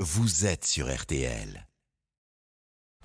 vous 0.00 0.44
êtes 0.46 0.64
sur 0.66 0.94
RTL. 0.94 1.66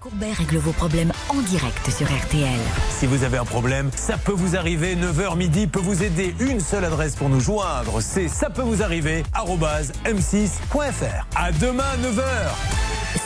Courbet 0.01 0.33
règle 0.33 0.57
vos 0.57 0.71
problèmes 0.73 1.11
en 1.29 1.41
direct 1.43 1.89
sur 1.89 2.07
RTL. 2.07 2.59
Si 2.89 3.05
vous 3.05 3.23
avez 3.23 3.37
un 3.37 3.45
problème, 3.45 3.91
ça 3.95 4.17
peut 4.17 4.31
vous 4.33 4.55
arriver. 4.57 4.95
9h 4.95 5.37
midi 5.37 5.67
peut 5.67 5.79
vous 5.79 6.03
aider. 6.03 6.33
Une 6.39 6.59
seule 6.59 6.83
adresse 6.85 7.15
pour 7.15 7.29
nous 7.29 7.39
joindre, 7.39 8.01
c'est 8.01 8.27
ça 8.27 8.49
peut 8.49 8.63
vous 8.63 8.81
arriver 8.81 9.23
m6.fr. 10.05 11.27
À 11.35 11.51
demain 11.53 11.95
9h. 12.01 12.23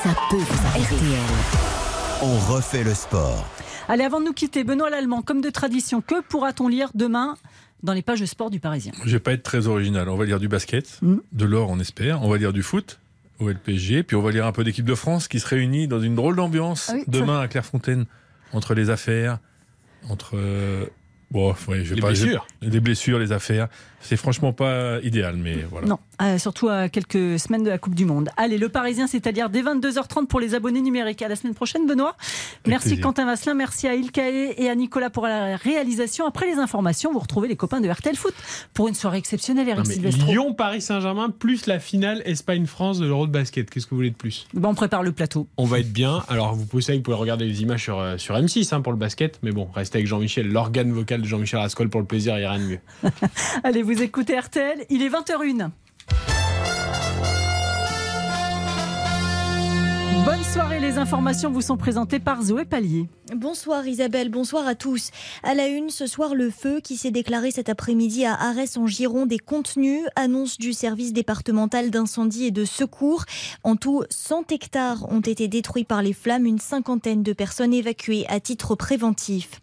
Ça 0.04 0.16
peut 0.30 0.36
vous 0.38 0.68
arriver. 0.68 0.96
RTL. 0.98 2.24
On 2.24 2.38
refait 2.54 2.84
le 2.84 2.94
sport. 2.94 3.46
Allez, 3.88 4.04
avant 4.04 4.20
de 4.20 4.26
nous 4.26 4.34
quitter, 4.34 4.64
Benoît 4.64 4.90
Lallemand, 4.90 5.22
comme 5.22 5.42
de 5.42 5.50
tradition, 5.50 6.02
que 6.02 6.22
pourra-t-on 6.22 6.68
lire 6.68 6.90
demain 6.94 7.36
dans 7.84 7.94
les 7.94 8.02
pages 8.02 8.20
de 8.20 8.26
sport 8.26 8.50
du 8.50 8.60
Parisien? 8.60 8.92
Je 9.06 9.12
vais 9.12 9.20
pas 9.20 9.32
être 9.34 9.44
très 9.44 9.68
original. 9.68 10.10
On 10.10 10.18
va 10.18 10.26
lire 10.26 10.40
du 10.40 10.48
basket, 10.50 11.00
Mm. 11.02 11.18
de 11.32 11.46
l'or 11.46 11.70
on 11.70 11.80
espère. 11.80 12.22
On 12.24 12.30
va 12.30 12.38
lire 12.38 12.52
du 12.54 12.64
foot 12.64 13.00
au 13.40 13.50
LPG, 13.50 14.04
puis 14.04 14.16
on 14.16 14.22
va 14.22 14.32
lire 14.32 14.46
un 14.46 14.52
peu 14.52 14.64
d'équipe 14.64 14.86
de 14.86 14.96
France 14.96 15.28
qui 15.28 15.40
se 15.40 15.48
réunit 15.48 15.88
dans 15.88 16.00
une 16.00 16.16
drôle 16.16 16.36
d'ambiance 16.36 16.90
Ah 16.90 16.96
oui, 16.96 17.04
demain 17.08 17.40
à 17.42 17.48
Clairefontaine 17.48 18.06
entre 18.54 18.74
les 18.74 18.90
affaires, 18.90 19.40
entre 20.10 20.32
euh, 20.38 20.86
bon, 21.32 21.54
ouais, 21.68 21.84
je 21.84 21.90
vais 21.90 21.96
Les 21.96 22.02
pas 22.02 22.08
blessures. 22.10 22.48
je- 22.62 22.70
les 22.70 22.80
blessures, 22.80 23.20
les 23.20 23.32
affaires. 23.32 23.68
C'est 24.08 24.18
franchement 24.18 24.54
pas 24.54 25.00
idéal, 25.02 25.36
mais 25.36 25.66
voilà. 25.70 25.88
Non, 25.88 26.00
euh, 26.22 26.38
surtout 26.38 26.70
à 26.70 26.90
quelques 26.90 27.40
semaines 27.40 27.64
de 27.64 27.70
la 27.70 27.80
Coupe 27.80 27.96
du 27.96 28.06
Monde. 28.06 28.30
Allez, 28.38 28.60
le 28.60 28.70
Parisien, 28.70 29.08
c'est-à-dire 29.08 29.50
dès 29.50 29.64
22h30 29.64 30.28
pour 30.28 30.40
les 30.40 30.54
abonnés 30.54 30.82
numériques. 30.82 31.24
À 31.24 31.28
la 31.28 31.36
semaine 31.36 31.56
prochaine, 31.56 31.88
Benoît. 31.88 32.16
merci 32.68 32.90
plaisir. 32.90 33.04
Quentin 33.04 33.26
Vasselin, 33.26 33.56
merci 33.56 33.88
à 33.88 33.96
Ilkae 33.96 34.54
et 34.58 34.70
à 34.70 34.76
Nicolas 34.76 35.10
pour 35.10 35.26
la 35.26 35.56
réalisation. 35.56 36.28
Après 36.28 36.46
les 36.46 36.60
informations, 36.60 37.12
vous 37.12 37.20
retrouvez 37.20 37.48
les 37.48 37.56
copains 37.56 37.82
de 37.82 37.90
RTL 37.90 38.16
Foot 38.16 38.36
pour 38.76 38.88
une 38.88 38.94
soirée 38.94 39.18
exceptionnelle, 39.18 39.68
Eric 39.68 39.88
Silvestro. 39.88 40.28
Lyon, 40.28 40.54
Paris 40.54 40.82
Saint-Germain, 40.82 41.32
plus 41.32 41.66
la 41.66 41.80
finale 41.80 42.22
Espagne-France 42.26 43.00
de 43.00 43.08
l'Euro 43.08 43.26
de 43.26 43.32
basket. 43.32 43.70
Qu'est-ce 43.72 43.86
que 43.86 43.92
vous 43.92 43.98
voulez 43.98 44.12
de 44.12 44.16
plus? 44.16 44.48
Bon, 44.54 44.70
on 44.70 44.76
prépare 44.76 45.02
le 45.02 45.14
plateau. 45.14 45.48
On 45.58 45.66
va 45.66 45.80
être 45.80 45.92
bien. 45.92 46.24
Alors, 46.28 46.54
vous 46.54 46.66
pouvez, 46.66 46.96
vous 46.96 47.02
pouvez 47.02 47.18
regarder 47.18 47.46
les 47.46 47.64
images 47.64 47.82
sur, 47.82 48.00
euh, 48.00 48.18
sur 48.18 48.36
M6 48.36 48.74
hein, 48.74 48.82
pour 48.82 48.94
le 48.94 49.00
basket. 49.00 49.40
Mais 49.42 49.52
bon, 49.52 49.68
restez 49.74 49.98
avec 49.98 50.08
Jean-Michel, 50.08 50.48
l'organe 50.48 50.92
vocal 50.92 51.22
de 51.22 51.28
Jean-Michel 51.28 51.60
Rascol 51.60 51.90
pour 51.90 52.02
le 52.02 52.08
plaisir, 52.08 52.36
il 52.38 52.42
n'y 52.42 52.46
a 52.46 52.52
rien 52.52 52.60
de 52.60 52.66
mieux. 52.66 52.80
Allez, 53.64 53.82
vous 53.82 53.95
écoutez 54.02 54.40
RTL, 54.40 54.86
il 54.90 55.02
est 55.02 55.10
20h01. 55.10 55.70
Bonne 60.26 60.44
soirée, 60.44 60.80
les 60.80 60.98
informations 60.98 61.52
vous 61.52 61.62
sont 61.62 61.78
présentées 61.78 62.18
par 62.18 62.42
Zoé 62.42 62.66
Pallier. 62.66 63.08
Bonsoir 63.36 63.88
Isabelle, 63.88 64.30
bonsoir 64.30 64.68
à 64.68 64.74
tous. 64.74 65.12
À 65.44 65.54
la 65.54 65.68
une, 65.68 65.92
ce 65.92 66.08
soir, 66.08 66.34
le 66.34 66.50
feu 66.50 66.80
qui 66.80 66.98
s'est 66.98 67.12
déclaré 67.12 67.52
cet 67.52 67.70
après-midi 67.70 68.26
à 68.26 68.34
Arès 68.34 68.76
en 68.78 68.88
Gironde 68.88 69.32
est 69.32 69.38
contenu. 69.38 70.00
Annonce 70.16 70.58
du 70.58 70.74
service 70.74 71.14
départemental 71.14 71.92
d'incendie 71.92 72.46
et 72.46 72.52
de 72.52 72.66
secours. 72.66 73.26
En 73.64 73.76
tout, 73.76 74.04
100 74.10 74.52
hectares 74.52 75.12
ont 75.12 75.22
été 75.22 75.48
détruits 75.48 75.84
par 75.84 76.02
les 76.02 76.14
flammes, 76.14 76.48
une 76.48 76.60
cinquantaine 76.60 77.22
de 77.22 77.34
personnes 77.34 77.74
évacuées 77.74 78.26
à 78.28 78.40
titre 78.40 78.74
préventif. 78.74 79.62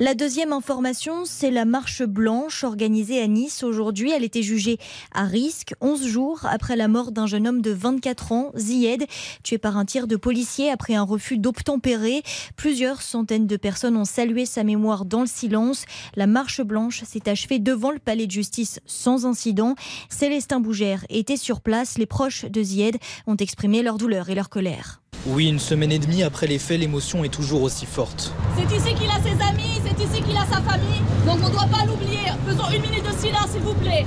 La 0.00 0.14
deuxième 0.14 0.52
information, 0.52 1.24
c'est 1.24 1.50
la 1.50 1.64
marche 1.64 2.02
blanche 2.02 2.64
organisée 2.64 3.22
à 3.22 3.26
Nice 3.26 3.62
aujourd'hui. 3.62 4.10
Elle 4.10 4.24
était 4.24 4.42
jugée 4.42 4.78
à 5.12 5.24
risque 5.24 5.74
11 5.80 6.06
jours 6.06 6.40
après 6.50 6.74
la 6.74 6.88
mort 6.88 7.12
d'un 7.12 7.26
jeune 7.26 7.46
homme 7.46 7.62
de 7.62 7.70
24 7.70 8.32
ans, 8.32 8.50
Zied, 8.56 9.06
tué 9.44 9.56
par 9.56 9.76
un 9.76 9.84
tir 9.94 10.08
de 10.08 10.16
policier 10.16 10.70
après 10.70 10.96
un 10.96 11.04
refus 11.04 11.38
d'obtempérer. 11.38 12.24
Plusieurs 12.56 13.00
centaines 13.00 13.46
de 13.46 13.56
personnes 13.56 13.96
ont 13.96 14.04
salué 14.04 14.44
sa 14.44 14.64
mémoire 14.64 15.04
dans 15.04 15.20
le 15.20 15.28
silence. 15.28 15.84
La 16.16 16.26
marche 16.26 16.60
blanche 16.62 17.04
s'est 17.04 17.28
achevée 17.28 17.60
devant 17.60 17.92
le 17.92 18.00
palais 18.00 18.26
de 18.26 18.32
justice 18.32 18.80
sans 18.86 19.24
incident. 19.24 19.76
Célestin 20.08 20.58
Bougère 20.58 21.04
était 21.10 21.36
sur 21.36 21.60
place. 21.60 21.96
Les 21.96 22.06
proches 22.06 22.44
de 22.44 22.60
Zied 22.60 22.98
ont 23.28 23.36
exprimé 23.36 23.84
leur 23.84 23.96
douleur 23.96 24.30
et 24.30 24.34
leur 24.34 24.48
colère. 24.48 25.00
Oui, 25.26 25.48
une 25.48 25.60
semaine 25.60 25.92
et 25.92 26.00
demie 26.00 26.24
après 26.24 26.48
les 26.48 26.58
faits, 26.58 26.80
l'émotion 26.80 27.22
est 27.22 27.32
toujours 27.32 27.62
aussi 27.62 27.86
forte. 27.86 28.32
C'est 28.56 28.76
ici 28.76 28.94
qu'il 28.96 29.08
a 29.08 29.22
ses 29.22 29.40
amis, 29.48 29.80
c'est 29.84 30.04
ici 30.04 30.22
qu'il 30.24 30.36
a 30.36 30.44
sa 30.44 30.60
famille. 30.60 31.02
Donc 31.24 31.38
on 31.40 31.50
ne 31.50 31.52
doit 31.52 31.68
pas 31.70 31.84
l'oublier. 31.86 32.32
Faisons 32.48 32.68
une 32.74 32.82
minute 32.82 33.04
de 33.04 33.16
silence, 33.16 33.50
s'il 33.52 33.60
vous 33.60 33.74
plaît. 33.74 34.04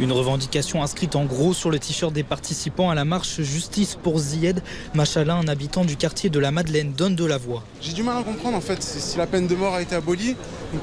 Une 0.00 0.12
revendication 0.12 0.80
inscrite 0.80 1.16
en 1.16 1.24
gros 1.24 1.52
sur 1.52 1.70
le 1.70 1.80
t-shirt 1.80 2.12
des 2.12 2.22
participants 2.22 2.88
à 2.88 2.94
la 2.94 3.04
marche 3.04 3.40
Justice 3.40 3.98
pour 4.00 4.20
Zied. 4.20 4.62
Machala, 4.94 5.34
un 5.34 5.48
habitant 5.48 5.84
du 5.84 5.96
quartier 5.96 6.30
de 6.30 6.38
la 6.38 6.52
Madeleine, 6.52 6.92
donne 6.92 7.16
de 7.16 7.24
la 7.24 7.36
voix. 7.36 7.64
J'ai 7.80 7.94
du 7.94 8.04
mal 8.04 8.18
à 8.18 8.22
comprendre 8.22 8.56
en 8.56 8.60
fait 8.60 8.80
si 8.80 9.18
la 9.18 9.26
peine 9.26 9.48
de 9.48 9.56
mort 9.56 9.74
a 9.74 9.82
été 9.82 9.96
abolie. 9.96 10.36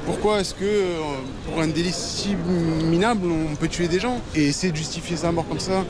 Pourquoi 0.04 0.40
est-ce 0.40 0.52
que 0.52 0.64
euh, 0.64 0.98
pour 1.46 1.62
un 1.62 1.68
délit 1.68 1.92
si 1.92 2.34
minable 2.84 3.28
on 3.30 3.54
peut 3.56 3.68
tuer 3.68 3.88
des 3.88 4.00
gens 4.00 4.20
et 4.34 4.48
essayer 4.48 4.70
de 4.70 4.76
justifier 4.76 5.16
sa 5.16 5.32
mort 5.32 5.48
comme 5.48 5.60
ça? 5.60 5.84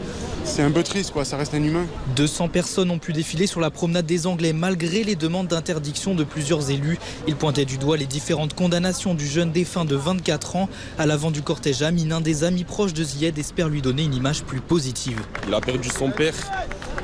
C'est 0.45 0.63
un 0.63 0.71
peu 0.71 0.85
triste 0.85 1.11
quoi, 1.13 1.25
ça 1.25 1.37
reste 1.37 1.55
un 1.55 1.63
humain. 1.63 1.87
200 2.15 2.49
personnes 2.49 2.93
ont 2.93 3.01
pu 3.01 3.13
défiler 3.13 3.49
sur 3.49 3.61
la 3.61 3.71
promenade 3.71 4.07
des 4.07 4.29
Anglais 4.29 4.53
malgré 4.53 5.03
les 5.03 5.17
demandes 5.17 5.49
d'interdiction 5.49 6.15
de 6.15 6.23
plusieurs 6.23 6.71
élus. 6.71 6.99
Ils 7.27 7.35
pointaient 7.35 7.65
du 7.65 7.79
doigt 7.79 7.97
les 7.97 8.07
différentes 8.07 8.55
condamnations 8.55 9.15
du 9.15 9.27
jeune 9.27 9.51
défunt 9.51 9.85
de 9.85 9.97
24 9.97 10.55
ans. 10.55 10.69
À 10.99 11.07
l'avant 11.07 11.33
du 11.33 11.43
cortège, 11.43 11.83
Amine, 11.83 12.13
un 12.13 12.21
des 12.21 12.45
amis 12.45 12.65
proches 12.65 12.95
de 12.95 13.03
Zied, 13.03 13.16
espère 13.25 13.69
lui 13.69 13.83
donner 13.83 14.05
une 14.05 14.15
image 14.15 14.43
plus 14.45 14.61
positive. 14.61 15.21
Il 15.47 15.55
a 15.55 15.61
perdu 15.61 15.89
son 15.89 16.11
père, 16.11 16.35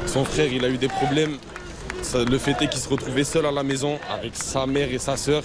son 0.07 0.25
frère, 0.25 0.53
il 0.53 0.65
a 0.65 0.69
eu 0.69 0.79
des 0.79 0.89
problèmes. 0.89 1.37
Le 2.15 2.39
fait 2.39 2.61
est 2.61 2.69
qu'il 2.69 2.81
se 2.81 2.89
retrouvait 2.89 3.25
seul 3.25 3.47
à 3.47 3.51
la 3.51 3.63
maison 3.63 3.99
avec 4.11 4.37
sa 4.37 4.67
mère 4.67 4.93
et 4.93 4.99
sa 4.99 5.17
sœur. 5.17 5.43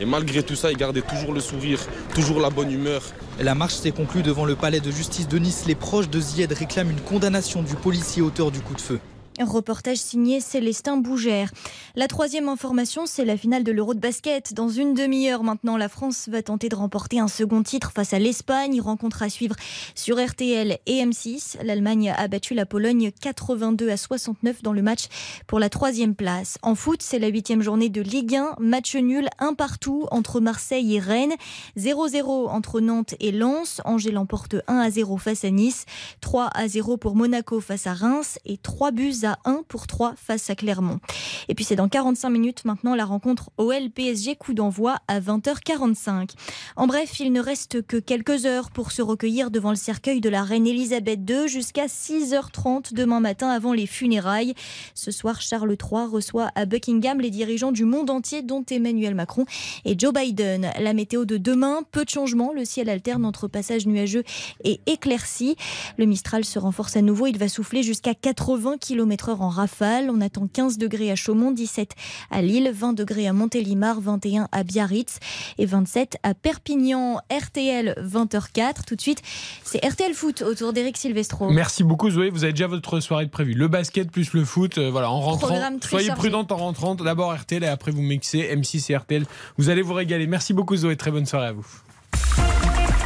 Et 0.00 0.04
malgré 0.04 0.42
tout 0.42 0.56
ça, 0.56 0.70
il 0.70 0.76
gardait 0.76 1.02
toujours 1.02 1.32
le 1.32 1.40
sourire, 1.40 1.78
toujours 2.14 2.40
la 2.40 2.50
bonne 2.50 2.70
humeur. 2.70 3.02
La 3.38 3.54
marche 3.54 3.74
s'est 3.74 3.90
conclue 3.90 4.22
devant 4.22 4.44
le 4.44 4.56
palais 4.56 4.80
de 4.80 4.90
justice 4.90 5.28
de 5.28 5.38
Nice. 5.38 5.64
Les 5.66 5.74
proches 5.74 6.10
de 6.10 6.20
Zied 6.20 6.52
réclament 6.52 6.90
une 6.90 7.00
condamnation 7.00 7.62
du 7.62 7.74
policier 7.74 8.22
auteur 8.22 8.50
du 8.50 8.60
coup 8.60 8.74
de 8.74 8.80
feu. 8.80 9.00
Reportage 9.38 9.98
signé 9.98 10.40
Célestin 10.40 10.96
Bougère. 10.96 11.50
La 11.94 12.08
troisième 12.08 12.48
information, 12.48 13.06
c'est 13.06 13.24
la 13.24 13.36
finale 13.36 13.64
de 13.64 13.72
l'Euro 13.72 13.94
de 13.94 14.00
basket. 14.00 14.52
Dans 14.54 14.68
une 14.68 14.92
demi-heure 14.92 15.44
maintenant, 15.44 15.76
la 15.76 15.88
France 15.88 16.28
va 16.28 16.42
tenter 16.42 16.68
de 16.68 16.74
remporter 16.74 17.20
un 17.20 17.28
second 17.28 17.62
titre 17.62 17.92
face 17.92 18.12
à 18.12 18.18
l'Espagne. 18.18 18.80
Rencontre 18.80 19.22
à 19.22 19.30
suivre 19.30 19.54
sur 19.94 20.22
RTL 20.22 20.78
et 20.84 21.04
M6. 21.04 21.56
L'Allemagne 21.62 22.12
a 22.16 22.28
battu 22.28 22.54
la 22.54 22.66
Pologne 22.66 23.12
82 23.20 23.88
à 23.88 23.96
69 23.96 24.62
dans 24.62 24.72
le 24.72 24.82
match 24.82 25.04
pour 25.46 25.58
la 25.58 25.70
troisième 25.70 26.14
place. 26.14 26.58
En 26.62 26.74
foot, 26.74 27.00
c'est 27.00 27.18
la 27.18 27.28
huitième 27.28 27.62
journée 27.62 27.88
de 27.88 28.02
Ligue 28.02 28.36
1. 28.36 28.56
Match 28.58 28.94
nul, 28.96 29.28
un 29.38 29.54
partout 29.54 30.06
entre 30.10 30.40
Marseille 30.40 30.96
et 30.96 31.00
Rennes. 31.00 31.34
0-0 31.78 32.48
entre 32.48 32.80
Nantes 32.80 33.14
et 33.20 33.32
Lens. 33.32 33.80
Angers 33.84 34.10
l'emporte 34.10 34.56
1 34.66 34.78
à 34.78 34.90
0 34.90 35.16
face 35.16 35.44
à 35.44 35.50
Nice. 35.50 35.86
3 36.20 36.50
à 36.52 36.68
0 36.68 36.98
pour 36.98 37.16
Monaco 37.16 37.60
face 37.60 37.86
à 37.86 37.94
Reims 37.94 38.38
et 38.44 38.58
3 38.58 38.90
buts 38.90 39.19
à 39.24 39.38
1 39.44 39.62
pour 39.68 39.86
3 39.86 40.14
face 40.16 40.50
à 40.50 40.54
Clermont. 40.54 41.00
Et 41.48 41.54
puis 41.54 41.64
c'est 41.64 41.76
dans 41.76 41.88
45 41.88 42.30
minutes 42.30 42.64
maintenant 42.64 42.94
la 42.94 43.04
rencontre 43.04 43.50
OL-PSG 43.58 44.36
coup 44.36 44.54
d'envoi 44.54 44.98
à 45.08 45.20
20h45. 45.20 46.30
En 46.76 46.86
bref, 46.86 47.20
il 47.20 47.32
ne 47.32 47.40
reste 47.40 47.82
que 47.82 47.96
quelques 47.96 48.46
heures 48.46 48.70
pour 48.70 48.92
se 48.92 49.02
recueillir 49.02 49.50
devant 49.50 49.70
le 49.70 49.76
cercueil 49.76 50.20
de 50.20 50.28
la 50.28 50.42
reine 50.42 50.66
Elisabeth 50.66 51.20
II 51.28 51.48
jusqu'à 51.48 51.86
6h30 51.86 52.94
demain 52.94 53.20
matin 53.20 53.48
avant 53.48 53.72
les 53.72 53.86
funérailles. 53.86 54.54
Ce 54.94 55.10
soir, 55.10 55.40
Charles 55.40 55.76
III 55.80 56.06
reçoit 56.06 56.50
à 56.54 56.64
Buckingham 56.66 57.20
les 57.20 57.30
dirigeants 57.30 57.72
du 57.72 57.84
monde 57.84 58.10
entier 58.10 58.42
dont 58.42 58.64
Emmanuel 58.70 59.14
Macron 59.14 59.44
et 59.84 59.98
Joe 59.98 60.12
Biden. 60.12 60.70
La 60.78 60.92
météo 60.92 61.24
de 61.24 61.36
demain, 61.36 61.82
peu 61.90 62.04
de 62.04 62.10
changements, 62.10 62.52
le 62.52 62.64
ciel 62.64 62.88
alterne 62.88 63.24
entre 63.24 63.48
passages 63.48 63.86
nuageux 63.86 64.24
et 64.64 64.80
éclaircis. 64.86 65.56
Le 65.98 66.06
Mistral 66.06 66.44
se 66.44 66.58
renforce 66.58 66.96
à 66.96 67.02
nouveau, 67.02 67.26
il 67.26 67.38
va 67.38 67.48
souffler 67.48 67.82
jusqu'à 67.82 68.14
80 68.14 68.78
km 68.78 69.09
heure 69.28 69.42
en 69.42 69.48
rafale. 69.48 70.10
On 70.10 70.20
attend 70.20 70.46
15 70.46 70.78
degrés 70.78 71.10
à 71.10 71.16
Chaumont, 71.16 71.50
17 71.50 71.94
à 72.30 72.42
Lille, 72.42 72.70
20 72.74 72.92
degrés 72.92 73.26
à 73.26 73.32
Montélimar, 73.32 74.00
21 74.00 74.48
à 74.52 74.62
Biarritz 74.62 75.18
et 75.58 75.66
27 75.66 76.16
à 76.22 76.34
Perpignan. 76.34 77.20
RTL 77.30 77.94
20h04. 77.98 78.84
Tout 78.86 78.96
de 78.96 79.00
suite, 79.00 79.22
c'est 79.64 79.84
RTL 79.84 80.14
Foot 80.14 80.42
autour 80.42 80.72
d'Éric 80.72 80.96
Silvestro. 80.96 81.50
Merci 81.50 81.84
beaucoup 81.84 82.10
Zoé, 82.10 82.30
vous 82.30 82.44
avez 82.44 82.52
déjà 82.52 82.66
votre 82.66 83.00
soirée 83.00 83.26
de 83.26 83.30
prévue. 83.30 83.54
Le 83.54 83.68
basket 83.68 84.10
plus 84.10 84.32
le 84.32 84.44
foot, 84.44 84.78
euh, 84.78 84.90
voilà, 84.90 85.10
en 85.10 85.20
rentrant. 85.20 85.48
Soyez 85.82 86.06
chargé. 86.06 86.18
prudente 86.18 86.52
en 86.52 86.56
rentrant. 86.56 86.94
D'abord 86.94 87.34
RTL 87.34 87.62
et 87.64 87.68
après 87.68 87.90
vous 87.90 88.02
mixez 88.02 88.54
M6 88.54 88.92
et 88.92 88.96
RTL. 88.96 89.24
Vous 89.56 89.68
allez 89.70 89.82
vous 89.82 89.94
régaler. 89.94 90.26
Merci 90.26 90.52
beaucoup 90.52 90.76
Zoé, 90.76 90.96
très 90.96 91.10
bonne 91.10 91.26
soirée 91.26 91.48
à 91.48 91.52
vous. 91.52 91.66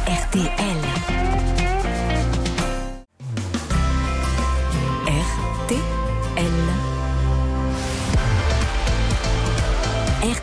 RTL. 0.07 1.14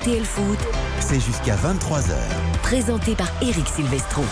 RTL 0.03 0.25
Foot, 0.25 0.59
C'est 0.99 1.21
jusqu'à 1.21 1.55
23h. 1.55 2.17
présenté 2.65 3.15
par 3.15 3.29
Eric 3.41 3.69
Silvestro. 3.69 4.25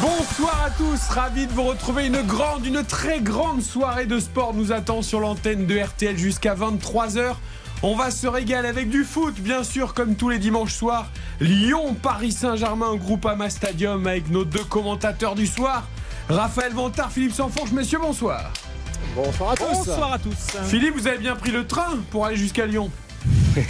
Bonsoir 0.00 0.66
à 0.66 0.70
tous, 0.70 1.00
ravi 1.08 1.46
de 1.46 1.52
vous 1.52 1.64
retrouver. 1.64 2.06
Une 2.06 2.22
grande, 2.22 2.64
une 2.64 2.84
très 2.84 3.20
grande 3.20 3.60
soirée 3.62 4.06
de 4.06 4.20
sport 4.20 4.54
nous 4.54 4.70
attend 4.70 5.02
sur 5.02 5.18
l'antenne 5.18 5.66
de 5.66 5.76
RTL 5.76 6.16
jusqu'à 6.16 6.54
23h. 6.54 7.34
On 7.82 7.96
va 7.96 8.10
se 8.10 8.26
régaler 8.26 8.68
avec 8.68 8.88
du 8.88 9.04
foot, 9.04 9.34
bien 9.40 9.64
sûr, 9.64 9.94
comme 9.94 10.14
tous 10.14 10.28
les 10.28 10.38
dimanches 10.38 10.74
soirs. 10.74 11.08
Lyon, 11.40 11.94
Paris 12.00 12.32
Saint-Germain, 12.32 12.94
Groupama 12.96 13.50
Stadium 13.50 14.06
avec 14.06 14.30
nos 14.30 14.44
deux 14.44 14.64
commentateurs 14.64 15.34
du 15.34 15.46
soir. 15.46 15.88
Raphaël 16.28 16.72
Vantard, 16.72 17.10
Philippe 17.10 17.32
Sanfourche, 17.34 17.72
messieurs, 17.72 17.98
bonsoir. 18.00 18.50
Bonsoir 19.14 19.52
à 19.52 19.56
tous. 19.56 19.64
Bonsoir 19.72 20.12
à 20.12 20.18
tous. 20.18 20.36
Philippe, 20.66 20.94
vous 20.96 21.06
avez 21.06 21.18
bien 21.18 21.34
pris 21.36 21.50
le 21.50 21.66
train 21.66 21.98
pour 22.10 22.26
aller 22.26 22.36
jusqu'à 22.36 22.66
Lyon 22.66 22.90
Oui, 23.56 23.64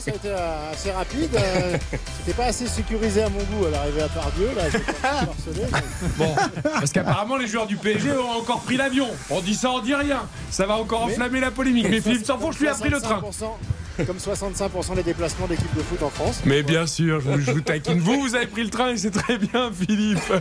ça 0.00 0.10
a 0.10 0.14
été 0.14 0.30
assez 0.72 0.90
rapide. 0.90 1.28
euh, 1.36 1.76
C'était 2.18 2.36
pas 2.36 2.46
assez 2.46 2.66
sécurisé 2.66 3.22
à 3.22 3.28
mon 3.28 3.38
goût 3.44 3.66
à 3.66 3.70
l'arrivée 3.70 4.02
à 4.02 4.08
Pardieu. 4.08 4.48
Là, 4.56 4.62
harceler, 5.04 5.66
mais- 5.72 6.08
Bon, 6.16 6.34
parce 6.62 6.90
qu'apparemment 6.90 7.36
les 7.36 7.46
joueurs 7.46 7.66
du 7.66 7.76
PSG 7.76 8.12
ont 8.12 8.38
encore 8.40 8.60
pris 8.62 8.76
l'avion. 8.76 9.08
On 9.28 9.40
dit 9.40 9.54
ça, 9.54 9.70
on 9.70 9.80
dit 9.80 9.94
rien. 9.94 10.22
Ça 10.50 10.66
va 10.66 10.76
encore 10.76 11.06
Mais- 11.06 11.12
enflammer 11.12 11.40
la 11.40 11.50
polémique. 11.50 11.86
Mais 11.90 12.00
Philippe 12.00 12.24
Sanfourche 12.26 12.58
lui 12.58 12.68
a 12.68 12.74
pris 12.74 12.88
le 12.90 13.00
train. 13.00 13.20
65%, 13.98 14.06
Comme 14.06 14.16
65% 14.16 14.94
des 14.94 15.02
déplacements 15.02 15.46
d'équipes 15.46 15.74
de 15.76 15.82
foot 15.82 16.02
en 16.02 16.10
France. 16.10 16.40
Mais 16.44 16.62
bien 16.62 16.86
sûr, 16.86 17.20
je 17.20 17.28
vous, 17.28 17.40
je 17.40 17.50
vous 17.52 17.60
taquine. 17.60 17.98
Vous, 17.98 18.20
vous 18.20 18.34
avez 18.34 18.46
pris 18.46 18.64
le 18.64 18.70
train 18.70 18.90
et 18.90 18.96
c'est 18.96 19.10
très 19.10 19.38
bien, 19.38 19.70
Philippe. 19.72 20.32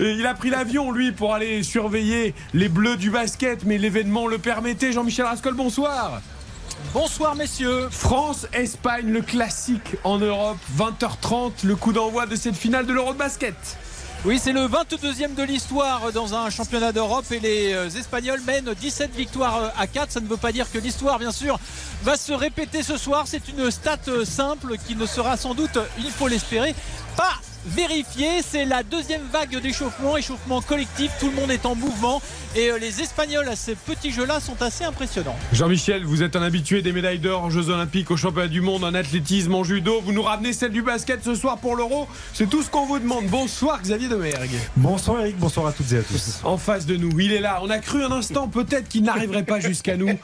Et 0.00 0.12
il 0.12 0.26
a 0.26 0.34
pris 0.34 0.50
l'avion, 0.50 0.90
lui, 0.92 1.12
pour 1.12 1.34
aller 1.34 1.62
surveiller 1.62 2.34
les 2.54 2.68
bleus 2.68 2.96
du 2.96 3.10
basket, 3.10 3.64
mais 3.64 3.78
l'événement 3.78 4.26
le 4.26 4.38
permettait. 4.38 4.92
Jean-Michel 4.92 5.26
Rascol, 5.26 5.54
bonsoir. 5.54 6.20
Bonsoir 6.94 7.34
messieurs. 7.36 7.88
France-Espagne, 7.90 9.10
le 9.10 9.22
classique 9.22 9.96
en 10.04 10.18
Europe, 10.18 10.58
20h30, 10.78 11.64
le 11.64 11.74
coup 11.74 11.92
d'envoi 11.92 12.26
de 12.26 12.36
cette 12.36 12.56
finale 12.56 12.86
de 12.86 12.92
l'Euro 12.92 13.14
de 13.14 13.18
basket. 13.18 13.54
Oui, 14.24 14.38
c'est 14.38 14.52
le 14.52 14.68
22e 14.68 15.34
de 15.34 15.42
l'histoire 15.42 16.12
dans 16.12 16.32
un 16.32 16.48
championnat 16.48 16.92
d'Europe 16.92 17.24
et 17.32 17.40
les 17.40 17.72
euh, 17.72 17.88
Espagnols 17.88 18.40
mènent 18.46 18.72
17 18.72 19.12
victoires 19.16 19.56
euh, 19.56 19.68
à 19.76 19.88
4. 19.88 20.12
Ça 20.12 20.20
ne 20.20 20.28
veut 20.28 20.36
pas 20.36 20.52
dire 20.52 20.70
que 20.70 20.78
l'histoire, 20.78 21.18
bien 21.18 21.32
sûr, 21.32 21.58
va 22.04 22.16
se 22.16 22.32
répéter 22.32 22.84
ce 22.84 22.96
soir. 22.96 23.24
C'est 23.26 23.48
une 23.48 23.68
stat 23.72 23.98
euh, 24.06 24.24
simple 24.24 24.76
qui 24.86 24.94
ne 24.94 25.06
sera 25.06 25.36
sans 25.36 25.54
doute, 25.54 25.76
il 25.98 26.12
faut 26.12 26.28
l'espérer, 26.28 26.72
pas 27.16 27.32
vérifiée. 27.66 28.42
C'est 28.46 28.64
la 28.64 28.82
deuxième 28.82 29.22
vague 29.32 29.60
d'échauffement, 29.60 30.16
échauffement 30.16 30.60
collectif. 30.60 31.10
Tout 31.20 31.30
le 31.30 31.36
monde 31.36 31.50
est 31.50 31.66
en 31.66 31.74
mouvement 31.74 32.20
et 32.56 32.70
euh, 32.70 32.78
les 32.78 33.00
Espagnols 33.00 33.48
à 33.48 33.56
ces 33.56 33.74
petits 33.74 34.10
jeux-là 34.10 34.40
sont 34.40 34.60
assez 34.62 34.84
impressionnants. 34.84 35.36
Jean-Michel, 35.52 36.04
vous 36.04 36.22
êtes 36.22 36.36
un 36.36 36.42
habitué 36.42 36.82
des 36.82 36.92
médailles 36.92 37.18
d'or 37.18 37.44
aux 37.44 37.50
Jeux 37.50 37.70
Olympiques, 37.70 38.10
aux 38.10 38.16
Championnats 38.16 38.48
du 38.48 38.60
Monde, 38.60 38.84
en 38.84 38.94
athlétisme, 38.94 39.54
en 39.54 39.64
judo. 39.64 40.00
Vous 40.04 40.12
nous 40.12 40.22
ramenez 40.22 40.52
celle 40.52 40.72
du 40.72 40.82
basket 40.82 41.24
ce 41.24 41.34
soir 41.34 41.58
pour 41.58 41.76
l'Euro. 41.76 42.08
C'est 42.34 42.48
tout 42.48 42.62
ce 42.62 42.70
qu'on 42.70 42.86
vous 42.86 42.98
demande. 42.98 43.26
Bonsoir 43.26 43.80
Xavier 43.80 44.08
Demergue. 44.08 44.50
Bonsoir 44.76 45.20
Eric, 45.20 45.38
bonsoir 45.38 45.66
à 45.66 45.72
toutes 45.72 45.92
et 45.92 45.98
à 45.98 46.02
tous. 46.02 46.40
En 46.44 46.58
face 46.58 46.86
de 46.86 46.96
nous, 46.96 47.18
il 47.20 47.32
est 47.32 47.40
là. 47.40 47.60
On 47.62 47.70
a 47.70 47.78
cru 47.78 48.02
un 48.02 48.12
instant 48.12 48.48
peut-être 48.48 48.88
qu'il 48.88 49.02
n'arriverait 49.04 49.44
pas 49.44 49.60
jusqu'à 49.60 49.96
nous, 49.96 50.18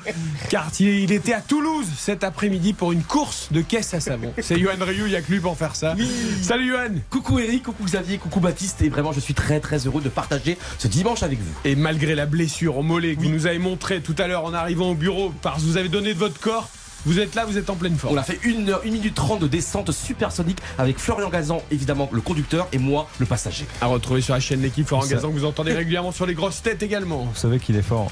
car 0.50 0.70
il 0.80 1.12
était 1.12 1.34
à 1.34 1.40
Toulouse 1.40 1.86
cet 1.96 2.24
après-midi 2.24 2.72
pour 2.72 2.92
une 2.92 3.02
course 3.02 3.48
de 3.52 3.60
caisse 3.60 3.94
à 3.94 4.00
savon. 4.00 4.32
C'est 4.40 4.58
Johan 4.58 4.72
Rioux, 4.80 5.06
il 5.06 5.10
n'y 5.10 5.16
a 5.16 5.22
que 5.22 5.30
lui 5.30 5.40
pour 5.40 5.56
faire 5.56 5.76
ça. 5.76 5.94
Salut 6.42 6.70
Johan 6.70 6.94
Coucou 7.10 7.27
Eric, 7.36 7.64
coucou 7.64 7.84
Xavier, 7.84 8.16
coucou 8.16 8.40
Baptiste 8.40 8.80
et 8.80 8.88
vraiment 8.88 9.12
je 9.12 9.20
suis 9.20 9.34
très 9.34 9.60
très 9.60 9.86
heureux 9.86 10.00
de 10.00 10.08
partager 10.08 10.56
ce 10.78 10.88
dimanche 10.88 11.22
avec 11.22 11.38
vous. 11.38 11.52
Et 11.64 11.76
malgré 11.76 12.14
la 12.14 12.24
blessure 12.24 12.78
au 12.78 12.82
mollet 12.82 13.16
que 13.16 13.20
vous 13.20 13.28
nous 13.28 13.46
avez 13.46 13.58
montré 13.58 14.00
tout 14.00 14.14
à 14.16 14.26
l'heure 14.26 14.44
en 14.44 14.54
arrivant 14.54 14.90
au 14.90 14.94
bureau, 14.94 15.34
parce 15.42 15.62
que 15.62 15.66
vous 15.66 15.76
avez 15.76 15.90
donné 15.90 16.14
de 16.14 16.18
votre 16.18 16.40
corps, 16.40 16.70
vous 17.08 17.18
êtes 17.20 17.34
là, 17.34 17.46
vous 17.46 17.56
êtes 17.56 17.70
en 17.70 17.74
pleine 17.74 17.96
forme. 17.96 18.14
On 18.14 18.18
a 18.18 18.22
fait 18.22 18.38
1 18.44 18.68
heure, 18.68 18.82
1 18.86 18.90
minute 18.90 19.14
30 19.14 19.40
de 19.40 19.46
descente 19.46 19.90
supersonique 19.92 20.58
avec 20.76 20.98
Florian 20.98 21.30
Gazan 21.30 21.62
évidemment 21.70 22.10
le 22.12 22.20
conducteur 22.20 22.68
et 22.72 22.78
moi 22.78 23.08
le 23.18 23.24
passager. 23.24 23.66
À 23.80 23.86
retrouver 23.86 24.20
sur 24.20 24.34
la 24.34 24.40
chaîne 24.40 24.60
L'équipe 24.60 24.86
Florent 24.86 25.02
Ça- 25.02 25.14
Gazan 25.14 25.28
que 25.30 25.34
vous 25.38 25.44
entendez 25.46 25.72
régulièrement 25.72 26.12
sur 26.12 26.26
les 26.26 26.34
grosses 26.34 26.62
têtes 26.62 26.82
également. 26.82 27.24
Vous 27.32 27.38
savez 27.40 27.58
qu'il 27.58 27.76
est 27.76 27.82
fort. 27.82 28.10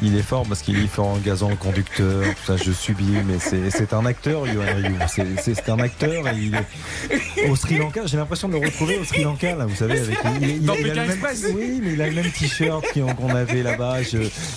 Il 0.00 0.16
est 0.16 0.22
fort 0.22 0.44
parce 0.48 0.62
qu'il 0.62 0.78
est 0.82 0.86
fort 0.86 1.08
en 1.08 1.18
gazant 1.18 1.48
le 1.48 1.56
conducteur, 1.56 2.22
tout 2.24 2.44
ça, 2.46 2.56
je 2.56 2.70
subis, 2.72 3.04
mais 3.26 3.38
c'est 3.70 3.92
un 3.92 4.06
acteur, 4.06 4.46
Yohan 4.46 4.64
Ryu. 4.76 4.94
C'est- 5.08 5.68
un 5.68 5.78
acteur 5.80 6.28
et 6.28 6.36
il 6.36 6.54
est 6.54 7.48
au 7.48 7.56
Sri 7.56 7.78
Lanka. 7.78 8.02
J'ai 8.06 8.16
l'impression 8.16 8.48
de 8.48 8.54
le 8.54 8.58
retrouver 8.66 8.98
au 8.98 9.04
Sri 9.04 9.22
Lanka, 9.24 9.54
là, 9.56 9.66
vous 9.66 9.74
savez, 9.76 9.98
avec. 10.00 10.18
Il, 10.40 10.48
il- 10.48 10.62
Dans 10.64 10.74
il 10.74 10.90
a 10.90 11.06
même, 11.06 11.18
oui, 11.54 11.80
mais 11.82 11.92
il 11.94 12.02
a 12.02 12.06
le 12.08 12.14
même 12.14 12.30
t-shirt 12.30 12.84
qu'on 12.92 13.28
avait 13.34 13.62
là-bas. 13.62 13.98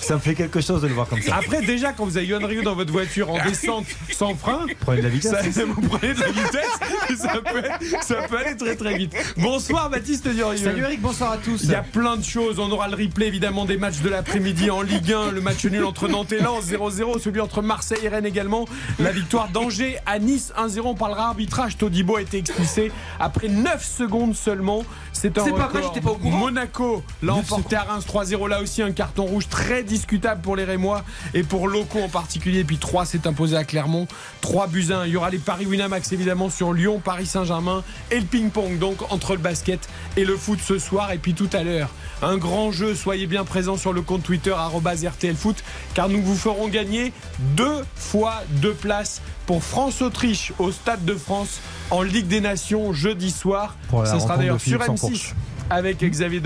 Ça 0.00 0.14
me 0.14 0.20
fait 0.20 0.34
quelque 0.34 0.60
chose 0.60 0.82
de 0.82 0.88
le 0.88 0.94
voir 0.94 1.08
comme 1.08 1.22
ça. 1.22 1.36
Après, 1.36 1.62
déjà, 1.62 1.92
quand 1.92 2.04
vous 2.04 2.16
avez 2.16 2.26
Yohan 2.26 2.46
Ryu 2.46 2.62
dans 2.62 2.74
votre 2.74 2.92
voiture 2.92 3.30
en 3.30 3.38
descente 3.60 3.86
sans 4.12 4.34
frein, 4.34 4.66
Prenez 4.80 4.98
de 4.98 5.04
la 5.04 5.08
vitesse. 5.08 5.50
ça, 5.52 5.64
vous 5.64 5.80
prenez 5.80 6.14
de 6.14 6.20
la 6.20 6.28
vitesse, 6.28 6.80
et 7.10 7.16
ça 7.16 7.40
peut, 7.44 7.62
ça 8.02 8.14
peut 8.28 8.38
aller 8.38 8.56
très 8.56 8.76
très 8.76 8.96
vite. 8.96 9.14
Bonsoir 9.36 9.90
Baptiste 9.90 10.28
Durieux. 10.28 10.56
Salut 10.56 10.82
Eric, 10.82 11.00
bonsoir 11.00 11.32
à 11.32 11.36
tous. 11.38 11.64
Il 11.64 11.70
y 11.70 11.74
a 11.74 11.82
plein 11.82 12.16
de 12.16 12.24
choses. 12.24 12.58
On 12.58 12.70
aura 12.70 12.88
le 12.88 12.96
replay 12.96 13.26
évidemment 13.26 13.64
des 13.64 13.76
matchs 13.76 14.00
de 14.00 14.08
l'après-midi 14.08 14.70
en 14.70 14.82
Ligue 14.82 15.12
1, 15.12 15.32
le 15.32 15.40
match 15.40 15.64
nul 15.64 15.84
entre 15.84 16.08
Nantes 16.08 16.32
et 16.32 16.40
Lens 16.40 16.64
0-0, 16.66 17.20
celui 17.20 17.40
entre 17.40 17.62
Marseille 17.62 17.98
et 18.02 18.08
Rennes 18.08 18.26
également, 18.26 18.66
la 18.98 19.10
victoire 19.10 19.48
d'Angers 19.48 19.98
à 20.06 20.18
Nice 20.18 20.52
1-0. 20.58 20.80
On 20.84 20.94
parlera 20.94 21.28
arbitrage. 21.28 21.76
Todibo 21.76 22.16
a 22.16 22.22
été 22.22 22.38
expulsé 22.38 22.92
après 23.18 23.48
9 23.48 23.84
secondes 23.84 24.34
seulement. 24.34 24.84
C'est 25.12 25.38
un 25.38 25.44
C'est 25.44 25.52
pas 25.52 25.68
vrai, 25.68 25.82
j'étais 25.82 26.00
pas 26.00 26.10
au 26.10 26.16
courant. 26.16 26.36
Monaco 26.38 27.02
l'a 27.22 27.34
emporté 27.34 27.76
à 27.76 27.82
Reims 27.82 28.04
3-0. 28.06 28.48
Là 28.48 28.60
aussi 28.60 28.82
un 28.82 28.92
carton 28.92 29.24
rouge 29.24 29.48
très 29.48 29.82
discutable 29.82 30.42
pour 30.42 30.56
les 30.56 30.64
Rémois 30.64 31.04
et 31.34 31.42
pour 31.42 31.68
Loco 31.68 32.00
en 32.00 32.08
particulier. 32.08 32.60
Et 32.60 32.64
puis 32.64 32.78
3 32.78 33.04
s'est 33.06 33.26
imposé 33.36 33.56
à 33.58 33.64
Clermont. 33.64 34.08
3 34.40 34.66
buts 34.68 34.86
à 34.90 35.00
1. 35.00 35.06
Il 35.06 35.12
y 35.12 35.16
aura 35.16 35.28
les 35.28 35.36
Paris 35.36 35.66
Winamax 35.66 36.10
évidemment 36.12 36.48
sur 36.48 36.72
Lyon, 36.72 37.02
Paris 37.04 37.26
Saint-Germain 37.26 37.84
et 38.10 38.18
le 38.18 38.24
ping-pong 38.24 38.78
donc 38.78 39.12
entre 39.12 39.32
le 39.32 39.38
basket 39.38 39.90
et 40.16 40.24
le 40.24 40.36
foot 40.38 40.58
ce 40.62 40.78
soir. 40.78 41.12
Et 41.12 41.18
puis 41.18 41.34
tout 41.34 41.50
à 41.52 41.62
l'heure, 41.62 41.90
un 42.22 42.38
grand 42.38 42.72
jeu. 42.72 42.94
Soyez 42.94 43.26
bien 43.26 43.44
présents 43.44 43.76
sur 43.76 43.92
le 43.92 44.00
compte 44.00 44.22
Twitter 44.22 44.52
arobase 44.52 45.04
RTL 45.04 45.36
Foot 45.36 45.62
car 45.92 46.08
nous 46.08 46.22
vous 46.22 46.34
ferons 46.34 46.68
gagner 46.68 47.12
deux 47.56 47.84
fois 47.94 48.42
deux 48.62 48.72
places 48.72 49.20
pour 49.44 49.62
France-Autriche 49.62 50.54
au 50.58 50.72
Stade 50.72 51.04
de 51.04 51.14
France 51.14 51.60
en 51.90 52.00
Ligue 52.00 52.28
des 52.28 52.40
Nations 52.40 52.94
jeudi 52.94 53.30
soir. 53.30 53.76
Ce 53.90 54.18
sera 54.18 54.38
d'ailleurs 54.38 54.60
sur 54.60 54.82
Philippe 54.82 54.82
M6 54.82 54.96
Sanfourche. 54.96 55.34
Avec 55.70 56.04
Xavier 56.04 56.40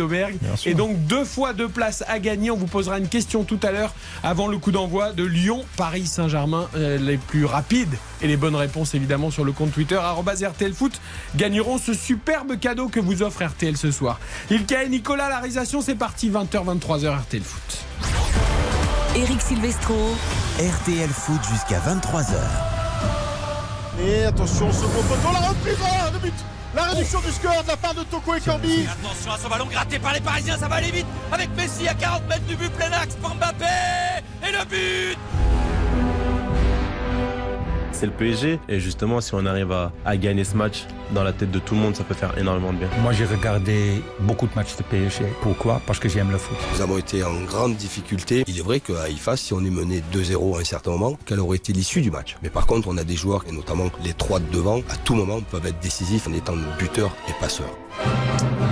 sûr. 0.56 0.70
Et 0.70 0.74
donc 0.74 0.96
deux 1.06 1.24
fois 1.24 1.52
deux 1.52 1.68
places 1.68 2.04
à 2.08 2.18
gagner. 2.18 2.50
On 2.50 2.56
vous 2.56 2.66
posera 2.66 2.98
une 2.98 3.08
question 3.08 3.44
tout 3.44 3.60
à 3.62 3.70
l'heure 3.70 3.94
avant 4.22 4.48
le 4.48 4.58
coup 4.58 4.72
d'envoi 4.72 5.12
de 5.12 5.24
Lyon, 5.24 5.64
Paris 5.76 6.06
Saint-Germain. 6.06 6.68
Euh, 6.76 6.98
les 6.98 7.16
plus 7.16 7.44
rapides 7.44 7.94
et 8.22 8.26
les 8.26 8.36
bonnes 8.36 8.56
réponses 8.56 8.94
évidemment 8.94 9.30
sur 9.30 9.44
le 9.44 9.52
compte 9.52 9.72
Twitter 9.72 9.96
RTL 9.96 10.72
Foot 10.72 11.00
gagneront 11.36 11.78
ce 11.78 11.94
superbe 11.94 12.58
cadeau 12.58 12.88
que 12.88 13.00
vous 13.00 13.22
offre 13.22 13.44
RTL 13.44 13.76
ce 13.76 13.90
soir. 13.90 14.18
Ilka 14.50 14.84
et 14.84 14.88
Nicolas, 14.88 15.28
la 15.28 15.38
réalisation 15.38 15.80
c'est 15.80 15.94
parti 15.94 16.30
20h 16.30 16.64
23h 16.64 17.20
RTL 17.20 17.42
Foot. 17.42 17.78
Eric 19.16 19.40
Silvestro. 19.40 19.94
RTL 20.58 21.08
Foot 21.08 21.40
jusqu'à 21.50 21.80
23h. 21.80 22.36
Et 24.02 24.24
attention, 24.24 24.72
second 24.72 25.02
poteau, 25.02 25.32
la 25.32 25.48
reprise, 25.48 25.76
oh, 25.82 26.10
le 26.12 26.18
but 26.20 26.34
La 26.74 26.82
réduction 26.84 27.20
du 27.20 27.32
score 27.32 27.62
de 27.64 27.68
la 27.68 27.76
part 27.76 27.94
de 27.94 28.04
Toko 28.04 28.34
et 28.34 28.40
Cambi. 28.40 28.86
Attention 28.86 29.32
à 29.32 29.38
ce 29.38 29.48
ballon 29.48 29.66
gratté 29.66 29.98
par 29.98 30.12
les 30.12 30.20
Parisiens, 30.20 30.56
ça 30.56 30.68
va 30.68 30.76
aller 30.76 30.92
vite 30.92 31.06
avec 31.32 31.50
Messi 31.56 31.88
à 31.88 31.94
40 31.94 32.28
mètres 32.28 32.46
du 32.46 32.54
but 32.56 32.72
plein 32.72 32.92
axe 32.92 33.16
pour 33.16 33.34
Mbappé 33.34 33.64
et 34.46 34.52
le 34.52 34.64
but 34.66 35.18
C'est 37.92 38.06
le 38.06 38.12
PSG 38.12 38.58
et 38.68 38.80
justement 38.80 39.20
si 39.20 39.34
on 39.34 39.44
arrive 39.46 39.72
à, 39.72 39.92
à 40.04 40.16
gagner 40.16 40.44
ce 40.44 40.56
match 40.56 40.86
dans 41.12 41.22
la 41.24 41.32
tête 41.32 41.50
de 41.50 41.58
tout 41.58 41.74
le 41.74 41.80
monde 41.80 41.96
ça 41.96 42.04
peut 42.04 42.14
faire 42.14 42.36
énormément 42.38 42.72
de 42.72 42.78
bien. 42.78 42.88
Moi, 43.02 43.12
j'ai 43.12 43.24
regardé 43.24 44.02
beaucoup 44.20 44.46
de 44.46 44.54
matchs 44.54 44.76
de 44.76 44.82
PSG. 44.82 45.24
Pourquoi? 45.42 45.80
Parce 45.86 45.98
que 45.98 46.08
j'aime 46.08 46.30
le 46.30 46.38
foot. 46.38 46.56
Nous 46.74 46.80
avons 46.82 46.98
été 46.98 47.22
en 47.24 47.40
grande 47.42 47.76
difficulté. 47.76 48.44
Il 48.46 48.58
est 48.58 48.62
vrai 48.62 48.80
qu'à 48.80 49.02
Haïfa, 49.02 49.36
si 49.36 49.52
on 49.52 49.60
est 49.64 49.70
mené 49.70 50.02
2-0 50.12 50.56
à 50.56 50.60
un 50.60 50.64
certain 50.64 50.92
moment, 50.92 51.18
quelle 51.26 51.40
aurait 51.40 51.56
été 51.56 51.72
l'issue 51.72 52.00
du 52.00 52.10
match? 52.10 52.36
Mais 52.42 52.50
par 52.50 52.66
contre, 52.66 52.88
on 52.88 52.96
a 52.96 53.04
des 53.04 53.16
joueurs, 53.16 53.44
et 53.48 53.52
notamment 53.52 53.90
les 54.04 54.12
trois 54.12 54.38
de 54.38 54.50
devant, 54.50 54.78
à 54.88 54.96
tout 55.04 55.14
moment 55.14 55.40
peuvent 55.40 55.66
être 55.66 55.80
décisifs 55.80 56.26
en 56.28 56.32
étant 56.32 56.54
buteurs 56.78 57.14
et 57.28 57.32
passeurs. 57.40 57.76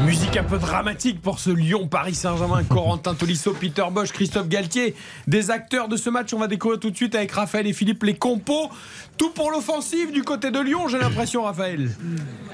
Musique 0.05 0.39
un 0.39 0.45
peu 0.45 0.59
dramatique 0.59 1.21
pour 1.21 1.39
ce 1.39 1.51
Lyon 1.51 1.87
Paris 1.87 2.15
Saint-Germain, 2.15 2.65
Corentin 2.69 3.15
Tolisso, 3.15 3.53
Peter 3.53 3.85
Bosch, 3.91 4.11
Christophe 4.13 4.49
Galtier. 4.49 4.95
Des 5.27 5.51
acteurs 5.51 5.89
de 5.89 5.99
ce 5.99 6.09
match, 6.09 6.33
on 6.33 6.39
va 6.39 6.47
découvrir 6.47 6.81
tout 6.81 6.91
de 6.91 6.97
suite 6.97 7.15
avec 7.15 7.31
Raphaël 7.33 7.67
et 7.67 7.75
Philippe 7.75 8.05
les 8.05 8.15
compos. 8.15 8.71
Tout 9.19 9.31
pour 9.31 9.51
l'offensive 9.51 10.13
du 10.13 10.23
côté 10.23 10.51
de 10.51 10.61
Lyon, 10.61 10.89
j'ai 10.89 10.99
l'impression 10.99 11.43
Raphaël. 11.43 11.91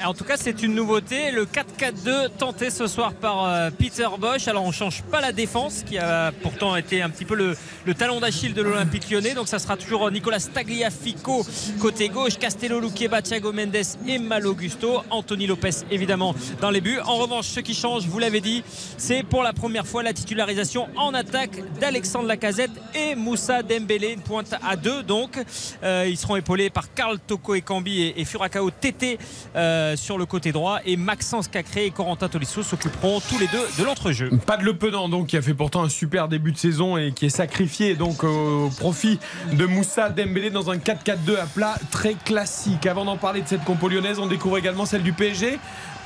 En 0.04 0.14
tout 0.14 0.24
cas, 0.24 0.36
c'est 0.36 0.62
une 0.62 0.74
nouveauté. 0.74 1.30
Le 1.30 1.44
4-4-2 1.44 2.30
tenté 2.38 2.70
ce 2.70 2.86
soir 2.86 3.12
par 3.12 3.44
euh, 3.44 3.70
Peter 3.70 4.08
Bosch. 4.18 4.48
Alors, 4.48 4.64
on 4.64 4.72
change 4.72 5.02
pas 5.02 5.20
la 5.20 5.30
défense, 5.32 5.84
qui 5.86 5.98
a 5.98 6.32
pourtant 6.32 6.74
été 6.74 7.02
un 7.02 7.10
petit 7.10 7.26
peu 7.26 7.34
le, 7.34 7.54
le 7.84 7.94
talon 7.94 8.18
d'Achille 8.18 8.54
de 8.54 8.62
l'Olympique 8.62 9.10
lyonnais. 9.10 9.34
Donc, 9.34 9.46
ça 9.46 9.58
sera 9.58 9.76
toujours 9.76 10.10
Nicolas 10.10 10.40
Tagliafico 10.40 11.46
côté 11.78 12.08
gauche, 12.08 12.38
Castello, 12.38 12.80
Luqueba, 12.80 13.20
Thiago 13.20 13.52
Mendes 13.52 13.76
et 14.08 14.18
Malo 14.18 14.54
Gusto. 14.54 15.02
Anthony 15.10 15.46
Lopez, 15.46 15.84
évidemment, 15.90 16.34
dans 16.64 16.70
les 16.70 16.80
buts. 16.80 16.98
En 17.04 17.16
revanche, 17.16 17.48
ce 17.48 17.60
qui 17.60 17.74
change, 17.74 18.06
vous 18.06 18.18
l'avez 18.18 18.40
dit, 18.40 18.64
c'est 18.96 19.22
pour 19.22 19.42
la 19.42 19.52
première 19.52 19.86
fois 19.86 20.02
la 20.02 20.14
titularisation 20.14 20.88
en 20.96 21.12
attaque 21.12 21.62
d'Alexandre 21.78 22.26
Lacazette 22.26 22.70
et 22.94 23.14
Moussa 23.14 23.62
Dembélé. 23.62 24.12
Une 24.14 24.22
pointe 24.22 24.54
à 24.66 24.74
deux 24.74 25.02
donc. 25.02 25.38
Euh, 25.82 26.06
ils 26.08 26.16
seront 26.16 26.36
épaulés 26.36 26.70
par 26.70 26.94
Karl 26.94 27.18
Toko 27.18 27.54
Ekambi 27.54 28.00
et, 28.00 28.18
et 28.18 28.24
Furakao 28.24 28.70
Tété 28.70 29.18
euh, 29.54 29.94
sur 29.94 30.16
le 30.16 30.24
côté 30.24 30.52
droit 30.52 30.78
et 30.86 30.96
Maxence 30.96 31.48
Cacré 31.48 31.84
et 31.84 31.90
Corentin 31.90 32.30
Tolisso 32.30 32.62
s'occuperont 32.62 33.20
tous 33.20 33.38
les 33.38 33.48
deux 33.48 33.66
de 33.78 33.84
l'entrejeu. 33.84 34.30
Pas 34.46 34.56
de 34.56 34.64
Le 34.64 34.74
Penant 34.74 35.10
donc 35.10 35.26
qui 35.26 35.36
a 35.36 35.42
fait 35.42 35.52
pourtant 35.52 35.82
un 35.82 35.90
super 35.90 36.28
début 36.28 36.52
de 36.52 36.56
saison 36.56 36.96
et 36.96 37.12
qui 37.12 37.26
est 37.26 37.36
sacrifié 37.36 37.94
donc 37.94 38.24
au 38.24 38.70
profit 38.78 39.18
de 39.52 39.66
Moussa 39.66 40.08
Dembélé 40.08 40.48
dans 40.48 40.70
un 40.70 40.78
4-4-2 40.78 41.36
à 41.38 41.44
plat 41.44 41.74
très 41.90 42.14
classique. 42.14 42.86
Avant 42.86 43.04
d'en 43.04 43.18
parler 43.18 43.42
de 43.42 43.48
cette 43.48 43.64
compo 43.64 43.86
lyonnaise, 43.86 44.18
on 44.18 44.28
découvre 44.28 44.56
également 44.56 44.86
celle 44.86 45.02
du 45.02 45.12
PSG. 45.12 45.58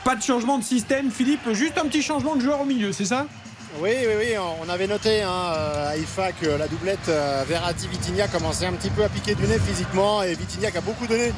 Pas 0.05 0.17
de 0.17 0.23
changement 0.23 0.59
de 0.59 0.64
système, 0.64 1.11
Philippe, 1.11 1.52
juste 1.52 1.76
un 1.78 1.87
petit 1.87 2.02
changement 2.02 2.37
de 2.37 2.40
joueur 2.40 2.61
au 2.62 2.64
milieu, 2.64 2.93
c'est 2.93 3.05
ça? 3.05 3.26
Oui, 3.81 3.90
oui, 4.00 4.14
oui, 4.19 4.26
on 4.62 4.69
avait 4.69 4.87
noté 4.87 5.23
hein, 5.23 5.52
à 5.90 5.97
IFA 5.97 6.33
que 6.33 6.47
la 6.47 6.67
doublette 6.67 7.09
euh, 7.09 7.45
Verratti-Vitinha 7.47 8.26
commençait 8.28 8.67
un 8.67 8.73
petit 8.73 8.90
peu 8.90 9.05
à 9.05 9.09
piquer 9.09 9.35
du 9.35 9.47
nez 9.47 9.59
physiquement 9.59 10.23
et 10.23 10.35
Vitinha 10.35 10.71
qui 10.71 10.78
a 10.78 10.81
beaucoup 10.81 11.07
donné 11.07 11.33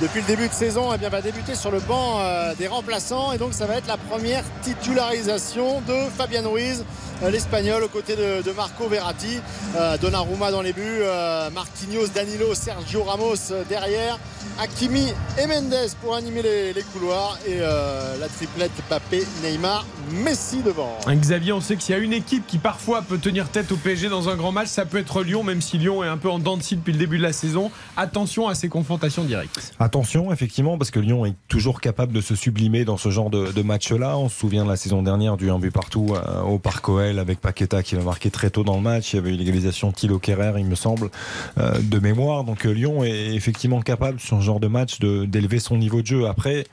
depuis 0.00 0.22
le 0.22 0.26
début 0.26 0.48
de 0.48 0.52
saison 0.52 0.90
eh 0.94 0.98
bien, 0.98 1.08
va 1.10 1.20
débuter 1.20 1.54
sur 1.54 1.70
le 1.70 1.78
banc 1.80 2.18
euh, 2.20 2.54
des 2.54 2.66
remplaçants 2.66 3.32
et 3.32 3.38
donc 3.38 3.52
ça 3.52 3.66
va 3.66 3.76
être 3.76 3.86
la 3.86 3.98
première 3.98 4.42
titularisation 4.62 5.82
de 5.82 5.94
Fabian 6.16 6.50
Ruiz. 6.50 6.80
euh, 6.80 6.84
l'espagnol 7.30 7.82
aux 7.82 7.88
côtés 7.88 8.16
de, 8.16 8.42
de 8.42 8.52
Marco 8.52 8.88
Verratti 8.88 9.38
euh, 9.76 9.96
Donnarumma 9.98 10.50
dans 10.50 10.62
les 10.62 10.72
buts 10.72 10.80
euh, 11.00 11.50
Marquinhos, 11.50 12.08
Danilo, 12.14 12.54
Sergio 12.54 13.02
Ramos 13.04 13.34
euh, 13.50 13.62
derrière 13.68 14.18
Hakimi 14.60 15.12
et 15.42 15.46
Mendes 15.46 15.74
pour 16.02 16.14
animer 16.14 16.42
les, 16.42 16.72
les 16.72 16.82
couloirs 16.82 17.38
et 17.46 17.56
euh, 17.60 18.16
la 18.20 18.28
triplette 18.28 18.72
Papé, 18.88 19.24
Neymar, 19.42 19.84
Messi 20.12 20.62
devant 20.62 20.96
Hein, 21.06 21.16
Xavier, 21.16 21.52
on 21.52 21.60
sait 21.60 21.76
qu'il 21.76 21.94
y 21.94 21.98
a 21.98 22.00
une 22.00 22.12
équipe 22.12 22.46
qui 22.46 22.58
parfois 22.58 23.02
peut 23.02 23.18
tenir 23.18 23.48
tête 23.48 23.72
au 23.72 23.76
PSG 23.76 24.08
dans 24.08 24.28
un 24.28 24.36
grand 24.36 24.52
match, 24.52 24.68
ça 24.68 24.84
peut 24.86 24.98
être 24.98 25.22
Lyon, 25.22 25.42
même 25.42 25.60
si 25.60 25.78
Lyon 25.78 26.04
est 26.04 26.08
un 26.08 26.16
peu 26.18 26.30
en 26.30 26.38
dents 26.38 26.56
de 26.56 26.62
scie 26.62 26.76
depuis 26.76 26.92
le 26.92 26.98
début 26.98 27.18
de 27.18 27.22
la 27.22 27.32
saison. 27.32 27.70
Attention 27.96 28.48
à 28.48 28.54
ces 28.54 28.68
confrontations 28.68 29.24
directes. 29.24 29.72
Attention, 29.80 30.32
effectivement, 30.32 30.78
parce 30.78 30.90
que 30.90 31.00
Lyon 31.00 31.24
est 31.26 31.34
toujours 31.48 31.80
capable 31.80 32.12
de 32.12 32.20
se 32.20 32.34
sublimer 32.34 32.84
dans 32.84 32.96
ce 32.96 33.10
genre 33.10 33.30
de, 33.30 33.50
de 33.52 33.62
match-là. 33.62 34.18
On 34.18 34.28
se 34.28 34.38
souvient 34.38 34.64
de 34.64 34.70
la 34.70 34.76
saison 34.76 35.02
dernière 35.02 35.36
du 35.36 35.50
1 35.50 35.58
but 35.58 35.70
partout 35.70 36.14
euh, 36.14 36.42
au 36.42 36.58
Parc 36.58 36.88
OL 36.88 37.13
avec 37.18 37.40
Paqueta 37.40 37.82
qui 37.82 37.94
va 37.94 38.02
marquer 38.02 38.30
très 38.30 38.50
tôt 38.50 38.64
dans 38.64 38.76
le 38.76 38.82
match. 38.82 39.12
Il 39.12 39.16
y 39.16 39.18
avait 39.18 39.30
eu 39.30 39.36
l'égalisation 39.36 39.92
Thilo 39.92 40.18
Kerrer, 40.18 40.54
il 40.58 40.66
me 40.66 40.74
semble, 40.74 41.10
euh, 41.58 41.78
de 41.80 41.98
mémoire. 41.98 42.44
Donc 42.44 42.66
euh, 42.66 42.70
Lyon 42.70 43.04
est 43.04 43.34
effectivement 43.34 43.80
capable 43.80 44.20
sur 44.20 44.38
ce 44.38 44.42
genre 44.42 44.60
de 44.60 44.68
match 44.68 44.98
d'élever 45.00 45.58
son 45.58 45.76
niveau 45.76 46.02
de 46.02 46.06
jeu. 46.06 46.26
Après, 46.26 46.64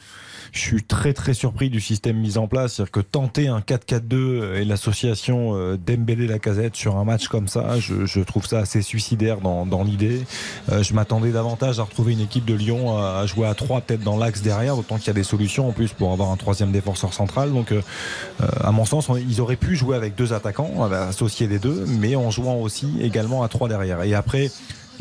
je 0.51 0.60
suis 0.60 0.83
très 0.83 1.13
très 1.13 1.33
surpris 1.33 1.69
du 1.69 1.81
système 1.81 2.17
mis 2.17 2.38
en 2.38 2.48
place. 2.48 2.75
C'est-à-dire 2.75 2.91
que 2.91 3.00
tenter 3.00 3.48
un 3.48 3.60
4-4-2 3.60 4.55
et 4.55 4.65
l'association 4.65 5.55
euh, 5.55 5.77
Dembélé-Lacazette 5.77 6.75
sur 6.75 6.98
un 6.98 7.03
match 7.03 7.27
comme 7.27 7.48
ça, 7.48 7.79
je, 7.79 8.05
je 8.05 8.19
trouve 8.21 8.45
ça 8.45 8.60
assez 8.60 8.81
suicidaire 8.81 9.41
dans, 9.41 9.65
dans 9.65 9.83
l'idée. 9.83 10.21
Euh, 10.71 10.83
je 10.83 10.93
m'attendais 10.93 11.31
davantage 11.31 11.79
à 11.79 11.83
retrouver 11.83 12.13
une 12.13 12.21
équipe 12.21 12.45
de 12.45 12.53
Lyon 12.53 12.98
à, 12.98 13.19
à 13.19 13.25
jouer 13.25 13.48
à 13.48 13.53
3 13.53 13.81
peut-être 13.81 14.03
dans 14.03 14.17
l'axe 14.17 14.41
derrière, 14.41 14.77
autant 14.77 14.98
qu'il 14.98 15.07
y 15.07 15.12
a 15.12 15.13
des 15.13 15.24
solutions 15.24 15.69
en 15.69 15.71
plus 15.71 15.93
pour 15.93 16.12
avoir 16.12 16.31
un 16.31 16.38
troisième 16.38 16.71
défenseur 16.71 17.13
central. 17.13 17.51
Donc 17.51 17.71
euh, 17.71 17.81
euh, 18.41 18.48
à 18.62 18.71
mon 18.71 18.86
sens, 18.86 19.10
ils 19.27 19.41
auraient 19.41 19.55
pu 19.55 19.75
jouer 19.75 19.95
avec 19.95 20.15
deux 20.15 20.33
attaquants, 20.33 20.71
euh, 20.79 21.10
associer 21.10 21.48
les 21.48 21.60
deux, 21.60 21.86
mais 21.88 22.15
en 22.15 22.31
jouant 22.31 22.55
aussi 22.55 22.93
également 23.01 23.43
à 23.43 23.48
3 23.48 23.69
derrière. 23.69 24.01
Et 24.03 24.13
après... 24.13 24.51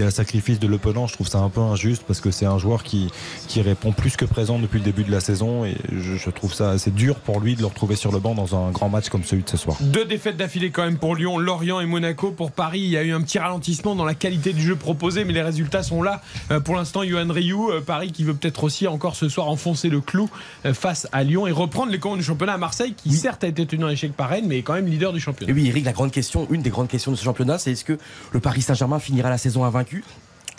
Il 0.01 0.05
y 0.05 0.07
a 0.07 0.07
le 0.07 0.13
sacrifice 0.13 0.59
de 0.59 0.67
Le 0.67 0.79
Penant, 0.79 1.07
je 1.07 1.13
trouve 1.13 1.29
ça 1.29 1.41
un 1.41 1.51
peu 1.51 1.61
injuste 1.61 2.05
parce 2.07 2.23
que 2.23 2.31
c'est 2.31 2.47
un 2.47 2.57
joueur 2.57 2.85
qui, 2.85 3.11
qui 3.49 3.61
répond 3.61 3.93
plus 3.93 4.17
que 4.17 4.25
présent 4.25 4.59
depuis 4.59 4.79
le 4.79 4.85
début 4.87 5.05
de 5.05 5.11
la 5.11 5.21
saison 5.21 5.67
et 5.67 5.77
je, 5.93 6.17
je 6.17 6.31
trouve 6.31 6.55
ça 6.55 6.71
assez 6.71 6.91
dur 6.91 7.17
pour 7.17 7.39
lui 7.39 7.55
de 7.55 7.61
le 7.61 7.67
retrouver 7.67 7.97
sur 7.97 8.11
le 8.11 8.19
banc 8.19 8.35
dans 8.35 8.57
un 8.57 8.71
grand 8.71 8.89
match 8.89 9.11
comme 9.11 9.25
celui 9.25 9.43
de 9.43 9.51
ce 9.51 9.59
soir. 9.59 9.77
Deux 9.81 10.07
défaites 10.07 10.39
d'affilée 10.39 10.71
quand 10.71 10.85
même 10.85 10.97
pour 10.97 11.17
Lyon, 11.17 11.37
Lorient 11.37 11.81
et 11.81 11.85
Monaco. 11.85 12.31
Pour 12.31 12.51
Paris, 12.51 12.81
il 12.81 12.89
y 12.89 12.97
a 12.97 13.03
eu 13.03 13.13
un 13.13 13.21
petit 13.21 13.39
ralentissement 13.39 13.95
dans 13.95 14.07
la 14.07 14.15
qualité 14.15 14.55
du 14.55 14.63
jeu 14.63 14.75
proposé, 14.75 15.27
mais 15.27 15.35
les 15.35 15.43
résultats 15.43 15.83
sont 15.83 16.03
là. 16.03 16.23
Euh, 16.51 16.61
pour 16.61 16.77
l'instant, 16.77 17.05
Johan 17.05 17.29
Rioux, 17.29 17.71
euh, 17.71 17.83
Paris 17.83 18.11
qui 18.11 18.25
veut 18.25 18.33
peut-être 18.33 18.65
aussi 18.65 18.87
encore 18.87 19.17
ce 19.17 19.29
soir 19.29 19.49
enfoncer 19.49 19.91
le 19.91 20.01
clou 20.01 20.31
euh, 20.65 20.73
face 20.73 21.09
à 21.13 21.25
Lyon 21.25 21.47
et 21.47 21.53
reprendre 21.53 21.93
les 21.93 21.99
commandes 21.99 22.21
du 22.21 22.25
championnat 22.25 22.55
à 22.55 22.59
Marseille, 22.59 22.95
qui 22.97 23.13
certes 23.13 23.45
a 23.45 23.49
été 23.49 23.67
tenu 23.67 23.85
en 23.85 23.91
échec 23.91 24.15
par 24.15 24.31
Rennes, 24.31 24.47
mais 24.49 24.61
est 24.61 24.63
quand 24.63 24.73
même 24.73 24.87
leader 24.87 25.13
du 25.13 25.21
championnat. 25.21 25.53
Et 25.53 25.55
oui, 25.55 25.69
Eric, 25.69 25.85
la 25.85 25.93
grande 25.93 26.11
question, 26.11 26.47
une 26.51 26.63
des 26.63 26.71
grandes 26.71 26.89
questions 26.89 27.13
de 27.13 27.17
ce 27.17 27.25
championnat, 27.25 27.59
c'est 27.59 27.73
est-ce 27.73 27.85
que 27.85 27.99
le 28.33 28.41
Paris 28.41 28.63
Saint-Germain 28.63 28.99
finira 28.99 29.29
la 29.29 29.37
saison 29.37 29.67
invaincu 29.67 29.90
鱼 29.93 30.03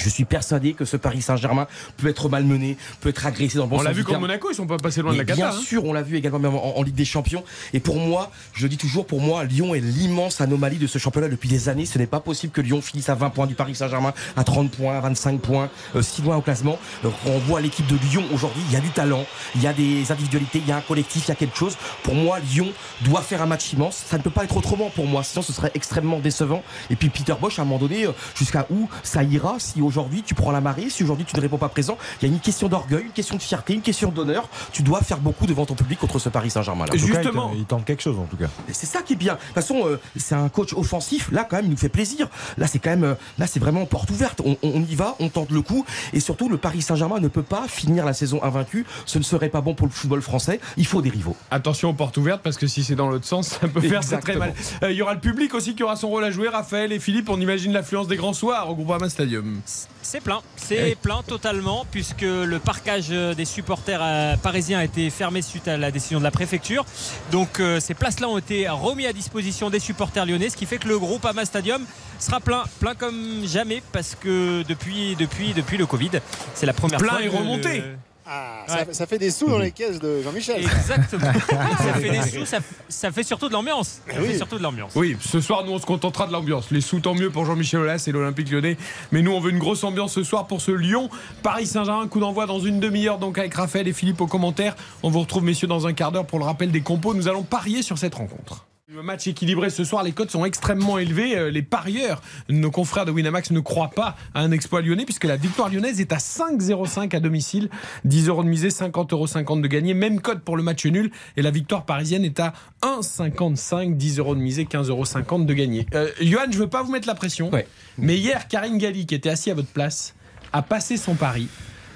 je 0.03 0.09
suis 0.09 0.25
persuadé 0.25 0.73
que 0.73 0.85
ce 0.85 0.97
Paris 0.97 1.21
Saint-Germain 1.21 1.67
peut 1.97 2.07
être 2.07 2.29
malmené, 2.29 2.77
peut 2.99 3.09
être 3.09 3.25
agressé 3.25 3.57
dans 3.57 3.65
le 3.65 3.69
bon 3.69 3.79
On 3.79 3.81
l'a 3.83 3.91
vu 3.91 4.03
contre. 4.03 4.19
Monaco, 4.19 4.49
ils 4.51 4.55
sont 4.55 4.67
pas 4.67 4.77
passés 4.77 5.01
loin 5.01 5.13
de 5.13 5.17
la 5.17 5.23
bien 5.23 5.35
Qatar. 5.35 5.55
hein. 5.55 5.61
sûr, 5.61 5.85
on 5.85 5.93
l'a 5.93 6.01
vu 6.01 6.17
également 6.17 6.39
même 6.39 6.55
en, 6.55 6.77
en 6.77 6.83
Ligue 6.83 6.95
des 6.95 7.05
Champions. 7.05 7.43
Et 7.73 7.79
pour 7.79 7.97
moi, 7.97 8.31
je 8.53 8.67
dis 8.67 8.77
toujours, 8.77 9.05
pour 9.05 9.21
moi, 9.21 9.43
Lyon 9.43 9.73
est 9.75 9.79
l'immense 9.79 10.41
anomalie 10.41 10.77
de 10.77 10.87
ce 10.87 10.97
championnat 10.97 11.29
depuis 11.29 11.49
des 11.49 11.69
années. 11.69 11.85
Ce 11.85 11.97
n'est 11.97 12.07
pas 12.07 12.19
possible 12.19 12.51
que 12.53 12.61
Lyon 12.61 12.81
finisse 12.81 13.09
à 13.09 13.15
20 13.15 13.29
points 13.31 13.47
du 13.47 13.55
Paris 13.55 13.75
Saint-Germain, 13.75 14.13
à 14.37 14.43
30 14.43 14.71
points, 14.71 14.97
à 14.97 15.01
25 15.01 15.39
points, 15.39 15.69
euh, 15.95 16.01
si 16.01 16.21
loin 16.21 16.35
au 16.37 16.41
classement. 16.41 16.77
Donc, 17.03 17.13
on 17.25 17.37
voit 17.39 17.61
l'équipe 17.61 17.87
de 17.87 17.95
Lyon 18.09 18.23
aujourd'hui, 18.33 18.61
il 18.69 18.73
y 18.73 18.77
a 18.77 18.81
du 18.81 18.89
talent, 18.89 19.25
il 19.55 19.61
y 19.61 19.67
a 19.67 19.73
des 19.73 20.11
individualités, 20.11 20.59
il 20.59 20.67
y 20.67 20.71
a 20.71 20.77
un 20.77 20.81
collectif, 20.81 21.25
il 21.27 21.29
y 21.29 21.31
a 21.31 21.35
quelque 21.35 21.57
chose. 21.57 21.77
Pour 22.03 22.15
moi, 22.15 22.39
Lyon 22.39 22.67
doit 23.01 23.21
faire 23.21 23.41
un 23.41 23.45
match 23.45 23.73
immense. 23.73 24.03
Ça 24.09 24.17
ne 24.17 24.23
peut 24.23 24.29
pas 24.29 24.43
être 24.43 24.57
autrement 24.57 24.89
pour 24.89 25.05
moi, 25.07 25.23
sinon 25.23 25.41
ce 25.41 25.53
serait 25.53 25.71
extrêmement 25.75 26.19
décevant. 26.19 26.63
Et 26.89 26.95
puis 26.95 27.09
Peter 27.09 27.33
Bosch, 27.39 27.59
à 27.59 27.61
un 27.61 27.65
moment 27.65 27.79
donné, 27.79 28.05
euh, 28.05 28.11
jusqu'à 28.35 28.65
où 28.69 28.89
ça 29.03 29.23
ira 29.23 29.55
si 29.59 29.81
aujourd'hui 29.91 30.23
tu 30.25 30.33
prends 30.35 30.51
la 30.51 30.61
marée, 30.61 30.89
si 30.89 31.03
aujourd'hui 31.03 31.25
tu 31.25 31.35
ne 31.35 31.41
réponds 31.41 31.57
pas 31.57 31.69
présent. 31.69 31.97
Il 32.21 32.27
y 32.27 32.31
a 32.31 32.33
une 32.33 32.39
question 32.39 32.67
d'orgueil, 32.69 33.03
une 33.03 33.11
question 33.11 33.35
de 33.35 33.41
fierté, 33.41 33.73
une 33.73 33.81
question 33.81 34.09
d'honneur. 34.09 34.47
Tu 34.71 34.83
dois 34.83 35.01
faire 35.01 35.17
beaucoup 35.19 35.45
devant 35.45 35.65
ton 35.65 35.75
public 35.75 35.99
contre 35.99 36.17
ce 36.19 36.29
Paris 36.29 36.49
Saint-Germain. 36.49 36.85
cas, 37.13 37.21
il 37.57 37.65
tente- 37.65 37.85
quelque 37.85 38.01
chose 38.01 38.17
en 38.17 38.23
tout 38.25 38.37
cas. 38.37 38.47
Et 38.69 38.73
C'est 38.73 38.85
ça 38.85 39.01
qui 39.01 39.13
est 39.13 39.17
bien. 39.17 39.33
De 39.33 39.39
toute 39.39 39.53
façon, 39.55 39.81
euh, 39.85 39.99
c'est 40.15 40.35
un 40.35 40.47
coach 40.49 40.73
offensif. 40.73 41.29
Là, 41.31 41.45
quand 41.49 41.57
même, 41.57 41.65
il 41.65 41.71
nous 41.71 41.77
fait 41.77 41.89
plaisir. 41.89 42.27
Là, 42.57 42.67
c'est 42.67 42.79
quand 42.79 42.91
même, 42.91 43.03
euh, 43.03 43.13
là, 43.37 43.47
c'est 43.47 43.59
vraiment 43.59 43.85
porte 43.85 44.09
ouverte. 44.11 44.41
On, 44.45 44.55
on 44.63 44.81
y 44.81 44.95
va, 44.95 45.15
on 45.19 45.29
tente 45.29 45.51
le 45.51 45.61
coup. 45.61 45.85
Et 46.13 46.19
surtout, 46.19 46.47
le 46.49 46.57
Paris 46.57 46.81
Saint-Germain 46.81 47.19
ne 47.19 47.27
peut 47.27 47.43
pas 47.43 47.67
finir 47.67 48.05
la 48.05 48.13
saison 48.13 48.41
invaincu. 48.43 48.85
Ce 49.05 49.17
ne 49.17 49.23
serait 49.23 49.49
pas 49.49 49.61
bon 49.61 49.73
pour 49.73 49.87
le 49.87 49.91
football 49.91 50.21
français. 50.21 50.59
Il 50.77 50.85
faut 50.85 51.01
des 51.01 51.09
rivaux. 51.09 51.35
Attention 51.51 51.89
aux 51.89 51.93
portes 51.93 52.17
ouvertes 52.17 52.41
parce 52.43 52.57
que 52.57 52.67
si 52.67 52.83
c'est 52.83 52.95
dans 52.95 53.09
l'autre 53.09 53.25
sens, 53.25 53.47
ça 53.61 53.67
peut 53.67 53.81
faire 53.81 54.03
ça 54.03 54.17
très 54.17 54.35
mal. 54.35 54.53
Euh, 54.83 54.91
Il 54.91 54.97
y 54.97 55.01
aura 55.01 55.13
le 55.15 55.19
public 55.19 55.53
aussi 55.53 55.75
qui 55.75 55.83
aura 55.83 55.95
son 55.95 56.07
rôle 56.09 56.23
à 56.23 56.31
jouer. 56.31 56.47
Raphaël 56.47 56.91
et 56.91 56.99
Philippe, 56.99 57.29
on 57.29 57.39
imagine 57.41 57.71
l'affluence 57.73 58.07
des 58.07 58.15
grands 58.17 58.33
soirs 58.33 58.69
au 58.69 58.75
Groupama 58.75 59.09
Stadium. 59.09 59.59
C'est 60.03 60.19
plein, 60.21 60.41
c'est 60.55 60.95
plein 61.01 61.21
totalement 61.23 61.85
puisque 61.91 62.21
le 62.21 62.57
parcage 62.59 63.09
des 63.09 63.45
supporters 63.45 63.99
euh, 64.01 64.35
parisiens 64.35 64.79
a 64.79 64.83
été 64.83 65.09
fermé 65.09 65.41
suite 65.41 65.67
à 65.67 65.77
la 65.77 65.91
décision 65.91 66.19
de 66.19 66.23
la 66.23 66.31
préfecture. 66.31 66.85
Donc 67.31 67.59
euh, 67.59 67.79
ces 67.79 67.93
places-là 67.93 68.27
ont 68.27 68.37
été 68.37 68.67
remis 68.67 69.05
à 69.05 69.13
disposition 69.13 69.69
des 69.69 69.79
supporters 69.79 70.25
lyonnais, 70.25 70.49
ce 70.49 70.57
qui 70.57 70.65
fait 70.65 70.77
que 70.79 70.87
le 70.87 70.97
groupe 70.99 71.23
Ama 71.25 71.45
Stadium 71.45 71.85
sera 72.19 72.39
plein, 72.39 72.63
plein 72.79 72.95
comme 72.95 73.45
jamais 73.45 73.81
parce 73.91 74.15
que 74.15 74.63
depuis, 74.63 75.15
depuis, 75.15 75.53
depuis 75.53 75.77
le 75.77 75.85
Covid, 75.85 76.11
c'est 76.55 76.65
la 76.65 76.73
première 76.73 76.99
Plein 76.99 77.11
fois. 77.13 77.23
et 77.23 77.29
que 77.29 77.35
remonté. 77.35 77.77
le- 77.77 77.95
Ah, 78.33 78.63
ça, 78.65 78.85
ça 78.93 79.05
fait 79.07 79.17
des 79.17 79.29
sous 79.29 79.49
dans 79.49 79.59
les 79.59 79.71
caisses 79.71 79.99
de 79.99 80.21
Jean-Michel. 80.21 80.63
Exactement. 80.63 81.33
ça 81.77 81.93
fait 81.95 82.09
des 82.11 82.21
sous, 82.21 82.45
ça, 82.45 82.59
ça 82.87 83.11
fait 83.11 83.23
surtout 83.23 83.49
de 83.49 83.53
l'ambiance. 83.53 83.99
Ça 84.07 84.21
Oui. 84.21 84.27
fait 84.29 84.37
surtout 84.37 84.57
de 84.57 84.63
l'ambiance. 84.63 84.93
Oui, 84.95 85.17
ce 85.19 85.41
soir, 85.41 85.65
nous, 85.65 85.73
on 85.73 85.79
se 85.79 85.85
contentera 85.85 86.27
de 86.27 86.31
l'ambiance. 86.31 86.71
Les 86.71 86.79
sous, 86.79 87.01
tant 87.01 87.13
mieux 87.13 87.29
pour 87.29 87.45
Jean-Michel 87.45 87.81
Aulas 87.81 88.05
et 88.07 88.11
l'Olympique 88.13 88.49
lyonnais. 88.49 88.77
Mais 89.11 89.21
nous, 89.21 89.31
on 89.33 89.41
veut 89.41 89.51
une 89.51 89.59
grosse 89.59 89.83
ambiance 89.83 90.13
ce 90.13 90.23
soir 90.23 90.47
pour 90.47 90.61
ce 90.61 90.71
Lyon. 90.71 91.09
Paris 91.43 91.67
Saint-Germain, 91.67 92.07
coup 92.07 92.21
d'envoi 92.21 92.45
dans 92.45 92.59
une 92.61 92.79
demi-heure, 92.79 93.17
donc 93.17 93.37
avec 93.37 93.53
Raphaël 93.53 93.87
et 93.89 93.93
Philippe 93.93 94.21
aux 94.21 94.27
commentaires. 94.27 94.75
On 95.03 95.09
vous 95.09 95.19
retrouve, 95.19 95.43
messieurs, 95.43 95.67
dans 95.67 95.85
un 95.85 95.91
quart 95.93 96.13
d'heure 96.13 96.25
pour 96.25 96.39
le 96.39 96.45
rappel 96.45 96.71
des 96.71 96.81
compos. 96.81 97.13
Nous 97.13 97.27
allons 97.27 97.43
parier 97.43 97.81
sur 97.81 97.97
cette 97.97 98.15
rencontre. 98.15 98.65
Le 98.93 99.03
match 99.03 99.25
équilibré 99.25 99.69
ce 99.69 99.85
soir, 99.85 100.03
les 100.03 100.11
cotes 100.11 100.31
sont 100.31 100.43
extrêmement 100.43 100.97
élevées. 100.97 101.37
Euh, 101.37 101.49
Les 101.49 101.61
parieurs, 101.61 102.21
nos 102.49 102.71
confrères 102.71 103.05
de 103.05 103.11
Winamax 103.11 103.51
ne 103.51 103.61
croient 103.61 103.91
pas 103.91 104.17
à 104.33 104.41
un 104.41 104.51
exploit 104.51 104.81
lyonnais 104.81 105.05
puisque 105.05 105.23
la 105.23 105.37
victoire 105.37 105.69
lyonnaise 105.69 106.01
est 106.01 106.11
à 106.11 106.17
5,05 106.17 107.15
à 107.15 107.21
domicile. 107.21 107.69
10 108.03 108.27
euros 108.27 108.43
de 108.43 108.49
misée, 108.49 108.67
50,50 108.67 109.13
euros 109.13 109.61
de 109.61 109.67
gagné. 109.67 109.93
Même 109.93 110.19
cote 110.19 110.41
pour 110.41 110.57
le 110.57 110.63
match 110.63 110.85
nul. 110.85 111.09
Et 111.37 111.41
la 111.41 111.51
victoire 111.51 111.85
parisienne 111.85 112.25
est 112.25 112.41
à 112.41 112.51
1,55. 112.81 113.95
10 113.95 114.19
euros 114.19 114.35
de 114.35 114.41
misée, 114.41 114.65
15,50 114.65 114.89
euros 114.89 115.45
de 115.45 115.53
gagné. 115.53 115.85
Euh, 115.93 116.09
Johan, 116.19 116.51
je 116.51 116.57
veux 116.57 116.67
pas 116.67 116.83
vous 116.83 116.91
mettre 116.91 117.07
la 117.07 117.15
pression. 117.15 117.49
Mais 117.97 118.17
hier, 118.17 118.49
Karine 118.49 118.77
Galli, 118.77 119.05
qui 119.05 119.15
était 119.15 119.29
assis 119.29 119.51
à 119.51 119.53
votre 119.53 119.69
place, 119.69 120.15
a 120.51 120.61
passé 120.61 120.97
son 120.97 121.15
pari. 121.15 121.47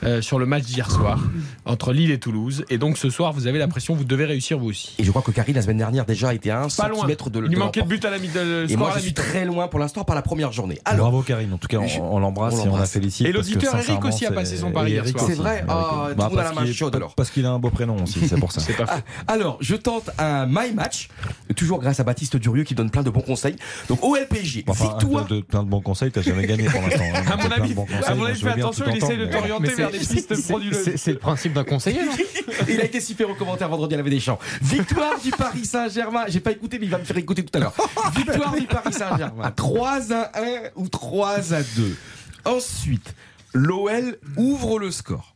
Euh, 0.03 0.21
sur 0.21 0.39
le 0.39 0.45
match 0.45 0.63
d'hier 0.63 0.89
soir 0.91 1.19
entre 1.65 1.93
Lille 1.93 2.11
et 2.11 2.19
Toulouse 2.19 2.65
et 2.69 2.77
donc 2.77 2.97
ce 2.97 3.09
soir 3.09 3.33
vous 3.33 3.47
avez 3.47 3.57
la 3.59 3.67
pression 3.67 3.95
vous 3.95 4.03
devez 4.03 4.25
réussir 4.25 4.57
vous 4.59 4.67
aussi 4.69 4.93
Et 4.99 5.03
je 5.03 5.09
crois 5.11 5.21
que 5.21 5.31
Karine, 5.31 5.55
la 5.55 5.61
semaine 5.61 5.77
dernière, 5.77 6.05
déjà 6.05 6.33
était 6.33 6.49
à 6.49 6.61
un 6.63 6.67
Pas 6.67 6.87
loin. 6.87 6.97
centimètre 6.99 7.29
de 7.29 7.39
Il 7.39 7.45
lui 7.47 7.55
de 7.55 7.59
manquait 7.59 7.81
le 7.81 7.87
but 7.87 8.03
à 8.05 8.09
la 8.09 8.19
mi- 8.19 8.27
de- 8.27 8.39
le 8.39 8.63
Et 8.65 8.67
score 8.69 8.79
moi, 8.79 8.91
je 8.95 8.99
suis 8.99 9.09
mi-temps. 9.09 9.21
très 9.21 9.45
loin 9.45 9.67
pour 9.67 9.79
l'instant 9.79 10.03
par 10.03 10.15
la 10.15 10.21
première 10.21 10.51
journée. 10.51 10.79
Alors, 10.85 11.09
Bravo 11.09 11.21
Karine, 11.23 11.53
en 11.53 11.57
tout 11.57 11.67
cas 11.67 11.77
on, 11.77 12.15
on 12.15 12.19
l'embrasse 12.19 12.63
et 12.65 12.67
on 12.67 12.75
la 12.77 12.85
félicite. 12.85 13.27
Et 13.27 13.31
l'auditeur 13.31 13.75
Eric 13.77 14.03
aussi 14.05 14.25
a 14.25 14.31
passé 14.31 14.57
son 14.57 14.71
pari 14.71 14.91
hier 14.91 15.07
soir. 15.07 15.23
C'est 15.27 15.35
vrai 15.35 15.63
Ah, 15.67 15.77
aussi. 15.77 15.89
tout 16.03 16.07
le 16.09 16.15
Bah, 16.15 16.23
monde 16.29 16.33
a 16.33 16.35
la 16.37 16.43
parce 16.49 16.55
main 16.55 16.65
qu'il- 16.65 16.73
chaude, 16.73 16.95
alors. 16.95 17.15
Parce 17.15 17.29
qu'il 17.31 17.45
a 17.45 17.49
un 17.51 17.59
beau 17.59 17.69
prénom 17.69 17.95
aussi, 18.03 18.27
c'est 18.27 18.39
pour 18.39 18.51
ça. 18.51 18.61
C'est 18.65 18.73
pas 18.73 18.85
faux. 18.87 19.01
Ah, 19.27 19.31
alors, 19.33 19.57
je 19.61 19.75
tente 19.75 20.09
un 20.17 20.45
My 20.47 20.73
Match, 20.73 21.09
toujours 21.55 21.79
grâce 21.79 21.99
à 21.99 22.03
Baptiste 22.03 22.35
Durieux 22.37 22.63
qui 22.63 22.75
donne 22.75 22.89
plein 22.89 23.03
de 23.03 23.09
bons 23.09 23.21
conseils. 23.21 23.55
Donc, 23.89 24.03
OLPJ, 24.03 24.63
Enfin, 24.67 24.85
victoire. 24.97 25.25
de, 25.27 25.41
plein 25.41 25.63
de 25.63 25.69
bons 25.69 25.81
conseils, 25.81 26.11
t'as 26.11 26.21
jamais 26.21 26.45
gagné 26.47 26.65
pour 26.65 26.81
l'instant. 26.81 27.03
hein. 27.13 27.21
À 28.05 28.15
mon 28.15 28.25
avis, 28.25 28.39
fais 28.39 28.49
attention, 28.49 28.85
tout 28.85 28.91
il 28.91 28.97
essaie 28.97 29.17
de 29.17 29.25
t'orienter 29.25 29.63
Mais 29.67 29.69
c'est 29.75 29.83
faire 29.89 29.99
des 29.99 30.05
pistes 30.05 30.35
frauduleuses. 30.35 30.95
C'est 30.95 31.13
le 31.13 31.19
principe 31.19 31.53
d'un 31.53 31.63
conseiller. 31.63 32.03
non 32.03 32.11
Il 32.69 32.79
a 32.79 32.85
été 32.85 32.99
super 32.99 33.29
au 33.29 33.35
commentaire 33.35 33.69
vendredi 33.69 33.95
à 33.95 33.97
la 33.97 34.03
des 34.03 34.19
Champs. 34.19 34.39
Victoire 34.61 35.19
du 35.19 35.31
Paris 35.31 35.65
Saint-Germain. 35.65 36.25
J'ai 36.27 36.39
pas 36.39 36.51
écouté, 36.51 36.79
mais 36.79 36.85
il 36.85 36.91
va 36.91 36.97
me 36.97 37.03
faire 37.03 37.17
écouter 37.17 37.43
tout 37.43 37.57
à 37.57 37.61
l'heure. 37.61 37.73
Victoire 38.15 38.55
du 38.55 38.67
Paris 38.67 38.93
Saint-Germain. 38.93 39.51
3 39.51 40.13
à 40.13 40.31
1 40.39 40.43
ou 40.75 40.87
3 40.87 41.53
à 41.53 41.63
2. 41.63 41.97
Ensuite, 42.45 43.15
l'OL 43.53 44.17
ouvre 44.37 44.79
le 44.79 44.91
score. 44.91 45.35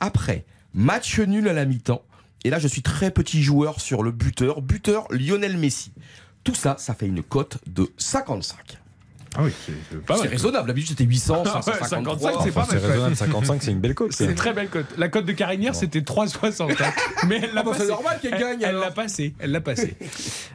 Après, 0.00 0.44
match 0.74 1.18
nul 1.18 1.48
à 1.48 1.52
la 1.52 1.64
mi-temps. 1.64 2.02
Et 2.44 2.50
là, 2.50 2.58
je 2.58 2.68
suis 2.68 2.82
très 2.82 3.10
petit 3.10 3.42
joueur 3.42 3.80
sur 3.80 4.02
le 4.02 4.10
buteur. 4.10 4.62
Buteur 4.62 5.06
Lionel 5.10 5.56
Messi. 5.56 5.92
Tout 6.44 6.54
ça, 6.54 6.76
ça 6.78 6.94
fait 6.94 7.06
une 7.06 7.22
cote 7.22 7.58
de 7.66 7.92
55. 7.98 8.81
Ah 9.36 9.42
oui, 9.44 9.50
c'est 9.90 10.00
pas 10.04 10.16
raisonnable. 10.16 10.66
D'habitude, 10.68 10.90
c'était 10.90 11.04
800, 11.04 11.42
Ah 11.46 11.56
ouais, 11.56 11.62
553. 11.62 12.18
55, 12.32 12.44
c'est 12.44 12.52
pas 12.52 12.66
C'est 12.68 12.74
mal. 12.80 12.84
raisonnable, 12.90 13.16
55, 13.16 13.62
c'est 13.62 13.70
une 13.72 13.80
belle 13.80 13.94
cote. 13.94 14.12
C'est 14.12 14.24
une 14.26 14.34
très 14.34 14.52
belle 14.52 14.68
cote. 14.68 14.86
La 14.98 15.08
cote 15.08 15.24
de 15.24 15.32
Carinière, 15.32 15.74
c'était 15.74 16.00
3,60. 16.00 16.70
hein. 16.82 16.92
Mais 17.26 17.36
elle 17.42 17.54
l'a 17.54 17.60
Ah 17.60 17.62
bon, 17.62 17.72
c'est 17.76 17.86
normal 17.88 18.18
qu'elle 18.20 18.34
Elle- 18.34 18.40
gagne, 18.40 18.58
Elle 18.62 18.76
l'a 18.76 18.90
passé. 18.90 19.34
Elle 19.38 19.52
l'a 19.52 19.60
passé. 19.60 19.94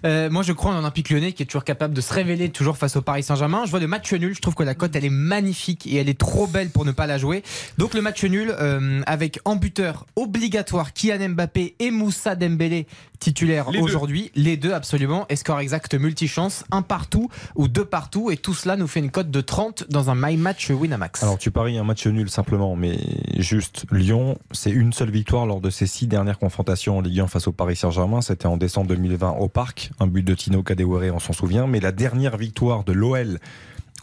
Euh, 0.06 0.30
moi, 0.30 0.44
je 0.44 0.54
crois 0.54 0.72
en 0.74 0.78
Olympique 0.78 1.10
Lyonnais 1.10 1.32
qui 1.34 1.42
est 1.42 1.48
toujours 1.48 1.64
capable 1.64 1.94
de 1.96 2.02
se 2.02 2.14
révéler 2.14 2.50
toujours 2.50 2.78
face 2.78 2.96
au 2.98 3.02
Paris 3.02 3.24
Saint-Germain. 3.24 3.64
Je 3.66 3.72
vois 3.72 3.80
le 3.80 3.88
match 3.88 4.14
nul. 4.14 4.36
Je 4.36 4.40
trouve 4.42 4.54
que 4.54 4.62
la 4.62 4.76
cote 4.76 4.96
elle 4.96 5.06
est 5.06 5.10
magnifique 5.10 5.88
et 5.88 5.96
elle 5.96 6.08
est 6.08 6.18
trop 6.20 6.46
belle 6.46 6.70
pour 6.70 6.86
ne 6.86 6.92
pas 6.92 7.08
la 7.08 7.18
jouer. 7.18 7.42
Donc 7.80 7.96
le 7.96 8.02
match 8.02 8.24
nul 8.24 8.54
euh, 8.60 9.02
avec 9.08 9.40
en 9.44 9.56
buteur 9.56 10.06
obligatoire 10.16 10.94
Kylian 10.94 11.30
Mbappé 11.30 11.76
et 11.80 11.90
Moussa 11.90 12.36
Dembélé 12.36 12.86
titulaire 13.20 13.70
aujourd'hui. 13.80 14.32
Les 14.36 14.58
deux 14.58 14.74
absolument. 14.74 15.26
Et 15.30 15.36
score 15.36 15.60
exact 15.60 15.94
multichance, 15.96 16.64
un 16.72 16.82
partout 16.82 17.30
ou 17.56 17.68
deux 17.68 17.86
partout. 17.86 18.32
Et 18.32 18.38
tout 18.38 18.54
cela 18.54 18.76
nous 18.76 18.88
fait 18.88 19.00
une 19.00 19.12
cote 19.12 19.32
de 19.32 19.42
30 19.42 19.86
dans 19.90 20.10
un 20.10 20.16
My 20.16 20.38
Match 20.38 20.70
Winamax. 20.70 21.24
Alors 21.24 21.38
tu 21.38 21.52
paries 21.52 21.78
un 21.78 21.84
match 21.84 22.06
nul 22.08 22.30
simplement, 22.30 22.76
mais 22.76 22.98
juste 23.38 23.86
Lyon, 23.92 24.38
c'est 24.52 24.72
une 24.72 24.94
seule 24.94 25.12
victoire 25.12 25.46
lors 25.46 25.62
de 25.62 25.70
ses 25.70 25.88
six 25.88 26.08
dernières 26.08 26.40
confrontations 26.40 26.98
en 26.98 27.02
Ligue 27.02 27.22
1 27.22 27.28
face 27.28 27.48
au 27.48 27.52
Paris 27.52 27.76
Saint-Germain. 27.76 28.22
C'était 28.22 28.48
en 28.48 28.58
décembre 28.58 28.88
2020 28.88 29.32
au 29.40 29.48
Parc, 29.48 29.92
un 30.00 30.08
but 30.08 30.24
de 30.24 30.34
Tino 30.34 30.64
Kadewere, 30.64 31.14
on 31.14 31.20
s'en 31.20 31.34
souvient. 31.34 31.68
Mais 31.68 31.80
la 31.80 31.92
dernière 31.92 32.38
victoire 32.38 32.84
de 32.84 32.94
l'OL 32.94 33.40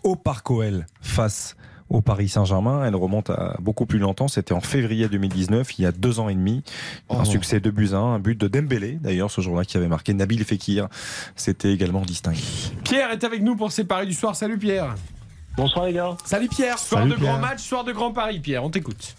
au 0.02 0.16
Parc 0.16 0.50
OL 0.50 0.86
face 1.00 1.56
au 1.90 2.00
Paris 2.00 2.28
Saint-Germain, 2.28 2.84
elle 2.84 2.96
remonte 2.96 3.30
à 3.30 3.56
beaucoup 3.60 3.86
plus 3.86 3.98
longtemps. 3.98 4.26
C'était 4.28 4.54
en 4.54 4.60
février 4.60 5.08
2019, 5.08 5.78
il 5.78 5.82
y 5.82 5.86
a 5.86 5.92
deux 5.92 6.18
ans 6.20 6.28
et 6.28 6.34
demi. 6.34 6.62
Un 7.10 7.18
Oh. 7.20 7.24
succès 7.24 7.60
de 7.60 7.70
buts 7.70 7.90
à 7.92 7.96
un, 7.98 8.14
un 8.14 8.18
but 8.18 8.38
de 8.40 8.48
Dembélé, 8.48 8.98
d'ailleurs, 9.00 9.30
ce 9.30 9.40
jour-là, 9.40 9.64
qui 9.64 9.76
avait 9.76 9.88
marqué 9.88 10.14
Nabil 10.14 10.42
Fekir. 10.44 10.88
C'était 11.36 11.72
également 11.72 12.00
distingué. 12.02 12.40
Pierre 12.84 13.10
est 13.10 13.22
avec 13.24 13.42
nous 13.42 13.54
pour 13.56 13.70
ses 13.72 13.84
paris 13.84 14.06
du 14.06 14.14
soir. 14.14 14.34
Salut 14.34 14.58
Pierre. 14.58 14.94
Bonsoir 15.56 15.84
les 15.86 15.92
gars. 15.92 16.16
Salut 16.24 16.48
Pierre. 16.48 16.78
Soir 16.78 17.02
Salut 17.02 17.12
de 17.12 17.16
Pierre. 17.18 17.32
grand 17.32 17.40
match, 17.40 17.60
soir 17.60 17.84
de 17.84 17.92
grand 17.92 18.12
pari, 18.12 18.40
Pierre. 18.40 18.64
On 18.64 18.70
t'écoute. 18.70 19.14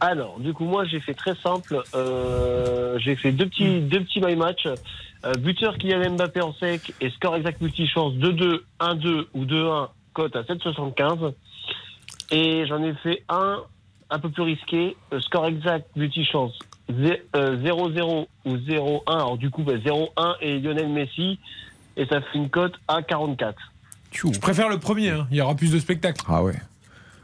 Alors, 0.00 0.40
du 0.40 0.52
coup, 0.52 0.64
moi, 0.64 0.84
j'ai 0.84 1.00
fait 1.00 1.14
très 1.14 1.34
simple. 1.36 1.80
Euh, 1.94 2.98
j'ai 2.98 3.14
fait 3.14 3.30
deux 3.32 3.46
petits, 3.46 3.80
deux 3.82 4.00
petits 4.00 4.20
my 4.20 4.34
match. 4.36 4.66
Euh, 5.24 5.32
buteur 5.34 5.76
Kylian 5.78 6.12
Mbappé 6.14 6.40
en 6.40 6.52
sec 6.54 6.92
et 7.00 7.10
score 7.10 7.36
exact 7.36 7.60
multichance 7.60 8.14
2-2, 8.14 8.60
1-2 8.80 9.26
ou 9.34 9.44
2-1, 9.44 9.88
cote 10.12 10.34
à 10.36 10.42
7,75. 10.42 11.32
Et 12.30 12.66
j'en 12.66 12.82
ai 12.82 12.94
fait 12.94 13.22
un 13.28 13.62
un 14.08 14.18
peu 14.20 14.30
plus 14.30 14.42
risqué, 14.44 14.96
euh, 15.12 15.18
score 15.20 15.46
exact 15.46 15.88
multichance 15.96 16.56
zé- 16.88 17.22
euh, 17.34 17.56
0-0 17.64 18.28
ou 18.44 18.56
0-1. 18.56 19.00
Alors, 19.08 19.36
du 19.36 19.50
coup, 19.50 19.64
bah, 19.64 19.78
0-1 19.84 20.36
et 20.40 20.60
Lionel 20.60 20.88
Messi. 20.88 21.40
Et 21.96 22.06
ça 22.06 22.20
fait 22.20 22.38
une 22.38 22.48
cote 22.50 22.74
à 22.86 23.02
44. 23.02 23.56
Je 24.12 24.38
préfère 24.38 24.68
le 24.68 24.78
premier. 24.78 25.10
hein. 25.10 25.26
Il 25.30 25.36
y 25.36 25.40
aura 25.40 25.54
plus 25.56 25.72
de 25.72 25.78
spectacles. 25.80 26.22
Ah 26.28 26.42
ouais. 26.44 26.54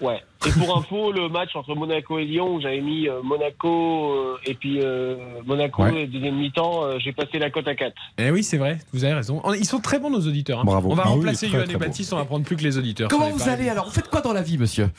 Ouais. 0.00 0.22
Et 0.46 0.50
pour 0.58 0.76
info, 0.76 1.12
le 1.12 1.28
match 1.28 1.54
entre 1.54 1.74
Monaco 1.74 2.18
et 2.18 2.24
Lyon, 2.24 2.54
où 2.56 2.60
j'avais 2.60 2.80
mis 2.80 3.08
euh, 3.08 3.20
Monaco 3.22 4.12
euh, 4.12 4.36
et 4.46 4.54
puis 4.54 4.80
euh, 4.82 5.16
Monaco 5.46 5.82
Ouais. 5.82 6.02
et 6.02 6.06
deuxième 6.06 6.36
mi-temps, 6.36 6.98
j'ai 6.98 7.12
passé 7.12 7.38
la 7.38 7.50
cote 7.50 7.66
à 7.68 7.74
4. 7.74 7.94
Eh 8.18 8.30
oui, 8.30 8.42
c'est 8.42 8.58
vrai, 8.58 8.78
vous 8.92 9.04
avez 9.04 9.14
raison. 9.14 9.40
On- 9.44 9.52
Ils 9.54 9.64
sont 9.64 9.80
très 9.80 9.98
bons, 9.98 10.10
nos 10.10 10.20
auditeurs. 10.26 10.60
hein. 10.60 10.64
Bravo. 10.64 10.90
On 10.90 10.94
va 10.94 11.04
Ah 11.06 11.08
oui, 11.10 11.14
remplacer 11.16 11.48
très 11.48 11.64
et. 11.72 11.76
Baptiste, 11.76 12.12
on 12.12 12.16
va 12.16 12.24
prendre 12.24 12.44
plus 12.44 12.56
que 12.56 12.62
les 12.62 12.78
auditeurs. 12.78 13.08
Comment 13.08 13.30
vous 13.30 13.48
allez 13.48 13.68
alors? 13.68 13.86
Vous 13.86 13.90
faites 13.92 14.08
quoi 14.08 14.20
dans 14.20 14.32
la 14.32 14.42
vie, 14.42 14.58
monsieur? 14.58 14.90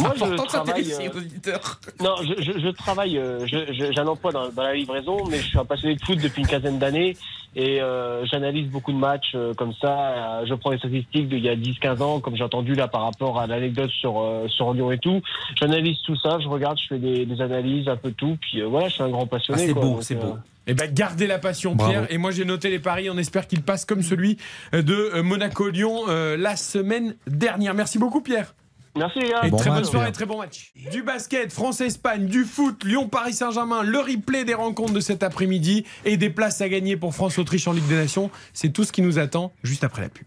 Moi, 0.00 0.12
je 0.16 0.24
travaille, 0.34 0.48
s'intéresser 0.84 1.06
euh, 1.08 1.12
aux 1.12 1.18
auditeurs. 1.18 1.80
Non, 2.00 2.14
je, 2.22 2.42
je, 2.42 2.58
je 2.58 2.68
travaille, 2.68 3.16
euh, 3.18 3.46
j'ai 3.46 3.98
un 3.98 4.06
emploi 4.06 4.32
dans, 4.32 4.48
dans 4.50 4.62
la 4.62 4.74
livraison, 4.74 5.18
mais 5.30 5.38
je 5.38 5.48
suis 5.48 5.58
un 5.58 5.64
passionné 5.64 5.94
de 5.94 6.02
foot 6.04 6.18
depuis 6.20 6.42
une 6.42 6.48
quinzaine 6.48 6.78
d'années 6.78 7.16
et 7.56 7.80
euh, 7.80 8.24
j'analyse 8.26 8.68
beaucoup 8.68 8.92
de 8.92 8.98
matchs 8.98 9.32
euh, 9.34 9.54
comme 9.54 9.72
ça. 9.80 10.40
Euh, 10.40 10.46
je 10.46 10.54
prends 10.54 10.70
les 10.70 10.78
statistiques 10.78 11.28
d'il 11.28 11.44
y 11.44 11.48
a 11.48 11.54
10-15 11.56 12.02
ans, 12.02 12.20
comme 12.20 12.36
j'ai 12.36 12.42
entendu 12.44 12.74
là 12.74 12.88
par 12.88 13.02
rapport 13.02 13.38
à 13.40 13.46
l'anecdote 13.46 13.90
sur, 13.90 14.20
euh, 14.28 14.48
sur 14.48 14.72
Lyon 14.72 14.92
et 14.92 14.98
tout. 14.98 15.20
J'analyse 15.56 15.98
tout 16.04 16.16
ça, 16.16 16.38
je 16.40 16.48
regarde, 16.48 16.78
je 16.78 16.86
fais 16.88 16.98
des, 16.98 17.26
des 17.26 17.40
analyses, 17.40 17.88
un 17.88 17.96
peu 17.96 18.12
tout, 18.12 18.36
puis 18.40 18.60
euh, 18.60 18.66
voilà, 18.66 18.88
je 18.88 18.94
suis 18.94 19.02
un 19.02 19.08
grand 19.08 19.26
passionné. 19.26 19.62
Ah, 19.62 19.66
c'est 19.66 19.74
beau, 19.74 19.98
c'est 20.00 20.16
euh, 20.16 20.20
beau. 20.20 20.38
Eh 20.66 20.74
ben, 20.74 20.92
gardez 20.92 21.26
la 21.26 21.38
passion, 21.38 21.74
Bravo. 21.74 21.90
Pierre. 21.90 22.06
Et 22.12 22.18
moi, 22.18 22.30
j'ai 22.30 22.44
noté 22.44 22.68
les 22.68 22.78
paris. 22.78 23.08
On 23.10 23.16
espère 23.16 23.46
qu'il 23.46 23.62
passe 23.62 23.86
comme 23.86 24.02
celui 24.02 24.36
de 24.72 25.20
Monaco-Lyon 25.22 26.02
euh, 26.08 26.36
la 26.36 26.56
semaine 26.56 27.14
dernière. 27.26 27.72
Merci 27.72 27.98
beaucoup, 27.98 28.20
Pierre. 28.20 28.54
Merci 28.94 29.20
les 29.20 29.30
gars. 29.30 29.40
Et 29.44 29.50
Bon 29.50 29.56
très 29.56 29.70
match, 29.70 29.82
bonne 29.82 29.90
soirée, 29.90 30.06
Pierre. 30.06 30.12
très 30.12 30.26
bon 30.26 30.38
match. 30.38 30.72
Du 30.90 31.02
basket, 31.02 31.52
France-Espagne, 31.52 32.26
du 32.26 32.44
foot, 32.44 32.84
Lyon-Paris 32.84 33.32
Saint-Germain, 33.32 33.82
le 33.82 33.98
replay 33.98 34.44
des 34.44 34.54
rencontres 34.54 34.92
de 34.92 35.00
cet 35.00 35.22
après-midi 35.22 35.84
et 36.04 36.16
des 36.18 36.30
places 36.30 36.60
à 36.60 36.68
gagner 36.68 36.96
pour 36.96 37.14
France-Autriche 37.14 37.66
en 37.66 37.72
Ligue 37.72 37.86
des 37.88 37.96
Nations. 37.96 38.30
C'est 38.52 38.70
tout 38.70 38.84
ce 38.84 38.92
qui 38.92 39.00
nous 39.00 39.18
attend 39.18 39.52
juste 39.62 39.84
après 39.84 40.02
la 40.02 40.08
pub. 40.08 40.26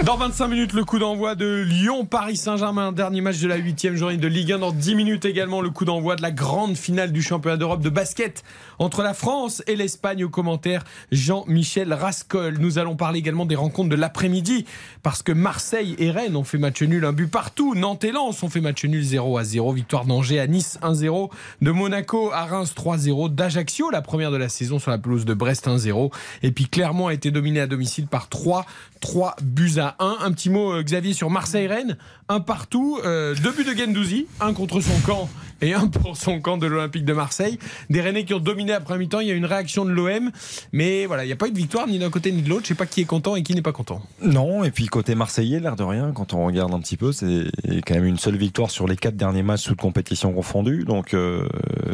Dans 0.00 0.16
25 0.16 0.48
minutes, 0.48 0.72
le 0.72 0.84
coup 0.84 0.98
d'envoi 0.98 1.36
de 1.36 1.62
Lyon-Paris 1.62 2.36
Saint-Germain, 2.36 2.90
dernier 2.90 3.20
match 3.20 3.38
de 3.38 3.46
la 3.46 3.56
huitième 3.56 3.94
journée 3.94 4.16
de 4.16 4.26
Ligue 4.26 4.52
1. 4.52 4.58
Dans 4.58 4.72
10 4.72 4.96
minutes 4.96 5.24
également, 5.26 5.60
le 5.60 5.70
coup 5.70 5.84
d'envoi 5.84 6.16
de 6.16 6.22
la 6.22 6.32
grande 6.32 6.76
finale 6.76 7.12
du 7.12 7.22
championnat 7.22 7.56
d'Europe 7.56 7.82
de 7.82 7.90
basket 7.90 8.42
entre 8.80 9.02
la 9.02 9.14
France 9.14 9.62
et 9.68 9.76
l'Espagne. 9.76 10.24
Au 10.24 10.28
commentaire, 10.28 10.82
Jean-Michel 11.12 11.92
Rascol. 11.92 12.56
Nous 12.58 12.78
allons 12.78 12.96
parler 12.96 13.20
également 13.20 13.44
des 13.44 13.54
rencontres 13.54 13.90
de 13.90 13.94
l'après-midi 13.94 14.64
parce 15.02 15.22
que 15.22 15.30
Marseille 15.30 15.94
et 15.98 16.10
Rennes 16.10 16.36
ont 16.36 16.44
fait 16.44 16.58
match 16.58 16.82
nul, 16.82 17.04
un 17.04 17.12
but 17.12 17.28
partout. 17.30 17.74
Nantes 17.76 18.02
et 18.02 18.12
Lens 18.12 18.42
ont 18.42 18.48
fait 18.48 18.62
match 18.62 18.84
nul 18.84 19.04
0 19.04 19.38
à 19.38 19.44
0. 19.44 19.72
Victoire 19.72 20.06
d'Angers 20.06 20.40
à 20.40 20.48
Nice 20.48 20.80
1-0. 20.82 21.30
De 21.60 21.70
Monaco 21.70 22.32
à 22.32 22.46
Reims 22.46 22.74
3-0. 22.76 23.32
D'Ajaccio, 23.32 23.90
la 23.90 24.02
première 24.02 24.32
de 24.32 24.38
la 24.38 24.48
saison 24.48 24.80
sur 24.80 24.90
la 24.90 24.98
pelouse 24.98 25.26
de 25.26 25.34
Brest 25.34 25.68
1-0. 25.68 26.10
Et 26.42 26.50
puis 26.50 26.66
Clermont 26.66 27.08
a 27.08 27.14
été 27.14 27.30
dominé 27.30 27.60
à 27.60 27.66
domicile 27.66 28.06
par 28.06 28.30
3 28.30 28.64
3 29.02 29.36
buts 29.42 29.78
à 29.78 29.96
1. 29.98 30.18
Un 30.22 30.32
petit 30.32 30.48
mot, 30.48 30.72
euh, 30.72 30.82
Xavier, 30.82 31.12
sur 31.12 31.28
Marseille-Rennes. 31.28 31.98
Un 32.32 32.40
partout, 32.40 32.98
euh, 33.04 33.34
deux 33.42 33.52
buts 33.52 33.62
de 33.62 33.78
Gendouzi, 33.78 34.26
un 34.40 34.54
contre 34.54 34.80
son 34.80 34.98
camp 35.00 35.28
et 35.60 35.74
un 35.74 35.86
pour 35.86 36.16
son 36.16 36.40
camp 36.40 36.56
de 36.56 36.66
l'Olympique 36.66 37.04
de 37.04 37.12
Marseille. 37.12 37.58
Des 37.90 38.00
Rennais 38.00 38.24
qui 38.24 38.32
ont 38.32 38.40
dominé 38.40 38.72
après 38.72 38.96
mi-temps. 38.98 39.20
Il 39.20 39.28
y 39.28 39.30
a 39.30 39.34
une 39.34 39.44
réaction 39.44 39.84
de 39.84 39.90
l'OM. 39.90 40.30
Mais 40.72 41.04
voilà, 41.04 41.24
il 41.24 41.26
n'y 41.26 41.32
a 41.34 41.36
pas 41.36 41.48
eu 41.48 41.52
de 41.52 41.56
victoire 41.58 41.86
ni 41.86 41.98
d'un 41.98 42.08
côté 42.08 42.32
ni 42.32 42.40
de 42.40 42.48
l'autre. 42.48 42.62
Je 42.62 42.68
sais 42.68 42.74
pas 42.74 42.86
qui 42.86 43.02
est 43.02 43.04
content 43.04 43.36
et 43.36 43.42
qui 43.42 43.54
n'est 43.54 43.62
pas 43.62 43.72
content. 43.72 44.02
Non, 44.22 44.64
et 44.64 44.70
puis 44.70 44.86
côté 44.86 45.14
marseillais, 45.14 45.60
l'air 45.60 45.76
de 45.76 45.82
rien, 45.82 46.12
quand 46.12 46.32
on 46.32 46.46
regarde 46.46 46.72
un 46.72 46.80
petit 46.80 46.96
peu, 46.96 47.12
c'est 47.12 47.44
quand 47.86 47.94
même 47.94 48.06
une 48.06 48.18
seule 48.18 48.36
victoire 48.36 48.70
sur 48.70 48.88
les 48.88 48.96
quatre 48.96 49.16
derniers 49.16 49.42
matchs 49.42 49.64
toutes 49.64 49.80
compétitions 49.80 50.32
confondues. 50.32 50.84
Donc 50.84 51.14
euh, 51.14 51.46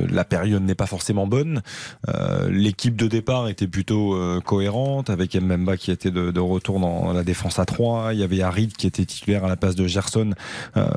la 0.08 0.24
période 0.24 0.62
n'est 0.62 0.74
pas 0.74 0.86
forcément 0.86 1.26
bonne. 1.26 1.62
Euh, 2.08 2.48
L'équipe 2.50 2.96
de 2.96 3.08
départ 3.08 3.48
était 3.48 3.66
plutôt 3.66 4.16
cohérente, 4.44 5.10
avec 5.10 5.34
Mbemba 5.34 5.76
qui 5.76 5.90
était 5.90 6.10
de, 6.10 6.30
de 6.30 6.40
retour 6.40 6.80
dans 6.80 7.12
la 7.12 7.24
défense 7.24 7.58
à 7.58 7.66
3. 7.66 8.14
Il 8.14 8.20
y 8.20 8.22
avait 8.22 8.40
Harid 8.40 8.72
qui 8.74 8.86
était 8.86 9.04
titulaire 9.04 9.44
à 9.44 9.48
la 9.48 9.56
place 9.56 9.74
de 9.74 9.86
Gerson 9.86 10.27
euh, 10.76 10.88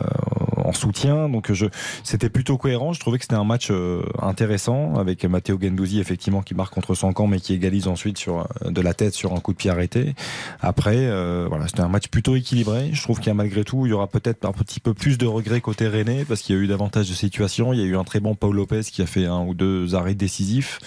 en 0.58 0.74
soutien. 0.74 1.30
Donc 1.30 1.52
je, 1.52 1.66
c'était 2.04 2.30
plutôt 2.30 2.58
cohérent. 2.58 2.94
Je 2.94 3.00
trouvais 3.00 3.18
que 3.18 3.24
c'était 3.24 3.36
un 3.36 3.44
match 3.44 3.70
euh, 3.72 4.02
intéressant 4.22 4.96
avec 4.96 5.24
Matteo 5.26 5.58
Gendouzi 5.62 6.00
effectivement 6.00 6.42
qui 6.42 6.54
marque 6.56 6.74
contre 6.74 6.96
son 6.96 7.14
camp 7.14 7.28
mais 7.28 7.40
qui 7.40 7.54
égalise 7.54 7.88
ensuite 7.88 8.18
sur 8.18 8.40
euh, 8.66 8.72
de 8.72 8.82
la 8.82 8.94
tête 8.94 9.14
sur 9.14 9.34
un 9.34 9.40
coup 9.40 9.52
de 9.54 9.58
pied 9.58 9.70
arrêté. 9.70 10.14
Après, 10.62 11.08
voilà, 11.48 11.68
c'était 11.68 11.82
un 11.82 11.88
match 11.88 12.08
plutôt 12.08 12.36
équilibré. 12.36 12.90
Je 12.94 13.02
trouve 13.02 13.18
qu'il 13.20 13.28
y 13.28 13.32
a 13.32 13.34
malgré 13.34 13.64
tout, 13.64 13.86
il 13.86 13.90
y 13.90 13.94
aura 13.94 14.08
peut-être 14.08 14.46
un 14.46 14.52
petit 14.52 14.80
peu 14.80 14.94
plus 14.94 15.18
de 15.18 15.26
regrets 15.26 15.62
côté 15.62 15.88
Rennais 15.88 16.26
parce 16.26 16.42
qu'il 16.42 16.56
y 16.56 16.60
a 16.60 16.62
eu 16.62 16.68
davantage 16.68 17.10
de 17.10 17.14
situations. 17.14 17.74
Il 17.74 17.80
y 17.80 17.84
a 17.84 17.86
eu 17.86 17.96
un 17.98 18.04
très 18.04 18.20
bon 18.20 18.36
Paul 18.36 18.56
Lopez 18.56 18.82
qui 18.84 19.02
a 19.02 19.06
fait 19.06 19.26
un 19.26 19.42
ou 19.42 19.54
deux 19.54 19.96
arrêts 19.96 20.16
décisifs. 20.16 20.80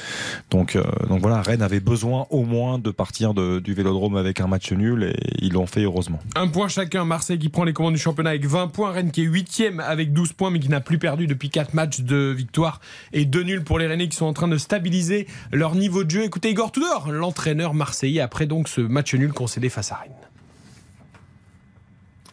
Donc, 0.50 0.78
donc 1.08 1.20
voilà, 1.20 1.42
Rennes 1.42 1.62
avait 1.62 1.80
besoin 1.80 2.26
au 2.30 2.42
moins 2.44 2.78
de 2.78 2.90
partir 2.90 3.34
de- 3.34 3.58
du 3.58 3.74
Vélodrome 3.74 4.16
avec 4.16 4.40
un 4.40 4.46
match 4.46 4.72
nul 4.72 5.04
et 5.04 5.16
ils 5.44 5.52
l'ont 5.52 5.66
fait 5.66 5.82
heureusement. 5.82 6.18
Un 6.36 6.48
point 6.48 6.68
chacun. 6.68 7.04
Marseille 7.04 7.38
qui 7.38 7.48
prend 7.48 7.64
les 7.64 7.72
commandes 7.72 7.94
du 7.94 8.00
championnat 8.00 8.33
avec 8.34 8.46
20 8.46 8.68
points. 8.68 8.90
Rennes 8.90 9.12
qui 9.12 9.22
est 9.22 9.26
8 9.26 9.62
avec 9.78 10.12
12 10.12 10.32
points, 10.32 10.50
mais 10.50 10.58
qui 10.58 10.68
n'a 10.68 10.80
plus 10.80 10.98
perdu 10.98 11.26
depuis 11.26 11.50
4 11.50 11.72
matchs 11.74 12.00
de 12.00 12.34
victoire 12.36 12.80
et 13.12 13.24
2 13.24 13.42
nuls 13.44 13.64
pour 13.64 13.78
les 13.78 13.86
Rennais 13.86 14.08
qui 14.08 14.16
sont 14.16 14.26
en 14.26 14.32
train 14.32 14.48
de 14.48 14.58
stabiliser 14.58 15.28
leur 15.52 15.76
niveau 15.76 16.02
de 16.02 16.10
jeu. 16.10 16.24
Écoutez 16.24 16.50
Igor 16.50 16.72
Tudor, 16.72 17.12
l'entraîneur 17.12 17.74
marseillais, 17.74 18.20
après 18.20 18.46
donc 18.46 18.68
ce 18.68 18.80
match 18.80 19.14
nul 19.14 19.32
concédé 19.32 19.68
face 19.68 19.92
à 19.92 19.96
Rennes. 19.96 20.12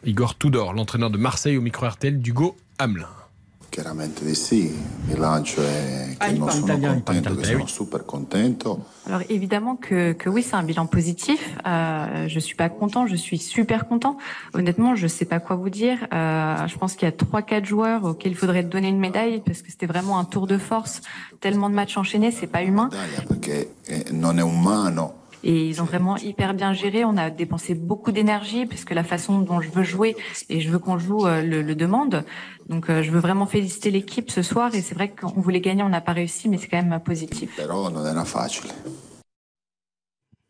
Igor 0.03 0.37
Tudor, 0.37 0.73
l'entraîneur 0.73 1.11
de 1.11 1.19
Marseille 1.19 1.57
au 1.57 1.61
micro 1.61 1.87
RTL 1.87 2.19
d'Hugo 2.19 2.57
Hamelin. 2.79 3.20
Chiaramente 3.71 4.25
di 4.25 4.35
sì, 4.35 4.65
il 4.65 4.75
bilancio 5.05 5.61
è 5.61 6.15
Ah, 6.17 6.27
che 6.27 6.33
non 6.33 6.51
sono 6.51 6.77
contento, 6.77 7.35
che 7.35 7.63
super 7.67 8.03
contento. 8.03 8.85
Alors 9.05 9.23
évidemment 9.29 9.77
que, 9.79 10.11
que 10.11 10.27
oui, 10.29 10.43
c'est 10.43 10.55
un 10.55 10.63
bilan 10.63 10.87
positif. 10.87 11.55
Euh, 11.65 12.27
je 12.27 12.39
suis 12.39 12.55
pas 12.55 12.67
content, 12.67 13.07
je 13.07 13.15
suis 13.15 13.37
super 13.37 13.87
content. 13.87 14.17
Honnêtement, 14.53 14.95
je 14.95 15.07
sais 15.07 15.23
pas 15.23 15.39
quoi 15.39 15.55
vous 15.55 15.69
dire. 15.69 16.05
Euh, 16.11 16.67
je 16.67 16.77
pense 16.77 16.95
qu'il 16.95 17.05
y 17.05 17.09
a 17.09 17.13
trois, 17.13 17.41
quatre 17.43 17.63
joueurs 17.65 18.03
auxquels 18.03 18.33
il 18.33 18.37
faudrait 18.37 18.63
donner 18.63 18.89
une 18.89 18.99
médaille 18.99 19.41
parce 19.43 19.61
que 19.61 19.71
c'était 19.71 19.87
vraiment 19.87 20.19
un 20.19 20.25
tour 20.25 20.47
de 20.47 20.57
force. 20.57 20.99
Tellement 21.39 21.69
de 21.69 21.75
matchs 21.75 21.95
enchaînés, 21.95 22.31
c'est 22.31 22.47
pas 22.47 22.63
humain. 22.63 22.89
Perché 23.25 23.69
eh, 23.87 24.11
non 24.11 24.37
è 24.37 24.43
umano 24.43 25.13
Et 25.43 25.67
ils 25.67 25.81
ont 25.81 25.85
vraiment 25.85 26.17
hyper 26.17 26.53
bien 26.53 26.73
géré. 26.73 27.03
On 27.03 27.17
a 27.17 27.29
dépensé 27.29 27.73
beaucoup 27.75 28.11
d'énergie 28.11 28.65
puisque 28.65 28.91
la 28.91 29.03
façon 29.03 29.39
dont 29.39 29.61
je 29.61 29.69
veux 29.69 29.83
jouer 29.83 30.15
et 30.49 30.61
je 30.61 30.69
veux 30.69 30.79
qu'on 30.79 30.97
joue 30.97 31.25
euh, 31.25 31.41
le, 31.41 31.61
le 31.61 31.75
demande. 31.75 32.23
Donc 32.69 32.89
euh, 32.89 33.01
je 33.03 33.11
veux 33.11 33.19
vraiment 33.19 33.45
féliciter 33.45 33.91
l'équipe 33.91 34.29
ce 34.31 34.41
soir. 34.41 34.73
Et 34.75 34.81
c'est 34.81 34.95
vrai 34.95 35.09
qu'on 35.09 35.41
voulait 35.41 35.61
gagner, 35.61 35.83
on 35.83 35.89
n'a 35.89 36.01
pas 36.01 36.13
réussi, 36.13 36.47
mais 36.49 36.57
c'est 36.57 36.67
quand 36.67 36.81
même 36.81 36.99
positif. 36.99 37.59
non 37.67 38.05
era 38.05 38.25
facile. 38.25 38.69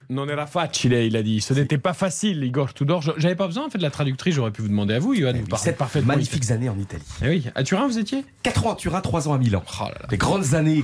Non 0.09 0.27
era 0.27 0.45
facile, 0.45 0.91
il 0.91 1.15
a 1.15 1.23
dit. 1.23 1.39
Ce 1.39 1.53
n'était 1.53 1.77
pas 1.77 1.93
facile, 1.93 2.43
Igor 2.43 2.73
Tudor. 2.73 3.01
J'avais 3.15 3.35
pas 3.35 3.47
besoin 3.47 3.67
en 3.67 3.69
fait 3.69 3.77
de 3.77 3.83
la 3.83 3.89
traductrice, 3.89 4.35
j'aurais 4.35 4.51
pu 4.51 4.61
vous 4.61 4.67
demander 4.67 4.95
à 4.95 4.99
vous, 4.99 5.15
Johan. 5.15 5.31
Vous 5.31 5.45
parlez 5.47 5.63
Sept 5.63 5.77
parfaitement 5.77 6.13
magnifiques 6.15 6.51
années 6.51 6.67
en 6.67 6.77
Italie. 6.77 7.03
Eh 7.23 7.29
oui, 7.29 7.45
à 7.55 7.63
Turin 7.63 7.87
vous 7.87 7.97
étiez? 7.97 8.25
4 8.43 8.67
ans 8.67 8.73
à 8.73 8.75
Turin, 8.75 8.99
3 8.99 9.29
ans 9.29 9.33
à 9.33 9.37
Milan. 9.37 9.63
Oh 9.81 9.85
Les 10.09 10.17
grandes 10.17 10.53
années. 10.53 10.83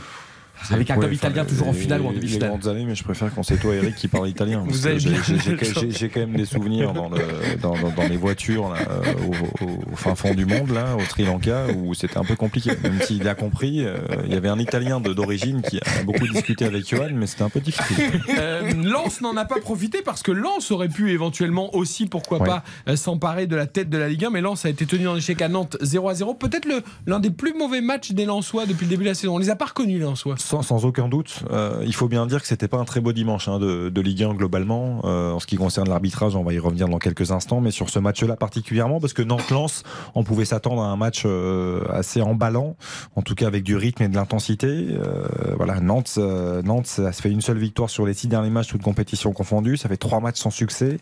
Avec 0.69 0.89
un 0.89 0.97
club 0.97 1.13
italien 1.13 1.45
toujours 1.45 1.67
en 1.69 1.73
finale 1.73 2.01
ou 2.01 2.07
en 2.07 2.11
demi-finale. 2.13 2.49
grandes 2.49 2.67
années, 2.67 2.85
mais 2.85 2.95
je 2.95 3.03
préfère 3.03 3.33
quand 3.33 3.43
c'est 3.43 3.57
toi, 3.57 3.75
Eric, 3.75 3.95
qui 3.95 4.07
parle 4.07 4.27
italien. 4.29 4.63
j'ai- 4.71 6.09
quand 6.09 6.19
même 6.19 6.35
des 6.35 6.45
souvenirs 6.45 6.93
dans, 6.93 7.09
le, 7.09 7.17
dans, 7.61 7.77
dans- 7.77 7.89
dans 7.91 8.07
les 8.07 8.17
voitures 8.17 8.73
euh, 8.73 9.03
au, 9.91 9.95
fin 9.95 10.15
fond 10.15 10.33
du 10.33 10.45
monde, 10.45 10.71
là, 10.71 10.95
au 10.95 11.01
Sri 11.01 11.25
Lanka, 11.25 11.65
où 11.75 11.93
c'était 11.93 12.17
un 12.17 12.23
peu 12.23 12.35
compliqué. 12.35 12.71
Même 12.83 13.01
s'il 13.01 13.27
a 13.27 13.35
compris, 13.35 13.85
euh, 13.85 13.97
il 14.25 14.33
y 14.33 14.37
avait 14.37 14.49
un 14.49 14.59
Italien 14.59 14.99
d'origine 14.99 15.61
qui 15.61 15.77
a 15.79 16.03
beaucoup 16.03 16.27
discuté 16.27 16.65
avec 16.65 16.87
Johan, 16.87 17.09
mais 17.13 17.27
c'était 17.27 17.43
un 17.43 17.49
peu 17.49 17.59
difficile. 17.59 17.95
Euh, 18.37 18.71
Lens 18.83 19.21
n'en 19.21 19.35
a 19.37 19.45
pas 19.45 19.59
profité 19.59 20.01
parce 20.03 20.21
que 20.21 20.31
Lens 20.31 20.69
aurait 20.71 20.89
pu 20.89 21.11
éventuellement 21.11 21.73
aussi, 21.75 22.05
pourquoi 22.05 22.39
pas, 22.39 22.63
euh, 22.87 22.95
s'emparer 22.95 23.47
de 23.47 23.55
la 23.55 23.65
tête 23.65 23.89
de 23.89 23.97
la 23.97 24.09
Ligue 24.09 24.25
1. 24.25 24.29
Mais 24.29 24.41
Lens 24.41 24.65
a 24.65 24.69
été 24.69 24.85
tenu 24.85 25.07
en 25.07 25.15
échec 25.15 25.41
à 25.41 25.47
Nantes 25.47 25.75
0 25.81 26.09
à 26.09 26.13
0. 26.13 26.33
Peut-être 26.35 26.67
l'un 27.07 27.19
des 27.19 27.31
plus 27.31 27.53
mauvais 27.53 27.81
matchs 27.81 28.11
des 28.11 28.25
Lensois 28.25 28.65
depuis 28.65 28.85
le 28.85 28.89
début 28.91 29.03
de 29.05 29.09
la 29.09 29.15
saison. 29.15 29.35
On 29.35 29.37
les 29.37 29.49
a 29.49 29.55
pas 29.55 29.65
reconnus, 29.65 29.99
Lensois. 30.01 30.35
Sans, 30.47 30.61
sans 30.61 30.85
aucun 30.85 31.09
doute, 31.09 31.43
euh, 31.51 31.83
il 31.85 31.93
faut 31.93 32.07
bien 32.07 32.25
dire 32.25 32.41
que 32.41 32.47
c'était 32.47 32.69
pas 32.69 32.77
un 32.77 32.85
très 32.85 33.01
beau 33.01 33.11
dimanche 33.11 33.49
hein, 33.49 33.59
de, 33.59 33.89
de 33.89 34.01
Ligue 34.01 34.23
1 34.23 34.33
globalement. 34.33 35.01
Euh, 35.03 35.33
en 35.33 35.41
ce 35.41 35.45
qui 35.45 35.57
concerne 35.57 35.89
l'arbitrage, 35.89 36.37
on 36.37 36.43
va 36.43 36.53
y 36.53 36.59
revenir 36.59 36.87
dans 36.87 36.99
quelques 36.99 37.31
instants, 37.31 37.59
mais 37.59 37.69
sur 37.69 37.89
ce 37.89 37.99
match-là 37.99 38.37
particulièrement, 38.37 39.01
parce 39.01 39.11
que 39.11 39.21
Nantes-Lens, 39.23 39.83
on 40.15 40.23
pouvait 40.23 40.45
s'attendre 40.45 40.83
à 40.83 40.85
un 40.85 40.95
match 40.95 41.23
euh, 41.25 41.83
assez 41.91 42.21
emballant, 42.21 42.77
en 43.17 43.23
tout 43.23 43.35
cas 43.35 43.45
avec 43.45 43.63
du 43.63 43.75
rythme 43.75 44.03
et 44.03 44.07
de 44.07 44.15
l'intensité. 44.15 44.67
Euh, 44.67 45.27
voilà, 45.57 45.81
Nantes, 45.81 46.15
euh, 46.17 46.61
Nantes, 46.61 46.87
ça 46.87 47.11
se 47.11 47.21
fait 47.21 47.29
une 47.29 47.41
seule 47.41 47.57
victoire 47.57 47.89
sur 47.89 48.05
les 48.05 48.13
six 48.13 48.29
derniers 48.29 48.49
matchs, 48.49 48.67
toutes 48.69 48.83
compétitions 48.83 49.33
confondues. 49.33 49.75
Ça 49.75 49.89
fait 49.89 49.97
trois 49.97 50.21
matchs 50.21 50.39
sans 50.39 50.49
succès. 50.49 50.97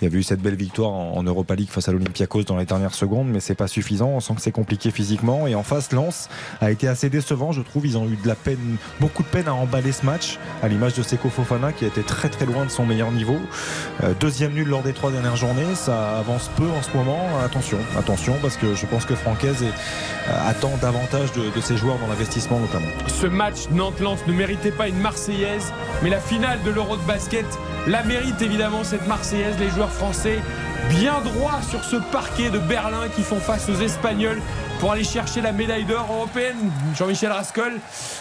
Il 0.00 0.04
y 0.04 0.06
avait 0.06 0.18
eu 0.18 0.22
cette 0.22 0.40
belle 0.40 0.54
victoire 0.54 0.92
en, 0.92 1.16
en 1.16 1.22
Europa 1.24 1.56
League 1.56 1.68
face 1.68 1.88
à 1.88 1.92
l'Olympiakos 1.92 2.44
dans 2.44 2.58
les 2.58 2.64
dernières 2.64 2.94
secondes, 2.94 3.26
mais 3.28 3.40
c'est 3.40 3.56
pas 3.56 3.66
suffisant. 3.66 4.10
On 4.10 4.20
sent 4.20 4.34
que 4.36 4.40
c'est 4.40 4.52
compliqué 4.52 4.92
physiquement. 4.92 5.48
Et 5.48 5.56
en 5.56 5.64
face, 5.64 5.90
Lens 5.90 6.28
a 6.60 6.70
été 6.70 6.86
assez 6.86 7.10
décevant, 7.10 7.50
je 7.50 7.62
trouve. 7.62 7.86
Ils 7.86 7.98
ont 7.98 8.06
eu 8.06 8.16
de 8.16 8.28
la 8.28 8.36
peine, 8.36 8.76
beaucoup 9.00 9.22
de 9.22 9.28
peine 9.28 9.48
à 9.48 9.54
emballer 9.54 9.92
ce 9.92 10.04
match, 10.04 10.38
à 10.62 10.68
l'image 10.68 10.94
de 10.94 11.02
Seko 11.02 11.28
Fofana 11.28 11.72
qui 11.72 11.84
a 11.84 11.88
été 11.88 12.02
très 12.02 12.28
très 12.28 12.46
loin 12.46 12.64
de 12.64 12.70
son 12.70 12.86
meilleur 12.86 13.10
niveau. 13.10 13.38
Euh, 14.02 14.14
deuxième 14.20 14.52
nul 14.52 14.68
lors 14.68 14.82
des 14.82 14.92
trois 14.92 15.10
dernières 15.10 15.36
journées, 15.36 15.74
ça 15.74 16.18
avance 16.18 16.50
peu 16.56 16.68
en 16.68 16.82
ce 16.82 16.96
moment. 16.96 17.20
Attention, 17.44 17.78
attention, 17.98 18.36
parce 18.40 18.56
que 18.56 18.74
je 18.74 18.86
pense 18.86 19.04
que 19.04 19.14
Francaise 19.14 19.62
euh, 19.62 20.50
attend 20.50 20.72
davantage 20.80 21.32
de, 21.32 21.60
ses 21.60 21.76
joueurs 21.76 21.98
dans 21.98 22.08
l'investissement 22.08 22.58
notamment. 22.58 22.86
Ce 23.06 23.26
match 23.26 23.68
Nantes-Lens 23.70 24.26
ne 24.26 24.32
méritait 24.32 24.70
pas 24.70 24.88
une 24.88 24.98
Marseillaise, 24.98 25.72
mais 26.02 26.10
la 26.10 26.20
finale 26.20 26.58
de 26.64 26.70
l'Euro 26.70 26.96
de 26.96 27.02
basket 27.02 27.46
la 27.86 28.02
mérite 28.02 28.40
évidemment 28.40 28.82
cette 28.82 29.06
Marseillaise. 29.06 29.56
Les 29.58 29.68
joueurs 29.70 29.92
français 29.92 30.40
bien 30.90 31.20
droits 31.20 31.60
sur 31.68 31.84
ce 31.84 31.96
parquet 31.96 32.50
de 32.50 32.58
Berlin 32.58 33.08
qui 33.14 33.22
font 33.22 33.40
face 33.40 33.68
aux 33.68 33.80
Espagnols 33.80 34.40
pour 34.80 34.92
aller 34.92 35.04
chercher 35.04 35.40
la 35.40 35.52
médaille 35.52 35.84
d'or 35.84 36.06
européenne. 36.10 36.70
Jean-Michel 36.96 37.30
Rascol, 37.30 37.72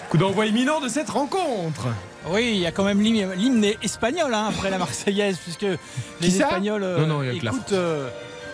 coup 0.09 0.17
d'envoi 0.17 0.45
imminent 0.45 0.79
de 0.79 0.87
cette 0.87 1.09
rencontre. 1.09 1.87
Oui, 2.27 2.51
il 2.55 2.59
y 2.59 2.65
a 2.65 2.71
quand 2.71 2.83
même 2.83 3.01
l'hymne 3.01 3.65
espagnol 3.81 4.33
hein, 4.33 4.47
après 4.49 4.69
la 4.69 4.77
Marseillaise, 4.77 5.37
puisque 5.37 5.65
les 6.21 6.41
Espagnols 6.41 6.83
euh, 6.83 7.05
Non, 7.05 7.21
non, 7.21 7.23
écoutent, 7.23 7.73
euh, 7.73 8.09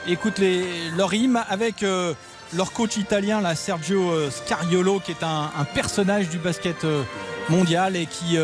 écoutent 0.07 0.39
les, 0.39 0.65
leur 0.97 1.13
hymne 1.13 1.41
avec 1.49 1.83
euh, 1.83 2.13
leur 2.53 2.71
coach 2.73 2.97
italien, 2.97 3.41
là, 3.41 3.55
Sergio 3.55 4.29
Scariolo, 4.29 4.99
qui 4.99 5.12
est 5.12 5.23
un, 5.23 5.51
un 5.57 5.65
personnage 5.65 6.29
du 6.29 6.38
basket 6.38 6.85
mondial 7.49 7.95
et 7.95 8.07
qui 8.07 8.38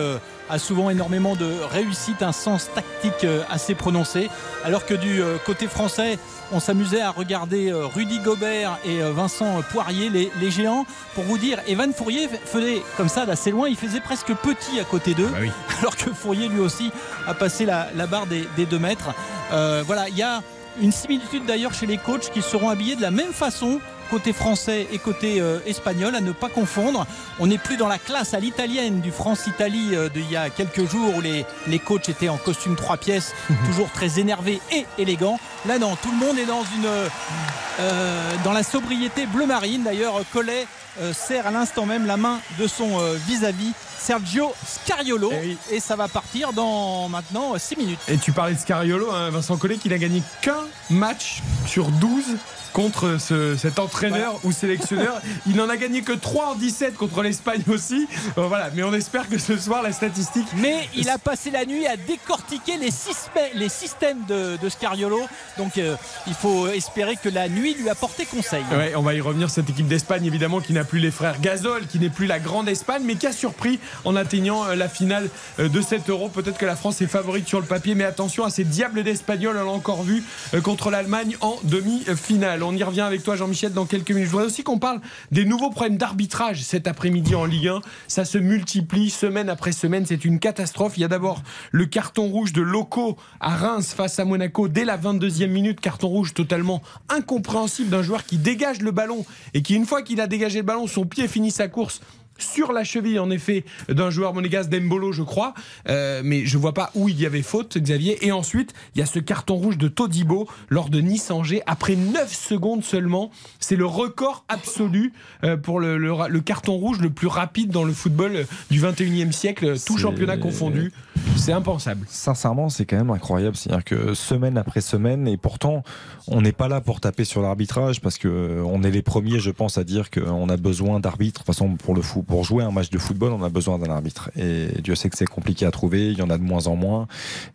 a 0.49 0.59
souvent 0.59 0.89
énormément 0.89 1.35
de 1.35 1.51
réussite, 1.71 2.21
un 2.21 2.31
sens 2.31 2.69
tactique 2.73 3.23
euh, 3.23 3.41
assez 3.49 3.75
prononcé. 3.75 4.29
Alors 4.63 4.85
que 4.85 4.93
du 4.93 5.21
euh, 5.21 5.37
côté 5.45 5.67
français, 5.67 6.19
on 6.51 6.59
s'amusait 6.59 7.01
à 7.01 7.09
regarder 7.11 7.71
euh, 7.71 7.87
Rudy 7.87 8.19
Gobert 8.19 8.77
et 8.85 8.99
Vincent 9.01 9.61
Poirier, 9.71 10.09
les, 10.09 10.31
les 10.39 10.51
géants. 10.51 10.85
Pour 11.15 11.23
vous 11.23 11.37
dire, 11.37 11.59
Evan 11.67 11.93
Fourier 11.93 12.29
faisait 12.45 12.81
comme 12.97 13.09
ça 13.09 13.25
d'assez 13.25 13.51
loin, 13.51 13.67
il 13.67 13.75
faisait 13.77 14.01
presque 14.01 14.33
petit 14.33 14.79
à 14.79 14.83
côté 14.83 15.13
d'eux, 15.13 15.31
alors 15.79 15.95
que 15.95 16.11
Fourier 16.11 16.47
lui 16.47 16.59
aussi 16.59 16.91
a 17.27 17.33
passé 17.33 17.65
la, 17.65 17.87
la 17.95 18.07
barre 18.07 18.27
des, 18.27 18.47
des 18.55 18.65
deux 18.65 18.79
mètres. 18.79 19.13
Euh, 19.51 19.83
voilà, 19.85 20.09
il 20.09 20.17
y 20.17 20.23
a 20.23 20.41
une 20.81 20.91
similitude 20.91 21.45
d'ailleurs 21.45 21.73
chez 21.73 21.85
les 21.85 21.97
coachs 21.97 22.31
qui 22.31 22.41
seront 22.41 22.69
habillés 22.69 22.95
de 22.95 23.01
la 23.01 23.11
même 23.11 23.31
façon 23.31 23.79
côté 24.09 24.33
français 24.33 24.87
et 24.91 24.99
côté 24.99 25.41
euh, 25.41 25.59
espagnol 25.65 26.15
à 26.15 26.21
ne 26.21 26.31
pas 26.31 26.49
confondre. 26.49 27.05
On 27.39 27.47
n'est 27.47 27.57
plus 27.57 27.77
dans 27.77 27.87
la 27.87 27.97
classe 27.97 28.33
à 28.33 28.39
l'italienne 28.39 29.01
du 29.01 29.11
France-Italie 29.11 29.89
euh, 29.93 30.09
d'il 30.09 30.29
y 30.29 30.35
a 30.35 30.49
quelques 30.49 30.89
jours 30.89 31.15
où 31.15 31.21
les, 31.21 31.45
les 31.67 31.79
coachs 31.79 32.09
étaient 32.09 32.29
en 32.29 32.37
costume 32.37 32.75
trois 32.75 32.97
pièces, 32.97 33.33
toujours 33.65 33.89
très 33.91 34.19
énervés 34.19 34.61
et 34.71 34.85
élégants. 34.97 35.39
Là 35.65 35.79
non, 35.79 35.95
tout 35.95 36.11
le 36.11 36.17
monde 36.17 36.37
est 36.37 36.45
dans 36.45 36.63
une 36.63 36.85
euh, 36.85 38.31
dans 38.43 38.53
la 38.53 38.63
sobriété 38.63 39.25
bleu 39.25 39.45
marine. 39.45 39.83
D'ailleurs, 39.83 40.21
Collet 40.31 40.67
serre 41.11 41.47
à 41.47 41.51
l'instant 41.51 41.85
même 41.85 42.05
la 42.05 42.15
main 42.15 42.39
de 42.57 42.67
son 42.67 42.99
vis-à-vis 43.27 43.73
Sergio 43.99 44.53
Scariolo 44.65 45.29
et 45.69 45.79
ça 45.81 45.97
va 45.97 46.07
partir 46.07 46.53
dans 46.53 47.09
maintenant 47.09 47.57
6 47.57 47.75
minutes. 47.75 47.99
Et 48.07 48.17
tu 48.17 48.31
parlais 48.31 48.53
de 48.53 48.59
Scariolo, 48.59 49.11
hein, 49.11 49.29
Vincent 49.29 49.57
Collet, 49.57 49.75
qui 49.75 49.89
n'a 49.89 49.97
gagné 49.97 50.23
qu'un 50.41 50.63
match 50.89 51.41
sur 51.65 51.89
12 51.89 52.37
contre 52.75 53.17
ce- 53.21 53.55
cet 53.55 53.79
entraîneur 53.79 54.37
ou 54.43 54.51
sélectionneur. 54.51 55.21
Il 55.47 55.55
n'en 55.55 55.69
a 55.69 55.77
gagné 55.77 56.01
que 56.01 56.11
3 56.11 56.47
en 56.47 56.55
17 56.55 56.95
contre 56.95 57.21
l'Espagne 57.23 57.63
aussi. 57.69 58.05
Euh, 58.37 58.47
voilà, 58.47 58.69
mais 58.75 58.83
on 58.83 58.93
espère 58.93 59.29
que 59.29 59.37
ce 59.37 59.57
soir, 59.57 59.81
la 59.81 59.93
statistique. 59.93 60.45
Mais 60.57 60.89
il 60.93 61.09
a 61.09 61.17
passé 61.17 61.51
la 61.51 61.65
nuit 61.65 61.87
à 61.87 61.95
décortiquer 61.95 62.75
les, 62.77 62.89
systè- 62.91 63.53
les 63.53 63.69
systèmes 63.69 64.25
de, 64.27 64.57
de 64.61 64.67
Scariolo. 64.69 65.21
Donc 65.57 65.77
euh, 65.77 65.95
il 66.27 66.33
faut 66.33 66.67
espérer 66.67 67.15
que 67.15 67.29
la 67.29 67.47
nuit 67.47 67.75
lui 67.79 67.89
a 67.89 67.95
porté 67.95 68.25
conseil. 68.25 68.63
Ouais, 68.73 68.93
on 68.97 69.01
va 69.01 69.13
y 69.13 69.21
revenir. 69.21 69.49
Cette 69.49 69.69
équipe 69.69 69.87
d'Espagne, 69.87 70.25
évidemment, 70.25 70.59
qui 70.59 70.73
n'a 70.73 70.83
plus 70.83 70.99
les 70.99 71.11
frères 71.11 71.39
Gasol, 71.39 71.87
qui 71.87 71.97
n'est 71.99 72.09
plus 72.09 72.25
la 72.27 72.39
grande 72.39 72.67
Espagne, 72.67 73.03
mais 73.05 73.15
qui 73.15 73.25
a 73.27 73.31
surpris 73.31 73.79
en 74.03 74.17
atteignant 74.17 74.65
euh, 74.65 74.75
la 74.75 74.89
finale 74.89 75.29
de 75.59 75.81
7 75.81 76.09
euros. 76.09 76.27
Peut-être 76.27 76.57
que 76.57 76.65
la 76.65 76.75
France 76.75 77.01
est 77.01 77.07
favorite 77.07 77.47
sur 77.47 77.61
le 77.61 77.65
papier, 77.65 77.95
mais 77.95 78.03
attention 78.03 78.43
à 78.43 78.49
ces 78.49 78.65
diables 78.65 79.03
d'Espagnols. 79.03 79.55
On 79.57 79.63
l'a 79.63 79.71
encore 79.71 80.03
vu 80.03 80.23
contre 80.63 80.91
l'Allemagne 80.91 81.37
en 81.39 81.55
demi-finale. 81.63 82.63
On 82.65 82.75
y 82.75 82.83
revient 82.83 83.01
avec 83.01 83.21
toi, 83.21 83.35
Jean-Michel, 83.35 83.73
dans 83.73 83.85
quelques 83.85 84.09
minutes. 84.09 84.25
Je 84.25 84.31
voudrais 84.31 84.47
aussi 84.47 84.63
qu'on 84.63 84.79
parle 84.79 84.99
des 85.31 85.45
nouveaux 85.45 85.69
problèmes 85.69 85.97
d'arbitrage 85.97 86.63
cet 86.63 86.87
après-midi 86.87 87.35
en 87.35 87.45
Ligue 87.45 87.67
1. 87.67 87.81
Ça 88.07 88.25
se 88.25 88.39
multiplie 88.39 89.11
semaine 89.11 89.49
après 89.49 89.71
semaine. 89.71 90.05
C'est 90.05 90.25
une 90.25 90.39
catastrophe. 90.39 90.97
Il 90.97 91.01
y 91.01 91.03
a 91.03 91.07
d'abord 91.07 91.43
le 91.71 91.85
carton 91.85 92.27
rouge 92.27 92.53
de 92.53 92.61
Loco 92.61 93.17
à 93.39 93.55
Reims 93.55 93.93
face 93.95 94.17
à 94.19 94.25
Monaco 94.25 94.67
dès 94.67 94.83
la 94.83 94.97
22e 94.97 95.47
minute. 95.47 95.79
Carton 95.79 96.07
rouge 96.07 96.33
totalement 96.33 96.81
incompréhensible 97.09 97.89
d'un 97.89 98.01
joueur 98.01 98.25
qui 98.25 98.37
dégage 98.37 98.81
le 98.81 98.91
ballon 98.91 99.25
et 99.53 99.61
qui, 99.61 99.75
une 99.75 99.85
fois 99.85 100.01
qu'il 100.01 100.19
a 100.19 100.27
dégagé 100.27 100.59
le 100.59 100.65
ballon, 100.65 100.87
son 100.87 101.05
pied 101.05 101.27
finit 101.27 101.51
sa 101.51 101.67
course 101.67 102.01
sur 102.37 102.73
la 102.73 102.83
cheville 102.83 103.19
en 103.19 103.29
effet 103.29 103.65
d'un 103.89 104.09
joueur 104.09 104.33
monégasque 104.33 104.69
d'Embolo 104.69 105.11
je 105.11 105.23
crois. 105.23 105.53
Euh, 105.87 106.21
mais 106.23 106.45
je 106.45 106.57
vois 106.57 106.73
pas 106.73 106.91
où 106.95 107.09
il 107.09 107.19
y 107.19 107.25
avait 107.25 107.41
faute 107.41 107.77
Xavier. 107.77 108.25
Et 108.25 108.31
ensuite 108.31 108.73
il 108.95 108.99
y 108.99 109.01
a 109.01 109.05
ce 109.05 109.19
carton 109.19 109.55
rouge 109.55 109.77
de 109.77 109.87
Todibo 109.87 110.47
lors 110.69 110.89
de 110.89 110.99
Nice 110.99 111.31
Angers. 111.31 111.61
Après 111.65 111.95
9 111.95 112.33
secondes 112.33 112.83
seulement 112.83 113.31
c'est 113.59 113.75
le 113.75 113.85
record 113.85 114.45
absolu 114.47 115.13
euh, 115.43 115.57
pour 115.57 115.79
le, 115.79 115.97
le 115.97 116.41
carton 116.41 116.73
rouge 116.73 116.99
le 116.99 117.09
plus 117.09 117.27
rapide 117.27 117.71
dans 117.71 117.83
le 117.83 117.93
football 117.93 118.35
euh, 118.35 118.43
du 118.69 118.81
21e 118.81 119.31
siècle 119.31 119.75
tout 119.79 119.97
championnat 119.97 120.37
confondu 120.37 120.91
C'est 121.37 121.51
impensable. 121.51 122.05
Sincèrement, 122.09 122.69
c'est 122.69 122.85
quand 122.85 122.97
même 122.97 123.09
incroyable. 123.09 123.55
C'est-à-dire 123.55 123.83
que 123.83 124.13
semaine 124.13 124.57
après 124.57 124.81
semaine, 124.81 125.27
et 125.27 125.37
pourtant, 125.37 125.83
on 126.27 126.41
n'est 126.41 126.51
pas 126.51 126.67
là 126.67 126.81
pour 126.81 126.99
taper 126.99 127.23
sur 127.23 127.41
l'arbitrage 127.41 128.01
parce 128.01 128.17
que 128.17 128.27
euh, 128.27 128.63
on 128.65 128.83
est 128.83 128.91
les 128.91 129.01
premiers, 129.01 129.39
je 129.39 129.51
pense, 129.51 129.77
à 129.77 129.83
dire 129.83 130.09
qu'on 130.09 130.49
a 130.49 130.57
besoin 130.57 130.99
d'arbitres. 130.99 131.41
De 131.41 131.45
toute 131.45 131.55
façon, 131.55 131.75
pour 131.75 131.93
le 131.93 132.01
foot, 132.01 132.25
pour 132.25 132.43
jouer 132.43 132.63
un 132.63 132.71
match 132.71 132.89
de 132.89 132.97
football, 132.97 133.33
on 133.33 133.43
a 133.43 133.49
besoin 133.49 133.77
d'un 133.77 133.91
arbitre. 133.91 134.31
Et 134.35 134.81
Dieu 134.81 134.95
sait 134.95 135.09
que 135.09 135.17
c'est 135.17 135.25
compliqué 135.25 135.65
à 135.65 135.71
trouver. 135.71 136.11
Il 136.11 136.17
y 136.17 136.21
en 136.21 136.29
a 136.29 136.37
de 136.37 136.43
moins 136.43 136.67
en 136.67 136.75
moins. 136.75 137.07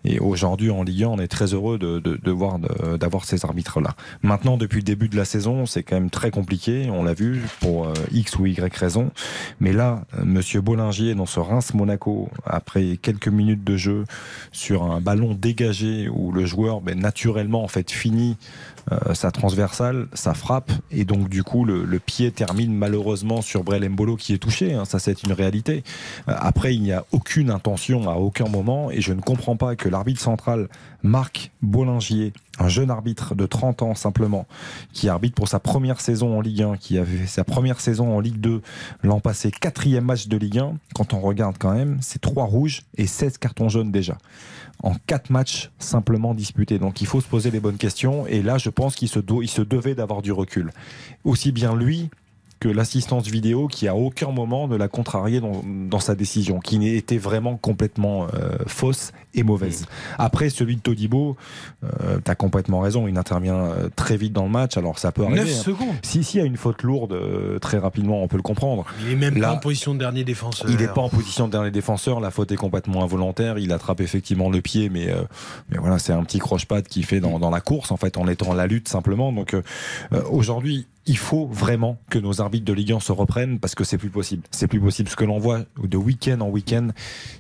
Et 0.05 0.21
aujourd'hui, 0.21 0.71
en 0.71 0.83
Ligue 0.83 1.05
1, 1.05 1.09
on 1.09 1.19
est 1.19 1.29
très 1.29 1.53
heureux 1.55 1.79
de, 1.79 2.31
voir 2.31 2.59
d'avoir 2.99 3.25
ces 3.25 3.45
arbitres-là. 3.45 3.97
Maintenant, 4.23 4.57
depuis 4.57 4.79
le 4.79 4.85
début 4.85 5.09
de 5.09 5.17
la 5.17 5.25
saison, 5.25 5.67
c'est 5.67 5.83
quand 5.83 5.97
même 5.97 6.11
très 6.11 6.31
compliqué. 6.31 6.89
On 6.91 7.03
l'a 7.03 7.15
vu 7.15 7.43
pour 7.61 7.87
euh, 7.87 7.93
X 8.13 8.39
ou 8.39 8.47
Y 8.47 8.77
raison. 8.77 9.11
Mais 9.59 9.73
là, 9.73 10.05
euh, 10.19 10.25
Monsieur 10.25 10.61
Bollinger 10.61 11.15
dans 11.15 11.27
ce 11.27 11.41
Reims 11.41 11.75
Monaco, 11.75 12.29
après 12.45 12.99
quelques 13.01 13.29
minutes 13.29 13.50
de 13.57 13.77
jeu 13.77 14.05
sur 14.53 14.83
un 14.85 15.01
ballon 15.01 15.35
dégagé 15.35 16.09
où 16.09 16.33
le 16.33 16.47
joueur, 16.47 16.81
ben, 16.81 16.99
naturellement, 16.99 17.63
en 17.63 17.69
fait, 17.69 17.91
finit 17.91 18.37
euh, 18.93 19.15
sa 19.15 19.31
transversale, 19.31 20.09
sa 20.15 20.35
frappe, 20.35 20.73
et 20.91 21.05
donc 21.05 21.29
du 21.29 21.43
coup 21.43 21.65
le, 21.65 21.99
pied 21.99 22.31
termine 22.33 22.75
malheureusement 22.75 23.43
sur 23.43 23.63
Brel 23.63 23.89
Mbolo 23.89 24.17
qui 24.17 24.33
est 24.33 24.39
touché, 24.39 24.75
hein, 24.75 24.85
ça 24.85 24.99
c'est 24.99 25.23
une 25.23 25.33
réalité. 25.33 25.85
Euh, 26.29 26.35
après, 26.39 26.75
il 26.75 26.83
n'y 26.83 26.93
a 26.93 27.05
aucune 27.13 27.51
intention 27.51 28.09
à 28.09 28.15
aucun 28.15 28.49
moment, 28.49 28.91
et 28.91 29.01
je 29.01 29.13
ne 29.13 29.21
comprends 29.21 29.57
pas 29.57 29.77
que 29.77 29.89
l'arbitre 29.89 30.21
central 30.21 30.69
Marc 31.03 31.53
Bollingier, 31.63 32.33
un 32.59 32.69
jeune 32.69 32.91
arbitre 32.91 33.35
de 33.35 33.47
30 33.47 33.83
ans 33.83 33.95
simplement, 33.95 34.47
qui 34.93 35.09
arbitre 35.09 35.35
pour 35.35 35.49
sa 35.49 35.61
première 35.61 36.01
saison 36.01 36.37
en 36.37 36.41
Ligue 36.41 36.63
1, 36.63 36.77
qui 36.77 36.99
avait 36.99 37.27
sa 37.27 37.45
première 37.45 37.81
saison 37.81 38.17
en 38.17 38.21
Ligue 38.21 38.41
2 38.41 38.63
l'an 39.03 39.21
passé, 39.21 39.51
quatrième 39.51 40.05
match 40.05 40.29
de 40.29 40.37
Ligue 40.37 40.59
1, 40.59 40.75
quand 40.95 41.15
on 41.15 41.21
regarde 41.21 41.57
quand 41.59 41.73
même, 41.73 41.99
c'est 42.01 42.21
trois 42.21 42.45
rouges 42.45 42.83
et 42.97 43.07
16 43.07 43.39
cartons 43.39 43.69
jaunes 43.69 43.93
déjà 43.93 44.17
en 44.83 44.95
quatre 45.07 45.31
matchs 45.31 45.71
simplement 45.79 46.35
disputés. 46.35 46.79
Donc 46.79 47.01
il 47.01 47.07
faut 47.07 47.21
se 47.21 47.29
poser 47.29 47.51
les 47.51 47.61
bonnes 47.61 47.77
questions. 47.77 48.27
Et 48.27 48.43
là, 48.43 48.59
je 48.59 48.71
pense 48.71 48.95
qu'il 48.95 49.09
se, 49.09 49.21
il 49.43 49.51
se 49.51 49.63
devait 49.63 49.95
d'avoir 49.95 50.23
du 50.23 50.33
recul. 50.33 50.73
Aussi 51.25 51.53
bien 51.53 51.75
lui 51.77 52.11
que 52.61 52.69
l'assistance 52.69 53.27
vidéo 53.27 53.67
qui 53.67 53.89
à 53.89 53.97
aucun 53.97 54.31
moment 54.31 54.69
ne 54.69 54.77
l'a 54.77 54.89
contrarié 54.89 55.41
dans, 55.41 56.01
sa 56.01 56.15
décision, 56.15 56.61
qui 56.61 56.87
était 56.89 57.19
vraiment 57.19 57.57
complètement 57.57 58.27
euh, 58.35 58.57
fausse 58.67 59.13
et 59.35 59.43
mauvaise. 59.43 59.87
Après, 60.19 60.51
celui 60.51 60.77
de 60.77 60.81
Todibo, 60.81 61.37
euh, 61.85 62.19
tu 62.25 62.31
as 62.31 62.35
complètement 62.35 62.81
raison, 62.81 63.07
il 63.07 63.17
intervient 63.17 63.57
euh, 63.57 63.89
très 63.95 64.17
vite 64.17 64.33
dans 64.33 64.45
le 64.45 64.51
match, 64.51 64.77
alors 64.77 64.99
ça 64.99 65.13
peut 65.13 65.25
arriver. 65.25 65.41
9 65.41 65.49
hein. 65.49 65.63
secondes 65.63 65.95
Si, 66.03 66.25
s'il 66.25 66.41
y 66.41 66.43
a 66.43 66.47
une 66.47 66.57
faute 66.57 66.83
lourde, 66.83 67.13
euh, 67.13 67.59
très 67.59 67.79
rapidement, 67.79 68.23
on 68.23 68.29
peut 68.29 68.37
le 68.37 68.43
comprendre. 68.43 68.85
Il 69.05 69.13
est 69.13 69.17
même 69.17 69.39
pas 69.39 69.53
en 69.53 69.59
position 69.59 69.95
de 69.95 69.99
dernier 69.99 70.25
défenseur. 70.25 70.69
Il 70.71 70.77
n'est 70.77 70.89
pas 70.89 71.03
en 71.03 71.09
position 71.09 71.47
de 71.47 71.53
dernier 71.53 71.71
défenseur, 71.71 72.21
la 72.21 72.31
faute 72.31 72.51
est 72.53 72.57
complètement 72.57 73.03
involontaire, 73.03 73.59
il 73.59 73.73
attrape 73.73 74.01
effectivement 74.01 74.51
le 74.51 74.61
pied, 74.61 74.89
mais, 74.89 75.15
mais 75.71 75.79
voilà, 75.79 75.99
c'est 75.99 76.13
un 76.13 76.25
petit 76.25 76.39
croche-patte 76.39 76.89
qu'il 76.89 77.05
fait 77.05 77.21
dans, 77.21 77.39
dans, 77.39 77.51
la 77.51 77.61
course, 77.61 77.93
en 77.93 77.97
fait, 77.97 78.19
en 78.19 78.27
étant 78.27 78.53
la 78.53 78.67
lutte 78.67 78.89
simplement. 78.89 79.33
Donc 79.33 79.57
aujourd'hui, 80.31 80.87
il 81.11 81.19
faut 81.19 81.49
vraiment 81.49 81.99
que 82.09 82.21
nos 82.21 82.41
arbitres 82.41 82.65
de 82.65 82.73
Ligue 82.73 82.93
1 82.93 83.01
se 83.01 83.11
reprennent 83.11 83.59
parce 83.59 83.75
que 83.75 83.83
c'est 83.83 83.99
plus 83.99 84.11
possible. 84.11 84.45
C'est 84.53 84.69
plus 84.69 84.81
possible. 84.81 85.09
Ce 85.09 85.17
que 85.17 85.25
l'on 85.25 85.41
voit 85.41 85.65
de 85.83 85.97
week-end 85.97 86.41
en 86.41 86.49
week-end, 86.49 86.87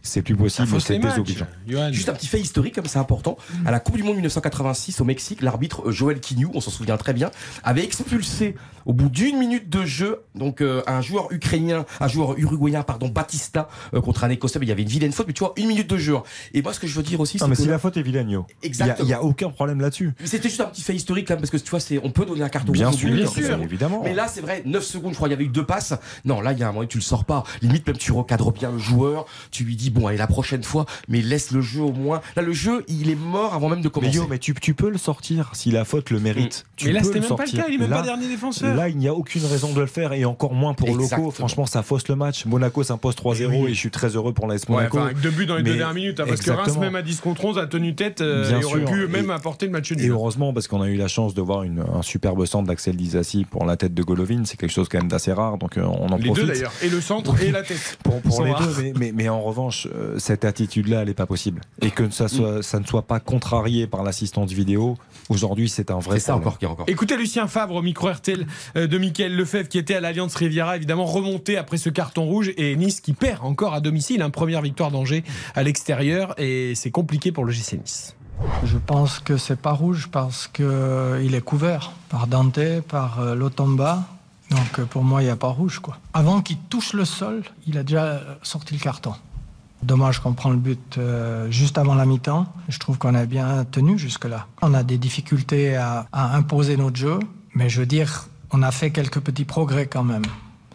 c'est 0.02 0.22
plus 0.22 0.34
possible. 0.34 0.80
C'est 0.80 0.98
désobligeant. 0.98 1.46
Juste 1.92 2.08
un 2.08 2.14
petit 2.14 2.26
fait 2.26 2.40
historique, 2.40 2.74
comme 2.74 2.86
c'est 2.86 2.98
important. 2.98 3.38
À 3.64 3.70
la 3.70 3.78
Coupe 3.78 3.94
du 3.94 4.02
Monde 4.02 4.16
1986 4.16 5.00
au 5.00 5.04
Mexique, 5.04 5.40
l'arbitre 5.40 5.86
euh, 5.86 5.92
Joël 5.92 6.18
Quignou, 6.18 6.50
on 6.52 6.60
s'en 6.60 6.72
souvient 6.72 6.96
très 6.96 7.12
bien, 7.12 7.30
avait 7.62 7.84
expulsé 7.84 8.56
au 8.86 8.92
bout 8.92 9.08
d'une 9.08 9.38
minute 9.38 9.68
de 9.68 9.84
jeu, 9.84 10.22
donc 10.34 10.60
euh, 10.60 10.82
un 10.88 11.00
joueur 11.00 11.30
ukrainien, 11.30 11.84
un 12.00 12.08
joueur 12.08 12.36
uruguayen, 12.38 12.82
pardon, 12.82 13.08
Batista 13.08 13.68
euh, 13.94 14.00
contre 14.00 14.24
un 14.24 14.30
Écossais. 14.30 14.58
il 14.60 14.68
y 14.68 14.72
avait 14.72 14.82
une 14.82 14.88
vilaine 14.88 15.12
faute, 15.12 15.28
mais 15.28 15.32
tu 15.32 15.40
vois, 15.40 15.52
une 15.56 15.68
minute 15.68 15.88
de 15.88 15.96
jeu. 15.96 16.16
Et 16.54 16.62
moi, 16.62 16.72
ce 16.72 16.80
que 16.80 16.88
je 16.88 16.96
veux 16.96 17.04
dire 17.04 17.20
aussi, 17.20 17.38
c'est 17.38 17.48
que 17.48 17.54
si 17.54 17.68
la 17.68 17.78
faute 17.78 17.96
est 17.96 18.02
vilaine, 18.02 18.30
yo. 18.30 18.46
Il 18.64 18.72
n'y 19.04 19.12
a, 19.12 19.22
aucun 19.22 19.50
problème 19.50 19.80
là-dessus. 19.80 20.12
C'était 20.24 20.48
juste 20.48 20.60
un 20.60 20.66
petit 20.66 20.82
fait 20.82 20.94
historique, 20.94 21.28
quand 21.28 21.34
même, 21.34 21.40
parce 21.40 21.50
que 21.50 21.56
tu 21.56 21.70
vois, 21.70 21.78
c'est, 21.78 22.00
on 22.02 22.10
peut 22.10 22.24
donner 22.24 22.42
un 22.42 22.48
carton 22.48 22.72
bien. 22.72 22.90
Sûr, 22.90 23.10
bien 23.10 23.26
sûr, 23.26 23.59
évidemment. 23.62 24.02
Mais 24.04 24.14
là, 24.14 24.28
c'est 24.28 24.40
vrai, 24.40 24.62
9 24.64 24.82
secondes, 24.82 25.12
je 25.12 25.16
crois, 25.16 25.28
il 25.28 25.32
y 25.32 25.34
avait 25.34 25.44
eu 25.44 25.48
deux 25.48 25.64
passes. 25.64 25.94
Non, 26.24 26.40
là, 26.40 26.52
il 26.52 26.58
y 26.58 26.62
a 26.62 26.68
un 26.68 26.72
moment, 26.72 26.86
tu 26.86 26.98
le 26.98 27.02
sors 27.02 27.24
pas. 27.24 27.44
Limite, 27.62 27.86
même 27.86 27.96
tu 27.96 28.12
recadres 28.12 28.52
bien 28.52 28.72
le 28.72 28.78
joueur. 28.78 29.26
Tu 29.50 29.64
lui 29.64 29.76
dis, 29.76 29.90
bon, 29.90 30.06
allez, 30.06 30.16
la 30.16 30.26
prochaine 30.26 30.62
fois, 30.62 30.86
mais 31.08 31.20
laisse 31.22 31.50
le 31.50 31.60
jeu 31.60 31.82
au 31.82 31.92
moins. 31.92 32.20
Là, 32.36 32.42
le 32.42 32.52
jeu, 32.52 32.84
il 32.88 33.10
est 33.10 33.14
mort 33.14 33.54
avant 33.54 33.68
même 33.68 33.82
de 33.82 33.88
commencer. 33.88 34.12
Mais 34.12 34.16
yo, 34.16 34.26
mais 34.28 34.38
tu, 34.38 34.54
tu 34.54 34.74
peux 34.74 34.90
le 34.90 34.98
sortir 34.98 35.50
si 35.54 35.70
la 35.70 35.84
faute 35.84 36.10
le 36.10 36.20
mérite. 36.20 36.66
Tu 36.76 36.86
mais 36.86 36.92
là, 36.92 37.02
c'était 37.02 37.20
même 37.20 37.28
pas 37.28 37.44
le 37.44 37.50
cas. 37.50 37.66
Il 37.68 37.74
est 37.74 37.78
même 37.78 37.90
pas 37.90 38.02
dernier 38.02 38.28
défenseur. 38.28 38.74
Là, 38.74 38.88
il 38.88 38.96
n'y 38.96 39.08
a 39.08 39.14
aucune 39.14 39.44
raison 39.44 39.72
de 39.72 39.80
le 39.80 39.86
faire 39.86 40.12
et 40.12 40.24
encore 40.24 40.54
moins 40.54 40.74
pour 40.74 40.94
Loco. 40.94 41.30
Franchement, 41.30 41.66
ça 41.66 41.82
fausse 41.82 42.08
le 42.08 42.16
match. 42.16 42.46
Monaco 42.46 42.82
s'impose 42.82 43.14
3-0 43.14 43.68
et 43.68 43.74
je 43.74 43.78
suis 43.78 43.90
très 43.90 44.08
heureux 44.08 44.32
pour 44.32 44.46
l'AS 44.46 44.68
Monaco. 44.68 44.98
Ouais, 44.98 45.04
avec 45.04 45.20
deux 45.20 45.30
buts 45.30 45.46
dans 45.46 45.56
les 45.56 45.62
deux 45.62 45.74
dernières 45.76 45.94
minutes. 45.94 46.20
Hein, 46.20 46.24
parce 46.26 46.40
que 46.40 46.50
Reims, 46.50 46.76
même 46.78 46.96
à 46.96 47.02
10 47.02 47.20
contre 47.20 47.44
11, 47.44 47.58
a 47.58 47.66
tenu 47.66 47.94
tête 47.94 48.20
euh, 48.20 48.60
et 48.60 48.64
aurait 48.64 48.84
pu 48.84 49.06
même 49.06 49.30
apporter 49.30 49.66
le 49.66 49.72
match 49.72 49.90
nul. 49.92 50.04
Et 50.04 50.08
heureusement, 50.08 50.52
parce 50.52 50.68
qu'on 50.68 50.82
a 50.82 50.88
eu 50.88 50.96
la 50.96 51.08
chance 51.08 51.34
de 51.34 51.42
voir 51.42 51.62
une, 51.62 51.80
un 51.94 52.02
superbe 52.02 52.44
centre 52.46 52.66
d'Axel 52.66 52.96
Dizassi 52.96 53.39
pour 53.44 53.64
la 53.64 53.76
tête 53.76 53.94
de 53.94 54.02
Golovin. 54.02 54.44
C'est 54.44 54.58
quelque 54.58 54.72
chose 54.72 54.88
quand 54.88 54.98
même 54.98 55.08
d'assez 55.08 55.32
rare. 55.32 55.58
Donc 55.58 55.76
euh, 55.76 55.82
on 55.82 56.08
en 56.08 56.16
les 56.16 56.26
profite. 56.26 56.36
Les 56.36 56.42
deux 56.42 56.46
d'ailleurs. 56.46 56.72
Et 56.82 56.88
le 56.88 57.00
centre 57.00 57.40
et 57.42 57.50
la 57.50 57.62
tête. 57.62 57.98
Pour, 58.02 58.20
pour 58.20 58.44
les 58.44 58.52
deux. 58.52 58.82
Mais, 58.82 58.92
mais, 58.96 59.12
mais, 59.12 59.28
en 59.28 59.40
revanche, 59.40 59.88
euh, 59.94 60.18
cette 60.18 60.44
attitude-là, 60.44 61.02
elle 61.02 61.08
n'est 61.08 61.14
pas 61.14 61.26
possible. 61.26 61.60
Et 61.82 61.90
que 61.90 62.10
ça, 62.10 62.28
soit, 62.28 62.62
ça 62.62 62.80
ne 62.80 62.84
soit 62.84 63.02
pas 63.02 63.20
contrarié 63.20 63.86
par 63.86 64.02
l'assistance 64.02 64.52
vidéo, 64.52 64.96
aujourd'hui, 65.28 65.68
c'est 65.68 65.90
un 65.90 65.98
vrai. 65.98 66.18
C'est 66.18 66.26
ça 66.26 66.36
encore 66.36 66.58
qui 66.58 66.66
encore. 66.66 66.86
Écoutez 66.88 67.16
Lucien 67.16 67.46
Fabre 67.46 67.76
au 67.76 67.82
micro 67.82 68.10
RTL 68.10 68.46
de 68.74 68.98
Michael 68.98 69.36
Lefebvre 69.36 69.68
qui 69.68 69.78
était 69.78 69.94
à 69.94 70.00
l'Alliance 70.00 70.34
Riviera, 70.34 70.76
évidemment 70.76 71.04
remonté 71.04 71.56
après 71.56 71.76
ce 71.76 71.90
carton 71.90 72.24
rouge 72.24 72.52
et 72.56 72.76
Nice 72.76 73.00
qui 73.00 73.12
perd 73.12 73.44
encore 73.44 73.74
à 73.74 73.80
domicile. 73.80 74.22
Hein, 74.22 74.30
première 74.30 74.62
victoire 74.62 74.90
d'Angers 74.90 75.24
à 75.54 75.62
l'extérieur 75.62 76.34
et 76.38 76.74
c'est 76.74 76.90
compliqué 76.90 77.32
pour 77.32 77.44
le 77.44 77.52
GC 77.52 77.78
Nice. 77.78 78.16
Je 78.64 78.78
pense 78.78 79.18
que 79.18 79.36
c'est 79.36 79.60
pas 79.60 79.72
rouge 79.72 80.08
parce 80.10 80.46
qu'il 80.46 81.34
est 81.34 81.44
couvert 81.44 81.92
par 82.08 82.26
Dante, 82.26 82.80
par 82.88 83.20
euh, 83.20 83.34
Lotomba. 83.34 84.04
Donc 84.50 84.80
pour 84.86 85.04
moi, 85.04 85.22
il 85.22 85.26
n'y 85.26 85.30
a 85.30 85.36
pas 85.36 85.48
rouge. 85.48 85.78
Quoi. 85.78 85.96
Avant 86.12 86.40
qu'il 86.40 86.58
touche 86.58 86.92
le 86.92 87.04
sol, 87.04 87.42
il 87.66 87.78
a 87.78 87.82
déjà 87.82 88.20
sorti 88.42 88.74
le 88.74 88.80
carton. 88.80 89.14
Dommage 89.82 90.20
qu'on 90.20 90.34
prend 90.34 90.50
le 90.50 90.56
but 90.56 90.98
euh, 90.98 91.50
juste 91.50 91.78
avant 91.78 91.94
la 91.94 92.04
mi-temps. 92.04 92.46
Je 92.68 92.78
trouve 92.78 92.98
qu'on 92.98 93.14
a 93.14 93.24
bien 93.24 93.64
tenu 93.64 93.98
jusque-là. 93.98 94.46
On 94.60 94.74
a 94.74 94.82
des 94.82 94.98
difficultés 94.98 95.76
à, 95.76 96.06
à 96.12 96.36
imposer 96.36 96.76
notre 96.76 96.96
jeu, 96.96 97.18
mais 97.54 97.68
je 97.70 97.80
veux 97.80 97.86
dire, 97.86 98.28
on 98.50 98.62
a 98.62 98.72
fait 98.72 98.90
quelques 98.90 99.20
petits 99.20 99.44
progrès 99.44 99.86
quand 99.86 100.04
même. 100.04 100.24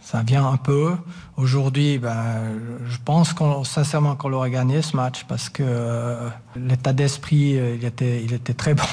Ça 0.01 0.23
vient 0.23 0.47
un 0.47 0.57
peu. 0.57 0.95
Aujourd'hui, 1.37 1.97
ben, 1.97 2.59
je 2.87 2.97
pense 3.03 3.33
qu'on, 3.33 3.65
sincèrement 3.65 4.15
qu'on 4.15 4.31
aurait 4.31 4.51
gagné 4.51 4.81
ce 4.81 4.95
match 4.95 5.25
parce 5.27 5.49
que 5.49 5.63
euh, 5.65 6.29
l'état 6.55 6.93
d'esprit, 6.93 7.57
euh, 7.57 7.75
il 7.77 7.83
était, 7.83 8.23
il 8.23 8.33
était 8.33 8.53
très 8.53 8.73
bon. 8.73 8.83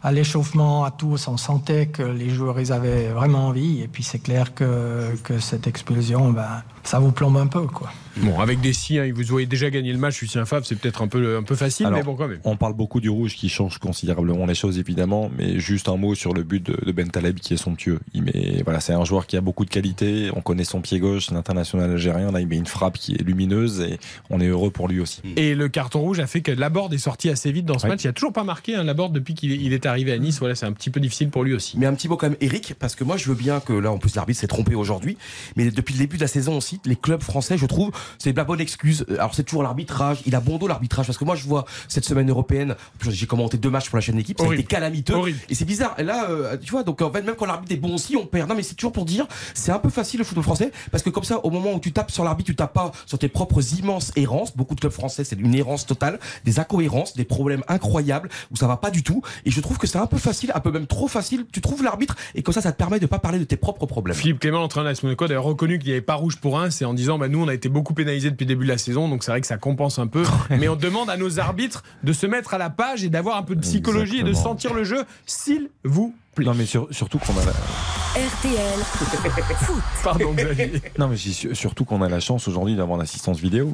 À 0.00 0.12
l'échauffement, 0.12 0.84
à 0.84 0.92
tous, 0.92 1.26
on 1.26 1.36
sentait 1.36 1.86
que 1.86 2.04
les 2.04 2.30
joueurs, 2.30 2.60
ils 2.60 2.72
avaient 2.72 3.08
vraiment 3.08 3.48
envie. 3.48 3.82
Et 3.82 3.88
puis 3.88 4.04
c'est 4.04 4.20
clair 4.20 4.54
que, 4.54 5.16
que 5.24 5.40
cette 5.40 5.66
expulsion, 5.66 6.30
ben, 6.30 6.62
ça 6.84 7.00
vous 7.00 7.10
plombe 7.10 7.36
un 7.36 7.48
peu. 7.48 7.66
Quoi. 7.66 7.90
Bon, 8.18 8.38
avec 8.38 8.60
des 8.60 8.72
si, 8.72 8.98
hein, 8.98 9.10
vous 9.14 9.34
avez 9.34 9.46
déjà 9.46 9.70
gagné 9.70 9.92
le 9.92 9.98
match, 9.98 10.20
Lucien 10.20 10.44
Favre, 10.44 10.66
c'est 10.66 10.76
peut-être 10.76 11.02
un 11.02 11.08
peu, 11.08 11.36
un 11.36 11.42
peu 11.42 11.54
facile, 11.54 11.88
mais 11.92 12.02
bon, 12.02 12.14
quand 12.14 12.28
même. 12.28 12.40
On 12.44 12.56
parle 12.56 12.74
beaucoup 12.74 13.00
du 13.00 13.08
rouge 13.08 13.34
qui 13.34 13.48
change 13.48 13.78
considérablement 13.78 14.46
les 14.46 14.54
choses, 14.54 14.78
évidemment, 14.78 15.30
mais 15.36 15.58
juste 15.58 15.88
un 15.88 15.96
mot 15.96 16.14
sur 16.14 16.34
le 16.34 16.42
but 16.42 16.62
de, 16.62 16.76
de 16.84 16.92
Ben 16.92 17.08
Taleb 17.08 17.38
qui 17.38 17.54
est 17.54 17.56
somptueux. 17.56 17.98
Il 18.14 18.22
met, 18.22 18.62
voilà, 18.64 18.80
c'est 18.80 18.92
un 18.92 19.04
joueur 19.04 19.26
qui 19.26 19.36
a 19.36 19.40
beaucoup 19.40 19.64
de 19.64 19.70
qualité, 19.70 20.30
on 20.34 20.40
connaît 20.40 20.64
son 20.64 20.80
pied 20.80 20.98
gauche, 20.98 21.30
l'international 21.30 21.79
algérien, 21.80 22.30
là, 22.30 22.40
il 22.40 22.46
met 22.46 22.56
une 22.56 22.66
frappe 22.66 22.98
qui 22.98 23.14
est 23.14 23.22
lumineuse 23.22 23.80
et 23.80 23.98
on 24.30 24.40
est 24.40 24.46
heureux 24.46 24.70
pour 24.70 24.88
lui 24.88 25.00
aussi. 25.00 25.20
Et 25.36 25.54
le 25.54 25.68
carton 25.68 26.00
rouge 26.00 26.20
a 26.20 26.26
fait 26.26 26.40
que 26.40 26.52
Laborde 26.52 26.92
est 26.94 26.98
sorti 26.98 27.30
assez 27.30 27.52
vite 27.52 27.66
dans 27.66 27.78
ce 27.78 27.86
match. 27.86 28.04
Il 28.04 28.08
a 28.08 28.12
toujours 28.12 28.32
pas 28.32 28.44
marqué 28.44 28.74
un 28.74 28.80
hein, 28.80 28.84
Laborde 28.84 29.12
depuis 29.12 29.34
qu'il 29.34 29.72
est 29.72 29.86
arrivé 29.86 30.12
à 30.12 30.18
Nice. 30.18 30.38
Voilà, 30.38 30.54
c'est 30.54 30.66
un 30.66 30.72
petit 30.72 30.90
peu 30.90 31.00
difficile 31.00 31.30
pour 31.30 31.44
lui 31.44 31.54
aussi. 31.54 31.78
Mais 31.78 31.86
un 31.86 31.94
petit 31.94 32.08
mot 32.08 32.16
quand 32.16 32.28
même, 32.28 32.38
Eric, 32.40 32.74
parce 32.78 32.94
que 32.94 33.04
moi 33.04 33.16
je 33.16 33.28
veux 33.28 33.34
bien 33.34 33.60
que 33.60 33.72
là, 33.72 33.90
en 33.90 33.98
plus, 33.98 34.14
l'arbitre 34.16 34.40
s'est 34.40 34.46
trompé 34.46 34.74
aujourd'hui, 34.74 35.16
mais 35.56 35.70
depuis 35.70 35.94
le 35.94 35.98
début 35.98 36.16
de 36.16 36.22
la 36.22 36.28
saison 36.28 36.56
aussi, 36.56 36.80
les 36.84 36.96
clubs 36.96 37.22
français, 37.22 37.56
je 37.58 37.66
trouve, 37.66 37.90
c'est 38.18 38.32
de 38.32 38.36
la 38.36 38.44
bonne 38.44 38.60
excuse. 38.60 39.04
Alors 39.10 39.34
c'est 39.34 39.44
toujours 39.44 39.62
l'arbitrage, 39.62 40.18
il 40.26 40.34
a 40.34 40.40
bon 40.40 40.58
dos 40.58 40.66
l'arbitrage, 40.66 41.06
parce 41.06 41.18
que 41.18 41.24
moi 41.24 41.36
je 41.36 41.44
vois 41.44 41.64
cette 41.88 42.04
semaine 42.04 42.28
européenne, 42.30 42.74
j'ai 43.08 43.26
commenté 43.26 43.58
deux 43.58 43.70
matchs 43.70 43.88
pour 43.88 43.96
la 43.96 44.02
chaîne 44.02 44.16
d'équipe, 44.16 44.38
ça 44.38 44.46
a 44.48 44.54
été 44.54 44.64
calamiteux. 44.64 45.14
Et 45.48 45.54
c'est 45.54 45.64
bizarre. 45.64 45.94
Et 45.98 46.02
là, 46.02 46.30
euh, 46.30 46.56
tu 46.56 46.70
vois, 46.70 46.82
donc 46.82 47.02
en 47.02 47.10
fait, 47.12 47.22
même 47.22 47.34
quand 47.36 47.46
l'arbitre 47.46 47.72
est 47.72 47.78
bon 47.78 47.94
aussi, 47.94 48.16
on 48.16 48.26
perd. 48.26 48.48
Non, 48.48 48.54
mais 48.54 48.62
c'est 48.62 48.74
toujours 48.74 48.92
pour 48.92 49.04
dire, 49.04 49.26
c'est 49.54 49.72
un 49.72 49.78
peu 49.78 49.90
facile 49.90 50.18
le 50.18 50.24
football 50.24 50.44
français, 50.44 50.72
parce 50.90 51.02
que 51.02 51.10
comme 51.10 51.24
ça, 51.24 51.44
au 51.44 51.50
moment 51.50 51.69
où 51.74 51.80
tu 51.80 51.92
tapes 51.92 52.10
sur 52.10 52.24
l'arbitre, 52.24 52.48
tu 52.48 52.56
tapes 52.56 52.72
pas 52.72 52.92
sur 53.06 53.18
tes 53.18 53.28
propres 53.28 53.74
immenses 53.78 54.12
errances. 54.16 54.56
Beaucoup 54.56 54.74
de 54.74 54.80
clubs 54.80 54.92
français, 54.92 55.24
c'est 55.24 55.38
une 55.38 55.54
errance 55.54 55.86
totale, 55.86 56.18
des 56.44 56.58
incohérences, 56.58 57.14
des 57.14 57.24
problèmes 57.24 57.62
incroyables 57.68 58.28
où 58.50 58.56
ça 58.56 58.66
va 58.66 58.76
pas 58.76 58.90
du 58.90 59.02
tout. 59.02 59.22
Et 59.44 59.50
je 59.50 59.60
trouve 59.60 59.78
que 59.78 59.86
c'est 59.86 59.98
un 59.98 60.06
peu 60.06 60.18
facile, 60.18 60.52
un 60.54 60.60
peu 60.60 60.70
même 60.70 60.86
trop 60.86 61.08
facile. 61.08 61.46
Tu 61.52 61.60
trouves 61.60 61.82
l'arbitre 61.82 62.16
et 62.34 62.42
comme 62.42 62.54
ça, 62.54 62.60
ça 62.60 62.72
te 62.72 62.76
permet 62.76 63.00
de 63.00 63.06
pas 63.06 63.18
parler 63.18 63.38
de 63.38 63.44
tes 63.44 63.56
propres 63.56 63.86
problèmes. 63.86 64.16
Philippe 64.16 64.40
Clément, 64.40 64.58
l'entraîneur 64.58 64.92
de 64.92 64.98
Monaco, 65.02 65.30
a 65.30 65.38
reconnu 65.38 65.78
qu'il 65.78 65.88
n'y 65.88 65.92
avait 65.92 66.00
pas 66.00 66.14
rouge 66.14 66.36
pour 66.36 66.58
un, 66.58 66.70
c'est 66.70 66.84
en 66.84 66.94
disant, 66.94 67.18
bah, 67.18 67.28
nous, 67.28 67.42
on 67.42 67.48
a 67.48 67.54
été 67.54 67.68
beaucoup 67.68 67.94
pénalisés 67.94 68.30
depuis 68.30 68.44
le 68.44 68.48
début 68.48 68.64
de 68.64 68.70
la 68.70 68.78
saison, 68.78 69.08
donc 69.08 69.24
c'est 69.24 69.30
vrai 69.30 69.40
que 69.40 69.46
ça 69.46 69.58
compense 69.58 69.98
un 69.98 70.06
peu. 70.06 70.22
mais 70.50 70.68
on 70.68 70.76
demande 70.76 71.10
à 71.10 71.16
nos 71.16 71.38
arbitres 71.38 71.82
de 72.02 72.12
se 72.12 72.26
mettre 72.26 72.54
à 72.54 72.58
la 72.58 72.70
page 72.70 73.04
et 73.04 73.08
d'avoir 73.08 73.36
un 73.36 73.42
peu 73.42 73.54
de 73.54 73.60
psychologie 73.60 74.20
et 74.20 74.24
de 74.24 74.32
sentir 74.32 74.74
le 74.74 74.84
jeu, 74.84 75.04
s'il 75.26 75.70
vous 75.84 76.14
plaît. 76.34 76.46
Non, 76.46 76.54
mais 76.54 76.66
surtout 76.66 77.18
qu'on 77.18 77.32
a. 77.32 77.99
RTL 78.16 78.80
Foot. 79.60 79.82
Pardon, 80.02 80.32
Xavier. 80.32 80.72
Non, 80.98 81.06
mais 81.06 81.16
surtout 81.16 81.84
qu'on 81.84 82.02
a 82.02 82.08
la 82.08 82.18
chance 82.18 82.48
aujourd'hui 82.48 82.74
d'avoir 82.74 82.98
l'assistance 82.98 83.38
vidéo. 83.38 83.72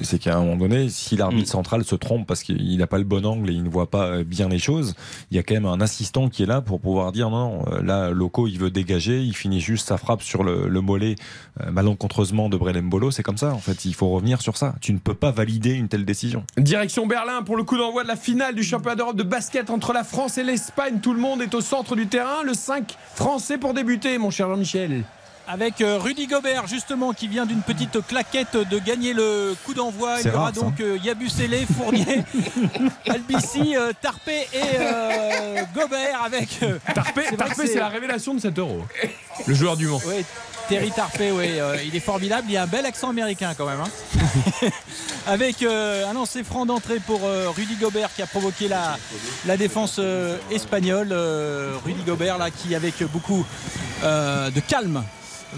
C'est 0.00 0.18
qu'à 0.18 0.36
un 0.36 0.40
moment 0.40 0.56
donné, 0.56 0.88
si 0.88 1.16
Mm. 1.16 1.18
l'arbitre 1.18 1.50
central 1.50 1.84
se 1.84 1.94
trompe 1.94 2.26
parce 2.26 2.42
qu'il 2.42 2.78
n'a 2.78 2.86
pas 2.86 2.96
le 2.98 3.04
bon 3.04 3.24
angle 3.26 3.50
et 3.50 3.52
il 3.52 3.62
ne 3.62 3.68
voit 3.68 3.90
pas 3.90 4.06
euh, 4.06 4.24
bien 4.24 4.48
les 4.48 4.58
choses, 4.58 4.94
il 5.30 5.36
y 5.36 5.40
a 5.40 5.42
quand 5.42 5.52
même 5.54 5.66
un 5.66 5.80
assistant 5.82 6.28
qui 6.30 6.42
est 6.44 6.46
là 6.46 6.62
pour 6.62 6.80
pouvoir 6.80 7.12
dire 7.12 7.28
non, 7.28 7.58
non, 7.58 7.64
euh, 7.72 7.82
là, 7.82 8.10
Loco, 8.10 8.46
il 8.46 8.58
veut 8.58 8.70
dégager, 8.70 9.20
il 9.22 9.34
finit 9.36 9.60
juste 9.60 9.86
sa 9.88 9.98
frappe 9.98 10.22
sur 10.22 10.44
le, 10.44 10.66
le 10.68 10.80
mollet 10.80 11.16
euh, 11.60 11.70
malencontreusement 11.70 12.48
de 12.48 12.56
Brelembolo. 12.56 13.10
C'est 13.10 13.22
comme 13.22 13.36
ça, 13.38 13.52
en 13.52 13.58
fait. 13.58 13.84
Il 13.84 13.94
faut 13.94 14.08
revenir 14.08 14.40
sur 14.40 14.56
ça. 14.56 14.74
Tu 14.80 14.94
ne 14.94 14.98
peux 14.98 15.14
pas 15.14 15.30
valider 15.30 15.72
une 15.74 15.88
telle 15.88 16.06
décision. 16.06 16.42
Direction 16.56 17.06
Berlin 17.06 17.42
pour 17.42 17.56
le 17.56 17.64
coup 17.64 17.76
d'envoi 17.76 18.02
de 18.02 18.08
la 18.08 18.16
finale 18.16 18.54
du 18.54 18.62
championnat 18.62 18.96
d'Europe 18.96 19.16
de 19.16 19.22
basket 19.24 19.68
entre 19.68 19.92
la 19.92 20.04
France 20.04 20.38
et 20.38 20.42
l'Espagne. 20.42 21.00
Tout 21.02 21.12
le 21.12 21.20
monde 21.20 21.42
est 21.42 21.54
au 21.54 21.60
centre 21.60 21.96
du 21.96 22.06
terrain. 22.06 22.42
Le 22.44 22.54
5 22.54 22.96
français 23.14 23.57
pour 23.58 23.74
débuter, 23.74 24.18
mon 24.18 24.30
cher 24.30 24.48
Jean-Michel. 24.48 25.02
Avec 25.46 25.80
euh, 25.80 25.98
Rudy 25.98 26.26
Gobert 26.26 26.66
justement 26.66 27.14
qui 27.14 27.26
vient 27.26 27.46
d'une 27.46 27.62
petite 27.62 28.06
claquette 28.06 28.54
de 28.54 28.78
gagner 28.78 29.14
le 29.14 29.56
coup 29.64 29.72
d'envoi. 29.72 30.20
Il 30.20 30.26
y 30.26 30.30
aura 30.30 30.44
rare, 30.44 30.52
donc 30.52 30.78
euh, 30.80 30.98
Yabusele, 31.02 31.64
Fournier, 31.74 32.22
Albici, 33.08 33.74
euh, 33.74 33.92
Tarpé 33.98 34.46
et 34.52 34.76
euh, 34.78 35.62
Gobert 35.74 36.22
avec. 36.22 36.60
Tarpé, 36.94 37.66
c'est 37.66 37.78
la 37.78 37.88
révélation 37.88 38.34
de 38.34 38.40
cet 38.40 38.58
euro. 38.58 38.84
Le 39.46 39.54
joueur 39.54 39.78
du 39.78 39.86
Mans. 39.86 40.02
Oui, 40.06 40.22
Terry 40.68 40.90
Tarpé, 40.90 41.30
oui, 41.32 41.58
euh, 41.58 41.76
il 41.84 41.96
est 41.96 42.00
formidable. 42.00 42.46
Il 42.50 42.56
a 42.56 42.64
un 42.64 42.66
bel 42.66 42.84
accent 42.84 43.08
américain 43.08 43.54
quand 43.56 43.66
même. 43.66 43.80
hein. 43.80 44.68
Avec 45.26 45.62
euh, 45.62 46.06
un 46.08 46.12
lancer 46.12 46.44
franc 46.44 46.66
d'entrée 46.66 47.00
pour 47.00 47.20
euh, 47.24 47.48
Rudy 47.56 47.76
Gobert 47.76 48.10
qui 48.14 48.20
a 48.22 48.26
provoqué 48.26 48.68
la, 48.68 48.98
la 49.46 49.56
défense 49.56 49.98
espagnole. 50.50 51.12
Rudy 51.84 52.02
Gobert 52.04 52.38
là 52.38 52.50
qui 52.50 52.74
avec 52.74 53.02
beaucoup 53.12 53.44
de 54.02 54.60
calme 54.60 55.02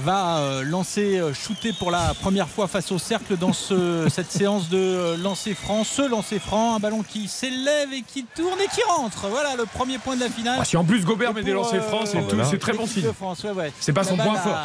va 0.05 0.63
lancer, 0.63 1.21
shooter 1.35 1.73
pour 1.73 1.91
la 1.91 2.15
première 2.15 2.49
fois 2.49 2.69
face 2.69 2.93
au 2.93 2.99
cercle 2.99 3.37
dans 3.37 3.53
ce- 3.53 4.07
cette 4.15 4.31
séance 4.31 4.69
de 4.69 5.17
lancer 5.21 5.55
franc. 5.55 5.83
Ce 5.83 6.03
lancer 6.09 6.39
franc, 6.39 6.77
un 6.77 6.79
ballon 6.79 7.03
qui 7.03 7.27
s'élève 7.27 7.93
et 7.93 8.03
qui 8.03 8.25
tourne 8.25 8.61
et 8.61 8.69
qui 8.69 8.83
rentre. 8.89 9.27
Voilà 9.29 9.57
le 9.57 9.67
premier 9.67 9.99
point 9.99 10.15
de 10.15 10.21
la 10.21 10.31
finale. 10.31 10.59
Ah, 10.61 10.65
si 10.65 10.77
en 10.77 10.85
plus 10.85 11.05
Gobert 11.05 11.31
Et 11.31 11.35
met 11.35 11.43
des 11.43 11.53
lancers 11.53 11.85
francs, 11.85 12.07
c'est 12.07 12.21
voilà. 12.21 12.45
très 12.59 12.73
bon 12.73 12.87
signe. 12.87 13.05
ouais, 13.45 13.51
ouais. 13.51 13.73
C'est 13.81 13.93
pas 13.93 14.05
son 14.05 14.17
point 14.17 14.37
fort. 14.37 14.57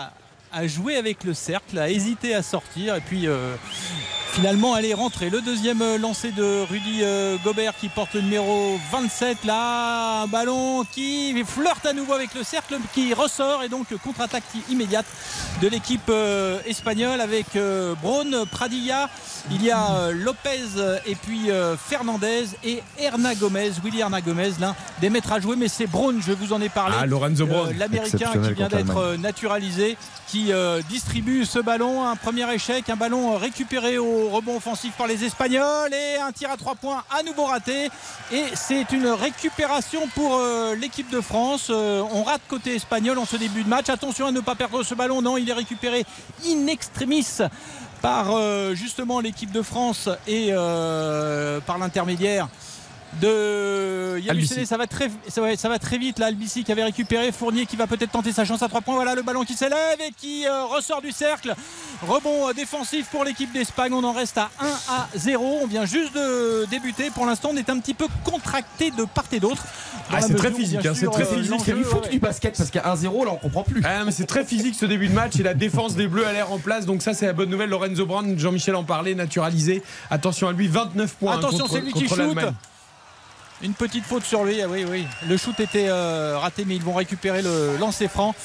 A 0.56 0.68
joué 0.68 0.96
avec 0.96 1.26
le 1.26 1.34
cercle, 1.34 1.78
a 1.78 1.90
hésité 1.90 2.34
à 2.34 2.42
sortir 2.42 2.96
et 2.96 3.02
puis 3.02 3.28
euh, 3.28 3.56
finalement 4.36 4.76
elle 4.76 4.86
est 4.86 4.94
rentrée. 4.94 5.30
Le 5.30 5.40
deuxième 5.40 5.82
euh, 5.82 5.98
lancé 5.98 6.32
de 6.32 6.66
Rudy 6.70 7.00
euh, 7.04 7.38
Gobert 7.46 7.74
qui 7.80 7.88
porte 7.88 8.16
le 8.16 8.22
numéro 8.22 8.78
27 8.92 9.46
là, 9.46 10.24
un 10.24 10.28
ballon 10.28 10.84
qui 10.92 11.42
flirte 11.46 11.86
à 11.86 11.94
nouveau 11.94 12.12
avec 12.14 12.36
le 12.36 12.44
cercle 12.44 12.76
qui 12.94 13.14
ressort 13.14 13.64
et 13.64 13.70
donc 13.70 13.88
contre-attaque 14.04 14.44
immédiate 14.70 15.06
de 15.62 15.70
l'équipe 15.70 16.10
euh, 16.10 16.60
espagnole 16.66 17.22
avec 17.22 17.46
Braun, 18.02 18.46
Pradilla, 18.52 19.10
il 19.52 19.64
y 19.64 19.72
a 19.72 20.12
Lopez 20.12 21.00
et 21.06 21.16
puis 21.16 21.50
Fernandez 21.78 22.46
et 22.64 22.84
Herna 23.00 23.36
Gomez, 23.36 23.72
Willy 23.84 24.02
Herna 24.02 24.20
Gomez, 24.20 24.52
l'un 24.60 24.76
des 25.00 25.10
maîtres 25.10 25.32
à 25.32 25.40
jouer 25.40 25.56
mais 25.56 25.70
c'est 25.70 25.88
Braun, 25.88 26.20
je 26.20 26.34
vous 26.34 26.52
en 26.52 26.62
ai 26.62 26.70
parlé. 26.70 26.96
Ah, 27.00 27.06
Lorenzo 27.06 27.46
Braun. 27.46 27.72
L'américain 27.78 28.32
qui 28.34 28.54
vient 28.54 28.68
d'être 28.68 29.16
naturalisé, 29.16 29.98
qui 30.28 30.52
distribue 30.90 31.46
ce 31.46 31.60
ballon. 31.60 32.06
Un 32.06 32.16
premier 32.18 32.52
échec, 32.54 32.90
un 32.90 32.98
ballon 32.98 33.38
récupéré 33.38 33.98
au 33.98 34.25
rebond 34.28 34.58
offensif 34.58 34.94
par 34.98 35.08
les 35.08 35.24
Espagnols 35.24 35.94
et 35.94 36.20
un 36.20 36.32
tir 36.32 36.52
à 36.52 36.58
trois 36.58 36.76
points 36.76 37.04
à 37.18 37.24
nouveau 37.24 37.46
raté. 37.46 37.90
Et 38.32 38.44
c'est 38.54 38.92
une 38.92 39.08
récupération 39.08 40.08
pour 40.16 40.36
euh, 40.36 40.76
l'équipe 40.76 41.10
de 41.10 41.22
France. 41.22 41.68
Euh, 41.70 42.04
on 42.12 42.24
rate 42.24 42.42
côté 42.48 42.76
espagnol 42.76 43.18
en 43.18 43.26
ce 43.26 43.38
début 43.38 43.64
de 43.64 43.70
match. 43.70 43.90
Attention 43.90 44.28
à 44.28 44.32
ne 44.32 44.40
pas 44.42 44.56
perdre 44.56 44.84
ce 44.84 44.96
ballon. 44.96 45.22
Non, 45.22 45.38
il 45.38 45.50
est 45.50 45.54
récupéré 45.54 46.06
in 46.46 46.68
extremis 46.68 47.26
par 48.02 48.32
euh, 48.32 48.76
justement 48.76 49.20
l'équipe 49.20 49.52
de 49.52 49.62
France 49.62 50.10
et 50.28 50.52
par 51.66 51.78
l'intermédiaire 51.78 52.48
de 53.22 54.20
Yabusele. 54.20 54.30
Albici. 54.60 54.66
ça 54.66 54.78
va 54.78 54.88
très 54.88 55.10
ça 55.30 55.42
va, 55.42 55.56
ça 55.56 55.70
va 55.70 55.80
très 55.80 55.98
vite 55.98 56.20
là 56.20 56.26
Albici 56.28 56.64
qui 56.64 56.72
avait 56.72 56.84
récupéré 56.84 57.32
Fournier 57.32 57.66
qui 57.66 57.76
va 57.76 57.88
peut-être 57.88 58.12
tenter 58.12 58.32
sa 58.34 58.44
chance 58.46 58.62
à 58.62 58.68
3 58.68 58.82
points 58.82 58.96
voilà 58.96 59.16
le 59.16 59.22
ballon 59.22 59.44
qui 59.44 59.54
s'élève 59.54 60.00
et 60.06 60.12
qui 60.12 60.46
euh, 60.46 60.66
ressort 60.66 61.02
du 61.02 61.12
cercle 61.12 61.56
rebond 62.06 62.50
euh, 62.50 62.54
défensif 62.54 63.08
pour 63.08 63.24
l'équipe 63.24 63.52
d'Espagne 63.54 63.94
on 63.94 64.04
en 64.04 64.12
reste 64.12 64.38
à 64.38 64.50
1 64.60 64.66
à 64.90 65.08
0 65.16 65.60
on 65.64 65.68
vient 65.68 65.86
juste 65.86 66.14
de 66.14 66.66
débuter 66.70 67.10
pour 67.10 67.26
l'instant 67.26 67.50
on 67.54 67.58
est 67.58 67.70
un 67.70 67.80
petit 67.80 67.94
peu 67.94 68.08
contracté 68.24 68.92
de 68.92 69.06
part 69.06 69.26
et 69.32 69.40
d'autre 69.40 69.64
Ah, 70.12 70.22
c'est 70.22 70.36
très 70.36 70.52
physique, 70.52 70.86
hein, 70.86 70.94
c'est 70.94 71.10
très 71.10 71.24
euh, 71.24 71.36
physique. 71.36 71.60
C'est 71.66 71.74
du 71.74 71.84
foot 71.84 72.04
ouais. 72.06 72.12
du 72.12 72.20
basket 72.20 72.56
parce 72.58 72.70
qu'à 72.70 72.82
1-0 72.82 73.26
là 73.26 73.32
on 73.32 73.38
comprend 73.38 73.64
plus. 73.64 73.82
Ah, 73.84 74.04
mais 74.06 74.12
c'est 74.12 74.26
très 74.28 74.46
physique 74.46 74.76
ce 74.76 74.86
début 74.86 75.08
de 75.08 75.14
match 75.14 75.40
et 75.40 75.44
la 75.44 75.54
défense 75.54 75.96
des 75.96 76.08
Bleus 76.08 76.28
a 76.28 76.34
l'air 76.34 76.52
en 76.52 76.60
place. 76.60 76.86
Donc 76.86 77.02
ça 77.02 77.14
c'est 77.14 77.26
la 77.26 77.34
bonne 77.34 77.50
nouvelle. 77.50 77.70
Lorenzo 77.70 78.06
Brown, 78.06 78.38
Jean-Michel 78.38 78.76
en 78.76 78.84
parlait, 78.84 79.16
naturalisé. 79.16 79.82
Attention 80.12 80.48
à 80.48 80.52
lui, 80.54 80.68
29 80.68 81.14
points. 81.16 81.34
hein, 81.34 81.38
Attention, 81.40 81.66
c'est 81.68 81.82
lui 81.82 81.92
qui 81.94 82.08
shoot. 82.08 82.38
Une 83.62 83.74
petite 83.74 84.04
faute 84.04 84.24
sur 84.24 84.44
lui, 84.44 84.62
ah 84.62 84.68
oui, 84.68 84.86
oui. 84.90 85.06
Le 85.28 85.38
shoot 85.38 85.58
était 85.60 85.88
euh, 85.88 86.38
raté, 86.38 86.66
mais 86.66 86.76
ils 86.76 86.84
vont 86.84 86.94
récupérer 86.94 87.42
le 87.42 87.78
lancer 87.78 88.08
franc. 88.08 88.36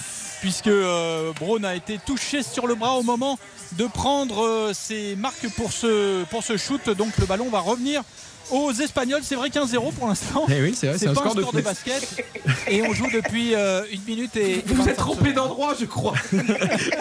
Puisque 0.40 0.68
euh, 0.68 1.32
Braun 1.34 1.64
a 1.64 1.74
été 1.74 1.98
touché 1.98 2.42
sur 2.42 2.66
le 2.66 2.74
bras 2.74 2.94
au 2.94 3.02
moment 3.02 3.38
de 3.72 3.86
prendre 3.86 4.42
euh, 4.42 4.72
ses 4.72 5.14
marques 5.16 5.48
pour 5.56 5.70
ce, 5.72 6.24
pour 6.24 6.42
ce 6.42 6.56
shoot. 6.56 6.88
Donc 6.90 7.18
le 7.18 7.26
ballon 7.26 7.50
va 7.50 7.58
revenir 7.58 8.02
aux 8.50 8.72
Espagnols. 8.72 9.20
C'est 9.22 9.34
vrai 9.34 9.50
qu'un 9.50 9.66
0 9.66 9.92
pour 9.92 10.08
l'instant. 10.08 10.44
Eh 10.48 10.60
oui, 10.62 10.74
c'est 10.74 10.88
vrai, 10.88 10.98
c'est 10.98 11.08
un 11.08 11.14
score 11.14 11.34
de 11.34 11.60
basket. 11.60 12.24
Et 12.68 12.82
on 12.82 12.92
joue 12.92 13.08
depuis 13.12 13.54
euh, 13.54 13.82
une 13.92 14.02
minute 14.02 14.36
et. 14.36 14.58
et 14.58 14.64
Vous 14.66 14.74
vous 14.74 14.82
25 14.82 14.90
êtes 14.90 14.96
trompé 14.96 15.32
d'endroit, 15.32 15.74
je 15.78 15.84
crois. 15.86 16.14
Et 16.32 16.38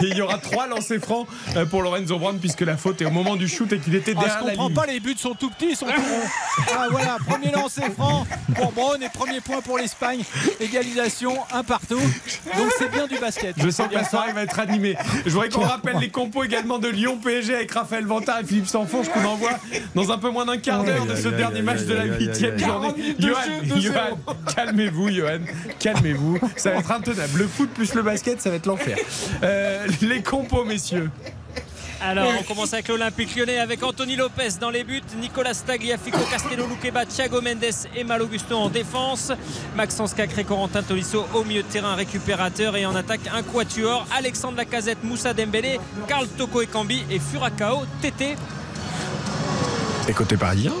il 0.02 0.16
y 0.16 0.22
aura 0.22 0.38
trois 0.38 0.66
lancers 0.66 1.00
francs 1.00 1.26
euh, 1.56 1.64
pour 1.66 1.82
Lorenzo 1.82 2.18
Brown 2.18 2.38
puisque 2.38 2.60
la 2.62 2.76
faute 2.76 3.00
est 3.02 3.04
au 3.06 3.10
moment 3.10 3.36
du 3.36 3.48
shoot 3.48 3.72
et 3.72 3.78
qu'il 3.78 3.94
était 3.94 4.14
Ah, 4.16 4.20
je 4.20 4.24
derrière 4.26 4.44
la 4.44 4.50
comprends 4.52 4.66
ligne. 4.68 4.76
pas, 4.76 4.86
les 4.86 5.00
buts 5.00 5.14
sont 5.18 5.34
tout 5.34 5.50
petits, 5.50 5.70
ils 5.70 5.76
sont 5.76 5.86
tout 5.86 5.92
ronds. 5.92 6.64
Ah 6.76 6.86
voilà, 6.90 7.16
premier 7.26 7.50
lancer 7.50 7.82
franc 7.90 8.26
pour 8.54 8.72
Braun 8.72 9.00
et 9.02 9.08
premier 9.08 9.40
point 9.40 9.60
pour 9.60 9.78
l'Espagne. 9.78 10.22
Égalisation, 10.60 11.36
un 11.52 11.62
partout. 11.64 11.98
Donc 12.56 12.70
c'est 12.78 12.90
bien 12.90 13.06
du 13.06 13.18
basket. 13.18 13.54
Je 13.58 13.70
sens 13.70 13.88
que 13.88 13.94
la 13.94 14.08
soirée 14.08 14.32
va 14.32 14.42
être 14.42 14.58
animée. 14.58 14.96
Je 15.24 15.30
voudrais 15.30 15.48
qu'on 15.48 15.60
rappelle 15.62 15.96
les 15.98 16.10
compos 16.10 16.44
également 16.44 16.78
de 16.78 16.88
Lyon 16.88 17.18
PSG 17.22 17.54
avec 17.54 17.72
Raphaël 17.72 18.04
Vantard 18.06 18.40
et 18.40 18.44
Philippe 18.44 18.66
Sanfonge 18.68 19.08
qu'on 19.08 19.24
envoie 19.24 19.52
dans 19.94 20.10
un 20.12 20.18
peu 20.18 20.30
moins 20.30 20.44
d'un 20.46 20.58
quart 20.58 20.84
d'heure 20.84 21.06
de 21.06 21.16
ce 21.16 21.28
dernier 21.40 21.62
match 21.62 21.82
de 21.82 21.94
la 21.94 22.02
aïe, 22.02 22.10
aïe, 22.10 22.26
huitième 22.26 22.54
aïe, 22.54 22.62
aïe. 22.62 22.68
journée. 22.68 22.88
40 22.88 22.96
minutes 22.96 23.20
de 23.20 23.26
Johan, 23.28 23.40
jeu, 23.44 23.74
2-0. 23.74 23.80
Johan, 23.80 24.18
calmez-vous, 24.54 25.10
Johan, 25.10 25.38
calmez-vous. 25.78 26.38
Ça 26.56 26.70
va 26.70 26.76
être 26.78 26.90
intenable. 26.92 27.38
Le 27.38 27.46
foot 27.46 27.70
plus 27.70 27.94
le 27.94 28.02
basket, 28.02 28.40
ça 28.40 28.50
va 28.50 28.56
être 28.56 28.66
l'enfer. 28.66 28.96
Euh, 29.42 29.86
les 30.02 30.22
compos, 30.22 30.64
messieurs. 30.64 31.10
Alors, 32.02 32.32
on 32.40 32.42
commence 32.44 32.72
avec 32.72 32.88
l'Olympique 32.88 33.36
lyonnais 33.36 33.58
avec 33.58 33.82
Anthony 33.82 34.16
Lopez 34.16 34.48
dans 34.58 34.70
les 34.70 34.84
buts, 34.84 35.02
Nicolas 35.20 35.52
Tagliafico, 35.54 36.16
Castello 36.30 36.66
Luqueba, 36.66 37.04
Thiago 37.04 37.42
Mendes 37.42 37.64
et 37.94 38.04
Mal 38.04 38.22
Augusto 38.22 38.56
en 38.56 38.70
défense, 38.70 39.32
Maxence 39.76 40.14
Cacré, 40.14 40.44
Corentin 40.44 40.82
Tolisso 40.82 41.26
au 41.34 41.44
milieu 41.44 41.62
de 41.62 41.68
terrain 41.68 41.94
récupérateur 41.94 42.74
et 42.76 42.86
en 42.86 42.94
attaque 42.94 43.20
un 43.34 43.42
quatuor, 43.42 44.06
Alexandre 44.16 44.56
Lacazette, 44.56 45.04
Moussa 45.04 45.34
Dembélé, 45.34 45.78
Karl 46.08 46.26
Toko 46.26 46.62
Ekambi 46.62 47.04
et 47.10 47.18
Furacao 47.18 47.82
Tété. 48.00 48.34
Et 50.08 50.12
côté 50.14 50.38
parisien 50.38 50.72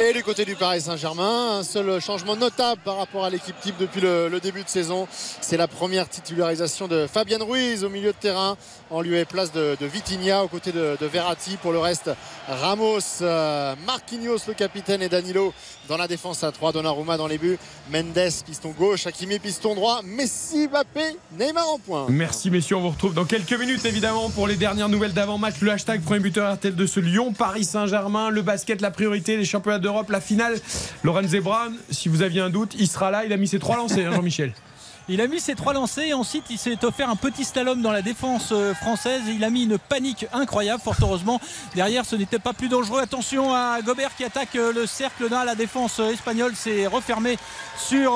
Et 0.00 0.12
du 0.12 0.22
côté 0.22 0.44
du 0.44 0.54
Paris 0.54 0.82
Saint-Germain, 0.82 1.58
un 1.58 1.62
seul 1.64 2.00
changement 2.00 2.36
notable 2.36 2.80
par 2.84 2.98
rapport 2.98 3.24
à 3.24 3.30
l'équipe 3.30 3.58
type 3.60 3.74
depuis 3.80 4.00
le, 4.00 4.38
début 4.40 4.62
de 4.62 4.68
saison. 4.68 5.08
C'est 5.10 5.56
la 5.56 5.66
première 5.66 6.08
titularisation 6.08 6.86
de 6.86 7.08
Fabien 7.12 7.38
Ruiz 7.40 7.82
au 7.82 7.88
milieu 7.88 8.12
de 8.12 8.16
terrain 8.16 8.56
en 8.90 9.00
lieu 9.00 9.16
et 9.16 9.24
place 9.24 9.52
de, 9.52 9.76
de 9.78 9.86
Vitinha 9.86 10.44
aux 10.44 10.48
côtés 10.48 10.70
de, 10.70 10.96
de 11.00 11.06
Verratti. 11.06 11.56
Pour 11.56 11.72
le 11.72 11.80
reste, 11.80 12.10
Ramos, 12.48 13.00
euh, 13.22 13.74
Marquinhos 13.86 14.38
le 14.46 14.54
capitaine 14.54 15.02
et 15.02 15.08
Danilo 15.08 15.52
dans 15.88 15.96
la 15.96 16.06
défense 16.06 16.44
à 16.44 16.52
3, 16.52 16.72
Donnarumma 16.72 17.16
dans 17.16 17.26
les 17.26 17.38
buts, 17.38 17.58
Mendes 17.90 18.30
piston 18.46 18.74
gauche, 18.78 19.06
Hakimi 19.06 19.38
piston 19.38 19.74
droit, 19.74 20.02
Messi, 20.04 20.68
Mbappé, 20.68 21.16
Neymar 21.38 21.68
en 21.68 21.78
point. 21.78 22.06
Merci 22.08 22.50
messieurs, 22.50 22.76
on 22.76 22.82
vous 22.82 22.90
retrouve 22.90 23.14
dans 23.14 23.24
quelques 23.24 23.58
minutes 23.58 23.84
évidemment 23.84 24.30
pour 24.30 24.46
les 24.46 24.56
dernières 24.56 24.88
nouvelles 24.88 25.14
d'avant-match. 25.14 25.56
Le 25.60 25.72
hashtag 25.72 26.02
premier 26.02 26.20
buteur 26.20 26.54
RTL 26.54 26.74
de 26.74 26.86
ce 26.86 27.00
Lyon, 27.00 27.32
Paris 27.32 27.64
Saint-Germain, 27.64 28.30
le 28.30 28.42
basket, 28.42 28.80
la 28.80 28.90
priorité, 28.90 29.36
les 29.36 29.44
championnats 29.44 29.78
la 30.08 30.20
finale. 30.20 30.58
Lorenzo 31.02 31.40
Brown, 31.40 31.76
si 31.90 32.08
vous 32.08 32.22
aviez 32.22 32.40
un 32.40 32.50
doute, 32.50 32.74
il 32.78 32.88
sera 32.88 33.10
là, 33.10 33.24
il 33.24 33.32
a 33.32 33.36
mis 33.36 33.48
ses 33.48 33.58
trois 33.58 33.76
lancers, 33.76 34.10
hein, 34.10 34.14
Jean-Michel. 34.14 34.52
Il 35.10 35.22
a 35.22 35.26
mis 35.26 35.40
ses 35.40 35.54
trois 35.54 35.72
lancers 35.72 36.04
et 36.04 36.12
ensuite 36.12 36.44
il 36.50 36.58
s'est 36.58 36.84
offert 36.84 37.08
un 37.08 37.16
petit 37.16 37.42
slalom 37.42 37.80
dans 37.80 37.92
la 37.92 38.02
défense 38.02 38.50
euh, 38.52 38.74
française. 38.74 39.22
Il 39.26 39.42
a 39.42 39.48
mis 39.48 39.64
une 39.64 39.78
panique 39.78 40.26
incroyable, 40.34 40.82
fort 40.82 40.96
heureusement. 41.00 41.40
Derrière, 41.74 42.04
ce 42.04 42.14
n'était 42.14 42.38
pas 42.38 42.52
plus 42.52 42.68
dangereux. 42.68 43.00
Attention 43.00 43.54
à 43.54 43.80
Gobert 43.80 44.14
qui 44.14 44.24
attaque 44.24 44.54
euh, 44.56 44.70
le 44.70 44.84
cercle 44.84 45.30
là. 45.30 45.46
La 45.46 45.54
défense 45.54 45.98
euh, 45.98 46.10
espagnole 46.10 46.54
s'est 46.54 46.86
refermée 46.86 47.38
sur 47.78 48.12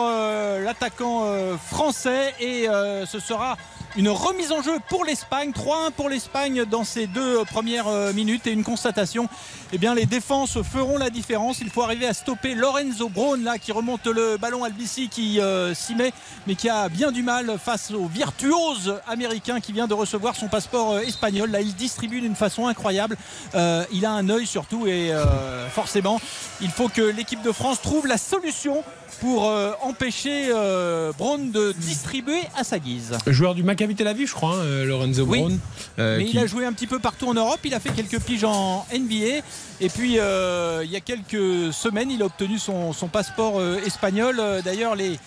l'attaquant 0.63 1.25
français 1.71 2.35
et 2.41 2.67
ce 3.07 3.21
sera 3.21 3.57
une 3.97 4.09
remise 4.09 4.53
en 4.53 4.63
jeu 4.63 4.79
pour 4.89 5.05
l'Espagne. 5.05 5.51
3-1 5.51 5.91
pour 5.93 6.09
l'Espagne 6.09 6.65
dans 6.65 6.85
ces 6.85 7.07
deux 7.07 7.45
premières 7.45 7.89
euh, 7.89 8.13
minutes 8.13 8.47
et 8.47 8.53
une 8.53 8.65
constatation. 8.65 9.29
Eh 9.73 9.79
bien, 9.79 9.95
les 9.95 10.07
défenses 10.07 10.59
feront 10.63 10.99
la 10.99 11.11
différence. 11.11 11.61
Il 11.61 11.71
faut 11.71 11.83
arriver 11.83 12.07
à 12.07 12.15
stopper 12.15 12.55
Lorenzo 12.55 13.09
Brown 13.09 13.43
là 13.43 13.59
qui 13.59 13.73
remonte 13.73 14.07
le 14.07 14.37
ballon 14.37 14.65
Albissi 14.65 15.09
qui 15.09 15.41
euh, 15.41 15.75
s'y 15.75 15.95
met, 15.95 16.13
mais 16.47 16.55
qui 16.55 16.69
a 16.69 16.89
bien 16.89 17.13
du 17.13 17.23
mal 17.23 17.59
face 17.63 17.91
au 17.91 18.07
virtuose 18.07 19.01
américain 19.07 19.61
qui 19.61 19.73
vient 19.73 19.87
de 19.87 19.95
recevoir 19.95 20.37
son 20.37 20.49
passeport 20.49 20.93
euh, 20.93 21.01
espagnol. 21.01 21.51
Là, 21.51 21.61
il 21.61 21.75
distribue 21.75 22.21
d'une 22.21 22.37
façon 22.37 22.67
incroyable. 22.67 23.17
Euh, 23.55 23.85
il 23.93 24.07
a 24.07 24.13
un 24.13 24.29
œil 24.29 24.47
surtout 24.47 24.87
et 24.87 25.13
euh, 25.13 25.69
forcément, 25.69 26.21
il 26.61 26.71
faut 26.71 26.89
que 26.89 27.03
l'équipe 27.03 27.43
de 27.43 27.53
France 27.53 27.81
trouve 27.83 28.07
la 28.07 28.19
solution 28.19 28.83
pour 29.21 29.49
euh, 29.49 29.73
empêcher 29.83 30.49
euh, 30.51 31.13
Brown 31.17 31.51
de 31.51 31.73
distribuer 31.79 32.41
à 32.57 32.65
sa 32.65 32.79
guise. 32.79 33.17
Joueur 33.27 33.55
du 33.55 33.63
Maccabi 33.83 33.95
Tel 33.97 34.09
Aviv, 34.09 34.29
je 34.29 34.35
crois, 34.35 34.55
hein, 34.55 34.59
euh, 34.63 34.85
Lorenzo 34.85 35.25
Oui. 35.25 35.39
Brown. 35.41 35.59
euh, 35.99 36.19
Mais 36.19 36.25
qui- 36.27 36.33
il 36.37 36.39
a 36.39 36.47
joué 36.47 36.65
un 36.65 36.73
petit 36.73 36.87
peu 36.87 36.99
partout 36.99 37.29
en 37.29 37.35
Europe, 37.35 37.59
il 37.65 37.75
a 37.75 37.81
fait 37.81 37.91
quelques 37.91 38.21
piges 38.21 38.45
en 38.45 38.87
NBA 38.93 39.43
et 39.81 39.89
puis 39.89 40.19
euh, 40.19 40.83
il 40.85 40.91
y 40.91 40.97
a 40.97 41.01
quelques 41.01 41.73
semaines 41.73 42.11
il 42.11 42.23
a 42.23 42.27
obtenu 42.27 42.59
son, 42.59 42.93
son 42.93 43.09
passeport 43.09 43.61
espagnol. 43.85 44.41
D'ailleurs 44.65 44.95
les 44.95 45.19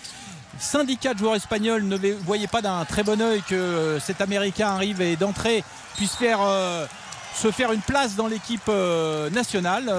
syndicats 0.58 1.12
de 1.12 1.18
joueurs 1.18 1.34
espagnols 1.36 1.84
ne 1.84 1.96
voyaient 2.24 2.46
pas 2.46 2.62
d'un 2.62 2.84
très 2.86 3.02
bon 3.02 3.20
oeil 3.20 3.42
que 3.48 3.98
cet 4.04 4.20
Américain 4.22 4.68
arrive 4.68 5.00
et 5.02 5.16
d'entrée 5.16 5.62
puisse 5.96 6.14
faire, 6.14 6.38
se 7.34 7.50
faire 7.50 7.72
une 7.72 7.80
place 7.82 8.16
dans 8.16 8.26
l'équipe 8.26 8.70
nationale. 9.32 9.92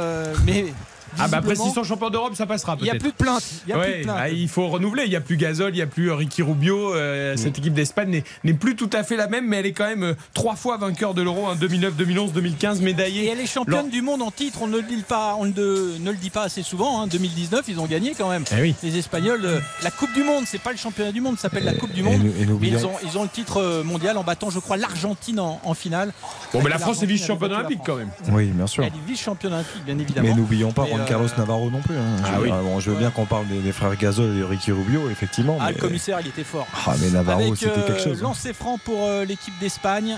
Mais 0.46 0.74
Ah 1.20 1.28
bah 1.28 1.38
après 1.38 1.56
s'ils 1.56 1.72
sont 1.72 1.84
champions 1.84 2.10
d'Europe 2.10 2.36
ça 2.36 2.46
passera 2.46 2.76
il 2.80 2.84
n'y 2.84 2.90
a 2.90 2.94
peut-être. 2.94 3.02
plus 3.04 3.12
de 3.12 3.16
plainte. 3.18 3.44
Il 3.66 3.70
y 3.70 3.74
a 3.74 3.78
plus 3.80 3.92
Ouais, 3.92 3.98
de 4.00 4.04
plainte. 4.04 4.18
bah, 4.18 4.30
il 4.30 4.48
faut 4.50 4.68
renouveler. 4.68 5.04
Il 5.06 5.10
n'y 5.10 5.16
a 5.16 5.22
plus 5.22 5.38
Gasol, 5.38 5.72
il 5.72 5.76
n'y 5.78 5.82
a 5.82 5.88
plus 5.88 6.12
Ricky 6.12 6.42
Rubio. 6.44 6.94
euh, 6.96 7.34
Mm. 7.34 7.38
Cette 7.38 7.58
équipe 7.60 7.74
d'Espagne 7.74 8.24
n'est- 8.44 8.54
plus 8.54 8.76
tout 8.76 8.90
à 8.94 9.04
fait 9.04 9.16
la 9.16 9.28
même, 9.28 9.48
mais 9.48 9.58
elle 9.58 9.66
est 9.66 9.72
quand 9.72 9.88
même 9.88 10.04
euh, 10.04 10.14
trois 10.34 10.56
fois 10.56 10.78
vainqueur 10.78 11.14
de 11.14 11.22
l'Euro, 11.22 11.46
en 11.48 11.56
2009, 11.56 11.96
2011, 11.96 12.34
2015, 12.34 12.82
médaillée. 12.82 13.26
Et 13.26 13.28
elle 13.30 13.40
est 13.40 13.46
championne 13.48 13.90
du 13.90 14.02
monde 14.02 14.22
en 14.22 14.32
titre, 14.32 14.60
on 14.62 14.68
ne 14.68 14.78
le 14.78 14.84
dit 14.84 15.04
pas, 15.08 15.36
on 15.40 15.46
ne, 15.46 15.52
ne 16.00 16.12
le 16.12 16.18
dit 16.18 16.30
pas 16.30 16.44
assez 16.44 16.64
souvent. 16.64 17.02
hein. 17.02 17.08
2019, 17.08 17.66
ils 17.68 17.80
ont 17.80 17.86
gagné 17.86 18.14
quand 18.18 18.30
même. 18.30 18.44
Eh 18.58 18.62
oui. 18.62 18.76
Les 18.84 18.98
Espagnols, 18.98 19.46
euh, 19.46 19.60
la 19.84 19.92
Coupe 19.92 20.14
du 20.14 20.24
Monde, 20.24 20.44
c'est 20.48 20.62
pas 20.62 20.72
le 20.72 20.78
championnat 20.78 21.12
du 21.12 21.22
monde, 21.22 21.36
ça 21.38 21.44
s'appelle 21.44 21.66
la 21.66 21.74
Coupe 21.74 21.92
du 21.94 22.04
Monde. 22.04 22.22
et 22.40 22.46
Mais 22.60 22.68
ils 22.70 22.86
ont, 22.86 22.92
ils 23.04 23.18
ont 23.18 23.24
le 23.24 23.30
titre 23.30 23.58
euh, 23.62 23.84
mondial 23.84 24.18
en 24.18 24.24
battant, 24.24 24.50
je 24.50 24.60
crois, 24.60 24.78
l'Argentine 24.78 25.40
en, 25.40 25.60
en 25.64 25.74
finale. 25.74 26.14
Bon, 26.54 26.62
mais 26.64 26.70
la 26.70 26.80
France 26.80 27.02
est 27.04 27.06
vice-championne 27.06 27.52
olympique 27.54 27.82
quand 27.86 27.96
même. 27.96 28.10
Oui, 28.32 28.46
bien 28.48 28.68
sûr. 28.68 28.84
Elle 28.84 28.90
est 28.90 29.08
vice-championne 29.08 29.54
olympique, 29.54 29.86
bien 29.86 29.98
évidemment. 30.00 30.28
Mais 30.30 30.34
n'oublions 30.36 30.72
pas 30.72 30.84
Mais, 30.86 30.92
Juan 30.98 31.06
euh, 31.06 31.10
Carlos 31.10 31.28
Navarro 31.38 31.70
non 31.72 31.82
plus. 31.82 31.96
hein. 31.96 32.18
Je, 32.20 32.24
Ah 32.26 32.40
oui. 32.42 32.50
bon, 32.50 32.80
je 32.80 32.92
veux 32.92 32.98
bien 32.98 33.10
qu'on 33.12 33.26
parle 33.26 33.48
des, 33.48 33.60
des 33.60 33.72
frères 33.72 33.96
Gasol 33.96 34.36
et 34.36 34.40
de 34.40 34.44
Ricky 34.44 34.72
Rubio, 34.72 35.10
effectivement. 35.10 35.58
Ah, 35.60 35.68
mais, 35.68 35.74
le 35.74 35.80
commissaire, 35.80 36.20
il 36.22 36.28
était 36.28 36.44
fort. 36.44 36.68
Ah, 36.86 36.94
mais 37.00 37.10
Navarro, 37.10 37.42
Avec 37.42 37.56
c'était 37.58 37.72
quelque 37.74 37.92
euh, 37.92 38.04
chose. 38.04 38.20
hein. 38.20 38.24
lancer 38.24 38.54
franc 38.54 38.78
pour 38.84 39.08
euh, 39.08 39.26
l'équipe 39.26 39.58
d'Espagne. 39.60 40.18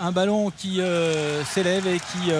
Un 0.00 0.10
ballon 0.10 0.50
qui 0.56 0.80
s'élève 1.44 1.86
et 1.86 2.00
qui 2.00 2.32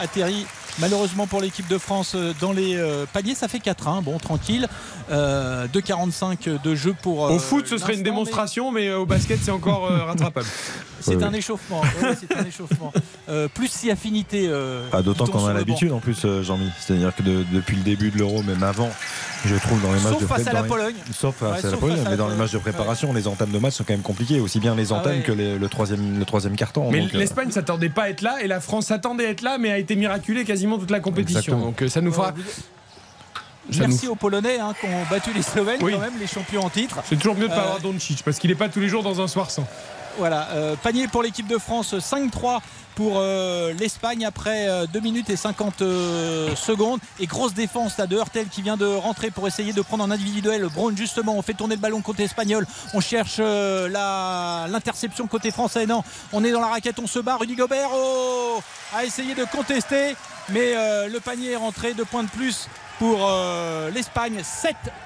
atterrit 0.00 0.46
malheureusement 0.80 1.26
pour 1.26 1.40
l'équipe 1.40 1.68
de 1.68 1.78
France 1.78 2.12
euh, 2.14 2.32
dans 2.40 2.52
les 2.52 2.76
euh, 2.76 3.04
paliers. 3.12 3.34
Ça 3.34 3.48
fait 3.48 3.58
4-1. 3.58 4.02
Bon, 4.02 4.18
tranquille. 4.18 4.68
Euh, 5.10 5.66
2,45 5.68 6.60
de 6.62 6.74
jeu 6.74 6.94
pour. 7.02 7.26
euh, 7.26 7.30
Au 7.30 7.38
foot, 7.38 7.66
ce 7.66 7.78
serait 7.78 7.92
une 7.94 7.98
mais 8.00 8.04
démonstration, 8.04 8.70
mais 8.72 8.88
euh, 8.88 8.98
au 8.98 9.06
basket, 9.06 9.38
c'est 9.42 9.50
encore 9.50 9.90
euh, 9.90 10.04
rattrapable. 10.04 10.46
C'est 11.00 11.14
Ouais, 11.14 11.22
un 11.22 11.32
échauffement. 11.32 11.80
Ouais, 11.80 12.16
c'est 12.18 12.36
un 12.36 12.44
échauffement. 12.44 12.92
Euh, 13.30 13.46
plus 13.46 13.68
si 13.70 13.90
affinité. 13.90 14.46
euh, 14.48 14.88
Ah, 14.90 15.02
D'autant 15.02 15.26
qu'on 15.26 15.46
a 15.46 15.52
l'habitude 15.52 15.92
en 15.92 15.98
plus, 16.00 16.16
euh, 16.24 16.42
Jean-Mi. 16.42 16.70
C'est-à-dire 16.80 17.14
que 17.14 17.22
de- 17.22 17.44
depuis 17.52 17.76
le 17.76 17.82
début 17.82 18.10
de 18.10 18.16
l'Euro, 18.16 18.42
même 18.42 18.62
avant, 18.62 18.88
je 19.44 19.54
trouve 19.56 19.82
dans 19.82 19.92
les 19.92 20.00
matchs 20.00 20.12
Sauf 20.14 20.22
de 20.22 20.26
face 20.26 20.46
à 20.46 20.52
la 20.54 20.60
dans 20.60 20.62
les- 20.62 20.68
Pologne. 20.70 20.94
Sauf 21.12 21.34
face 21.36 21.50
Ouais, 21.50 21.58
à 21.58 21.62
la 21.62 21.70
sauf 21.72 21.78
Pologne, 21.78 21.96
face 21.98 22.06
à 22.06 22.10
mais 22.10 22.16
dans 22.16 22.28
les 22.28 22.36
matchs 22.36 22.52
de 22.52 22.58
préparation, 22.58 23.12
les 23.12 23.28
entames 23.28 23.50
de 23.50 23.58
match 23.58 23.74
sont 23.74 23.84
quand 23.84 23.92
même 23.92 24.00
compliquées, 24.00 24.40
aussi 24.40 24.60
bien 24.60 24.74
les 24.74 24.92
Ah 24.92 24.96
entames 24.96 25.16
ouais. 25.18 25.22
que 25.22 25.32
les- 25.32 25.58
le 25.58 25.68
troisième, 25.68 26.18
le 26.18 26.24
troisième 26.24 26.56
carton. 26.56 26.90
Mais 26.90 27.02
Donc, 27.02 27.14
euh, 27.14 27.18
l'Espagne 27.18 27.50
s'attendait 27.50 27.90
pas 27.90 28.04
à 28.04 28.08
être 28.08 28.22
là 28.22 28.38
et 28.42 28.46
la 28.46 28.60
France 28.60 28.86
s'attendait 28.86 29.26
à 29.26 29.28
être 29.28 29.42
là, 29.42 29.58
mais 29.58 29.70
a 29.70 29.76
été 29.78 29.94
miraculée 29.94 30.46
quasiment 30.46 30.67
toute 30.76 30.90
la 30.90 31.00
compétition. 31.00 31.38
Exactement. 31.38 31.64
Donc 31.66 31.80
euh, 31.82 31.88
ça 31.88 32.00
nous 32.02 32.12
fera. 32.12 32.34
Ça 33.70 33.80
Merci 33.86 34.06
nous- 34.06 34.12
aux 34.12 34.16
Polonais 34.16 34.58
hein, 34.58 34.74
qui 34.78 34.86
ont 34.86 35.04
battu 35.10 35.32
les 35.32 35.42
Slovènes 35.42 35.78
Oui. 35.82 35.92
quand 35.92 36.00
même, 36.00 36.18
les 36.18 36.26
champions 36.26 36.62
en 36.64 36.70
titre. 36.70 36.98
C'est 37.08 37.16
toujours 37.16 37.34
mieux 37.36 37.48
de 37.48 37.52
pas 37.54 37.58
Euh, 37.58 37.64
avoir 37.64 37.80
Doncic 37.80 38.22
parce 38.24 38.38
qu'il 38.38 38.50
n'est 38.50 38.56
pas 38.56 38.68
tous 38.68 38.80
les 38.80 38.88
jours 38.88 39.02
dans 39.02 39.20
un 39.20 39.28
soir 39.28 39.50
sans. 39.50 39.66
Voilà, 40.16 40.48
euh, 40.52 40.74
panier 40.82 41.06
pour 41.06 41.22
l'équipe 41.22 41.46
de 41.46 41.58
France, 41.58 41.94
5-3 41.96 42.60
pour 42.96 43.18
euh, 43.18 43.72
l'Espagne 43.74 44.24
après 44.26 44.68
euh, 44.68 44.86
2 44.92 44.98
minutes 45.00 45.30
et 45.30 45.36
50 45.36 45.82
euh, 45.82 46.56
secondes. 46.56 46.98
Et 47.20 47.26
grosse 47.26 47.54
défense 47.54 47.96
là, 47.98 48.06
de 48.08 48.16
Hurtel 48.16 48.48
qui 48.48 48.62
vient 48.62 48.76
de 48.78 48.86
rentrer 48.86 49.30
pour 49.30 49.46
essayer 49.46 49.72
de 49.72 49.80
prendre 49.82 50.02
en 50.02 50.10
individuel. 50.10 50.66
Brown 50.74 50.96
justement, 50.96 51.36
on 51.36 51.42
fait 51.42 51.54
tourner 51.54 51.76
le 51.76 51.80
ballon 51.80 52.00
côté 52.00 52.24
espagnol. 52.24 52.66
On 52.94 53.00
cherche 53.00 53.36
euh, 53.38 53.88
la- 53.90 54.66
l'interception 54.68 55.26
côté 55.28 55.50
français. 55.52 55.86
Non, 55.86 56.02
on 56.32 56.42
est 56.42 56.50
dans 56.50 56.60
la 56.62 56.68
raquette, 56.68 56.98
on 57.00 57.06
se 57.06 57.18
bat. 57.20 57.36
Rudy 57.36 57.54
Gobert 57.54 57.90
oh, 57.94 58.60
a 58.96 59.04
essayé 59.04 59.34
de 59.36 59.44
contester, 59.44 60.16
mais 60.50 60.74
euh, 60.74 61.08
le 61.08 61.20
panier 61.20 61.52
est 61.52 61.56
rentré, 61.56 61.94
deux 61.94 62.04
points 62.04 62.22
de 62.22 62.28
plus 62.28 62.68
pour 62.98 63.20
euh, 63.22 63.90
l'Espagne 63.90 64.40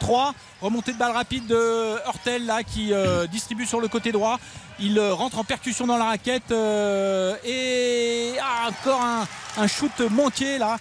7-3 0.00 0.32
remontée 0.60 0.92
de 0.92 0.98
balle 0.98 1.12
rapide 1.12 1.46
de 1.46 1.96
Hurtel 2.06 2.50
qui 2.66 2.92
euh, 2.92 3.26
distribue 3.26 3.66
sur 3.66 3.80
le 3.80 3.88
côté 3.88 4.12
droit. 4.12 4.38
Il 4.78 4.98
rentre 5.00 5.38
en 5.38 5.44
percussion 5.44 5.86
dans 5.86 5.98
la 5.98 6.06
raquette 6.06 6.50
et 6.50 8.32
ah, 8.40 8.68
encore 8.68 9.00
un, 9.58 9.66
shoot 9.66 10.00
manqué 10.10 10.58
là 10.58 10.78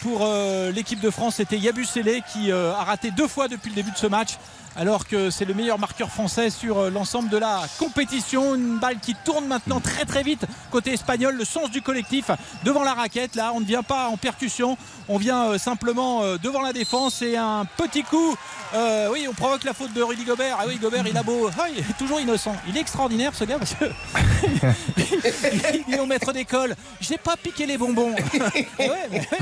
pour 0.00 0.26
l'équipe 0.72 1.00
de 1.00 1.10
France. 1.10 1.36
C'était 1.36 1.58
Yabusele 1.58 2.22
qui 2.32 2.52
a 2.52 2.84
raté 2.84 3.10
deux 3.10 3.26
fois 3.26 3.48
depuis 3.48 3.70
le 3.70 3.74
début 3.74 3.90
de 3.90 3.96
ce 3.98 4.06
match 4.06 4.38
alors 4.76 5.06
que 5.06 5.30
c'est 5.30 5.44
le 5.44 5.54
meilleur 5.54 5.78
marqueur 5.78 6.10
français 6.10 6.50
sur 6.50 6.78
euh, 6.78 6.90
l'ensemble 6.90 7.28
de 7.28 7.38
la 7.38 7.62
compétition. 7.78 8.54
Une 8.54 8.78
balle 8.78 8.98
qui 9.00 9.14
tourne 9.24 9.46
maintenant 9.46 9.80
très 9.80 10.04
très 10.04 10.22
vite 10.22 10.44
côté 10.70 10.92
espagnol, 10.92 11.36
le 11.36 11.44
sens 11.44 11.70
du 11.70 11.82
collectif 11.82 12.30
devant 12.64 12.82
la 12.82 12.94
raquette. 12.94 13.36
Là, 13.36 13.52
on 13.54 13.60
ne 13.60 13.64
vient 13.64 13.82
pas 13.82 14.08
en 14.08 14.16
percussion, 14.16 14.76
on 15.08 15.18
vient 15.18 15.50
euh, 15.50 15.58
simplement 15.58 16.22
euh, 16.22 16.36
devant 16.42 16.62
la 16.62 16.72
défense 16.72 17.22
et 17.22 17.36
un 17.36 17.64
petit 17.76 18.02
coup. 18.02 18.36
euh, 18.74 19.08
oui, 19.12 19.26
on 19.30 19.34
provoque 19.34 19.64
la 19.64 19.74
faute 19.74 19.92
de 19.92 20.02
Rudy 20.02 20.24
Gobert. 20.24 20.56
Ah 20.60 20.64
oui, 20.66 20.76
Gobert, 20.76 21.06
il 21.06 21.16
a 21.16 21.22
beau. 21.22 21.48
Ah, 21.58 21.66
il 21.72 21.78
est 21.78 21.98
toujours 21.98 22.20
innocent. 22.20 22.54
Il 22.68 22.76
est 22.76 22.80
extraordinaire 22.80 23.32
ce 23.34 23.44
gars 23.44 23.58
parce 23.58 23.74
que. 23.74 23.84
il 25.88 25.94
est 25.94 26.00
au 26.00 26.06
maître 26.06 26.32
d'école. 26.32 26.74
J'ai 27.00 27.18
pas 27.18 27.36
piqué 27.36 27.66
les 27.66 27.78
bonbons. 27.78 28.14
Et 28.78 28.88
ouais, 28.88 29.08
mais 29.10 29.18
ouais. 29.20 29.38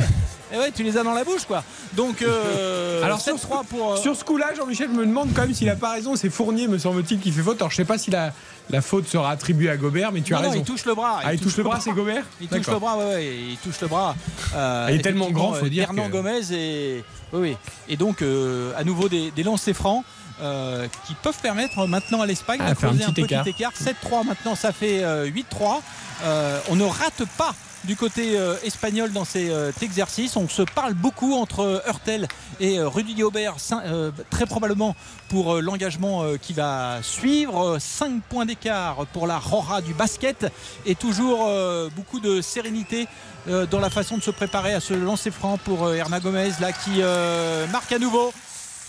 Et 0.55 0.59
ouais, 0.59 0.71
tu 0.71 0.83
les 0.83 0.99
as 0.99 1.03
dans 1.03 1.15
la 1.15 1.25
bouche 1.25 1.47
quoi. 1.47 1.65
Donc, 1.95 2.21
euh, 2.21 3.03
Alors 3.03 3.23
sur, 3.23 3.35
7-3 3.37 3.65
pour. 3.65 3.93
euh, 3.93 3.97
sur 3.97 4.15
ce 4.15 4.23
coup-là, 4.23 4.53
Jean-Michel, 4.55 4.91
je 4.93 4.99
me 4.99 5.07
demande 5.07 5.22
quand 5.35 5.43
même 5.43 5.55
s'il 5.55 5.69
a 5.69 5.77
pas 5.77 5.93
raison. 5.93 6.17
C'est 6.17 6.31
Fournier, 6.31 6.69
me 6.69 6.79
semble-t-il, 6.79 7.21
qui 7.21 7.31
fait 7.33 7.43
faute. 7.43 7.61
Alors 7.61 7.71
je 7.71 7.77
sais 7.77 7.85
pas 7.85 7.99
si 7.99 8.11
la, 8.11 8.33
la 8.71 8.81
faute 8.83 9.07
sera 9.09 9.31
attribuée 9.31 9.71
à 9.71 9.77
Gobert, 9.77 10.13
mais 10.13 10.21
tu 10.23 10.33
Non, 10.33 10.39
as 10.39 10.43
non, 10.43 10.49
raison. 10.51 10.63
il 10.63 10.67
touche 10.67 10.85
le 10.85 10.95
bras. 10.95 11.21
Ah, 11.25 11.35
il 11.35 11.41
touche 11.41 11.57
le 11.57 11.63
bras, 11.65 11.79
c'est 11.81 11.93
Gobert 11.93 12.25
Il 12.41 12.49
touche 12.49 12.67
le 12.67 12.79
bras, 12.79 12.97
ouais, 12.99 13.05
ouais, 13.05 13.27
il 13.53 13.57
touche 13.59 13.81
le 13.81 13.89
bras. 13.89 14.15
Euh, 14.55 14.89
Il 14.91 14.97
est 14.99 15.03
tellement 15.03 15.31
grand, 15.31 15.53
faut 15.55 15.69
dire 15.69 15.85
Hernan 15.85 16.07
que- 16.07 16.13
Gomez 16.13 16.53
et 16.53 17.05
oui, 17.33 17.41
oui. 17.41 17.57
Et 17.89 17.97
donc 17.97 18.23
euh, 18.23 18.73
à 18.77 18.85
nouveau 18.85 19.09
des, 19.09 19.31
des 19.31 19.43
lancers 19.43 19.75
francs. 19.77 20.05
euh, 20.41 20.89
qui 21.07 21.15
peuvent 21.23 21.39
permettre 21.41 21.87
maintenant 21.87 22.21
à 22.23 22.27
l'Espagne 22.27 22.59
Ah, 22.63 22.71
de 22.75 22.79
faire 22.79 22.89
un 22.91 22.93
creuser 22.95 23.05
un 23.05 23.13
petit 23.13 23.23
petit 23.23 23.51
écart. 23.51 23.73
écart. 23.81 24.23
7-3 24.23 24.27
maintenant, 24.27 24.55
ça 24.57 24.73
fait 24.73 25.05
euh, 25.05 25.29
8-3. 25.31 25.81
Euh, 26.25 26.59
on 26.69 26.75
ne 26.75 26.85
rate 26.85 27.23
pas 27.39 27.55
du 27.85 27.97
côté 27.97 28.39
euh, 28.39 28.57
espagnol 28.65 29.13
dans 29.13 29.25
cet 29.25 29.51
euh, 29.51 29.73
exercice. 29.81 30.37
On 30.37 30.49
se 30.49 30.63
parle 30.63 30.95
beaucoup 30.95 31.35
entre 31.35 31.83
Hurtel 31.87 32.29
et 32.61 32.79
euh, 32.79 32.89
Rudy 32.89 33.17
euh, 33.23 34.11
très 34.31 34.47
probablement 34.47 34.95
pour 35.29 35.55
euh, 35.55 35.61
l'engagement 35.61 36.23
euh, 36.23 36.37
qui 36.37 36.53
va 36.53 37.01
suivre. 37.03 37.79
5 37.79 38.23
points 38.23 38.47
d'écart 38.47 39.07
pour 39.13 39.27
la 39.27 39.39
Rora 39.39 39.81
du 39.81 39.95
basket 39.95 40.47
et 40.87 40.95
toujours 40.95 41.47
euh, 41.49 41.89
beaucoup 41.95 42.21
de 42.21 42.41
sérénité 42.41 43.09
euh, 43.49 43.67
dans 43.67 43.81
la 43.81 43.91
façon 43.91 44.17
de 44.17 44.23
se 44.23 44.31
préparer 44.31 44.75
à 44.75 44.81
ce 44.81 44.95
lancer 44.95 45.31
franc 45.31 45.59
pour 45.59 45.87
euh, 45.87 45.95
Hernan 45.95 46.21
Gomez 46.21 46.53
là 46.61 46.73
qui 46.73 47.01
euh, 47.01 47.67
marque 47.69 47.93
à 47.93 47.99
nouveau. 47.99 48.33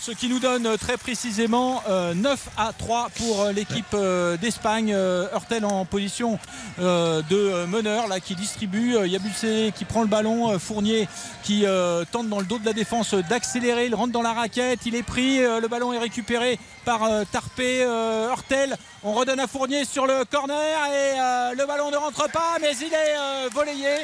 Ce 0.04 0.10
qui 0.12 0.28
nous 0.28 0.38
donne 0.38 0.66
euh, 0.66 0.76
très 0.76 0.98
précisément 0.98 1.82
euh, 1.88 2.12
9 2.12 2.48
à 2.58 2.74
3 2.76 3.08
pour 3.16 3.40
euh, 3.40 3.52
l'équipe 3.52 3.86
euh, 3.94 4.36
d'Espagne. 4.36 4.92
Euh, 4.92 5.26
Hurtel 5.32 5.64
en 5.64 5.86
position 5.86 6.38
euh, 6.78 7.22
de 7.30 7.36
euh, 7.36 7.66
meneur 7.66 8.06
là 8.06 8.20
qui 8.20 8.34
distribue. 8.34 8.96
Euh, 8.96 9.06
Yabusele 9.06 9.72
qui 9.72 9.86
prend 9.86 10.02
le 10.02 10.08
ballon. 10.08 10.50
Euh, 10.50 10.58
Fournier 10.58 11.08
qui 11.42 11.64
euh, 11.64 12.04
tente 12.04 12.28
dans 12.28 12.38
le 12.38 12.44
dos 12.44 12.58
de 12.58 12.66
la 12.66 12.74
défense 12.74 13.14
euh, 13.14 13.22
d'accélérer. 13.22 13.86
Il 13.86 13.94
rentre 13.94 14.12
dans 14.12 14.20
la 14.20 14.34
raquette. 14.34 14.80
Il 14.84 14.94
est 14.94 15.02
pris. 15.02 15.42
Euh, 15.42 15.58
le 15.58 15.68
ballon 15.68 15.90
est 15.94 15.98
récupéré 15.98 16.58
par 16.84 17.04
euh, 17.04 17.24
Tarpé. 17.32 17.82
Euh, 17.82 18.28
Hurtel. 18.28 18.76
On 19.04 19.14
redonne 19.14 19.40
à 19.40 19.46
Fournier 19.46 19.86
sur 19.86 20.06
le 20.06 20.26
corner 20.26 20.54
et 20.86 21.18
euh, 21.18 21.54
le 21.56 21.66
ballon 21.66 21.90
ne 21.90 21.96
rentre 21.96 22.30
pas 22.30 22.58
mais 22.60 22.72
il 22.76 22.92
est 22.92 23.16
euh, 23.18 23.48
volleyé. 23.54 24.02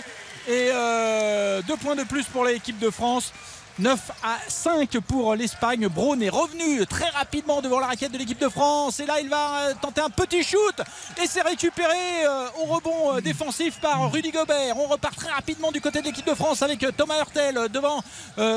Et 0.48 0.70
euh, 0.72 1.60
deux 1.68 1.76
points 1.76 1.94
de 1.94 2.04
plus 2.04 2.24
pour 2.24 2.46
l'équipe 2.46 2.78
de 2.78 2.88
France. 2.88 3.34
9 3.80 3.98
à 4.22 4.38
5 4.46 4.98
pour 5.00 5.34
l'Espagne. 5.34 5.88
Braun 5.88 6.20
est 6.20 6.28
revenu 6.28 6.86
très 6.86 7.08
rapidement 7.08 7.62
devant 7.62 7.80
la 7.80 7.86
raquette 7.86 8.12
de 8.12 8.18
l'équipe 8.18 8.38
de 8.38 8.48
France. 8.48 9.00
Et 9.00 9.06
là, 9.06 9.20
il 9.20 9.28
va 9.30 9.68
euh, 9.68 9.74
tenter 9.80 10.02
un 10.02 10.10
petit 10.10 10.42
shoot. 10.42 10.74
Et 11.22 11.26
c'est 11.26 11.40
récupéré 11.40 12.26
euh, 12.26 12.48
au 12.60 12.66
rebond 12.66 13.16
euh, 13.16 13.20
défensif 13.22 13.80
par 13.80 14.12
Rudy 14.12 14.32
Gobert. 14.32 14.76
On 14.76 14.86
repart 14.86 15.16
très 15.16 15.30
rapidement 15.30 15.72
du 15.72 15.80
côté 15.80 16.00
de 16.00 16.04
l'équipe 16.06 16.26
de 16.26 16.34
France 16.34 16.62
avec 16.62 16.84
Thomas 16.96 17.18
Hurtel 17.18 17.68
devant 17.72 18.02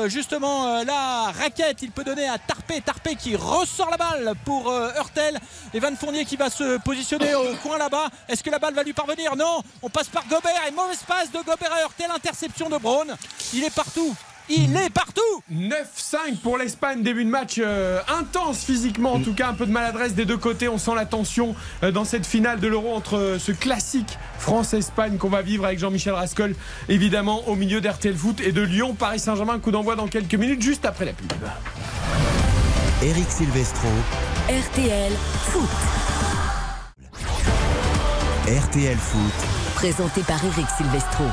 justement 0.06 0.82
la 0.82 1.32
raquette. 1.32 1.80
Il 1.82 1.90
peut 1.90 2.04
donner 2.04 2.28
à 2.28 2.38
Tarpé. 2.38 2.80
Tarpé 2.82 3.16
qui 3.16 3.34
ressort 3.34 3.90
la 3.90 3.96
balle 3.96 4.34
pour 4.44 4.72
Hurtel. 4.96 5.40
Et 5.72 5.80
Van 5.80 5.94
Fournier 5.96 6.24
qui 6.24 6.36
va 6.36 6.50
se 6.50 6.78
positionner 6.78 7.34
au 7.34 7.54
coin 7.62 7.78
là-bas. 7.78 8.08
Est-ce 8.28 8.42
que 8.42 8.50
la 8.50 8.58
balle 8.58 8.74
va 8.74 8.82
lui 8.82 8.92
parvenir? 8.92 9.36
Non. 9.36 9.62
On 9.82 9.88
passe 9.88 10.08
par 10.08 10.26
Gobert. 10.26 10.60
Et 10.68 10.70
mauvaise 10.70 11.02
passe 11.06 11.30
de 11.30 11.38
Gobert 11.38 11.72
à 11.72 11.82
Hurtel. 11.82 12.10
Interception 12.14 12.68
de 12.68 12.76
Braun. 12.76 13.06
Il 13.54 13.64
est 13.64 13.74
partout. 13.74 14.14
Il 14.50 14.76
est 14.76 14.90
partout 14.90 15.22
9-5 15.50 16.36
pour 16.42 16.58
l'Espagne, 16.58 17.02
début 17.02 17.24
de 17.24 17.30
match 17.30 17.54
euh, 17.58 18.00
intense 18.18 18.62
physiquement, 18.62 19.14
en 19.14 19.20
tout 19.20 19.32
cas 19.32 19.48
un 19.48 19.54
peu 19.54 19.64
de 19.64 19.72
maladresse 19.72 20.14
des 20.14 20.26
deux 20.26 20.36
côtés. 20.36 20.68
On 20.68 20.76
sent 20.76 20.94
la 20.94 21.06
tension 21.06 21.54
euh, 21.82 21.90
dans 21.90 22.04
cette 22.04 22.26
finale 22.26 22.60
de 22.60 22.68
l'Euro 22.68 22.94
entre 22.94 23.16
euh, 23.16 23.38
ce 23.38 23.52
classique 23.52 24.18
France-Espagne 24.38 25.16
qu'on 25.16 25.30
va 25.30 25.40
vivre 25.40 25.64
avec 25.64 25.78
Jean-Michel 25.78 26.12
Rascol, 26.12 26.54
évidemment 26.90 27.48
au 27.48 27.54
milieu 27.54 27.80
d'RTL 27.80 28.14
Foot 28.14 28.40
et 28.42 28.52
de 28.52 28.60
Lyon, 28.60 28.94
Paris 28.94 29.18
Saint-Germain, 29.18 29.58
coup 29.58 29.70
d'envoi 29.70 29.96
dans 29.96 30.08
quelques 30.08 30.34
minutes, 30.34 30.60
juste 30.60 30.84
après 30.84 31.06
la 31.06 31.14
pub. 31.14 31.32
Eric 33.02 33.30
Silvestro. 33.30 33.88
RTL 34.48 35.12
Foot. 35.46 35.70
RTL 38.46 38.98
Foot. 38.98 39.74
Présenté 39.74 40.20
par 40.22 40.44
Eric 40.44 40.66
Silvestro. 40.76 41.24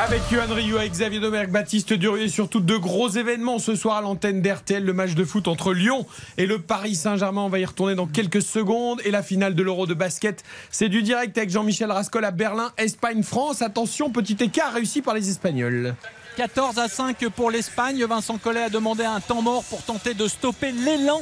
Avec 0.00 0.30
Yohan 0.30 0.44
avec 0.78 0.92
Xavier 0.92 1.18
Domergue, 1.18 1.50
Baptiste 1.50 1.92
Durier, 1.92 2.28
surtout 2.28 2.60
deux 2.60 2.78
gros 2.78 3.08
événements 3.08 3.58
ce 3.58 3.74
soir 3.74 3.96
à 3.96 4.00
l'antenne 4.00 4.40
d'RTL, 4.40 4.84
le 4.84 4.92
match 4.92 5.14
de 5.14 5.24
foot 5.24 5.48
entre 5.48 5.72
Lyon 5.72 6.06
et 6.36 6.46
le 6.46 6.60
Paris 6.60 6.94
Saint-Germain. 6.94 7.40
On 7.42 7.48
va 7.48 7.58
y 7.58 7.64
retourner 7.64 7.96
dans 7.96 8.06
quelques 8.06 8.40
secondes. 8.40 9.00
Et 9.04 9.10
la 9.10 9.24
finale 9.24 9.56
de 9.56 9.62
l'Euro 9.64 9.88
de 9.88 9.94
basket, 9.94 10.44
c'est 10.70 10.88
du 10.88 11.02
direct 11.02 11.36
avec 11.36 11.50
Jean-Michel 11.50 11.90
Rascol 11.90 12.24
à 12.24 12.30
Berlin, 12.30 12.70
Espagne, 12.76 13.24
France. 13.24 13.60
Attention, 13.60 14.10
petit 14.10 14.36
écart 14.40 14.72
réussi 14.72 15.02
par 15.02 15.14
les 15.14 15.30
Espagnols. 15.30 15.96
14 16.36 16.78
à 16.78 16.86
5 16.86 17.28
pour 17.30 17.50
l'Espagne. 17.50 18.04
Vincent 18.04 18.38
Collet 18.38 18.62
a 18.62 18.70
demandé 18.70 19.02
un 19.02 19.18
temps 19.18 19.42
mort 19.42 19.64
pour 19.64 19.82
tenter 19.82 20.14
de 20.14 20.28
stopper 20.28 20.70
l'élan 20.70 21.20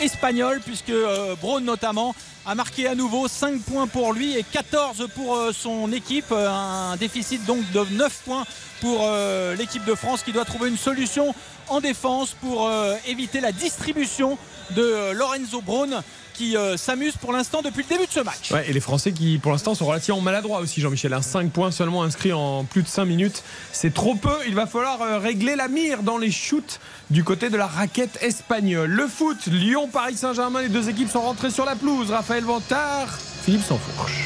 espagnol, 0.00 0.60
puisque 0.64 0.90
euh, 0.90 1.34
Braun 1.40 1.60
notamment 1.60 2.14
a 2.46 2.54
marqué 2.54 2.86
à 2.86 2.94
nouveau 2.94 3.28
5 3.28 3.60
points 3.62 3.86
pour 3.86 4.12
lui 4.12 4.36
et 4.36 4.42
14 4.42 5.08
pour 5.14 5.36
euh, 5.36 5.52
son 5.52 5.92
équipe. 5.92 6.32
Euh, 6.32 6.48
un 6.48 6.96
déficit 6.96 7.44
donc 7.44 7.70
de 7.72 7.84
9 7.92 8.22
points 8.24 8.44
pour 8.80 9.08
l'équipe 9.56 9.84
de 9.86 9.94
France 9.94 10.22
qui 10.22 10.32
doit 10.32 10.44
trouver 10.44 10.68
une 10.68 10.76
solution 10.76 11.34
en 11.68 11.80
défense 11.80 12.36
pour 12.42 12.70
éviter 13.06 13.40
la 13.40 13.50
distribution 13.50 14.36
de 14.72 15.12
Lorenzo 15.12 15.62
Braun 15.62 16.02
qui 16.34 16.56
euh, 16.56 16.76
s'amuse 16.76 17.16
pour 17.16 17.32
l'instant 17.32 17.62
depuis 17.62 17.82
le 17.84 17.88
début 17.88 18.06
de 18.06 18.12
ce 18.12 18.20
match. 18.20 18.52
et 18.66 18.72
les 18.72 18.80
Français 18.80 19.12
qui 19.12 19.38
pour 19.38 19.52
l'instant 19.52 19.74
sont 19.74 19.86
relativement 19.86 20.20
maladroits 20.20 20.58
aussi 20.60 20.80
Jean-Michel. 20.80 21.16
5 21.20 21.50
points 21.50 21.70
seulement 21.70 22.02
inscrits 22.02 22.32
en 22.32 22.64
plus 22.64 22.82
de 22.82 22.88
5 22.88 23.04
minutes. 23.04 23.42
C'est 23.72 23.94
trop 23.94 24.14
peu. 24.14 24.36
Il 24.46 24.54
va 24.54 24.66
falloir 24.66 25.00
euh, 25.00 25.18
régler 25.18 25.56
la 25.56 25.68
mire 25.68 26.02
dans 26.02 26.18
les 26.18 26.30
shoots 26.30 26.80
du 27.10 27.24
côté 27.24 27.48
de 27.48 27.56
la 27.56 27.66
raquette 27.66 28.18
espagnole. 28.20 28.90
Le 28.90 29.06
foot, 29.06 29.46
Lyon, 29.46 29.88
Paris 29.90 30.16
Saint-Germain, 30.16 30.62
les 30.62 30.68
deux 30.68 30.88
équipes 30.88 31.10
sont 31.10 31.22
rentrées 31.22 31.50
sur 31.50 31.64
la 31.64 31.76
pelouse. 31.76 32.10
Raphaël 32.10 32.44
Vantard, 32.44 33.08
Philippe 33.42 33.62
Sansfourche. 33.62 34.24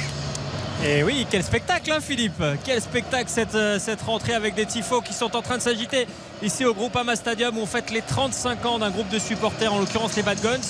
Et 0.84 1.02
oui, 1.02 1.26
quel 1.28 1.42
spectacle, 1.42 1.90
hein, 1.90 2.00
Philippe 2.00 2.42
Quel 2.64 2.80
spectacle 2.80 3.28
cette, 3.28 3.56
euh, 3.56 3.78
cette 3.80 4.00
rentrée 4.02 4.34
avec 4.34 4.54
des 4.54 4.64
tifos 4.64 5.00
qui 5.00 5.12
sont 5.12 5.34
en 5.34 5.42
train 5.42 5.56
de 5.56 5.62
s'agiter 5.62 6.06
ici 6.42 6.64
au 6.64 6.74
Groupama 6.74 7.16
Stadium 7.16 7.56
où 7.58 7.62
on 7.62 7.66
fête 7.66 7.90
les 7.90 8.02
35 8.02 8.66
ans 8.66 8.78
d'un 8.78 8.90
groupe 8.90 9.08
de 9.08 9.18
supporters, 9.18 9.72
en 9.72 9.78
l'occurrence 9.78 10.16
les 10.16 10.22
Bad 10.22 10.40
Guns. 10.40 10.60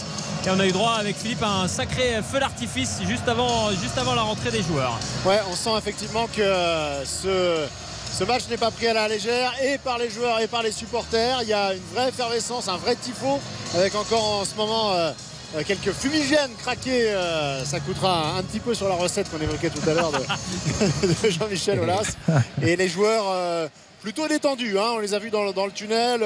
Et 0.47 0.51
on 0.51 0.61
a 0.61 0.66
eu 0.66 0.73
droit 0.73 0.93
avec 0.93 1.16
Philippe 1.16 1.43
à 1.43 1.62
un 1.62 1.69
sacré 1.69 2.21
feu 2.23 2.41
d'artifice 2.41 3.01
juste 3.07 3.29
avant, 3.29 3.71
juste 3.73 3.99
avant 3.99 4.14
la 4.14 4.23
rentrée 4.23 4.51
des 4.51 4.62
joueurs. 4.62 4.99
Ouais, 5.27 5.41
on 5.51 5.55
sent 5.55 5.77
effectivement 5.77 6.27
que 6.27 6.41
euh, 6.41 7.05
ce, 7.05 7.66
ce 8.12 8.25
match 8.25 8.43
n'est 8.49 8.57
pas 8.57 8.71
pris 8.71 8.87
à 8.87 8.95
la 8.95 9.09
légère 9.09 9.53
et 9.62 9.79
par 9.79 9.99
les 9.99 10.09
joueurs 10.09 10.41
et 10.41 10.47
par 10.47 10.62
les 10.62 10.73
supporters. 10.73 11.43
Il 11.43 11.49
y 11.49 11.53
a 11.53 11.75
une 11.75 11.83
vraie 11.93 12.09
effervescence, 12.09 12.69
un 12.69 12.77
vrai 12.77 12.95
tifo 12.97 13.41
avec 13.75 13.95
encore 13.95 14.41
en 14.41 14.45
ce 14.45 14.55
moment. 14.55 14.93
Euh, 14.93 15.12
euh, 15.57 15.62
quelques 15.66 15.93
fumigènes 15.93 16.51
craqués. 16.59 17.11
Euh, 17.11 17.64
ça 17.64 17.81
coûtera 17.81 18.37
un, 18.37 18.43
petit 18.43 18.61
peu 18.61 18.75
sur 18.75 18.89
la 18.89 18.95
recette 18.95 19.31
qu'on 19.31 19.41
évoquait 19.41 19.71
tout 19.71 19.89
à 19.89 19.95
l'heure 19.95 20.12
de, 20.12 21.31
Jean-Michel 21.31 21.81
Aulas. 21.81 22.16
Et 22.62 22.77
les 22.77 22.89
joueurs 22.89 23.25
euh, 23.29 23.69
plutôt 24.01 24.29
détendus. 24.29 24.79
Hein. 24.79 24.93
on 24.95 24.99
les 24.99 25.15
a 25.15 25.19
vus 25.19 25.31
dans, 25.31 25.45
le 25.45 25.73
tunnel. 25.73 26.21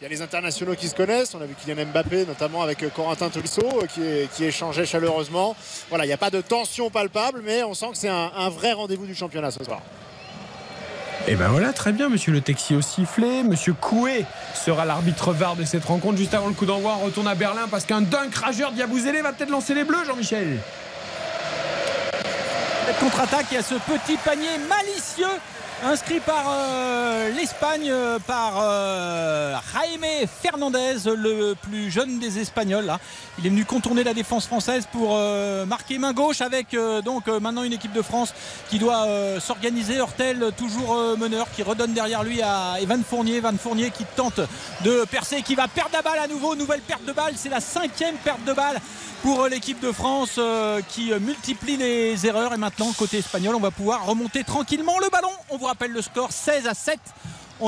Il 0.00 0.04
y 0.04 0.06
a 0.06 0.08
les 0.08 0.22
internationaux 0.22 0.74
qui 0.74 0.88
se 0.88 0.94
connaissent. 0.94 1.34
On 1.34 1.40
a 1.40 1.46
vu 1.46 1.54
Kylian 1.54 1.86
Mbappé, 1.86 2.26
notamment 2.26 2.62
avec 2.62 2.84
Corentin 2.94 3.28
Tolisso, 3.28 3.84
qui, 3.92 4.44
échangeait 4.44 4.86
chaleureusement. 4.86 5.56
Voilà, 5.88 6.04
il 6.04 6.08
n'y 6.08 6.14
a 6.14 6.18
pas 6.18 6.30
de 6.30 6.40
tension 6.40 6.90
palpable, 6.90 7.40
mais 7.44 7.62
on 7.62 7.74
sent 7.74 7.90
que 7.92 7.98
c'est 7.98 8.08
un 8.08 8.48
vrai 8.48 8.72
rendez-vous 8.72 9.06
du 9.06 9.14
championnat 9.14 9.50
ce 9.50 9.64
soir. 9.64 9.80
Et 11.28 11.34
ben 11.34 11.48
voilà, 11.48 11.72
très 11.72 11.90
bien, 11.90 12.08
monsieur 12.08 12.32
Le 12.32 12.40
Texier 12.40 12.76
au 12.76 12.80
sifflet. 12.80 13.42
Monsieur 13.42 13.72
Coué 13.72 14.24
sera 14.54 14.84
l'arbitre 14.84 15.32
VAR 15.32 15.56
de 15.56 15.64
cette 15.64 15.84
rencontre. 15.84 16.18
Juste 16.18 16.34
avant 16.34 16.46
le 16.46 16.54
coup 16.54 16.66
d'envoi, 16.66 16.98
on 17.00 17.06
retourne 17.06 17.26
à 17.26 17.34
Berlin 17.34 17.66
parce 17.68 17.84
qu'un 17.84 18.00
dunk 18.00 18.32
rageur 18.32 18.70
Diabouzélé 18.70 19.22
va 19.22 19.32
peut-être 19.32 19.50
lancer 19.50 19.74
les 19.74 19.82
bleus, 19.82 20.04
Jean-Michel. 20.06 20.58
Contre-attaque, 23.00 23.46
il 23.50 23.56
y 23.56 23.58
a 23.58 23.62
ce 23.62 23.74
petit 23.74 24.16
panier 24.24 24.56
malicieux 24.68 25.26
inscrit 25.84 26.20
par 26.20 26.44
euh, 26.48 27.30
l'Espagne, 27.32 27.88
euh, 27.90 28.18
par 28.18 28.54
euh, 28.60 29.54
Jaime 29.72 30.26
Fernandez, 30.42 30.96
le 31.06 31.54
plus 31.54 31.90
jeune 31.90 32.18
des 32.18 32.38
Espagnols. 32.38 32.92
Il 33.38 33.46
est 33.46 33.50
venu 33.50 33.64
contourner 33.64 34.02
la 34.02 34.14
défense 34.14 34.46
française 34.46 34.88
pour 34.90 35.18
marquer 35.66 35.98
main 35.98 36.14
gauche 36.14 36.40
avec 36.40 36.74
donc 37.04 37.26
maintenant 37.26 37.64
une 37.64 37.74
équipe 37.74 37.92
de 37.92 38.00
France 38.00 38.32
qui 38.70 38.78
doit 38.78 39.06
s'organiser. 39.40 40.00
Hortel 40.00 40.52
toujours 40.56 40.96
meneur 41.18 41.46
qui 41.54 41.62
redonne 41.62 41.92
derrière 41.92 42.24
lui 42.24 42.40
à 42.40 42.76
Evan 42.80 43.02
Fournier. 43.04 43.36
Evan 43.36 43.58
Fournier 43.58 43.90
qui 43.90 44.04
tente 44.16 44.40
de 44.82 45.04
percer, 45.04 45.42
qui 45.42 45.54
va 45.54 45.68
perdre 45.68 45.90
la 45.92 46.02
balle 46.02 46.18
à 46.18 46.28
nouveau. 46.28 46.56
Nouvelle 46.56 46.80
perte 46.80 47.04
de 47.04 47.12
balle, 47.12 47.34
c'est 47.36 47.50
la 47.50 47.60
cinquième 47.60 48.16
perte 48.16 48.42
de 48.44 48.54
balle 48.54 48.80
pour 49.22 49.48
l'équipe 49.48 49.80
de 49.80 49.92
France 49.92 50.40
qui 50.88 51.12
multiplie 51.20 51.76
les 51.76 52.26
erreurs. 52.26 52.54
Et 52.54 52.58
maintenant, 52.58 52.90
côté 52.96 53.18
espagnol, 53.18 53.54
on 53.54 53.60
va 53.60 53.70
pouvoir 53.70 54.06
remonter 54.06 54.44
tranquillement 54.44 54.98
le 54.98 55.10
ballon. 55.10 55.32
On 55.50 55.58
rappelle 55.66 55.92
le 55.92 56.02
score 56.02 56.32
16 56.32 56.66
à 56.66 56.74
7. 56.74 56.98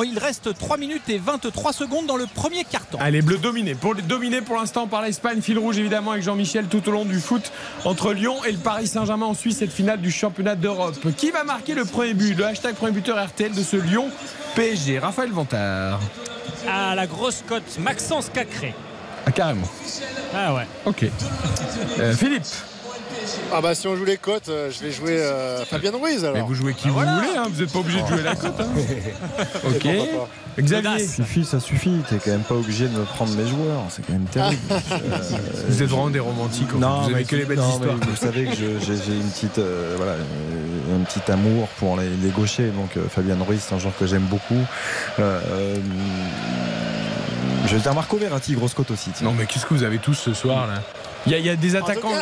Il 0.05 0.19
reste 0.19 0.57
3 0.57 0.77
minutes 0.77 1.09
et 1.09 1.19
23 1.19 1.73
secondes 1.73 2.07
dans 2.07 2.17
le 2.17 2.27
premier 2.27 2.65
carton. 2.65 2.99
Allez, 3.01 3.23
bleu 3.23 3.39
dominé. 3.39 3.75
Pour, 3.75 3.95
dominé 3.95 4.43
pour 4.43 4.57
l'instant 4.57 4.87
par 4.87 5.01
l'Espagne. 5.01 5.41
Fil 5.41 5.59
rouge 5.59 5.79
évidemment 5.79 6.13
avec 6.13 6.23
Jean-Michel 6.23 6.67
tout 6.67 6.87
au 6.89 6.93
long 6.93 7.07
du 7.07 7.21
foot 7.21 7.51
entre 7.85 8.13
Lyon 8.13 8.45
et 8.45 8.53
le 8.53 8.59
Paris 8.59 8.87
Saint-Germain 8.87 9.27
en 9.27 9.35
Suisse, 9.35 9.59
cette 9.59 9.73
finale 9.73 10.01
du 10.01 10.11
championnat 10.11 10.57
d'Europe. 10.57 10.97
Qui 11.17 11.31
va 11.31 11.43
marquer 11.45 11.75
le 11.75 11.87
premier 11.87 12.13
but? 12.13 12.35
Le 12.35 12.45
hashtag 12.45 12.75
premier 12.75 12.93
buteur 12.93 13.25
RTL 13.25 13.53
de 13.53 13.63
ce 13.63 13.77
Lyon 13.77 14.11
PSG. 14.55 14.99
Raphaël 14.99 15.31
Vantard. 15.31 16.01
À 16.71 16.95
la 16.95 17.07
grosse 17.07 17.43
cote, 17.49 17.79
Maxence 17.79 18.29
Cacré. 18.29 18.75
Ah, 19.25 19.33
carrément. 19.33 19.69
Ah 20.35 20.55
ouais. 20.55 20.67
Ok. 20.85 21.07
Euh, 21.99 22.15
Philippe. 22.15 22.45
Ah 23.53 23.61
bah 23.61 23.75
si 23.75 23.87
on 23.87 23.97
joue 23.97 24.05
les 24.05 24.17
cotes, 24.17 24.49
euh, 24.49 24.71
je 24.71 24.85
vais 24.85 24.93
jouer 24.93 25.19
euh, 25.19 25.65
Fabien 25.65 25.91
Ruiz 25.93 26.25
alors. 26.25 26.37
Mais 26.37 26.43
vous 26.43 26.55
jouez 26.55 26.75
qui 26.75 26.89
vous 26.89 26.95
voulez, 26.95 27.37
hein, 27.37 27.47
vous 27.51 27.61
n'êtes 27.61 27.73
pas 27.73 27.79
obligé 27.79 28.03
de 28.03 28.07
jouer 28.07 28.23
la 28.23 28.35
cote. 28.35 28.61
Hein. 28.61 28.69
ok. 29.69 29.89
Xavier. 30.59 30.99
Ça 30.99 31.15
suffit, 31.15 31.45
ça 31.45 31.61
suffit. 31.61 32.03
T'es 32.09 32.17
quand 32.17 32.33
même 32.33 32.43
pas 32.43 32.57
obligé 32.57 32.87
de 32.89 32.99
me 32.99 33.05
prendre 33.05 33.33
mes 33.35 33.47
joueurs. 33.47 33.83
C'est 33.91 34.05
quand 34.05 34.13
même 34.13 34.25
terrible. 34.25 34.61
vous 35.69 35.83
êtes 35.83 35.89
vraiment 35.89 36.11
des 36.11 36.19
romantiques. 36.19 36.75
Non, 36.75 37.03
vous 37.03 37.15
avez 37.15 37.25
que 37.25 37.37
les 37.37 37.45
belles 37.45 37.59
histoires. 37.59 37.97
vous 37.97 38.17
savez 38.17 38.45
que 38.47 38.55
j'ai 38.55 39.15
une 39.15 39.31
petite, 39.31 39.61
voilà, 39.97 40.15
un 40.95 41.05
petit 41.05 41.31
amour 41.31 41.69
pour 41.79 41.97
les, 41.97 42.31
gauchers. 42.31 42.71
Donc 42.71 42.99
Fabien 43.09 43.37
Ruiz, 43.41 43.61
c'est 43.67 43.75
un 43.75 43.79
joueur 43.79 43.97
que 43.97 44.07
j'aime 44.07 44.27
beaucoup. 44.27 44.65
je 45.19 45.25
vais 47.75 47.81
dire 47.81 47.95
Marco 47.95 48.17
Verratti, 48.17 48.55
grosse 48.55 48.75
cote 48.75 48.91
aussi. 48.91 49.11
Non, 49.23 49.33
mais 49.33 49.47
qu'est-ce 49.47 49.65
que 49.67 49.75
vous 49.75 49.85
avez 49.85 49.99
tous 49.99 50.15
ce 50.15 50.35
soir 50.35 50.67
là? 50.67 50.83
Il 51.27 51.39
y, 51.39 51.51
a 51.51 51.57
des 51.57 51.77
attaquants. 51.77 52.13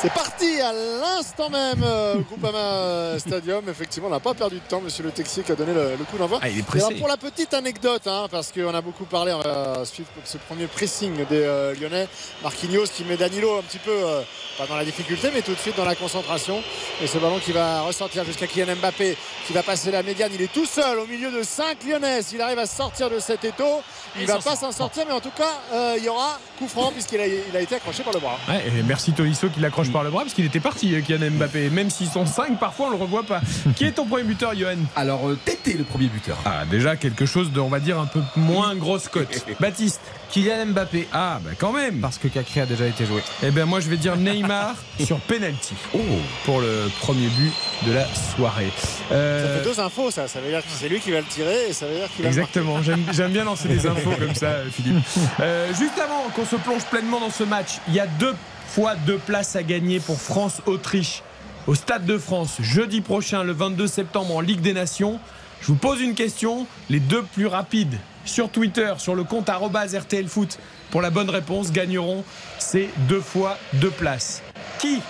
C'est 0.00 0.12
parti 0.12 0.60
à 0.60 0.72
l'instant 0.72 1.50
même 1.50 1.82
euh, 1.84 2.16
Groupama 2.20 3.18
Stadium. 3.18 3.68
Effectivement, 3.68 4.08
on 4.08 4.12
n'a 4.12 4.20
pas 4.20 4.34
perdu 4.34 4.56
de 4.56 4.68
temps, 4.68 4.80
monsieur 4.80 5.04
le 5.04 5.10
Texier 5.10 5.42
qui 5.42 5.52
a 5.52 5.54
donné 5.54 5.72
le, 5.74 5.96
coup 6.04 6.16
d'envoi. 6.18 6.38
Ah, 6.42 6.48
il 6.48 6.58
est 6.58 6.62
pressé. 6.62 6.94
pour 6.94 7.08
la 7.08 7.16
petite 7.16 7.52
anecdote, 7.54 8.06
hein, 8.06 8.26
parce 8.30 8.50
qu'on 8.50 8.74
a 8.74 8.80
beaucoup 8.80 9.04
parlé, 9.04 9.32
on 9.32 9.40
va 9.40 9.84
suivre 9.84 10.08
ce 10.24 10.38
premier 10.38 10.66
pressing 10.66 11.14
des 11.26 11.42
euh, 11.42 11.74
Lyonnais. 11.74 12.08
Marquinhos 12.42 12.86
qui 12.86 13.04
met 13.04 13.16
Danilo 13.16 13.58
un 13.58 13.62
petit 13.62 13.78
peu, 13.78 13.92
euh, 13.92 14.22
pas 14.58 14.66
dans 14.66 14.76
la 14.76 14.84
difficulté, 14.84 15.30
mais 15.32 15.42
tout 15.42 15.52
de 15.52 15.58
suite 15.58 15.76
dans 15.76 15.84
la 15.84 15.94
concentration. 15.94 16.62
Et 17.02 17.06
ce 17.06 17.18
ballon 17.18 17.38
qui 17.38 17.52
va 17.52 17.82
ressortir 17.82 18.24
jusqu'à 18.24 18.46
Kylian 18.46 18.76
Mbappé, 18.76 19.16
qui 19.46 19.52
va 19.52 19.62
passer 19.62 19.90
la 19.90 20.02
médiane. 20.02 20.32
Il 20.34 20.42
est 20.42 20.52
tout 20.52 20.66
seul 20.66 20.98
au 20.98 21.06
milieu 21.06 21.30
de 21.30 21.42
5 21.42 21.84
Lyonnais. 21.84 22.22
S'il 22.22 22.40
arrive 22.40 22.58
à 22.58 22.66
sortir 22.66 23.10
de 23.10 23.18
cet 23.18 23.44
étau, 23.44 23.82
il 24.16 24.22
ne 24.22 24.26
va 24.26 24.38
pas 24.38 24.56
s'en 24.56 24.72
sortir, 24.72 25.04
mais 25.06 25.14
en 25.14 25.20
tout 25.20 25.30
cas, 25.30 25.94
il 25.96 26.04
y 26.04 26.08
aura 26.08 26.38
coup 26.58 26.66
franc 26.66 26.92
puisqu'il 26.92 27.20
a, 27.20 27.26
il 27.26 27.56
a 27.56 27.60
été 27.60 27.76
accroché 27.76 28.02
par 28.02 28.12
le 28.12 28.20
bras. 28.20 28.38
Ouais, 28.48 28.62
et 28.66 28.82
merci 28.82 29.12
Tolisso 29.12 29.48
qui 29.48 29.60
l'accroche 29.60 29.81
par 29.90 30.04
le 30.04 30.10
bras 30.10 30.22
parce 30.22 30.34
qu'il 30.34 30.44
était 30.44 30.60
parti, 30.60 30.94
euh, 30.94 31.00
Kylian 31.00 31.30
Mbappé. 31.32 31.70
Même 31.70 31.90
s'ils 31.90 32.08
sont 32.08 32.26
5, 32.26 32.58
parfois 32.58 32.86
on 32.86 32.90
le 32.90 32.96
revoit 32.96 33.22
pas. 33.22 33.40
Qui 33.76 33.84
est 33.84 33.92
ton 33.92 34.06
premier 34.06 34.24
buteur, 34.24 34.54
Johan 34.54 34.76
Alors, 34.96 35.28
euh, 35.28 35.38
Tété, 35.44 35.74
le 35.74 35.84
premier 35.84 36.06
buteur. 36.06 36.38
Ah, 36.44 36.64
déjà 36.70 36.96
quelque 36.96 37.26
chose 37.26 37.52
de, 37.52 37.60
on 37.60 37.68
va 37.68 37.80
dire, 37.80 37.98
un 37.98 38.06
peu 38.06 38.20
moins 38.36 38.74
grosse 38.74 39.08
cote. 39.08 39.44
Baptiste 39.60 40.00
Kylian 40.30 40.66
Mbappé. 40.66 41.08
Ah, 41.12 41.40
bah 41.44 41.50
quand 41.58 41.72
même. 41.72 42.00
Parce 42.00 42.18
que 42.18 42.28
Cacré 42.28 42.62
a 42.62 42.66
déjà 42.66 42.86
été 42.86 43.04
joué. 43.04 43.22
Eh 43.42 43.50
bien, 43.50 43.66
moi, 43.66 43.80
je 43.80 43.88
vais 43.88 43.96
dire 43.98 44.16
Neymar 44.16 44.74
sur 45.04 45.18
penalty. 45.20 45.74
Oh. 45.94 45.98
Pour 46.44 46.60
le 46.60 46.90
premier 47.00 47.28
but 47.28 47.52
de 47.86 47.92
la 47.92 48.06
soirée. 48.36 48.70
Euh, 49.10 49.58
Ça 49.58 49.58
fait 49.58 49.74
deux 49.74 49.80
infos, 49.80 50.10
ça. 50.10 50.28
Ça 50.28 50.40
veut 50.40 50.48
dire 50.48 50.60
que 50.60 50.68
c'est 50.70 50.88
lui 50.88 51.00
qui 51.00 51.10
va 51.10 51.18
le 51.18 51.26
tirer 51.26 51.68
et 51.68 51.72
ça 51.72 51.86
veut 51.86 51.94
dire 51.96 52.08
qu'il 52.14 52.24
va 52.24 52.30
le 52.30 52.36
Exactement, 52.38 52.82
j'aime 52.82 53.30
bien 53.32 53.44
lancer 53.44 53.68
des 53.68 53.86
infos 53.86 54.10
comme 54.18 54.34
ça, 54.34 54.46
euh, 54.46 54.64
Philippe. 54.70 54.96
Euh, 55.40 55.68
juste 55.68 55.98
avant 56.02 56.28
qu'on 56.34 56.46
se 56.46 56.56
plonge 56.56 56.84
pleinement 56.84 57.20
dans 57.20 57.30
ce 57.30 57.44
match, 57.44 57.78
il 57.88 57.94
y 57.94 58.00
a 58.00 58.06
deux 58.06 58.34
fois 58.72 58.94
deux 58.94 59.18
places 59.18 59.54
à 59.54 59.62
gagner 59.62 60.00
pour 60.00 60.18
France-Autriche 60.18 61.22
au 61.66 61.74
Stade 61.74 62.06
de 62.06 62.16
France 62.16 62.56
jeudi 62.62 63.02
prochain, 63.02 63.44
le 63.44 63.52
22 63.52 63.86
septembre, 63.86 64.34
en 64.34 64.40
Ligue 64.40 64.62
des 64.62 64.72
Nations. 64.72 65.20
Je 65.60 65.66
vous 65.66 65.74
pose 65.74 66.00
une 66.00 66.14
question, 66.14 66.66
les 66.88 66.98
deux 66.98 67.22
plus 67.22 67.46
rapides 67.46 67.98
sur 68.24 68.48
Twitter, 68.48 68.94
sur 68.96 69.14
le 69.14 69.24
compte 69.24 69.50
arobase 69.50 69.94
RTL 69.94 70.26
Foot, 70.26 70.58
pour 70.90 71.02
la 71.02 71.10
bonne 71.10 71.28
réponse, 71.28 71.70
gagneront 71.70 72.24
ces 72.58 72.88
deux 73.08 73.20
fois 73.20 73.58
deux 73.74 73.90
places. 73.90 74.42
Qui 74.78 75.00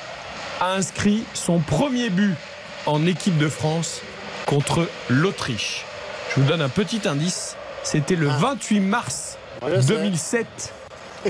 a 0.60 0.72
inscrit 0.72 1.22
son 1.32 1.60
premier 1.60 2.10
but 2.10 2.34
en 2.86 3.06
équipe 3.06 3.38
de 3.38 3.48
France 3.48 4.00
contre 4.44 4.88
l'Autriche? 5.08 5.84
Je 6.34 6.40
vous 6.40 6.48
donne 6.48 6.62
un 6.62 6.68
petit 6.68 7.06
indice. 7.06 7.56
C'était 7.84 8.16
le 8.16 8.26
28 8.26 8.80
mars 8.80 9.38
Ouais, 9.62 9.76
je 9.76 9.80
sais. 9.80 9.94
2007. 9.94 10.74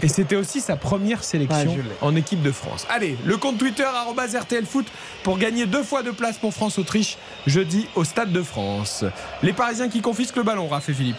Et 0.00 0.08
c'était 0.08 0.36
aussi 0.36 0.60
sa 0.60 0.76
première 0.76 1.22
sélection 1.22 1.76
Ah, 2.00 2.06
en 2.06 2.16
équipe 2.16 2.42
de 2.42 2.52
France. 2.52 2.86
Allez, 2.88 3.16
le 3.24 3.36
compte 3.36 3.58
Twitter 3.58 3.84
arobase 3.84 4.34
RTL 4.34 4.64
Foot 4.64 4.86
pour 5.22 5.38
gagner 5.38 5.66
deux 5.66 5.82
fois 5.82 6.02
de 6.02 6.10
place 6.10 6.38
pour 6.38 6.54
France-Autriche 6.54 7.18
jeudi 7.46 7.86
au 7.94 8.04
Stade 8.04 8.32
de 8.32 8.42
France. 8.42 9.04
Les 9.42 9.52
Parisiens 9.52 9.88
qui 9.88 10.00
confisquent 10.00 10.36
le 10.36 10.42
ballon, 10.42 10.68
Raph 10.68 10.88
et 10.88 10.94
Philippe. 10.94 11.16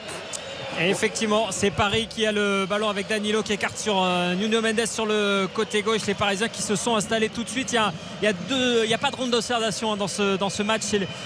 Et 0.82 0.90
effectivement, 0.90 1.48
c'est 1.52 1.70
Paris 1.70 2.08
qui 2.10 2.26
a 2.26 2.32
le 2.32 2.66
ballon 2.68 2.90
avec 2.90 3.08
Danilo 3.08 3.44
qui 3.44 3.54
écarte 3.54 3.78
sur 3.78 4.02
euh, 4.04 4.34
Nuno 4.34 4.60
Mendes 4.60 4.88
sur 4.88 5.06
le 5.06 5.48
côté 5.54 5.84
gauche. 5.84 6.02
Les 6.08 6.16
Parisiens 6.16 6.48
qui 6.48 6.64
se 6.64 6.76
sont 6.76 6.96
installés 6.96 7.30
tout 7.30 7.44
de 7.44 7.50
suite. 7.50 7.72
Il 7.72 7.76
y 7.76 7.78
a, 7.78 7.94
y 8.86 8.94
a 8.94 8.98
pas 8.98 9.12
de 9.12 9.16
ronde 9.16 9.30
d'observation 9.30 9.94
hein, 9.94 9.98
dans 9.98 10.08
ce, 10.08 10.64
match. 10.64 10.82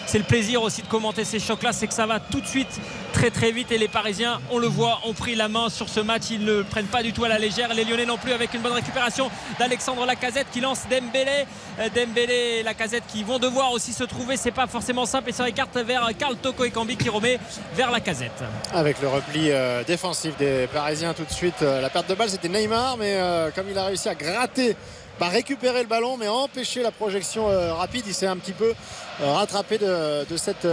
C'est 0.06 0.18
le, 0.18 0.24
plaisir 0.26 0.62
aussi 0.62 0.82
de 0.82 0.88
commenter 0.88 1.24
ces 1.24 1.39
chocs-là. 1.39 1.72
C'est 1.72 1.88
que 1.88 1.93
ça 1.93 2.06
va 2.06 2.20
tout 2.20 2.41
de 2.41 2.45
suite 2.45 2.80
très 3.14 3.32
très 3.32 3.52
vite. 3.52 3.72
Et 3.72 3.78
les 3.78 3.88
Parisiens, 3.88 4.41
on 4.52 4.60
le 4.60 4.68
voit, 4.68 5.00
ont 5.06 5.14
pris 5.14 5.36
la 5.36 5.48
main 5.48 5.70
sur 5.70 5.88
ce 5.88 6.02
match. 6.02 6.24
Ils 6.30 6.43
ne 6.43 6.62
prennent 6.64 6.86
pas 6.86 7.02
du 7.02 7.14
tout 7.14 7.24
à 7.24 7.30
la 7.30 7.39
légère. 7.39 7.74
Les 7.74 7.86
Lyonnais 7.86 8.06
non 8.06 8.18
plus 8.18 8.34
avec 8.34 8.54
une 8.54 8.62
bonne 8.62 8.74
récupération 8.74 9.32
d'Alexandre 9.60 10.06
Lacazette 10.06 10.48
qui 10.52 10.60
lance 10.60 10.82
Dembélé. 10.91 11.45
Euh, 11.80 11.88
Dembélé 11.95 12.58
et 12.60 12.64
Lacazette 12.64 13.04
qui 13.08 13.24
vont 13.24 13.39
devoir 13.39 13.72
aussi 13.72 13.93
se 13.93 14.04
trouver. 14.04 14.36
C'est 14.36 14.52
pas 14.52 14.68
forcément 14.68 15.06
simple. 15.06 15.30
Et 15.30 15.34
ça 15.34 15.48
écarte 15.48 15.78
vers 15.78 16.10
Karl 16.20 16.36
Toko 16.36 16.66
Ekambi 16.66 16.98
qui 16.98 17.08
remet 17.08 17.39
vers 17.76 17.91
Lacazette. 17.91 18.43
Avec 18.74 19.02
le 19.02 19.08
repli 19.08 19.36
euh, 19.51 19.83
défensif 19.83 20.35
des 20.38 20.67
Parisiens 20.73 21.13
tout 21.13 21.23
de 21.25 21.31
suite. 21.31 21.61
Euh, 21.61 21.81
la 21.81 21.89
perte 21.89 22.09
de 22.09 22.15
balle, 22.15 22.29
c'était 22.29 22.49
Neymar, 22.49 22.97
mais 22.97 23.13
euh, 23.15 23.49
comme 23.51 23.65
il 23.69 23.77
a 23.77 23.85
réussi 23.85 24.09
à 24.09 24.15
gratter, 24.15 24.75
pas 25.19 25.27
récupérer 25.29 25.81
le 25.81 25.88
ballon, 25.88 26.17
mais 26.17 26.27
à 26.27 26.33
empêcher 26.33 26.83
la 26.83 26.91
projection 26.91 27.47
rapide, 27.75 28.03
il 28.07 28.13
s'est 28.13 28.27
un 28.27 28.38
petit 28.38 28.51
peu 28.53 28.73
rattrapé 29.19 29.77
de, 29.79 30.25
de 30.25 30.38
cette 30.38 30.67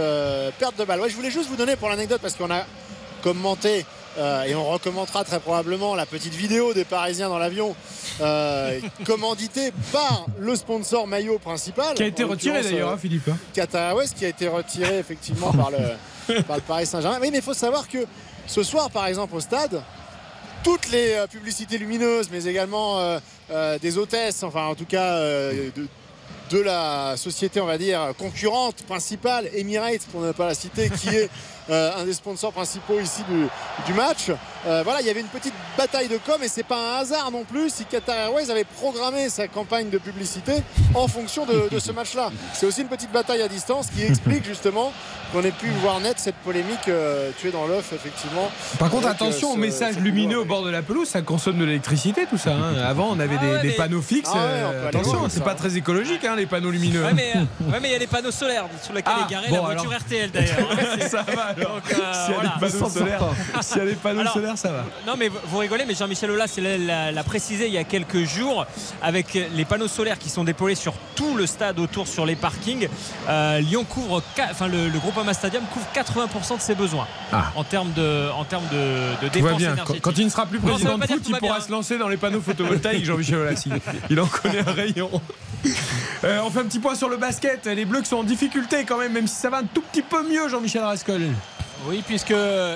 perte 0.59 0.77
de 0.77 0.83
balle. 0.85 0.99
Ouais, 1.01 1.09
je 1.09 1.15
voulais 1.15 1.31
juste 1.31 1.49
vous 1.49 1.55
donner 1.55 1.75
pour 1.75 1.89
l'anecdote, 1.89 2.19
parce 2.21 2.35
qu'on 2.35 2.51
a 2.51 2.63
commenté. 3.23 3.85
euh, 4.17 4.43
et 4.43 4.53
on 4.55 4.63
recommentera 4.63 5.23
très 5.25 5.39
probablement 5.39 5.93
la 5.95 6.05
petite 6.05 6.33
vidéo 6.35 6.73
des 6.73 6.85
Parisiens 6.85 7.27
dans 7.27 7.39
l'avion, 7.39 7.75
euh, 8.21 8.79
commanditée 9.05 9.73
par 9.91 10.25
le 10.39 10.55
sponsor 10.55 11.05
maillot 11.07 11.37
principal. 11.39 11.95
Qui 11.95 12.03
a 12.03 12.07
été 12.07 12.23
retiré 12.23 12.61
d'ailleurs, 12.61 12.91
hein, 12.91 12.97
Philippe. 13.01 13.27
hein. 13.29 13.37
Qatar 13.53 13.89
Airways 13.89 14.07
qui 14.15 14.23
a 14.25 14.29
été 14.29 14.47
retiré 14.47 14.99
effectivement 14.99 15.51
par 15.51 15.69
le, 15.71 16.41
par 16.43 16.55
le 16.57 16.61
Paris 16.61 16.85
Saint-Germain. 16.85 17.17
Oui, 17.21 17.29
mais 17.31 17.39
il 17.39 17.43
faut 17.43 17.53
savoir 17.55 17.87
que 17.89 18.05
ce 18.47 18.63
soir, 18.63 18.89
par 18.89 19.07
exemple, 19.07 19.35
au 19.35 19.39
stade, 19.39 19.81
toutes 20.63 20.89
les 20.89 21.13
euh, 21.13 21.27
publicités 21.27 21.77
lumineuses, 21.77 22.29
mais 22.31 22.45
également 22.45 22.99
euh, 22.99 23.19
euh, 23.51 23.77
des 23.79 23.97
hôtesses, 23.97 24.43
enfin 24.43 24.65
en 24.65 24.75
tout 24.75 24.85
cas 24.85 25.19
de, 25.19 25.87
de 26.49 26.59
la 26.59 27.17
société, 27.17 27.61
on 27.61 27.65
va 27.65 27.77
dire, 27.77 28.13
concurrente 28.17 28.83
principale, 28.83 29.49
Emirates, 29.53 30.05
pour 30.11 30.21
ne 30.21 30.31
pas 30.31 30.47
la 30.47 30.55
citer, 30.55 30.89
qui 30.89 31.09
est 31.09 31.29
un 31.69 32.03
des 32.05 32.13
sponsors 32.13 32.51
principaux 32.51 32.99
ici 32.99 33.23
du, 33.29 33.47
du 33.85 33.93
match. 33.93 34.29
Euh, 34.67 34.81
voilà, 34.83 35.01
il 35.01 35.07
y 35.07 35.09
avait 35.09 35.19
une 35.21 35.27
petite 35.27 35.53
bataille 35.77 36.07
de 36.07 36.17
com 36.17 36.35
et 36.43 36.47
c'est 36.47 36.63
pas 36.63 36.77
un 36.97 37.01
hasard 37.01 37.29
non 37.31 37.43
plus 37.43 37.69
si 37.71 37.85
Qatar 37.85 38.15
Airways 38.17 38.49
avait 38.49 38.63
programmé 38.63 39.29
sa 39.29 39.47
campagne 39.47 39.89
de 39.89 39.97
publicité 39.99 40.53
en 40.95 41.07
fonction 41.07 41.45
de, 41.45 41.69
de 41.71 41.79
ce 41.79 41.91
match-là. 41.91 42.31
C'est 42.53 42.65
aussi 42.65 42.81
une 42.81 42.87
petite 42.87 43.11
bataille 43.11 43.41
à 43.41 43.47
distance 43.47 43.87
qui 43.95 44.03
explique 44.03 44.43
justement 44.45 44.91
qu'on 45.31 45.41
ait 45.43 45.51
pu 45.51 45.67
voir 45.81 45.99
net 45.99 46.15
cette 46.19 46.35
polémique 46.35 46.87
euh, 46.87 47.29
tuée 47.39 47.51
dans 47.51 47.67
l'œuf, 47.67 47.93
effectivement. 47.93 48.49
Par 48.79 48.89
contre, 48.89 49.07
Avec, 49.07 49.21
attention 49.21 49.51
euh, 49.51 49.55
ce- 49.55 49.59
messages 49.59 49.95
ce 49.95 49.99
lumineux 49.99 50.39
au 50.39 50.45
bord 50.45 50.63
de 50.63 50.69
la 50.69 50.81
pelouse, 50.81 51.07
ça 51.09 51.21
consomme 51.21 51.57
de 51.57 51.65
l'électricité, 51.65 52.25
tout 52.29 52.37
ça. 52.37 52.51
hein. 52.53 52.75
Avant, 52.87 53.09
on 53.11 53.19
avait 53.19 53.37
Ah 53.39 53.45
des, 53.45 53.51
ouais, 53.51 53.61
des 53.61 53.67
mais- 53.69 53.73
panneaux 53.75 54.01
fixes. 54.01 54.29
Ah 54.33 54.37
ouais, 54.37 54.41
euh, 54.51 54.87
attention, 54.89 55.27
c'est 55.29 55.43
pas 55.43 55.55
très 55.55 55.75
écologique, 55.77 56.23
hein, 56.25 56.35
les 56.35 56.45
panneaux 56.45 56.71
lumineux. 56.71 57.03
Ouais 57.03 57.13
mais, 57.13 57.33
euh, 57.35 57.71
ouais, 57.71 57.79
il 57.83 57.89
y 57.91 57.95
a 57.95 57.97
les 57.99 58.07
panneaux 58.07 58.31
solaires 58.31 58.65
sur 58.83 58.93
lesquels 58.93 59.13
Ah, 59.15 59.25
est 59.27 59.31
garée 59.31 59.47
bon, 59.49 59.55
la 59.55 59.61
voiture 59.61 59.89
alors. 59.91 60.01
RTL 60.01 60.31
d'ailleurs. 60.31 60.69
ça 61.09 61.21
va. 61.23 61.54
Donc, 61.61 61.83
euh, 61.91 62.13
S'il 62.13 62.33
y 62.33 62.37
a 62.37 62.41
voilà. 62.41 62.55
des 62.59 62.71
panneaux 62.71 62.89
solaires, 62.89 63.19
panneaux 64.01 64.19
Alors, 64.21 64.57
ça 64.57 64.71
va. 64.71 64.83
Non 65.07 65.13
mais 65.17 65.29
vous- 65.29 65.57
rigolez, 65.57 65.85
mais 65.87 65.95
Jean-Michel 65.95 66.31
Aulas 66.31 66.53
l'a- 66.57 67.23
précisé 67.23 67.67
il 67.67 67.73
y 67.73 67.77
a 67.77 67.83
quelques 67.83 68.23
jours 68.25 68.65
avec 69.01 69.33
les 69.33 69.65
panneaux 69.65 69.87
solaires 69.87 70.19
qui 70.19 70.29
sont 70.29 70.43
déployés 70.43 70.75
sur 70.75 70.93
tout 71.15 71.35
le 71.35 71.45
stade 71.47 71.79
autour 71.79 72.07
sur 72.07 72.25
les 72.25 72.35
parkings. 72.35 72.87
euh, 73.29 73.59
Lyon 73.59 73.83
couvre, 73.83 74.21
enfin 74.51 74.67
le, 74.67 74.89
le 74.89 74.99
Groupama 74.99 75.33
Stadium 75.33 75.63
couvre 75.73 75.85
80% 75.95 76.57
de 76.57 76.61
ses 76.61 76.75
besoins 76.75 77.07
Ah. 77.31 77.51
en 77.55 77.63
termes 77.63 77.91
de, 77.93 78.29
en 78.31 78.43
termes 78.43 78.67
de, 78.71 79.27
dépenses 79.29 79.57
bien. 79.57 79.69
Quand, 79.69 79.73
énergétiques. 79.75 80.01
quand 80.03 80.17
il 80.17 80.25
ne 80.25 80.29
sera 80.29 80.45
plus 80.45 80.59
président 80.59 80.97
de 80.97 81.05
foot, 81.07 81.21
il 81.27 81.35
pourra 81.37 81.57
bien. 81.57 81.65
se 81.65 81.71
lancer 81.71 81.97
dans 81.97 82.07
les 82.07 82.17
panneaux 82.17 82.41
photovoltaïques, 82.41 83.05
Jean-Michel 83.05 83.35
Aulas. 83.37 83.63
Il, 83.65 83.73
il 84.11 84.19
en 84.19 84.27
connaît 84.27 84.59
un 84.67 84.71
rayon. 84.71 85.09
Euh, 86.23 86.39
on 86.45 86.49
fait 86.49 86.59
un 86.59 86.65
petit 86.65 86.79
point 86.79 86.95
sur 86.95 87.09
le 87.09 87.17
basket. 87.17 87.65
Les 87.65 87.85
Bleus 87.85 88.01
qui 88.01 88.09
sont 88.09 88.17
en 88.17 88.23
difficulté 88.23 88.83
quand 88.85 88.97
même, 88.97 89.11
même 89.13 89.27
si 89.27 89.35
ça 89.35 89.49
va 89.49 89.57
un 89.57 89.63
tout 89.63 89.81
petit 89.81 90.01
peu 90.01 90.27
mieux, 90.27 90.47
Jean-Michel 90.47 90.83
Rascol. 90.83 91.21
Oui, 91.87 92.03
puisque 92.05 92.31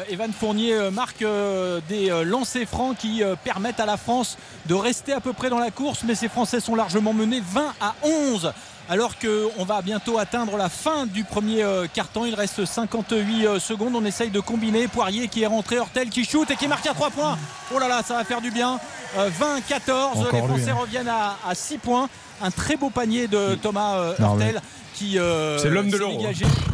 Evan 0.10 0.32
Fournier 0.32 0.74
euh, 0.74 0.92
marque 0.92 1.24
euh, 1.24 1.80
des 1.90 2.12
euh, 2.12 2.24
lancers 2.24 2.68
francs 2.68 2.96
qui 2.98 3.24
euh, 3.24 3.36
permettent 3.44 3.80
à 3.80 3.88
la 3.88 3.98
France 3.98 4.38
de 4.68 4.76
rester 4.76 5.14
à 5.14 5.20
peu 5.20 5.34
près 5.34 5.50
dans 5.50 5.58
la 5.58 5.72
course, 5.72 6.02
mais 6.06 6.14
ces 6.14 6.28
Français 6.30 6.60
sont 6.60 6.76
largement 6.76 7.12
menés 7.14 7.42
20 7.44 7.74
à 7.82 7.96
11. 8.04 8.54
Alors 8.88 9.14
qu'on 9.20 9.64
va 9.66 9.82
bientôt 9.82 10.18
atteindre 10.20 10.58
la 10.58 10.70
fin 10.70 11.06
du 11.08 11.24
premier 11.24 11.64
euh, 11.64 11.88
quart-temps, 11.92 12.26
il 12.26 12.36
reste 12.36 12.66
58 12.66 13.46
euh, 13.48 13.60
secondes. 13.60 13.96
On 13.96 14.06
essaye 14.06 14.30
de 14.30 14.40
combiner. 14.40 14.88
Poirier 14.88 15.28
qui 15.28 15.42
est 15.42 15.48
rentré, 15.48 15.80
Hortel 15.80 16.10
qui 16.10 16.24
shoot 16.24 16.50
et 16.52 16.56
qui 16.56 16.68
marque 16.68 16.86
à 16.86 16.94
3 16.94 17.10
points. 17.10 17.38
Oh 17.74 17.80
là 17.80 17.88
là, 17.88 18.02
ça 18.06 18.16
va 18.16 18.24
faire 18.24 18.42
du 18.42 18.52
bien. 18.52 18.80
Euh, 19.18 19.30
20-14, 19.30 19.92
Encore 19.92 20.32
les 20.34 20.40
lui, 20.42 20.48
Français 20.48 20.70
hein. 20.70 20.78
reviennent 20.80 21.08
à, 21.08 21.36
à 21.48 21.56
6 21.56 21.80
points. 21.80 22.10
Un 22.42 22.52
très 22.52 22.78
beau 22.78 22.90
panier 22.90 23.28
de 23.28 23.56
Thomas 23.56 23.96
euh, 23.98 24.14
mais- 24.38 24.56
qui 25.00 25.18
euh, 25.18 25.58
C'est 25.60 25.70
l'homme 25.70 25.90
de 25.90 25.98
l'euro. 25.98 26.22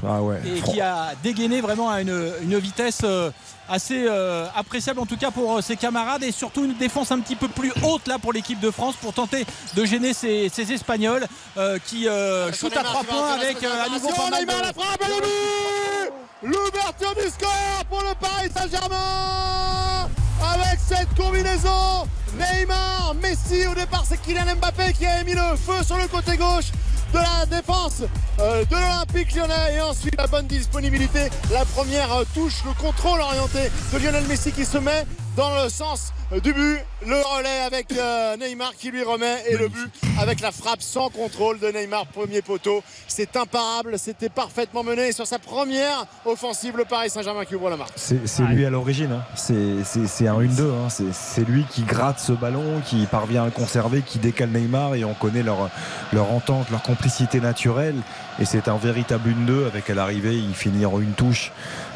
Ah 0.08 0.22
ouais. 0.22 0.42
et 0.46 0.62
qui 0.62 0.82
a 0.82 1.14
dégainé 1.24 1.62
vraiment 1.62 1.90
à 1.92 2.02
une, 2.02 2.32
une 2.42 2.58
vitesse 2.58 3.02
euh, 3.04 3.30
assez 3.70 4.06
euh, 4.08 4.48
appréciable 4.56 5.00
en 5.00 5.06
tout 5.06 5.18
cas 5.18 5.30
pour 5.32 5.58
euh, 5.58 5.62
ses 5.62 5.76
camarades 5.76 6.24
et 6.24 6.32
surtout 6.32 6.66
une 6.66 6.76
défense 6.76 7.12
un 7.12 7.20
petit 7.20 7.36
peu 7.36 7.48
plus 7.48 7.72
haute 7.84 8.08
là 8.08 8.18
pour 8.20 8.34
l'équipe 8.34 8.60
de 8.60 8.72
France 8.72 8.96
pour 9.02 9.14
tenter 9.14 9.46
de 9.76 9.86
gêner 9.86 10.14
ces, 10.14 10.50
ces 10.54 10.72
Espagnols 10.74 11.26
euh, 11.58 11.78
qui 11.86 12.08
euh, 12.08 12.52
shootent 12.52 12.76
à 12.78 12.82
Neymar 12.84 13.04
3 13.04 13.04
qui 13.04 13.08
va 13.08 13.14
points 13.14 13.34
avec 13.42 13.64
à 13.64 13.90
nouveau 13.90 14.08
pas 14.10 14.14
opération. 14.14 14.30
mal 14.32 14.40
Neymar, 14.42 14.58
de- 14.58 14.62
la 14.68 14.74
frappe 14.74 15.02
et 15.02 15.08
le 15.08 15.22
but 15.22 16.14
L'ouverture 16.44 17.16
du 17.16 17.30
score 17.30 17.86
pour 17.90 18.02
le 18.02 18.14
Paris 18.20 18.50
Saint-Germain 18.56 20.10
avec 20.54 20.80
cette 20.88 21.14
combinaison 21.16 22.08
Neymar, 22.38 23.16
Messi 23.22 23.66
au 23.68 23.74
départ 23.74 24.04
c'est 24.08 24.22
Kylian 24.22 24.56
Mbappé 24.60 24.94
qui 24.94 25.06
a 25.06 25.24
mis 25.24 25.34
le 25.34 25.56
feu 25.56 25.84
sur 25.84 25.98
le 25.98 26.08
côté 26.08 26.38
gauche 26.38 26.66
de 27.14 27.18
la 27.18 27.46
défense 27.46 28.04
euh, 28.40 28.66
de 28.66 28.76
l'Olympique 28.76 29.36
lyonnais 29.36 29.76
et 29.76 29.82
ensuite 29.82 30.16
la 30.18 30.28
bonne 30.28 30.48
disponibilité 30.48 31.30
la 31.52 31.66
première 31.66 32.12
euh, 32.14 32.24
touche 32.34 32.64
le 32.66 32.74
contrôle 32.74 33.22
orienté 33.22 33.72
de 33.94 33.98
Lionel 33.98 34.26
Messi 34.28 34.52
qui 34.52 34.66
se 34.66 34.78
met 34.78 35.06
dans 35.36 35.64
le 35.64 35.70
sens 35.70 36.12
du 36.44 36.54
but 36.54 36.80
le 37.06 37.16
relais 37.36 37.62
avec 37.68 37.92
euh, 37.92 38.36
Neymar 38.38 38.74
qui 38.76 38.90
lui 38.90 39.04
remet 39.04 39.44
et 39.48 39.58
le 39.58 39.68
but 39.68 39.92
avec 40.20 40.40
la 40.42 40.52
frappe 40.52 40.82
sans 40.82 41.10
contrôle 41.10 41.60
de 41.60 41.68
Neymar 41.68 42.08
premier 42.08 42.42
poteau 42.42 42.84
c'est 43.08 43.36
imparable 43.36 44.00
c'était 44.00 44.30
parfaitement 44.30 44.84
mené 44.84 45.12
sur 45.12 45.28
sa 45.28 45.38
première 45.38 46.06
offensive 46.26 46.78
le 46.78 46.86
Paris 46.86 47.10
Saint-Germain 47.10 47.46
qui 47.46 47.56
ouvre 47.56 47.70
la 47.70 47.78
marque 47.78 47.92
C'est 47.96 48.18
lui 48.44 48.66
à 48.66 48.70
l'origine. 48.70 49.12
hein. 49.12 49.24
C'est- 49.36 50.28
un 50.28 50.40
1-2. 50.40 50.72
hein. 50.72 50.88
C'est- 50.90 51.46
lui 51.46 51.64
qui 51.70 51.84
gratte 51.84 52.20
ce 52.20 52.32
ballon, 52.32 52.82
qui 52.86 53.06
parvient 53.06 53.44
à 53.44 53.46
le 53.46 53.52
conserver, 53.52 54.02
qui 54.02 54.18
décale 54.18 54.50
Neymar 54.50 54.96
et 54.96 55.06
on 55.06 55.14
connaît 55.14 55.44
leur, 55.44 55.70
leur 56.14 56.32
entente, 56.32 56.70
leur 56.72 56.82
complicité 56.82 57.40
naturelle. 57.40 57.96
Et 58.40 58.46
c'est 58.46 58.68
un 58.68 58.78
véritable 58.78 59.30
1-2 59.30 59.66
avec 59.68 59.90
à 59.90 59.94
l'arrivée, 59.94 60.36
il 60.36 60.56
finit 60.56 60.86
en 60.86 61.00
une 61.00 61.14
touche. 61.14 61.52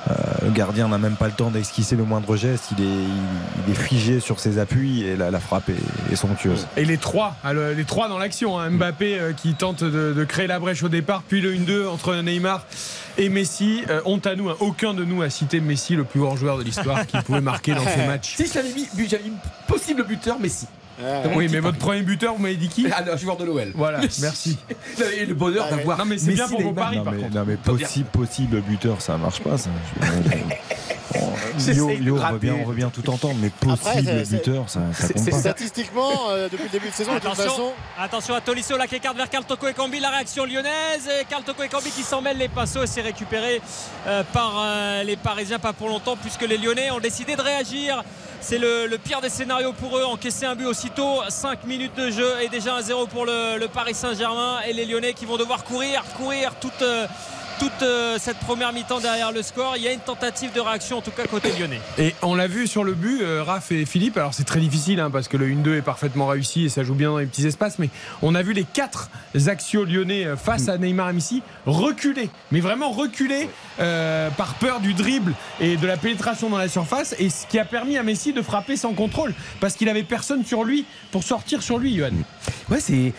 Euh, 0.07 0.13
le 0.43 0.51
gardien 0.51 0.87
n'a 0.87 0.97
même 0.97 1.15
pas 1.15 1.27
le 1.27 1.33
temps 1.33 1.49
d'esquisser 1.51 1.95
le 1.95 2.03
moindre 2.03 2.35
geste. 2.35 2.65
Il 2.77 2.83
est, 2.83 2.87
il 3.67 3.71
est 3.71 3.75
figé 3.75 4.19
sur 4.19 4.39
ses 4.39 4.57
appuis 4.57 5.03
et 5.03 5.15
la, 5.15 5.29
la 5.29 5.39
frappe 5.39 5.69
est, 5.69 6.11
est 6.11 6.15
somptueuse. 6.15 6.67
Et 6.77 6.85
les 6.85 6.97
trois, 6.97 7.35
ah, 7.43 7.53
le- 7.53 7.73
les 7.73 7.83
trois 7.85 8.07
dans 8.07 8.17
l'action. 8.17 8.57
hein. 8.59 8.69
Mbappé 8.71 9.19
euh, 9.19 9.33
qui 9.33 9.53
tente 9.55 9.83
de, 9.83 10.13
de 10.13 10.23
créer 10.23 10.47
la 10.47 10.59
brèche 10.59 10.83
au 10.83 10.89
départ, 10.89 11.23
puis 11.27 11.41
le 11.41 11.53
1-2 11.53 11.87
entre 11.87 12.15
Neymar 12.15 12.65
et 13.17 13.29
Messi. 13.29 13.83
Euh, 13.89 14.01
honte 14.05 14.25
à 14.25 14.35
nous, 14.35 14.49
hein. 14.49 14.55
aucun 14.61 14.93
de 14.93 15.03
nous 15.03 15.21
a 15.21 15.29
cité 15.29 15.59
Messi, 15.59 15.95
le 15.95 16.03
plus 16.05 16.19
grand 16.21 16.35
joueur 16.37 16.57
de 16.57 16.63
l'histoire, 16.63 17.05
qui 17.05 17.17
pouvait 17.21 17.41
marquer 17.41 17.73
dans 17.75 17.83
ce 17.95 18.07
match. 18.07 18.35
Si 18.37 18.47
j'avais 18.51 18.69
mis, 18.73 18.87
j'avais 19.09 19.23
mis 19.25 19.31
possible 19.67 20.03
buteur, 20.05 20.39
Messi. 20.39 20.67
Oui, 21.35 21.47
mais 21.49 21.59
votre 21.59 21.77
premier 21.77 22.01
buteur, 22.01 22.33
vous 22.35 22.41
m'avez 22.41 22.55
dit 22.55 22.67
qui? 22.69 22.87
Ah, 22.91 23.01
non, 23.03 23.15
joueur 23.17 23.37
de 23.37 23.45
l'OL. 23.45 23.71
Voilà, 23.75 23.99
merci. 24.21 24.57
Vous 24.95 25.03
avez 25.03 25.23
eu 25.23 25.25
le 25.27 25.33
bonheur 25.33 25.65
Ah, 25.71 25.75
d'avoir. 25.75 25.97
non, 25.99 26.05
mais 26.05 26.17
c'est 26.17 26.31
bien 26.33 26.43
Messi, 26.45 26.55
pour 26.55 26.61
vos 26.63 26.73
paris, 26.73 26.97
Non 26.97 27.03
par 27.03 27.13
mais, 27.13 27.21
contre. 27.21 27.35
non, 27.35 27.43
mais 27.47 27.55
possible, 27.55 28.09
possible 28.09 28.61
buteur, 28.61 29.01
ça 29.01 29.17
marche 29.17 29.39
pas. 29.41 29.57
Ça. 29.57 29.69
Yo, 31.73 31.89
Yo, 31.89 32.17
on 32.21 32.33
bien, 32.35 32.53
on 32.61 32.65
veut 32.67 32.75
bien 32.75 32.89
tout 32.89 33.07
entendre, 33.09 33.35
mais 33.41 33.49
possible 33.49 34.23
buteur, 34.29 34.69
ça, 34.69 34.81
ça 34.93 35.07
compte 35.11 35.29
pas. 35.29 35.39
Statistiquement, 35.39 36.11
euh, 36.29 36.47
depuis 36.49 36.65
le 36.65 36.69
début 36.69 36.89
de 36.89 36.93
saison, 36.93 37.13
de 37.15 37.19
toute 37.19 37.25
Attention, 37.31 37.49
façon, 37.51 37.71
attention 37.97 38.35
à 38.35 38.41
Tolisso 38.41 38.77
là 38.77 38.85
qui 38.87 38.95
écarte 38.95 39.17
vers 39.17 39.29
Carl 39.29 39.43
Toko 39.43 39.67
et 39.67 39.73
Cambi. 39.73 39.99
La 39.99 40.09
réaction 40.11 40.45
lyonnaise. 40.45 41.09
Et 41.19 41.25
Carl 41.25 41.43
Toko 41.43 41.63
et 41.63 41.67
Cambi 41.67 41.89
qui 41.89 42.03
s'en 42.03 42.21
mêlent 42.21 42.37
les 42.37 42.47
pinceaux 42.47 42.83
et 42.83 42.87
c'est 42.87 43.01
récupéré 43.01 43.59
euh, 44.07 44.23
par 44.31 44.53
euh, 44.59 45.03
les 45.03 45.15
Parisiens. 45.17 45.57
Pas 45.59 45.73
pour 45.73 45.89
longtemps 45.89 46.15
puisque 46.15 46.43
les 46.47 46.57
Lyonnais 46.57 46.91
ont 46.91 46.99
décidé 46.99 47.35
de 47.35 47.41
réagir. 47.41 48.03
C'est 48.41 48.57
le, 48.57 48.97
pire 48.97 49.21
des 49.21 49.29
scénarios 49.29 49.73
pour 49.73 49.97
eux. 49.97 50.03
Encaisser 50.03 50.45
un 50.45 50.55
but 50.55 50.65
aussitôt. 50.65 51.21
5 51.27 51.65
minutes 51.65 51.95
de 51.95 52.09
jeu 52.09 52.33
et 52.41 52.47
déjà 52.49 52.75
un 52.75 52.81
0 52.81 53.07
pour 53.07 53.25
le, 53.25 53.57
le 53.59 53.67
Paris 53.67 53.93
Saint-Germain. 53.93 54.59
Et 54.67 54.73
les 54.73 54.85
Lyonnais 54.85 55.13
qui 55.13 55.25
vont 55.25 55.37
devoir 55.37 55.63
courir, 55.63 56.03
courir 56.17 56.53
toute. 56.59 56.81
euh, 56.81 57.05
toute 57.59 57.83
euh, 57.83 58.17
cette 58.19 58.37
première 58.37 58.71
mi-temps 58.71 59.01
derrière 59.01 59.33
le 59.33 59.41
score, 59.41 59.73
il 59.75 59.83
y 59.83 59.87
a 59.87 59.91
une 59.91 59.99
tentative 59.99 60.53
de 60.53 60.61
réaction 60.61 60.99
en 60.99 61.01
tout 61.01 61.11
cas 61.11 61.25
côté 61.25 61.51
lyonnais. 61.59 61.81
Et 61.97 62.15
on 62.21 62.33
l'a 62.33 62.47
vu 62.47 62.67
sur 62.67 62.85
le 62.85 62.93
but, 62.93 63.21
euh, 63.21 63.43
Raph 63.43 63.73
et 63.73 63.85
Philippe. 63.85 64.17
Alors 64.17 64.33
c'est 64.33 64.45
très 64.45 64.61
difficile 64.61 65.01
hein, 65.01 65.09
parce 65.11 65.27
que 65.27 65.35
le 65.35 65.47
1-2 65.47 65.77
est 65.77 65.81
parfaitement 65.81 66.27
réussi 66.27 66.65
et 66.65 66.69
ça 66.69 66.83
joue 66.83 66.95
bien 66.95 67.09
dans 67.09 67.17
les 67.17 67.25
petits 67.25 67.45
espaces. 67.45 67.77
Mais 67.77 67.89
on 68.21 68.33
a 68.33 68.41
vu 68.41 68.53
les 68.53 68.63
quatre 68.63 69.09
axios 69.47 69.83
lyonnais 69.83 70.25
euh, 70.25 70.37
face 70.37 70.69
à 70.69 70.77
Neymar 70.77 71.09
et 71.09 71.13
Messi 71.13 71.43
reculer, 71.65 72.29
mais 72.51 72.61
vraiment 72.61 72.91
reculer 72.91 73.49
par 73.77 74.55
peur 74.55 74.79
du 74.79 74.93
dribble 74.93 75.33
et 75.61 75.77
de 75.77 75.87
la 75.87 75.95
pénétration 75.97 76.49
dans 76.49 76.57
la 76.57 76.67
surface. 76.67 77.15
Et 77.19 77.29
ce 77.29 77.45
qui 77.47 77.59
a 77.59 77.65
permis 77.65 77.97
à 77.97 78.03
Messi 78.03 78.33
de 78.33 78.41
frapper 78.41 78.77
sans 78.77 78.93
contrôle 78.93 79.33
parce 79.59 79.75
qu'il 79.75 79.89
avait 79.89 80.03
personne 80.03 80.45
sur 80.45 80.63
lui 80.63 80.85
pour 81.11 81.23
sortir 81.23 81.61
sur 81.61 81.77
lui, 81.77 81.95
Johan. 81.95 82.11
Ouais, 82.69 82.79
c'est 82.79 83.13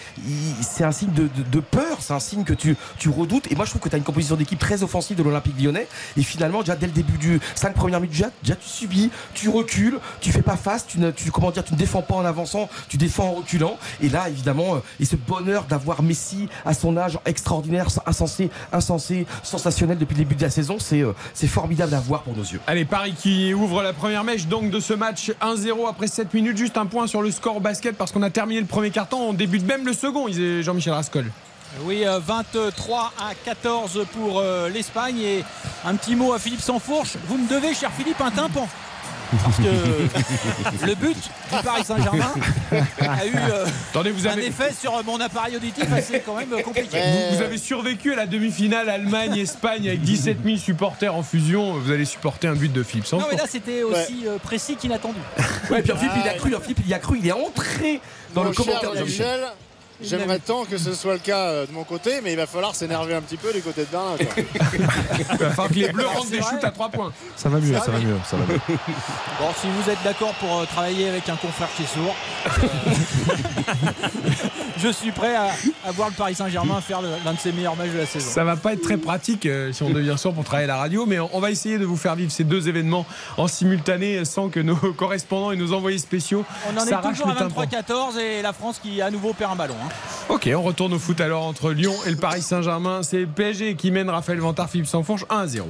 c'est 0.62 0.84
un 0.84 0.92
signe 0.92 1.12
de, 1.12 1.28
de- 1.50 1.60
peur, 1.60 1.98
c'est 2.00 2.12
un 2.14 2.20
signe 2.20 2.42
que 2.44 2.54
tu, 2.54 2.76
tu 2.98 3.08
redoutes. 3.10 3.50
Et 3.52 3.54
moi, 3.54 3.64
je 3.64 3.70
trouve 3.70 3.82
que 3.82 3.88
tu 3.88 3.94
as 3.94 3.98
une 3.98 4.04
composition 4.04 4.34
d'équipe 4.36 4.58
très 4.58 4.82
offensive 4.82 5.16
de 5.16 5.22
l'Olympique 5.22 5.54
lyonnais. 5.60 5.86
Et 6.16 6.22
finalement, 6.22 6.60
déjà 6.60 6.74
dès 6.74 6.86
le 6.86 6.92
début 6.92 7.18
du 7.18 7.40
5 7.54 7.74
premières 7.74 8.00
minutes, 8.00 8.12
déjà, 8.16 8.30
déjà, 8.42 8.56
tu 8.56 8.68
subis, 8.68 9.10
tu 9.34 9.48
recules, 9.50 9.98
tu 10.20 10.32
fais 10.32 10.42
pas 10.42 10.56
face, 10.56 10.86
tu 10.86 10.98
ne, 10.98 11.10
comment 11.32 11.50
dire, 11.50 11.64
tu 11.64 11.74
ne 11.74 11.78
défends 11.78 12.02
pas 12.02 12.14
en 12.14 12.24
avançant, 12.24 12.68
tu 12.88 12.96
défends 12.96 13.28
en 13.28 13.32
reculant. 13.32 13.76
Et 14.02 14.08
là, 14.08 14.28
évidemment, 14.28 14.76
euh, 14.76 14.78
et 14.98 15.04
ce 15.04 15.16
bonheur 15.16 15.64
d'avoir 15.64 16.02
Messi 16.02 16.48
à 16.64 16.72
son 16.74 16.96
âge 16.96 17.18
extraordinaire, 17.26 17.88
insensé, 18.06 18.50
insensé, 18.72 19.26
sensationnel 19.42 19.98
depuis 19.98 20.14
le 20.14 20.20
début 20.24 20.34
de 20.34 20.42
la 20.42 20.50
saison, 20.50 20.78
c'est 20.78 21.02
euh, 21.02 21.12
c'est 21.34 21.46
formidable 21.46 21.94
à 21.94 22.00
voir 22.00 22.22
pour 22.22 22.34
nos 22.36 22.42
yeux. 22.42 22.60
Allez, 22.66 22.84
Paris 22.84 23.14
qui 23.16 23.52
ouvre 23.54 23.82
la 23.82 23.92
première 23.92 24.24
mèche 24.24 24.46
donc 24.46 24.70
de 24.70 24.80
ce 24.80 24.94
match 24.94 25.30
1-0 25.42 25.88
après 25.88 26.06
7 26.06 26.32
minutes. 26.34 26.56
Juste 26.56 26.76
un 26.78 26.86
point 26.86 27.06
sur 27.06 27.20
le 27.22 27.30
score 27.30 27.56
au 27.56 27.60
basket 27.60 27.96
parce 27.96 28.12
qu'on 28.12 28.22
a 28.22 28.30
terminé 28.30 28.60
le 28.60 28.66
premier 28.66 28.90
carton. 28.90 29.19
On 29.22 29.34
débute 29.34 29.66
même 29.66 29.84
le 29.84 29.92
second, 29.92 30.28
Jean-Michel 30.62 30.94
Rascol. 30.94 31.26
Oui, 31.82 32.04
euh, 32.06 32.18
23 32.18 33.12
à 33.20 33.34
14 33.44 34.06
pour 34.12 34.40
euh, 34.40 34.70
l'Espagne. 34.70 35.18
Et 35.20 35.44
un 35.84 35.94
petit 35.94 36.16
mot 36.16 36.32
à 36.32 36.38
Philippe 36.38 36.62
Sansfourche. 36.62 37.16
Vous 37.26 37.36
me 37.36 37.48
devez, 37.48 37.74
cher 37.74 37.92
Philippe, 37.92 38.20
un 38.20 38.30
tympan. 38.30 38.66
Parce 39.44 39.56
que 39.56 40.86
le 40.86 40.94
but 40.94 41.14
du 41.14 41.62
Paris 41.62 41.84
Saint-Germain 41.84 42.34
a 42.72 43.26
eu 43.26 43.34
euh, 43.34 43.66
Attendez, 43.90 44.10
vous 44.10 44.26
un 44.26 44.36
effet 44.36 44.72
sur 44.78 45.02
mon 45.04 45.20
appareil 45.20 45.56
auditif 45.56 45.92
assez 45.92 46.20
quand 46.20 46.36
même 46.36 46.50
compliqué. 46.62 46.88
Mais- 46.92 47.28
vous, 47.30 47.36
vous 47.36 47.42
avez 47.42 47.58
survécu 47.58 48.12
à 48.12 48.16
la 48.16 48.26
demi-finale 48.26 48.88
Allemagne-Espagne 48.88 49.88
avec 49.88 50.02
17 50.02 50.38
000 50.44 50.56
supporters 50.56 51.14
en 51.14 51.22
fusion. 51.22 51.74
Vous 51.74 51.90
allez 51.90 52.04
supporter 52.04 52.48
un 52.48 52.54
but 52.54 52.72
de 52.72 52.82
Philippe 52.82 53.10
Non, 53.12 53.26
mais 53.30 53.36
là, 53.36 53.44
c'était 53.48 53.82
aussi 53.82 54.26
euh, 54.26 54.38
précis 54.38 54.76
qu'inattendu. 54.76 55.18
Ouais, 55.70 55.82
puis 55.82 55.92
Philippe, 55.96 56.12
il 56.24 56.28
a 56.28 56.34
cru, 56.34 56.54
Philippe, 56.62 56.80
il 56.86 56.94
a 56.94 56.98
cru, 56.98 57.18
il 57.18 57.26
est 57.26 57.32
entré 57.32 58.00
dans 58.34 58.42
mon 58.42 58.48
le 58.50 58.54
cher 58.54 58.64
commentaire 58.66 58.92
de 58.92 58.96
Jean-Michel. 58.98 59.26
Michel, 59.26 59.48
j'aimerais 60.02 60.38
tant 60.38 60.64
que 60.64 60.78
ce 60.78 60.92
soit 60.94 61.14
le 61.14 61.18
cas 61.18 61.46
euh, 61.48 61.66
de 61.66 61.72
mon 61.72 61.84
côté, 61.84 62.20
mais 62.22 62.32
il 62.32 62.36
va 62.36 62.46
falloir 62.46 62.74
s'énerver 62.74 63.14
un 63.14 63.20
petit 63.20 63.36
peu 63.36 63.52
du 63.52 63.60
côté 63.60 63.82
de 63.82 63.86
Berlin. 63.90 64.16
quoi. 64.16 64.42
Il 65.18 65.36
va 65.36 65.50
falloir 65.50 65.68
que 65.68 65.74
les 65.74 65.88
Bleus 65.92 66.06
rentrent 66.06 66.30
des 66.30 66.38
shoots 66.40 66.62
à 66.64 66.70
3 66.70 66.88
points. 66.90 67.12
Ça 67.36 67.48
va 67.48 67.58
mieux, 67.58 67.74
ça 67.78 67.90
va 67.90 67.98
mieux, 67.98 68.16
ça 68.28 68.36
va 68.36 68.44
mieux. 68.52 68.60
Bon, 68.68 69.46
si 69.60 69.66
vous 69.68 69.90
êtes 69.90 70.02
d'accord 70.04 70.32
pour 70.34 70.58
euh, 70.60 70.64
travailler 70.66 71.08
avec 71.08 71.28
un 71.28 71.36
confrère 71.36 71.68
qui 71.76 71.82
est 71.82 71.86
sourd, 71.86 72.14
euh, 72.46 72.66
je 74.78 74.88
suis 74.88 75.12
prêt 75.12 75.34
à, 75.36 75.48
à 75.86 75.92
voir 75.92 76.08
le 76.08 76.14
Paris 76.14 76.34
Saint-Germain 76.34 76.80
faire 76.80 77.00
l'un 77.02 77.32
de 77.34 77.38
ses 77.38 77.52
meilleurs 77.52 77.76
matchs 77.76 77.90
de 77.92 77.98
la 77.98 78.06
saison. 78.06 78.30
Ça 78.30 78.44
va 78.44 78.56
pas 78.56 78.72
être 78.72 78.82
très 78.82 78.96
pratique 78.96 79.46
euh, 79.46 79.72
si 79.72 79.82
on 79.82 79.90
devient 79.90 80.14
sourd 80.16 80.34
pour 80.34 80.44
travailler 80.44 80.64
à 80.64 80.74
la 80.74 80.76
radio, 80.78 81.06
mais 81.06 81.18
on, 81.20 81.30
on 81.32 81.40
va 81.40 81.50
essayer 81.50 81.78
de 81.78 81.84
vous 81.84 81.96
faire 81.96 82.14
vivre 82.16 82.32
ces 82.32 82.44
deux 82.44 82.68
événements 82.68 83.06
en 83.36 83.46
simultané 83.48 84.24
sans 84.24 84.48
que 84.48 84.60
nos 84.60 84.76
correspondants 84.96 85.50
et 85.52 85.56
nos 85.56 85.72
envoyés 85.72 85.98
spéciaux 85.98 86.44
On 86.72 86.76
en 86.78 86.86
est 86.86 87.08
toujours 87.08 87.28
à 87.30 87.34
tympan. 87.34 87.64
23-14 87.64 88.18
et 88.18 88.42
la 88.42 88.52
France 88.52 88.78
qui 88.82 89.00
à 89.02 89.10
nouveau 89.10 89.32
perd 89.32 89.52
un 89.52 89.56
ballon. 89.56 89.74
hein. 89.84 89.88
Ok, 90.28 90.48
on 90.54 90.62
retourne 90.62 90.92
au 90.92 90.98
foot 90.98 91.20
alors 91.20 91.44
entre 91.44 91.72
Lyon 91.72 91.94
et 92.06 92.10
le 92.10 92.16
Paris 92.16 92.42
Saint-Germain. 92.42 93.02
C'est 93.02 93.26
PSG 93.26 93.74
qui 93.74 93.90
mène 93.90 94.08
Raphaël 94.08 94.38
Vantard, 94.38 94.70
Philippe 94.70 94.86
Sanfonche 94.86 95.24
1-0. 95.24 95.62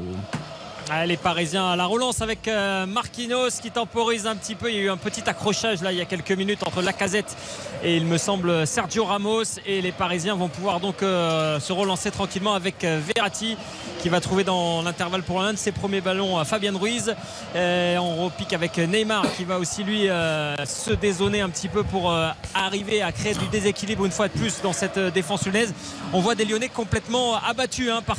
Les 1.06 1.16
Parisiens 1.16 1.70
à 1.70 1.76
la 1.76 1.86
relance 1.86 2.20
avec 2.20 2.48
euh, 2.48 2.84
Marquinhos 2.84 3.60
qui 3.62 3.70
temporise 3.70 4.26
un 4.26 4.34
petit 4.34 4.56
peu. 4.56 4.70
Il 4.70 4.76
y 4.76 4.78
a 4.80 4.82
eu 4.82 4.90
un 4.90 4.96
petit 4.96 5.22
accrochage 5.28 5.82
là 5.82 5.92
il 5.92 5.98
y 5.98 6.00
a 6.00 6.04
quelques 6.04 6.32
minutes 6.32 6.66
entre 6.66 6.82
Lacazette 6.82 7.36
et 7.84 7.96
il 7.96 8.04
me 8.06 8.18
semble 8.18 8.66
Sergio 8.66 9.04
Ramos. 9.04 9.60
Et 9.66 9.80
les 9.82 9.92
Parisiens 9.92 10.34
vont 10.34 10.48
pouvoir 10.48 10.80
donc 10.80 11.02
euh, 11.02 11.60
se 11.60 11.72
relancer 11.72 12.10
tranquillement 12.10 12.54
avec 12.54 12.82
euh, 12.82 13.00
Verratti 13.14 13.56
qui 14.00 14.08
va 14.08 14.20
trouver 14.20 14.42
dans 14.42 14.82
l'intervalle 14.82 15.22
pour 15.22 15.40
l'un 15.40 15.52
de 15.52 15.58
ses 15.58 15.70
premiers 15.70 16.00
ballons 16.00 16.42
Fabien 16.44 16.76
Ruiz. 16.76 17.14
On 17.54 18.24
repique 18.24 18.54
avec 18.54 18.78
Neymar 18.78 19.24
qui 19.36 19.44
va 19.44 19.58
aussi 19.58 19.84
lui 19.84 20.06
se 20.06 20.92
dézoner 20.94 21.42
un 21.42 21.50
petit 21.50 21.68
peu 21.68 21.82
pour 21.82 22.10
arriver 22.54 23.02
à 23.02 23.12
créer 23.12 23.34
du 23.34 23.46
déséquilibre 23.48 24.06
une 24.06 24.10
fois 24.10 24.28
de 24.28 24.32
plus 24.32 24.62
dans 24.62 24.72
cette 24.72 24.98
défense 24.98 25.44
lyonnaise. 25.44 25.74
On 26.14 26.20
voit 26.20 26.34
des 26.34 26.46
Lyonnais 26.46 26.70
complètement 26.70 27.36
abattus 27.36 27.90
hein, 27.90 28.02
par 28.02 28.18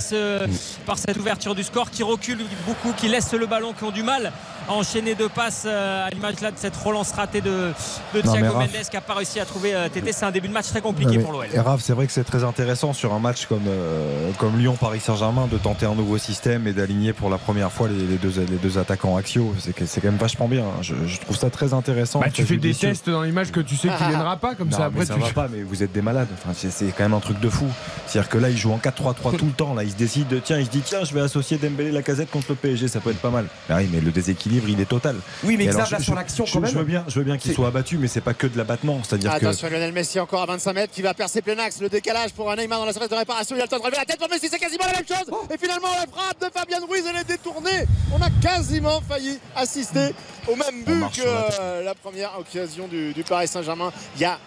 cette 0.99 1.17
ouverture 1.17 1.55
du 1.55 1.63
score 1.63 1.89
qui 1.89 2.03
recule 2.03 2.37
beaucoup, 2.61 2.93
qui 2.93 3.07
laissent 3.07 3.33
le 3.33 3.45
ballon, 3.45 3.73
qui 3.73 3.83
ont 3.83 3.91
du 3.91 4.03
mal 4.03 4.31
à 4.67 4.73
enchaîner 4.73 5.15
deux 5.15 5.29
passes 5.29 5.63
euh, 5.65 6.05
à 6.07 6.09
l'image 6.09 6.39
là 6.41 6.51
de 6.51 6.57
cette 6.57 6.75
relance 6.75 7.11
ratée 7.11 7.41
de, 7.41 7.49
de 7.49 7.53
Non, 7.63 7.71
mais 8.13 8.21
Thiago 8.41 8.47
Raph- 8.47 8.59
Mendes 8.59 8.69
qui 8.89 8.95
n'a 8.95 9.01
pas 9.01 9.13
réussi 9.15 9.39
à 9.39 9.45
trouver 9.45 9.73
euh, 9.75 9.89
Tété. 9.89 10.11
C'est 10.13 10.25
un 10.25 10.31
début 10.31 10.47
de 10.47 10.53
match 10.53 10.67
très 10.67 10.81
compliqué 10.81 11.17
mais- 11.17 11.23
pour 11.23 11.33
l'OL. 11.33 11.47
et 11.53 11.59
Raph, 11.59 11.81
c'est 11.81 11.93
vrai 11.93 12.05
que 12.07 12.13
c'est 12.13 12.23
très 12.23 12.43
intéressant 12.43 12.93
sur 12.93 13.13
un 13.13 13.19
match 13.19 13.45
comme, 13.47 13.63
euh, 13.67 14.31
comme 14.37 14.57
Lyon-Paris 14.59 14.99
Saint-Germain 14.99 15.47
de 15.51 15.57
tenter 15.57 15.85
un 15.85 15.95
nouveau 15.95 16.17
système 16.17 16.67
et 16.67 16.73
d'aligner 16.73 17.13
pour 17.13 17.29
la 17.29 17.37
première 17.37 17.71
fois 17.71 17.87
les, 17.87 17.95
les 18.05 18.17
deux, 18.17 18.33
les 18.49 18.57
deux 18.57 18.77
attaquants 18.77 19.17
axiaux. 19.17 19.53
C'est 19.59 19.73
quand 20.01 20.07
même 20.07 20.17
vachement 20.17 20.47
bien. 20.47 20.63
hein. 20.63 20.81
Je, 20.81 20.93
je 21.07 21.19
trouve 21.19 21.37
ça 21.37 21.49
très 21.49 21.73
intéressant. 21.73 22.19
Bah, 22.19 22.27
tu 22.31 22.45
fais 22.45 22.57
des 22.57 22.73
tests 22.73 23.09
dans 23.09 23.23
l'image 23.23 23.51
que 23.51 23.59
tu 23.59 23.75
sais 23.75 23.89
qu'il 23.89 24.07
viendra 24.07 24.37
pas, 24.37 24.55
comme 24.55 24.69
Non, 24.69 24.77
ça 24.77 24.89
mais 24.93 25.01
après 25.01 25.05
ça 25.05 25.13
tu. 25.15 25.19
va 25.21 25.29
pas, 25.29 25.47
mais 25.51 25.63
vous 25.63 25.83
êtes 25.83 25.91
des 25.91 26.01
malades. 26.01 26.27
Enfin, 26.33 26.51
c'est, 26.55 26.71
c'est 26.71 26.87
quand 26.95 27.03
même 27.03 27.13
un 27.13 27.19
truc 27.19 27.39
de 27.39 27.49
fou. 27.49 27.67
C'est-à-dire 28.07 28.29
que 28.29 28.37
là, 28.37 28.49
il 28.49 28.57
joue 28.57 28.71
en 28.71 28.77
4-3-3 28.77 29.37
tout 29.37 29.45
le 29.45 29.51
temps. 29.51 29.73
Là, 29.73 29.83
il 29.83 29.91
se 29.91 29.95
décide, 29.95 30.41
tiens, 30.43 30.59
il 30.59 30.65
se 30.65 30.71
dit, 30.71 30.81
tiens, 30.85 31.03
je 31.03 31.13
vais 31.13 31.21
associer 31.21 31.57
Dembélé, 31.57 31.91
la 31.91 32.01
casette 32.03 32.29
contre 32.29 32.47
le 32.49 32.55
PSG, 32.55 32.87
ça 32.87 32.99
peut 32.99 33.09
être 33.11 33.19
pas 33.21 33.29
mal. 33.29 33.45
Bah 33.67 33.75
oui, 33.79 33.89
mais 33.91 33.99
le 34.01 34.11
déséquilibre, 34.11 34.50
il 34.67 34.79
est 34.81 34.85
total. 34.85 35.15
Oui, 35.43 35.57
mais 35.57 35.65
Xav, 35.65 35.75
alors, 35.81 35.91
là, 35.91 35.97
je- 35.99 36.03
sur 36.03 36.13
je- 36.13 36.17
l'action, 36.17 36.45
je, 36.45 36.53
quand 36.53 36.59
je 36.59 36.65
même. 36.65 36.75
veux 36.75 36.83
bien, 36.83 37.03
je 37.07 37.19
veux 37.19 37.23
bien 37.25 37.37
qu'il 37.37 37.53
soit 37.53 37.67
abattu, 37.67 37.97
mais 37.97 38.07
c'est 38.07 38.21
pas 38.21 38.33
que 38.33 38.47
de 38.47 38.57
l'abattement. 38.57 39.01
C'est-à-dire 39.03 39.31
que 39.31 39.35
Attention 39.45 39.69
Lionel 39.69 39.91
Messi 39.93 40.19
encore 40.19 40.41
à 40.41 40.45
25 40.45 40.73
mètres 40.73 40.93
qui 40.93 41.01
va 41.01 41.13
percer 41.13 41.41
plein 41.41 41.57
axe. 41.59 41.79
Le 41.81 41.89
décalage 41.89 42.33
pour 42.33 42.51
un 42.51 42.55
Neymar 42.55 42.79
dans 42.79 42.85
la 42.85 42.91
surface 42.93 43.09
de 43.09 43.15
réparation. 43.15 43.55
Il 43.55 43.59
a 43.59 43.63
le 43.63 43.69
temps 43.69 43.77
de 43.77 43.83
relever 43.83 43.97
la 43.97 44.05
tête 44.05 44.19
pour 44.19 44.29
Messi. 44.29 44.47
C'est 44.49 44.59
quasiment 44.59 44.85
la 44.85 44.93
même 44.93 45.07
chose. 45.07 45.33
Et 45.53 45.57
finalement 45.57 45.87
la 45.91 46.05
frappe 46.11 46.39
de 46.41 46.47
Fabien 46.53 46.79
Ruiz 46.87 47.03
elle 47.09 47.21
est 47.21 47.23
détournée. 47.27 47.85
On 48.13 48.21
a 48.21 48.29
quasiment 48.41 49.01
failli 49.07 49.39
assister 49.55 50.13
au 50.47 50.55
même 50.55 50.83
but 50.85 51.03
que 51.15 51.23
la 51.25 51.49
euh, 51.61 51.83
la 51.83 51.95
première 51.95 52.31
occasion 52.39 52.87
du, 52.87 53.13
du 53.13 53.23
Paris 53.23 53.47
Saint-Germain. 53.47 53.91
Il 54.15 54.21
y 54.21 54.25
a 54.25 54.37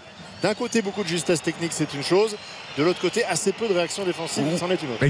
d'un 0.42 0.54
côté 0.54 0.82
beaucoup 0.82 1.02
de 1.02 1.08
justesse 1.08 1.40
technique, 1.42 1.72
c'est 1.72 1.92
une 1.94 2.02
chose. 2.02 2.36
De 2.76 2.82
l'autre 2.82 3.00
côté, 3.00 3.24
assez 3.24 3.52
peu 3.52 3.68
de 3.68 3.74
réactions 3.74 4.04
défensives, 4.04 4.44
c'en 4.58 4.68
est 4.70 4.82
une 4.82 4.90
autre. 4.90 5.04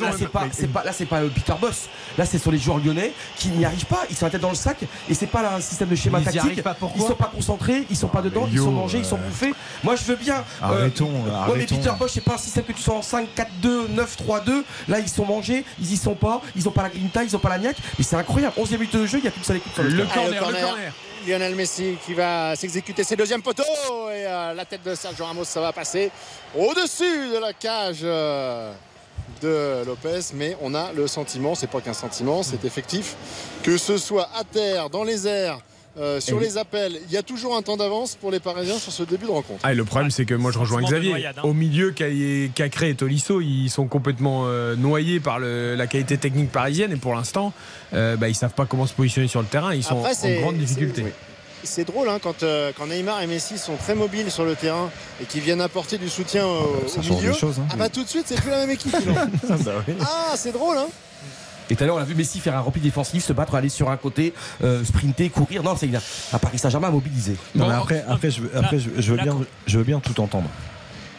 Là, 0.00 0.12
c'est 0.16 0.28
pas, 0.28 0.46
pas, 0.72 0.84
là, 0.84 0.92
c'est 0.92 1.06
pas 1.06 1.22
euh, 1.22 1.28
Peter 1.28 1.54
Boss. 1.60 1.88
Là, 2.16 2.24
c'est 2.24 2.38
sur 2.38 2.52
les 2.52 2.58
joueurs 2.58 2.78
lyonnais 2.78 3.12
qui 3.36 3.48
n'y 3.48 3.64
arrivent 3.64 3.86
pas. 3.86 4.04
Ils 4.08 4.16
sont 4.16 4.26
la 4.26 4.30
tête 4.30 4.40
dans 4.40 4.50
le 4.50 4.54
sac 4.54 4.78
et 5.08 5.14
c'est 5.14 5.26
pas 5.26 5.42
là 5.42 5.54
un 5.56 5.60
système 5.60 5.88
de 5.88 5.96
schéma 5.96 6.20
Ils 6.20 6.24
tactique. 6.24 6.62
pas, 6.62 6.76
ils 6.94 7.02
sont 7.02 7.14
pas 7.14 7.30
concentrés, 7.34 7.84
ils 7.90 7.96
sont 7.96 8.08
pas 8.08 8.22
dedans, 8.22 8.44
mais 8.46 8.52
ils 8.52 8.58
sont 8.58 8.70
mangés, 8.70 8.98
ils 8.98 9.04
sont 9.04 9.16
euh, 9.16 9.26
bouffés. 9.28 9.52
Moi, 9.82 9.96
je 9.96 10.04
veux 10.04 10.16
bien. 10.16 10.36
euh, 10.36 10.42
Arrêtons, 10.62 11.06
ouais, 11.06 11.20
mais 11.26 11.34
arrêtons. 11.34 11.76
Peter 11.76 11.92
Boss, 11.98 12.12
c'est 12.14 12.20
pas 12.24 12.34
un 12.34 12.38
système 12.38 12.64
que 12.64 12.72
tu 12.72 12.82
sens 12.82 12.96
en 12.98 13.02
5, 13.02 13.28
4, 13.34 13.50
2, 13.60 13.88
9, 13.88 14.16
3, 14.16 14.40
2. 14.40 14.64
Là, 14.88 15.00
ils 15.00 15.08
sont 15.08 15.26
mangés, 15.26 15.64
ils 15.80 15.92
y 15.92 15.96
sont 15.96 16.14
pas, 16.14 16.40
ils 16.54 16.68
ont 16.68 16.72
pas 16.72 16.82
la 16.82 16.90
grinta, 16.90 17.24
ils 17.24 17.34
ont 17.34 17.40
pas 17.40 17.48
la 17.48 17.58
niaque. 17.58 17.78
Mais 17.98 18.04
c'est 18.04 18.16
incroyable. 18.16 18.54
11 18.56 18.72
e 18.72 18.76
minute 18.76 18.96
de 18.96 19.06
jeu, 19.06 19.18
il 19.18 19.24
y 19.24 19.28
a 19.28 19.30
plus 19.32 19.40
que 19.40 19.46
ça 19.46 19.54
l'équipe 19.54 19.72
sur 19.74 19.82
le 19.82 19.90
Le 19.90 20.04
corner, 20.04 20.30
le 20.30 20.60
corner. 20.60 20.92
Lionel 21.26 21.54
Messi 21.54 21.96
qui 22.04 22.14
va 22.14 22.56
s'exécuter 22.56 23.04
ses 23.04 23.16
deuxièmes 23.16 23.42
poteaux. 23.42 23.62
Et 24.10 24.26
euh, 24.26 24.54
la 24.54 24.64
tête 24.64 24.82
de 24.82 24.94
Sergio 24.94 25.24
Ramos 25.24 25.44
ça 25.44 25.60
va 25.60 25.72
passer 25.72 26.10
au-dessus 26.56 27.30
de 27.32 27.38
la 27.38 27.52
cage 27.52 28.00
euh, 28.02 28.72
de 29.42 29.84
Lopez. 29.86 30.32
Mais 30.34 30.56
on 30.60 30.74
a 30.74 30.92
le 30.92 31.06
sentiment, 31.06 31.54
c'est 31.54 31.66
pas 31.66 31.80
qu'un 31.80 31.94
sentiment, 31.94 32.42
c'est 32.42 32.64
effectif 32.64 33.16
que 33.62 33.76
ce 33.76 33.98
soit 33.98 34.28
à 34.34 34.44
terre, 34.44 34.90
dans 34.90 35.04
les 35.04 35.26
airs 35.26 35.58
euh, 35.98 36.20
sur 36.20 36.40
Et 36.40 36.44
les 36.44 36.58
appels. 36.58 36.98
Il 37.08 37.12
y 37.12 37.16
a 37.16 37.22
toujours 37.22 37.56
un 37.56 37.62
temps 37.62 37.76
d'avance 37.76 38.14
pour 38.14 38.30
les 38.30 38.40
Parisiens 38.40 38.78
sur 38.78 38.92
ce 38.92 39.02
début 39.02 39.26
de 39.26 39.30
rencontre. 39.30 39.60
Ah, 39.62 39.72
et 39.72 39.74
le 39.74 39.84
problème, 39.84 40.10
c'est 40.10 40.24
que 40.24 40.34
moi, 40.34 40.50
je 40.52 40.58
rejoins 40.58 40.82
Xavier. 40.82 41.10
noyade, 41.10 41.38
hein. 41.38 41.42
Au 41.44 41.52
milieu, 41.52 41.92
Ca- 41.96 42.48
Cacré 42.54 42.90
et 42.90 42.94
Tolisso, 42.94 43.40
ils 43.40 43.68
sont 43.68 43.86
complètement 43.86 44.44
euh, 44.46 44.76
noyés 44.76 45.20
par 45.20 45.38
le- 45.38 45.74
la 45.74 45.86
qualité 45.86 46.16
technique 46.18 46.50
parisienne. 46.52 46.92
Et 46.92 46.96
pour 46.96 47.14
l'instant, 47.14 47.52
euh, 47.92 48.16
bah, 48.16 48.28
ils 48.28 48.34
savent 48.34 48.54
pas 48.54 48.66
comment 48.66 48.86
se 48.86 48.94
positionner 48.94 49.28
sur 49.28 49.40
le 49.40 49.46
terrain. 49.48 49.74
Ils 49.74 49.82
sont 49.84 49.98
Après, 50.04 50.38
en 50.38 50.40
grande 50.42 50.56
difficulté. 50.58 51.04
C'est 51.62 51.84
drôle 51.84 52.08
hein, 52.08 52.18
quand, 52.22 52.42
euh, 52.42 52.72
quand 52.74 52.86
Neymar 52.86 53.20
et 53.20 53.26
Messi 53.26 53.58
sont 53.58 53.76
très 53.76 53.94
mobiles 53.94 54.30
sur 54.30 54.46
le 54.46 54.54
terrain 54.54 54.88
et 55.20 55.26
qui 55.26 55.40
viennent 55.40 55.60
apporter 55.60 55.98
du 55.98 56.08
soutien 56.08 56.46
au, 56.46 56.88
Ça 56.88 57.00
au 57.00 57.14
milieu. 57.14 57.32
hein. 57.32 57.66
Ah 57.70 57.76
bah 57.76 57.88
tout 57.90 58.02
de 58.02 58.08
suite 58.08 58.24
c'est 58.26 58.40
plus 58.40 58.48
la 58.48 58.60
même 58.60 58.70
équipe. 58.70 58.92
donc. 58.92 59.18
ah 60.00 60.32
c'est 60.36 60.52
drôle 60.52 60.78
hein. 60.78 60.86
Et 61.70 61.76
tout 61.76 61.84
à 61.84 61.86
l'heure, 61.86 61.96
on 61.96 62.00
a 62.00 62.04
vu 62.04 62.14
Messi 62.14 62.40
faire 62.40 62.56
un 62.56 62.60
repli 62.60 62.80
défensif, 62.80 63.24
se 63.24 63.32
battre, 63.32 63.54
aller 63.54 63.68
sur 63.68 63.90
un 63.90 63.96
côté, 63.96 64.34
euh, 64.64 64.84
sprinter, 64.84 65.30
courir. 65.30 65.62
Non, 65.62 65.76
c'est 65.76 65.88
à 66.32 66.38
Paris 66.38 66.58
Saint-Germain 66.58 66.90
mobilisé. 66.90 67.36
Non, 67.54 67.68
mais 67.68 67.74
après, 67.74 68.04
après, 68.08 68.30
je, 68.30 68.40
veux- 68.42 68.50
après 68.56 68.78
je, 68.78 68.90
je 68.98 69.12
veux 69.14 69.22
bien, 69.22 69.36
je 69.66 69.78
veux 69.78 69.84
bien 69.84 70.00
tout 70.00 70.20
entendre. 70.20 70.48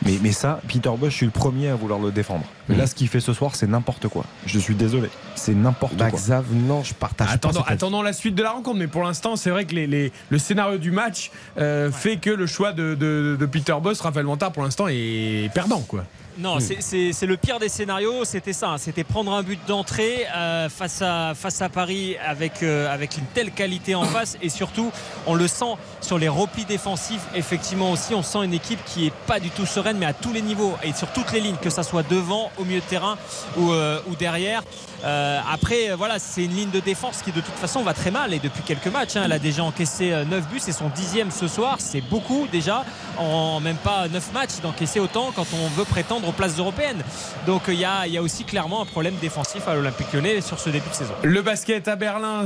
Mais, 0.04 0.18
mais 0.22 0.32
ça, 0.32 0.60
Peter 0.68 0.90
Bosch, 0.98 1.12
je 1.12 1.18
suis 1.18 1.26
le 1.28 1.32
premier 1.32 1.70
à 1.70 1.76
vouloir 1.76 2.00
le 2.00 2.12
défendre. 2.12 2.44
Mais 2.72 2.78
là, 2.78 2.88
ce 2.88 2.96
qu'il 2.96 3.08
fait 3.08 3.20
ce 3.20 3.34
soir, 3.34 3.56
c'est 3.56 3.68
n'importe 3.68 4.08
quoi. 4.08 4.26
Je 4.46 4.58
suis 4.60 4.76
désolé. 4.76 5.10
C'est 5.36 5.54
n'importe 5.54 5.96
Bah, 5.96 6.10
quoi. 6.10 6.20
Xav, 6.20 6.46
non, 6.54 6.84
je 6.84 6.94
partage 6.94 7.30
Attendons, 7.32 7.62
pas. 7.62 7.72
attendons 7.72 8.02
la 8.02 8.14
suite 8.14 8.36
de 8.36 8.44
la 8.44 8.52
rencontre, 8.52 8.78
mais 8.78 8.88
pour 8.88 9.04
l'instant, 9.04 9.36
c'est 9.36 9.50
vrai 9.50 9.66
que 9.66 9.76
les- 9.76 9.88
les- 9.88 10.12
le 10.30 10.38
scénario 10.38 10.78
du 10.78 10.92
match 10.92 11.32
euh, 11.58 11.92
fait 11.92 12.18
que 12.18 12.30
le 12.30 12.48
choix 12.48 12.72
de, 12.74 12.96
de- 12.96 13.38
de 13.40 13.46
Peter 13.46 13.76
Boss, 13.82 14.02
Raphaël 14.02 14.26
Montard, 14.26 14.52
pour 14.52 14.64
l'instant, 14.64 14.88
est 14.88 15.50
perdant. 15.54 15.82
Quoi. 15.82 16.04
Non, 16.38 16.62
c'est- 16.62 16.78
c'est 16.80 17.12
c'est 17.12 17.26
le 17.26 17.36
pire 17.36 17.60
des 17.60 17.68
scénarios. 17.68 18.24
C'était 18.24 18.54
ça. 18.54 18.70
hein. 18.70 18.78
C'était 18.78 19.04
prendre 19.04 19.34
un 19.34 19.44
but 19.44 19.60
d'entrée 19.68 20.26
euh, 20.34 20.70
face, 20.70 21.02
à, 21.02 21.34
face 21.36 21.62
à 21.62 21.68
Paris 21.68 22.16
avec, 22.26 22.64
euh, 22.64 22.92
avec 22.92 23.18
une 23.18 23.26
telle 23.34 23.52
qualité 23.52 23.96
en 23.96 24.06
face. 24.06 24.38
Et 24.42 24.48
surtout, 24.48 24.92
on 25.28 25.36
le 25.36 25.48
sent 25.50 25.74
sur 26.00 26.18
les 26.18 26.30
replis 26.30 26.64
défensifs. 26.64 27.22
Effectivement 27.36 27.92
aussi, 27.92 28.16
on 28.16 28.24
sent 28.24 28.40
une 28.46 28.54
équipe 28.54 28.80
qui 28.86 29.08
est 29.08 29.14
pas 29.28 29.42
du 29.42 29.50
tout 29.50 29.66
sereine, 29.66 29.98
mais 30.00 30.06
à 30.06 30.14
tous 30.14 30.32
les 30.32 30.42
niveaux 30.42 30.74
et 30.84 30.94
sur 30.94 31.10
toutes 31.12 31.34
les 31.34 31.42
lignes, 31.42 31.58
que 31.62 31.70
ça 31.70 31.84
soit 31.84 32.04
devant, 32.10 32.50
au 32.62 32.66
milieu 32.66 32.80
de 32.80 32.86
terrain 32.86 33.18
ou, 33.58 33.72
euh, 33.72 34.00
derrière. 34.20 34.64
Euh, 35.04 35.40
après, 35.52 35.90
euh, 35.90 35.96
voilà, 35.96 36.20
c'est 36.20 36.44
une 36.44 36.56
ligne 36.56 36.70
de 36.70 36.80
défense 36.80 37.22
qui 37.24 37.32
de 37.32 37.42
toute 37.42 37.56
façon 37.56 37.82
va 37.82 37.94
très 37.94 38.12
mal 38.12 38.34
et 38.34 38.40
depuis 38.40 38.62
quelques 38.62 38.88
matchs, 38.88 39.16
hein, 39.16 39.24
elle 39.26 39.32
a 39.32 39.40
déjà 39.40 39.64
encaissé 39.64 40.12
9 40.30 40.48
buts, 40.48 40.60
c'est 40.60 40.72
son 40.72 40.90
dixième 40.90 41.32
ce 41.32 41.48
soir, 41.48 41.78
c'est 41.80 42.02
beaucoup 42.02 42.48
déjà 42.52 42.86
en 43.18 43.60
même 43.60 43.78
pas 43.78 44.08
9 44.08 44.32
matchs 44.34 44.60
d'encaisser 44.62 45.00
autant 45.00 45.32
quand 45.36 45.48
on 45.54 45.68
veut 45.70 45.86
prétendre 45.86 46.30
aux 46.30 46.32
places 46.32 46.60
européennes. 46.60 47.02
Donc 47.48 47.64
il 47.68 47.80
y 47.80 47.86
a, 47.86 48.22
aussi 48.22 48.44
clairement 48.44 48.84
un 48.84 48.86
problème 48.86 49.16
défensif 49.20 49.68
à 49.68 49.74
l'Olympique 49.74 50.14
Lyonnais 50.14 50.42
sur 50.42 50.60
ce 50.60 50.70
début 50.70 50.90
de 50.90 50.94
saison. 50.94 51.14
Le 51.24 51.42
basket 51.42 51.88
à 51.88 51.96
Berlin, 51.96 52.46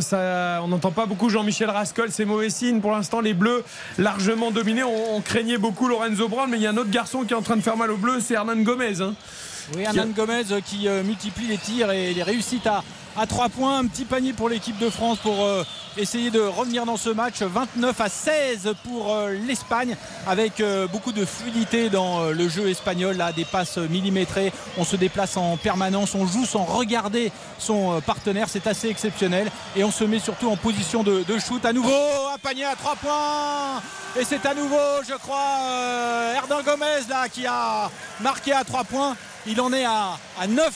on 0.64 0.68
n'entend 0.70 0.92
pas 0.92 1.06
beaucoup 1.06 1.30
Jean-Michel 1.30 1.70
Rascol, 1.70 2.10
c'est 2.12 2.24
mauvais 2.24 2.50
signe. 2.50 2.80
Pour 2.80 2.92
l'instant, 2.92 3.20
les 3.20 3.34
Bleus 3.34 3.66
largement 3.98 4.52
dominés. 4.52 4.84
On, 4.84 5.18
on 5.18 5.22
craignait 5.22 5.58
beaucoup 5.58 5.90
Lorenzo 5.90 6.30
Brown, 6.30 6.50
mais 6.50 6.58
il 6.58 6.64
y 6.64 6.68
a 6.68 6.70
un 6.70 6.78
autre 6.78 6.92
garçon 6.92 7.24
qui 7.24 7.34
est 7.34 7.38
en 7.38 7.42
train 7.42 7.58
de 7.58 7.62
faire 7.62 7.76
mal 7.76 7.92
aux 7.92 7.98
Bleus, 7.98 8.22
c'est 8.22 8.36
Hernan 8.36 8.56
Gomez. 8.64 9.02
hein. 9.02 9.14
Oui, 9.74 9.84
Hernan 9.84 10.08
Gomez 10.16 10.44
qui 10.66 10.88
euh, 10.88 11.04
multiplie 11.04 11.48
les 11.48 11.58
tirs 11.58 11.92
et 11.92 12.14
les 12.14 12.24
réussites 12.24 12.68
à, 12.68 12.84
à 13.18 13.26
3 13.26 13.50
points. 13.50 13.80
Un 13.80 13.88
petit 13.88 14.06
panier 14.06 14.34
pour 14.34 14.48
l'équipe 14.48 14.78
de 14.78 14.90
France 14.90 15.18
pour 15.18 15.44
euh, 15.44 15.64
essayer 15.98 16.30
de 16.30 16.40
revenir 16.40 16.86
dans 16.86 16.98
ce 16.98 17.10
match. 17.10 17.42
29 17.42 18.00
à 18.00 18.10
16 18.10 18.74
pour 18.84 19.12
euh, 19.12 19.32
l'Espagne 19.48 19.96
avec 20.28 20.62
beaucoup 20.92 21.12
de 21.12 21.26
fluidité 21.26 21.90
dans 21.90 22.30
le 22.30 22.50
jeu 22.50 22.70
espagnol. 22.70 23.18
Là, 23.18 23.32
des 23.32 23.46
passes 23.46 23.78
millimétrées. 23.78 24.54
On 24.78 24.84
se 24.84 24.96
déplace 24.96 25.38
en 25.38 25.58
permanence. 25.58 26.14
On 26.16 26.28
joue 26.28 26.46
sans 26.46 26.64
regarder 26.64 27.32
son 27.58 28.02
partenaire. 28.02 28.50
C'est 28.50 28.68
assez 28.68 28.90
exceptionnel. 28.90 29.52
Et 29.76 29.84
on 29.84 29.92
se 29.92 30.04
met 30.04 30.20
surtout 30.20 30.50
en 30.50 30.58
position 30.58 31.04
de, 31.04 31.24
shoot. 31.40 31.64
À 31.66 31.74
nouveau, 31.74 31.92
un 32.34 32.38
panier 32.38 32.66
à 32.66 32.76
3 32.76 32.96
points. 32.96 33.82
Et 34.20 34.24
c'est 34.24 34.46
à 34.46 34.54
nouveau, 34.54 35.04
je 35.08 35.14
crois, 35.16 36.34
Hernan 36.36 36.64
Gomez 36.64 37.06
là 37.10 37.28
qui 37.28 37.46
a 37.46 37.90
marqué 38.22 38.54
à 38.54 38.64
3 38.64 38.84
points. 38.86 39.16
Il 39.48 39.60
en 39.62 39.72
est 39.74 39.86
à, 39.86 40.18
à 40.40 40.48
9 40.48 40.72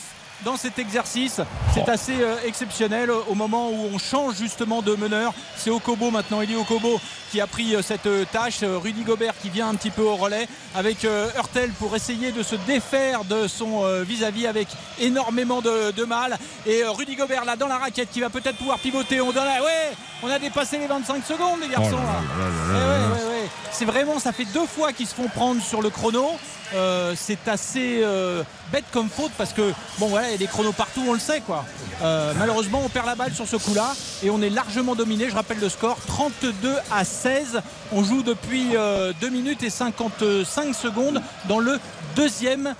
dans 0.46 0.56
cet 0.56 0.80
exercice. 0.80 1.42
C'est 1.74 1.90
assez 1.90 2.22
euh, 2.22 2.38
exceptionnel 2.46 3.12
au 3.12 3.36
moment 3.36 3.70
où 3.72 3.90
on 3.94 3.98
change 3.98 4.36
justement 4.36 4.82
de 4.82 4.96
meneur. 4.96 5.34
C'est 5.58 5.70
Okobo 5.70 6.12
maintenant, 6.12 6.42
Eli 6.42 6.56
Okobo 6.56 6.98
qui 7.30 7.42
a 7.42 7.48
pris 7.48 7.76
euh, 7.76 7.82
cette 7.82 8.06
euh, 8.06 8.24
tâche. 8.32 8.60
Rudy 8.64 9.04
Gobert 9.04 9.34
qui 9.42 9.50
vient 9.50 9.68
un 9.68 9.76
petit 9.76 9.90
peu 9.90 10.02
au 10.04 10.16
relais 10.16 10.48
avec 10.76 11.04
Hurtel 11.04 11.72
pour 11.72 11.94
essayer 11.96 12.32
de 12.32 12.42
se 12.42 12.56
défaire 12.56 13.26
de 13.26 13.48
son 13.48 13.84
vis-à-vis 14.04 14.48
avec 14.48 14.68
énormément 15.00 15.62
de, 15.62 15.92
de 15.92 16.04
mal. 16.06 16.38
Et 16.66 16.84
Rudy 16.86 17.16
Gobert 17.18 17.44
là 17.44 17.58
dans 17.58 17.68
la 17.68 17.78
raquette 17.78 18.10
qui 18.12 18.22
va 18.22 18.30
peut-être 18.30 18.58
pouvoir 18.58 18.80
pivoter. 18.80 19.20
On 19.20 19.32
donne, 19.34 19.44
ouais, 19.44 19.92
on 20.24 20.30
a 20.30 20.40
dépassé 20.40 20.78
les 20.78 20.88
25 20.88 21.26
secondes 21.26 21.60
les 21.62 21.68
garçons. 21.68 21.98
là. 21.98 22.22
Ouais, 22.38 22.78
ouais, 22.78 23.30
ouais. 23.42 23.50
C'est 23.72 23.86
vraiment, 23.86 24.20
ça 24.20 24.32
fait 24.32 24.46
deux 24.46 24.66
fois 24.68 24.94
qu'ils 24.94 25.08
se 25.08 25.16
font 25.16 25.28
prendre 25.28 25.62
sur 25.62 25.82
le 25.82 25.90
chrono. 25.90 26.30
Euh, 26.76 27.16
c'est 27.18 27.48
assez 27.48 28.02
euh, 28.04 28.44
bête 28.72 28.84
comme 28.92 29.10
faute 29.10 29.32
parce 29.38 29.54
que 29.54 29.74
bon 29.98 30.06
voilà 30.08 30.28
il 30.28 30.32
y 30.34 30.36
a 30.36 30.38
des 30.38 30.46
chronos 30.46 30.72
partout 30.72 31.04
on 31.08 31.14
le 31.14 31.20
sait 31.20 31.42
quoi. 31.42 31.66
Euh, 32.04 32.32
malheureusement 32.38 32.82
on 32.86 32.90
perd 32.90 33.08
la 33.08 33.16
balle 33.16 33.34
sur 33.34 33.48
ce 33.48 33.56
coup 33.56 33.74
là 33.74 33.94
et 34.22 34.30
on 34.30 34.40
est 34.42 34.50
largement 34.52 34.94
dominé. 34.96 35.30
Je 35.30 35.36
rappelle 35.36 35.60
le 35.60 35.70
score 35.70 35.98
32 36.06 36.76
à 36.92 37.04
16 37.06 37.62
on 37.92 38.04
joue 38.04 38.22
depuis 38.22 38.76
2 39.22 39.30
minutes 39.30 39.64
et 39.64 39.70
55 39.72 40.76
secondes 40.76 41.22
dans 41.48 41.60
le 41.60 41.80
deuxième 42.16 42.76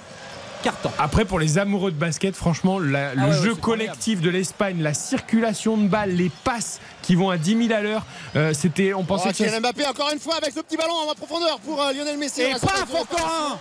carton 0.62 0.92
Après, 1.00 1.24
pour 1.24 1.40
les 1.40 1.58
amoureux 1.58 1.90
de 1.90 1.96
basket, 1.96 2.36
franchement, 2.36 2.80
la- 2.80 3.16
le 3.16 3.22
Ah 3.22 3.28
ouais, 3.30 3.32
ouais, 3.38 3.44
jeu 3.44 3.56
collectif 3.56 4.20
de 4.20 4.30
l'Espagne, 4.30 4.82
la 4.82 4.94
circulation 4.94 5.78
de 5.78 5.88
balles, 5.88 6.12
les 6.12 6.30
passes 6.44 6.82
qui 7.02 7.16
vont 7.16 7.30
à 7.30 7.38
10 7.38 7.68
000 7.68 7.74
à 7.80 7.82
l'heure, 7.82 8.06
euh, 8.36 8.52
c'était, 8.54 8.94
on 8.94 9.06
pensait 9.06 9.30
Oh, 9.30 9.34
que 9.44 9.60
Mbappé 9.62 9.86
encore 9.88 10.10
une 10.12 10.20
fois 10.20 10.36
avec 10.36 10.52
ce 10.54 10.60
petit 10.60 10.76
ballon 10.76 10.94
en 11.10 11.14
profondeur 11.16 11.60
pour 11.62 11.82
euh, 11.82 11.94
Lionel 11.94 12.18
Messi. 12.18 12.42
Et 12.42 12.52
paf, 12.52 12.62
encore 12.94 13.08
réparation. 13.10 13.58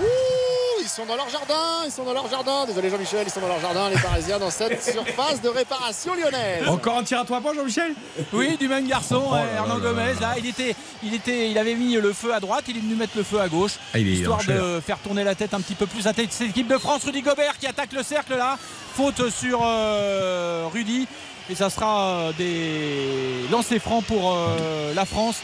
Ouh, 0.00 0.80
ils 0.82 0.88
sont 0.88 1.06
dans 1.06 1.16
leur 1.16 1.28
jardin, 1.28 1.84
ils 1.86 1.90
sont 1.90 2.04
dans 2.04 2.12
leur 2.12 2.28
jardin. 2.28 2.66
Désolé 2.66 2.90
Jean-Michel, 2.90 3.24
ils 3.26 3.30
sont 3.30 3.40
dans 3.40 3.48
leur 3.48 3.60
jardin, 3.60 3.88
les 3.90 3.96
Parisiens, 4.00 4.38
dans 4.38 4.50
cette 4.50 4.82
surface 4.92 5.40
de 5.40 5.48
réparation 5.48 6.14
lyonnaise. 6.14 6.68
Encore 6.68 6.98
un 6.98 7.04
tir 7.04 7.20
à 7.20 7.24
trois 7.24 7.40
points, 7.40 7.54
Jean-Michel? 7.54 7.94
Oui, 8.32 8.56
du 8.56 8.68
même 8.68 8.86
garçon, 8.86 9.22
Oh 9.28 9.34
là 9.34 9.42
euh, 9.42 9.56
Hernan 9.56 9.74
là 9.74 9.80
Gomez. 9.80 10.14
Là, 10.20 10.34
il 10.38 10.46
était, 10.46 10.74
il 11.02 11.14
était, 11.14 11.50
il 11.50 11.58
avait 11.58 11.74
mis 11.74 11.94
le 11.94 12.12
feu 12.12 12.34
à 12.34 12.40
droite, 12.40 12.64
il 12.68 12.76
est 12.76 12.80
venu 12.80 12.94
mettre 12.96 13.16
le 13.16 13.22
feu 13.22 13.40
à 13.40 13.48
gauche, 13.48 13.72
Ah, 13.94 13.98
il 13.98 14.08
est 14.08 14.12
histoire 14.12 14.44
de 14.44 14.80
faire 14.84 14.98
tourner 14.98 15.24
la 15.24 15.34
tête 15.34 15.54
un 15.54 15.60
petit 15.60 15.74
peu 15.74 15.86
plus 15.86 16.06
à 16.06 16.12
tête. 16.12 16.28
C'est 16.30 16.44
l'équipe 16.44 16.68
de 16.68 16.78
France, 16.78 17.04
Rudy 17.04 17.22
Gobert 17.22 17.58
qui 17.58 17.66
attaque 17.66 17.92
le 17.92 18.02
cercle 18.02 18.36
là, 18.36 18.58
faute 18.94 19.30
sur 19.30 19.60
euh, 19.62 20.66
Rudy. 20.72 21.06
Et 21.50 21.54
ça 21.54 21.68
sera 21.68 22.06
euh, 22.08 22.32
des 22.38 23.46
lancers 23.50 23.80
francs 23.80 24.04
pour 24.04 24.32
euh, 24.34 24.94
la 24.94 25.04
France. 25.04 25.36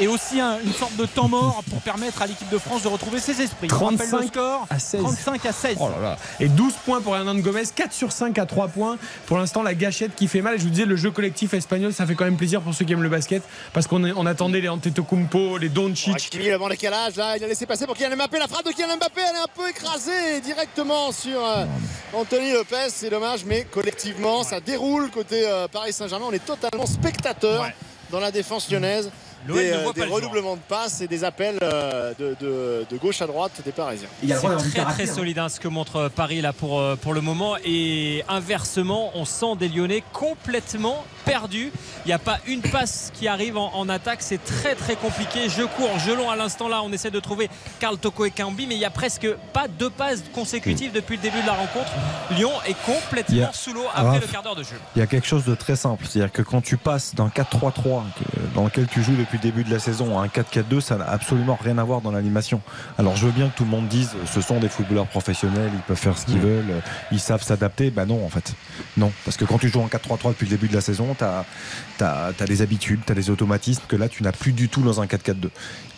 Et 0.00 0.06
aussi 0.06 0.40
un- 0.40 0.58
une 0.64 0.72
sorte 0.72 0.94
de 0.96 1.06
temps 1.06 1.28
mort 1.28 1.62
pour 1.68 1.80
permettre 1.80 2.22
à 2.22 2.26
l'équipe 2.26 2.48
de 2.50 2.58
France 2.58 2.82
de 2.82 2.88
retrouver 2.88 3.18
ses 3.20 3.40
esprits. 3.42 3.68
Je 3.68 3.74
rappelle 3.74 3.92
le 3.98 4.06
35 4.08 4.26
score 4.28 4.66
à 4.70 4.78
16. 4.78 5.00
35 5.02 5.46
à 5.46 5.52
16. 5.52 5.76
Oh 5.80 5.88
là 5.88 6.00
là. 6.10 6.16
Et 6.38 6.48
12 6.48 6.72
points 6.84 7.00
pour 7.00 7.16
Hernan 7.16 7.34
Gomez, 7.36 7.62
4 7.74 7.92
sur 7.92 8.12
5 8.12 8.38
à 8.38 8.46
3 8.46 8.68
points. 8.68 8.96
Pour 9.26 9.38
l'instant, 9.38 9.62
la 9.62 9.74
gâchette 9.74 10.14
qui 10.14 10.28
fait 10.28 10.40
mal. 10.40 10.54
Et 10.54 10.58
je 10.58 10.64
vous 10.64 10.70
disais, 10.70 10.84
le 10.84 10.94
jeu 10.96 11.10
collectif 11.10 11.52
espagnol, 11.54 11.92
ça 11.92 12.06
fait 12.06 12.14
quand 12.14 12.24
même 12.24 12.36
plaisir 12.36 12.60
pour 12.60 12.74
ceux 12.74 12.84
qui 12.84 12.92
aiment 12.92 13.02
le 13.02 13.08
basket. 13.08 13.42
Parce 13.72 13.86
qu'on 13.86 14.04
on 14.04 14.26
attendait 14.26 14.60
les 14.60 14.68
Antetokounmpo, 14.68 15.58
les 15.58 15.68
Doncic. 15.68 16.14
Hakimi, 16.14 16.48
le 16.48 16.58
bon 16.58 16.68
décalage, 16.68 17.16
là, 17.16 17.36
il 17.36 17.42
a 17.42 17.48
laissé 17.48 17.66
passer 17.66 17.84
pour 17.86 17.96
Kylian 17.96 18.16
Mbappé. 18.16 18.38
La 18.38 18.46
frappe 18.48 18.64
de 18.66 18.70
Kylian 18.70 18.96
Mbappé, 18.98 19.20
elle 19.28 19.36
est 19.36 19.40
un 19.40 19.46
peu 19.54 19.68
écrasée 19.68 20.40
directement 20.44 21.10
sur 21.10 21.44
euh, 21.44 21.64
Anthony 22.12 22.52
Lopez. 22.52 22.88
C'est 22.90 23.10
dommage, 23.10 23.44
mais 23.44 23.64
collectivement, 23.64 24.44
ça 24.44 24.60
déroule 24.60 25.10
côté 25.10 25.42
euh, 25.46 25.66
Paris 25.66 25.92
Saint-Germain. 25.92 26.26
On 26.28 26.32
est 26.32 26.44
totalement 26.44 26.86
spectateur 26.86 27.66
dans 28.10 28.20
la 28.20 28.30
défense 28.30 28.70
lyonnaise. 28.70 29.10
Des, 29.46 29.52
ne 29.52 29.58
euh, 29.76 29.82
voit 29.84 29.92
des 29.92 30.02
redoublements 30.04 30.56
de 30.56 30.60
passes 30.68 31.00
et 31.00 31.06
des 31.06 31.22
appels 31.24 31.58
euh, 31.62 32.12
de, 32.18 32.36
de- 32.40 32.86
de 32.90 32.96
gauche 32.96 33.22
à 33.22 33.26
droite 33.26 33.52
des 33.64 33.72
Parisiens. 33.72 34.08
C'est 34.20 34.70
très 34.82 34.84
très 34.92 35.06
solide 35.06 35.38
hein, 35.38 35.48
ce 35.48 35.60
que 35.60 35.68
montre 35.68 36.08
Paris 36.14 36.40
là 36.40 36.52
pour, 36.52 36.80
euh, 36.80 36.96
pour 36.96 37.14
le 37.14 37.20
moment. 37.20 37.56
Et 37.64 38.24
inversement 38.28 39.12
on 39.14 39.24
sent 39.24 39.56
des 39.58 39.68
Lyonnais 39.68 40.02
complètement 40.12 41.04
perdus 41.28 41.70
il 42.04 42.08
n'y 42.08 42.12
a 42.14 42.18
pas 42.18 42.38
une 42.46 42.62
passe 42.62 43.10
qui 43.14 43.28
arrive 43.28 43.56
en, 43.58 43.70
en 43.74 43.88
attaque. 43.88 44.20
C'est 44.22 44.42
très 44.42 44.74
très 44.74 44.96
compliqué. 44.96 45.48
Jeu 45.50 45.66
court 45.66 45.98
jeu 45.98 46.16
long 46.16 46.30
à 46.30 46.36
l'instant 46.36 46.68
là. 46.68 46.80
On 46.82 46.90
essaie 46.92 47.10
de 47.10 47.20
trouver 47.20 47.50
Karl 47.80 47.98
Toko 47.98 48.24
et 48.24 48.30
Kambi 48.30 48.66
mais 48.66 48.74
il 48.74 48.78
n'y 48.78 48.84
a 48.84 48.90
presque 48.90 49.28
pas 49.52 49.68
deux 49.68 49.90
passes 49.90 50.22
consécutives 50.34 50.92
depuis 50.92 51.16
le 51.16 51.22
début 51.22 51.40
de 51.42 51.46
la 51.46 51.52
rencontre. 51.52 51.90
Lyon 52.30 52.50
est 52.66 52.76
complètement 52.86 53.48
a- 53.48 53.52
sous 53.52 53.72
l'eau 53.74 53.84
après 53.94 54.08
Raph, 54.12 54.20
le 54.22 54.26
quart 54.28 54.42
d'heure 54.42 54.56
de 54.56 54.62
jeu. 54.62 54.76
Il 54.96 55.00
y 55.00 55.02
a 55.02 55.06
quelque 55.06 55.26
chose 55.26 55.44
de 55.44 55.54
très 55.54 55.76
simple, 55.76 56.04
c'est-à-dire 56.08 56.32
que 56.32 56.42
quand 56.42 56.60
tu 56.62 56.76
passes 56.76 57.14
d'un 57.14 57.28
4-3-3 57.28 58.04
que- 58.18 58.54
dans 58.54 58.64
lequel 58.64 58.86
tu 58.86 59.02
joues 59.02 59.16
depuis 59.16 59.36
le 59.38 59.42
début 59.42 59.64
de 59.64 59.70
la 59.70 59.78
saison 59.78 60.18
à 60.18 60.22
un 60.22 60.28
4-4-2, 60.28 60.80
ça 60.80 60.96
n'a 60.96 61.08
absolument 61.10 61.58
rien 61.62 61.76
à 61.78 61.84
voir 61.84 62.00
dans 62.00 62.10
l'animation. 62.12 62.60
Alors 62.98 63.16
je 63.16 63.26
veux 63.26 63.32
bien 63.32 63.48
que 63.48 63.56
tout 63.56 63.64
le 63.64 63.70
monde 63.70 63.88
dise 63.88 64.10
ce 64.32 64.40
sont 64.40 64.58
des 64.60 64.68
footballeurs 64.68 65.06
professionnels, 65.08 65.70
ils 65.74 65.80
peuvent 65.80 65.96
faire 65.96 66.16
ce 66.16 66.24
qu'ils 66.26 66.38
veulent, 66.40 66.70
euh, 66.70 66.80
ils 67.12 67.20
savent 67.20 67.42
s'adapter. 67.42 67.90
Bah 67.90 68.06
non 68.06 68.24
en 68.24 68.28
fait. 68.30 68.54
Non, 68.96 69.12
parce 69.24 69.36
que 69.36 69.44
quand 69.44 69.58
tu 69.58 69.68
joues 69.68 69.80
en 69.80 69.88
4-3-3 69.88 70.28
depuis 70.30 70.44
le 70.46 70.50
début 70.50 70.68
de 70.68 70.74
la 70.74 70.80
saison, 70.80 71.14
tu 71.18 72.04
as, 72.04 72.46
des 72.46 72.62
habitudes, 72.62 73.00
tu 73.06 73.12
as 73.12 73.14
des 73.14 73.30
automatismes 73.30 73.82
que 73.88 73.96
là 73.96 74.08
tu 74.08 74.22
n'as 74.22 74.32
plus 74.32 74.52
du 74.52 74.68
tout 74.68 74.82
dans 74.82 75.00
un 75.00 75.06
4-4-2. 75.06 75.48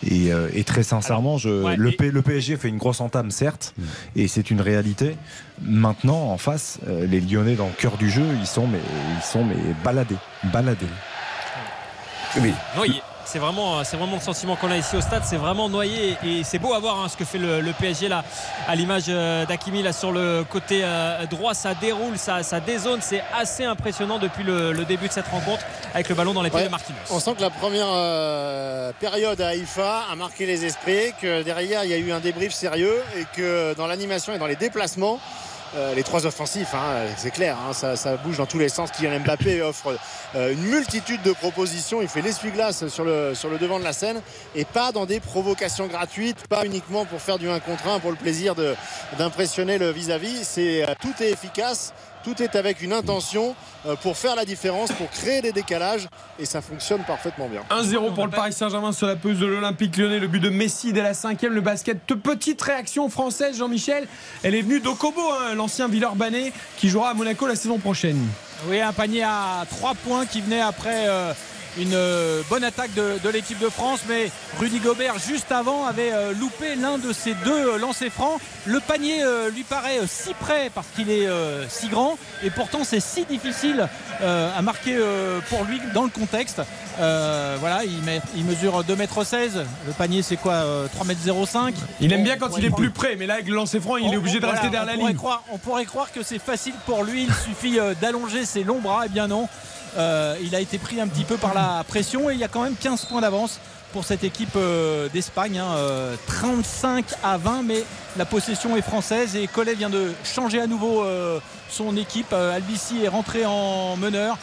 Et, 0.09 0.33
euh, 0.33 0.49
et 0.53 0.63
très 0.63 0.83
sincèrement, 0.83 1.37
je, 1.37 1.49
ouais, 1.63 1.75
le, 1.77 1.89
et- 1.89 1.95
P- 1.95 2.11
le 2.11 2.21
PSG 2.21 2.57
fait 2.57 2.69
une 2.69 2.77
grosse 2.77 3.01
entame 3.01 3.31
certes, 3.31 3.73
et 4.15 4.27
c'est 4.27 4.49
une 4.51 4.61
réalité. 4.61 5.15
Maintenant, 5.61 6.31
en 6.31 6.37
face, 6.37 6.79
euh, 6.87 7.05
les 7.05 7.21
Lyonnais 7.21 7.55
dans 7.55 7.67
le 7.67 7.73
cœur 7.73 7.97
du 7.97 8.09
jeu, 8.09 8.25
ils 8.39 8.47
sont 8.47 8.65
mais 8.67 8.79
ils 9.17 9.23
sont 9.23 9.43
mais 9.45 9.55
baladés, 9.83 10.15
baladés. 10.45 10.85
Oui. 12.79 13.01
C'est 13.31 13.39
vraiment, 13.39 13.81
c'est 13.85 13.95
vraiment 13.95 14.15
le 14.17 14.21
sentiment 14.21 14.57
qu'on 14.57 14.69
a 14.71 14.75
ici 14.77 14.97
au 14.97 14.99
stade. 14.99 15.23
C'est 15.25 15.37
vraiment 15.37 15.69
noyé 15.69 16.17
et 16.21 16.43
c'est 16.43 16.59
beau 16.59 16.73
à 16.73 16.79
voir 16.79 16.99
hein, 17.01 17.07
ce 17.07 17.15
que 17.15 17.23
fait 17.23 17.37
le, 17.37 17.61
le 17.61 17.71
PSG 17.71 18.09
là, 18.09 18.25
à 18.67 18.75
l'image 18.75 19.05
euh, 19.07 19.45
d'Akimi 19.45 19.81
là 19.81 19.93
sur 19.93 20.11
le 20.11 20.43
côté 20.43 20.81
euh, 20.83 21.25
droit. 21.27 21.53
Ça 21.53 21.73
déroule, 21.73 22.17
ça, 22.17 22.43
ça 22.43 22.59
dézone. 22.59 22.99
C'est 23.01 23.23
assez 23.33 23.63
impressionnant 23.63 24.19
depuis 24.19 24.43
le, 24.43 24.73
le 24.73 24.83
début 24.83 25.07
de 25.07 25.13
cette 25.13 25.29
rencontre 25.29 25.63
avec 25.93 26.09
le 26.09 26.15
ballon 26.15 26.33
dans 26.33 26.41
les 26.41 26.49
pieds 26.49 26.59
Ouais. 26.59 26.65
de 26.65 26.71
Marquinhos. 26.71 26.97
On 27.09 27.21
sent 27.21 27.35
que 27.37 27.41
la 27.41 27.49
première 27.49 27.87
euh, 27.89 28.91
période 28.99 29.39
à 29.39 29.47
Haïfa 29.49 30.03
a 30.11 30.15
marqué 30.17 30.45
les 30.45 30.65
esprits, 30.65 31.13
que 31.21 31.41
derrière 31.43 31.85
il 31.85 31.89
y 31.89 31.93
a 31.93 31.97
eu 31.97 32.11
un 32.11 32.19
débrief 32.19 32.51
sérieux 32.51 33.01
et 33.17 33.25
que 33.33 33.73
dans 33.75 33.87
l'animation 33.87 34.33
et 34.33 34.39
dans 34.39 34.45
les 34.47 34.57
déplacements, 34.57 35.21
euh, 35.75 35.95
les 35.95 36.03
trois 36.03 36.25
offensifs, 36.25 36.73
hein, 36.73 37.05
c'est 37.17 37.31
clair, 37.31 37.57
hein, 37.57 37.71
ça, 37.71 37.95
ça 37.95 38.17
bouge 38.17 38.37
dans 38.37 38.45
tous 38.45 38.59
les 38.59 38.67
sens. 38.67 38.91
Kylian 38.91 39.21
Mbappé 39.21 39.61
offre 39.61 39.97
euh, 40.35 40.51
une 40.51 40.63
multitude 40.63 41.21
de 41.21 41.31
propositions. 41.31 42.01
Il 42.01 42.09
fait 42.09 42.21
l'essuie-glace 42.21 42.87
sur 42.87 43.05
le, 43.05 43.33
sur 43.35 43.49
le 43.49 43.57
devant 43.57 43.79
de 43.79 43.83
la 43.83 43.93
scène 43.93 44.21
et 44.53 44.65
pas 44.65 44.91
dans 44.91 45.05
des 45.05 45.19
provocations 45.19 45.87
gratuites, 45.87 46.47
pas 46.47 46.65
uniquement 46.65 47.05
pour 47.05 47.21
faire 47.21 47.37
du 47.37 47.49
1 47.49 47.59
contre 47.61 47.87
1 47.87 47.99
pour 47.99 48.11
le 48.11 48.17
plaisir 48.17 48.53
d'impressionner 49.17 49.77
le 49.77 49.91
vis-à-vis. 49.91 50.43
C'est 50.43 50.83
euh, 50.83 50.93
tout 51.01 51.13
est 51.23 51.29
efficace. 51.29 51.93
Tout 52.23 52.41
est 52.41 52.55
avec 52.55 52.81
une 52.81 52.93
intention 52.93 53.55
euh, 53.85 53.95
pour 53.95 54.17
faire 54.17 54.35
la 54.35 54.45
différence, 54.45 54.91
pour 54.91 55.09
créer 55.09 55.41
des 55.41 55.51
décalages 55.51 56.07
et 56.37 56.45
ça 56.45 56.61
fonctionne 56.61 57.01
parfaitement 57.03 57.47
bien. 57.47 57.61
1-0 57.69 58.13
pour 58.13 58.25
le 58.25 58.31
Paris 58.31 58.53
Saint-Germain 58.53 58.91
sur 58.91 59.07
la 59.07 59.15
pelouse 59.15 59.39
de 59.39 59.45
l'Olympique 59.45 59.97
Lyonnais. 59.97 60.19
Le 60.19 60.27
but 60.27 60.39
de 60.39 60.49
Messi 60.49 60.93
dès 60.93 61.01
la 61.01 61.13
cinquième. 61.13 61.53
Le 61.53 61.61
basket. 61.61 61.99
Petite 62.05 62.61
réaction 62.61 63.09
française, 63.09 63.57
Jean-Michel. 63.57 64.07
Elle 64.43 64.55
est 64.55 64.61
venue 64.61 64.79
d'Okobo, 64.79 65.21
hein, 65.21 65.55
l'ancien 65.55 65.87
Villeurbanais, 65.87 66.53
qui 66.77 66.89
jouera 66.89 67.09
à 67.09 67.13
Monaco 67.13 67.47
la 67.47 67.55
saison 67.55 67.79
prochaine. 67.79 68.19
Oui, 68.67 68.79
un 68.79 68.93
panier 68.93 69.23
à 69.23 69.65
3 69.69 69.95
points 69.95 70.25
qui 70.25 70.41
venait 70.41 70.61
après 70.61 71.07
euh, 71.07 71.33
une 71.77 71.93
euh, 71.93 72.41
bonne 72.49 72.63
attaque 72.63 72.93
de, 72.93 73.17
de 73.23 73.29
l'équipe 73.29 73.59
de 73.59 73.69
France. 73.69 74.01
Mais 74.09 74.31
Rudy 74.59 74.79
Gobert, 74.79 75.15
juste 75.19 75.51
avant, 75.51 75.85
avait 75.85 76.11
euh, 76.11 76.33
loupé 76.33 76.75
l'un 76.75 76.97
de 76.97 77.13
ses 77.13 77.33
deux 77.45 77.73
euh, 77.73 77.77
lancers 77.77 78.11
francs. 78.11 78.39
Le 78.65 78.79
panier 78.79 79.23
lui 79.53 79.63
paraît 79.63 79.99
si 80.07 80.33
près 80.33 80.69
parce 80.73 80.87
qu'il 80.95 81.09
est 81.09 81.27
si 81.69 81.87
grand. 81.87 82.17
Et 82.43 82.49
pourtant, 82.51 82.83
c'est 82.83 82.99
si 82.99 83.25
difficile 83.25 83.87
à 84.21 84.61
marquer 84.61 84.97
pour 85.49 85.63
lui 85.63 85.81
dans 85.95 86.03
le 86.03 86.09
contexte. 86.09 86.61
Euh, 86.99 87.57
voilà, 87.59 87.83
il, 87.85 88.01
met- 88.03 88.21
il 88.35 88.43
mesure 88.45 88.83
2m16. 88.83 89.63
Le 89.87 89.93
panier, 89.93 90.21
c'est 90.21 90.35
quoi 90.37 90.53
euh, 90.53 90.87
3m05 90.99 91.73
Il 92.01 92.13
aime 92.13 92.23
bien 92.23 92.37
quand 92.37 92.55
il 92.57 92.65
est 92.65 92.69
prendre- 92.69 92.83
plus 92.83 92.91
près, 92.91 93.15
mais 93.15 93.25
là, 93.25 93.35
avec 93.35 93.47
le 93.47 93.55
lancer 93.55 93.79
franc, 93.79 93.97
il 93.97 94.05
est 94.05 94.15
on- 94.15 94.19
obligé 94.19 94.35
de 94.39 94.45
voilà, 94.45 94.59
rester 94.61 94.69
derrière 94.69 94.97
la 94.97 95.07
ligne. 95.07 95.15
croire- 95.17 95.43
on 95.51 95.57
pourrait 95.57 95.85
croire 95.85 96.11
que 96.11 96.21
c'est 96.21 96.39
facile 96.39 96.73
pour 96.85 97.03
lui, 97.03 97.23
il 97.27 97.33
suffit 97.33 97.79
d'allonger 98.01 98.45
ses 98.45 98.63
longs 98.63 98.79
bras. 98.79 99.03
Eh 99.05 99.09
bien 99.09 99.27
non, 99.27 99.47
Euh, 99.97 100.35
il 100.41 100.55
a 100.55 100.59
été 100.59 100.77
pris 100.77 101.01
un 101.01 101.07
petit 101.07 101.23
peu 101.23 101.37
par 101.37 101.53
la 101.53 101.83
pression 101.87 102.29
et 102.29 102.33
il 102.33 102.39
y 102.39 102.43
a 102.43 102.47
quand 102.47 102.63
même 102.63 102.75
15 102.75 103.05
points 103.05 103.21
d'avance 103.21 103.59
pour 103.91 104.05
cette 104.05 104.23
équipe 104.23 104.55
euh, 104.55 105.09
d'Espagne. 105.09 105.59
hein, 105.59 105.75
euh, 105.75 106.15
35 106.27 107.05
à 107.23 107.37
20, 107.37 107.63
mais 107.63 107.83
la 108.17 108.25
possession 108.25 108.77
est 108.77 108.81
française 108.81 109.35
et 109.35 109.47
Collet 109.47 109.73
vient 109.75 109.89
de 109.89 110.13
changer 110.23 110.61
à 110.61 110.67
nouveau 110.67 111.03
son 111.69 111.95
équipe. 111.95 112.33
Albici 112.33 113.03
est 113.03 113.07
rentré 113.07 113.45
en 113.45 113.95
meneur. 113.97 114.37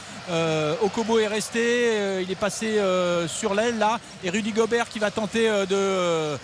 Okobo 0.82 1.18
est 1.18 1.26
resté, 1.26 2.22
il 2.22 2.30
est 2.30 2.38
passé 2.38 2.80
sur 3.26 3.54
l'aile 3.54 3.78
là, 3.78 3.98
et 4.24 4.30
Rudy 4.30 4.52
Gobert 4.52 4.88
qui 4.88 4.98
va 4.98 5.10
tenter 5.10 5.50
de 5.68 6.36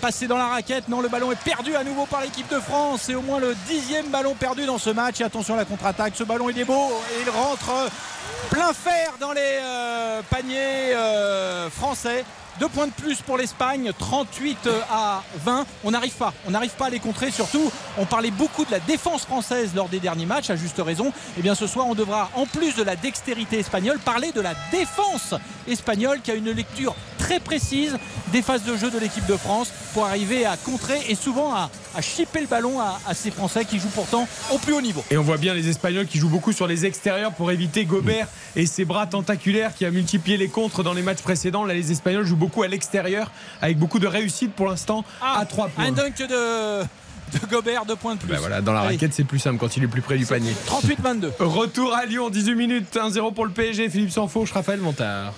passer 0.00 0.26
dans 0.26 0.36
la 0.36 0.48
raquette. 0.48 0.88
Non, 0.88 1.00
le 1.00 1.08
ballon 1.08 1.32
est 1.32 1.42
perdu 1.42 1.74
à 1.74 1.82
nouveau 1.82 2.04
par 2.04 2.20
l'équipe 2.20 2.48
de 2.50 2.60
France. 2.60 3.02
C'est 3.04 3.14
au 3.14 3.22
moins 3.22 3.40
le 3.40 3.54
dixième 3.66 4.08
ballon 4.08 4.34
perdu 4.34 4.66
dans 4.66 4.78
ce 4.78 4.90
match. 4.90 5.20
Attention 5.22 5.54
à 5.54 5.58
la 5.58 5.64
contre-attaque. 5.64 6.12
Ce 6.16 6.24
ballon 6.24 6.50
il 6.50 6.58
est 6.58 6.64
beau 6.64 6.90
et 7.16 7.22
il 7.22 7.30
rentre 7.30 7.70
plein 8.50 8.72
fer 8.72 9.12
dans 9.20 9.32
les 9.32 9.58
euh, 9.60 10.22
paniers 10.30 10.94
euh, 10.94 11.70
français. 11.70 12.24
Deux 12.58 12.68
points 12.68 12.86
de 12.86 12.92
plus 12.92 13.20
pour 13.20 13.36
l'Espagne, 13.36 13.92
38 13.98 14.68
à 14.90 15.22
20. 15.44 15.66
On 15.84 15.90
n'arrive 15.90 16.14
pas, 16.14 16.32
on 16.46 16.52
n'arrive 16.52 16.70
pas 16.70 16.86
à 16.86 16.90
les 16.90 17.00
contrer. 17.00 17.30
Surtout, 17.30 17.70
on 17.98 18.06
parlait 18.06 18.30
beaucoup 18.30 18.64
de 18.64 18.70
la 18.70 18.80
défense 18.80 19.26
française 19.26 19.72
lors 19.74 19.90
des 19.90 20.00
derniers 20.00 20.24
matchs, 20.24 20.48
à 20.48 20.56
juste 20.56 20.80
raison. 20.80 21.12
Et 21.38 21.42
bien 21.42 21.54
ce 21.54 21.66
soir, 21.66 21.86
on 21.86 21.94
devra, 21.94 22.30
en 22.34 22.46
plus 22.46 22.74
de 22.74 22.82
la 22.82 22.96
dextérité 22.96 23.58
espagnole, 23.58 23.98
parler 23.98 24.32
de 24.32 24.40
la 24.40 24.54
défense 24.72 25.34
espagnole 25.68 26.22
qui 26.22 26.30
a 26.30 26.34
une 26.34 26.50
lecture 26.50 26.94
très 27.18 27.40
précise 27.40 27.98
des 28.32 28.40
phases 28.40 28.64
de 28.64 28.74
jeu 28.74 28.90
de 28.90 28.98
l'équipe 28.98 29.26
de 29.26 29.36
France 29.36 29.70
pour 29.92 30.06
arriver 30.06 30.46
à 30.46 30.56
contrer 30.56 31.00
et 31.08 31.14
souvent 31.14 31.54
à, 31.54 31.68
à 31.96 32.02
chipper 32.02 32.40
le 32.40 32.46
ballon 32.46 32.80
à, 32.80 33.00
à 33.06 33.14
ces 33.14 33.30
Français 33.30 33.64
qui 33.64 33.78
jouent 33.78 33.88
pourtant 33.94 34.28
au 34.52 34.58
plus 34.58 34.72
haut 34.74 34.80
niveau. 34.80 35.02
Et 35.10 35.16
on 35.16 35.22
voit 35.22 35.36
bien 35.38 35.54
les 35.54 35.68
Espagnols 35.68 36.06
qui 36.06 36.18
jouent 36.18 36.28
beaucoup 36.28 36.52
sur 36.52 36.66
les 36.66 36.84
extérieurs 36.86 37.32
pour 37.32 37.50
éviter 37.50 37.84
Gobert 37.84 38.28
et 38.54 38.66
ses 38.66 38.84
bras 38.84 39.06
tentaculaires 39.06 39.74
qui 39.74 39.84
a 39.84 39.90
multiplié 39.90 40.36
les 40.36 40.48
contres 40.48 40.82
dans 40.82 40.92
les 40.92 41.02
matchs 41.02 41.22
précédents. 41.22 41.64
Là, 41.64 41.74
les 41.74 41.92
Espagnols 41.92 42.24
jouent 42.26 42.36
beaucoup 42.36 42.62
à 42.62 42.68
l'extérieur 42.68 43.30
avec 43.62 43.78
beaucoup 43.78 43.98
de 43.98 44.06
réussite 44.06 44.52
pour 44.52 44.66
l'instant 44.68 45.04
à 45.22 45.44
3 45.46 45.68
points. 45.68 45.84
Un 45.86 45.92
dunk 45.92 46.18
de, 46.28 46.82
de 46.82 47.46
Gobert, 47.50 47.84
deux 47.86 47.96
points 47.96 48.14
de 48.14 48.20
plus. 48.20 48.28
Bah 48.28 48.36
voilà, 48.40 48.60
dans 48.60 48.72
la 48.72 48.80
Allez. 48.80 48.88
raquette, 48.96 49.14
c'est 49.14 49.24
plus 49.24 49.38
simple 49.38 49.58
quand 49.58 49.76
il 49.76 49.82
est 49.84 49.88
plus 49.88 50.02
près 50.02 50.18
du 50.18 50.26
panier. 50.26 50.52
38-22. 50.68 51.30
Retour 51.40 51.94
à 51.94 52.04
Lyon, 52.06 52.28
18 52.30 52.54
minutes, 52.54 52.94
1-0 52.94 53.32
pour 53.34 53.46
le 53.46 53.52
PSG. 53.52 53.88
Philippe 53.88 54.10
Sanfauche, 54.12 54.52
Raphaël 54.52 54.80
Montard. 54.80 55.32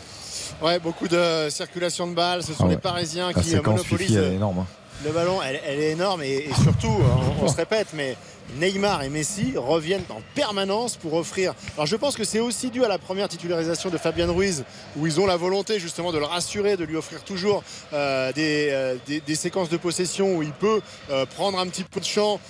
Ouais, 0.63 0.79
beaucoup 0.81 1.07
de 1.07 1.49
circulation 1.51 2.09
de 2.09 2.15
balles. 2.15 2.43
Ce 2.43 2.53
sont 2.53 2.65
Ah 2.65 2.67
ouais. 2.67 2.71
les 2.73 2.77
Parisiens 2.81 3.31
La 3.35 3.41
qui 3.43 3.55
monopolisent 3.55 3.85
suffit, 4.09 4.15
elle 4.17 4.25
est 4.25 4.35
énorme. 4.35 4.65
Le 5.05 5.13
ballon. 5.13 5.41
Elle, 5.43 5.81
est 5.81 5.93
énorme 5.93 6.23
et, 6.23 6.49
surtout, 6.63 6.97
on 7.41 7.49
se 7.49 7.57
répète, 7.57 7.89
mais 7.95 8.17
Neymar 8.57 9.03
et 9.03 9.09
Messi 9.09 9.55
reviennent 9.57 10.05
en 10.11 10.21
permanence 10.35 10.97
pour 10.97 11.15
offrir. 11.15 11.55
Alors 11.75 11.87
je 11.87 11.97
pense 11.97 12.17
que 12.17 12.25
c'est 12.25 12.41
aussi 12.41 12.71
dû 12.71 12.85
à 12.85 12.89
la 12.89 12.99
première 12.99 13.29
titularisation 13.29 13.91
de 13.91 13.99
Fabian 13.99 14.33
Ruiz, 14.33 14.65
où 14.97 15.07
ils 15.07 15.21
ont 15.21 15.27
la 15.27 15.37
volonté 15.37 15.79
justement 15.79 16.13
de 16.13 16.19
le 16.19 16.25
rassurer, 16.25 16.77
de 16.77 16.85
lui 16.85 16.97
offrir 16.97 17.23
toujours 17.23 17.63
euh, 17.93 18.33
des, 18.33 18.69
euh, 18.71 18.97
des- 19.07 19.35
séquences 19.35 19.69
de 19.69 19.77
possession 19.77 20.37
où 20.37 20.43
il 20.43 20.53
peut 20.53 20.81
euh, 21.11 21.25
prendre 21.27 21.59
un 21.59 21.67
petit 21.69 21.85
peu 21.85 22.01
de 22.01 22.05
champ 22.05 22.41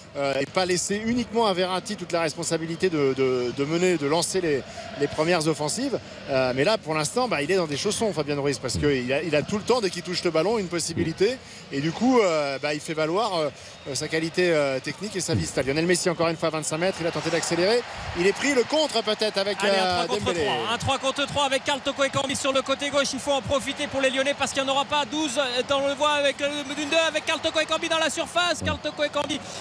et 0.40 0.46
pas 0.46 0.66
laisser 0.66 0.96
uniquement 0.96 1.46
à 1.46 1.52
Verratti 1.52 1.94
toute 1.94 2.10
la 2.12 2.22
responsabilité 2.22 2.90
de, 2.90 3.64
mener, 3.64 3.98
de 3.98 4.06
lancer 4.06 4.40
les, 4.40 4.62
premières 5.08 5.46
offensives. 5.46 5.98
Mais 6.28 6.64
là, 6.64 6.76
pour 6.76 6.94
l'instant, 6.94 7.28
bah, 7.28 7.40
il 7.40 7.50
est 7.52 7.56
dans 7.56 7.66
des 7.66 7.76
chaussons, 7.76 8.12
Fabian 8.12 8.42
Ruiz, 8.42 8.58
parce 8.58 8.78
qu'il 8.78 9.12
a, 9.12 9.42
tout 9.42 9.58
le 9.58 9.62
temps, 9.62 9.80
dès 9.80 9.90
qu'il 9.90 10.02
touche 10.02 10.24
le 10.24 10.30
ballon, 10.30 10.58
une 10.58 10.66
possibilité. 10.66 11.36
Et 11.70 11.80
du 11.80 11.92
coup, 11.92 12.20
bah, 12.60 12.74
il 12.74 12.80
fait 12.80 12.94
valoir 12.94 13.50
sa 13.94 14.08
qualité 14.08 14.52
technique 14.82 15.14
et 15.14 15.20
sa 15.20 15.34
vista. 15.34 15.62
Lionel 15.62 15.86
Messi, 15.88 16.10
encore 16.10 16.28
une 16.28 16.36
fois, 16.36 16.48
à 16.48 16.52
25 16.52 16.78
mètres, 16.78 16.98
il 17.00 17.06
a 17.06 17.10
tenté 17.10 17.30
d'accélérer. 17.30 17.82
Il 18.18 18.26
est 18.26 18.32
pris 18.32 18.54
le 18.54 18.62
contre 18.62 19.02
peut-être 19.02 19.38
avec 19.38 19.56
Allez, 19.60 19.72
euh, 19.72 20.02
un 20.02 20.04
3 20.04 20.16
contre 20.16 20.26
Dembélé. 20.26 20.44
3. 20.44 20.74
Un 20.74 20.78
3 20.78 20.98
contre 20.98 21.26
3 21.26 21.44
avec 21.46 21.64
Carl 21.64 21.80
Toko 21.80 22.04
et 22.04 22.34
sur 22.34 22.52
le 22.52 22.62
côté 22.62 22.90
gauche. 22.90 23.08
Il 23.14 23.18
faut 23.18 23.32
en 23.32 23.40
profiter 23.40 23.86
pour 23.86 24.00
les 24.00 24.10
Lyonnais 24.10 24.34
parce 24.38 24.52
qu'il 24.52 24.62
n'y 24.62 24.68
en 24.68 24.72
aura 24.72 24.84
pas 24.84 25.04
12. 25.06 25.40
On 25.70 25.88
le 25.88 25.94
voit 25.94 26.12
avec 26.12 26.38
le 26.40 26.74
d'une 26.74 26.90
2 26.90 26.96
avec 27.08 27.24
Carl 27.24 27.40
Toko 27.40 27.60
et 27.60 27.88
dans 27.88 27.98
la 27.98 28.10
surface. 28.10 28.62
Carl 28.64 28.78
Toko 28.78 29.04
et 29.04 29.10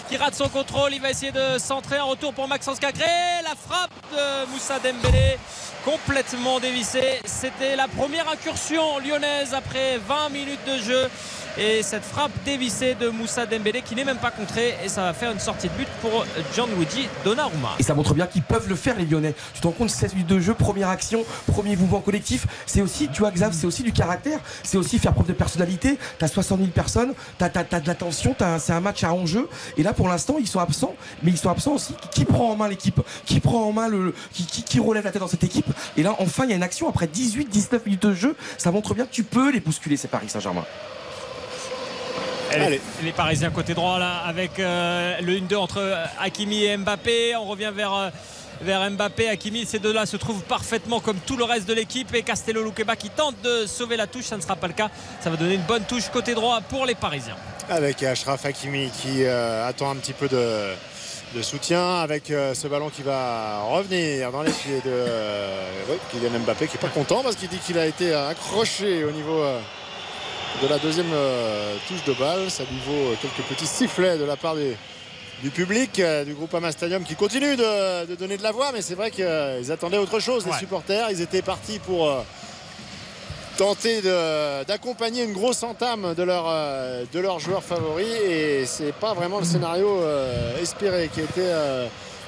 qui 0.09 0.17
rate 0.17 0.35
son 0.35 0.49
contrôle. 0.49 0.93
Il 0.93 1.01
va 1.01 1.09
essayer 1.09 1.31
de 1.31 1.57
centrer 1.57 1.99
en 1.99 2.07
retour 2.07 2.33
pour 2.33 2.47
Maxence 2.47 2.79
Cacré. 2.79 3.05
La 3.43 3.55
frappe 3.55 3.91
de 4.11 4.51
Moussa 4.51 4.79
Dembélé 4.79 5.37
complètement 5.85 6.59
dévissée. 6.59 7.21
C'était 7.23 7.77
la 7.77 7.87
première 7.87 8.27
incursion 8.29 8.99
lyonnaise 8.99 9.53
après 9.53 9.97
20 9.97 10.29
minutes 10.29 10.65
de 10.67 10.77
jeu. 10.81 11.09
Et 11.59 11.81
cette 11.81 12.03
frappe 12.03 12.31
dévissée 12.45 12.93
de 12.93 13.09
Moussa 13.09 13.47
Dembélé 13.47 13.81
qui 13.81 13.95
n'est 13.95 14.03
même 14.03 14.17
pas 14.17 14.29
contrée. 14.29 14.75
Et 14.85 14.89
ça 14.89 15.01
va 15.01 15.13
faire 15.13 15.31
une 15.31 15.39
sortie 15.39 15.67
de 15.69 15.73
but 15.73 15.87
pour 16.01 16.23
Gianluigi 16.53 17.07
Donnarumma. 17.25 17.69
Et 17.79 17.83
ça 17.83 17.95
montre 17.95 18.13
bien 18.13 18.27
qu'ils 18.27 18.43
peuvent 18.43 18.69
le 18.69 18.75
faire, 18.75 18.95
les 18.97 19.05
Lyonnais. 19.05 19.33
Tu 19.55 19.61
te 19.61 19.65
rends 19.67 19.73
compte, 19.73 19.89
16 19.89 20.13
minutes 20.13 20.27
de 20.27 20.39
jeu, 20.39 20.53
première 20.53 20.89
action, 20.89 21.25
premier 21.47 21.75
mouvement 21.75 21.99
collectif. 21.99 22.45
C'est 22.67 22.81
aussi, 22.81 23.07
tu 23.09 23.19
vois, 23.21 23.31
Xav, 23.31 23.53
c'est 23.53 23.65
aussi 23.65 23.81
du 23.81 23.91
caractère. 23.91 24.39
C'est 24.63 24.77
aussi 24.77 24.99
faire 24.99 25.13
preuve 25.13 25.27
de 25.27 25.33
personnalité. 25.33 25.97
T'as 26.19 26.27
60 26.27 26.59
000 26.59 26.69
personnes, 26.71 27.13
t'as 27.39 27.49
as, 27.55 27.79
de 27.79 27.87
l'attention, 27.87 28.35
t'as- 28.37 28.59
c'est 28.59 28.73
un 28.73 28.81
match 28.81 29.03
à 29.03 29.11
enjeu. 29.13 29.49
Et 29.77 29.83
là, 29.83 29.93
pour 29.93 30.07
l'instant, 30.09 30.35
ils 30.39 30.47
sont 30.47 30.59
absents. 30.59 30.95
Mais 31.23 31.31
ils 31.31 31.37
sont 31.37 31.49
absents 31.49 31.73
aussi. 31.73 31.95
Qui 32.11 32.25
prend 32.25 32.51
en 32.51 32.55
main 32.55 32.67
l'équipe? 32.67 33.01
Qui 33.25 33.39
prend 33.39 33.63
en 33.67 33.71
main 33.73 33.87
le. 33.87 34.13
Qui, 34.31 34.45
qui, 34.45 34.79
relève 34.79 35.05
la 35.05 35.11
tête 35.11 35.21
dans 35.21 35.27
cette 35.27 35.43
équipe? 35.43 35.67
Et 35.97 36.03
là, 36.03 36.15
enfin, 36.19 36.43
il 36.43 36.51
y 36.51 36.53
a 36.53 36.55
une 36.55 36.63
action 36.63 36.87
après 36.87 37.07
18, 37.07 37.49
19 37.49 37.83
minutes 37.85 38.03
de 38.03 38.13
jeu. 38.13 38.35
Ça 38.59 38.71
montre 38.71 38.93
bien 38.93 39.05
que 39.05 39.11
tu 39.11 39.23
peux 39.23 39.51
les 39.51 39.59
bousculer, 39.59 39.97
ces 39.97 40.07
Paris 40.07 40.29
Saint-Germain. 40.29 40.63
Allez. 42.53 42.81
Les 43.03 43.11
Parisiens 43.11 43.49
côté 43.49 43.73
droit 43.73 43.99
là 43.99 44.17
avec 44.25 44.59
euh, 44.59 45.19
le 45.21 45.33
1-2 45.33 45.55
entre 45.57 45.79
euh, 45.79 46.05
Hakimi 46.19 46.63
et 46.63 46.77
Mbappé. 46.77 47.35
On 47.35 47.45
revient 47.45 47.71
vers, 47.75 47.93
euh, 47.93 48.09
vers 48.61 48.89
Mbappé. 48.89 49.27
Hakimi, 49.29 49.65
ces 49.65 49.79
deux-là 49.79 50.05
se 50.05 50.17
trouvent 50.17 50.43
parfaitement 50.43 50.99
comme 50.99 51.17
tout 51.17 51.37
le 51.37 51.43
reste 51.43 51.67
de 51.67 51.73
l'équipe. 51.73 52.13
Et 52.15 52.23
Castello 52.23 52.63
Luqueba 52.63 52.95
qui 52.95 53.09
tente 53.09 53.35
de 53.43 53.65
sauver 53.65 53.97
la 53.97 54.07
touche. 54.07 54.25
Ça 54.25 54.37
ne 54.37 54.41
sera 54.41 54.55
pas 54.55 54.67
le 54.67 54.73
cas. 54.73 54.89
Ça 55.19 55.29
va 55.29 55.35
donner 55.35 55.55
une 55.55 55.61
bonne 55.61 55.83
touche 55.83 56.09
côté 56.09 56.33
droit 56.35 56.61
pour 56.61 56.85
les 56.85 56.95
Parisiens. 56.95 57.35
Avec 57.69 58.01
Ashraf 58.03 58.45
Hakimi 58.45 58.89
qui 59.01 59.23
euh, 59.23 59.67
attend 59.67 59.91
un 59.91 59.95
petit 59.97 60.13
peu 60.13 60.29
de, 60.29 60.69
de 61.35 61.41
soutien 61.41 61.97
avec 61.99 62.31
euh, 62.31 62.53
ce 62.53 62.67
ballon 62.67 62.89
qui 62.89 63.01
va 63.01 63.61
revenir 63.63 64.31
dans 64.31 64.41
les 64.41 64.51
pieds 64.51 64.81
de 64.85 65.05
Kylian 66.11 66.39
Mbappé 66.39 66.67
qui 66.67 66.77
n'est 66.77 66.81
pas 66.81 66.87
content 66.87 67.23
parce 67.23 67.35
qu'il 67.35 67.49
dit 67.49 67.57
qu'il 67.57 67.77
a 67.77 67.85
été 67.85 68.13
accroché 68.13 69.03
au 69.03 69.11
niveau 69.11 69.43
de 70.61 70.67
la 70.67 70.77
deuxième 70.79 71.11
euh, 71.13 71.75
touche 71.87 72.03
de 72.05 72.13
balle. 72.13 72.49
Ça 72.49 72.63
lui 72.63 72.79
vaut 72.85 73.11
euh, 73.11 73.15
quelques 73.21 73.47
petits 73.47 73.67
sifflets 73.67 74.17
de 74.17 74.23
la 74.25 74.35
part 74.35 74.55
des- 74.55 74.75
du 75.43 75.51
public 75.51 75.99
euh, 75.99 76.23
du 76.25 76.33
groupe 76.33 76.53
Ama 76.55 76.71
Stadium 76.71 77.03
qui 77.03 77.13
continue 77.15 77.55
de, 77.55 78.05
de 78.07 78.15
donner 78.15 78.37
de 78.37 78.43
la 78.43 78.51
voix 78.51 78.71
mais 78.73 78.81
c'est 78.81 78.95
vrai 78.95 79.11
qu'ils 79.11 79.71
attendaient 79.71 79.99
autre 79.99 80.19
chose 80.19 80.45
les 80.45 80.51
supporters. 80.59 81.11
Ils 81.11 81.21
étaient 81.21 81.43
partis 81.43 81.77
pour 81.79 82.11
tenter 83.55 84.01
d'accompagner 84.67 85.23
une 85.23 85.33
grosse 85.33 85.61
entame 85.63 86.13
de 86.15 86.23
leur, 86.23 86.45
de 87.11 87.19
leur 87.19 87.39
joueur 87.39 87.63
favori 87.63 88.05
et 88.05 88.65
c'est 88.65 88.93
pas 88.93 89.13
vraiment 89.13 89.39
le 89.39 89.45
scénario 89.45 89.99
espéré 90.61 91.09
qui 91.13 91.21
était 91.21 91.53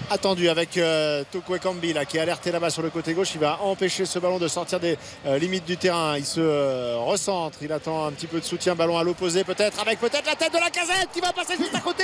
attendu 0.09 0.49
avec 0.49 0.77
euh, 0.77 1.23
Toko 1.31 1.55
Ekambi 1.55 1.93
là, 1.93 2.05
qui 2.05 2.17
est 2.17 2.21
alerté 2.21 2.51
là-bas 2.51 2.69
sur 2.69 2.81
le 2.81 2.89
côté 2.89 3.13
gauche. 3.13 3.29
Il 3.35 3.41
va 3.41 3.59
empêcher 3.61 4.05
ce 4.05 4.19
ballon 4.19 4.37
de 4.39 4.47
sortir 4.47 4.79
des 4.79 4.97
euh, 5.25 5.37
limites 5.37 5.65
du 5.65 5.77
terrain. 5.77 6.17
Il 6.17 6.25
se 6.25 6.39
euh, 6.39 6.97
recentre. 6.97 7.57
Il 7.61 7.71
attend 7.71 8.05
un 8.05 8.11
petit 8.11 8.27
peu 8.27 8.39
de 8.39 8.45
soutien. 8.45 8.75
Ballon 8.75 8.97
à 8.97 9.03
l'opposé 9.03 9.43
peut-être 9.43 9.79
avec 9.79 9.99
peut-être 9.99 10.25
la 10.25 10.35
tête 10.35 10.53
de 10.53 10.59
la 10.59 10.69
casette 10.69 11.09
qui 11.13 11.21
va 11.21 11.31
passer 11.33 11.55
juste 11.57 11.75
à 11.75 11.79
côté 11.79 12.03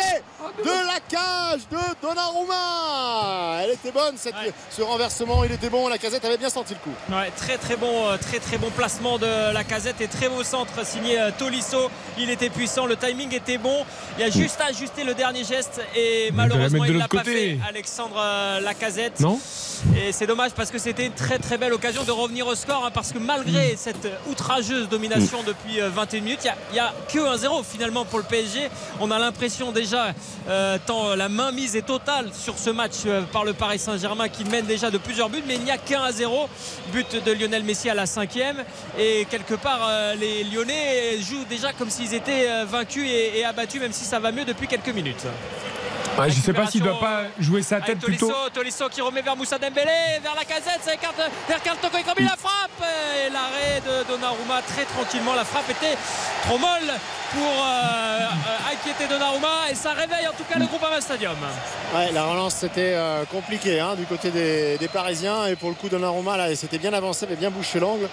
de 0.64 0.70
la 0.70 1.00
cage 1.08 1.62
de 1.72 1.78
Donnarumma. 2.02 3.62
Elle 3.64 3.72
était 3.72 3.92
bonne 3.92 4.16
cette- 4.18 4.34
ce 4.70 4.82
renversement. 4.82 5.44
Il 5.44 5.52
était 5.52 5.70
bon. 5.70 5.88
La 5.88 5.98
casette 5.98 6.24
avait 6.26 6.38
bien 6.38 6.50
senti 6.50 6.74
le 6.74 6.80
coup. 6.80 6.96
Ouais, 7.16 7.32
très 7.36 7.58
très 7.58 7.76
bon, 7.76 8.08
euh, 8.10 8.18
très 8.18 8.40
très 8.40 8.58
bon 8.58 8.70
placement 8.72 9.18
de 9.18 9.54
la 9.54 9.64
casette 9.64 10.02
et 10.02 10.08
très 10.08 10.30
beau 10.30 10.44
centre 10.44 10.86
signé 10.86 11.18
Tolisso. 11.38 11.90
Il 12.18 12.30
était 12.30 12.50
puissant, 12.50 12.86
le 12.86 12.96
timing 12.96 13.34
était 13.34 13.58
bon. 13.58 13.86
Il 14.18 14.24
a 14.24 14.30
juste 14.30 14.60
à 14.62 14.66
ajuster 14.66 15.04
le 15.04 15.14
dernier 15.14 15.44
geste 15.44 15.82
et 15.96 16.28
la 16.30 16.36
malheureusement 16.36 16.86
il 16.86 16.94
l'a 16.94 17.00
l'autre 17.00 17.10
pas 17.10 17.18
côté. 17.20 17.32
fait. 17.58 17.60
Alexandre 17.86 18.16
euh, 18.18 18.60
Lacazette. 18.62 19.20
Non 19.20 19.40
Et 19.96 20.12
c'est 20.12 20.26
dommage 20.26 20.54
parce 20.56 20.72
que 20.72 20.80
c'était 20.80 21.06
une 21.06 21.14
très 21.14 21.38
très 21.38 21.60
belle 21.60 21.72
occasion 21.72 22.04
de 22.04 22.12
revenir 22.12 22.48
au 22.48 22.56
score 22.56 22.84
hein, 22.84 22.90
parce 22.92 23.12
que 23.12 23.20
malgré 23.20 23.76
cette 23.78 24.08
outrageuse 24.28 24.90
domination 24.90 25.44
depuis 25.46 25.80
euh, 25.80 25.90
21 25.90 26.22
minutes, 26.22 26.40
il 26.72 26.74
n'y 26.74 26.80
a, 26.80 26.92
que 27.08 27.20
1-0 27.20 27.64
finalement 27.64 28.04
pour 28.04 28.18
le 28.18 28.26
PSG. 28.26 28.70
On 29.00 29.12
a 29.12 29.20
l'impression 29.20 29.72
déjà, 29.72 30.16
euh, 30.50 30.80
tant 30.84 31.10
euh, 31.12 31.16
la 31.16 31.30
mainmise 31.30 31.76
est 31.76 31.84
totale 31.86 32.32
sur 32.34 32.58
ce 32.58 32.72
match 32.72 33.04
euh, 33.06 33.22
par 33.22 33.46
le 33.46 33.54
Paris 33.54 33.78
Saint-Germain 33.78 34.30
qui 34.30 34.46
mène 34.46 34.66
déjà 34.66 34.90
de 34.90 34.98
plusieurs 34.98 35.30
buts, 35.30 35.44
mais 35.46 35.54
il 35.54 35.64
n'y 35.64 35.70
a 35.70 35.78
qu'un 35.78 36.12
0 36.12 36.50
but 36.92 37.24
de 37.24 37.32
Lionel 37.34 37.64
Messi 37.64 37.88
à 37.88 37.94
la 37.94 38.08
cinquième. 38.08 38.64
Et 38.98 39.28
quelque 39.30 39.54
part, 39.54 39.82
euh, 39.88 40.16
les 40.16 40.44
Lyonnais 40.44 41.20
jouent 41.22 41.46
déjà 41.48 41.72
comme 41.72 41.92
s'ils 41.92 42.16
étaient 42.16 42.50
euh, 42.50 42.66
vaincus 42.66 43.08
et, 43.08 43.38
et 43.38 43.46
abattus, 43.46 43.80
même 43.80 43.94
si 43.94 44.06
ça 44.06 44.18
va 44.18 44.32
mieux 44.32 44.46
depuis 44.46 44.68
quelques 44.68 44.90
minutes. 44.90 45.28
Ouais, 46.18 46.30
je 46.30 46.40
sais 46.40 46.54
pas 46.54 46.66
s'il 46.68 46.82
doit 46.82 47.00
pas 47.00 47.24
jouer 47.40 47.62
sa 47.62 47.82
tête 47.82 48.00
Tolisso, 48.00 48.28
plutôt. 48.28 48.50
Tolisso 48.54 48.88
qui 48.90 49.02
remet 49.02 49.22
vers 49.22 49.36
Moussa 49.36 49.58
Dembélé, 49.58 50.20
vers 50.24 50.36
la 50.36 50.46
casette, 50.46 50.80
ça 50.82 50.94
écarte 50.94 51.16
vers 51.48 51.62
Carl 51.62 51.78
Toko 51.82 51.98
Ekambi, 51.98 52.24
la 52.24 52.38
frappe 52.38 52.82
et 52.82 53.30
l'arrêt 53.30 53.82
de 53.86 54.08
Donnarumma 54.08 54.62
très 54.62 54.86
tranquillement. 54.86 55.34
La 55.34 55.44
frappe 55.44 55.70
était 55.70 55.98
trop 56.48 56.58
molle 56.58 56.90
pour 57.34 57.42
euh, 57.42 58.20
euh, 58.22 58.74
inquiéter 58.74 59.08
Donnarumma 59.10 59.70
et 59.72 59.76
ça 59.76 59.92
réveille 59.92 60.28
en 60.28 60.32
tout 60.32 60.46
cas 60.50 60.58
le 60.58 60.66
groupe 60.68 60.84
Ama 60.84 61.02
Stadium. 61.02 61.36
Ouais, 61.94 62.12
la 62.14 62.24
relance 62.24 62.56
c'était 62.56 62.94
euh, 62.96 63.26
compliqué 63.26 63.82
hein, 63.82 63.96
du 63.96 64.06
côté 64.06 64.32
des, 64.32 64.78
des 64.78 64.88
Parisiens 64.88 65.48
et 65.48 65.56
pour 65.58 65.68
le 65.70 65.76
coup 65.76 65.90
Donnarumma 65.90 66.38
là 66.38 66.56
c'était 66.56 66.78
bien 66.78 66.94
avancé 66.94 67.26
mais 67.30 67.36
bien 67.36 67.50
bouché 67.52 67.80
l'angle. 67.82 68.08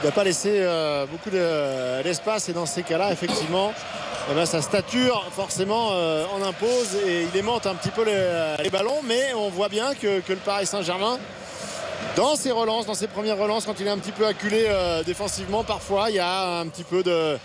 Il 0.00 0.06
n'a 0.06 0.12
pas 0.12 0.22
laissé 0.22 0.50
euh, 0.54 1.04
beaucoup 1.06 1.30
de- 1.30 2.02
d'espace 2.04 2.48
et 2.48 2.52
dans 2.52 2.66
ces 2.66 2.84
cas-là 2.84 3.10
effectivement 3.10 3.72
eh 4.30 4.34
ben, 4.34 4.46
sa 4.46 4.62
stature 4.62 5.26
forcément 5.34 5.88
euh, 5.92 6.24
en 6.32 6.46
impose 6.46 6.94
et 7.06 7.22
il 7.22 7.36
aimante 7.40 7.66
un 7.66 7.74
petit 7.74 7.90
peu 7.90 8.04
les, 8.04 8.54
les 8.62 8.70
ballons 8.70 9.00
mais 9.04 9.32
on 9.34 9.48
voit 9.48 9.68
bien 9.68 9.94
que, 9.94 10.20
que 10.20 10.32
le 10.32 10.38
Paris 10.38 10.66
Saint-Germain 10.66 11.18
dans 12.16 12.34
ses 12.36 12.50
relances, 12.50 12.86
dans 12.86 12.94
ses 12.94 13.06
premières 13.06 13.36
relances, 13.38 13.64
quand 13.66 13.78
il 13.78 13.86
est 13.86 13.90
un 13.90 13.98
petit 13.98 14.12
peu 14.12 14.26
acculé 14.26 14.64
euh, 14.68 15.02
défensivement, 15.04 15.64
parfois 15.64 16.10
il 16.10 16.16
y 16.16 16.18
a 16.18 16.58
un 16.58 16.66
petit 16.66 16.82
peu 16.84 17.02
de, 17.02 17.38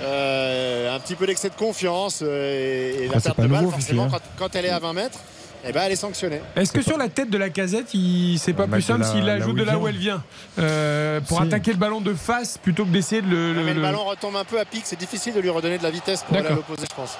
euh, 0.00 0.96
un 0.96 1.00
petit 1.00 1.14
peu 1.14 1.26
d'excès 1.26 1.50
de 1.50 1.54
confiance 1.54 2.20
euh, 2.22 2.94
et, 3.00 3.04
et 3.04 3.08
la 3.08 3.14
Ah, 3.16 3.20
c'est 3.20 3.28
perte 3.34 3.40
de 3.40 3.46
balle, 3.46 3.62
nouveau, 3.62 3.72
forcément, 3.72 4.04
hein. 4.04 4.08
quand, 4.10 4.20
quand 4.38 4.56
elle 4.56 4.66
est 4.66 4.70
à 4.70 4.78
20 4.78 4.92
mètres, 4.92 5.18
eh 5.64 5.72
ben, 5.72 5.82
elle 5.86 5.92
est 5.92 5.96
sanctionnée. 5.96 6.40
Est-ce 6.56 6.72
que 6.72 6.82
sur 6.82 6.96
la 6.98 7.08
tête 7.08 7.30
de 7.30 7.38
la 7.38 7.50
casette, 7.50 7.92
il... 7.94 8.38
c'est 8.38 8.52
pas 8.52 8.66
Bah, 8.66 8.76
plus 8.76 8.82
simple 8.82 9.04
s'il 9.04 9.24
la 9.24 9.40
joue 9.40 9.52
de 9.52 9.62
là 9.64 9.78
où 9.78 9.88
elle 9.88 9.96
vient 9.96 10.22
euh, 10.58 11.20
Pour 11.20 11.38
Si. 11.38 11.42
attaquer 11.44 11.72
le 11.72 11.78
ballon 11.78 12.00
de 12.00 12.14
face 12.14 12.58
plutôt 12.58 12.84
que 12.84 12.90
d'essayer 12.90 13.22
de 13.22 13.28
le. 13.28 13.54
Mais 13.54 13.74
le 13.74 13.74
le- 13.74 13.82
ballon 13.82 14.04
retombe 14.04 14.36
un 14.36 14.44
peu 14.44 14.58
à 14.60 14.64
pic, 14.64 14.82
c'est 14.84 14.98
difficile 14.98 15.34
de 15.34 15.40
lui 15.40 15.50
redonner 15.50 15.78
de 15.78 15.82
la 15.82 15.90
vitesse 15.90 16.22
pour 16.22 16.36
aller 16.36 16.46
à 16.46 16.50
l'opposé, 16.54 16.86
je 16.90 16.94
pense. 16.94 17.16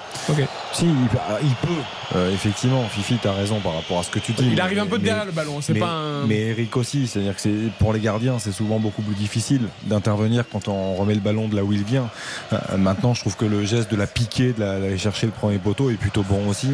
Si, 0.73 0.85
il, 0.85 1.07
peut- 1.09 1.17
il 1.43 1.55
peut. 1.67 1.73
Euh, 2.15 2.33
effectivement, 2.33 2.83
Fifi, 2.89 3.17
tu 3.21 3.27
as 3.27 3.33
raison 3.33 3.59
par 3.59 3.73
rapport 3.75 3.99
à 3.99 4.03
ce 4.03 4.09
que 4.09 4.19
tu 4.19 4.31
dis. 4.31 4.43
Il 4.45 4.55
Mais- 4.55 4.61
arrive 4.61 4.79
un 4.79 4.85
peu 4.87 4.97
mais- 4.97 5.03
derrière 5.03 5.25
le 5.25 5.31
ballon, 5.31 5.61
c'est 5.61 5.73
mais, 5.73 5.79
pas 5.79 5.89
un- 5.91 6.25
mais 6.25 6.37
Eric 6.47 6.75
aussi, 6.77 7.07
c'est-à-dire 7.07 7.35
que 7.35 7.41
c'est 7.41 7.55
pour 7.77 7.93
les 7.93 7.99
gardiens, 7.99 8.39
c'est 8.39 8.51
souvent 8.51 8.79
beaucoup 8.79 9.01
plus 9.01 9.15
difficile 9.15 9.61
d'intervenir 9.83 10.45
quand 10.51 10.67
on 10.67 10.95
remet 10.95 11.13
le 11.13 11.19
ballon 11.19 11.47
de 11.47 11.55
là 11.55 11.63
où 11.63 11.73
il 11.73 11.83
vient. 11.83 12.09
Euh, 12.53 12.57
maintenant, 12.77 13.13
je 13.13 13.21
trouve 13.21 13.35
que 13.35 13.45
le 13.45 13.63
geste 13.65 13.91
de 13.91 13.95
la 13.97 14.07
piquer, 14.07 14.53
de 14.53 14.59
la- 14.59 14.79
d'aller 14.79 14.97
chercher 14.97 15.25
le 15.27 15.31
premier 15.31 15.57
poteau 15.59 15.89
est 15.91 15.95
plutôt 15.95 16.23
bon 16.23 16.47
aussi. 16.47 16.69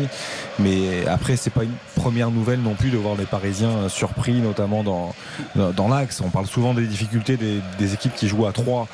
Mais 0.60 1.06
après, 1.08 1.36
c'est 1.36 1.50
pas 1.56 1.64
une 1.64 1.76
première 1.96 2.30
nouvelle 2.32 2.62
non 2.62 2.76
plus 2.76 2.90
de 2.90 2.98
voir 2.98 3.16
les 3.16 3.26
Parisiens 3.26 3.90
surpris, 3.90 4.34
notamment 4.34 4.84
dans, 4.84 5.16
dans, 5.56 5.88
l'axe. 5.88 6.22
On 6.22 6.30
parle 6.30 6.46
souvent 6.46 6.74
des 6.74 6.86
difficultés 6.86 7.38
des, 7.38 7.62
des 7.80 7.94
équipes 7.94 8.14
qui 8.14 8.28
jouent 8.28 8.46
à 8.46 8.52
3 8.52 8.88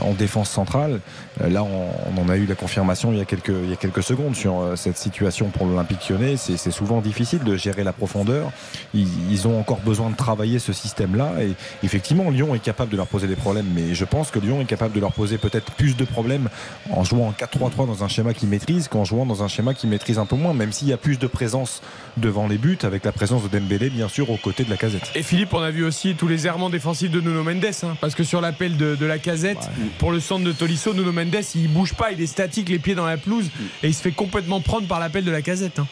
en 0.00 0.12
défense 0.12 0.48
centrale. 0.48 1.00
Euh, 1.42 1.48
Là, 1.48 1.62
on, 1.64 1.90
on 2.16 2.22
en 2.22 2.28
a 2.28 2.36
eu 2.36 2.46
la 2.46 2.54
confirmation 2.54 3.12
il 3.12 3.18
y 3.18 3.20
a 3.20 3.24
quelques, 3.24 3.48
il 3.48 3.68
y 3.68 3.72
a 3.72 3.76
quelques 3.76 4.02
secondes 4.02 4.34
sur 4.34 4.60
euh, 4.60 4.76
cette 4.76 4.96
situation 4.96 5.48
pour 5.50 5.66
l'Olympique 5.66 6.08
lyonnais. 6.08 6.36
C'est 6.36 6.70
souvent 6.70 7.00
difficile 7.00 7.40
de 7.44 7.56
gérer 7.56 7.84
la 7.84 7.92
profondeur. 7.92 8.50
Ils, 8.94 9.08
ils 9.30 9.46
ont 9.46 9.58
encore 9.58 9.80
besoin 9.80 10.10
de 10.10 10.16
travailler 10.16 10.58
ce 10.58 10.72
système-là. 10.72 11.42
Et 11.42 11.52
effectivement, 11.84 12.30
Lyon 12.30 12.54
est 12.54 12.58
capable 12.62 12.90
de 12.90 12.96
leur 12.96 13.06
poser 13.06 13.26
des 13.26 13.36
problèmes. 13.36 13.66
Mais 13.74 13.94
je 13.94 14.04
pense 14.04 14.30
que 14.30 14.38
Lyon 14.38 14.60
est 14.60 14.66
capable 14.66 14.94
de 14.94 15.00
leur 15.00 15.12
poser 15.12 15.36
peut-être 15.38 15.72
plus 15.72 15.96
de 15.96 16.04
problèmes 16.04 16.48
en 16.90 17.04
jouant 17.04 17.28
en 17.28 17.32
4-3-3 17.32 17.86
dans 17.86 18.04
un 18.04 18.08
schéma 18.08 18.32
qu'ils 18.34 18.48
maîtrisent 18.48 18.88
qu'en 18.88 19.04
jouant 19.04 19.26
dans 19.26 19.42
un 19.42 19.48
schéma 19.48 19.74
qu'ils 19.74 19.90
maîtrisent 19.90 20.18
un 20.18 20.26
peu 20.26 20.36
moins, 20.36 20.54
même 20.54 20.72
s'il 20.72 20.88
y 20.88 20.92
a 20.92 20.96
plus 20.96 21.18
de 21.18 21.26
présence 21.26 21.82
devant 22.16 22.46
les 22.48 22.58
buts, 22.58 22.78
avec 22.82 23.04
la 23.04 23.12
présence 23.12 23.42
de 23.42 23.48
Dembélé, 23.58 23.90
bien 23.90 24.08
sûr, 24.08 24.30
aux 24.30 24.36
côtés 24.36 24.64
de 24.64 24.70
la 24.70 24.76
casette. 24.76 25.10
Et 25.14 25.22
Philippe, 25.22 25.52
on 25.54 25.60
a 25.60 25.70
vu 25.70 25.84
aussi 25.84 26.14
tous 26.14 26.28
les 26.28 26.46
errements 26.46 26.70
défensifs 26.70 27.10
de 27.10 27.20
Nuno 27.20 27.42
Mendes, 27.42 27.64
hein, 27.82 27.96
parce 28.00 28.14
que 28.14 28.24
sur 28.24 28.40
l'appel 28.40 28.76
de, 28.76 28.96
de 28.96 29.06
la 29.06 29.18
casette, 29.18 29.58
pour 29.98 30.12
le 30.12 30.20
centre 30.20 30.44
de 30.44 30.52
Tolisso, 30.52 30.94
Nuno 30.94 31.12
Mendes, 31.12 31.31
il 31.54 31.68
bouge 31.68 31.94
pas, 31.94 32.12
il 32.12 32.20
est 32.20 32.26
statique, 32.26 32.68
les 32.68 32.78
pieds 32.78 32.94
dans 32.94 33.06
la 33.06 33.16
pelouse, 33.16 33.50
et 33.82 33.88
il 33.88 33.94
se 33.94 34.02
fait 34.02 34.12
complètement 34.12 34.60
prendre 34.60 34.86
par 34.86 35.00
l'appel 35.00 35.24
de 35.24 35.30
la 35.30 35.42
casette. 35.42 35.78
hein. 35.78 35.86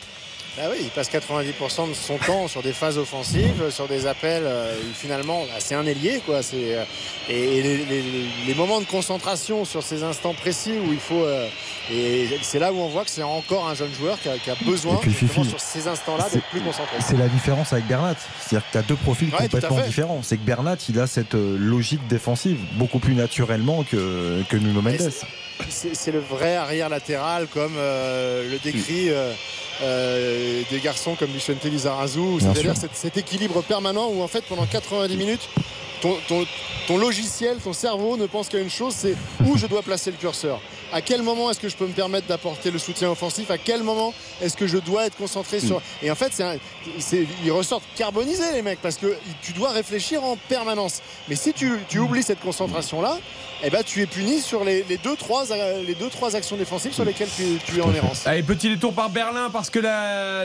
Ah 0.62 0.66
oui, 0.70 0.76
il 0.82 0.90
passe 0.90 1.08
90% 1.10 1.88
de 1.88 1.94
son 1.94 2.18
temps 2.18 2.46
sur 2.46 2.62
des 2.62 2.72
phases 2.72 2.98
offensives, 2.98 3.70
sur 3.70 3.88
des 3.88 4.06
appels. 4.06 4.42
euh, 4.44 4.74
où 4.78 4.94
finalement, 4.94 5.40
bah, 5.44 5.54
c'est 5.58 5.74
un 5.74 5.86
ailier, 5.86 6.20
quoi. 6.26 6.40
Euh, 6.54 6.84
et, 7.28 7.58
et 7.58 7.62
les, 7.62 7.76
les- 7.78 8.04
les 8.46 8.54
moments 8.54 8.80
de 8.80 8.84
concentration 8.84 9.64
sur 9.64 9.82
ces 9.82 10.02
instants 10.02 10.34
précis 10.34 10.74
où 10.86 10.92
il 10.92 10.98
faut. 10.98 11.24
euh, 11.24 11.48
et 11.90 12.28
c'est 12.42 12.58
là 12.58 12.72
où 12.72 12.76
on 12.78 12.88
voit 12.88 13.04
que 13.04 13.10
c'est 13.10 13.22
encore 13.22 13.66
un 13.68 13.74
jeune 13.74 13.92
joueur 13.94 14.20
qui 14.20 14.28
a, 14.28 14.36
qui 14.38 14.50
a 14.50 14.54
besoin, 14.64 14.96
puis, 14.96 15.12
Fifi, 15.12 15.44
sur 15.44 15.58
ces 15.60 15.88
instants-là, 15.88 16.28
d'être 16.30 16.46
plus 16.50 16.60
concentré. 16.60 16.96
C'est 17.00 17.16
la 17.16 17.28
différence 17.28 17.72
avec 17.72 17.86
Bernat. 17.86 18.14
C'est-à-dire 18.40 18.66
que 18.68 18.72
tu 18.72 18.78
as 18.78 18.82
deux 18.82 18.96
profils 18.96 19.28
Ouais, 19.32 19.38
complètement 19.48 19.76
différents. 19.86 20.20
C'est 20.22 20.36
que 20.36 20.42
Bernat, 20.44 20.76
il 20.88 21.00
a 21.00 21.06
cette 21.06 21.34
logique 21.34 22.06
défensive 22.08 22.58
beaucoup 22.74 22.98
plus 22.98 23.14
naturellement 23.14 23.82
que, 23.84 24.42
que 24.48 24.56
Nuno 24.56 24.82
Mendes. 24.82 25.10
C'est 25.68 26.12
le 26.12 26.18
vrai 26.18 26.56
arrière 26.56 26.88
latéral, 26.88 27.46
comme 27.46 27.74
euh, 27.76 28.50
le 28.50 28.58
décrit 28.58 29.10
euh, 29.10 29.32
euh, 29.82 30.62
des 30.70 30.80
garçons 30.80 31.14
comme 31.14 31.30
Vicente 31.30 31.64
Lizarazu. 31.64 32.40
C'est-à-dire 32.40 32.74
cet 32.92 33.16
équilibre 33.16 33.62
permanent 33.62 34.08
où 34.08 34.22
en 34.22 34.28
fait 34.28 34.44
pendant 34.44 34.66
90 34.66 35.16
minutes, 35.16 35.48
ton, 36.00 36.16
ton- 36.28 36.46
ton 36.86 36.98
logiciel, 36.98 37.58
ton 37.62 37.72
cerveau 37.72 38.16
ne 38.16 38.26
pense 38.26 38.48
qu'à 38.48 38.58
une 38.58 38.70
chose, 38.70 38.94
c'est 38.96 39.14
où 39.46 39.56
je 39.56 39.66
dois 39.66 39.82
placer 39.82 40.10
le 40.10 40.16
curseur. 40.16 40.60
À 40.92 41.00
quel 41.02 41.22
moment 41.22 41.50
est-ce 41.50 41.60
que 41.60 41.68
je 41.68 41.76
peux 41.76 41.86
me 41.86 41.92
permettre 41.92 42.26
d'apporter 42.26 42.72
le 42.72 42.78
soutien 42.80 43.10
offensif? 43.10 43.48
À 43.52 43.58
quel 43.58 43.84
moment 43.84 44.12
est-ce 44.42 44.56
que 44.56 44.66
je 44.66 44.78
dois 44.78 45.06
être 45.06 45.16
concentré 45.16 45.60
sur... 45.60 45.80
Et 46.02 46.10
en 46.10 46.16
fait, 46.16 46.32
un- 46.42 46.56
ils 47.44 47.52
ressortent 47.52 47.84
carbonisés 47.96 48.50
les 48.54 48.62
mecs 48.62 48.80
parce 48.82 48.96
que 48.96 49.14
tu 49.42 49.52
dois 49.52 49.70
réfléchir 49.70 50.24
en 50.24 50.36
permanence. 50.48 51.00
Mais 51.28 51.36
si 51.36 51.52
tu, 51.52 51.72
tu 51.88 52.00
oublies 52.00 52.24
cette 52.24 52.40
concentration-là, 52.40 53.18
eh 53.62 53.68
ben, 53.70 53.82
tu 53.84 54.00
es 54.02 54.06
puni 54.06 54.40
sur 54.40 54.64
les, 54.64 54.84
les 54.88 54.96
deux, 54.96 55.14
trois, 55.16 55.44
les 55.86 55.94
deux, 55.94 56.08
trois 56.08 56.34
actions 56.34 56.56
défensives 56.56 56.94
sur 56.94 57.04
lesquelles 57.04 57.28
tu, 57.36 57.44
tu 57.64 57.78
es 57.78 57.82
en 57.82 57.94
errance. 57.94 58.26
Allez, 58.26 58.42
petit 58.42 58.68
détour 58.70 58.92
par 58.94 59.10
Berlin 59.10 59.48
parce 59.52 59.68
que 59.70 59.78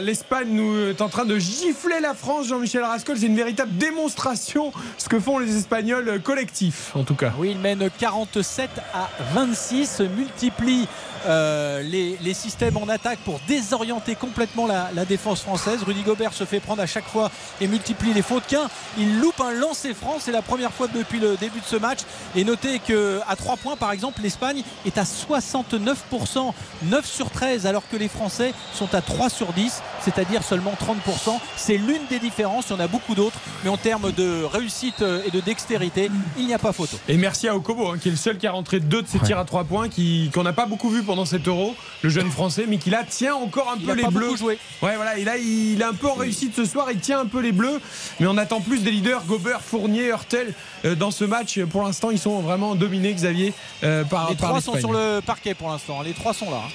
l'Espagne 0.02 0.48
nous 0.50 0.90
est 0.90 1.00
en 1.00 1.08
train 1.08 1.24
de 1.24 1.38
gifler 1.38 1.98
la 2.00 2.14
France, 2.14 2.48
Jean-Michel 2.48 2.82
Rascol. 2.84 3.16
C'est 3.18 3.26
une 3.26 3.36
véritable 3.36 3.74
démonstration 3.76 4.70
ce 4.98 5.08
que 5.08 5.18
font 5.18 5.38
les 5.38 5.45
Espagnols 5.48 6.20
collectifs, 6.22 6.94
en 6.94 7.04
tout 7.04 7.14
cas. 7.14 7.32
Oui, 7.38 7.50
il 7.52 7.58
mène 7.58 7.88
47 7.98 8.70
à 8.94 9.08
26, 9.34 10.00
multiplie 10.16 10.88
euh, 11.26 11.82
les, 11.82 12.16
les 12.22 12.34
systèmes 12.34 12.76
en 12.76 12.88
attaque 12.88 13.18
pour 13.20 13.40
désorienter 13.48 14.14
complètement 14.14 14.66
la, 14.66 14.90
la 14.94 15.04
défense 15.04 15.40
française. 15.42 15.82
Rudy 15.84 16.02
Gobert 16.02 16.32
se 16.32 16.44
fait 16.44 16.60
prendre 16.60 16.82
à 16.82 16.86
chaque 16.86 17.06
fois 17.06 17.30
et 17.60 17.66
multiplie 17.68 18.12
les 18.12 18.22
fautes 18.22 18.46
qu'un. 18.46 18.68
Il 18.98 19.20
loupe 19.20 19.40
un 19.40 19.52
lancer 19.52 19.94
franc, 19.94 20.16
c'est 20.20 20.32
la 20.32 20.42
première 20.42 20.72
fois 20.72 20.86
depuis 20.88 21.18
le 21.20 21.36
début 21.36 21.60
de 21.60 21.64
ce 21.66 21.76
match. 21.76 22.00
Et 22.34 22.44
notez 22.44 22.78
que 22.78 23.20
à 23.28 23.36
3 23.36 23.56
points, 23.56 23.76
par 23.76 23.92
exemple, 23.92 24.20
l'Espagne 24.22 24.62
est 24.84 24.98
à 24.98 25.04
69%, 25.04 26.52
9 26.84 27.06
sur 27.06 27.30
13, 27.30 27.66
alors 27.66 27.82
que 27.88 27.96
les 27.96 28.08
Français 28.08 28.52
sont 28.74 28.94
à 28.94 29.00
3 29.00 29.28
sur 29.30 29.52
10, 29.52 29.82
c'est-à-dire 30.02 30.42
seulement 30.42 30.72
30%. 30.72 31.38
C'est 31.56 31.76
l'une 31.76 32.06
des 32.08 32.18
différences, 32.18 32.66
il 32.70 32.72
y 32.72 32.76
en 32.76 32.80
a 32.80 32.86
beaucoup 32.88 33.14
d'autres, 33.14 33.38
mais 33.64 33.70
en 33.70 33.76
termes 33.76 34.12
de 34.12 34.42
réussite 34.44 35.02
euh, 35.02 35.22
et 35.26 35.30
de 35.30 35.40
dextérité, 35.40 36.10
il 36.38 36.46
n'y 36.46 36.54
a 36.54 36.58
pas 36.58 36.72
photo. 36.72 36.96
Et 37.08 37.16
merci 37.16 37.48
à 37.48 37.56
Okobo, 37.56 37.88
hein, 37.88 37.98
qui 38.00 38.08
est 38.08 38.10
le 38.12 38.16
seul 38.16 38.38
qui 38.38 38.46
a 38.46 38.52
rentré 38.52 38.80
deux 38.80 39.02
de 39.02 39.08
ses 39.08 39.18
tirs 39.18 39.38
à 39.38 39.44
trois 39.44 39.64
points, 39.64 39.88
qui- 39.88 40.30
qu'on 40.34 40.42
n'a 40.42 40.52
pas 40.52 40.66
beaucoup 40.66 40.90
vu 40.90 41.02
pendant 41.02 41.15
pendant 41.16 41.24
cet 41.24 41.48
euro, 41.48 41.74
le 42.02 42.10
jeune 42.10 42.30
français, 42.30 42.66
mais 42.68 42.76
qui 42.76 42.90
là 42.90 43.02
tient 43.08 43.34
encore 43.34 43.70
un 43.72 43.76
Il 43.80 43.86
peu 43.86 43.92
a 43.92 43.94
les 43.94 44.02
pas 44.02 44.10
bleus. 44.10 44.36
joué. 44.36 44.58
Ouais, 44.82 44.96
voilà, 44.96 45.16
et 45.16 45.24
là, 45.24 45.38
il 45.38 45.80
est 45.80 45.84
un 45.84 45.94
peu 45.94 46.08
en 46.08 46.12
réussite 46.14 46.54
ce 46.54 46.66
soir, 46.66 46.88
il 46.92 46.98
tient 46.98 47.20
un 47.20 47.24
peu 47.24 47.40
les 47.40 47.52
bleus, 47.52 47.80
mais 48.20 48.26
on 48.26 48.36
attend 48.36 48.60
plus 48.60 48.80
des 48.80 48.90
leaders, 48.90 49.22
Gobert, 49.24 49.62
Fournier, 49.62 50.08
Hurtel, 50.08 50.52
euh, 50.84 50.94
dans 50.94 51.10
ce 51.10 51.24
match. 51.24 51.58
Pour 51.64 51.84
l'instant, 51.84 52.10
ils 52.10 52.18
sont 52.18 52.40
vraiment 52.40 52.74
dominés, 52.74 53.14
Xavier, 53.14 53.54
euh, 53.82 54.04
par, 54.04 54.28
Les 54.28 54.36
par 54.36 54.50
trois 54.50 54.60
sont 54.60 54.76
sur 54.78 54.92
le 54.92 55.20
parquet 55.24 55.54
pour 55.54 55.70
l'instant. 55.70 56.02
Les 56.02 56.12
trois 56.12 56.34
sont 56.34 56.50
là. 56.50 56.60
hein. 56.66 56.70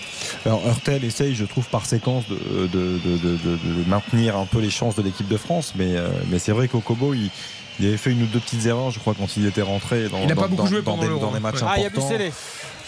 Alors 0.48 0.66
Hurtel 0.66 1.04
essaye, 1.06 1.36
je 1.36 1.46
trouve, 1.46 1.66
par 1.68 1.86
séquence 1.86 2.24
de, 2.28 2.36
de, 2.66 2.68
de- 2.68 3.18
de- 3.18 3.38
de- 3.38 3.84
de 3.84 3.88
maintenir 3.90 4.38
un 4.38 4.48
peu 4.48 4.58
les 4.60 4.72
chances 4.72 4.96
de 4.96 5.04
l'équipe 5.04 5.28
de 5.28 5.38
France, 5.38 5.74
mais, 5.76 5.96
euh, 5.98 6.10
mais 6.32 6.40
c'est 6.40 6.52
vrai 6.52 6.68
qu'Okobo, 6.68 7.14
il, 7.14 7.30
il 7.80 7.88
avait 7.88 7.98
fait 7.98 8.12
une 8.12 8.24
ou 8.24 8.28
deux 8.28 8.40
petites 8.40 8.66
erreurs, 8.66 8.92
je 8.92 9.00
crois, 9.00 9.14
quand 9.18 9.38
il 9.38 9.46
était 9.46 9.62
rentré 9.62 10.08
dans, 10.10 10.20
Il 10.22 10.28
n'a 10.28 10.36
dans- 10.36 10.42
pas 10.42 10.48
beaucoup 10.48 10.64
dans- 10.64 10.68
joué 10.70 10.82
dans 10.82 10.98
pendant 10.98 11.28
des, 11.30 11.34
des 11.34 11.40
matchs 11.40 11.62
Ouais. 11.62 11.68
Ah, 11.68 11.74
il 11.78 11.82
y 11.82 11.84
a 11.84 11.88
importants. 11.88 12.08
Bousselé. 12.10 12.32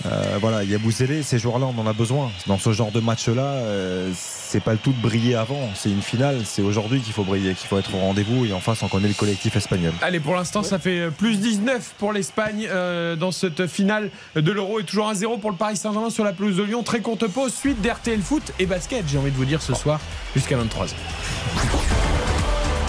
Euh, 0.08 0.38
voilà, 0.42 0.64
il 0.64 0.72
y 0.72 0.76
a 0.76 0.80
Bousselé, 0.80 1.22
ces 1.24 1.38
joueurs-là, 1.40 1.68
on 1.68 1.80
en 1.80 1.88
a 1.88 1.94
besoin. 1.94 2.30
Dans 2.48 2.58
ce 2.58 2.74
genre 2.74 2.92
de 2.92 3.00
match-là, 3.00 3.44
euh, 3.44 4.12
c'est 4.16 4.60
pas 4.60 4.74
le 4.74 4.78
tout 4.80 4.92
de 4.92 5.02
briller 5.02 5.36
avant. 5.36 5.70
C'est 5.76 5.90
une 5.90 6.02
finale, 6.02 6.42
c'est 6.46 6.62
aujourd'hui 6.64 7.00
qu'il 7.00 7.14
faut 7.14 7.24
briller, 7.24 7.54
qu'il 7.54 7.68
faut 7.70 7.78
être 7.78 7.94
au 7.96 8.00
rendez-vous. 8.00 8.46
Et 8.46 8.54
en 8.54 8.60
face, 8.60 8.82
on 8.84 8.88
connaît 8.88 9.08
le 9.08 9.14
collectif 9.14 9.56
espagnol. 9.56 9.94
Allez, 10.02 10.20
pour 10.20 10.36
l'instant, 10.36 10.62
ça 10.64 10.80
fait 10.80 11.00
euh, 11.00 11.10
plus 11.12 11.38
19 11.38 11.94
pour 12.00 12.12
l'Espagne 12.12 12.68
euh, 12.70 13.16
dans 13.16 13.32
cette 13.32 13.68
finale 13.68 14.10
de 14.36 14.52
l'Euro 14.52 14.80
et 14.80 14.84
toujours 14.84 15.10
1-0 15.12 15.40
pour 15.40 15.52
le 15.52 15.58
Paris 15.58 15.78
Saint-Germain 15.78 16.10
sur 16.10 16.24
la 16.26 16.34
pelouse 16.34 16.58
de 16.58 16.64
Lyon. 16.64 16.84
Très 16.84 17.00
courte 17.00 17.28
pause, 17.28 17.54
suite 17.54 17.80
d'RTL 17.82 18.20
Foot 18.22 18.52
et 18.60 18.66
basket, 18.66 19.06
j'ai 19.08 19.20
envie 19.20 19.32
de 19.32 19.38
vous 19.38 19.46
dire 19.46 19.62
ce 19.62 19.74
soir, 19.76 20.00
jusqu'à 20.36 20.58
23h. 20.58 22.33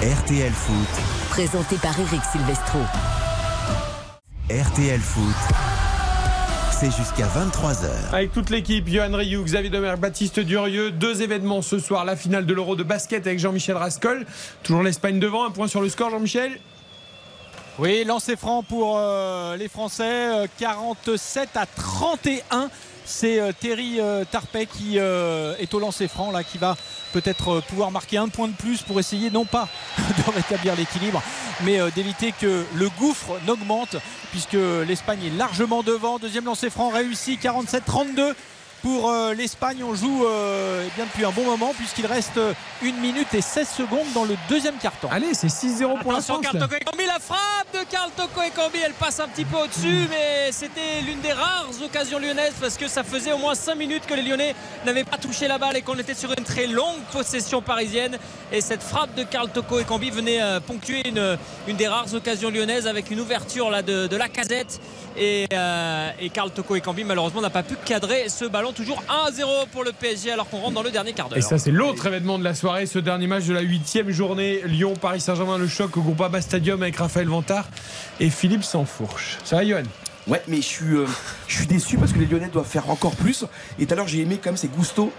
RTL 0.02 0.52
Foot, 0.52 1.30
Présenté 1.30 1.76
par 1.76 1.98
Eric 1.98 2.20
Silvestro. 2.30 2.80
RTL 4.50 5.00
Foot, 5.00 5.34
c'est 6.72 6.90
jusqu'à 6.90 7.26
23h. 7.26 8.12
Avec 8.12 8.32
toute 8.32 8.50
l'équipe, 8.50 8.88
Johan 8.88 9.16
Rioux, 9.16 9.44
Xavier 9.44 9.70
Domer, 9.70 9.94
Baptiste 9.96 10.40
Durieux. 10.40 10.90
Deux 10.90 11.22
événements 11.22 11.62
ce 11.62 11.78
soir, 11.78 12.04
la 12.04 12.16
finale 12.16 12.44
de 12.44 12.52
l'Euro 12.52 12.76
de 12.76 12.82
basket 12.82 13.26
avec 13.26 13.38
Jean-Michel 13.38 13.76
Rascol. 13.76 14.26
Toujours 14.62 14.82
l'Espagne 14.82 15.20
devant, 15.20 15.46
un 15.46 15.50
point 15.50 15.68
sur 15.68 15.80
le 15.80 15.88
score, 15.88 16.10
Jean-Michel 16.10 16.58
Oui, 17.78 18.04
lancer 18.04 18.36
franc 18.36 18.62
pour 18.62 18.96
euh, 18.98 19.56
les 19.56 19.68
Français, 19.68 20.44
euh, 20.44 20.46
47 20.58 21.50
à 21.54 21.66
31. 21.66 22.68
C'est 23.04 23.38
euh, 23.38 23.52
Terry 23.58 24.00
euh, 24.00 24.24
Tarpey 24.24 24.66
qui 24.66 24.98
euh, 24.98 25.54
est 25.58 25.74
au 25.74 25.78
lancer 25.78 26.08
franc, 26.08 26.30
là, 26.30 26.42
qui 26.42 26.56
va 26.56 26.76
peut-être 27.12 27.60
pouvoir 27.68 27.90
marquer 27.90 28.16
un 28.16 28.28
point 28.28 28.48
de 28.48 28.54
plus 28.54 28.82
pour 28.82 28.98
essayer, 28.98 29.30
non 29.30 29.44
pas 29.44 29.68
de 29.98 30.32
rétablir 30.34 30.74
l'équilibre, 30.74 31.22
mais 31.64 31.78
d'éviter 31.92 32.32
que 32.32 32.64
le 32.74 32.88
gouffre 32.98 33.38
n'augmente, 33.46 33.96
puisque 34.30 34.56
l'Espagne 34.86 35.20
est 35.26 35.36
largement 35.36 35.82
devant. 35.82 36.18
Deuxième 36.18 36.46
lancer 36.46 36.70
franc 36.70 36.88
réussi, 36.88 37.38
47-32. 37.40 38.34
Pour 38.84 39.08
euh, 39.08 39.32
l'Espagne, 39.32 39.82
on 39.82 39.94
joue 39.94 40.26
euh, 40.26 40.84
eh 40.86 40.90
bien 40.94 41.06
depuis 41.06 41.24
un 41.24 41.30
bon 41.30 41.44
moment 41.44 41.72
puisqu'il 41.74 42.04
reste 42.04 42.38
1 42.84 42.92
minute 43.00 43.32
et 43.32 43.40
16 43.40 43.66
secondes 43.66 44.12
dans 44.14 44.26
le 44.26 44.36
deuxième 44.50 44.74
quart-temps. 44.76 45.08
Allez, 45.10 45.32
c'est 45.32 45.46
6-0 45.46 46.02
pour 46.02 46.12
la 46.12 46.20
France. 46.20 46.42
Carl 46.42 46.58
là. 46.58 46.60
Toko 46.60 46.74
Ekambi, 46.74 47.06
la 47.06 47.18
frappe 47.18 47.72
de 47.72 47.78
Carl 47.90 48.10
Toko 48.14 48.42
Ekambi, 48.42 48.80
elle 48.84 48.92
passe 48.92 49.20
un 49.20 49.28
petit 49.28 49.46
peu 49.46 49.56
au-dessus, 49.56 50.06
mais 50.10 50.52
c'était 50.52 51.00
l'une 51.06 51.18
des 51.22 51.32
rares 51.32 51.70
occasions 51.82 52.18
lyonnaises 52.18 52.52
parce 52.60 52.76
que 52.76 52.86
ça 52.86 53.02
faisait 53.02 53.32
au 53.32 53.38
moins 53.38 53.54
5 53.54 53.74
minutes 53.74 54.04
que 54.06 54.12
les 54.12 54.22
Lyonnais 54.22 54.54
n'avaient 54.84 55.04
pas 55.04 55.16
touché 55.16 55.48
la 55.48 55.56
balle 55.56 55.78
et 55.78 55.82
qu'on 55.82 55.98
était 55.98 56.12
sur 56.12 56.30
une 56.36 56.44
très 56.44 56.66
longue 56.66 57.00
possession 57.10 57.62
parisienne. 57.62 58.18
Et 58.52 58.60
cette 58.60 58.82
frappe 58.82 59.14
de 59.14 59.22
Carl 59.22 59.48
Toko 59.48 59.78
Ekambi 59.78 60.10
venait 60.10 60.42
euh, 60.42 60.60
ponctuer 60.60 61.08
une, 61.08 61.38
une 61.68 61.76
des 61.76 61.88
rares 61.88 62.12
occasions 62.12 62.50
lyonnaises 62.50 62.86
avec 62.86 63.10
une 63.10 63.20
ouverture 63.20 63.70
là, 63.70 63.80
de, 63.80 64.08
de 64.08 64.16
la 64.16 64.28
casette. 64.28 64.78
Et, 65.16 65.46
euh, 65.54 66.10
et 66.20 66.28
Carl 66.28 66.50
Toko 66.50 66.76
Ekambi, 66.76 67.04
malheureusement, 67.04 67.40
n'a 67.40 67.48
pas 67.48 67.62
pu 67.62 67.76
cadrer 67.76 68.28
ce 68.28 68.44
ballon. 68.44 68.73
Toujours 68.74 69.02
1-0 69.08 69.68
pour 69.70 69.84
le 69.84 69.92
PSG 69.92 70.32
alors 70.32 70.48
qu'on 70.48 70.58
rentre 70.58 70.74
dans 70.74 70.82
le 70.82 70.90
dernier 70.90 71.12
quart 71.12 71.28
d'heure. 71.28 71.38
Et 71.38 71.42
ça, 71.42 71.58
c'est 71.58 71.70
l'autre 71.70 72.06
événement 72.06 72.38
de 72.38 72.44
la 72.44 72.54
soirée, 72.54 72.86
ce 72.86 72.98
dernier 72.98 73.26
match 73.26 73.44
de 73.44 73.54
la 73.54 73.60
huitième 73.60 74.10
journée. 74.10 74.62
Lyon-Paris 74.64 75.20
Saint-Germain, 75.20 75.58
le 75.58 75.68
choc 75.68 75.96
au 75.96 76.00
Groupama 76.00 76.40
Stadium 76.40 76.82
avec 76.82 76.96
Raphaël 76.96 77.28
Vantard 77.28 77.68
et 78.18 78.30
Philippe 78.30 78.64
Sansfourche. 78.64 79.38
Ça 79.44 79.56
va, 79.56 79.64
Johan? 79.64 79.82
Ouais, 80.26 80.42
mais 80.48 80.56
je 80.56 80.62
suis, 80.62 80.94
euh, 80.94 81.06
je 81.46 81.56
suis 81.56 81.66
déçu 81.66 81.98
parce 81.98 82.12
que 82.12 82.18
les 82.18 82.26
Lyonnais 82.26 82.48
doivent 82.48 82.66
faire 82.66 82.90
encore 82.90 83.14
plus. 83.14 83.44
Et 83.78 83.86
tout 83.86 83.92
à 83.92 83.96
l'heure, 83.96 84.08
j'ai 84.08 84.20
aimé 84.20 84.40
quand 84.42 84.50
même, 84.50 84.56
c'est 84.56 84.74
Gusto 84.74 85.12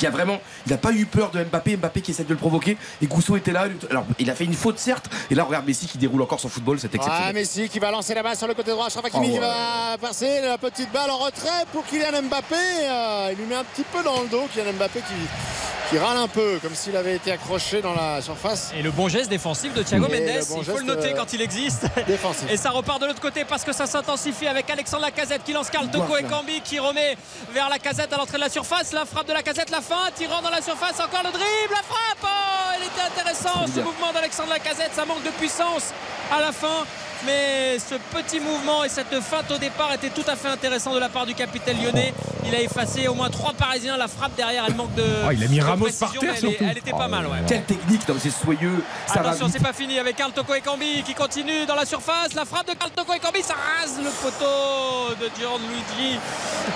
qui 0.00 0.06
a 0.06 0.10
vraiment, 0.10 0.40
il 0.66 0.72
n'a 0.72 0.78
pas 0.78 0.92
eu 0.92 1.04
peur 1.04 1.30
de 1.30 1.44
Mbappé, 1.44 1.76
Mbappé 1.76 2.00
qui 2.00 2.10
essaie 2.12 2.24
de 2.24 2.30
le 2.30 2.36
provoquer. 2.36 2.78
Et 3.02 3.06
Gusto 3.06 3.36
était 3.36 3.52
là. 3.52 3.66
Alors, 3.90 4.04
il 4.18 4.30
a 4.30 4.34
fait 4.34 4.44
une 4.44 4.54
faute 4.54 4.78
certes. 4.78 5.10
Et 5.30 5.34
là, 5.34 5.44
regarde 5.44 5.66
Messi 5.66 5.86
qui 5.86 5.98
déroule 5.98 6.22
encore 6.22 6.40
son 6.40 6.48
football, 6.48 6.80
c'est 6.80 6.88
Ah, 6.94 6.96
exceptionnel. 6.96 7.34
Messi 7.34 7.68
qui 7.68 7.78
va 7.78 7.90
lancer 7.90 8.14
la 8.14 8.22
balle 8.22 8.36
sur 8.36 8.46
le 8.48 8.54
côté 8.54 8.70
droit. 8.70 8.86
Achraf 8.86 9.04
Hakimi 9.04 9.26
Oh, 9.26 9.32
qui 9.32 9.34
ouais. 9.34 9.40
va 9.40 9.98
passer 10.00 10.40
la 10.40 10.56
petite 10.56 10.90
balle 10.90 11.10
en 11.10 11.18
retrait 11.18 11.66
pour 11.72 11.84
Kylian 11.84 12.22
Mbappé. 12.22 12.54
Euh, 12.56 13.28
il 13.32 13.38
lui 13.38 13.44
met 13.46 13.56
un 13.56 13.64
petit 13.64 13.84
peu 13.84 14.02
dans 14.02 14.22
le 14.22 14.28
dos. 14.28 14.48
Kylian 14.54 14.72
Mbappé 14.72 15.00
qui, 15.00 15.90
qui 15.90 15.98
râle 15.98 16.16
un 16.16 16.28
peu, 16.28 16.58
comme 16.62 16.74
s'il 16.74 16.96
avait 16.96 17.16
été 17.16 17.30
accroché 17.32 17.82
dans 17.82 17.92
la 17.94 18.22
surface. 18.22 18.72
Et 18.78 18.82
le 18.82 18.90
bon 18.90 19.08
geste 19.08 19.28
défensif 19.28 19.74
de 19.74 19.82
Thiago 19.82 20.06
Et 20.06 20.20
Mendes, 20.20 20.34
le 20.40 20.44
bon 20.48 20.58
il 20.60 20.64
faut 20.64 20.78
le 20.78 20.84
noter 20.84 21.12
euh, 21.12 21.16
quand 21.16 21.32
il 21.34 21.42
existe. 21.42 21.84
Défensif. 22.06 22.50
Et 22.50 22.56
ça 22.56 22.70
repart 22.70 23.00
de 23.02 23.06
l'autre 23.06 23.20
côté 23.20 23.44
parce 23.44 23.64
que 23.64 23.72
ça 23.74 23.86
s'intensifie 23.86 24.46
avec 24.46 24.70
Alexandre 24.70 25.02
Lacazette 25.02 25.44
qui 25.44 25.52
lance 25.52 25.68
Carl 25.68 25.90
Toko 25.90 26.16
et 26.16 26.22
Cambi 26.24 26.62
qui 26.62 26.78
remet 26.78 27.16
vers 27.52 27.68
la 27.68 27.78
casette 27.78 28.12
à 28.12 28.16
l'entrée 28.16 28.38
de 28.38 28.42
la 28.42 28.48
surface. 28.48 28.92
La 28.92 29.04
frappe 29.04 29.26
de 29.28 29.32
la 29.34 29.42
casette, 29.42 29.70
la 29.70 29.80
fin, 29.90 30.10
tirant 30.14 30.40
dans 30.40 30.50
la 30.50 30.62
surface, 30.62 31.00
encore 31.00 31.24
le 31.24 31.32
dribble, 31.32 31.74
la 31.74 31.82
frappe. 31.82 32.22
Oh, 32.22 32.78
il 32.78 32.86
était 32.86 33.00
intéressant 33.00 33.66
ce 33.66 33.80
mouvement 33.80 34.12
d'Alexandre 34.12 34.50
Lacazette, 34.50 34.94
ça 34.94 35.04
manque 35.04 35.24
de 35.24 35.30
puissance 35.30 35.92
à 36.30 36.40
la 36.40 36.52
fin. 36.52 36.86
Mais 37.26 37.78
ce 37.78 37.96
petit 38.16 38.40
mouvement 38.40 38.82
et 38.84 38.88
cette 38.88 39.20
feinte 39.20 39.50
au 39.50 39.58
départ 39.58 39.92
était 39.92 40.08
tout 40.08 40.24
à 40.26 40.36
fait 40.36 40.48
intéressant 40.48 40.94
de 40.94 40.98
la 40.98 41.08
part 41.08 41.26
du 41.26 41.34
capitaine 41.34 41.76
lyonnais. 41.82 42.14
Il 42.46 42.54
a 42.54 42.60
effacé 42.60 43.08
au 43.08 43.14
moins 43.14 43.28
trois 43.28 43.52
Parisiens. 43.52 43.96
La 43.96 44.08
frappe 44.08 44.34
derrière, 44.36 44.64
elle 44.66 44.74
manque 44.74 44.94
de. 44.94 45.04
Oh, 45.26 45.30
il 45.30 45.44
a 45.44 45.48
mis 45.48 45.60
Ramos 45.60 45.84
précision, 45.84 46.08
par 46.08 46.20
terre, 46.20 46.34
mais 46.42 46.56
elle, 46.60 46.66
elle 46.70 46.78
était 46.78 46.90
pas 46.92 47.08
mal, 47.08 47.26
ouais. 47.26 47.38
Quelle 47.46 47.64
technique, 47.64 48.08
non, 48.08 48.16
c'est 48.18 48.30
soyeux. 48.30 48.82
Ça 49.06 49.20
va 49.20 49.30
Attention, 49.30 49.48
c'est 49.52 49.62
pas 49.62 49.72
fini 49.72 49.98
avec 49.98 50.16
Carl 50.16 50.32
Toko 50.32 50.54
Ekambi 50.54 51.02
qui 51.02 51.14
continue 51.14 51.66
dans 51.66 51.74
la 51.74 51.84
surface. 51.84 52.34
La 52.34 52.44
frappe 52.44 52.68
de 52.68 52.74
Carl 52.74 52.90
Toko 52.90 53.12
Ekambi, 53.12 53.42
ça 53.42 53.54
rase 53.54 53.98
le 53.98 54.10
poteau 54.10 55.14
de 55.20 55.30
Gianluigi 55.38 56.18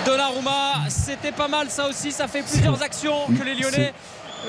Donnarumma. 0.05 0.87
C'était 0.89 1.31
pas 1.31 1.47
mal, 1.47 1.69
ça 1.69 1.87
aussi. 1.87 2.11
Ça 2.11 2.27
fait 2.27 2.43
plusieurs 2.43 2.81
actions 2.83 3.25
que 3.27 3.43
les 3.43 3.55
Lyonnais 3.55 3.93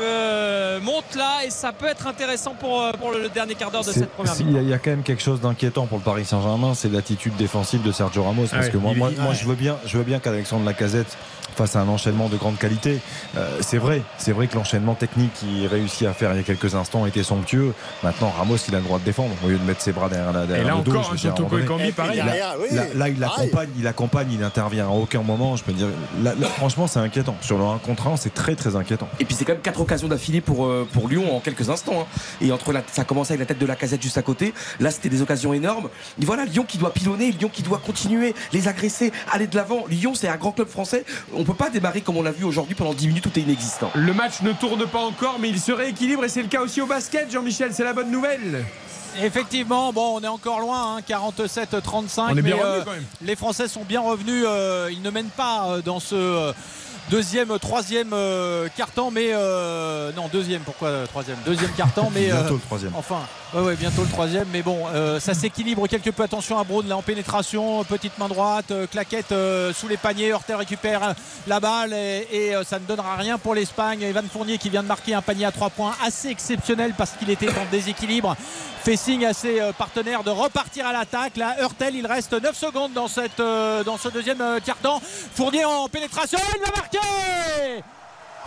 euh, 0.01 0.81
montent 0.81 1.15
là 1.17 1.45
et 1.47 1.51
ça 1.51 1.73
peut 1.73 1.87
être 1.87 2.07
intéressant 2.07 2.55
pour, 2.59 2.81
euh, 2.83 2.93
pour 2.93 3.11
le 3.13 3.29
dernier 3.29 3.55
quart 3.55 3.71
d'heure 3.71 3.85
de 3.85 3.93
cette 3.93 4.11
première 4.11 4.35
si, 4.35 4.43
Il 4.43 4.53
y, 4.53 4.59
a- 4.59 4.63
il 4.63 4.69
y 4.69 4.73
a 4.75 4.79
quand 4.79 4.91
même 4.91 5.03
quelque 5.03 5.23
chose 5.23 5.41
d'inquiétant 5.41 5.87
pour 5.87 5.99
le 5.99 6.05
Paris 6.05 6.25
Saint-Germain, 6.25 6.75
c'est 6.75 6.91
l'attitude 6.93 7.37
défensive 7.37 7.83
de 7.83 7.93
Sergio 7.93 8.23
Ramos. 8.25 8.43
Parce 8.43 8.53
Ah 8.55 8.61
ouais, 8.67 8.71
que 8.71 8.77
moi, 8.77 8.93
il- 8.93 8.99
moi, 8.99 9.11
moi, 9.19 9.33
je 9.35 9.45
veux 9.47 9.55
bien, 9.55 9.77
je 9.87 9.99
veux 9.99 10.05
bien 10.05 10.19
qu'Alexandre 10.19 10.65
Lacazette 10.65 11.17
face 11.57 11.75
à 11.77 11.81
un 11.81 11.89
enchaînement 11.89 12.29
de 12.29 12.37
grande 12.37 12.59
qualité. 12.59 12.99
Euh, 13.37 13.59
c'est 13.61 13.79
vrai, 13.79 14.03
c'est 14.19 14.33
vrai 14.33 14.47
que 14.47 14.55
l'enchaînement 14.55 14.95
technique 14.95 15.33
qu'il 15.35 15.67
réussit 15.67 16.07
à 16.07 16.13
faire 16.13 16.33
il 16.33 16.37
y 16.37 16.41
a 16.41 16.43
quelques 16.43 16.75
instants 16.75 17.07
était 17.07 17.23
somptueux. 17.23 17.73
Maintenant, 18.03 18.31
Ramos, 18.37 18.57
il 18.69 18.75
a 18.75 18.79
le 18.79 18.85
droit 18.85 18.99
de 18.99 19.05
défendre 19.05 19.35
au 19.45 19.49
lieu 19.49 19.59
de 19.59 19.65
mettre 19.65 19.81
ses 19.81 19.93
bras 19.93 20.09
derrière, 20.09 20.33
la- 20.33 20.47
derrière 20.47 20.67
Et 20.67 20.69
là 20.69 20.77
le 20.77 20.83
dos. 20.83 20.91
encore, 20.93 21.17
je 21.17 21.29
un 21.29 21.33
dire, 21.33 21.59
Ekambi, 21.59 21.93
pareil. 21.93 22.19
Là, 22.19 22.85
là, 22.95 23.09
il 23.09 23.23
accompagne, 23.25 23.69
il 23.79 23.87
accompagne, 23.87 24.29
il 24.33 24.43
intervient 24.43 24.87
à 24.87 24.91
aucun 24.91 25.23
moment. 25.23 25.57
Je 25.57 25.65
peux 25.65 25.73
dire, 25.73 25.89
là, 26.23 26.35
là, 26.39 26.49
franchement, 26.49 26.87
c'est 26.87 26.99
inquiétant. 26.99 27.37
Sur 27.41 27.59
le 27.59 27.65
1 27.65 27.79
contre 27.79 28.07
1, 28.09 28.17
c'est 28.17 28.35
très 28.35 28.55
très 28.55 28.77
inquiétant. 28.77 29.09
Et 29.21 29.25
puis 29.25 29.35
c'est 29.35 29.45
quand 29.45 29.53
même 29.55 29.63
quatre 29.63 29.81
occasions 29.81 30.09
d'affilée 30.09 30.41
pour, 30.41 30.67
euh, 30.67 30.87
pour 30.93 31.09
Lyon 31.09 31.35
en 31.37 31.41
quelques 31.41 31.71
instants. 31.71 32.03
hein. 32.03 32.07
Et 32.41 32.53
entre 32.53 32.73
la, 32.73 32.83
ça 32.93 33.03
a 33.03 33.05
commencé 33.05 33.33
avec 33.33 33.41
la 33.41 33.47
tête 33.47 33.59
de 33.59 33.67
la 33.67 33.77
casette 33.77 34.03
juste 34.03 34.19
à 34.19 34.23
côté. 34.23 34.53
Là, 34.81 34.91
c'était 34.91 35.09
des 35.09 35.23
occasions 35.23 35.53
énormes. 35.55 35.89
Et 36.21 36.25
voilà, 36.25 36.45
Lyon 36.45 36.65
qui 36.67 36.79
doit 36.79 36.93
pilonner, 36.93 37.33
Lyon 37.33 37.51
qui 37.53 37.63
doit 37.63 37.79
continuer, 37.85 38.35
les 38.53 38.69
agresser, 38.69 39.13
aller 39.33 39.47
de 39.47 39.57
l'avant. 39.57 39.85
Lyon, 39.89 40.15
c'est 40.15 40.29
un 40.29 40.37
grand 40.37 40.53
club 40.53 40.69
français. 40.69 41.05
On 41.35 41.45
peut 41.47 41.55
pas 41.55 41.71
démarrer 41.71 42.01
comme 42.01 42.17
on 42.17 42.23
l'a 42.23 42.33
vu 42.33 42.45
aujourd'hui 42.45 42.75
pendant 42.75 42.95
10 42.95 43.09
minutes 43.09 43.27
où 43.27 43.31
t'es 43.31 43.41
inexistant. 43.41 43.91
Le 43.95 44.13
match 44.13 44.43
ne 44.43 44.53
tourne 44.53 44.87
pas 44.87 45.01
encore, 45.01 45.39
mais 45.41 45.49
il 45.49 45.61
se 45.61 45.73
rééquilibre 45.73 46.25
et 46.25 46.29
c'est 46.29 46.43
le 46.43 46.49
cas 46.49 46.61
aussi 46.61 46.81
au 46.81 46.87
basket, 46.87 47.31
Jean-Michel. 47.31 47.71
C'est 47.73 47.85
la 47.85 47.93
bonne 47.93 48.11
nouvelle. 48.11 48.65
Effectivement, 49.23 49.93
bon, 49.95 50.19
on 50.19 50.23
est 50.23 50.29
encore 50.29 50.61
loin, 50.61 50.97
hein, 50.97 51.01
47-35. 51.09 52.21
On 52.33 52.37
est 52.37 52.43
bien 52.43 52.57
mais, 52.57 52.63
revenu 52.63 52.65
euh, 52.81 52.83
quand 52.85 52.91
même. 52.93 53.05
Les 53.23 53.37
Français 53.37 53.67
sont 53.69 53.85
bien 53.85 54.01
revenus. 54.01 54.45
euh, 54.47 54.91
ils 54.93 55.01
ne 55.01 55.11
mènent 55.11 55.31
pas 55.35 55.69
euh, 55.69 55.83
dans 55.83 56.01
ce 56.01 56.15
euh, 56.15 56.53
deuxième, 57.11 57.59
troisième 57.59 58.11
euh, 58.13 58.69
carton, 58.77 59.11
mais 59.11 59.29
euh, 59.33 60.13
non 60.17 60.29
deuxième. 60.31 60.61
Pourquoi 60.63 61.07
troisième? 61.09 61.39
Deuxième 61.47 61.71
carton, 61.73 62.11
mais 62.15 62.27
Bientôt 62.27 62.55
euh, 62.55 62.57
le 62.57 62.61
troisième. 62.61 62.93
Enfin, 62.95 63.21
ouais, 63.55 63.77
bientôt 63.77 64.03
le 64.03 64.09
troisième, 64.09 64.47
mais 64.53 64.63
bon, 64.63 64.87
euh, 64.93 65.21
ça 65.21 65.35
s'équilibre 65.35 65.87
quelque 65.87 66.11
peu. 66.11 66.23
Attention 66.23 66.59
à 66.59 66.65
Brown 66.65 66.87
là 66.87 66.97
en 66.97 67.03
pénétration, 67.03 67.85
petite 67.85 68.19
main 68.19 68.29
droite, 68.29 68.71
euh, 68.71 68.87
claquette 68.87 69.33
euh, 69.33 69.73
sous 69.73 69.89
les 69.89 69.97
paniers. 69.97 70.29
Hurtel 70.29 70.57
récupère 70.57 71.15
la 71.47 71.61
balle 71.61 71.93
et, 71.93 72.55
ça 72.65 72.79
ne 72.79 72.85
donnera 72.85 73.17
rien 73.17 73.39
pour 73.39 73.55
l'Espagne. 73.55 74.03
Evan 74.03 74.27
Fournier 74.29 74.59
qui 74.59 74.71
vient 74.71 74.83
de 74.83 74.89
marquer 74.89 75.15
un 75.15 75.23
panier 75.23 75.45
à 75.45 75.53
trois 75.53 75.71
points 75.71 75.95
assez 76.05 76.29
exceptionnel 76.29 76.95
parce 76.97 77.13
qu'il 77.13 77.31
était 77.31 77.49
en 77.51 77.71
déséquilibre. 77.71 78.37
Fait 78.83 78.97
signe 78.97 79.27
à 79.27 79.33
ses 79.33 79.61
partenaires 79.77 80.23
de 80.23 80.31
repartir 80.31 80.87
à 80.87 80.93
l'attaque. 80.93 81.37
Là, 81.37 81.57
Hurtel, 81.61 81.97
il 81.97 82.07
reste 82.07 82.33
9 82.33 82.57
secondes 82.57 82.93
dans, 82.93 83.09
ce 83.09 84.09
deuxième 84.09 84.61
quart-temps. 84.65 85.01
Fournier 85.35 85.65
en 85.65 85.89
pénétration, 85.89 86.39
il 86.55 86.61
va 86.61 86.71
marquer 86.77 86.99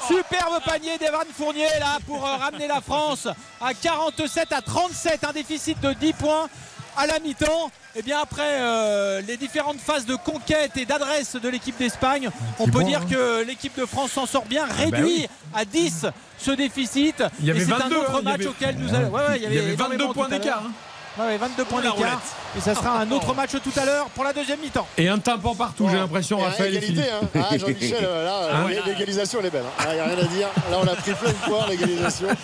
Superbe 0.08 0.62
panier 0.66 0.98
d'Evan 0.98 1.26
Fournier 1.38 1.68
là 1.80 1.98
pour 2.08 2.26
euh, 2.26 2.36
ramener 2.38 2.68
la 2.68 2.82
France 2.82 3.28
à 3.62 3.74
47 3.74 4.52
à 4.54 4.62
37, 4.62 5.24
un 5.24 5.32
déficit 5.34 5.80
de 5.82 5.94
10 5.94 6.14
points. 6.14 6.50
à 6.98 7.06
la 7.08 7.20
mi-temps. 7.20 7.72
Et 7.96 8.02
bien 8.04 8.20
après 8.22 8.44
euh, 8.62 9.22
les 9.22 9.36
différentes 9.38 9.80
phases 9.80 10.06
de 10.06 10.16
conquête 10.16 10.78
et 10.78 10.86
d'adresse 10.86 11.36
de 11.36 11.50
l'équipe 11.50 11.78
d'Espagne, 11.78 12.30
on 12.60 12.66
peut 12.66 12.80
bon, 12.82 12.88
dire 12.88 13.02
hein. 13.02 13.08
que 13.10 13.44
l'équipe 13.44 13.78
de 13.80 13.86
France 13.86 14.12
s'en 14.12 14.26
sort 14.28 14.46
bien, 14.46 14.68
bah 14.68 14.74
réduit 14.78 15.02
oui. 15.22 15.28
à 15.56 15.66
10 15.66 16.06
ce 16.38 16.52
déficit. 16.52 17.24
Il 17.40 17.48
y 17.48 17.52
avait 17.52 17.62
et 17.62 17.66
c'est 17.66 17.72
22, 17.72 17.96
un 17.96 18.00
autre 18.00 18.16
hein, 18.18 18.22
match 18.22 18.36
avait- 18.36 18.48
auquel 18.48 18.76
nous 18.78 18.90
Ouais. 18.90 18.96
allons. 18.96 19.10
Ouais, 19.10 19.22
ouais, 19.28 19.38
il 19.38 19.44
y 19.44 19.46
avait, 19.48 19.56
Il 19.56 19.62
y 19.62 19.66
avait 19.66 19.76
22 19.76 19.96
énormément 19.96 20.14
points 20.14 20.30
d'écart, 20.30 20.64
hein. 20.66 20.72
Ouais, 21.18 21.26
ouais, 21.26 21.38
22 21.38 21.66
points 21.66 21.82
la 21.82 21.92
d'écart. 21.92 21.98
roulette. 21.98 22.20
Et 22.58 22.62
ça 22.62 22.76
sera 22.76 23.00
un 23.00 23.12
autre 23.12 23.34
match 23.34 23.52
tout 23.52 23.80
à 23.80 23.86
l'heure 23.86 24.06
pour 24.10 24.24
la 24.24 24.32
deuxième 24.34 24.60
mi-temps. 24.60 24.88
Et 24.98 25.10
un 25.10 25.18
tympan 25.20 25.56
partout, 25.56 25.88
j'ai 25.90 25.98
l'impression, 25.98 26.40
Et 26.40 26.44
Raphaël 26.46 26.76
égalité, 26.76 27.02
hein. 27.12 27.28
Ah, 27.36 27.58
Jean-Michel, 27.58 27.98
euh, 28.04 28.26
là, 28.26 28.64
Ah 28.66 28.88
l'égalisation, 28.88 29.40
elle 29.40 29.48
est 29.48 29.50
belle. 29.50 29.64
Il 29.90 29.94
n'y 29.96 30.00
a 30.00 30.04
rien 30.06 30.18
à 30.18 30.24
dire. 30.24 30.48
Là, 30.72 30.78
on 30.82 30.88
a 30.88 30.96
pris 30.96 31.14
plein 31.14 31.32
de 31.32 31.36
points, 31.36 31.68
l'égalisation. 31.70 32.28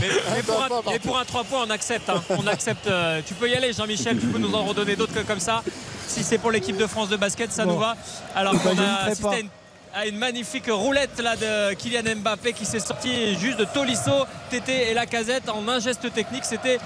Mais, 0.00 0.08
mais 0.36 0.42
pour 0.42 0.62
un, 0.62 0.68
mais 0.92 0.98
pour 0.98 1.18
un 1.18 1.24
3 1.24 1.44
points, 1.44 1.64
on 1.66 1.70
accepte. 1.70 2.08
hein. 2.10 2.22
On 2.30 2.46
accepte. 2.46 2.86
euh, 2.86 3.20
tu 3.26 3.32
peux 3.34 3.48
y 3.48 3.54
aller, 3.54 3.72
Jean-Michel. 3.72 4.18
Tu 4.18 4.26
peux 4.26 4.38
nous 4.38 4.54
en 4.54 4.64
redonner 4.64 4.96
d'autres 4.96 5.14
que 5.14 5.20
comme 5.20 5.40
ça. 5.40 5.62
Si 6.06 6.22
c'est 6.22 6.36
pour 6.38 6.50
l'équipe 6.50 6.76
de 6.76 6.86
France 6.86 7.08
de 7.08 7.16
basket, 7.16 7.50
ça 7.52 7.64
nous 7.64 7.78
va. 7.78 7.96
Alors 8.34 8.52
Bah, 8.54 8.60
qu'on 8.62 8.78
a 8.78 9.04
assisté 9.10 9.26
à 9.28 9.38
une, 9.40 9.48
à 9.94 10.06
une 10.06 10.16
magnifique 10.16 10.68
roulette 10.68 11.20
là 11.20 11.36
de 11.36 11.74
Kylian 11.74 12.16
Mbappé 12.16 12.52
qui 12.52 12.64
s'est 12.64 12.80
sorti 12.80 13.36
juste 13.36 13.58
de 13.58 13.64
Tolisso, 13.64 14.26
Tété 14.50 14.90
et 14.90 14.94
Lacazette 14.94 15.48
en 15.48 15.66
un 15.68 15.78
geste 15.78 16.12
technique. 16.12 16.44
C'était 16.44 16.78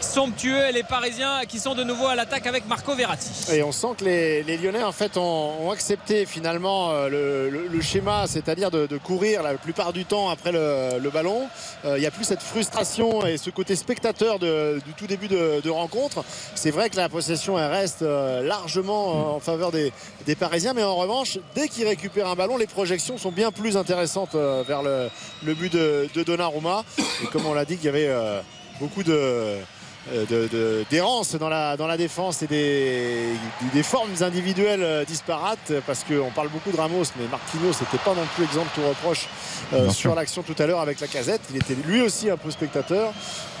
somptueux. 0.00 0.72
Les 0.72 0.82
Parisiens 0.82 1.44
qui 1.48 1.58
sont 1.58 1.74
de 1.74 1.84
nouveau 1.84 2.06
à 2.06 2.14
l'attaque 2.14 2.46
avec 2.46 2.66
Marco 2.66 2.94
Verratti. 2.94 3.52
Et 3.52 3.62
on 3.62 3.72
sent 3.72 3.88
que 3.98 4.04
les, 4.04 4.56
Lyonnais 4.56 4.82
en 4.82 4.92
fait 4.92 5.16
ont, 5.16 5.70
accepté 5.70 6.26
finalement 6.26 6.90
euh, 6.90 7.68
le, 7.70 7.80
schéma, 7.80 8.26
c'est-à-dire 8.26 8.70
de, 8.70 8.98
courir 8.98 9.42
la 9.42 9.54
plupart 9.54 9.92
du 9.92 10.04
temps 10.04 10.28
après 10.30 10.52
le, 10.52 11.10
ballon. 11.10 11.48
Euh, 11.84 11.96
Il 11.96 12.00
n'y 12.00 12.06
a 12.06 12.10
plus 12.10 12.24
cette 12.24 12.42
frustration 12.42 13.24
et 13.26 13.36
ce 13.36 13.50
côté 13.50 13.76
spectateur 13.76 14.38
du 14.38 14.92
tout 14.96 15.06
début 15.06 15.28
de, 15.28 15.68
rencontre. 15.68 16.24
C'est 16.54 16.70
vrai 16.70 16.90
que 16.90 16.96
la 16.96 17.08
possession 17.08 17.54
reste 17.54 18.02
euh, 18.02 18.42
largement 18.42 19.34
en 19.36 19.40
faveur 19.40 19.70
des 19.72 19.92
Parisiens, 20.38 20.72
mais 20.74 20.82
en 20.82 20.96
revanche, 20.96 21.38
dès 21.54 21.68
qu'ils 21.68 21.86
récupèrent 21.86 22.28
un 22.28 22.34
ballon, 22.34 22.55
les 22.56 22.66
projections 22.66 23.18
sont 23.18 23.32
bien 23.32 23.52
plus 23.52 23.76
intéressantes 23.76 24.34
euh, 24.34 24.62
vers 24.66 24.82
le, 24.82 25.10
but 25.54 25.72
de, 25.72 26.08
de 26.14 26.22
Donnarumma. 26.22 26.84
Et 27.22 27.26
comme 27.26 27.46
on 27.46 27.54
l'a 27.54 27.64
dit, 27.64 27.76
qu'il 27.76 27.86
y 27.86 27.88
avait 27.88 28.08
euh, 28.08 28.40
beaucoup 28.80 29.02
de 29.02 29.56
euh, 30.12 30.24
de- 30.26 30.48
de- 30.48 30.84
d'errance 30.90 31.34
dans 31.34 31.48
la, 31.48 31.76
dans 31.76 31.86
la 31.86 31.96
défense 31.96 32.42
et 32.42 32.46
des, 32.46 33.28
des 33.72 33.82
formes 33.82 34.10
individuelles 34.20 34.82
euh, 34.82 35.04
disparates 35.04 35.72
parce 35.86 36.04
qu'on 36.04 36.30
parle 36.30 36.48
beaucoup 36.48 36.70
de 36.70 36.76
Ramos 36.76 37.04
mais 37.18 37.26
Marquinhos 37.30 37.72
n'était 37.80 38.02
pas 38.04 38.14
non 38.14 38.26
plus 38.34 38.44
exemple 38.44 38.68
de 38.76 38.82
tout 38.82 38.88
reproche 38.88 39.26
euh, 39.72 39.90
sur 39.90 40.14
l'action 40.14 40.42
tout 40.42 40.54
à 40.58 40.66
l'heure 40.66 40.80
avec 40.80 41.00
la 41.00 41.06
casette. 41.08 41.40
Il 41.50 41.56
était 41.56 41.74
lui 41.74 42.02
aussi 42.02 42.30
un 42.30 42.36
peu 42.36 42.50
spectateur. 42.50 43.12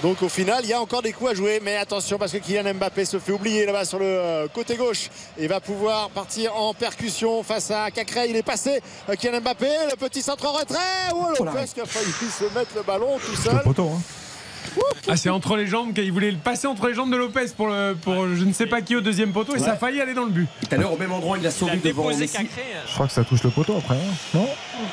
Donc 0.02 0.22
au 0.22 0.28
final 0.28 0.60
il 0.64 0.70
y 0.70 0.72
a 0.72 0.80
encore 0.80 1.02
des 1.02 1.12
coups 1.12 1.30
à 1.30 1.34
jouer 1.34 1.60
mais 1.62 1.76
attention 1.76 2.18
parce 2.18 2.32
que 2.32 2.38
Kylian 2.38 2.74
Mbappé 2.74 3.04
se 3.04 3.18
fait 3.18 3.32
oublier 3.32 3.66
là-bas 3.66 3.84
sur 3.84 3.98
le 3.98 4.46
côté 4.54 4.76
gauche 4.76 5.08
et 5.38 5.46
va 5.46 5.60
pouvoir 5.60 6.10
partir 6.10 6.54
en 6.56 6.74
percussion 6.74 7.42
face 7.42 7.70
à 7.70 7.90
Cacré. 7.90 8.26
Il 8.28 8.36
est 8.36 8.42
passé 8.42 8.80
Kylian 9.18 9.40
Mbappé 9.40 9.68
le 9.90 9.96
petit 9.96 10.22
centre 10.22 10.46
en 10.46 10.52
retrait. 10.52 10.76
Oh 11.14 11.26
Lopez 11.44 11.66
qui 11.74 11.80
a 11.80 11.86
failli 11.86 12.12
se 12.30 12.44
mettre 12.56 12.70
le 12.76 12.82
ballon 12.82 13.18
tout 13.18 13.36
seul 13.36 13.62
Ah, 15.08 15.16
c'est 15.16 15.30
entre 15.30 15.56
les 15.56 15.66
jambes 15.66 15.92
qu'il 15.94 16.10
voulait 16.12 16.30
le 16.32 16.36
passer 16.36 16.66
entre 16.66 16.88
les 16.88 16.94
jambes 16.94 17.10
de 17.12 17.16
Lopez 17.16 17.46
pour, 17.56 17.68
le, 17.68 17.94
pour 18.00 18.14
je 18.34 18.44
ne 18.44 18.52
sais 18.52 18.66
pas 18.66 18.80
qui 18.82 18.96
au 18.96 19.00
deuxième 19.00 19.32
poteau 19.32 19.54
et 19.54 19.58
ça 19.60 19.72
a 19.72 19.76
failli 19.76 20.00
aller 20.00 20.14
dans 20.14 20.24
le 20.24 20.30
but. 20.30 20.48
Tout 20.68 20.74
à 20.74 20.78
l'heure, 20.78 20.92
au 20.92 20.96
même 20.96 21.12
endroit, 21.12 21.38
il 21.38 21.46
a 21.46 21.50
sauvé 21.50 21.76
devant 21.76 22.08
Messi. 22.08 22.36
Je 22.88 22.94
crois 22.94 23.06
que 23.06 23.12
ça 23.12 23.22
touche 23.24 23.42
le 23.44 23.50
poteau 23.50 23.76
après, 23.78 23.94
hein 23.94 24.14
non 24.34 24.48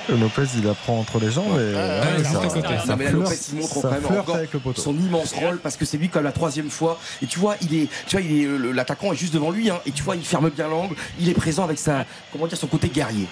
Lopez 0.10 0.44
il 0.58 0.66
la 0.66 0.74
prend 0.76 1.00
entre 1.00 1.20
les 1.20 1.32
jambes 1.32 1.48
et 1.60 1.74
ouais, 1.76 2.24
ça, 2.24 2.32
ça 2.50 2.86
Non, 2.88 2.96
mais 2.98 3.06
là, 3.06 3.10
flirte- 3.12 3.14
Lopez, 3.14 3.36
il 3.52 3.56
montre 3.60 3.74
ça 3.74 3.82
quand 3.82 3.92
même 3.92 4.02
flirte 4.04 4.20
encore 4.22 4.36
avec 4.36 4.54
le 4.54 4.60
poteau. 4.60 4.82
son 4.82 4.94
immense 4.98 5.34
rôle 5.34 5.58
parce 5.60 5.78
que 5.78 5.86
c'est 5.86 5.98
lui 5.98 6.10
même 6.10 6.22
la 6.22 6.32
troisième 6.32 6.70
fois. 6.70 7.00
Et 7.22 7.26
tu 7.26 7.40
vois, 7.40 7.56
il 7.62 7.74
est, 7.76 7.88
tu 8.08 8.16
vois, 8.18 8.22
il 8.26 8.42
est, 8.44 8.46
le- 8.46 8.72
l'attaquant 8.72 9.14
est 9.14 9.16
juste 9.18 9.34
devant 9.34 9.50
lui, 9.52 9.70
hein, 9.72 9.80
et 9.86 9.92
tu 9.92 10.04
vois, 10.04 10.16
il 10.16 10.24
ferme 10.26 10.50
bien 10.50 10.68
l'angle. 10.68 10.96
Il 11.20 11.28
est 11.30 11.34
présent 11.34 11.64
avec 11.64 11.80
sa, 11.80 12.06
comment 12.32 12.46
dire, 12.48 12.58
son 12.58 12.68
côté 12.68 12.88
guerrier. 12.90 13.28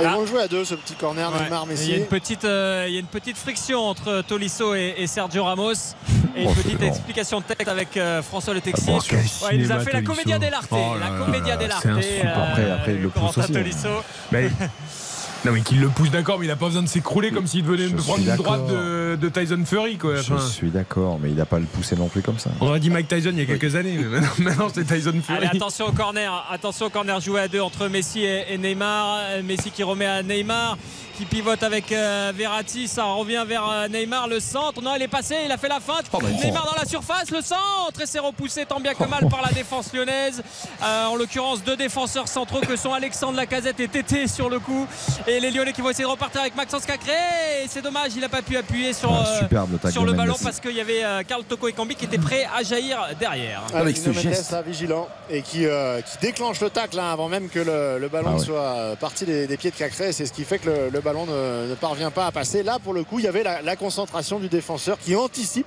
Ils 0.00 0.08
vont 0.08 0.20
le 0.22 0.26
jouer 0.26 0.42
à 0.42 0.48
deux 0.48 0.64
ce 0.64 0.74
petit 0.74 0.94
corner 0.94 1.30
Ouais. 1.32 1.44
Neymar 1.44 1.64
Il 1.66 1.70
y, 1.70 1.72
a 1.72 1.76
Messi 1.76 1.96
une 1.96 2.06
petite, 2.06 2.44
euh, 2.44 2.84
il 2.88 2.94
y 2.94 2.96
a 2.96 3.00
une 3.00 3.06
petite 3.06 3.36
friction 3.36 3.80
entre 3.80 4.22
Tolisso 4.22 4.74
et, 4.74 4.94
et 4.98 5.06
Sergio 5.06 5.44
Ramos. 5.44 5.72
Et 6.36 6.42
une 6.42 6.48
Oh, 6.48 6.52
petite 6.54 6.78
bon. 6.80 6.86
explication 6.88 7.38
de 7.40 7.44
tête 7.44 7.68
avec 7.68 7.96
euh, 7.96 8.20
François 8.20 8.54
Le 8.54 8.60
Texi. 8.60 8.86
bon, 8.86 8.98
quel 9.08 9.18
Ouais, 9.20 9.24
il 9.52 9.62
nous 9.62 9.70
a 9.72 9.78
fait 9.78 9.92
la 9.92 10.02
comédia 10.02 10.36
dell'arte. 10.38 10.66
Oh 10.72 10.94
la 10.98 11.10
là, 11.10 11.56
dell'arte. 11.56 11.82
c'est 11.82 11.88
un 11.90 12.02
super. 12.02 12.38
Après- 12.42 12.70
après, 12.72 12.94
il 12.94 13.02
le 13.02 13.08
pousse 13.08 13.38
aussi, 13.38 13.52
hein. 13.52 13.54
Tolisso. 13.54 13.88
Mais- 14.32 14.50
non 15.44 15.52
mais 15.52 15.60
qu'il 15.60 15.80
le 15.80 15.88
pousse 15.88 16.10
d'accord 16.10 16.38
mais 16.38 16.46
il 16.46 16.50
a 16.50 16.56
pas 16.56 16.66
besoin 16.66 16.82
de 16.82 16.88
s'écrouler 16.88 17.30
comme 17.30 17.46
s'il 17.46 17.64
venait 17.64 17.88
de 17.88 17.96
prendre 17.96 18.20
une 18.20 18.36
droite 18.36 18.66
de, 18.66 19.16
de 19.16 19.28
Tyson 19.28 19.62
Fury 19.64 19.96
quoi. 19.98 20.16
Je 20.16 20.32
Enfin, 20.32 20.40
suis 20.46 20.70
d'accord, 20.70 21.18
mais 21.22 21.30
il 21.30 21.36
n'a 21.36 21.46
pas 21.46 21.58
le 21.58 21.66
poussé 21.66 21.96
non 21.96 22.08
plus 22.08 22.22
comme 22.22 22.38
ça. 22.38 22.50
on 22.60 22.68
aurait 22.68 22.80
dit 22.80 22.90
Mike 22.90 23.08
Tyson 23.08 23.30
il 23.32 23.38
y 23.40 23.42
a 23.42 23.46
quelques 23.46 23.74
années 23.76 23.96
mais 23.98 24.04
maintenant, 24.08 24.28
maintenant, 24.38 24.68
c'est 24.74 24.84
Tyson 24.84 25.14
Fury. 25.22 25.38
Allez, 25.38 25.46
attention 25.48 25.86
au 25.86 25.92
corner. 25.92 26.46
Attention 26.50 26.86
au 26.86 26.90
corner 26.90 27.20
joué 27.20 27.40
à 27.40 27.48
deux 27.48 27.60
entre 27.60 27.88
Messi 27.88 28.20
et, 28.22 28.52
et 28.52 28.58
Neymar. 28.58 29.18
Euh, 29.20 29.42
Messi 29.42 29.70
qui 29.70 29.82
remet 29.82 30.06
à 30.06 30.22
Neymar. 30.22 30.78
Qui 31.16 31.26
pivote 31.26 31.62
avec 31.62 31.92
euh, 31.92 32.32
Verratti. 32.34 32.88
Ça 32.88 33.04
revient 33.04 33.44
vers 33.46 33.68
euh, 33.70 33.88
Neymar. 33.88 34.26
Le 34.26 34.40
centre. 34.40 34.82
Non, 34.82 34.94
il 34.96 35.02
est 35.02 35.08
passé. 35.08 35.36
Il 35.44 35.52
a 35.52 35.56
fait 35.56 35.68
la 35.68 35.78
feinte. 35.78 36.06
Oh, 36.12 36.18
bah, 36.20 36.28
Neymar 36.42 36.64
dans 36.66 36.76
la 36.80 36.86
surface. 36.88 37.30
Le 37.30 37.40
centre. 37.40 38.00
Et 38.02 38.06
c'est 38.06 38.18
repoussé 38.18 38.66
tant 38.66 38.80
bien 38.80 38.94
que 38.94 39.04
mal 39.04 39.28
par 39.28 39.40
la 39.40 39.52
défense 39.52 39.92
lyonnaise. 39.92 40.42
Euh, 40.82 41.06
en 41.06 41.14
l'occurrence, 41.14 41.62
deux 41.62 41.76
défenseurs 41.76 42.26
centraux 42.26 42.60
que 42.60 42.74
sont 42.74 42.92
Alexandre 42.92 43.36
Lacazette 43.36 43.78
et 43.78 43.86
Tété 43.86 44.26
sur 44.26 44.48
le 44.50 44.58
coup. 44.58 44.88
Et 45.28 45.38
les 45.38 45.52
Lyonnais 45.52 45.72
qui 45.72 45.82
vont 45.82 45.90
essayer 45.90 46.04
de 46.04 46.10
repartir 46.10 46.40
avec 46.40 46.56
Maxence 46.56 46.84
Cacré. 46.84 47.12
Et 47.62 47.68
c'est 47.68 47.82
dommage. 47.82 48.10
Il 48.16 48.20
n'a 48.20 48.28
pas 48.28 48.42
pu 48.42 48.56
appuyer 48.56 48.92
sur, 48.92 49.12
Ah, 49.12 49.24
euh, 49.24 49.38
superbe 49.40 49.78
le 49.84 49.90
sur 49.92 50.02
Mendes. 50.04 50.16
ballon 50.16 50.34
parce 50.42 50.58
qu'il 50.58 50.74
y 50.74 50.80
avait 50.80 51.04
euh, 51.04 51.22
Carl 51.22 51.44
Toko 51.44 51.68
Ekambi 51.68 51.94
qui 51.94 52.06
était 52.06 52.18
prêt 52.18 52.44
à 52.56 52.64
jaillir 52.64 52.98
derrière. 53.20 53.62
Avec 53.72 53.96
ce 53.96 54.10
geste. 54.10 54.50
là, 54.50 54.62
vigilant 54.62 55.06
et 55.30 55.42
qui, 55.42 55.64
euh, 55.66 56.00
qui 56.00 56.18
déclenche 56.20 56.60
le 56.60 56.70
tacle 56.70 56.98
hein, 56.98 57.12
avant 57.12 57.28
même 57.28 57.48
que 57.48 57.60
le, 57.60 57.98
le 58.00 58.08
ballon 58.08 58.30
Ah 58.32 58.38
ouais. 58.38 58.44
soit 58.44 58.96
parti 58.98 59.24
des, 59.24 59.46
des 59.46 59.56
pieds 59.56 59.70
de 59.70 59.76
Cacré. 59.76 60.10
C'est 60.12 60.26
ce 60.26 60.32
qui 60.32 60.42
fait 60.44 60.58
que 60.58 60.68
le, 60.70 60.88
le 60.90 61.00
ballon 61.04 61.26
ne, 61.26 61.74
parvient 61.74 62.10
pas 62.10 62.26
à 62.26 62.32
passer. 62.32 62.64
Là, 62.64 62.78
pour 62.82 62.94
le 62.94 63.04
coup, 63.04 63.20
il 63.20 63.24
y 63.24 63.28
avait 63.28 63.44
la, 63.44 63.76
concentration 63.76 64.40
du 64.40 64.48
défenseur 64.48 64.98
qui 64.98 65.14
anticipe 65.14 65.66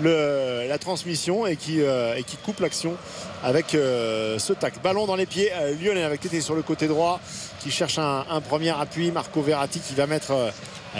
la 0.00 0.78
transmission 0.78 1.46
et 1.46 1.56
qui, 1.56 1.80
euh, 1.80 2.14
et 2.16 2.22
qui 2.22 2.36
coupe 2.36 2.60
l'action 2.60 2.96
avec 3.42 3.74
euh, 3.74 4.38
ce 4.38 4.52
tacle. 4.52 4.80
Ballon 4.82 5.06
dans 5.06 5.16
les 5.16 5.26
pieds 5.26 5.50
euh, 5.52 5.74
lyonnais 5.80 6.04
avec 6.04 6.20
Tété 6.20 6.40
sur 6.40 6.54
le 6.54 6.62
côté 6.62 6.86
droit 6.88 7.20
qui 7.60 7.70
cherche 7.70 7.98
un, 7.98 8.40
premier 8.40 8.70
appui. 8.70 9.10
Marco 9.10 9.42
Verratti 9.42 9.80
qui 9.80 9.94
va 9.94 10.06
mettre 10.06 10.30
euh, 10.30 10.50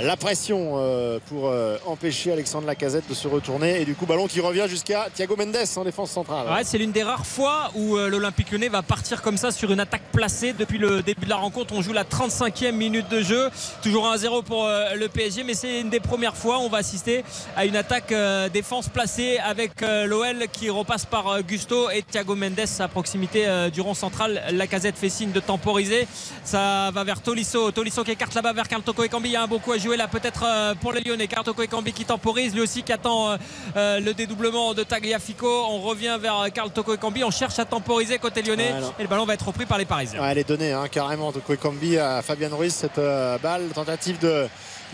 la 0.03 0.17
pression 0.17 0.73
euh, 0.75 1.19
pour 1.29 1.53
empêcher 1.87 2.33
Alexandre 2.33 2.67
Lacazette 2.67 3.09
de 3.09 3.15
se 3.15 3.29
retourner. 3.29 3.81
Et 3.81 3.85
du 3.85 3.95
coup, 3.95 4.07
ballon 4.07 4.27
qui 4.27 4.41
revient 4.41 4.67
jusqu'à 4.69 5.09
Thiago 5.15 5.37
Mendes 5.37 5.57
en 5.77 5.85
défense 5.85 6.11
centrale. 6.11 6.47
C'est 6.65 6.79
l'une 6.79 6.93
des 6.93 7.03
rares 7.03 7.27
fois 7.27 7.71
où 7.75 7.97
l'Olympique 7.97 8.51
lyonnais 8.51 8.69
va 8.69 8.83
partir 8.83 9.23
comme 9.23 9.37
ça 9.37 9.51
sur 9.51 9.73
une 9.73 9.81
attaque 9.81 10.03
placée. 10.13 10.53
Depuis 10.53 10.79
le 10.79 11.03
début 11.03 11.25
de 11.25 11.31
la 11.31 11.37
rencontre, 11.37 11.75
on 11.75 11.83
joue 11.83 11.93
la 11.93 12.05
35e 12.05 12.73
minute 12.73 13.09
de 13.09 13.23
jeu. 13.23 13.51
Toujours 13.83 14.07
1-0 14.07 14.45
pour 14.45 14.67
le 14.67 15.09
PSG, 15.09 15.45
mais 15.45 15.55
c'est 15.55 15.81
une 15.81 15.91
des 15.91 16.01
premières 16.01 16.37
fois 16.37 16.59
où 16.59 16.63
on 16.63 16.69
va 16.69 16.79
assister 16.79 17.25
à 17.57 17.65
une 17.65 17.77
attaque 17.77 18.13
défense 18.53 18.89
placée 18.89 19.39
avec 19.39 19.81
l'OL 19.81 20.47
qui 20.53 20.71
repasse 20.71 21.07
par 21.07 21.43
Gusto 21.43 21.91
et 21.91 22.03
Thiago 22.03 22.28
Mendes 22.35 22.61
à 22.79 22.89
proximité 22.89 23.47
euh, 23.47 23.71
du 23.71 23.81
rond 23.81 23.95
central. 23.95 24.43
La 24.53 24.67
casette 24.67 24.97
fait 24.97 25.09
signe 25.09 25.33
de 25.33 25.41
temporiser. 25.41 26.07
Ça 26.45 26.91
va 26.93 27.05
vers 27.05 27.21
Tolisso. 27.21 27.71
Tolisso 27.71 28.05
qui 28.05 28.13
écarte 28.13 28.35
là-bas 28.35 28.53
vers 28.53 28.69
Carl 28.69 28.83
Toko 28.83 29.05
Ekambi. 29.05 29.31
Il 29.31 29.33
y 29.33 29.37
a 29.37 29.43
un 29.43 29.47
beau 29.47 29.59
coup 29.59 29.73
à 29.73 29.79
jouer 29.79 29.97
là 29.97 30.09
peut-être 30.09 30.45
euh, 30.47 30.75
pour 30.75 30.93
les 30.93 31.03
Lyonnais. 31.03 31.27
Carl 31.27 31.45
Toko 31.45 31.63
Ekambi 31.63 31.93
qui 31.93 32.05
temporise, 32.05 32.55
lui 32.55 32.61
aussi 32.61 32.83
qui 32.83 32.93
attend 32.93 33.37
euh, 33.77 34.01
le 34.01 34.15
dédoublement 34.15 34.75
de 34.75 34.83
Tagliafico. 34.83 35.47
On 35.47 35.81
revient 35.81 36.19
vers 36.21 36.47
Carl 36.55 36.71
Toko 36.71 36.95
Ekambi. 36.95 37.25
On 37.25 37.31
cherche 37.31 37.59
à 37.59 37.65
temporiser 37.65 38.19
côté 38.19 38.43
lyonnais 38.43 38.73
et 38.99 39.03
le 39.03 39.09
ballon 39.09 39.25
va 39.25 39.35
être 39.35 39.47
repris 39.47 39.67
par 39.67 39.79
les 39.79 39.85
Parisiens. 39.85 40.21
Ouais, 40.21 40.29
elle 40.31 40.39
est 40.39 40.49
donnée 40.49 40.73
hein, 40.73 40.87
carrément 40.91 41.33
de 41.33 41.41
Kwekambi 41.41 41.99
à 41.99 42.23
Fabien 42.23 42.51
Ruiz 42.53 42.75
cette 42.75 42.99
euh, 42.99 43.39
balle 43.39 43.69
tentative 43.75 44.19
de, 44.19 44.47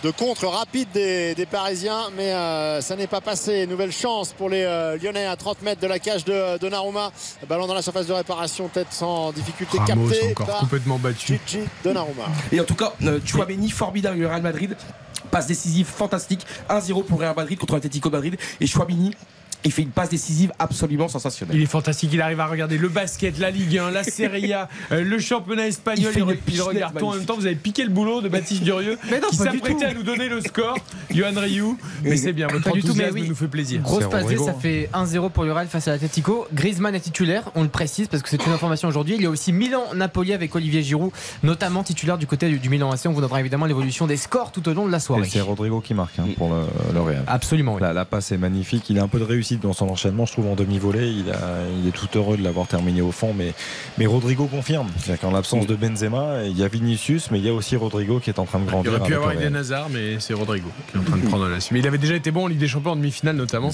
de 0.05 0.11
contre 0.11 0.47
rapide 0.47 0.89
des, 0.93 1.35
des 1.35 1.47
Parisiens 1.47 2.11
mais 2.17 2.33
euh, 2.33 2.83
ça 2.83 2.95
n'est 2.95 3.07
pas 3.07 3.23
passé 3.23 3.67
nouvelle 3.67 3.91
chance 3.91 4.35
pour 4.35 4.51
les 4.51 4.63
euh, 4.63 4.99
Lyonnais 4.99 5.25
à 5.25 5.35
30 5.35 5.63
mètres 5.63 5.81
de 5.81 5.87
la 5.87 5.99
cage 5.99 6.25
de 6.27 6.59
Donnarumma 6.59 7.11
ballon 7.49 7.67
dans 7.67 7.75
la 7.75 7.81
surface 7.81 8.07
de 8.07 8.13
réparation 8.13 8.69
tête 8.69 8.89
sans 8.91 9.33
difficulté 9.33 9.79
Ramos 9.79 10.09
capté 10.09 10.31
encore 10.31 10.47
par 10.47 10.59
complètement 10.59 10.99
battu. 10.99 11.41
Gigi 11.47 11.65
Donnarumma 11.83 12.25
Et 12.53 12.61
en 12.61 12.65
tout 12.65 12.75
cas, 12.75 12.93
euh, 13.03 13.21
Chouameni, 13.25 13.71
formidable 13.71 14.19
le 14.19 14.27
Real 14.27 14.43
Madrid. 14.43 14.77
Passe 15.31 15.47
décisive 15.47 15.87
fantastique. 15.87 16.47
1-0 16.69 17.05
pour 17.05 17.21
Real 17.21 17.35
Madrid 17.35 17.59
contre 17.59 17.75
l'Atlético 17.75 18.11
Madrid. 18.11 18.37
Et 18.61 18.67
Chouameni, 18.67 19.15
il 19.65 19.73
fait 19.73 19.83
une 19.83 19.91
passe 19.91 20.11
décisive 20.11 20.53
absolument 20.59 21.09
sensationnelle. 21.09 21.57
Il 21.57 21.63
est 21.63 21.67
fantastique, 21.67 22.11
il 22.13 22.21
arrive 22.21 22.41
à 22.41 22.47
regarder 22.47 22.77
le 22.77 22.89
basket, 22.89 23.39
la 23.39 23.51
Ligue 23.51 23.79
1, 23.79 23.91
la 23.91 24.05
Serie 24.05 24.53
A, 24.53 24.69
euh, 24.93 25.03
le 25.03 25.19
championnat 25.19 25.67
espagnol. 25.67 26.13
Il 26.15 26.55
Il, 26.55 26.63
regarde 26.63 26.99
tout 26.99 27.07
en 27.07 27.15
même 27.15 27.25
temps. 27.25 27.37
Vous 27.37 27.47
avez 27.47 27.55
piqué 27.55 27.83
le 27.83 27.91
boulot 27.91 28.21
de 28.21 28.29
Baptiste 28.29 28.63
Durieux 28.63 28.99
Mais 29.11 29.21
non, 29.21 29.29
qui 29.31 29.39
pas 29.39 29.47
du 29.47 29.59
s'apprêtait 29.59 29.87
à 29.87 29.95
nous 29.95 30.03
donner 30.03 30.29
le 30.29 30.41
score. 30.41 30.77
Johan 31.11 31.33
Ryu. 31.35 31.77
Mais 32.03 32.17
c'est 32.17 32.33
bien, 32.33 32.47
votre 32.47 32.65
Pas 32.65 32.73
du 32.73 32.83
tout, 32.83 32.89
mais 32.89 33.05
enthousiasme 33.05 33.15
oui. 33.15 33.29
nous 33.29 33.35
fait 33.35 33.49
plaisir. 33.49 33.81
Grosse 33.81 34.09
passe 34.09 34.27
ça 34.45 34.53
fait 34.53 34.91
1-0 34.93 35.31
pour 35.31 35.45
le 35.45 35.53
Real 35.53 35.67
face 35.67 35.89
à 35.89 35.93
l'Atletico. 35.93 36.47
Griezmann 36.53 36.95
est 36.95 37.01
titulaire, 37.01 37.51
on 37.55 37.63
le 37.63 37.69
précise 37.69 38.09
parce 38.09 38.23
que 38.23 38.29
c'est 38.29 38.45
une 38.45 38.53
information 38.53 38.89
aujourd'hui. 38.89 39.15
Il 39.17 39.23
y 39.23 39.27
a 39.27 39.31
aussi 39.31 39.53
Milan-Napoli 39.53 40.33
avec 40.33 40.55
Olivier 40.55 40.83
Giroud, 40.83 41.13
notamment 41.43 41.83
titulaire 41.83 42.19
du 42.19 42.27
côté 42.27 42.51
du, 42.51 42.69
Milan 42.69 42.91
AC. 42.91 43.07
On 43.07 43.13
vous 43.13 43.21
donnera 43.21 43.41
évidemment 43.41 43.67
l'évolution 43.67 44.07
des 44.07 44.17
scores 44.17 44.53
tout 44.53 44.69
au 44.69 44.75
long 44.75 44.87
de 44.87 44.93
la 44.93 45.01
soirée. 45.01 45.29
c'est 45.29 45.41
Rodrigo 45.41 45.81
qui 45.81 45.95
marque 45.95 46.19
hein, 46.19 46.27
pour 46.37 46.53
le, 46.53 46.63
le 46.93 47.01
Real. 47.01 47.25
Absolument. 47.27 47.79
La, 47.79 47.93
la 47.93 48.05
passe 48.05 48.33
est 48.33 48.39
magnifique. 48.39 48.91
Il 48.91 48.99
a 48.99 49.03
un 49.03 49.09
peu 49.09 49.19
de 49.19 49.25
réussite 49.25 49.54
dans 49.63 49.73
son 49.73 49.89
enchaînement, 49.89 50.27
je 50.27 50.33
trouve, 50.33 50.47
en 50.49 50.55
demi-volée. 50.55 51.09
Il, 51.09 51.33
il 51.83 51.89
est 51.89 51.93
tout 51.93 52.09
heureux 52.17 52.37
de 52.37 52.43
l'avoir 52.43 52.67
terminé 52.67 53.01
au 53.03 53.13
fond. 53.13 53.33
Mais, 53.35 53.53
mais 53.99 54.07
Rodrigo 54.07 54.47
confirme. 54.47 54.89
C'est-à-dire 54.99 55.21
qu'en 55.21 55.31
l'absence 55.31 55.67
de 55.67 55.75
Benzema, 55.75 56.45
il 56.45 56.57
y 56.59 56.63
a 56.65 56.69
Vinicius, 56.69 57.31
mais 57.31 57.39
il 57.39 57.45
y 57.45 57.49
a 57.49 57.55
aussi 57.55 57.77
Rodrigo 57.77 58.21
qui 58.21 58.31
est 58.31 58.39
en 58.39 58.45
train 58.45 58.59
de 58.59 58.65
Il 58.65 58.71
grandir. 58.71 58.93
aurait 58.93 59.01
pu 59.09 59.15
avoir. 59.15 59.33
Eden 59.33 59.57
Hazard, 59.57 59.89
mais 59.91 60.21
c'est 60.21 60.35
Rodrigo 60.35 60.69
qui 60.91 60.97
est 60.97 61.01
en 61.01 61.05
train 61.05 61.17
de 61.17 61.27
prendre 61.27 61.49
la 61.49 61.61
suite. 61.61 61.73
Mais 61.73 61.79
il 61.81 61.87
avait 61.87 61.99
déjà 61.99 62.15
été 62.15 62.31
bon 62.31 62.45
en 62.45 62.47
Ligue 62.49 62.59
des 62.59 62.69
Champions 62.69 62.93
en 62.93 62.97
demi-finale, 62.97 63.37
notamment 63.37 63.71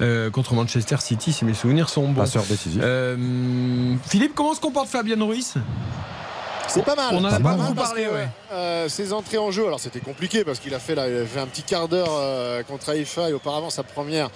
euh, 0.00 0.30
contre 0.30 0.54
Manchester 0.54 0.96
City, 1.00 1.32
si 1.32 1.44
mes 1.44 1.54
souvenirs 1.54 1.88
sont 1.88 2.08
bons. 2.08 2.20
Passeur 2.22 2.44
décisif. 2.44 2.80
Euh, 2.82 3.94
Philippe, 4.06 4.34
comment 4.34 4.54
se 4.54 4.60
comporte 4.60 4.88
Fabien 4.88 5.16
Ruiz? 5.24 5.54
C'est 6.66 6.82
pas 6.84 6.94
mal. 6.94 7.08
On 7.12 7.18
en 7.18 7.24
a 7.26 7.36
C'est 7.36 7.42
pas 7.42 7.56
mal 7.56 7.74
parlé, 7.74 8.04
que, 8.04 8.08
ouais. 8.10 8.28
euh, 8.52 8.88
ses 8.88 9.12
entrées 9.12 9.36
en 9.38 9.50
jeu, 9.50 9.66
alors 9.66 9.78
c'était 9.78 10.00
compliqué 10.00 10.44
parce 10.44 10.58
qu'il 10.58 10.74
a 10.74 10.78
fait, 10.78 10.94
là, 10.94 11.08
il 11.08 11.16
a 11.22 11.26
fait 11.26 11.38
un 11.40 11.46
petit 11.46 11.62
quart 11.62 11.88
d'heure 11.88 12.08
euh, 12.10 12.62
contre 12.62 12.88
Haïfa 12.88 13.28
et 13.28 13.32
auparavant 13.34 13.68
sa 13.70 13.82
première 13.82 14.30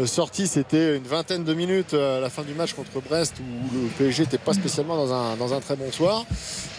euh, 0.00 0.06
sortie 0.06 0.46
c'était 0.46 0.96
une 0.96 1.02
vingtaine 1.04 1.44
de 1.44 1.52
minutes 1.54 1.94
euh, 1.94 2.18
à 2.18 2.20
la 2.20 2.30
fin 2.30 2.42
du 2.42 2.54
match 2.54 2.72
contre 2.74 2.90
Brest 3.06 3.34
où 3.40 3.74
le 3.74 3.88
PSG 3.98 4.22
n'était 4.24 4.38
pas 4.38 4.52
spécialement 4.54 4.96
dans 4.96 5.12
un, 5.12 5.36
dans 5.36 5.52
un 5.54 5.60
très 5.60 5.76
bon 5.76 5.90
soir. 5.92 6.24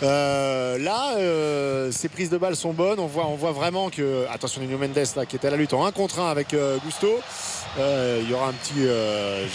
Euh, 0.03 0.77
là, 0.77 1.91
ses 1.91 2.09
prises 2.09 2.29
de 2.29 2.37
balles 2.37 2.55
sont 2.55 2.73
bonnes. 2.73 2.99
On 2.99 3.05
voit, 3.07 3.27
on 3.27 3.35
voit 3.35 3.51
vraiment 3.51 3.89
que, 3.89 4.25
attention, 4.31 4.61
Nuno 4.61 4.77
Mendes 4.77 4.97
là, 5.15 5.25
qui 5.25 5.35
était 5.35 5.47
à 5.47 5.51
la 5.51 5.57
lutte 5.57 5.73
en 5.73 5.85
1 5.85 5.91
contre 5.91 6.19
1 6.19 6.29
avec 6.29 6.53
euh, 6.53 6.77
Gusto. 6.83 7.19
Il 7.77 8.29
y 8.29 8.33
aura 8.33 8.47
un 8.49 8.53
petit 8.53 8.85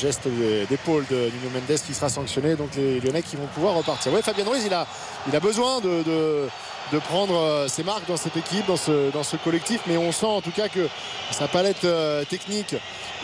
geste 0.01 0.27
d'épaule 0.71 1.05
de 1.11 1.17
Nuno 1.17 1.51
Mendes 1.53 1.79
qui 1.87 1.93
sera 1.93 2.09
sanctionné. 2.09 2.55
Donc 2.55 2.71
les 2.77 3.01
Lyonnais 3.01 3.23
qui 3.23 3.37
vont 3.37 3.47
pouvoir 3.55 3.75
repartir. 3.75 4.13
Ouais, 4.13 4.23
Fabien 4.23 4.45
Ruiz, 4.45 4.63
il 4.65 4.73
a, 4.73 4.87
il 5.29 5.37
a 5.37 5.41
besoin 5.41 5.81
de- 5.81 6.47
de 6.93 6.99
prendre 6.99 7.37
euh, 7.37 7.69
ses 7.69 7.83
marques 7.83 8.07
dans 8.07 8.17
cette 8.17 8.37
équipe, 8.37 8.67
dans 8.67 8.77
ce, 8.77 9.11
dans 9.11 9.23
ce 9.23 9.37
collectif. 9.37 9.81
Mais 9.87 9.97
on 9.97 10.13
sent 10.13 10.27
en 10.27 10.41
tout 10.41 10.51
cas 10.51 10.69
que 10.69 10.89
sa 11.31 11.49
palette 11.49 11.85
euh, 11.85 12.25
technique 12.25 12.75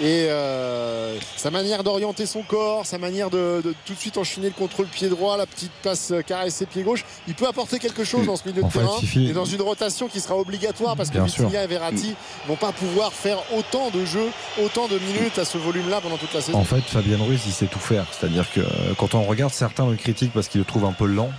et 0.01 0.27
euh, 0.29 1.17
sa 1.37 1.51
manière 1.51 1.85
d'orienter 1.85 2.27
son 2.27 2.43
corps, 2.43 2.87
sa 2.87 2.99
manière 2.99 3.31
de, 3.31 3.61
de 3.63 3.75
tout 3.85 3.95
de 3.95 3.99
suite 3.99 4.17
enchaîner 4.19 4.49
le 4.49 4.55
contrôle 4.55 4.87
pied 4.87 5.09
droit, 5.09 5.37
la 5.37 5.47
petite 5.47 5.71
passe 5.83 6.13
caressée 6.27 6.67
pied 6.67 6.83
gauche, 6.83 7.05
il 7.29 7.35
peut 7.35 7.47
apporter 7.47 7.79
quelque 7.79 8.03
chose 8.03 8.27
dans 8.27 8.37
ce 8.37 8.49
milieu 8.49 8.63
de 8.63 8.69
terrain 8.69 8.99
et 9.17 9.33
dans 9.33 9.45
une 9.45 9.63
rotation 9.63 10.09
qui 10.09 10.21
sera 10.21 10.37
obligatoire 10.37 10.97
parce 10.97 11.11
que. 11.11 11.23
Vitinha 11.23 11.63
et 11.63 11.67
Verratti 11.67 12.15
vont 12.49 12.57
pas 12.57 12.73
pouvoir 12.73 13.13
faire 13.13 13.39
autant 13.57 13.91
de 13.91 14.05
jeux, 14.05 14.31
autant 14.61 14.89
de 14.89 14.99
minutes 14.99 15.39
à 15.39 15.45
ce 15.45 15.57
volume-là 15.57 16.01
pendant 16.01 16.17
toute 16.17 16.35
la 16.35 16.41
saison. 16.41 16.59
En 16.59 16.65
fait, 16.65 16.81
Fabien 16.81 17.19
Ruiz, 17.19 17.41
il 17.47 17.53
sait 17.53 17.67
tout 17.67 17.79
faire. 17.79 18.07
C'est-à-dire 18.11 18.51
que 18.53 18.61
quand 18.99 19.15
on 19.15 19.23
regarde, 19.23 19.53
certains 19.53 19.89
le 19.89 19.97
critiquent 19.97 20.33
parce 20.33 20.49
qu'il 20.49 20.61
le 20.61 20.65
trouve 20.65 20.85
un 20.85 20.93
peu 20.93 21.07
lent, 21.07 21.31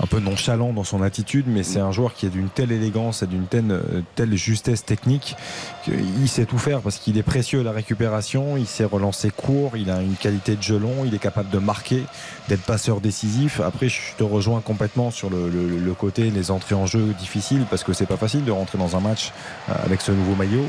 un 0.00 0.06
peu 0.06 0.20
nonchalant 0.20 0.72
dans 0.72 0.84
son 0.84 1.02
attitude, 1.02 1.46
mais 1.48 1.62
c'est 1.62 1.80
un 1.80 1.92
joueur 1.92 2.14
qui 2.14 2.26
est 2.26 2.30
d'une 2.30 2.48
telle 2.48 2.72
élégance 2.72 3.22
et 3.22 3.26
d'une 3.26 3.46
telle, 3.46 3.70
euh, 3.70 4.02
telle 4.14 4.36
justesse 4.36 4.84
technique 4.84 5.36
qu'il 5.84 6.28
sait 6.28 6.44
tout 6.44 6.58
faire 6.58 6.80
parce 6.80 6.98
qu'il 6.98 7.18
est 7.18 7.22
précieux 7.22 7.60
à 7.60 7.62
la 7.62 7.72
récupération, 7.72 8.56
il 8.56 8.66
sait 8.66 8.84
relancer 8.84 9.30
court, 9.30 9.76
il 9.76 9.90
a 9.90 10.00
une 10.00 10.14
qualité 10.14 10.56
de 10.56 10.62
jeu 10.62 10.78
long, 10.78 11.04
il 11.04 11.14
est 11.14 11.18
capable 11.18 11.50
de 11.50 11.58
marquer, 11.58 12.04
d'être 12.48 12.62
passeur 12.62 13.00
décisif. 13.00 13.60
Après, 13.60 13.88
je 13.88 14.00
te 14.16 14.22
rejoins 14.22 14.60
complètement 14.60 15.10
sur 15.10 15.30
le, 15.30 15.94
côté, 15.98 16.30
les 16.30 16.50
entrées 16.50 16.74
en 16.74 16.86
jeu 16.86 17.14
difficiles 17.18 17.64
parce 17.68 17.82
que 17.82 17.92
c'est 17.92 18.06
pas 18.06 18.16
facile 18.16 18.44
de 18.44 18.52
rentrer 18.52 18.78
dans 18.78 18.96
un 18.96 19.00
match 19.00 19.32
euh, 19.68 19.72
avec 19.84 20.00
ce 20.00 20.12
nouveau 20.12 20.34
maillot. 20.34 20.64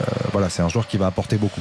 Euh, 0.00 0.04
voilà, 0.32 0.48
c'est 0.48 0.62
un 0.62 0.68
joueur 0.68 0.86
qui 0.86 0.96
va 0.96 1.06
apporter 1.06 1.36
beaucoup. 1.36 1.60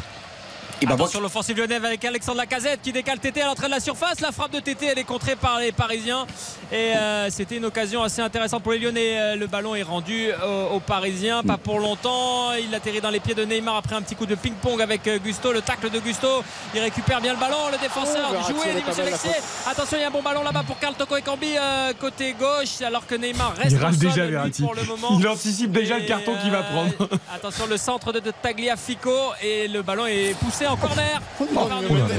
Attention 0.88 1.22
l'offensive 1.22 1.58
lyonnaise 1.58 1.84
avec 1.86 2.04
Alexandre 2.04 2.38
Lacazette 2.40 2.82
qui 2.82 2.92
décale 2.92 3.20
Tété 3.20 3.42
à 3.42 3.46
l'entrée 3.46 3.68
de 3.68 3.72
la 3.72 3.80
surface. 3.80 4.20
La 4.20 4.32
frappe 4.32 4.52
de 4.52 4.60
Tété 4.60 4.88
elle 4.88 4.98
est 5.00 5.04
contrée 5.04 5.36
par 5.36 5.60
les 5.60 5.72
Parisiens 5.72 6.26
et 6.72 6.96
euh, 6.96 7.30
c'était 7.30 7.58
une 7.58 7.66
occasion 7.66 8.02
assez 8.04 8.22
intéressante 8.22 8.64
pour 8.64 8.72
les 8.72 8.80
Lyonnais. 8.80 9.20
Euh, 9.20 9.36
Le 9.36 9.48
ballon 9.48 9.76
est 9.76 9.84
rendu 9.84 10.30
aux, 10.32 10.76
aux 10.76 10.80
Parisiens, 10.80 11.44
pas 11.44 11.58
pour 11.58 11.80
longtemps. 11.80 12.54
Il 12.54 12.74
atterrit 12.74 13.00
dans 13.02 13.10
les 13.10 13.20
pieds 13.20 13.36
de 13.36 13.44
Neymar 13.46 13.76
après 13.76 13.96
un 13.96 14.02
petit 14.02 14.16
coup 14.16 14.26
de 14.26 14.36
ping-pong 14.36 14.82
avec 14.82 15.08
euh, 15.08 15.20
Gusto. 15.20 15.52
Le 15.54 15.62
tacle 15.62 15.90
de 15.90 16.00
Gusto, 16.00 16.44
il 16.74 16.82
récupère 16.82 17.22
bien 17.22 17.34
le 17.34 17.40
ballon. 17.40 17.58
Le 17.72 17.78
défenseur 17.78 18.32
Oh, 18.34 18.52
joué, 18.52 18.74
dit 18.74 18.84
Monsieur. 18.88 19.32
Attention, 19.70 19.98
il 19.98 20.02
y 20.02 20.04
a 20.04 20.08
un 20.08 20.12
bon 20.12 20.22
ballon 20.24 20.44
là-bas 20.44 20.64
pour 20.66 20.80
Carl 20.80 20.96
Toko 20.96 21.16
et 21.18 21.22
Cambi 21.22 21.48
euh, 21.58 21.94
côté 22.00 22.34
gauche 22.40 22.82
alors 22.86 23.06
que 23.06 23.16
Neymar 23.16 23.54
reste 23.56 23.72
Il 23.72 23.78
au 23.78 23.82
rate 23.82 23.94
sol, 23.96 24.00
déjà 24.10 24.26
lui, 24.26 24.32
Verratti. 24.32 24.62
pour 24.64 24.74
le 24.76 24.84
moment. 24.84 25.18
Il 25.20 25.28
anticipe 25.28 25.72
déjà 25.72 26.00
le 26.00 26.06
carton 26.06 26.36
qu'il 26.42 26.52
va 26.52 26.60
euh, 26.60 26.64
prendre. 26.64 27.10
Attention, 27.34 27.66
le 27.68 27.78
centre 27.78 28.12
de, 28.14 28.20
de 28.20 28.32
Tagliafico 28.42 29.12
et 29.44 29.68
le 29.68 29.82
ballon 29.84 30.06
est 30.08 30.36
poussé 30.40 30.66
en 30.72 30.78
corner. 30.78 31.22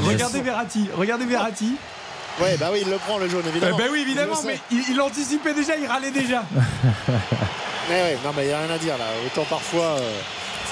Regardez 0.07 0.41
Verratti, 0.41 0.89
regardez 0.97 1.25
Verratti. 1.27 1.75
Ouais, 2.41 2.57
bah 2.59 2.69
oui, 2.73 2.79
il 2.83 2.91
le 2.91 2.97
prend 2.97 3.19
le 3.19 3.29
jaune, 3.29 3.43
Eh 3.47 3.51
évidemment. 3.51 3.77
ben 3.77 3.89
oui, 3.93 4.01
évidemment, 4.01 4.41
mais 4.47 4.59
il 4.71 4.99
anticipait 5.01 5.53
déjà, 5.53 5.77
il 5.77 5.87
râlait 5.87 6.11
déjà. 6.11 6.43
Mais 7.91 8.01
ouais, 8.01 8.19
non, 8.25 8.31
mais 8.35 8.45
il 8.45 8.49
n'y 8.49 8.53
a 8.55 8.61
rien 8.61 8.71
à 8.71 8.79
dire 8.79 8.97
là. 8.97 9.05
Autant 9.27 9.45
parfois, 9.45 9.97
euh, 9.99 10.13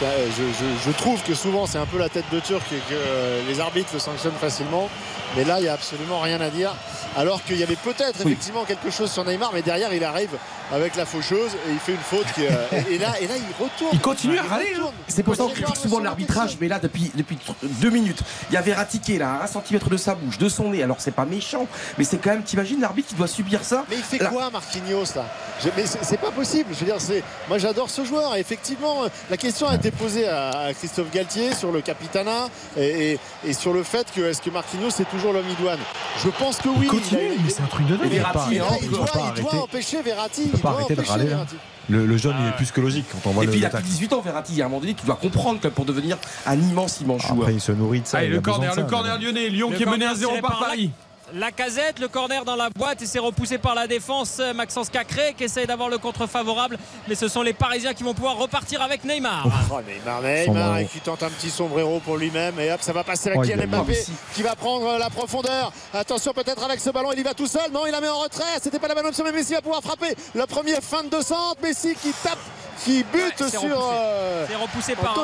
ça, 0.01 0.07
euh, 0.07 0.27
je, 0.37 0.43
je- 0.45 0.91
je 0.91 0.97
trouve 0.97 1.23
que 1.23 1.35
souvent 1.35 1.67
c'est 1.67 1.79
un 1.79 1.87
peu 1.87 1.99
la 1.99 2.09
tête 2.09 2.25
de 2.33 2.41
Turc 2.41 2.63
et 2.73 2.77
que 2.77 2.95
euh, 2.95 3.43
les 3.49 3.61
arbitres 3.61 3.91
le 3.93 3.99
sanctionnent 3.99 4.33
facilement. 4.41 4.89
Mais 5.37 5.45
là, 5.45 5.61
il 5.61 5.63
n'y 5.63 5.69
a 5.69 5.75
absolument 5.75 6.19
rien 6.21 6.41
à 6.41 6.49
dire. 6.51 6.75
Alors 7.17 7.43
qu'il 7.45 7.57
y 7.57 7.63
avait 7.63 7.77
peut-être 7.77 8.21
effectivement 8.21 8.65
quelque 8.65 8.91
chose 8.91 9.11
sur 9.13 9.25
Neymar, 9.25 9.51
mais 9.55 9.63
derrière, 9.63 9.93
il 9.95 10.03
arrive 10.03 10.31
avec 10.73 10.97
la 10.97 11.05
faucheuse 11.07 11.53
et 11.69 11.73
il 11.73 11.79
fait 11.79 11.93
une 11.93 11.99
faute. 11.99 12.27
Qui, 12.35 12.47
euh, 12.47 12.51
et, 12.91 12.99
là, 12.99 13.15
et 13.21 13.27
là, 13.29 13.35
il 13.37 13.65
retourne. 13.65 13.91
Il 13.93 14.01
continue 14.01 14.39
à 14.39 14.43
râler. 14.43 14.73
hein. 14.81 14.91
C'est 15.07 15.23
pour 15.23 15.37
ça 15.37 15.45
qu'on 15.45 15.51
critique 15.51 15.77
souvent 15.77 16.01
l'arbitrage, 16.01 16.57
mais 16.61 16.67
là, 16.67 16.81
depuis, 16.81 17.13
depuis 17.15 17.39
deux 17.63 17.91
minutes, 17.91 18.21
il 18.51 18.55
y 18.55 18.57
avait 18.57 18.73
est 18.73 19.19
là, 19.19 19.41
un 19.43 19.47
centimètre 19.47 19.89
de 19.89 19.97
sa 19.97 20.15
bouche, 20.17 20.39
de 20.39 20.49
son 20.49 20.71
nez. 20.71 20.83
Alors, 20.83 20.97
c'est 20.99 21.11
pas 21.15 21.25
méchant, 21.25 21.67
mais 21.97 22.03
c'est 22.05 22.19
quand 22.19 22.31
même, 22.31 22.43
t'imagines 22.43 22.81
l'arbitre 22.81 23.09
qui 23.09 23.15
doit 23.15 23.29
subir 23.29 23.63
ça? 23.63 23.85
Mais 23.89 23.97
il 23.97 24.03
fait 24.03 24.19
Là- 24.19 24.31
quoi 24.31 24.51
Marquinhos 24.51 25.15
là? 25.15 25.27
Je- 25.63 25.69
Mais 25.77 25.85
c'est 25.87 26.21
pas 26.21 26.31
possible. 26.33 26.71
Je 26.73 26.85
veux 26.85 26.87
dire, 26.87 27.23
moi 27.49 27.59
j'adore 27.59 27.89
ce 27.91 28.05
joueur. 28.05 28.35
Et 28.37 28.41
effectivement, 28.41 29.03
la 29.31 29.37
question 29.37 29.69
a 29.69 29.75
été 29.77 29.90
posée 29.91 30.29
à, 30.29 30.73
Christophe 30.75 31.11
Galtier 31.13 31.55
sur 31.55 31.73
le 31.73 31.81
capitana 31.81 32.49
et, 32.77 33.13
et- 33.13 33.19
et 33.49 33.53
sur 33.53 33.73
le 33.73 33.83
fait 33.83 34.07
que 34.15 34.21
est-ce 34.23 34.41
que 34.43 34.51
Marquinhos 34.51 34.91
c'est 34.91 35.09
toujours 35.09 35.33
l'homme 35.33 35.49
idoine? 35.51 35.79
Je 36.25 36.29
pense 36.31 36.59
que 36.59 36.69
oui. 36.69 36.83
Il 36.83 36.89
continue, 36.89 37.21
a- 37.21 37.43
mais 37.45 37.51
c'est 37.51 37.63
un 37.63 37.67
truc 37.67 37.87
de 37.87 37.97
dingue. 37.97 38.09
Il 38.11 38.19
Verratti, 38.19 38.39
il 38.51 38.55
Il 38.55 38.59
doit, 38.91 39.07
pas 39.07 39.33
il 39.37 39.41
doit 39.43 39.51
arrêter. 39.51 39.59
empêcher 39.63 40.03
Verratti. 40.03 40.43
Il 40.45 40.51
peut 40.51 40.57
Il 40.59 40.61
pas 40.63 40.69
doit 40.71 40.79
arrêter 40.81 40.95
de 40.97 41.01
râler. 41.03 41.25
Verratti. 41.27 41.57
Le, 41.89 42.07
le 42.07 42.17
jeune, 42.17 42.37
il 42.41 42.49
est 42.49 42.53
plus 42.57 42.71
que 42.71 42.81
logique 42.81 43.07
quand 43.11 43.29
on 43.29 43.33
voit 43.33 43.43
Et 43.43 43.47
le, 43.47 43.51
puis, 43.53 43.61
il 43.61 43.65
a 43.65 43.69
plus 43.69 43.79
tacle. 43.79 43.85
de 43.87 43.91
18 43.91 44.13
ans, 44.13 44.21
Verratti. 44.21 44.53
Il 44.53 44.59
y 44.59 44.63
a 44.63 44.67
un 44.67 44.69
moment 44.69 44.81
donné 44.81 44.95
qui 44.95 45.05
doit 45.07 45.17
comprendre 45.17 45.59
que 45.61 45.67
pour 45.69 45.85
devenir 45.85 46.19
un 46.47 46.57
immense, 46.57 47.01
immense 47.01 47.23
joueur. 47.23 47.41
Après, 47.41 47.55
il 47.55 47.61
se 47.61 47.73
nourrit 47.73 48.01
de 48.03 48.07
ça. 48.07 48.19
Allez, 48.19 48.29
il 48.29 48.33
le 48.35 48.41
corner, 48.41 48.71
de 48.71 48.77
le 48.77 48.83
ça, 48.83 48.89
corner 48.89 49.19
lyonnais. 49.19 49.49
Lyon 49.49 49.71
Le 49.71 49.77
qui 49.77 49.83
est 49.83 49.87
mené 49.87 50.05
à 50.05 50.11
corner 50.11 50.17
0 50.21 50.31
tiré 50.33 50.41
par 50.43 50.51
par 50.53 50.61
Paris. 50.69 50.91
La 51.35 51.53
casette, 51.53 51.99
le 52.01 52.09
corner 52.09 52.45
dans 52.45 52.57
la 52.57 52.71
boîte 52.71 53.03
et 53.03 53.07
c'est 53.07 53.19
repoussé 53.19 53.59
par 53.59 53.75
la 53.75 53.87
défense. 53.87 54.41
Maxence 54.55 54.89
Cacré 54.89 55.35
qui 55.37 55.45
essaye 55.45 55.67
d'avoir 55.67 55.89
le 55.89 55.99
contre 55.99 56.27
favorable. 56.27 56.79
Mais 57.09 57.15
ce 57.15 57.29
sont 57.29 57.43
les 57.43 57.53
Parisiens 57.53 57.95
qui 57.95 58.03
vont 58.03 58.15
pouvoir 58.15 58.37
repartir 58.37 58.83
avec 58.83 59.05
Neymar. 59.05 59.47
Oh, 59.71 59.81
Neymar, 59.87 60.23
Neymar 60.23 60.79
et 60.79 60.87
qui 60.87 61.01
tente 61.01 61.23
un 61.23 61.31
petit 61.31 61.51
sombrero 61.51 62.01
pour 62.01 62.17
lui-même 62.17 62.59
et 62.59 62.73
hop 62.73 62.81
ça 62.83 62.93
va 62.93 63.05
passer 63.05 63.33
Oh, 63.37 63.43
Kylian 63.43 63.61
a 63.61 63.67
Mbappé 63.67 64.05
qui 64.35 64.43
va 64.43 64.57
prendre 64.57 64.99
la 64.99 65.11
profondeur 65.11 65.73
attention 65.95 66.33
peut-être 66.33 66.65
avec 66.65 66.81
ce 66.81 66.91
ballon 66.91 67.11
il 67.13 67.21
y 67.21 67.23
va 67.23 67.35
tout 67.35 67.47
seul 67.47 67.71
non 67.73 67.87
il 67.87 67.93
la 67.93 68.01
met 68.01 68.09
en 68.09 68.19
retrait 68.19 68.45
c'était 68.63 68.79
pas 68.79 68.89
la 68.89 68.95
bonne 68.95 69.07
option 69.07 69.25
mais 69.25 69.33
Messi 69.33 69.53
va 69.53 69.61
pouvoir 69.61 69.83
frapper 69.83 70.15
le 70.35 70.47
premier 70.47 70.81
fin 70.81 71.05
de 71.05 71.21
centre 71.23 71.61
Messi 71.63 71.95
qui 71.95 72.13
tape 72.25 72.39
qui 72.85 73.05
bute 73.05 73.15
Ouais, 73.15 73.33
c'est 73.39 73.51
sur 73.51 73.63
repoussé. 73.63 73.77
euh, 73.93 74.45
C'est 74.49 74.57
repoussé 74.57 74.95
par. 74.97 75.19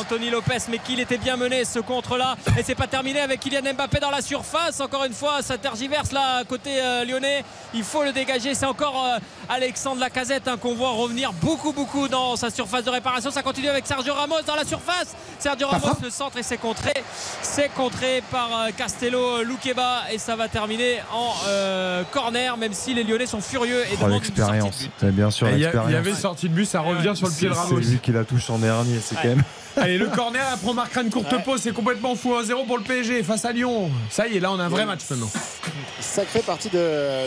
Anthony 0.00 0.30
Lopez, 0.30 0.58
mais 0.68 0.78
qu'il 0.78 1.00
était 1.00 1.18
bien 1.18 1.36
mené 1.36 1.64
ce 1.64 1.78
contre-là. 1.80 2.36
Et 2.58 2.62
c'est 2.62 2.74
pas 2.74 2.86
terminé 2.86 3.20
avec 3.20 3.40
Kylian 3.40 3.74
Mbappé 3.74 3.98
dans 4.00 4.10
la 4.10 4.22
surface. 4.22 4.80
Encore 4.80 5.04
une 5.04 5.12
fois, 5.12 5.42
ça 5.42 5.58
tergiverse 5.58 6.12
là 6.12 6.42
côté 6.48 6.70
euh, 6.80 7.04
lyonnais. 7.04 7.44
Il 7.74 7.82
faut 7.82 8.02
le 8.04 8.12
dégager. 8.12 8.54
C'est 8.54 8.66
encore 8.66 9.04
euh, 9.06 9.18
Alexandre 9.48 10.00
Lacazette 10.00 10.48
hein, 10.48 10.56
qu'on 10.56 10.74
voit 10.74 10.90
revenir 10.90 11.32
beaucoup, 11.32 11.72
beaucoup 11.72 12.08
dans 12.08 12.36
sa 12.36 12.50
surface 12.50 12.84
de 12.84 12.90
réparation. 12.90 13.30
Ça 13.30 13.42
continue 13.42 13.68
avec 13.68 13.86
Sergio 13.86 14.14
Ramos 14.14 14.42
dans 14.46 14.56
la 14.56 14.64
surface. 14.64 15.14
Sergio 15.38 15.68
Ramos, 15.68 15.96
le 16.02 16.10
centre 16.10 16.36
et 16.38 16.42
c'est 16.42 16.58
contré. 16.58 16.92
C'est 17.42 17.68
contré 17.70 18.22
par 18.30 18.48
euh, 18.52 18.68
Castello 18.76 19.42
Luqueba 19.42 20.02
et 20.12 20.18
ça 20.18 20.36
va 20.36 20.48
terminer 20.48 21.00
en 21.12 21.32
euh, 21.48 22.02
corner, 22.12 22.56
même 22.56 22.72
si 22.72 22.94
les 22.94 23.04
Lyonnais 23.04 23.26
sont 23.26 23.40
furieux 23.40 23.84
et 23.84 23.96
Oh, 24.00 24.04
demandent 24.04 24.24
une 24.24 24.24
sortie 24.24 24.32
de 24.32 24.40
l'expérience. 24.40 24.78
but. 24.82 24.90
Mais 25.02 25.10
Bien 25.10 25.30
sûr, 25.30 25.48
Il 25.50 25.58
y, 25.58 25.62
y 25.62 25.66
avait 25.96 26.14
sortie 26.14 26.48
de 26.48 26.54
but, 26.54 26.64
ça 26.66 26.80
revient 26.80 26.99
sur 27.14 27.26
le 27.26 27.32
pied 27.32 27.48
de 27.48 27.54
C'est 27.54 27.90
lui 27.90 27.98
qui 27.98 28.12
la 28.12 28.24
touche 28.24 28.48
en 28.50 28.58
dernier, 28.58 28.98
c'est 29.02 29.14
quand 29.16 29.24
même. 29.24 29.42
Allez, 29.76 29.98
le 29.98 30.08
corner, 30.08 30.44
après 30.52 30.68
on 30.68 30.74
marquera 30.74 31.02
une 31.02 31.10
courte 31.10 31.32
pause, 31.44 31.60
c'est 31.62 31.72
complètement 31.72 32.16
fou 32.16 32.32
1-0 32.34 32.66
pour 32.66 32.76
le 32.78 32.82
PSG 32.82 33.22
face 33.22 33.44
à 33.44 33.52
Lyon. 33.52 33.88
Ça 34.10 34.26
y 34.26 34.36
est, 34.36 34.40
là 34.40 34.50
on 34.50 34.58
a 34.58 34.64
un 34.64 34.68
vrai 34.68 34.84
match 34.84 35.00
maintenant. 35.08 35.30
sacrée 36.00 36.40
partie 36.40 36.68
de, 36.70 36.76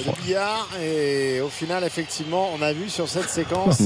de 0.06 0.22
billard 0.22 0.68
et 0.84 1.40
au 1.40 1.48
final 1.48 1.86
effectivement 1.86 2.50
on 2.54 2.62
a 2.62 2.74
vu 2.74 2.90
sur 2.90 3.08
cette 3.08 3.30
séquence 3.30 3.80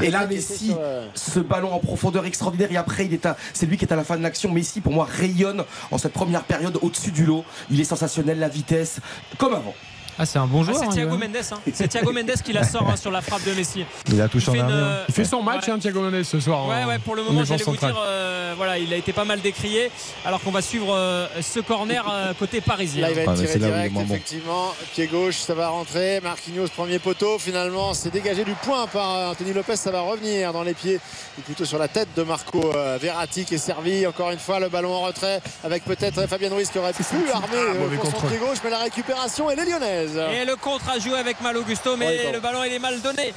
les 0.00 0.06
Et 0.06 0.10
là, 0.10 0.26
Messi, 0.26 0.68
sur, 0.68 0.78
euh, 0.80 1.06
ce 1.14 1.40
ballon 1.40 1.70
en 1.72 1.80
profondeur 1.80 2.24
extraordinaire. 2.24 2.72
Et 2.72 2.78
après, 2.78 3.04
il 3.04 3.12
est 3.12 3.26
à- 3.26 3.36
c'est 3.52 3.66
lui 3.66 3.76
qui 3.76 3.84
est 3.84 3.92
à 3.92 3.96
la 3.96 4.04
fin 4.04 4.16
de 4.16 4.22
l'action. 4.22 4.50
Messi, 4.52 4.80
pour 4.80 4.92
moi, 4.94 5.06
rayonne 5.10 5.64
en 5.90 5.98
cette 5.98 6.14
première 6.14 6.44
période 6.44 6.78
au-dessus 6.80 7.10
du 7.10 7.26
lot. 7.26 7.44
Il 7.70 7.78
est 7.78 7.84
sensationnel, 7.84 8.38
la 8.38 8.48
vitesse, 8.48 9.00
comme 9.36 9.52
avant. 9.52 9.74
Ah, 10.18 10.26
c'est 10.26 10.38
un 10.38 10.46
bon 10.46 10.62
Ah, 10.62 10.64
joueur. 10.64 10.78
c'est 10.80 10.86
hein, 10.86 10.90
Thiago. 10.92 11.16
Mendes. 11.16 11.36
hein. 11.52 11.58
C'est 11.72 11.88
Thiago 11.88 12.12
Mendes 12.12 12.32
qui 12.44 12.52
la 12.52 12.64
sort 12.64 12.88
hein, 12.88 12.96
sur 12.96 13.10
la 13.10 13.20
frappe 13.20 13.44
de 13.44 13.52
Messi. 13.52 13.84
Il 14.08 14.20
a 14.20 14.28
touché 14.28 14.50
en 14.50 14.54
une, 14.54 14.60
euh, 14.70 15.04
Il 15.08 15.14
fait 15.14 15.24
son 15.24 15.42
match, 15.42 15.68
hein, 15.68 15.78
Thiago 15.78 16.00
Mendes, 16.00 16.22
ce 16.24 16.40
soir. 16.40 16.66
Ouais, 16.66 16.98
pour 17.04 17.14
le 17.14 17.22
en 17.22 17.26
moment, 17.26 17.44
j'allais 17.44 17.62
vous 17.62 17.76
dire, 17.76 17.94
euh, 18.04 18.54
voilà, 18.56 18.78
il 18.78 18.92
a 18.92 18.96
été 18.96 19.12
pas 19.12 19.24
mal 19.24 19.40
décrié, 19.40 19.90
alors 20.24 20.40
qu'on 20.40 20.50
va 20.50 20.60
suivre 20.62 20.92
euh, 20.94 21.26
ce 21.40 21.60
corner 21.60 22.04
euh, 22.10 22.32
côté 22.38 22.60
parisien. 22.60 23.02
Là, 23.02 23.10
il 23.10 23.16
va 23.16 23.22
être 23.22 23.30
Ah, 23.30 23.34
tiré 23.36 23.58
direct, 23.58 23.94
bon. 23.94 24.02
effectivement. 24.02 24.74
Pied 24.94 25.06
gauche, 25.06 25.36
ça 25.36 25.54
va 25.54 25.68
rentrer. 25.68 26.20
Marquinhos, 26.20 26.68
premier 26.68 26.98
poteau. 26.98 27.38
Finalement, 27.38 27.94
c'est 27.94 28.10
dégagé 28.10 28.44
du 28.44 28.54
point 28.54 28.86
par 28.88 29.30
Anthony 29.30 29.52
Lopez. 29.52 29.76
Ça 29.76 29.90
va 29.90 30.00
revenir 30.00 30.52
dans 30.52 30.62
les 30.64 30.74
pieds, 30.74 30.98
ou 31.38 31.42
plutôt 31.42 31.64
sur 31.64 31.78
la 31.78 31.88
tête 31.88 32.08
de 32.16 32.22
Marco 32.24 32.72
euh, 32.74 32.98
Verratti 33.00 33.44
qui 33.44 33.54
est 33.54 33.58
servi. 33.58 34.06
Encore 34.06 34.30
une 34.30 34.38
fois, 34.38 34.58
le 34.58 34.68
ballon 34.68 34.92
en 34.94 35.02
retrait 35.02 35.40
avec 35.62 35.84
peut-être 35.84 36.26
Fabien 36.26 36.50
Ruiz 36.52 36.70
qui 36.70 36.78
aurait 36.78 36.92
pu 36.92 37.02
armer 37.32 37.46
Ah, 37.54 37.74
euh, 37.76 38.10
son 38.10 38.26
pied 38.26 38.38
gauche. 38.38 38.58
Mais 38.64 38.70
la 38.70 38.78
récupération, 38.78 39.48
elle 39.50 39.60
est 39.60 39.64
lyonnaise. 39.66 40.07
Et 40.16 40.44
le 40.44 40.56
contre 40.56 40.90
a 40.90 40.98
joué 40.98 41.18
avec 41.18 41.40
Mal 41.40 41.56
Augusto, 41.56 41.96
mais 41.96 42.16
pardon. 42.16 42.32
le 42.32 42.40
ballon 42.40 42.64
il 42.64 42.72
est 42.72 42.78
mal 42.78 43.00
donné. 43.00 43.32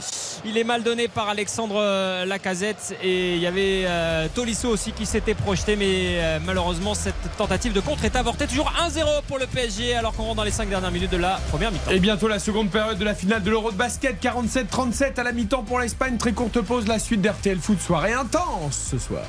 Il 0.46 0.58
est 0.58 0.64
mal 0.64 0.84
donné 0.84 1.08
par 1.08 1.30
Alexandre 1.30 1.76
euh, 1.78 2.26
Lacazette 2.26 2.96
et 3.04 3.36
il 3.36 3.42
y 3.42 3.48
avait 3.48 3.84
euh, 3.86 4.28
Tolisso 4.34 4.70
aussi 4.70 4.92
qui 4.92 5.06
s'était 5.06 5.36
projeté, 5.36 5.76
mais 5.76 6.20
euh, 6.20 6.40
malheureusement 6.46 6.96
cette 6.96 7.16
tentative 7.38 7.74
de 7.74 7.80
contre 7.80 8.06
est 8.06 8.16
avortée. 8.16 8.48
Toujours 8.48 8.72
1-0 8.72 9.24
pour 9.28 9.38
le 9.38 9.46
PSG 9.46 9.96
alors 9.96 10.14
qu'on 10.14 10.24
rentre 10.24 10.38
dans 10.38 10.44
les 10.44 10.52
5 10.52 10.70
dernières 10.70 10.92
minutes 10.92 11.12
de 11.12 11.18
la 11.18 11.40
première 11.50 11.72
mi-temps. 11.72 11.92
Et 11.92 12.00
bientôt 12.00 12.28
la 12.28 12.40
seconde 12.40 12.70
période 12.70 12.98
de 12.98 13.06
la 13.06 13.14
finale 13.14 13.44
de 13.44 13.50
l'Euro 13.52 13.72
de 13.72 13.78
basket, 13.78 14.22
47-37 14.22 15.20
à 15.20 15.24
la 15.24 15.32
mi-temps 15.32 15.64
pour 15.64 15.80
l'Espagne. 15.80 16.18
Très 16.18 16.32
courte 16.34 16.62
pause, 16.62 16.88
la 16.88 17.00
suite 17.00 17.22
d'RTL 17.22 17.60
Foot, 17.60 17.80
soirée 17.80 18.14
intense 18.14 18.90
ce 18.92 18.98
soir. 18.98 19.24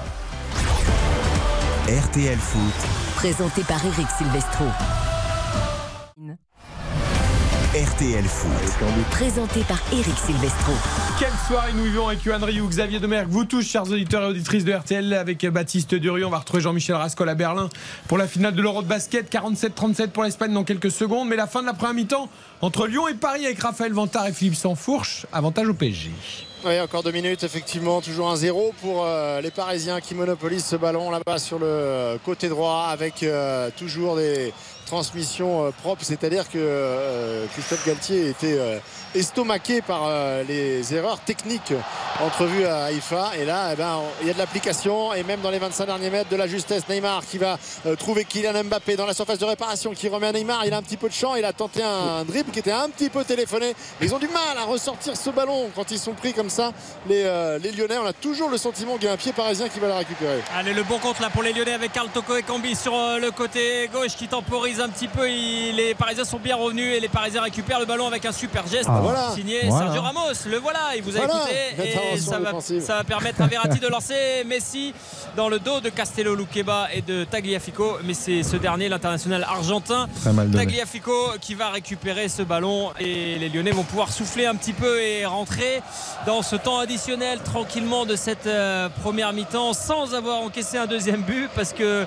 RTL 1.88 2.38
Foot, 2.38 2.88
Présenté 3.16 3.62
par 3.62 3.84
Eric 3.84 4.06
Silvestro. 4.16 4.64
RTL 7.74 8.24
Foot. 8.24 8.52
Présenté 9.12 9.60
par 9.62 9.78
Eric 9.94 10.14
Silvestro. 10.18 10.74
Quelle 11.18 11.32
soirée 11.48 11.72
nous 11.72 11.84
vivons 11.84 12.08
avec 12.08 12.22
Yohan 12.22 12.44
Rioux, 12.44 12.68
Xavier 12.68 13.00
Demergue, 13.00 13.30
vous 13.30 13.46
tous, 13.46 13.62
chers 13.62 13.90
auditeurs 13.90 14.24
et 14.24 14.26
auditrices 14.26 14.66
de 14.66 14.74
RTL, 14.74 15.14
avec 15.14 15.46
Baptiste 15.46 15.94
Durieux. 15.94 16.26
On 16.26 16.30
va 16.30 16.40
retrouver 16.40 16.62
Jean-Michel 16.62 16.96
Rascol 16.96 17.30
à 17.30 17.34
Berlin 17.34 17.70
pour 18.08 18.18
la 18.18 18.28
finale 18.28 18.54
de 18.54 18.60
l'Euro 18.60 18.82
de 18.82 18.88
basket. 18.88 19.32
47-37 19.32 20.08
pour 20.08 20.22
l'Espagne 20.22 20.52
dans 20.52 20.64
quelques 20.64 20.90
secondes. 20.90 21.28
Mais 21.28 21.36
la 21.36 21.46
fin 21.46 21.62
de 21.62 21.66
la 21.66 21.72
première 21.72 21.94
mi-temps 21.94 22.28
entre 22.60 22.86
Lyon 22.86 23.08
et 23.08 23.14
Paris 23.14 23.46
avec 23.46 23.58
Raphaël 23.60 23.94
Vantard 23.94 24.26
et 24.26 24.34
Philippe 24.34 24.56
Sansfourche. 24.56 25.24
Avantage 25.32 25.66
au 25.66 25.72
PSG. 25.72 26.10
Oui, 26.64 26.78
encore 26.78 27.02
deux 27.02 27.10
minutes, 27.10 27.42
effectivement, 27.42 28.00
toujours 28.00 28.30
un 28.30 28.36
zéro 28.36 28.72
pour 28.80 29.04
euh, 29.04 29.40
les 29.40 29.50
Parisiens 29.50 30.00
qui 30.00 30.14
monopolisent 30.14 30.64
ce 30.64 30.76
ballon 30.76 31.10
là-bas 31.10 31.38
sur 31.38 31.58
le 31.58 32.20
côté 32.24 32.48
droit 32.48 32.86
avec 32.88 33.24
euh, 33.24 33.70
toujours 33.76 34.14
des 34.14 34.52
transmissions 34.86 35.66
euh, 35.66 35.70
propres, 35.70 36.04
c'est-à-dire 36.04 36.48
que 36.48 36.58
euh, 36.58 37.46
Christophe 37.52 37.86
Galtier 37.86 38.28
était 38.28 38.58
euh, 38.58 38.78
estomaqué 39.14 39.82
par 39.82 40.02
euh, 40.06 40.42
les 40.44 40.94
erreurs 40.94 41.20
techniques 41.20 41.72
entrevues 42.20 42.64
à 42.64 42.84
Haïfa. 42.84 43.32
Et 43.40 43.44
là 43.44 43.70
eh 43.72 43.76
ben, 43.76 44.00
il 44.20 44.26
y 44.26 44.30
a 44.30 44.34
de 44.34 44.38
l'application. 44.38 45.12
Et 45.14 45.22
même 45.22 45.40
dans 45.40 45.50
les 45.50 45.58
25 45.58 45.86
derniers 45.86 46.10
mètres 46.10 46.30
de 46.30 46.36
la 46.36 46.46
justesse 46.46 46.88
Neymar 46.88 47.24
qui 47.26 47.38
va 47.38 47.58
euh, 47.86 47.96
trouver 47.96 48.24
Kylian 48.24 48.64
Mbappé 48.64 48.96
dans 48.96 49.06
la 49.06 49.14
surface 49.14 49.38
de 49.38 49.44
réparation 49.44 49.92
qui 49.92 50.08
remet 50.08 50.28
à 50.28 50.32
Neymar. 50.32 50.64
Il 50.66 50.72
a 50.72 50.76
un 50.76 50.82
petit 50.82 50.96
peu 50.96 51.08
de 51.08 51.14
champ 51.14 51.34
il 51.34 51.44
a 51.44 51.52
tenté 51.52 51.82
un 51.82 52.24
dribble 52.24 52.50
qui 52.50 52.58
était 52.58 52.72
un 52.72 52.88
petit 52.88 53.10
peu 53.10 53.24
téléphoné. 53.24 53.74
Ils 54.00 54.14
ont 54.14 54.18
du 54.18 54.28
mal 54.28 54.58
à 54.58 54.64
ressortir 54.64 55.16
ce 55.16 55.30
ballon 55.30 55.70
quand 55.74 55.90
ils 55.90 55.98
sont 55.98 56.12
pris 56.12 56.32
comme 56.32 56.50
ça 56.50 56.72
les, 57.08 57.22
euh, 57.24 57.58
les 57.58 57.72
Lyonnais. 57.72 57.98
On 57.98 58.06
a 58.06 58.12
toujours 58.12 58.50
le 58.50 58.58
sentiment 58.58 58.96
qu'il 58.96 59.04
y 59.04 59.08
a 59.08 59.12
un 59.12 59.16
pied 59.16 59.32
parisien 59.32 59.68
qui 59.68 59.80
va 59.80 59.88
le 59.88 59.94
récupérer. 59.94 60.40
Allez, 60.56 60.74
le 60.74 60.82
bon 60.82 60.98
compte 60.98 61.20
là 61.20 61.30
pour 61.30 61.42
les 61.42 61.52
Lyonnais 61.52 61.74
avec 61.74 61.92
Carl 61.92 62.08
Toko 62.08 62.36
et 62.36 62.42
Cambi 62.42 62.74
sur 62.74 62.92
le 62.92 63.30
côté 63.30 63.88
gauche 63.92 64.16
qui 64.16 64.28
temporise 64.28 64.80
un 64.80 64.88
petit 64.88 65.08
peu. 65.08 65.26
Les 65.26 65.94
Parisiens 65.94 66.24
sont 66.24 66.38
bien 66.38 66.56
revenus 66.56 66.96
et 66.96 67.00
les 67.00 67.08
Parisiens 67.08 67.42
récupèrent 67.42 67.80
le 67.80 67.86
ballon 67.86 68.06
avec 68.06 68.24
un 68.24 68.32
super 68.32 68.66
geste 68.66 68.88
voilà. 69.02 69.30
signé 69.34 69.60
Voilà. 69.66 69.86
Sergio 69.86 70.02
Ramos. 70.02 70.20
Le 70.46 70.58
voilà, 70.58 70.80
il 70.96 71.02
vous 71.02 71.16
a 71.16 71.20
Voilà. 71.20 71.34
écouté 71.74 72.14
et 72.14 72.18
ça 72.18 72.38
va, 72.38 72.44
défensive. 72.46 72.82
ça 72.82 72.96
va 72.96 73.04
permettre 73.04 73.40
à 73.42 73.46
Verratti 73.46 73.78
de 73.80 73.88
lancer 73.88 74.14
Messi 74.46 74.94
dans 75.36 75.48
le 75.48 75.58
dos 75.58 75.80
de 75.80 75.88
Castello 75.88 76.34
Luqueba 76.34 76.88
et 76.92 77.02
de 77.02 77.24
Tagliafico. 77.24 77.98
Mais 78.04 78.14
c'est 78.14 78.42
ce 78.42 78.56
dernier, 78.56 78.88
l'international 78.88 79.44
argentin. 79.48 80.08
Très 80.20 80.32
mal 80.32 80.50
donné. 80.50 80.64
Tagliafico 80.64 81.12
qui 81.40 81.54
va 81.54 81.70
récupérer 81.70 82.28
ce 82.28 82.42
ballon 82.42 82.90
et 82.98 83.36
les 83.38 83.48
Lyonnais 83.48 83.70
vont 83.72 83.84
pouvoir 83.84 84.12
souffler 84.12 84.46
un 84.46 84.54
petit 84.54 84.72
peu 84.72 85.00
et 85.00 85.24
rentrer 85.26 85.82
dans 86.26 86.42
ce 86.42 86.56
temps 86.56 86.78
additionnel 86.78 87.40
tranquillement 87.40 88.06
de 88.06 88.16
cette 88.16 88.46
euh, 88.46 88.88
première 89.02 89.32
mi-temps 89.32 89.72
sans 89.72 90.14
avoir 90.14 90.40
encaissé 90.40 90.78
un 90.78 90.86
deuxième 90.86 91.22
but 91.22 91.48
parce 91.54 91.72
que 91.72 92.04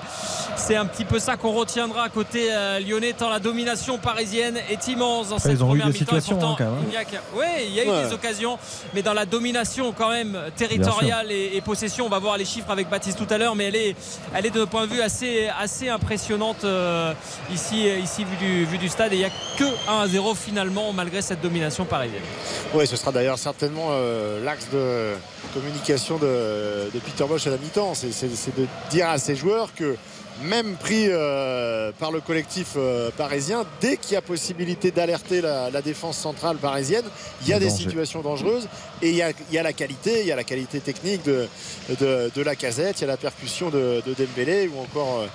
c'est 0.56 0.76
un 0.76 0.86
petit 0.86 1.04
peu 1.04 1.18
ça 1.18 1.36
qu'on 1.36 1.52
retiendra 1.52 2.08
côté 2.08 2.48
euh, 2.50 2.80
lyonnais 2.80 3.12
tant 3.12 3.30
la 3.30 3.38
domination 3.40 3.98
parisienne 3.98 4.58
est 4.70 4.88
immense 4.88 5.28
dans 5.30 5.38
cette 5.38 5.52
ils 5.52 5.62
ont 5.64 5.74
eu 5.74 5.80
première 5.80 5.88
mi-temps. 5.88 6.56
Hein, 6.60 6.66
hein. 6.94 7.18
il 7.60 7.74
y 7.74 7.80
a 7.80 7.84
eu 7.84 7.88
Ouais. 7.88 8.04
des 8.08 8.12
occasions 8.12 8.58
mais 8.94 9.02
dans 9.02 9.12
la 9.14 9.26
domination 9.26 9.92
quand 9.92 10.10
même 10.10 10.38
territoriale 10.56 11.30
et, 11.30 11.52
et 11.54 11.60
possession 11.60 12.06
on 12.06 12.08
va 12.08 12.18
voir 12.18 12.36
les 12.36 12.44
chiffres 12.44 12.70
avec 12.70 12.88
Baptiste 12.88 13.18
tout 13.18 13.32
à 13.32 13.38
l'heure 13.38 13.54
mais 13.54 13.64
elle 13.64 13.76
est, 13.76 13.96
elle 14.34 14.46
est 14.46 14.50
de 14.50 14.64
point 14.64 14.86
de 14.86 14.92
vue 14.92 15.00
assez, 15.02 15.48
assez 15.58 15.88
impressionnante 15.88 16.64
euh, 16.64 17.12
ici, 17.52 17.88
ici 18.02 18.24
vu, 18.24 18.36
du, 18.36 18.64
vu 18.64 18.78
du 18.78 18.88
stade 18.88 19.12
et 19.12 19.16
il 19.16 19.18
n'y 19.20 19.24
a 19.24 19.30
que 19.58 19.64
1 19.88 20.00
à 20.02 20.08
0 20.08 20.34
finalement 20.34 20.92
malgré 20.92 21.22
cette 21.22 21.40
domination 21.40 21.84
parisienne 21.84 22.22
Oui, 22.74 22.86
ce 22.86 22.96
sera 22.96 23.12
d'ailleurs 23.12 23.38
certainement 23.38 23.88
euh, 23.90 24.42
l'axe 24.44 24.68
de 24.72 25.14
communication 25.54 26.18
de, 26.18 26.90
de 26.92 26.98
Peter 26.98 27.24
Bosch 27.24 27.46
à 27.46 27.50
la 27.50 27.56
mi-temps. 27.56 27.94
C'est 27.94 28.56
de 28.56 28.66
dire 28.90 29.08
à 29.08 29.18
ses 29.18 29.36
joueurs 29.36 29.74
que 29.74 29.96
même 30.42 30.76
pris 30.76 31.06
euh, 31.08 31.92
par 31.98 32.12
le 32.12 32.20
collectif 32.20 32.74
euh, 32.76 33.10
parisien, 33.16 33.64
dès 33.80 33.96
qu'il 33.96 34.12
y 34.12 34.16
a 34.16 34.22
possibilité 34.22 34.90
d'alerter 34.90 35.40
la, 35.40 35.70
la 35.70 35.82
défense 35.82 36.18
centrale 36.18 36.56
parisienne, 36.56 37.04
il 37.42 37.48
y 37.48 37.52
a 37.52 37.58
des 37.58 37.68
danger. 37.68 37.82
situations 37.82 38.20
dangereuses 38.22 38.68
et 39.02 39.10
il 39.10 39.16
y 39.16 39.22
a, 39.22 39.30
il 39.30 39.54
y 39.54 39.58
a 39.58 39.62
la 39.62 39.72
qualité, 39.72 40.20
il 40.20 40.26
y 40.26 40.32
a 40.32 40.36
la 40.36 40.44
qualité 40.44 40.80
technique 40.80 41.22
de, 41.24 41.48
de, 42.00 42.30
de 42.34 42.42
la 42.42 42.54
casette, 42.54 42.98
il 42.98 43.02
y 43.02 43.04
a 43.04 43.08
la 43.08 43.16
percussion 43.16 43.70
de, 43.70 44.02
de 44.06 44.14
Dembélé 44.14 44.68
ou 44.68 44.80
encore, 44.80 45.20
euh, 45.20 45.26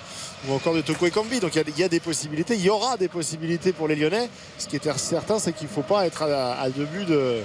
ou 0.48 0.54
encore 0.54 0.74
de 0.74 0.80
Toko 0.80 1.06
Ekambi. 1.06 1.40
Donc 1.40 1.54
il 1.54 1.58
y, 1.58 1.60
a, 1.60 1.64
il 1.68 1.78
y 1.80 1.84
a 1.84 1.88
des 1.88 2.00
possibilités, 2.00 2.54
il 2.54 2.62
y 2.62 2.70
aura 2.70 2.96
des 2.96 3.08
possibilités 3.08 3.72
pour 3.72 3.88
les 3.88 3.96
Lyonnais. 3.96 4.28
Ce 4.58 4.66
qui 4.66 4.76
est 4.76 4.98
certain, 4.98 5.38
c'est 5.38 5.52
qu'il 5.52 5.66
ne 5.66 5.72
faut 5.72 5.82
pas 5.82 6.06
être 6.06 6.22
à, 6.22 6.60
à 6.60 6.68
deux 6.70 6.84
buts 6.86 7.04
de 7.04 7.40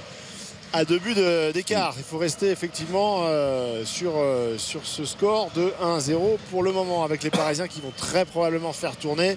à 0.72 0.84
deux 0.84 0.98
buts 0.98 1.14
d'écart. 1.54 1.94
Il 1.96 2.04
faut 2.04 2.18
rester 2.18 2.50
effectivement 2.50 3.20
euh, 3.22 3.84
sur, 3.84 4.12
euh, 4.16 4.58
sur 4.58 4.84
ce 4.84 5.04
score 5.04 5.50
de 5.54 5.72
1-0 5.82 6.38
pour 6.50 6.62
le 6.62 6.72
moment 6.72 7.04
avec 7.04 7.22
les 7.22 7.30
Parisiens 7.30 7.68
qui 7.68 7.80
vont 7.80 7.92
très 7.96 8.24
probablement 8.24 8.72
faire 8.72 8.96
tourner 8.96 9.36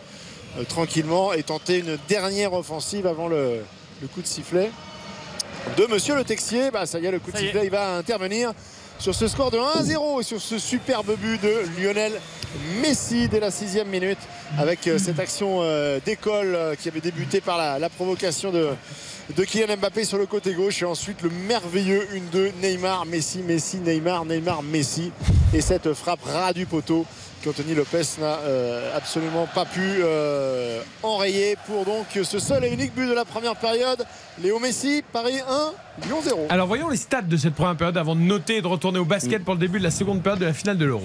euh, 0.57 0.63
tranquillement 0.63 1.33
et 1.33 1.43
tenter 1.43 1.79
une 1.79 1.97
dernière 2.07 2.53
offensive 2.53 3.07
avant 3.07 3.27
le, 3.27 3.63
le 4.01 4.07
coup 4.07 4.21
de 4.21 4.27
sifflet 4.27 4.71
de 5.77 5.85
Monsieur 5.85 6.15
le 6.15 6.23
Texier. 6.23 6.71
Bah, 6.71 6.85
ça 6.85 6.99
y 6.99 7.05
est, 7.05 7.11
le 7.11 7.19
coup 7.19 7.31
de 7.31 7.37
Ça 7.37 7.43
sifflet, 7.43 7.61
il 7.65 7.71
va 7.71 7.95
intervenir 7.95 8.53
sur 9.01 9.15
ce 9.15 9.27
score 9.27 9.49
de 9.49 9.57
1-0 9.57 10.21
et 10.21 10.23
sur 10.23 10.39
ce 10.39 10.59
superbe 10.59 11.15
but 11.17 11.41
de 11.41 11.63
Lionel 11.81 12.13
Messi 12.81 13.27
dès 13.27 13.39
la 13.39 13.49
sixième 13.49 13.87
minute 13.87 14.19
avec 14.59 14.85
euh, 14.85 14.99
cette 14.99 15.19
action 15.19 15.61
euh, 15.61 15.99
d'école 16.05 16.53
euh, 16.53 16.75
qui 16.75 16.87
avait 16.87 16.99
débuté 16.99 17.41
par 17.41 17.57
la, 17.57 17.89
provocation 17.89 18.51
de, 18.51 18.69
de 19.35 19.43
Kylian 19.43 19.77
Mbappé 19.77 20.05
sur 20.05 20.19
le 20.19 20.27
côté 20.27 20.53
gauche 20.53 20.83
et 20.83 20.85
ensuite 20.85 21.23
le 21.23 21.31
merveilleux 21.31 22.07
1-2 22.31 22.51
Neymar, 22.61 23.07
Messi, 23.07 23.39
Messi, 23.39 23.77
Neymar, 23.77 24.23
Neymar, 24.25 24.61
Messi. 24.61 25.11
Et 25.51 25.61
cette 25.61 25.93
frappe 25.93 26.23
ras 26.23 26.53
du 26.53 26.67
poteau 26.67 27.07
qu'Anthony 27.43 27.73
Lopez 27.75 28.01
n'a 28.19 28.39
euh, 28.45 28.95
absolument 28.95 29.47
pas 29.53 29.65
pu 29.65 29.79
euh, 29.81 30.81
enrayer 31.03 31.55
pour 31.67 31.85
donc 31.85 32.05
ce 32.23 32.39
seul 32.39 32.63
et 32.65 32.69
unique 32.69 32.93
but 32.95 33.07
de 33.07 33.13
la 33.13 33.25
première 33.25 33.55
période. 33.55 34.05
Léo 34.41 34.59
Messi, 34.59 35.03
Paris 35.11 35.39
1, 35.47 36.07
Lyon 36.07 36.17
0. 36.23 36.47
Alors 36.49 36.65
voyons 36.67 36.89
les 36.89 36.97
stats 36.97 37.21
de 37.21 37.35
cette 37.37 37.53
première 37.53 37.75
période 37.75 37.97
avant 37.97 38.15
de 38.15 38.21
noter 38.21 38.57
et 38.57 38.61
de 38.61 38.67
retourner 38.67 38.97
au 38.97 39.05
basket 39.05 39.43
pour 39.43 39.53
le 39.55 39.59
début 39.59 39.77
de 39.77 39.83
la 39.83 39.91
seconde 39.91 40.23
période 40.23 40.39
de 40.39 40.45
la 40.45 40.53
finale 40.53 40.77
de 40.77 40.85
l'Euro. 40.85 41.03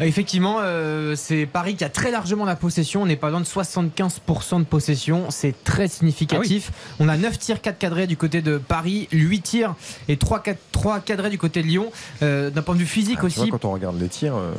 Euh, 0.00 0.04
Effectivement, 0.04 0.56
euh, 0.60 1.14
c'est 1.16 1.46
Paris 1.46 1.76
qui 1.76 1.84
a 1.84 1.88
très 1.90 2.10
largement 2.10 2.44
la 2.44 2.56
possession. 2.56 3.02
On 3.02 3.06
n'est 3.06 3.16
pas 3.16 3.30
loin 3.30 3.40
de 3.40 3.46
75% 3.46 4.58
de 4.60 4.64
possession. 4.64 5.26
C'est 5.30 5.54
très 5.64 5.86
significatif. 5.88 6.70
Ah 6.72 6.94
On 7.00 7.08
a 7.08 7.16
9 7.16 7.38
tirs, 7.38 7.60
4 7.60 7.78
cadrés 7.78 8.06
du 8.06 8.16
côté 8.16 8.40
de 8.42 8.58
Paris, 8.58 9.06
8 9.12 9.40
tirs 9.42 9.74
et 10.08 10.16
3, 10.16 10.40
4, 10.42 10.58
3 10.72 11.00
cadrés 11.00 11.30
du 11.30 11.38
côté 11.38 11.62
de 11.62 11.68
Lyon. 11.68 11.92
Euh, 12.22 12.50
D'un 12.50 12.62
point 12.62 12.74
de 12.74 12.80
vue 12.80 12.86
physique 12.86 13.18
Ah, 13.22 13.26
tu 13.28 13.34
vois, 13.34 13.42
aussi. 13.44 13.50
quand 13.50 13.64
on 13.64 13.72
regarde 13.72 14.00
les 14.00 14.08
tirs, 14.08 14.34
euh, 14.36 14.52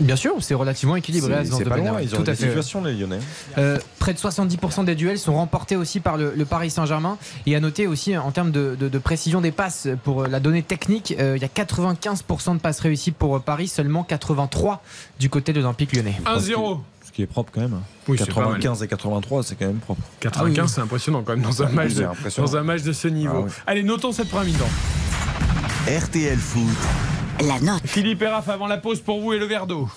Bien 0.00 0.16
sûr, 0.16 0.32
c'est 0.40 0.54
relativement 0.54 0.96
équilibré. 0.96 1.34
à 1.34 1.44
c'est 1.44 1.50
ce 1.50 1.56
c'est 1.58 1.64
pas 1.64 1.76
loin. 1.76 2.00
Ils 2.00 2.14
ont 2.14 2.18
Tout 2.22 2.30
à 2.30 2.34
fait. 2.34 2.46
situations, 2.46 2.82
les 2.84 2.94
Lyonnais. 2.94 3.18
Euh, 3.58 3.78
près 3.98 4.14
de 4.14 4.18
70% 4.18 4.84
des 4.84 4.94
duels 4.94 5.18
sont 5.18 5.34
remportés 5.34 5.76
aussi 5.76 6.00
par 6.00 6.16
le, 6.16 6.32
le 6.36 6.44
Paris 6.44 6.70
Saint-Germain. 6.70 7.18
Et 7.46 7.56
à 7.56 7.60
noter 7.60 7.86
aussi 7.86 8.16
en 8.16 8.30
termes 8.30 8.50
de, 8.52 8.76
de- 8.78 8.88
de 8.88 8.98
précision 8.98 9.40
des 9.40 9.50
passes 9.50 9.88
pour 10.04 10.26
la 10.26 10.40
donnée 10.40 10.62
technique, 10.62 11.14
euh, 11.18 11.36
il 11.36 11.42
y 11.42 11.44
a 11.44 11.48
95% 11.48 12.54
de 12.54 12.58
passes 12.60 12.80
réussies 12.80 13.10
pour 13.10 13.36
euh, 13.36 13.40
Paris, 13.40 13.68
seulement 13.68 14.04
83 14.04 14.82
du 15.18 15.28
côté 15.30 15.52
de 15.52 15.60
l'Olympique 15.60 15.92
lyonnais. 15.94 16.14
1-0. 16.26 16.78
Ce 17.04 17.12
qui 17.12 17.22
est 17.22 17.26
propre 17.26 17.50
quand 17.52 17.62
même. 17.62 17.80
Oui, 18.06 18.16
c'est 18.18 18.26
pas 18.32 18.40
mal. 18.42 18.60
95 18.60 18.82
et 18.84 18.88
83, 18.88 19.42
c'est 19.42 19.56
quand 19.56 19.66
même 19.66 19.78
propre. 19.78 20.02
95, 20.20 20.58
Ah 20.58 20.62
oui. 20.64 20.70
c'est 20.72 20.80
impressionnant 20.80 21.22
quand 21.24 21.32
même 21.34 21.42
dans 21.42 21.62
un, 21.62 21.66
Oui, 21.68 21.74
match 21.74 21.94
de, 21.94 22.04
impressionnant. 22.04 22.46
dans 22.48 22.56
un 22.56 22.62
match 22.62 22.82
de 22.82 22.92
ce 22.92 23.08
niveau. 23.08 23.34
Ah 23.38 23.44
oui. 23.46 23.50
Allez, 23.66 23.82
notons 23.82 24.12
cette 24.12 24.28
première 24.28 24.46
mi-temps. 24.46 24.68
RTL 25.88 26.38
Foot. 26.38 26.62
La 27.46 27.60
note. 27.60 27.82
Philippe 27.86 28.22
et 28.22 28.26
Raph 28.28 28.48
avant 28.48 28.66
la 28.66 28.78
pause 28.78 29.00
pour 29.00 29.20
vous 29.20 29.32
et 29.32 29.38
le 29.38 29.46
verre 29.46 29.66
d'eau. 29.66 29.88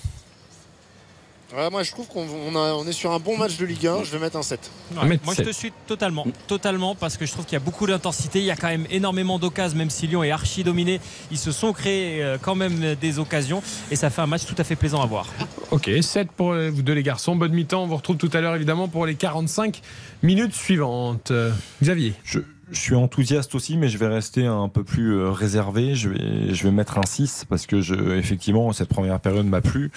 Ouais, 1.55 1.69
moi 1.69 1.83
je 1.83 1.91
trouve 1.91 2.07
qu'on 2.07 2.25
on 2.47 2.55
a- 2.55 2.73
on 2.75 2.87
est 2.87 2.93
sur 2.93 3.11
un 3.11 3.19
bon 3.19 3.35
match 3.37 3.57
de 3.57 3.65
Ligue 3.65 3.85
1, 3.85 4.03
je 4.05 4.11
vais 4.11 4.19
mettre 4.19 4.37
un 4.37 4.41
7. 4.43 4.71
Ouais, 4.95 5.19
moi 5.25 5.33
je 5.37 5.41
te 5.43 5.51
suis 5.51 5.73
totalement, 5.85 6.25
totalement 6.47 6.95
parce 6.95 7.17
que 7.17 7.25
je 7.25 7.31
trouve 7.33 7.43
qu'il 7.43 7.53
y 7.53 7.57
a 7.57 7.59
beaucoup 7.59 7.85
d'intensité, 7.85 8.39
il 8.39 8.45
y 8.45 8.51
a 8.51 8.55
quand 8.55 8.69
même 8.69 8.85
énormément 8.89 9.37
d'occasions, 9.37 9.77
même 9.77 9.89
si 9.89 10.07
Lyon 10.07 10.23
est 10.23 10.31
archi 10.31 10.63
dominé, 10.63 11.01
ils 11.29 11.37
se 11.37 11.51
sont 11.51 11.73
créés 11.73 12.23
euh, 12.23 12.37
quand 12.41 12.55
même 12.55 12.95
des 12.95 13.19
occasions 13.19 13.61
et 13.89 13.97
ça 13.97 14.09
fait 14.09 14.21
un 14.21 14.27
match 14.27 14.45
tout 14.45 14.55
à 14.59 14.63
fait 14.63 14.77
plaisant 14.77 15.01
à 15.01 15.05
voir. 15.07 15.27
Ok, 15.71 15.89
7 16.01 16.31
pour 16.31 16.53
vous 16.53 16.81
deux 16.83 16.93
les 16.93 17.03
garçons. 17.03 17.35
Bonne 17.35 17.51
mi-temps. 17.51 17.83
On 17.83 17.87
vous 17.87 17.97
retrouve 17.97 18.15
tout 18.17 18.29
à 18.33 18.39
l'heure 18.39 18.55
évidemment 18.55 18.87
pour 18.87 19.05
les 19.05 19.15
45 19.15 19.81
minutes 20.23 20.53
suivantes. 20.55 21.31
Euh, 21.31 21.51
Xavier. 21.83 22.13
Je, 22.23 22.39
je 22.71 22.79
suis 22.79 22.95
enthousiaste 22.95 23.53
aussi, 23.53 23.75
mais 23.75 23.89
je 23.89 23.97
vais 23.97 24.07
rester 24.07 24.45
un 24.45 24.69
peu 24.69 24.83
plus 24.83 25.13
euh, 25.15 25.29
réservé. 25.29 25.93
Je 25.93 26.09
vais, 26.09 26.53
je 26.53 26.63
vais 26.63 26.71
mettre 26.71 26.97
un 26.97 27.05
6 27.05 27.45
parce 27.49 27.67
que 27.67 27.81
je, 27.81 28.17
effectivement, 28.17 28.71
cette 28.71 28.87
première 28.87 29.19
période 29.19 29.45
m'a 29.45 29.61
plu 29.61 29.91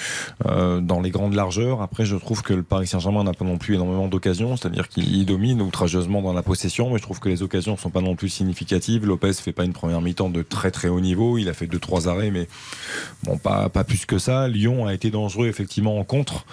euh, 0.46 0.80
dans 0.80 1.00
les 1.00 1.10
grandes 1.10 1.34
largeurs. 1.34 1.82
Après, 1.82 2.04
je 2.04 2.16
trouve 2.16 2.42
que 2.42 2.52
le 2.52 2.64
Paris 2.64 2.88
Saint-Germain 2.88 3.22
n'a 3.24 3.32
pas 3.32 3.44
non 3.44 3.58
plus 3.58 3.76
énormément 3.76 4.08
d'occasions, 4.08 4.56
c'est-à-dire 4.56 4.88
qu'il 4.88 5.24
domine 5.24 5.62
outrageusement 5.62 6.20
dans 6.20 6.32
la 6.32 6.42
possession, 6.42 6.90
mais 6.90 6.98
je 6.98 7.02
trouve 7.02 7.20
que 7.20 7.28
les 7.28 7.42
occasions 7.42 7.76
sont 7.76 7.90
pas 7.90 8.00
non 8.00 8.16
plus 8.16 8.28
significatives. 8.28 9.06
Lopez 9.06 9.34
fait 9.34 9.52
pas 9.52 9.64
une 9.64 9.72
première 9.72 10.00
mi-temps 10.00 10.30
de 10.30 10.42
très 10.42 10.72
très 10.72 10.88
haut 10.88 11.00
niveau. 11.00 11.38
Il 11.38 11.48
a 11.48 11.54
fait 11.54 11.68
deux 11.68 11.78
trois 11.78 12.08
arrêts, 12.08 12.30
mais 12.32 12.48
bon, 13.22 13.38
pas 13.38 13.68
pas 13.68 13.84
plus 13.84 14.04
que 14.04 14.18
ça. 14.18 14.48
Lyon 14.48 14.86
a 14.86 14.94
été 14.94 15.10
dangereux 15.10 15.46
effectivement 15.46 15.98
en 15.98 16.04
contre 16.04 16.44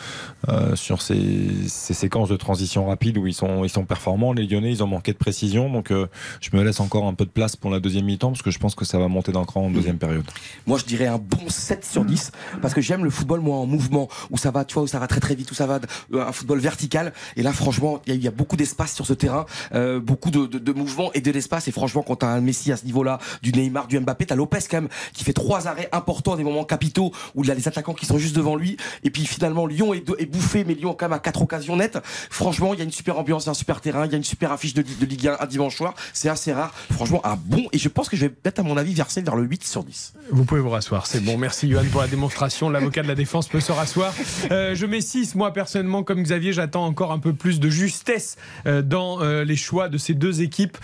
euh, 0.50 0.76
sur 0.76 1.02
ces, 1.02 1.50
ces 1.68 1.94
séquences 1.94 2.30
de 2.30 2.38
transition 2.38 2.86
rapide 2.86 3.18
où 3.18 3.26
ils 3.26 3.34
sont 3.34 3.64
ils 3.64 3.70
sont 3.70 3.86
performants. 3.86 4.34
Les 4.34 4.46
Lyonnais, 4.46 4.72
ils 4.72 4.84
ont 4.84 4.88
manqué 4.88 5.14
de 5.14 5.18
précision, 5.18 5.72
donc 5.72 5.92
euh, 5.92 6.08
je 6.40 6.50
me 6.56 6.64
laisse 6.64 6.80
encore 6.80 7.06
un 7.06 7.14
peu 7.14 7.26
de 7.26 7.30
place 7.30 7.56
pour 7.56 7.70
la 7.72 7.80
deuxième 7.80 8.06
mi-temps 8.06 8.30
parce 8.32 8.42
que 8.42 8.52
je 8.52 8.60
pense 8.60 8.76
que 8.76 8.86
ça 8.86 8.98
va 9.00 9.08
monter 9.08 9.32
d'un 9.32 9.46
cran 9.46 9.66
en 9.66 9.70
deuxième 9.72 9.98
période. 9.98 10.24
Moi, 10.68 10.78
je 10.78 10.86
dirais 10.86 11.08
un 11.08 11.18
bon 11.18 11.50
7 11.50 11.86
sur 11.86 12.06
10 12.06 12.32
parce 12.62 12.74
que 12.74 12.82
j'aime 12.82 13.04
le 13.04 13.10
football, 13.10 13.40
moi, 13.42 13.58
en 13.58 13.66
mouvement, 13.66 14.08
où 14.30 14.38
ça 14.38 14.52
va, 14.52 14.66
tu 14.66 14.74
vois, 14.76 14.84
où 14.84 14.88
ça 14.88 15.00
va 15.00 15.08
très 15.08 15.20
très 15.20 15.36
vite, 15.36 15.52
où 15.52 15.56
ça 15.56 15.66
va, 15.68 15.80
euh, 16.14 16.26
un 16.28 16.32
football 16.32 16.60
vertical. 16.60 17.14
Et 17.36 17.44
là, 17.44 17.52
franchement, 17.54 18.02
il 18.06 18.10
y, 18.10 18.14
a- 18.14 18.16
il 18.18 18.24
y 18.24 18.28
a 18.28 18.32
beaucoup 18.32 18.56
d'espace 18.58 18.94
sur 18.94 19.06
ce 19.06 19.14
terrain, 19.14 19.46
euh, 19.74 20.00
beaucoup 20.00 20.32
de, 20.32 20.46
de, 20.46 20.60
de 20.60 20.72
mouvement 20.74 21.12
et 21.14 21.22
de 21.22 21.32
l'espace. 21.32 21.68
Et 21.68 21.72
franchement, 21.72 22.04
quand 22.04 22.18
t'as 22.18 22.28
un 22.28 22.42
Messi 22.42 22.72
à 22.72 22.78
ce 22.78 22.86
niveau-là, 22.86 23.20
du 23.42 23.52
Neymar, 23.52 23.88
du 23.88 24.00
Mbappé, 24.00 24.26
t'as 24.26 24.36
Lopez 24.36 24.60
quand 24.70 24.82
même 24.82 24.90
qui 25.14 25.24
fait 25.24 25.34
trois 25.34 25.68
arrêts 25.68 25.90
importants, 25.92 26.36
des 26.36 26.44
moments 26.44 26.64
capitaux 26.66 27.12
où 27.36 27.44
il 27.44 27.48
y 27.48 27.52
a 27.52 27.56
les 27.56 27.68
attaquants 27.68 27.94
qui 27.94 28.06
sont 28.06 28.18
juste 28.18 28.36
devant 28.36 28.56
lui. 28.56 28.78
Et 29.04 29.10
puis 29.10 29.26
finalement, 29.26 29.66
Lyon 29.66 29.94
est, 29.94 30.04
est 30.20 30.26
bouffé, 30.26 30.64
mais 30.64 30.74
Lyon 30.74 30.96
quand 30.98 31.06
même 31.06 31.14
a 31.14 31.20
quatre 31.20 31.42
occasions 31.42 31.76
nettes. 31.76 31.98
Franchement, 32.30 32.74
il 32.74 32.78
y 32.80 32.82
a 32.82 32.86
une 32.86 32.92
super 32.92 33.18
ambiance, 33.18 33.48
un 33.48 33.54
super 33.54 33.82
terrain, 33.82 34.06
il 34.06 34.12
y 34.12 34.16
a 34.16 34.18
une 34.18 34.24
super 34.24 34.52
affiche 34.52 34.74
de, 34.74 34.82
de 34.82 35.06
Ligue 35.06 35.28
1 35.28 35.38
un 35.40 35.46
dimanche 35.46 35.76
soir. 35.76 35.91
C'est 36.14 36.30
assez 36.30 36.54
rare. 36.54 36.74
Franchement, 36.92 37.22
un 37.26 37.36
bon. 37.36 37.68
Et 37.72 37.78
je 37.78 37.90
pense 37.90 38.10
que 38.10 38.16
je 38.16 38.22
vais 38.22 38.30
peut-être, 38.30 38.60
à 38.60 38.64
mon 38.64 38.78
avis, 38.78 38.94
verser 38.94 39.22
vers 39.22 39.36
le 39.36 39.44
8 39.44 39.64
sur 39.64 39.84
10. 39.84 40.14
Vous 40.32 40.46
pouvez 40.46 40.62
vous 40.62 40.70
rasseoir, 40.70 41.06
c'est 41.08 41.20
bon. 41.20 41.38
Merci 41.38 41.70
Johan 41.70 41.84
pour 41.92 42.02
la 42.02 42.08
démonstration. 42.08 42.70
L'avocat 42.70 43.04
de 43.04 43.08
la 43.08 43.16
défense 43.16 43.48
peut 43.48 43.60
se 43.60 43.72
rasseoir. 43.72 44.14
Euh, 44.52 44.76
je 44.76 44.86
mets 44.86 45.02
6, 45.02 45.36
moi 45.36 45.54
personnellement, 45.54 46.04
comme 46.04 46.22
Xavier, 46.24 46.54
j'attends 46.54 46.86
encore 46.86 47.12
un 47.12 47.20
peu 47.20 47.34
plus 47.34 47.60
de 47.60 47.70
justesse 47.70 48.38
euh, 48.66 48.82
dans 48.82 49.22
euh, 49.22 49.44
les 49.44 49.56
choix 49.56 49.90
de 49.90 49.98
ces 49.98 50.14
deux 50.14 50.42
équipes 50.42 50.78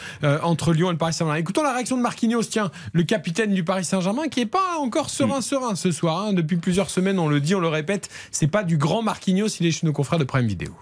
entre 0.43 0.73
Lyon 0.73 0.89
et 0.89 0.93
le 0.93 0.97
Paris 0.97 1.13
Saint-Germain. 1.13 1.39
Écoutons 1.39 1.63
la 1.63 1.73
réaction 1.73 1.97
de 1.97 2.01
Marquinhos, 2.01 2.43
tiens, 2.43 2.71
le 2.93 3.03
capitaine 3.03 3.53
du 3.53 3.63
Paris 3.63 3.85
Saint-Germain, 3.85 4.27
qui 4.27 4.41
est 4.41 4.45
pas 4.45 4.77
encore 4.79 5.09
serein, 5.09 5.41
serein 5.41 5.75
ce 5.75 5.91
soir. 5.91 6.25
hein. 6.25 6.33
Depuis 6.33 6.57
plusieurs 6.57 6.89
semaines, 6.89 7.19
on 7.19 7.27
le 7.27 7.39
dit, 7.39 7.55
on 7.55 7.59
le 7.59 7.67
répète, 7.67 8.09
c'est 8.31 8.47
pas 8.47 8.63
du 8.63 8.77
grand 8.77 9.01
Marquinhos, 9.01 9.47
il 9.59 9.65
est 9.65 9.71
chez 9.71 9.85
nos 9.85 9.93
confrères 9.93 10.19
de 10.19 10.23
Prime 10.23 10.47
Vidéo. 10.47 10.75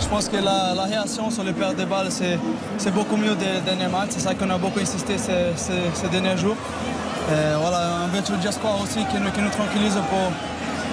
Je 0.00 0.06
pense 0.06 0.28
que 0.28 0.36
la, 0.36 0.74
la 0.74 0.84
réaction 0.84 1.30
sur 1.30 1.44
le 1.44 1.52
perte 1.52 1.76
de 1.76 1.84
balles, 1.84 2.10
c'est, 2.10 2.38
beaucoup 2.90 3.16
mieux 3.16 3.34
des 3.34 3.60
derniers 3.64 3.88
matchs. 3.88 4.10
C'est 4.10 4.20
ça 4.20 4.34
qu'on 4.34 4.48
a 4.50 4.58
beaucoup 4.58 4.80
insisté 4.80 5.18
ces, 5.18 5.52
ces- 5.56 5.90
ces 5.94 6.08
derniers 6.08 6.36
jours. 6.36 6.56
Euh, 7.30 7.56
voilà, 7.60 7.96
un 8.04 8.06
virtual 8.08 8.40
just 8.40 8.54
score 8.58 8.80
aussi 8.82 9.00
qui 9.10 9.18
nous, 9.20 9.30
qui 9.30 9.40
nous 9.42 9.50
tranquillise 9.50 9.94
pour, 10.08 10.32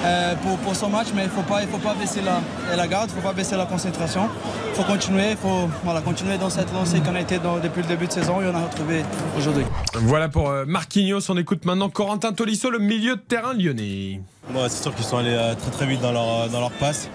euh, 0.05 0.35
pour, 0.43 0.57
pour 0.57 0.75
ce 0.75 0.85
match, 0.87 1.07
mais 1.15 1.21
il 1.23 1.27
ne 1.27 1.31
faut 1.31 1.43
pas, 1.43 1.61
il 1.61 1.69
faut 1.69 1.77
pas 1.77 1.93
baisser 1.93 2.21
la, 2.21 2.41
la 2.75 2.87
garde, 2.87 3.09
il 3.09 3.15
ne 3.15 3.21
faut 3.21 3.27
pas 3.27 3.33
baisser 3.33 3.55
la 3.55 3.65
concentration. 3.65 4.27
Il 4.69 4.75
faut 4.75 4.83
continuer, 4.83 5.31
il 5.31 5.37
faut 5.37 5.69
voilà, 5.85 6.01
continuer 6.01 6.37
dans 6.37 6.49
cette 6.49 6.73
lancée 6.73 6.99
qu'on 6.99 7.15
a 7.15 7.21
été 7.21 7.39
dans- 7.39 7.59
depuis 7.59 7.81
le 7.83 7.87
début 7.87 8.07
de 8.07 8.11
saison 8.11 8.41
et 8.41 8.45
on 8.53 8.55
a 8.55 8.63
retrouvé 8.65 9.03
aujourd'hui. 9.37 9.63
Voilà 9.93 10.27
pour 10.27 10.49
euh, 10.49 10.65
Marquinhos. 10.67 11.21
On 11.29 11.37
écoute 11.37 11.63
maintenant 11.63 11.89
Corentin 11.89 12.33
Tolisso, 12.33 12.69
le 12.69 12.79
milieu 12.79 13.15
de 13.15 13.21
terrain 13.21 13.53
lyonnais. 13.53 14.19
Ouais, 14.53 14.67
c'est 14.67 14.83
sûr 14.83 14.93
qu'ils 14.93 15.05
sont 15.05 15.17
allés 15.17 15.37
très 15.61 15.71
très 15.71 15.85
vite 15.85 16.01
dans 16.01 16.11
leur, 16.11 16.49
dans 16.49 16.59
leur 16.59 16.71
passe. 16.71 17.07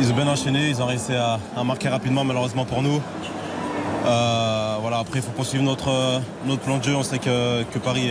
Ils 0.00 0.10
ont 0.10 0.16
bien 0.16 0.26
enchaîné, 0.26 0.68
ils 0.70 0.82
ont 0.82 0.86
réussi 0.86 1.12
à, 1.14 1.38
marquer 1.64 1.88
rapidement 1.88 2.24
malheureusement 2.24 2.64
pour 2.64 2.82
nous. 2.82 3.00
Euh, 4.06 4.76
voilà, 4.80 4.98
après 4.98 5.20
il 5.20 5.22
faut 5.22 5.30
poursuivre 5.30 5.64
notre, 5.64 5.88
euh, 5.88 6.18
notre 6.46 6.62
plan 6.62 6.78
de 6.78 6.84
jeu. 6.84 6.96
On 6.96 7.02
sait 7.02 7.18
que, 7.18 7.62
Paris 7.78 8.08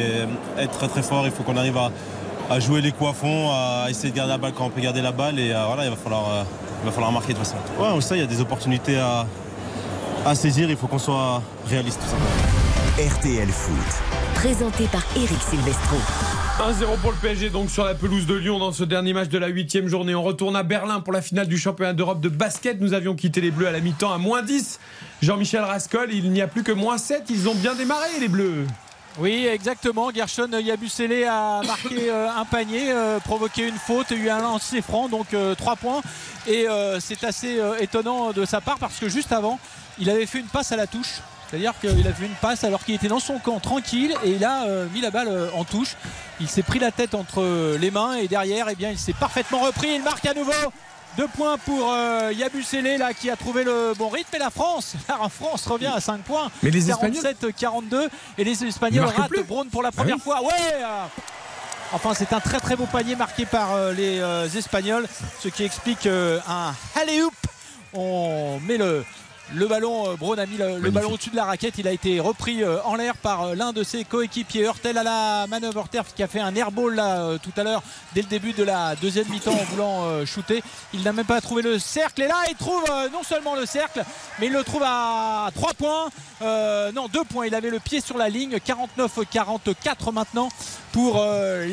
est, 0.57 0.67
très 0.67 0.87
très 0.87 1.03
fort. 1.03 1.25
Il 1.25 1.31
faut 1.31 1.43
qu'on 1.43 1.57
arrive 1.57 1.77
à, 2.49 2.59
jouer 2.59 2.81
les 2.81 2.91
coups 2.91 3.09
à 3.09 3.13
fond, 3.13 3.49
à 3.51 3.87
essayer 3.89 4.11
de 4.11 4.15
garder 4.15 4.31
la 4.31 4.37
balle 4.37 4.53
quand 4.53 4.65
on 4.65 4.69
peut 4.69 4.81
garder 4.81 5.01
la 5.01 5.11
balle. 5.11 5.39
Et 5.39 5.51
euh, 5.51 5.63
voilà, 5.67 5.83
il 5.83 5.89
va 5.89 5.95
falloir, 5.97 6.45
il 6.81 6.85
va 6.85 6.91
falloir 6.91 7.11
marquer 7.11 7.33
de 7.33 7.37
toute 7.37 7.47
façon. 7.47 7.57
Ouais, 7.77 7.89
on 7.91 8.01
sait, 8.01 8.15
il 8.15 8.21
y 8.21 8.23
a 8.23 8.27
des 8.27 8.41
opportunités 8.41 8.97
à, 8.97 9.25
à 10.25 10.35
saisir. 10.35 10.69
Il 10.69 10.77
faut 10.77 10.87
qu'on 10.87 10.99
soit 10.99 11.41
réaliste 11.67 11.99
tout 11.99 12.07
simplement. 12.07 12.72
RTL 12.99 13.49
Foot. 13.49 14.03
Présenté 14.35 14.85
par 14.85 15.01
Eric 15.15 15.41
Silvestro. 15.41 15.95
1-0 16.59 16.99
pour 17.01 17.09
le 17.09 17.17
PSG 17.17 17.49
donc 17.49 17.71
sur 17.71 17.85
la 17.85 17.95
pelouse 17.95 18.27
de 18.27 18.35
Lyon 18.35 18.59
dans 18.59 18.71
ce 18.71 18.83
dernier 18.83 19.13
match 19.13 19.29
de 19.29 19.39
la 19.39 19.47
huitième 19.47 19.87
journée. 19.87 20.13
On 20.13 20.21
retourne 20.21 20.55
à 20.55 20.61
Berlin 20.61 20.99
pour 20.99 21.11
la 21.11 21.23
finale 21.23 21.47
du 21.47 21.57
championnat 21.57 21.93
d'Europe 21.93 22.21
de 22.21 22.29
basket. 22.29 22.79
Nous 22.79 22.93
avions 22.93 23.15
quitté 23.15 23.41
les 23.41 23.49
Bleus 23.49 23.65
à 23.65 23.71
la 23.71 23.79
mi-temps 23.79 24.13
à 24.13 24.19
moins 24.19 24.43
10. 24.43 24.79
Jean-Michel 25.23 25.61
Rascol, 25.61 26.13
il 26.13 26.29
n'y 26.29 26.43
a 26.43 26.47
plus 26.47 26.61
que 26.61 26.71
moins 26.71 26.99
7. 26.99 27.23
Ils 27.31 27.49
ont 27.49 27.55
bien 27.55 27.73
démarré 27.73 28.09
les 28.19 28.27
Bleus. 28.27 28.67
Oui, 29.17 29.47
exactement. 29.47 30.11
Gershon 30.11 30.51
Yabusele 30.51 31.23
a 31.23 31.61
marqué 31.65 32.11
euh, 32.11 32.27
un 32.29 32.45
panier, 32.45 32.91
euh, 32.91 33.19
provoqué 33.19 33.67
une 33.67 33.77
faute, 33.77 34.11
eu 34.11 34.29
un 34.29 34.39
lancer 34.39 34.83
franc, 34.83 35.09
donc 35.09 35.35
3 35.57 35.75
points. 35.77 36.01
Et 36.47 36.67
euh, 36.67 36.99
c'est 36.99 37.23
assez 37.23 37.59
euh, 37.59 37.77
étonnant 37.79 38.31
de 38.33 38.45
sa 38.45 38.59
part 38.59 38.77
parce 38.77 38.99
que 38.99 39.07
juste 39.07 39.31
avant, 39.31 39.59
il 39.97 40.09
avait 40.09 40.25
fait 40.25 40.39
une 40.39 40.47
passe 40.47 40.71
à 40.71 40.75
la 40.75 40.87
touche. 40.87 41.21
C'est-à-dire 41.53 41.73
qu'il 41.79 42.07
a 42.07 42.13
fait 42.13 42.25
une 42.25 42.33
passe 42.33 42.63
alors 42.63 42.83
qu'il 42.83 42.95
était 42.95 43.07
dans 43.09 43.19
son 43.19 43.37
camp 43.37 43.59
tranquille 43.59 44.15
et 44.23 44.31
il 44.31 44.43
a 44.43 44.63
euh, 44.63 44.87
mis 44.91 45.01
la 45.01 45.11
balle 45.11 45.27
euh, 45.27 45.51
en 45.53 45.63
touche. 45.63 45.95
Il 46.41 46.49
s'est 46.49 46.63
pris 46.63 46.79
la 46.79 46.89
tête 46.89 47.13
entre 47.13 47.43
euh, 47.43 47.77
les 47.77 47.91
mains 47.91 48.15
et 48.15 48.27
derrière, 48.27 48.69
eh 48.71 48.75
bien, 48.75 48.89
il 48.89 48.97
s'est 48.97 49.13
parfaitement 49.13 49.59
repris. 49.59 49.89
Il 49.93 50.01
marque 50.01 50.25
à 50.25 50.33
nouveau. 50.33 50.51
Deux 51.15 51.27
points 51.27 51.59
pour 51.59 51.93
euh, 51.93 52.31
Yabusele 52.35 52.97
là 52.97 53.13
qui 53.13 53.29
a 53.29 53.35
trouvé 53.35 53.63
le 53.63 53.93
bon 53.95 54.09
rythme 54.09 54.35
et 54.35 54.39
la 54.39 54.49
France. 54.49 54.95
La 55.07 55.29
France 55.29 55.67
revient 55.67 55.91
à 55.95 56.01
5 56.01 56.21
points. 56.23 56.49
Mais 56.63 56.71
les 56.71 56.89
Espagnols- 56.89 57.35
47-42 57.39 58.09
et 58.39 58.43
les 58.43 58.63
Espagnols 58.65 59.05
ratent 59.05 59.29
plus. 59.29 59.43
Braun 59.43 59.67
pour 59.69 59.83
la 59.83 59.89
Ah 59.89 59.91
première 59.95 60.15
oui. 60.15 60.21
fois. 60.23 60.41
Ouais. 60.41 60.81
Enfin, 61.91 62.15
c'est 62.15 62.33
un 62.33 62.39
très 62.39 62.59
très 62.61 62.75
beau 62.75 62.87
panier 62.87 63.15
marqué 63.15 63.45
par 63.45 63.73
euh, 63.75 63.93
les 63.93 64.17
euh, 64.19 64.49
Espagnols, 64.49 65.05
ce 65.39 65.49
qui 65.49 65.63
explique 65.63 66.07
un 66.07 66.73
alley-oop. 66.99 67.35
On 67.93 68.59
met 68.61 68.77
le, 68.77 69.05
le 69.51 69.67
ballon, 69.67 70.09
euh, 70.09 70.15
Braun 70.15 70.39
a 70.39 70.45
mis 70.45 70.57
le, 70.57 70.79
le 70.79 70.91
ballon 70.91 71.11
au-dessus 71.11 71.29
de 71.29 71.35
la 71.35 71.45
raquette. 71.45 71.77
Il 71.77 71.87
a 71.87 71.91
été 71.91 72.19
repris 72.19 72.63
euh, 72.63 72.81
en 72.85 72.95
l'air 72.95 73.15
par 73.15 73.41
euh, 73.41 73.55
l'un 73.55 73.73
de 73.73 73.83
ses 73.83 74.03
coéquipiers. 74.05 74.63
Hurtel 74.63 74.97
à 74.97 75.03
la 75.03 75.47
manœuvre. 75.47 75.79
Hurtel 75.79 76.03
qui 76.15 76.23
a 76.23 76.27
fait 76.27 76.39
un 76.39 76.55
airball 76.55 76.95
là 76.95 77.37
tout 77.41 77.51
à 77.57 77.63
l'heure 77.63 77.83
dès 78.13 78.21
le 78.21 78.27
début 78.27 78.53
de 78.53 78.63
la 78.63 78.95
deuxième 78.95 79.27
mi-temps 79.29 79.51
en 79.51 79.63
voulant 79.65 80.25
shooter. 80.25 80.63
Il 80.93 81.03
n'a 81.03 81.11
même 81.11 81.25
pas 81.25 81.41
trouvé 81.41 81.61
le 81.61 81.77
cercle. 81.77 82.21
Et 82.23 82.27
là, 82.27 82.35
il 82.49 82.55
trouve 82.55 82.83
non 83.11 83.23
seulement 83.23 83.55
le 83.55 83.65
cercle, 83.65 84.03
mais 84.39 84.47
il 84.47 84.53
le 84.53 84.63
trouve 84.63 84.83
à 84.83 85.49
3 85.53 85.73
points. 85.73 86.09
Euh, 86.41 86.91
non, 86.91 87.07
2 87.07 87.23
points. 87.25 87.45
Il 87.45 87.55
avait 87.55 87.69
le 87.69 87.79
pied 87.79 88.01
sur 88.01 88.17
la 88.17 88.29
ligne. 88.29 88.57
49-44 88.57 90.11
maintenant 90.11 90.49
pour 90.91 91.23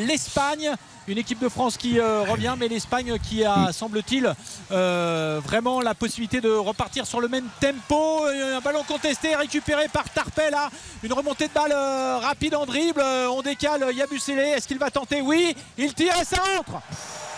l'Espagne. 0.07 0.75
Une 1.11 1.19
équipe 1.19 1.41
de 1.41 1.49
France 1.49 1.77
qui 1.77 1.99
euh, 1.99 2.23
revient, 2.23 2.55
mais 2.57 2.69
l'Espagne 2.69 3.19
qui 3.19 3.45
a, 3.45 3.73
semble-t-il, 3.73 4.33
euh, 4.71 5.41
vraiment 5.43 5.81
la 5.81 5.93
possibilité 5.93 6.41
de 6.41 6.53
repartir 6.53 7.05
sur 7.05 7.21
le 7.21 7.27
même 7.27 7.47
tempo. 7.61 8.27
Euh, 8.29 8.59
Un 8.59 8.61
ballon 8.61 8.85
contesté, 8.87 9.35
récupéré 9.35 9.89
par 9.89 10.09
Tarpella. 10.09 10.71
Une 11.03 11.13
remontée 11.13 11.49
de 11.49 11.53
balle 11.53 11.73
euh, 11.75 12.19
rapide 12.19 12.55
en 12.55 12.65
dribble. 12.65 13.03
On 13.33 13.43
décale 13.43 13.93
Yabusele. 13.93 14.39
Est-ce 14.39 14.69
qu'il 14.69 14.79
va 14.79 14.89
tenter 14.93 15.21
Oui, 15.21 15.57
il 15.77 15.93
tire 15.95 16.15
et 16.21 16.25
ça 16.25 16.37
rentre. 16.57 16.81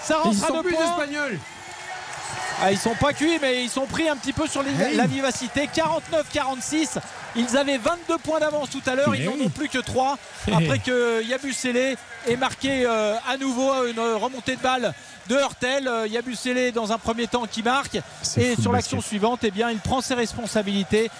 Ça 0.04 0.18
rentre 0.18 0.36
Ils 0.36 0.44
à 0.44 0.48
sont 0.48 0.54
deux 0.56 0.62
plus 0.64 0.74
points. 0.74 0.84
espagnols. 0.90 1.38
Ah, 2.62 2.72
ils 2.72 2.78
sont 2.78 2.94
pas 2.94 3.14
cuits, 3.14 3.38
mais 3.40 3.64
ils 3.64 3.70
sont 3.70 3.86
pris 3.86 4.06
un 4.06 4.16
petit 4.16 4.34
peu 4.34 4.46
sur 4.46 4.62
les- 4.62 4.70
Hey. 4.78 4.96
la 4.96 5.06
vivacité. 5.06 5.66
49-46. 5.74 6.98
Ils 7.36 7.56
avaient 7.56 7.78
22 7.78 8.18
points 8.18 8.40
d'avance 8.40 8.70
tout 8.70 8.82
à 8.86 8.94
l'heure. 8.94 9.14
Ils 9.14 9.24
n'en 9.24 9.44
ont 9.44 9.48
plus 9.48 9.68
que 9.68 9.78
3. 9.78 10.18
Après 10.52 10.78
que 10.78 11.22
Yabusele 11.24 11.96
ait 12.26 12.36
marqué 12.36 12.84
euh, 12.86 13.16
à 13.28 13.36
nouveau 13.36 13.86
une 13.86 14.00
remontée 14.00 14.56
de 14.56 14.60
balle 14.60 14.92
de 15.28 15.36
Hurtel. 15.36 15.88
Euh, 15.88 16.06
Yabusele 16.06 16.72
dans 16.72 16.92
un 16.92 16.98
premier 16.98 17.26
temps 17.26 17.46
qui 17.50 17.62
marque. 17.62 17.98
Et 18.36 18.56
sur 18.60 18.72
l'action 18.72 19.00
suivante, 19.00 19.40
eh 19.42 19.50
bien, 19.50 19.70
il 19.70 19.78
prend 19.78 20.00
ses 20.00 20.14
responsabilités. 20.14 21.10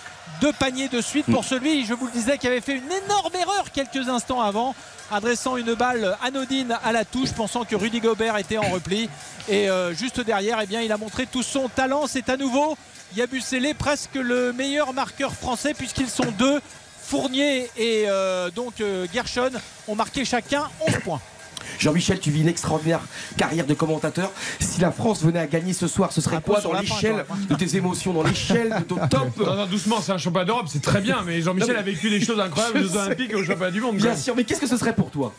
Deux 0.43 0.52
paniers 0.52 0.89
de 0.89 1.01
suite 1.01 1.28
Mm. 1.28 1.35
pour 1.35 1.44
celui, 1.44 1.86
je 1.86 1.94
vous 1.94 2.06
le 2.06 2.10
disais, 2.10 2.36
qui 2.36 2.48
avait 2.48 2.60
fait 2.60 2.74
une 2.74 2.90
énorme 3.05 3.32
erreur 3.40 3.70
quelques 3.73 4.09
instants 4.09 4.40
avant, 4.40 4.74
adressant 5.12 5.56
une 5.56 5.74
balle 5.74 6.16
anodine 6.20 6.77
à 6.82 6.90
la 6.90 7.05
touche, 7.05 7.31
pensant 7.31 7.64
que 7.64 7.77
Rudy 7.77 8.01
Gobert 8.01 8.36
était 8.36 8.59
en 8.59 8.69
repli. 8.69 9.09
Et 9.48 9.70
euh, 9.70 9.94
juste 9.94 10.20
derrière, 10.20 10.59
eh 10.60 10.66
bien, 10.66 10.81
il 10.81 10.90
a 10.90 10.97
montré 10.97 11.27
tout 11.27 11.44
son 11.44 11.69
talent. 11.69 12.09
C'est 12.09 12.28
à 12.28 12.36
nouveau 12.36 12.77
Yabusele, 13.14 13.73
presque 13.77 14.16
le 14.16 14.52
meilleur 14.52 14.93
marqueur 14.93 15.32
français, 15.32 15.74
puisqu'ils 15.74 16.10
sont 16.10 16.32
deux. 16.36 16.60
Fournier 17.05 17.70
et 17.77 18.06
euh, 18.09 18.51
donc 18.51 18.81
euh, 18.81 19.06
Gershon 19.12 19.51
ont 19.86 19.94
marqué 19.94 20.24
chacun 20.24 20.69
11 20.89 20.94
points. 21.05 21.20
Jean-Michel, 21.78 22.20
tu 22.20 22.30
vis 22.30 22.40
une 22.43 22.48
extraordinaire 22.48 23.01
carrière 23.36 23.66
de 23.66 23.74
commentateur. 23.74 24.30
Si 24.60 24.80
la 24.80 24.93
France 24.93 25.22
venait 25.22 25.39
à 25.40 25.47
gagner 25.47 25.72
ce 25.72 25.86
soir, 25.86 26.12
ce 26.12 26.20
serait 26.20 26.40
peu 26.40 26.52
quoi 26.52 26.60
dans 26.60 26.72
l'échelle 26.72 27.24
de 27.48 27.55
tes 27.55 27.76
émotions, 27.76 28.12
dans 28.12 28.22
l'échelle 28.22 28.74
de 28.78 28.84
ton 28.84 28.97
top 29.10 29.36
Non, 29.39 29.56
non, 29.56 29.66
doucement, 29.66 30.01
c'est 30.01 30.12
un 30.12 30.18
championnat 30.18 30.47
d'Europe, 30.47 30.66
c'est 30.68 30.82
très 30.82 31.01
bien, 31.01 31.22
mais 31.24 31.40
Jean-Michel 31.40 31.76
a 31.76 31.82
vécu 31.82 32.10
des 32.10 32.20
choses 32.20 32.40
incroyables 32.40 32.78
aux. 32.84 32.97
Olympiques 32.97 33.30
et 33.30 33.34
aux 33.34 33.44
championnats 33.44 33.70
du 33.70 33.80
monde. 33.80 33.97
Bien 33.97 34.16
sûr, 34.16 34.34
mais 34.36 34.44
qu'est-ce 34.44 34.60
que 34.60 34.66
ce 34.66 34.76
serait 34.76 34.94
pour 34.94 35.10
toi? 35.10 35.32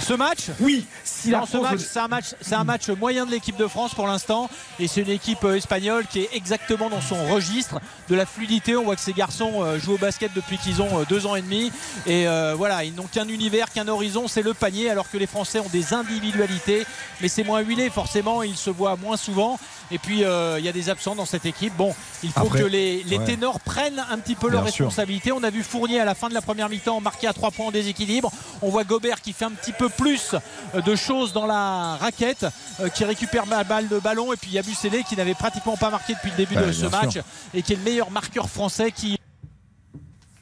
Ce 0.00 0.14
match 0.14 0.46
Oui, 0.60 0.86
si 1.04 1.30
la 1.30 1.38
Non, 1.40 1.44
ce 1.46 1.50
France 1.50 1.62
match, 1.62 1.72
venait- 1.78 1.88
c'est 1.92 1.98
un 1.98 2.08
match, 2.08 2.24
c'est 2.40 2.54
un 2.54 2.64
match 2.64 2.88
moyen 2.88 3.26
de 3.26 3.30
l'équipe 3.30 3.56
de 3.56 3.66
France 3.66 3.94
pour 3.94 4.06
l'instant, 4.06 4.48
et 4.78 4.86
c'est 4.88 5.02
une 5.02 5.10
équipe 5.10 5.44
euh, 5.44 5.56
espagnole 5.56 6.06
qui 6.06 6.20
est 6.20 6.30
exactement 6.32 6.88
dans 6.88 7.00
son 7.00 7.26
registre 7.28 7.80
de 8.08 8.14
la 8.14 8.24
fluidité. 8.24 8.76
On 8.76 8.84
voit 8.84 8.94
que 8.96 9.02
ces 9.02 9.12
garçons 9.12 9.62
euh, 9.64 9.78
jouent 9.78 9.94
au 9.94 9.98
basket 9.98 10.32
depuis 10.34 10.56
qu'ils 10.58 10.80
ont 10.82 11.00
euh, 11.00 11.04
deux 11.08 11.26
ans 11.26 11.36
et 11.36 11.42
demi, 11.42 11.72
et 12.06 12.26
euh, 12.28 12.54
voilà, 12.56 12.84
ils 12.84 12.94
n'ont 12.94 13.06
qu'un 13.06 13.28
univers, 13.28 13.70
qu'un 13.72 13.88
horizon, 13.88 14.28
c'est 14.28 14.42
le 14.42 14.54
panier, 14.54 14.88
alors 14.90 15.10
que 15.10 15.18
les 15.18 15.26
Français 15.26 15.60
ont 15.60 15.68
des 15.70 15.92
individualités, 15.92 16.86
mais 17.20 17.28
c'est 17.28 17.44
moins 17.44 17.60
huilé 17.60 17.90
forcément, 17.90 18.42
ils 18.42 18.56
se 18.56 18.70
voient 18.70 18.96
moins 18.96 19.16
souvent. 19.16 19.58
Et 19.90 19.98
puis 19.98 20.24
euh, 20.24 20.58
il 20.58 20.64
y 20.64 20.68
a 20.68 20.72
des 20.72 20.90
absents 20.90 21.14
dans 21.14 21.26
cette 21.26 21.46
équipe. 21.46 21.74
Bon, 21.76 21.94
il 22.22 22.30
faut 22.30 22.46
Après, 22.46 22.60
que 22.60 22.64
les, 22.64 23.02
les 23.04 23.18
ouais. 23.18 23.24
ténors 23.24 23.60
prennent 23.60 24.04
un 24.10 24.18
petit 24.18 24.34
peu 24.34 24.48
leurs 24.48 24.64
responsabilités. 24.64 25.32
On 25.32 25.42
a 25.42 25.50
vu 25.50 25.62
Fournier 25.62 26.00
à 26.00 26.04
la 26.04 26.14
fin 26.14 26.28
de 26.28 26.34
la 26.34 26.42
première 26.42 26.68
mi-temps 26.68 27.00
marquer 27.00 27.26
à 27.26 27.32
3 27.32 27.50
points 27.50 27.66
en 27.66 27.70
déséquilibre. 27.70 28.30
On 28.62 28.68
voit 28.68 28.84
Gobert 28.84 29.20
qui 29.20 29.32
fait 29.32 29.44
un 29.44 29.50
petit 29.50 29.72
peu 29.72 29.88
plus 29.88 30.34
euh, 30.74 30.80
de 30.82 30.94
choses 30.96 31.32
dans 31.32 31.46
la 31.46 31.96
raquette, 31.96 32.46
euh, 32.80 32.88
qui 32.88 33.04
récupère 33.04 33.46
ma 33.46 33.64
balle 33.64 33.88
de 33.88 33.98
ballon. 33.98 34.32
Et 34.32 34.36
puis 34.36 34.50
il 34.50 34.54
y 34.54 34.58
a 34.58 34.62
Bussélé 34.62 35.04
qui 35.04 35.16
n'avait 35.16 35.34
pratiquement 35.34 35.76
pas 35.76 35.90
marqué 35.90 36.14
depuis 36.14 36.30
le 36.30 36.36
début 36.36 36.56
de 36.56 36.72
ce 36.72 36.86
match 36.86 37.12
sûr. 37.12 37.24
et 37.54 37.62
qui 37.62 37.72
est 37.72 37.76
le 37.76 37.82
meilleur 37.82 38.10
marqueur 38.10 38.48
français 38.48 38.92
qui 38.92 39.17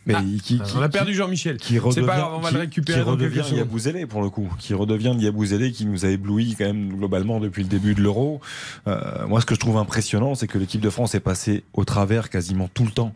Mais 0.07 0.15
Ah, 0.17 0.23
qui, 0.43 0.61
on 0.77 0.83
a 0.83 0.89
perdu 0.89 1.15
Jean-Michel. 1.15 1.57
Qui 1.57 1.75
C'est 1.75 1.79
redevient, 1.81 2.07
pas 2.07 2.17
grave, 2.17 2.33
on 2.37 2.39
va 2.41 2.49
qui- 2.49 2.55
le 2.55 2.61
récupérer 2.61 2.99
qui 3.01 3.05
redevient. 3.05 3.43
Yabouzélé 3.57 4.07
pour 4.07 4.23
le 4.23 4.31
coup, 4.31 4.49
qui 4.59 4.73
redevient 4.73 5.15
Yabouzélé 5.19 5.73
qui 5.73 5.85
nous 5.85 6.05
a 6.05 6.09
ébloui 6.09 6.55
quand 6.57 6.65
même 6.67 6.91
globalement 6.97 7.41
depuis 7.41 7.63
le 7.65 7.69
début 7.69 7.95
de 7.95 8.03
l'Euro. 8.03 8.41
Euh, 8.87 9.27
moi, 9.27 9.41
ce 9.41 9.47
que 9.47 9.55
je 9.57 9.61
trouve 9.61 9.77
impressionnant, 9.79 10.35
c'est 10.37 10.47
que 10.47 10.59
l'équipe 10.59 10.81
de 10.81 10.91
France 10.91 11.15
est 11.17 11.21
passée 11.21 11.65
au 11.73 11.85
travers 11.85 12.31
quasiment 12.31 12.69
tout 12.73 12.85
le 12.85 12.93
temps 12.93 13.13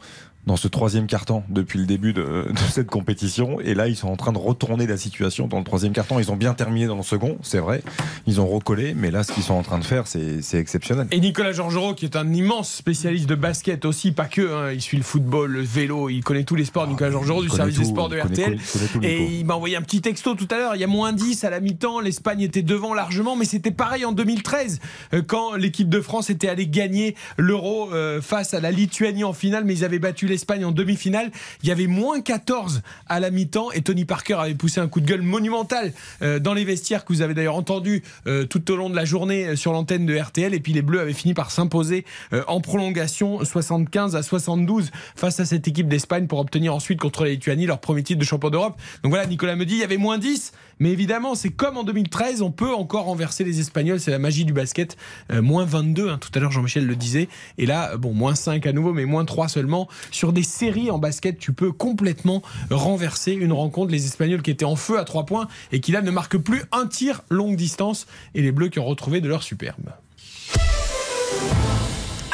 dans 0.47 0.57
ce 0.57 0.69
troisième 0.69 1.07
carton 1.07 1.43
depuis 1.49 1.79
le 1.79 1.87
début 1.87 2.13
de, 2.13 2.23
de 2.51 2.59
cette 2.71 2.87
compétition. 2.89 3.61
Et 3.61 3.75
là, 3.75 3.89
ils 3.89 3.97
sont 3.97 4.09
en 4.09 4.17
train 4.17 4.33
de 4.33 4.39
retourner 4.39 4.87
la 4.87 4.97
situation 4.97 5.47
dans 5.47 5.59
le 5.59 5.65
troisième 5.65 5.93
carton. 5.93 6.19
Ils 6.19 6.31
ont 6.33 6.37
bien 6.37 6.55
terminé 6.55 6.87
dans 6.87 6.97
le 6.97 7.03
second, 7.03 7.39
c'est 7.43 7.59
vrai. 7.59 7.83
Ils 8.27 8.41
ont 8.41 8.47
recollé, 8.47 8.95
mais 8.95 9.11
là, 9.11 9.23
ce 9.23 9.33
qu'ils 9.33 9.43
sont 9.43 9.55
en 9.55 9.63
train 9.63 9.79
de 9.79 9.85
faire, 9.85 10.07
c'est 10.07 10.41
exceptionnel. 10.55 11.07
Et 11.11 11.21
Nicolas 11.21 11.53
Georgerot, 11.53 11.95
qui 11.95 12.05
est 12.07 12.17
un 12.17 12.33
immense 12.33 12.73
spécialiste 12.73 13.29
de 13.29 13.35
basket 13.35 13.85
aussi, 13.85 14.13
pas 14.13 14.25
que, 14.27 14.41
hein, 14.41 14.73
il 14.73 14.81
suit 14.81 14.97
le 14.97 15.03
football, 15.03 15.51
le 15.53 15.61
vélo, 15.63 16.09
il 16.09 16.23
connaît 16.25 16.45
tous 16.45 16.57
les 16.57 16.65
sports. 16.65 16.87
Nicolas 16.89 17.11
Georgerot 17.11 17.43
du 17.43 17.49
service 17.51 17.79
des 17.79 17.85
sports 17.85 18.09
de 18.09 18.19
connaît- 18.21 18.35
RTL. 18.35 18.59
connaît 18.95 19.13
et 19.13 19.39
il 19.41 19.45
m'a 19.45 19.55
envoyé 19.55 19.77
un 19.77 19.83
petit 19.83 20.01
texto 20.01 20.35
tout 20.35 20.49
à 20.51 20.57
l'heure. 20.57 20.75
Il 20.75 20.81
y 20.81 20.85
a 20.85 20.89
moins 20.89 21.13
10 21.13 21.45
à 21.45 21.51
la 21.51 21.61
mi-temps, 21.61 22.01
l'Espagne 22.01 22.41
était 22.41 22.63
devant 22.63 22.95
largement, 22.95 23.37
mais 23.37 23.45
c'était 23.45 23.71
pareil 23.71 24.05
en 24.05 24.13
2013, 24.13 24.81
euh, 25.15 25.23
quand 25.25 25.55
l'équipe 25.55 25.89
de 25.89 26.01
France 26.01 26.31
était 26.31 26.49
allée 26.49 26.67
gagner 26.67 27.15
l'Euro 27.37 27.93
euh, 27.93 28.21
face 28.21 28.55
à 28.55 28.61
la 28.61 28.71
Lituanie 28.71 29.23
en 29.25 29.33
finale, 29.33 29.65
mais 29.65 29.75
ils 29.75 29.85
avaient 29.85 29.99
battu 29.99 30.27
l'Espagne 30.27 30.40
en 30.65 30.73
demi-finale. 30.73 31.31
Il 31.63 31.69
y 31.69 31.73
avait 31.73 31.87
moins 31.87 32.21
14 32.21 32.83
à 33.09 33.21
la 33.21 33.31
mi-temps 33.31 33.71
et 33.73 33.83
Tony 33.83 34.05
Parker 34.05 34.35
avait 34.35 34.55
poussé 34.55 34.81
un 34.81 34.89
coup 34.89 35.01
de 35.01 35.07
gueule 35.07 35.23
monumental 35.23 35.93
euh, 36.23 36.39
dans 36.39 36.55
les 36.55 36.65
vestiaires 36.65 37.05
que 37.05 37.13
vous 37.13 37.23
avez 37.23 37.35
d'ailleurs 37.35 37.55
entendu 37.55 38.03
euh, 38.27 38.45
tout 38.47 38.71
au 38.71 38.77
long 38.77 38.91
de 38.91 38.97
la 38.97 39.05
journée 39.05 39.47
euh, 39.47 39.57
sur 39.57 39.73
l'antenne 39.73 40.07
de 40.07 40.17
RTL. 40.17 40.53
Et 40.55 40.61
puis 40.61 40.73
les 40.73 40.83
Bleus 40.83 41.01
avaient 41.01 41.13
fini 41.13 41.35
par 41.35 41.51
s'imposer 41.51 42.05
en 42.49 42.61
prolongation 42.61 43.45
75 43.45 44.17
à 44.17 44.23
72 44.23 44.91
face 45.15 45.41
à 45.41 45.45
cette 45.45 45.69
équipe 45.69 45.89
d'Espagne 45.89 46.27
pour 46.27 46.39
obtenir 46.39 46.75
ensuite 46.75 47.01
contre 47.01 47.25
la 47.25 47.31
Lituanie 47.31 47.67
leur 47.67 47.81
premier 47.81 48.03
titre 48.03 48.19
de 48.19 48.25
champion 48.25 48.51
d'Europe. 48.51 48.81
Donc 49.03 49.11
voilà, 49.11 49.27
Nicolas 49.27 49.57
me 49.57 49.65
dit 49.65 49.75
il 49.75 49.81
y 49.81 49.85
avait 49.85 49.97
moins 49.97 50.19
10, 50.19 50.53
mais 50.79 50.91
évidemment 50.91 51.35
c'est 51.35 51.51
comme 51.51 51.77
en 51.77 51.85
2013, 51.85 52.43
on 52.43 52.51
peut 52.51 52.73
encore 52.73 53.05
renverser 53.05 53.45
les 53.45 53.61
Espagnols, 53.61 54.01
c'est 54.01 54.11
la 54.11 54.19
magie 54.19 54.45
du 54.45 54.53
basket. 54.53 54.97
Moins 55.33 55.65
22, 55.65 56.09
hein, 56.09 56.19
tout 56.19 56.31
à 56.35 56.41
l'heure 56.41 56.53
Jean-Michel 56.53 56.87
le 56.87 56.97
disait. 56.97 57.29
Et 57.59 57.67
là, 57.67 57.97
bon, 57.97 58.13
moins 58.13 58.35
5 58.35 58.67
à 58.67 58.73
nouveau, 58.73 58.93
mais 58.93 59.05
moins 59.05 59.25
3 59.25 59.49
seulement. 59.49 59.89
Des 60.29 60.43
séries 60.43 60.91
en 60.91 60.99
basket, 60.99 61.39
tu 61.39 61.53
peux 61.53 61.73
complètement 61.73 62.43
renverser 62.71 63.33
une 63.33 63.53
rencontre. 63.53 63.91
Les 63.91 64.07
Espagnols 64.07 64.43
qui 64.43 64.51
étaient 64.51 64.65
en 64.65 64.77
feu 64.77 64.99
à 64.99 65.05
3 65.05 65.27
points 65.27 65.49
et 65.73 65.81
qui 65.81 65.93
là 65.93 66.03
ne 66.03 66.11
marquent 66.11 66.39
plus 66.39 66.63
un 66.73 66.87
tir 66.87 67.23
longue 67.31 67.57
distance. 67.57 68.07
Et 68.35 68.43
les 68.43 68.53
Bleus 68.53 68.69
qui 68.69 68.79
ont 68.79 68.87
retrouvé 68.87 69.21
de 69.21 69.29
leur 69.29 69.43
superbe. 69.43 69.91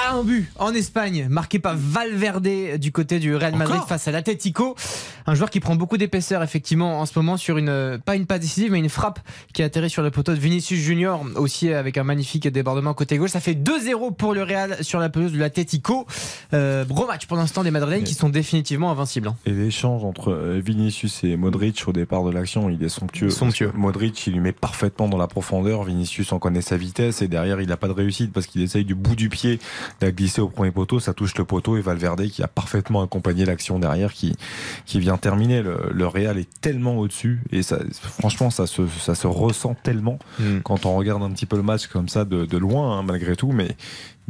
À 0.07 0.13
un 0.15 0.23
but 0.23 0.49
en 0.59 0.73
Espagne, 0.73 1.27
marqué 1.29 1.59
par 1.59 1.75
Valverde 1.77 2.79
du 2.79 2.93
côté 2.93 3.19
du 3.19 3.35
Real 3.35 3.57
Madrid 3.57 3.77
Encore 3.77 3.89
face 3.89 4.07
à 4.09 4.13
l'Atlético. 4.13 4.77
Un 5.27 5.35
joueur 5.35 5.51
qui 5.51 5.59
prend 5.61 5.75
beaucoup 5.75 5.97
d'épaisseur 5.97 6.43
effectivement 6.43 7.01
en 7.01 7.07
ce 7.07 7.19
moment 7.19 7.37
sur 7.37 7.59
une 7.59 7.69
euh, 7.69 7.99
pas 7.99 8.15
une 8.15 8.27
passe 8.27 8.41
décisive 8.41 8.71
mais 8.71 8.79
une 8.79 8.89
frappe 8.89 9.19
qui 9.53 9.63
a 9.63 9.67
atterri 9.67 9.91
sur 9.91 10.03
le 10.03 10.11
poteau 10.13 10.33
de 10.33 10.39
Vinicius 10.39 10.79
Junior 10.81 11.25
aussi 11.35 11.73
avec 11.73 11.99
un 11.99 12.05
magnifique 12.05 12.47
débordement 12.47 12.95
côté 12.95 13.19
gauche. 13.19 13.31
Ça 13.31 13.41
fait 13.41 13.55
2-0 13.55 14.15
pour 14.15 14.35
le 14.35 14.43
Real 14.45 14.77
sur 14.85 15.01
la 15.01 15.09
pelouse 15.09 15.33
de 15.33 15.39
l'Atlético. 15.39 16.07
Euh, 16.55 16.85
gros 16.85 17.07
match 17.07 17.27
pour 17.27 17.37
l'instant 17.37 17.65
des 17.65 17.73
Madrilènes 17.73 18.05
qui 18.05 18.15
sont 18.15 18.29
définitivement 18.29 18.91
invincibles. 18.93 19.29
hein. 19.29 19.37
Et 19.47 19.51
l'échange 19.51 20.05
entre 20.05 20.33
euh, 20.33 20.61
Vinicius 20.65 21.25
et 21.25 21.37
Modric 21.37 21.83
au 21.89 21.93
départ 21.93 22.23
de 22.25 22.31
l'action, 22.31 22.71
il 22.71 22.83
est 22.85 22.89
somptueux. 22.89 23.31
Somptueux. 23.31 23.73
Modric, 23.75 24.27
il 24.29 24.35
lui 24.35 24.41
met 24.41 24.53
parfaitement 24.53 25.09
dans 25.09 25.19
la 25.19 25.27
profondeur. 25.27 25.83
Vinicius 25.83 26.33
en 26.33 26.39
connaît 26.39 26.61
sa 26.63 26.77
vitesse 26.77 27.23
et 27.23 27.29
derrière, 27.29 27.61
il 27.61 27.69
n'a 27.69 27.77
pas 27.77 27.89
de 27.89 27.93
réussite 27.93 28.33
parce 28.33 28.47
qu'il 28.47 28.63
essaye 28.63 28.85
du 28.85 28.95
bout 28.95 29.17
du 29.17 29.29
pied 29.29 29.59
de 30.01 30.11
glisser 30.11 30.41
au 30.41 30.49
premier 30.49 30.71
poteau. 30.71 31.01
Ça 31.01 31.15
touche 31.15 31.37
le 31.37 31.45
poteau 31.45 31.77
et 31.77 31.81
Valverde 31.81 32.27
qui 32.29 32.43
a 32.43 32.49
parfaitement 32.49 33.03
accompagné 33.03 33.45
l'action 33.45 33.79
derrière 33.79 34.13
qui, 34.13 34.37
qui 34.85 35.01
vient 35.01 35.17
terminer. 35.17 35.63
Le, 35.63 35.91
le 35.93 36.07
Real 36.07 36.39
est 36.39 36.49
tellement 36.61 36.97
au-dessus 36.99 37.41
et 37.51 37.63
ça, 37.63 37.79
franchement, 37.93 38.51
ça 38.51 38.67
se, 38.67 38.83
ça 39.01 39.15
se 39.15 39.27
ressent 39.27 39.75
tellement 39.83 40.19
Mm. 40.39 40.59
quand 40.65 40.87
on 40.87 40.95
regarde 40.97 41.23
un 41.23 41.31
petit 41.31 41.47
peu 41.47 41.57
le 41.57 41.63
match 41.63 41.87
comme 41.87 42.09
ça 42.09 42.25
de, 42.25 42.45
de 42.45 42.59
loin, 42.59 42.99
hein, 42.99 43.03
malgré 43.03 43.37
tout. 43.37 43.53
Mais, 43.53 43.69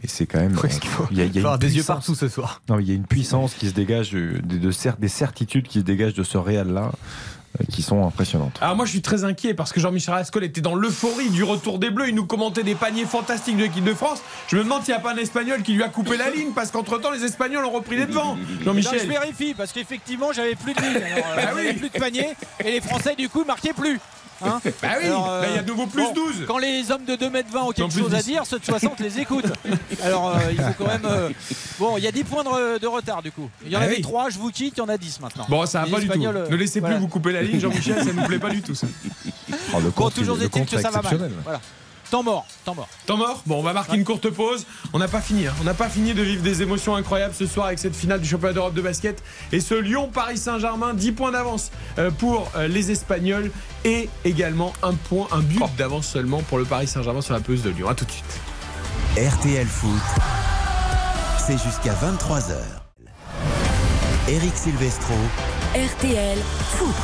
mais 0.00 0.08
c'est 0.08 0.26
quand 0.26 0.38
même. 0.40 0.54
Faut- 0.54 1.06
il 1.10 1.18
y 1.18 1.20
a, 1.20 1.24
il 1.24 1.34
y 1.34 1.38
a 1.38 1.40
avoir 1.40 1.58
des 1.58 1.76
yeux 1.76 1.82
partout 1.82 2.14
ce 2.14 2.28
soir. 2.28 2.62
Non, 2.68 2.78
il 2.78 2.88
y 2.88 2.92
a 2.92 2.94
une 2.94 3.06
puissance 3.06 3.54
qui 3.54 3.68
se 3.68 3.74
dégage, 3.74 4.12
de, 4.12 4.38
de- 4.42 4.96
des 5.00 5.08
certitudes 5.08 5.66
qui 5.66 5.80
se 5.80 5.84
dégagent 5.84 6.14
de 6.14 6.22
ce 6.22 6.38
Real-là, 6.38 6.92
qui 7.70 7.82
sont 7.82 8.06
impressionnantes. 8.06 8.58
Alors 8.60 8.76
moi 8.76 8.84
je 8.84 8.90
suis 8.90 9.02
très 9.02 9.24
inquiet 9.24 9.54
parce 9.54 9.72
que 9.72 9.80
Jean-Michel 9.80 10.14
Rascol 10.14 10.44
était 10.44 10.60
dans 10.60 10.74
l'euphorie 10.74 11.30
du 11.30 11.44
retour 11.44 11.78
des 11.78 11.90
Bleus. 11.90 12.08
Il 12.08 12.14
nous 12.14 12.26
commentait 12.26 12.62
des 12.62 12.74
paniers 12.74 13.04
fantastiques 13.04 13.56
de 13.56 13.62
l'équipe 13.62 13.84
de 13.84 13.94
France. 13.94 14.20
Je 14.48 14.56
me 14.56 14.62
demande 14.64 14.82
s'il 14.84 14.94
n'y 14.94 14.98
a 14.98 15.02
pas 15.02 15.12
un 15.12 15.16
Espagnol 15.16 15.62
qui 15.62 15.72
lui 15.74 15.82
a 15.82 15.88
coupé 15.88 16.16
la 16.16 16.30
ligne 16.30 16.52
parce 16.54 16.70
qu'entre 16.70 16.98
temps 16.98 17.10
les 17.10 17.24
Espagnols 17.24 17.64
ont 17.64 17.70
repris 17.70 17.96
les 17.96 18.06
devants. 18.06 18.34
Là, 18.34 18.40
je 18.60 18.64
Jean-Michel. 18.64 19.08
vérifie 19.08 19.54
parce 19.54 19.72
qu'effectivement 19.72 20.32
j'avais 20.32 20.54
plus 20.54 20.74
de 20.74 20.80
ligne. 20.80 20.96
Alors, 20.96 21.26
euh, 21.30 21.36
Bah 21.36 21.50
oui. 21.54 21.62
j'avais 21.64 21.74
plus 21.78 21.90
de 21.90 21.98
panier 21.98 22.28
et 22.64 22.70
les 22.72 22.80
Français 22.80 23.14
du 23.16 23.28
coup 23.28 23.44
marquaient 23.44 23.72
plus. 23.72 23.98
Hein 24.44 24.60
Bah 24.82 24.88
oui, 25.02 25.08
là, 25.08 25.40
il 25.48 25.54
y 25.56 25.58
a 25.58 25.62
de 25.62 25.68
nouveau 25.68 25.86
plus 25.86 26.12
12. 26.14 26.44
Quand 26.46 26.58
les 26.58 26.90
hommes 26.90 27.04
de 27.04 27.14
2m20 27.16 27.56
ont 27.58 27.72
quelque 27.72 27.92
chose 27.98 28.14
à 28.14 28.18
10. 28.18 28.24
dire, 28.24 28.42
ceux 28.46 28.58
de 28.58 28.64
60 28.64 29.00
les 29.00 29.18
écoutent. 29.20 29.52
Alors 30.02 30.28
euh, 30.30 30.38
il 30.50 30.58
faut 30.58 30.72
quand 30.84 30.86
même. 30.88 31.04
euh, 31.06 31.30
Bon, 31.78 31.96
il 31.98 32.04
y 32.04 32.06
a 32.06 32.12
10 32.12 32.24
points 32.24 32.44
de, 32.44 32.78
de 32.78 32.86
retard 32.86 33.22
du 33.22 33.30
coup. 33.32 33.48
Il 33.64 33.70
y 33.72 33.76
en 33.76 33.80
Ah 33.80 33.84
avait 33.84 33.96
oui. 33.96 34.02
3, 34.02 34.30
je 34.30 34.38
vous 34.38 34.50
quitte, 34.50 34.74
il 34.76 34.80
y 34.80 34.82
en 34.82 34.88
a 34.88 34.96
10 34.98 35.20
maintenant. 35.20 35.46
Bon, 35.48 35.64
ça 35.66 35.80
va 35.80 35.84
Les 35.86 35.90
pas 35.92 36.00
du 36.00 36.08
tout. 36.08 36.24
Euh, 36.26 36.48
Ne 36.50 36.56
laissez 36.56 36.80
voilà. 36.80 36.96
plus 36.96 37.02
vous 37.02 37.08
couper 37.08 37.32
la 37.32 37.42
ligne, 37.42 37.60
Jean-Michel, 37.60 38.02
ça 38.04 38.12
nous 38.12 38.24
plaît 38.24 38.38
pas 38.38 38.50
du 38.50 38.62
tout 38.62 38.74
ça. 38.74 38.86
Oh, 39.74 39.76
le 39.76 39.90
Bon, 39.90 39.90
contre, 39.92 40.16
toujours 40.16 40.40
est-il 40.42 40.64
que 40.66 40.80
ça 40.80 40.90
va 40.90 41.02
mal. 41.02 41.30
Voilà. 41.44 41.60
Temps 42.10 42.22
mort, 42.22 42.46
temps 42.64 42.74
mort. 42.74 42.88
Temps 43.06 43.16
mort 43.16 43.42
Bon, 43.46 43.58
on 43.58 43.62
va 43.62 43.72
marquer 43.72 43.96
une 43.96 44.04
courte 44.04 44.30
pause. 44.30 44.64
On 44.92 44.98
n'a 44.98 45.08
pas 45.08 45.20
fini. 45.20 45.46
hein. 45.48 45.54
On 45.60 45.64
n'a 45.64 45.74
pas 45.74 45.88
fini 45.88 46.14
de 46.14 46.22
vivre 46.22 46.42
des 46.42 46.62
émotions 46.62 46.94
incroyables 46.94 47.34
ce 47.34 47.46
soir 47.46 47.66
avec 47.66 47.78
cette 47.80 47.96
finale 47.96 48.20
du 48.20 48.28
championnat 48.28 48.52
d'Europe 48.54 48.74
de 48.74 48.80
basket. 48.82 49.22
Et 49.50 49.60
ce 49.60 49.74
Lyon-Paris 49.74 50.38
Saint-Germain, 50.38 50.94
10 50.94 51.12
points 51.12 51.32
d'avance 51.32 51.70
euh, 51.98 52.10
pour 52.12 52.48
euh, 52.56 52.68
les 52.68 52.92
Espagnols 52.92 53.50
et 53.84 54.08
également 54.24 54.72
un 54.84 54.94
point, 54.94 55.26
un 55.32 55.40
but 55.40 55.60
d'avance 55.76 56.06
seulement 56.06 56.42
pour 56.42 56.58
le 56.58 56.64
Paris 56.64 56.86
Saint-Germain 56.86 57.22
sur 57.22 57.34
la 57.34 57.40
pelouse 57.40 57.62
de 57.62 57.70
Lyon. 57.70 57.88
A 57.88 57.94
tout 57.94 58.04
de 58.04 58.10
suite. 58.12 58.40
RTL 59.16 59.66
Foot, 59.66 59.90
c'est 61.44 61.58
jusqu'à 61.58 61.94
23h. 61.94 62.54
Eric 64.28 64.56
Silvestro, 64.56 65.14
RTL 65.74 66.38
Foot. 66.76 66.94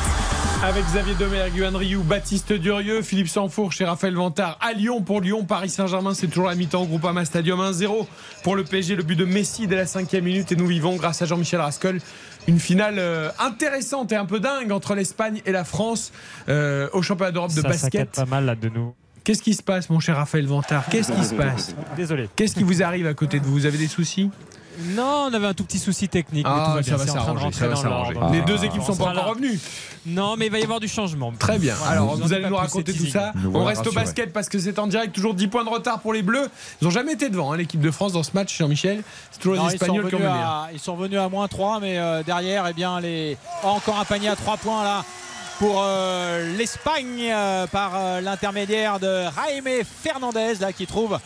Avec 0.63 0.85
Xavier 0.85 1.13
Domergue, 1.15 1.57
Yoann 1.57 1.75
Rioux, 1.75 2.03
Baptiste 2.03 2.53
Durieux, 2.53 3.01
Philippe 3.01 3.27
Sanfourche 3.27 3.81
et 3.81 3.85
Raphaël 3.85 4.15
Vantard 4.15 4.57
à 4.61 4.71
Lyon 4.71 5.01
pour 5.01 5.19
Lyon, 5.19 5.43
Paris 5.43 5.69
Saint-Germain, 5.69 6.13
c'est 6.13 6.27
toujours 6.27 6.47
la 6.47 6.55
mi-temps 6.55 6.83
au 6.83 6.85
Groupama 6.85 7.25
Stadium 7.25 7.59
1-0 7.59 8.07
pour 8.43 8.55
le 8.55 8.63
PSG, 8.63 8.95
le 8.95 9.03
but 9.03 9.17
de 9.17 9.25
Messi 9.25 9.67
dès 9.67 9.75
la 9.75 9.85
cinquième 9.85 10.23
minute 10.23 10.53
et 10.53 10.55
nous 10.55 10.65
vivons 10.65 10.95
grâce 10.95 11.21
à 11.21 11.25
Jean-Michel 11.25 11.59
Rascol 11.59 11.99
une 12.47 12.59
finale 12.59 12.95
euh, 12.97 13.29
intéressante 13.39 14.13
et 14.13 14.15
un 14.15 14.25
peu 14.25 14.39
dingue 14.39 14.71
entre 14.71 14.95
l'Espagne 14.95 15.41
et 15.45 15.51
la 15.51 15.65
France 15.65 16.13
euh, 16.47 16.87
au 16.93 17.01
championnat 17.01 17.31
d'Europe 17.33 17.53
de 17.53 17.61
Ça 17.61 17.67
basket. 17.67 17.81
s'inquiète 17.91 18.11
pas 18.11 18.25
mal 18.25 18.45
là 18.45 18.55
de 18.55 18.69
nous. 18.69 18.95
Qu'est-ce 19.25 19.41
qui 19.43 19.53
se 19.53 19.63
passe 19.63 19.89
mon 19.89 19.99
cher 19.99 20.15
Raphaël 20.15 20.45
Vantard? 20.47 20.85
Qu'est-ce 20.89 21.11
qui 21.11 21.25
se 21.25 21.33
passe? 21.35 21.75
Désolé. 21.97 22.29
Qu'est-ce 22.37 22.55
qui 22.55 22.63
vous 22.63 22.81
arrive 22.83 23.07
à 23.07 23.13
côté 23.13 23.39
de 23.41 23.45
vous? 23.45 23.51
Vous 23.53 23.65
avez 23.65 23.77
des 23.77 23.87
soucis? 23.87 24.29
Non, 24.79 25.27
on 25.29 25.33
avait 25.33 25.47
un 25.47 25.53
tout 25.53 25.63
petit 25.63 25.79
souci 25.79 26.09
technique. 26.09 26.45
mais 26.45 26.51
tout 26.51 26.59
Ah, 26.59 26.73
va 26.75 26.83
ça 26.83 26.89
bien. 26.89 26.97
va 26.97 27.05
de 27.05 27.75
s'arranger. 27.75 28.15
Les 28.31 28.41
deux 28.41 28.63
équipes 28.63 28.81
On 28.81 28.85
sont 28.85 28.95
pas 28.95 29.03
sera 29.03 29.13
là. 29.13 29.19
encore 29.21 29.33
revenues. 29.35 29.59
Non, 30.05 30.35
mais 30.37 30.47
il 30.47 30.51
va 30.51 30.59
y 30.59 30.63
avoir 30.63 30.79
du 30.79 30.87
changement. 30.87 31.31
Très 31.37 31.59
bien. 31.59 31.75
Alors, 31.87 32.15
vous 32.17 32.33
allez 32.33 32.45
nous 32.45 32.55
pas 32.55 32.61
raconter 32.61 32.93
tout 32.93 33.05
ça. 33.07 33.31
Nous 33.35 33.51
On 33.55 33.63
reste 33.63 33.85
au 33.87 33.91
basket 33.91 34.33
parce 34.33 34.49
que 34.49 34.59
c'est 34.59 34.79
en 34.79 34.87
direct. 34.87 35.13
Toujours 35.13 35.33
10 35.33 35.47
points 35.47 35.63
de 35.63 35.69
retard 35.69 35.99
pour 35.99 36.13
les 36.13 36.21
Bleus. 36.23 36.49
Ils 36.81 36.85
n'ont 36.85 36.91
jamais 36.91 37.13
été 37.13 37.29
devant, 37.29 37.51
hein, 37.53 37.57
l'équipe 37.57 37.79
de 37.81 37.91
France, 37.91 38.13
dans 38.13 38.23
ce 38.23 38.31
match, 38.33 38.57
Jean-Michel. 38.57 39.03
C'est 39.31 39.39
toujours 39.39 39.57
Non, 39.57 39.67
les 39.67 39.75
ils, 39.75 39.77
sont 39.79 39.85
Espagnols 39.85 40.09
qui 40.09 40.15
ont 40.15 40.19
mené. 40.19 40.29
à, 40.31 40.67
ils 40.73 40.79
sont 40.79 40.95
revenus 40.95 41.19
à 41.19 41.29
moins 41.29 41.47
3, 41.47 41.79
mais 41.79 41.97
euh, 41.99 42.23
derrière, 42.23 42.65
eh 42.67 42.73
bien, 42.73 42.99
les... 42.99 43.37
oh, 43.63 43.67
encore 43.67 43.99
un 43.99 44.05
panier 44.05 44.29
à 44.29 44.35
3 44.35 44.57
points 44.57 44.83
là 44.83 45.03
pour 45.59 45.81
euh, 45.83 46.57
l'Espagne 46.57 47.29
euh, 47.31 47.67
par 47.67 47.91
euh, 47.95 48.21
l'intermédiaire 48.21 48.99
de 48.99 49.23
Jaime 49.35 49.83
Fernandez 50.03 50.55
là, 50.59 50.73
qui 50.73 50.87
trouve 50.87 51.19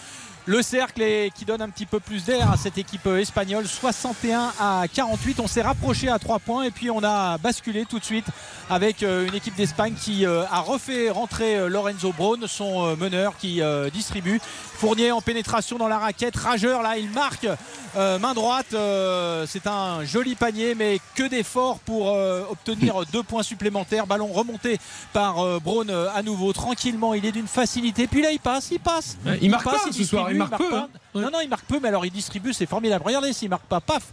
le 0.48 0.62
cercle 0.62 1.02
et 1.02 1.30
qui 1.36 1.44
donne 1.44 1.62
un 1.62 1.70
petit 1.70 1.86
peu 1.86 2.00
plus 2.00 2.24
d'air 2.24 2.50
à 2.50 2.58
cette 2.58 2.78
équipe 2.78 3.06
espagnole. 3.06 3.68
61 3.68 4.54
à 4.60 4.86
48 4.92 5.42
on 5.42 5.48
s'est 5.48 5.62
rapproché 5.62 6.08
à 6.08 6.18
3 6.18 6.40
points 6.40 6.64
et 6.64 6.72
puis 6.72 6.90
on 6.90 7.04
a 7.04 7.38
basculé 7.38 7.86
tout 7.86 8.00
de 8.00 8.06
suite 8.06 8.26
avec 8.70 9.04
euh, 9.04 9.28
une 9.28 9.36
équipe 9.36 9.56
d'Espagne 9.56 9.94
qui 9.94 10.26
euh, 10.26 10.44
a 10.50 10.62
refait 10.62 11.10
rentrer 11.10 11.58
euh, 11.58 11.68
Lorenzo 11.68 12.14
Braun 12.14 12.48
son 12.48 12.96
meneur 12.96 13.38
qui 13.38 13.62
distribue. 13.92 14.40
Fournier 14.78 15.12
en 15.12 15.22
pénétration 15.22 15.78
dans 15.78 15.88
la 15.88 15.98
raquette. 15.98 16.36
Rageur 16.36 16.82
là 16.82 16.98
il 16.98 17.10
marque 17.10 17.48
euh, 17.96 18.20
main 18.20 18.36
droite 18.36 18.68
euh, 18.74 19.46
c'est 19.48 19.66
un 19.66 20.04
joli 20.04 20.36
panier 20.36 20.76
mais 20.76 21.00
que 21.16 21.28
d'efforts 21.28 21.80
pour 21.80 22.14
euh, 22.14 22.44
obtenir 22.50 23.02
deux 23.12 23.24
points 23.24 23.44
supplémentaires. 23.44 24.06
Ballon 24.06 24.28
remonté 24.28 24.78
par 25.14 25.60
Braun 25.62 25.90
à 25.90 26.22
nouveau. 26.22 26.54
Tranquillement 26.54 27.14
il 27.14 27.26
est 27.26 27.32
d'une 27.32 27.48
facilité. 27.48 28.08
Puis 28.08 28.22
là 28.22 28.32
il 28.32 28.40
passe 28.40 28.70
il 28.72 28.80
passe. 28.80 29.18
Ouais, 29.26 29.40
il 29.42 29.50
marque 29.50 29.66
pas 29.66 29.80
ce 29.92 30.04
soir, 30.04 30.30
il 30.46 30.50
marque 30.50 30.58
peu, 30.58 30.70
pas. 30.70 30.78
hein. 30.80 30.88
Non 31.16 31.30
non 31.32 31.40
il 31.42 31.50
marque 31.50 31.66
peu 31.66 31.80
mais 31.82 31.88
alors 31.90 32.06
il 32.06 32.12
distribue 32.12 32.54
c'est 32.54 32.66
formidable 32.66 33.04
regardez 33.06 33.34
s'il 33.34 33.50
marque 33.50 33.66
pas 33.66 33.80
paf 33.82 34.04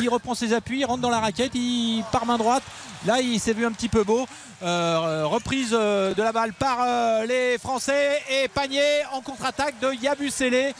il 0.00 0.08
reprend 0.08 0.34
ses 0.34 0.52
appuis 0.54 0.80
il 0.80 0.84
rentre 0.84 1.00
dans 1.02 1.10
la 1.10 1.20
raquette 1.20 1.52
il 1.54 2.02
part 2.12 2.24
main 2.26 2.38
droite 2.38 2.62
là 3.06 3.20
il 3.20 3.38
s'est 3.40 3.52
vu 3.52 3.66
un 3.66 3.72
petit 3.72 3.88
peu 3.88 4.04
beau 4.04 4.26
Euh, 4.64 5.26
reprise 5.26 5.70
euh, 5.74 6.14
de 6.14 6.22
la 6.22 6.30
balle 6.30 6.52
par 6.52 6.78
euh, 6.86 7.26
les 7.26 7.58
Français 7.58 8.20
et 8.30 8.46
panier 8.46 8.80
en 9.12 9.20
contre-attaque 9.20 9.74
de 9.80 9.92
Yabusele 9.92 10.72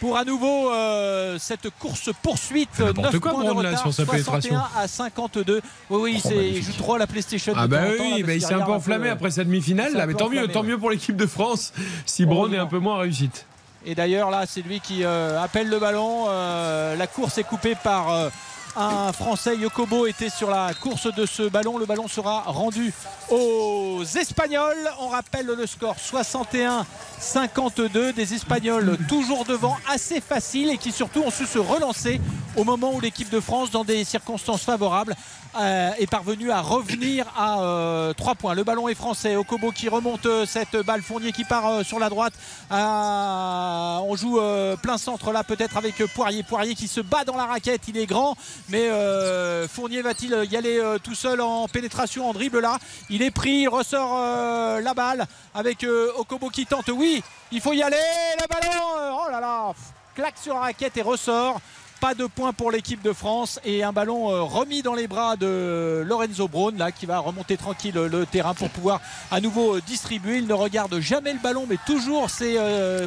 pour 0.00 0.16
à 0.16 0.24
nouveau 0.24 0.72
euh, 0.72 1.36
cette 1.38 1.70
course 1.78 2.10
poursuite 2.24 2.76
n'importe 2.80 3.12
9 3.12 3.20
quoi, 3.20 3.30
points 3.30 3.44
de 3.44 3.62
là, 3.62 3.68
retard, 3.70 3.80
sur 3.82 3.94
sa 3.94 4.04
61 4.04 4.10
pénétration. 4.12 4.60
à 4.76 4.88
52 4.88 5.60
oui 5.90 6.00
oui 6.00 6.12
il, 6.16 6.20
s'est- 6.20 6.48
il 6.56 6.62
joue 6.64 6.72
trop 6.72 6.94
à 6.94 6.98
la 6.98 7.06
PlayStation 7.06 7.52
Ah 7.56 7.68
de 7.68 7.70
bah 7.70 7.76
temps, 7.78 8.02
là, 8.02 8.10
oui, 8.16 8.22
bah 8.24 8.34
il 8.34 8.42
s'est 8.42 8.54
un 8.54 8.62
peu 8.62 8.72
enflammé 8.72 9.04
peu, 9.06 9.12
après 9.12 9.30
sa 9.30 9.44
demi-finale 9.44 9.92
là, 9.94 10.06
mais 10.06 10.14
tant 10.14 10.28
mieux, 10.28 10.48
tant 10.48 10.64
mieux 10.64 10.78
pour 10.78 10.90
l'équipe 10.90 11.14
de 11.16 11.26
France 11.26 11.72
si 12.06 12.26
Braun 12.26 12.52
est 12.52 12.58
un 12.58 12.66
peu 12.66 12.80
moins 12.80 12.98
réussite. 12.98 13.46
Et 13.84 13.94
d'ailleurs, 13.94 14.30
là, 14.30 14.44
c'est 14.46 14.62
lui 14.62 14.80
qui 14.80 15.04
euh, 15.04 15.42
appelle 15.42 15.68
le 15.68 15.78
ballon. 15.78 16.26
Euh, 16.28 16.96
la 16.96 17.06
course 17.06 17.38
est 17.38 17.44
coupée 17.44 17.74
par 17.74 18.12
euh, 18.12 18.28
un 18.76 19.10
Français. 19.12 19.56
Yokobo 19.56 20.06
était 20.06 20.28
sur 20.28 20.50
la 20.50 20.74
course 20.74 21.12
de 21.14 21.24
ce 21.24 21.48
ballon. 21.48 21.78
Le 21.78 21.86
ballon 21.86 22.06
sera 22.06 22.42
rendu 22.42 22.92
aux 23.30 24.02
Espagnols. 24.04 24.90
On 24.98 25.08
rappelle 25.08 25.46
le 25.46 25.66
score 25.66 25.96
61-52 25.96 28.12
des 28.12 28.34
Espagnols 28.34 28.98
toujours 29.08 29.46
devant, 29.46 29.78
assez 29.90 30.20
facile 30.20 30.68
et 30.70 30.76
qui 30.76 30.92
surtout 30.92 31.22
ont 31.22 31.30
su 31.30 31.46
se 31.46 31.58
relancer 31.58 32.20
au 32.56 32.64
moment 32.64 32.92
où 32.92 33.00
l'équipe 33.00 33.30
de 33.30 33.40
France, 33.40 33.70
dans 33.70 33.84
des 33.84 34.04
circonstances 34.04 34.62
favorables, 34.62 35.16
euh, 35.58 35.90
est 35.98 36.06
parvenue 36.06 36.50
à 36.50 36.60
revenir 36.60 37.26
à 37.36 38.12
3 38.16 38.34
points. 38.36 38.54
Le 38.54 38.64
ballon 38.64 38.88
est 38.88 38.94
français. 38.94 39.36
Okobo 39.36 39.70
qui 39.72 39.88
remonte 39.88 40.26
euh, 40.26 40.46
cette 40.46 40.76
balle. 40.76 41.02
Fournier 41.02 41.32
qui 41.32 41.44
part 41.44 41.66
euh, 41.66 41.82
sur 41.82 41.98
la 41.98 42.08
droite. 42.08 42.34
On 42.70 44.14
joue 44.16 44.40
euh, 44.40 44.76
plein 44.76 44.98
centre 44.98 45.32
là 45.32 45.44
peut-être 45.44 45.76
avec 45.76 46.00
euh, 46.00 46.06
Poirier. 46.06 46.42
Poirier 46.42 46.74
qui 46.74 46.88
se 46.88 47.00
bat 47.00 47.24
dans 47.24 47.36
la 47.36 47.46
raquette. 47.46 47.82
Il 47.88 47.96
est 47.96 48.06
grand. 48.06 48.36
Mais 48.68 48.88
euh, 48.88 49.66
Fournier 49.68 50.02
va-t-il 50.02 50.30
y 50.50 50.56
aller 50.56 50.78
euh, 50.78 50.98
tout 50.98 51.14
seul 51.14 51.40
en 51.40 51.68
pénétration, 51.68 52.28
en 52.28 52.32
dribble 52.32 52.60
là? 52.60 52.78
Il 53.08 53.22
est 53.22 53.30
pris. 53.30 53.66
Ressort 53.66 54.14
euh, 54.16 54.80
la 54.80 54.94
balle 54.94 55.26
avec 55.54 55.84
euh, 55.84 56.10
Okobo 56.18 56.48
qui 56.50 56.66
tente. 56.66 56.88
Oui, 56.88 57.22
il 57.52 57.60
faut 57.60 57.72
y 57.72 57.82
aller. 57.82 57.96
Le 58.40 58.46
ballon. 58.48 58.84
euh, 58.98 59.10
oh 59.26 59.30
là 59.30 59.40
là. 59.40 59.72
Claque 60.14 60.38
sur 60.42 60.54
la 60.54 60.60
raquette 60.60 60.96
et 60.96 61.02
ressort. 61.02 61.60
Pas 62.00 62.14
de 62.14 62.24
points 62.24 62.54
pour 62.54 62.70
l'équipe 62.70 63.02
de 63.02 63.12
France 63.12 63.60
et 63.62 63.84
un 63.84 63.92
ballon 63.92 64.30
euh, 64.30 64.40
remis 64.40 64.80
dans 64.80 64.94
les 64.94 65.06
bras 65.06 65.36
de 65.36 66.02
Lorenzo 66.06 66.48
Braun 66.48 66.72
là 66.78 66.92
qui 66.92 67.04
va 67.04 67.18
remonter 67.18 67.58
tranquille 67.58 67.98
euh, 67.98 68.08
le 68.08 68.24
terrain 68.24 68.54
pour 68.54 68.70
pouvoir 68.70 69.02
à 69.30 69.38
nouveau 69.42 69.76
euh, 69.76 69.82
distribuer. 69.86 70.38
Il 70.38 70.46
ne 70.46 70.54
regarde 70.54 70.98
jamais 71.00 71.34
le 71.34 71.38
ballon 71.40 71.66
mais 71.68 71.76
toujours 71.84 72.30
ses 72.30 72.58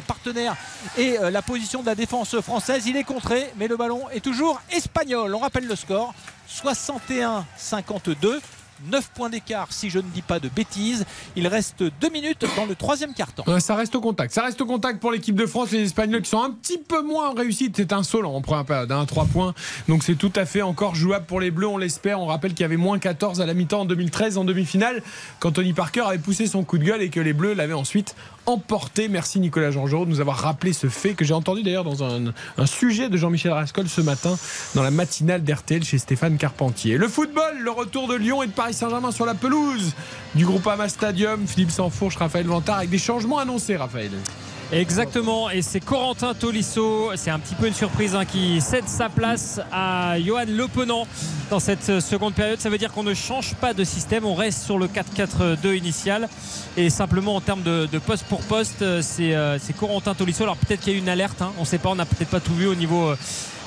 partenaires 0.06 0.54
et 0.96 1.18
la 1.18 1.42
position 1.42 1.80
de 1.80 1.86
la 1.86 1.96
défense 1.96 2.40
française. 2.40 2.86
Il 2.86 2.96
est 2.96 3.02
contré 3.02 3.52
mais 3.56 3.66
le 3.66 3.76
ballon 3.76 4.08
est 4.10 4.20
toujours 4.20 4.60
espagnol. 4.70 5.34
On 5.34 5.40
rappelle 5.40 5.66
le 5.66 5.74
score 5.74 6.14
61-52. 6.48 8.40
9 8.90 9.10
points 9.14 9.30
d'écart 9.30 9.68
si 9.70 9.90
je 9.90 9.98
ne 9.98 10.08
dis 10.14 10.22
pas 10.22 10.40
de 10.40 10.48
bêtises. 10.48 11.04
Il 11.36 11.46
reste 11.46 11.82
2 11.82 12.10
minutes 12.10 12.44
dans 12.56 12.66
le 12.66 12.74
troisième 12.74 13.14
quart-temps. 13.14 13.44
Ça 13.60 13.74
reste 13.74 13.94
au 13.94 14.00
contact. 14.00 14.32
Ça 14.32 14.42
reste 14.42 14.60
au 14.60 14.66
contact 14.66 15.00
pour 15.00 15.12
l'équipe 15.12 15.36
de 15.36 15.46
France. 15.46 15.70
Les 15.70 15.82
Espagnols 15.82 16.22
qui 16.22 16.30
sont 16.30 16.42
un 16.42 16.50
petit 16.50 16.78
peu 16.78 17.02
moins 17.02 17.30
en 17.30 17.34
réussite. 17.34 17.74
C'est 17.76 17.92
insolent 17.92 18.34
en 18.34 18.40
première 18.40 18.64
période. 18.64 18.92
Hein, 18.92 19.04
3 19.06 19.26
points. 19.26 19.54
Donc 19.88 20.02
c'est 20.02 20.16
tout 20.16 20.32
à 20.36 20.44
fait 20.44 20.62
encore 20.62 20.94
jouable 20.94 21.26
pour 21.26 21.40
les 21.40 21.50
Bleus. 21.50 21.68
On 21.68 21.78
l'espère. 21.78 22.20
On 22.20 22.26
rappelle 22.26 22.52
qu'il 22.52 22.62
y 22.62 22.64
avait 22.64 22.76
moins 22.76 22.98
14 22.98 23.40
à 23.40 23.46
la 23.46 23.54
mi-temps 23.54 23.82
en 23.82 23.84
2013 23.84 24.38
en 24.38 24.44
demi-finale 24.44 25.02
quand 25.40 25.52
Tony 25.52 25.72
Parker 25.72 26.02
avait 26.02 26.18
poussé 26.18 26.46
son 26.46 26.64
coup 26.64 26.78
de 26.78 26.84
gueule 26.84 27.02
et 27.02 27.10
que 27.10 27.20
les 27.20 27.32
Bleus 27.32 27.54
l'avaient 27.54 27.72
ensuite 27.74 28.14
emporté. 28.46 29.08
Merci 29.08 29.40
Nicolas 29.40 29.70
Georgerot 29.70 30.04
de 30.04 30.10
nous 30.10 30.20
avoir 30.20 30.38
rappelé 30.38 30.72
ce 30.72 30.88
fait 30.88 31.14
que 31.14 31.24
j'ai 31.24 31.34
entendu 31.34 31.62
d'ailleurs 31.62 31.84
dans 31.84 32.04
un, 32.04 32.32
sujet 32.66 33.08
de 33.08 33.16
Jean-Michel 33.16 33.52
Rascol 33.52 33.88
ce 33.88 34.00
matin 34.00 34.36
dans 34.74 34.82
la 34.82 34.90
matinale 34.90 35.42
d'RTL 35.42 35.84
chez 35.84 35.98
Stéphane 35.98 36.36
Carpentier. 36.36 36.98
Le 36.98 37.08
football, 37.08 37.58
le 37.60 37.70
retour 37.70 38.08
de 38.08 38.14
Lyon 38.14 38.42
et 38.42 38.46
de 38.46 38.52
Paris 38.52 38.74
Saint-Germain 38.74 39.10
sur 39.10 39.26
la 39.26 39.34
pelouse 39.34 39.92
du 40.34 40.44
Groupama 40.44 40.88
Stadium. 40.88 41.46
Philippe 41.46 41.70
Sansfourche, 41.70 42.16
Raphaël 42.16 42.46
Vantard 42.46 42.78
avec 42.78 42.90
des 42.90 42.98
changements 42.98 43.38
annoncés, 43.38 43.76
Raphaël. 43.76 44.10
Exactement, 44.74 45.50
et 45.50 45.62
c'est 45.62 45.78
Corentin 45.78 46.34
Tolisso, 46.34 47.12
c'est 47.14 47.30
un 47.30 47.38
petit 47.38 47.54
peu 47.54 47.68
une 47.68 47.74
surprise 47.74 48.16
hein, 48.16 48.24
qui 48.24 48.60
cède 48.60 48.88
sa 48.88 49.08
place 49.08 49.60
à 49.70 50.16
Johan 50.18 50.46
Lepenant 50.48 51.06
dans 51.48 51.60
cette 51.60 52.00
seconde 52.00 52.34
période. 52.34 52.60
Ça 52.60 52.70
veut 52.70 52.78
dire 52.78 52.90
qu'on 52.90 53.04
ne 53.04 53.14
change 53.14 53.54
pas 53.54 53.72
de 53.72 53.84
système, 53.84 54.24
on 54.24 54.34
reste 54.34 54.64
sur 54.64 54.76
le 54.76 54.88
4-4-2 54.88 55.76
initial 55.76 56.28
et 56.76 56.90
simplement 56.90 57.36
en 57.36 57.40
termes 57.40 57.62
de, 57.62 57.86
poste 58.04 58.24
pour 58.24 58.40
poste, 58.40 58.82
euh, 58.82 59.00
c'est 59.00 59.32
euh, 59.36 59.60
c'est 59.60 59.76
Corentin 59.76 60.12
Tolisso. 60.12 60.42
Alors 60.42 60.56
peut-être 60.56 60.80
qu'il 60.80 60.92
y 60.92 60.96
a 60.96 60.98
eu 60.98 61.02
une 61.02 61.08
alerte, 61.08 61.40
hein, 61.40 61.52
on 61.56 61.60
ne 61.60 61.66
sait 61.66 61.78
pas, 61.78 61.90
on 61.90 61.94
n'a 61.94 62.04
peut-être 62.04 62.30
pas 62.30 62.40
tout 62.40 62.54
vu 62.54 62.66
au 62.66 62.74
niveau. 62.74 63.10
euh, 63.10 63.16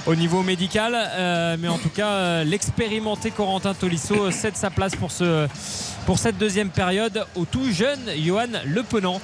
au 0.06 0.16
niveau 0.16 0.42
médical, 0.42 0.96
mais 1.60 1.68
en 1.68 1.78
tout 1.78 1.90
cas, 1.90 2.42
l'expérimenté 2.46 3.30
Corentin 3.30 3.74
Tolisso 3.74 4.32
cède 4.32 4.56
sa 4.56 4.70
place 4.70 4.96
pour, 4.96 5.12
ce, 5.12 5.50
pour 6.08 6.20
cette 6.20 6.38
deuxième 6.38 6.70
période 6.70 7.26
au 7.36 7.44
tout 7.44 7.70
jeune 7.70 8.00
Johan 8.18 8.48
Lepenant, 8.66 9.20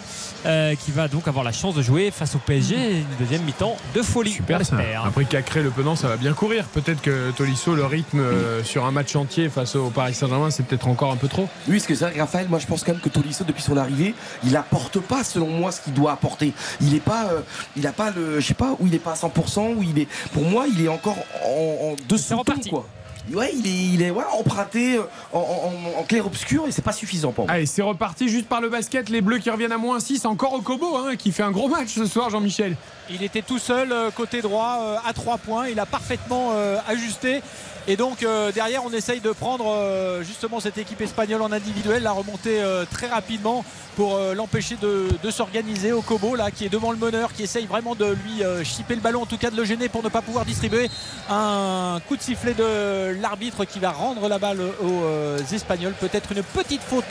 euh, 0.46 0.76
qui 0.76 0.92
va 0.92 1.08
donc 1.08 1.30
avoir 1.30 1.46
la 1.46 1.54
chance 1.54 1.76
de 1.76 1.82
jouer 1.82 2.12
face 2.12 2.36
au 2.36 2.40
PSG 2.40 2.76
une 2.76 3.06
deuxième 3.18 3.42
mi-temps 3.44 3.78
de 3.96 4.02
folie. 4.02 4.32
Super 4.34 4.66
ça. 4.66 4.76
Après 5.06 5.24
Cacré, 5.24 5.64
le 5.64 5.70
Penant, 5.70 5.96
ça 5.96 6.10
va 6.10 6.18
bien 6.18 6.34
courir. 6.34 6.66
Peut-être 6.66 7.02
que 7.02 7.32
Tolisso, 7.32 7.74
le 7.74 7.86
rythme 7.86 8.20
euh, 8.20 8.66
sur 8.66 8.84
un 8.84 8.92
match 8.92 9.16
entier 9.16 9.48
face 9.48 9.78
au 9.78 9.92
Paris 9.92 10.14
Saint-Germain, 10.14 10.50
c'est 10.52 10.64
peut-être 10.64 10.90
encore 10.90 11.14
un 11.14 11.16
peu 11.16 11.30
trop. 11.30 11.48
Oui, 11.70 11.76
parce 11.78 11.88
que 11.88 11.96
c'est 11.96 12.04
vrai, 12.10 12.20
Raphaël, 12.20 12.48
moi 12.50 12.60
je 12.60 12.68
pense 12.68 12.84
quand 12.84 12.92
même 12.92 13.02
que 13.02 13.08
Tolisso, 13.08 13.46
depuis 13.46 13.64
son 13.64 13.78
arrivée, 13.78 14.14
il 14.44 14.58
apporte 14.58 15.00
pas, 15.00 15.24
selon 15.24 15.48
moi, 15.48 15.72
ce 15.72 15.80
qu'il 15.80 15.94
doit 15.94 16.12
apporter. 16.12 16.52
Il 16.82 16.94
est 16.94 17.00
pas, 17.00 17.28
euh, 17.28 17.40
il 17.78 17.88
a 17.88 17.94
pas 17.94 18.12
le, 18.12 18.42
je 18.42 18.46
sais 18.46 18.54
pas, 18.56 18.76
où 18.82 18.88
il 18.88 18.94
est 18.94 19.00
pas 19.00 19.14
à 19.14 19.16
100%, 19.16 19.76
où 19.78 19.84
il 19.84 20.00
est, 20.00 20.08
pour 20.34 20.44
moi, 20.44 20.66
il 20.68 20.84
est 20.84 20.90
encore 20.90 21.18
en, 21.46 21.94
en 21.94 21.96
dessous 22.10 22.36
de 22.36 22.52
tout, 22.52 22.70
quoi. 22.70 22.86
Ouais, 23.32 23.52
il 23.56 23.66
est, 23.66 23.94
il 23.95 24.02
est 24.02 24.10
ouais, 24.12 24.24
emprunté 24.38 24.98
euh, 24.98 25.04
en, 25.32 25.40
en- 25.40 26.00
en 26.00 26.04
clair-obscur 26.04 26.66
et 26.68 26.72
c'est 26.72 26.82
pas 26.82 26.91
suffisant 26.91 27.32
pour 27.32 27.45
moi. 27.45 27.54
Allez, 27.54 27.66
c'est 27.66 27.82
reparti 27.82 28.28
juste 28.28 28.48
par 28.48 28.60
le 28.60 28.68
basket. 28.70 29.10
Les 29.10 29.22
Bleus 29.22 29.40
qui 29.40 29.50
reviennent 29.50 29.72
à 29.72 29.78
moins 29.78 30.00
6. 30.02 30.26
Encore 30.26 30.54
au 30.54 30.62
Kobo, 30.62 30.98
hein, 30.98 31.16
qui 31.16 31.32
fait 31.32 31.44
un 31.44 31.52
gros 31.52 31.70
match 31.70 31.90
ce 31.90 32.06
soir, 32.06 32.30
Jean-Michel. 32.30 32.76
Il 33.10 33.24
était 33.24 33.41
tout 33.41 33.60
seul 33.60 33.91
euh, 33.91 34.12
côté 34.12 34.41
droit 34.41 34.80
euh, 34.82 34.95
à 35.08 35.14
3 35.14 35.38
points. 35.38 35.68
Il 35.70 35.80
a 35.80 35.86
parfaitement 35.86 36.52
ajusté. 36.88 37.41
Et 37.88 37.98
donc 37.98 38.24
euh, 38.24 38.52
derrière, 38.54 38.86
on 38.86 38.94
essaye 38.94 39.20
de 39.20 39.32
prendre 39.32 39.66
euh, 39.68 40.24
justement 40.24 40.62
cette 40.62 40.78
équipe 40.78 41.02
espagnole 41.02 41.42
en 41.42 41.52
individuel, 41.52 42.04
la 42.04 42.14
remonter 42.14 42.62
euh, 42.62 42.86
très 42.90 43.08
rapidement 43.08 43.66
pour 43.98 44.18
l'empêcher 44.34 44.76
de, 44.82 45.30
s'organiser. 45.30 45.92
au 45.92 46.04
là, 46.36 46.50
qui 46.50 46.66
est 46.66 46.70
devant 46.70 46.92
le 46.92 46.98
meneur, 46.98 47.32
qui 47.32 47.44
essaye 47.44 47.68
vraiment 47.68 47.94
de 47.94 48.06
lui 48.06 48.42
chipper 48.64 48.96
le 48.96 49.02
ballon, 49.02 49.22
en 49.22 49.26
tout 49.28 49.38
cas 49.38 49.52
de 49.52 49.56
le 49.56 49.66
gêner 49.66 49.88
pour 49.88 50.02
ne 50.02 50.10
pas 50.10 50.24
pouvoir 50.24 50.46
distribuer. 50.46 50.90
Un 51.30 52.02
coup 52.08 52.18
de 52.18 52.22
sifflet 52.24 52.56
de 52.56 53.16
l'arbitre 53.22 53.66
qui 53.66 53.78
va 53.78 53.92
rendre 53.92 54.28
la 54.28 54.40
balle 54.40 54.60
aux 54.82 55.38
Espagnols. 55.54 55.94
Peut-être 56.00 56.32
une 56.32 56.42
petite 56.42 56.82
faute 56.82 57.06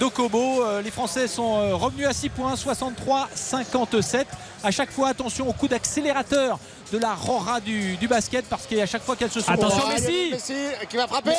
d'Okobo. 0.00 0.64
Les 0.82 0.90
Français 0.90 1.26
sont 1.26 1.76
revenus 1.76 2.06
à 2.06 2.14
6 2.14 2.30
points, 2.30 2.54
63-57. 2.54 4.24
À 4.64 4.70
chaque 4.70 4.92
fois, 4.92 5.08
attention 5.08 5.46
au 5.46 5.52
coup 5.52 5.68
d'accélérateur 5.68 6.58
de 6.92 6.98
la 6.98 7.14
Rora 7.14 7.58
du, 7.60 7.96
du 7.96 8.06
basket 8.06 8.44
parce 8.48 8.66
qu'à 8.66 8.86
chaque 8.86 9.02
fois 9.02 9.16
qu'elle 9.16 9.30
se 9.30 9.40
sont 9.40 9.52
Oh, 9.58 9.62
Lionel 9.62 10.30
Messi 10.30 10.54
qui 10.88 10.96
va 10.96 11.06
frapper. 11.06 11.32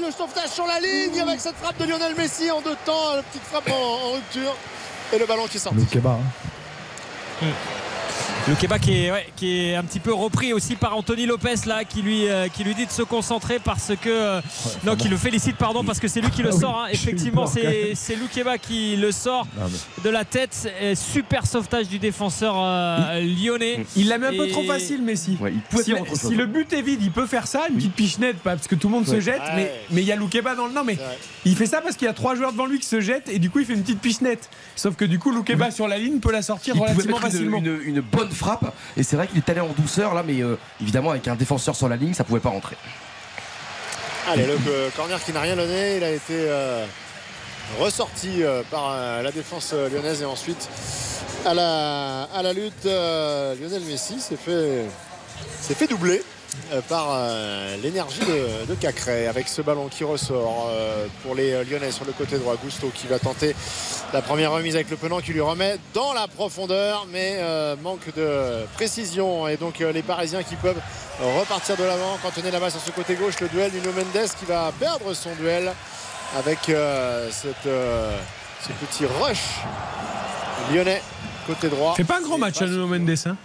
Le 0.00 0.12
sauvetage 0.12 0.50
sur 0.50 0.66
la 0.66 0.78
ligne 0.78 1.20
avec 1.20 1.40
cette 1.40 1.56
frappe 1.56 1.78
de 1.78 1.84
Lionel 1.86 2.14
Messi 2.14 2.50
en 2.50 2.60
deux 2.60 2.76
temps, 2.84 3.16
la 3.16 3.22
petite 3.22 3.42
frappe 3.42 3.68
en, 3.70 4.08
en 4.08 4.12
rupture. 4.12 4.54
Et 5.12 5.18
le 5.18 5.26
ballon 5.26 5.46
qui 5.46 5.58
sort. 5.58 5.72
Le 5.74 5.82
hein. 5.82 7.46
Loukeba 8.48 8.78
qui 8.78 9.04
est, 9.04 9.12
ouais, 9.12 9.26
qui 9.36 9.58
est 9.60 9.74
un 9.76 9.82
petit 9.84 10.00
peu 10.00 10.12
repris 10.14 10.52
aussi 10.54 10.74
par 10.74 10.96
Anthony 10.96 11.26
Lopez 11.26 11.54
là, 11.66 11.84
qui 11.84 12.00
lui, 12.00 12.26
euh, 12.28 12.48
qui 12.48 12.64
lui 12.64 12.74
dit 12.74 12.86
de 12.86 12.90
se 12.90 13.02
concentrer 13.02 13.58
parce 13.58 13.92
que 14.00 14.08
euh, 14.08 14.40
non, 14.84 14.96
qui 14.96 15.08
le 15.08 15.16
félicite 15.18 15.56
pardon 15.56 15.84
parce 15.84 15.98
que 16.00 16.08
c'est 16.08 16.20
lui 16.22 16.30
qui 16.30 16.42
le 16.42 16.48
Ah 16.50 16.54
oui, 16.54 16.60
sort. 16.60 16.78
hein. 16.84 16.88
Effectivement, 16.90 17.46
c'est 17.46 18.16
Loukeba 18.16 18.56
qui 18.56 18.96
le 18.96 19.12
sort 19.12 19.46
Non, 19.58 19.66
mais- 19.70 20.02
de 20.02 20.08
la 20.10 20.24
tête. 20.24 20.72
Et 20.80 20.94
super 20.94 21.46
sauvetage 21.46 21.88
du 21.88 21.98
défenseur 21.98 22.54
euh, 22.58 23.20
lyonnais. 23.20 23.84
Il 23.96 24.08
l'a 24.08 24.16
mis 24.18 24.26
un 24.26 24.30
peu 24.30 24.46
Et- 24.46 24.50
trop 24.50 24.62
facile, 24.64 25.02
Messi. 25.02 25.36
si, 26.14 26.34
le 26.34 26.46
but 26.46 26.72
est 26.72 26.82
vide, 26.82 27.00
il 27.02 27.10
peut 27.10 27.26
faire 27.26 27.46
ça, 27.46 27.66
une 27.68 27.76
petite 27.76 27.94
pichenette, 27.94 28.36
parce 28.42 28.66
que 28.66 28.74
tout 28.74 28.88
le 28.88 28.94
monde 28.94 29.06
se 29.06 29.20
jette, 29.20 29.40
Ouais. 29.40 29.52
mais 29.56 29.72
mais 29.90 30.02
il 30.02 30.06
y 30.06 30.12
a 30.12 30.16
Loukeba 30.16 30.54
dans 30.54 30.66
le. 30.66 30.72
Non, 30.72 30.84
mais 30.84 30.96
il 31.44 31.54
fait 31.54 31.66
ça 31.66 31.80
parce 31.82 31.96
qu'il 31.96 32.06
y 32.06 32.10
a 32.10 32.14
trois 32.14 32.34
joueurs 32.34 32.52
devant 32.52 32.66
lui 32.66 32.78
qui 32.78 32.86
se 32.86 33.00
jettent 33.00 33.28
et 33.28 33.38
du 33.38 33.50
coup 33.50 33.58
il 33.58 33.66
fait 33.66 33.74
une 33.74 33.82
petite 33.82 34.00
pichenette. 34.00 34.48
Sauf 34.76 34.96
que 34.96 35.04
du 35.04 35.18
coup 35.18 35.30
Loukeba 35.32 35.70
sur 35.70 35.86
la 35.88 35.98
ligne 35.98 36.18
peut 36.20 36.32
la 36.32 36.42
sortir 36.42 36.74
Il 36.76 36.80
relativement 36.80 37.16
une, 37.16 37.22
facilement. 37.22 37.58
une- 37.58 37.80
une 37.84 38.00
bonne 38.00 38.30
frappe 38.38 38.72
et 38.96 39.02
c'est 39.02 39.16
vrai 39.16 39.26
qu'il 39.26 39.38
est 39.38 39.48
allé 39.50 39.60
en 39.60 39.72
douceur 39.76 40.14
là 40.14 40.22
mais 40.26 40.40
euh, 40.40 40.56
évidemment 40.80 41.10
avec 41.10 41.28
un 41.28 41.34
défenseur 41.34 41.76
sur 41.76 41.88
la 41.88 41.96
ligne 41.96 42.14
ça 42.14 42.24
pouvait 42.24 42.40
pas 42.40 42.50
rentrer. 42.50 42.76
Allez, 44.26 44.46
le 44.46 44.58
euh, 44.68 44.90
corner 44.94 45.22
qui 45.24 45.32
n'a 45.32 45.40
rien 45.40 45.56
donné, 45.56 45.96
il 45.96 46.04
a 46.04 46.10
été 46.10 46.34
euh, 46.34 46.84
ressorti 47.78 48.42
par 48.70 48.96
la 49.22 49.30
défense 49.30 49.72
lyonnaise 49.72 50.22
et 50.22 50.24
ensuite 50.24 50.68
à 51.44 51.54
la, 51.54 52.24
à 52.34 52.42
la 52.42 52.52
lutte, 52.52 52.84
Lionel 52.84 53.82
Messi 53.86 54.20
s'est 54.20 54.36
fait, 54.36 54.84
fait 55.74 55.86
doubler 55.86 56.22
par 56.88 57.08
euh, 57.10 57.76
l'énergie 57.82 58.20
de, 58.20 58.66
de 58.66 58.74
Cacré 58.74 59.26
avec 59.26 59.48
ce 59.48 59.62
ballon 59.62 59.88
qui 59.88 60.04
ressort 60.04 60.68
euh, 60.70 61.06
pour 61.22 61.34
les 61.34 61.52
euh, 61.52 61.64
Lyonnais 61.64 61.90
sur 61.90 62.04
le 62.04 62.12
côté 62.12 62.38
droit. 62.38 62.56
Gusto 62.62 62.90
qui 62.94 63.06
va 63.06 63.18
tenter 63.18 63.54
la 64.12 64.22
première 64.22 64.52
remise 64.52 64.74
avec 64.74 64.90
le 64.90 64.96
penant 64.96 65.20
qui 65.20 65.32
lui 65.32 65.40
remet 65.40 65.78
dans 65.94 66.12
la 66.12 66.26
profondeur, 66.28 67.06
mais 67.10 67.36
euh, 67.40 67.76
manque 67.82 68.14
de 68.16 68.64
précision. 68.74 69.48
Et 69.48 69.56
donc 69.56 69.80
euh, 69.80 69.92
les 69.92 70.02
Parisiens 70.02 70.42
qui 70.42 70.56
peuvent 70.56 70.80
repartir 71.38 71.76
de 71.76 71.84
l'avant. 71.84 72.18
Quand 72.22 72.32
on 72.42 72.46
est 72.46 72.50
là-bas 72.50 72.70
sur 72.70 72.80
ce 72.80 72.90
côté 72.90 73.14
gauche, 73.14 73.40
le 73.40 73.48
duel 73.48 73.70
Nuno 73.72 73.92
Mendes 73.92 74.28
qui 74.38 74.44
va 74.44 74.72
perdre 74.78 75.14
son 75.14 75.34
duel 75.34 75.72
avec 76.36 76.68
euh, 76.68 77.28
cette, 77.30 77.66
euh, 77.66 78.18
ce 78.62 78.72
petit 78.84 79.06
rush 79.20 79.60
lyonnais 80.72 81.02
côté 81.46 81.68
droit. 81.68 81.94
Fait 81.94 82.04
pas 82.04 82.18
un 82.18 82.22
grand 82.22 82.38
match 82.38 82.60
à 82.60 82.66
Nuno 82.66 82.86
Mendes, 82.86 83.14
hein 83.26 83.36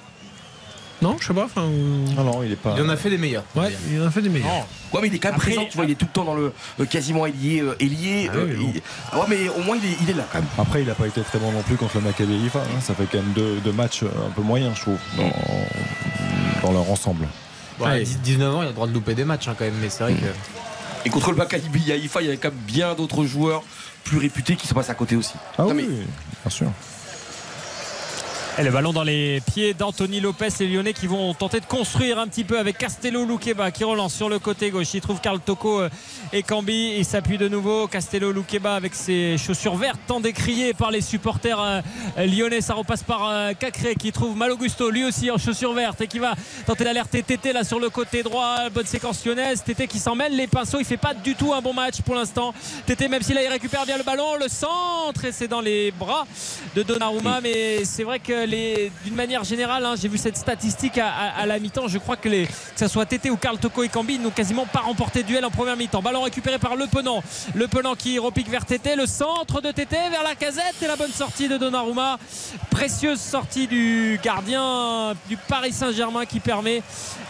Non, 1.03 1.17
je 1.19 1.27
sais 1.27 1.34
pas. 1.34 1.43
Enfin, 1.45 1.67
Non, 2.15 2.23
non, 2.23 2.43
il 2.43 2.51
est 2.51 2.55
pas. 2.55 2.73
Il 2.77 2.84
en 2.84 2.89
a 2.89 2.95
fait 2.97 3.09
des 3.09 3.17
meilleurs. 3.17 3.43
ouais, 3.55 3.71
il 3.91 4.01
en 4.01 4.05
a 4.07 4.09
fait 4.11 4.21
des 4.21 4.30
meilleurs. 4.30 4.65
Ouais 4.93 4.99
mais 5.01 5.07
il 5.07 5.15
est 5.15 5.19
quand 5.19 5.30
même 5.30 5.35
Après- 5.35 5.51
présent, 5.51 5.67
tu 5.69 5.75
vois, 5.77 5.85
il 5.85 5.91
est 5.91 5.95
tout 5.95 6.05
le 6.05 6.11
temps 6.11 6.23
dans 6.23 6.35
le 6.35 6.53
euh, 6.80 6.85
quasiment 6.85 7.25
ailier, 7.25 7.61
euh, 7.61 7.75
ailier. 7.80 8.30
Ah 8.31 8.35
oui, 8.38 8.41
euh, 8.51 8.57
bon. 8.57 8.71
il- 8.75 8.81
ah 9.11 9.19
ouais 9.19 9.25
mais 9.27 9.49
au 9.49 9.61
moins 9.63 9.75
il 9.75 9.85
est, 9.91 9.97
il 10.01 10.09
est 10.09 10.13
là 10.13 10.23
quand 10.31 10.38
même. 10.39 10.47
Après, 10.57 10.81
il 10.81 10.88
n'a 10.88 10.93
pas 10.95 11.07
été 11.07 11.21
très 11.21 11.39
bon 11.39 11.51
non 11.51 11.61
plus 11.63 11.75
contre 11.77 11.95
le 11.97 12.01
Maccabi 12.03 12.45
Haifa. 12.45 12.59
hein. 12.59 12.80
Ça 12.81 12.93
fait 12.93 13.05
quand 13.11 13.17
même 13.17 13.34
deux, 13.34 13.59
deux 13.63 13.71
matchs 13.71 14.03
un 14.03 14.30
peu 14.35 14.41
moyens, 14.43 14.75
je 14.75 14.81
trouve, 14.81 14.97
dans, 15.17 16.67
dans 16.67 16.71
leur 16.73 16.89
ensemble. 16.89 17.27
Ouais, 17.80 18.03
19 18.23 18.55
ans, 18.55 18.61
il 18.61 18.65
a 18.65 18.67
le 18.67 18.73
droit 18.73 18.88
de 18.88 18.93
louper 18.93 19.15
des 19.15 19.25
matchs 19.25 19.47
hein, 19.47 19.55
quand 19.57 19.65
même, 19.65 19.73
mais 19.81 19.89
c'est 19.89 20.03
vrai 20.03 20.13
que. 20.13 20.25
Et 21.05 21.09
contre 21.09 21.31
le 21.31 21.38
Maccabi 21.38 21.91
Haïfa, 21.91 22.21
il 22.21 22.25
y 22.25 22.27
avait 22.30 22.38
quand 22.38 22.49
même 22.49 22.57
bien 22.65 22.93
d'autres 22.93 23.25
joueurs 23.25 23.63
plus 24.03 24.19
réputés 24.19 24.55
qui 24.55 24.67
se 24.67 24.73
passent 24.73 24.89
à 24.91 24.93
côté 24.95 25.15
aussi. 25.15 25.34
Ah 25.57 25.63
Non, 25.63 25.69
oui, 25.71 25.85
mais- 25.89 25.95
bien 25.95 26.49
sûr. 26.49 26.67
Et 28.59 28.61
le 28.61 28.69
ballon 28.69 28.93
dans 28.93 29.03
les 29.03 29.41
pieds 29.51 29.73
d'Anthony 29.73 30.19
Lopez, 30.19 30.49
les 30.59 30.67
Lyonnais 30.67 30.93
qui 30.93 31.07
vont 31.07 31.34
tenter 31.34 31.59
de 31.59 31.65
construire 31.65 32.19
un 32.19 32.27
petit 32.27 32.43
peu 32.43 32.59
avec 32.59 32.77
Castello 32.77 33.25
Loukeba 33.25 33.71
qui 33.71 33.84
relance 33.84 34.13
sur 34.13 34.30
le 34.30 34.38
côté 34.38 34.69
gauche. 34.69 34.93
Il 34.93 35.01
trouve 35.01 35.19
Karl 35.21 35.39
Toko 35.39 35.81
euh, 35.81 35.89
et 36.31 36.43
Cambi. 36.43 36.93
Il 36.95 37.03
s'appuie 37.03 37.39
de 37.39 37.47
nouveau. 37.47 37.88
Castello 37.88 38.31
Loukeba 38.31 38.75
avec 38.75 38.93
ses 38.93 39.39
chaussures 39.39 39.75
vertes, 39.75 39.99
tant 40.05 40.19
décriées 40.19 40.75
par 40.75 40.91
les 40.91 41.01
supporters 41.01 41.59
euh, 41.59 41.81
lyonnais. 42.27 42.61
Ça 42.61 42.75
repasse 42.75 43.01
par 43.01 43.27
euh, 43.27 43.53
Cacré 43.53 43.95
qui 43.95 44.11
trouve 44.11 44.38
Mal 44.38 44.51
Augusto, 44.51 44.91
lui 44.91 45.03
aussi 45.03 45.31
en 45.31 45.39
chaussures 45.39 45.73
vertes 45.73 46.01
et 46.01 46.07
qui 46.07 46.19
va 46.19 46.35
tenter 46.67 46.84
d'alerter 46.84 47.23
Tété 47.23 47.53
là 47.53 47.63
sur 47.63 47.80
le 47.80 47.89
côté 47.89 48.21
droit. 48.21 48.69
Bonne 48.69 48.85
séquence 48.85 49.25
lyonnaise. 49.25 49.63
Tété 49.63 49.88
qui 49.88 49.97
s'en 49.97 50.13
mêle 50.13 50.35
les 50.35 50.45
pinceaux. 50.45 50.77
Il 50.80 50.85
fait 50.85 50.97
pas 50.97 51.15
du 51.15 51.34
tout 51.34 51.55
un 51.55 51.61
bon 51.61 51.73
match 51.73 52.03
pour 52.03 52.13
l'instant. 52.13 52.53
Tété, 52.85 53.07
même 53.07 53.23
si 53.23 53.34
là 53.34 53.41
il 53.41 53.49
récupère 53.49 53.88
bien 53.88 53.97
le 53.97 54.03
ballon, 54.03 54.35
le 54.39 54.47
centre 54.47 55.25
et 55.25 55.31
c'est 55.31 55.47
dans 55.47 55.61
les 55.61 55.89
bras 55.89 56.27
de 56.75 56.84
Donnarumma. 56.84 57.41
Mais 57.41 57.84
c'est 57.84 58.03
vrai 58.03 58.19
que 58.19 58.42
d'une 58.47 59.15
manière 59.15 59.43
générale, 59.43 59.85
hein, 59.85 59.95
j'ai 59.99 60.07
vu 60.07 60.17
cette 60.17 60.37
statistique 60.37 60.97
à, 60.97 61.45
la 61.45 61.59
mi-temps. 61.59 61.87
Je 61.87 61.97
crois 61.97 62.15
que, 62.15 62.29
les, 62.29 62.45
que 62.45 62.51
ce 62.77 62.87
soit 62.87 63.05
Tété 63.05 63.29
ou 63.29 63.37
Karl 63.37 63.57
Toko 63.57 63.83
et 63.83 63.89
Cambi, 63.89 64.15
ils 64.15 64.21
n'ont 64.21 64.29
quasiment 64.29 64.65
pas 64.65 64.79
remporté 64.79 65.23
de 65.23 65.27
duel 65.27 65.45
en 65.45 65.51
première 65.51 65.77
mi-temps. 65.77 66.01
Ballon 66.01 66.21
récupéré 66.21 66.59
par 66.59 66.75
Le 66.75 66.87
Penant. 66.87 67.23
Le 67.53 67.67
Penant 67.67 67.95
qui 67.95 68.19
repique 68.19 68.49
vers 68.49 68.65
Tété. 68.65 68.95
Le 68.95 69.05
centre 69.05 69.61
de 69.61 69.71
Tété 69.71 69.97
vers 70.09 70.23
la 70.23 70.35
casette 70.35 70.75
et 70.81 70.87
la 70.87 70.95
bonne 70.95 71.11
sortie 71.11 71.47
de 71.47 71.57
Donnarumma. 71.57 72.17
Précieuse 72.69 73.19
sortie 73.19 73.67
du 73.67 74.19
gardien 74.23 75.13
du 75.29 75.37
Paris 75.37 75.73
Saint-Germain 75.73 76.25
qui 76.25 76.39
permet 76.39 76.81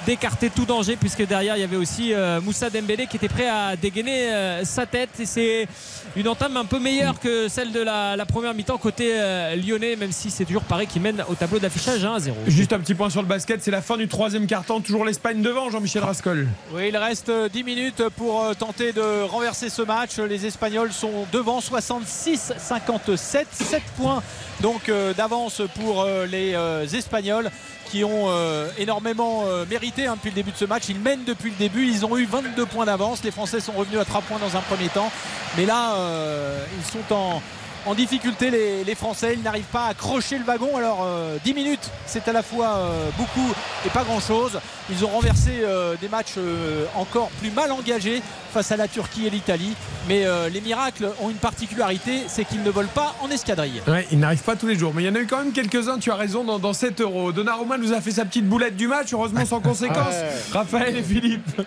d'écarter 0.06 0.49
tout 0.49 0.65
danger 0.65 0.95
puisque 0.95 1.26
derrière 1.26 1.56
il 1.56 1.61
y 1.61 1.64
avait 1.64 1.77
aussi 1.77 2.14
euh, 2.14 2.41
Moussa 2.41 2.69
Dembélé 2.69 3.07
qui 3.07 3.18
était 3.18 3.30
prêt 3.30 3.48
à 3.48 3.76
dégainer 3.76 4.31
euh, 4.31 4.65
sa 4.65 4.85
tête 4.85 5.10
c'est 5.23 5.68
une 6.15 6.27
entame 6.27 6.57
un 6.57 6.65
peu 6.65 6.80
meilleure 6.80 7.19
que 7.19 7.48
celle 7.48 7.72
de 7.72 7.80
la, 7.80 8.15
la 8.15 8.26
première 8.26 8.53
mi-temps 8.53 8.77
côté 8.77 9.11
euh, 9.14 9.56
lyonnais 9.56 9.95
même 9.95 10.11
si 10.11 10.30
c'est 10.30 10.45
toujours 10.45 10.64
Paris 10.64 10.88
qui 10.88 10.99
mène 11.04 11.24
au 11.30 11.36
tableau 11.36 11.60
d'affichage 11.60 12.04
1 12.04 12.14
à 12.16 12.20
0 12.20 12.36
Juste 12.48 12.74
un 12.74 12.80
petit 12.80 12.96
point 12.96 13.10
sur 13.10 13.22
le 13.22 13.28
basket, 13.28 13.62
c'est 13.62 13.70
la 13.72 13.82
fin 13.82 13.98
du 13.98 14.08
troisième 14.08 14.48
quart-temps. 14.48 14.80
Toujours 14.80 15.06
l'Espagne 15.06 15.42
devant, 15.42 15.70
Jean-Michel 15.70 16.04
Rascol. 16.04 16.48
Oui, 16.74 16.88
il 16.90 16.98
reste 16.98 17.30
euh, 17.30 17.50
10 17.50 17.64
minutes 17.64 18.04
pour 18.16 18.44
euh, 18.44 18.54
tenter 18.54 18.94
de 18.94 19.24
renverser 19.24 19.70
ce 19.70 19.82
match. 19.82 20.18
Les 20.18 20.46
Espagnols 20.46 20.92
sont 20.94 21.26
devant 21.32 21.60
66-57, 21.60 23.18
7 23.52 23.82
points 23.98 24.24
donc 24.62 24.88
euh, 24.90 25.14
d'avance 25.14 25.62
pour 25.76 26.02
euh, 26.02 26.26
les 26.26 26.54
euh, 26.56 26.86
Espagnols 26.88 27.50
qui 27.92 28.04
ont 28.04 28.26
euh, 28.30 28.70
énormément 28.78 29.44
euh, 29.46 29.66
mérité 29.70 30.08
hein, 30.08 30.16
depuis 30.16 30.30
le 30.30 30.36
début 30.36 30.52
de 30.52 30.58
ce 30.58 30.66
match. 30.66 30.84
Ils 30.90 31.00
mènent 31.00 31.26
depuis 31.26 31.50
le 31.52 31.58
début, 31.58 31.86
ils 31.88 32.06
ont 32.06 32.18
eu 32.18 32.26
22 32.26 32.66
points 32.66 32.86
d'avance. 32.86 33.24
Les 33.24 33.32
Français 33.32 33.60
sont 33.60 33.74
revenus 33.74 34.00
à 34.00 34.06
3 34.06 34.22
points 34.22 34.40
dans 34.40 34.56
un 34.58 34.62
premier 34.62 34.88
temps, 34.90 35.12
mais 35.58 35.66
là 35.66 35.96
euh, 35.96 36.64
ils 36.80 36.86
sont 36.86 37.14
en 37.14 37.42
en 37.86 37.96
difficulté 37.96 38.50
les, 38.50 38.84
les 38.84 38.96
Français, 38.96 39.34
ils 39.36 39.42
n'arrivent 39.44 39.64
pas 39.72 39.86
à 39.86 39.90
accrocher 39.90 40.38
le 40.38 40.44
wagon. 40.46 40.78
Alors 40.78 41.00
euh, 41.04 41.38
10 41.44 41.54
minutes, 41.54 41.90
c'est 42.06 42.28
à 42.28 42.34
la 42.34 42.44
fois 42.44 42.68
euh, 42.78 43.10
beaucoup 43.18 43.52
et 43.86 43.90
pas 43.90 44.04
grand-chose. 44.04 44.60
Ils 44.90 45.04
ont 45.06 45.10
renversé 45.10 45.52
euh, 45.64 45.96
des 46.00 46.08
matchs 46.10 46.34
euh, 46.38 46.86
encore 46.96 47.30
plus 47.42 47.52
mal 47.52 47.72
engagés 47.72 48.22
face 48.54 48.72
à 48.72 48.78
la 48.78 48.88
Turquie 48.88 49.28
et 49.28 49.30
l'Italie. 49.30 49.74
Mais 50.08 50.26
euh, 50.26 50.50
les 50.50 50.62
miracles 50.62 51.10
ont 51.22 51.30
une 51.30 51.38
particularité, 51.38 52.24
c'est 52.28 52.46
qu'ils 52.46 52.64
ne 52.64 52.70
volent 52.70 52.90
pas 52.94 53.16
en 53.22 53.30
escadrille. 53.30 53.82
Ouais, 53.88 54.08
il 54.12 54.20
n'arrive 54.20 54.42
pas 54.44 54.56
tous 54.56 54.68
les 54.68 54.78
jours. 54.78 54.94
Mais 54.94 55.04
il 55.04 55.06
y 55.06 55.10
en 55.10 55.16
a 55.16 55.20
eu 55.20 55.28
quand 55.28 55.40
même 55.40 55.54
quelques-uns, 55.54 55.98
tu 56.00 56.12
as 56.12 56.16
raison, 56.16 56.44
dans, 56.44 56.60
dans 56.60 56.74
7 56.74 57.02
euros. 57.02 57.32
Donnarumma 57.32 57.78
nous 57.78 57.94
a 57.94 58.02
fait 58.02 58.12
sa 58.12 58.26
petite 58.26 58.48
boulette 58.48 58.76
du 58.76 58.88
match, 58.88 59.14
heureusement 59.14 59.46
sans 59.46 59.60
conséquence. 59.62 60.14
Ouais. 60.14 60.32
Raphaël 60.52 60.98
et 60.98 61.04
Philippe. 61.04 61.58
Ouais, 61.58 61.66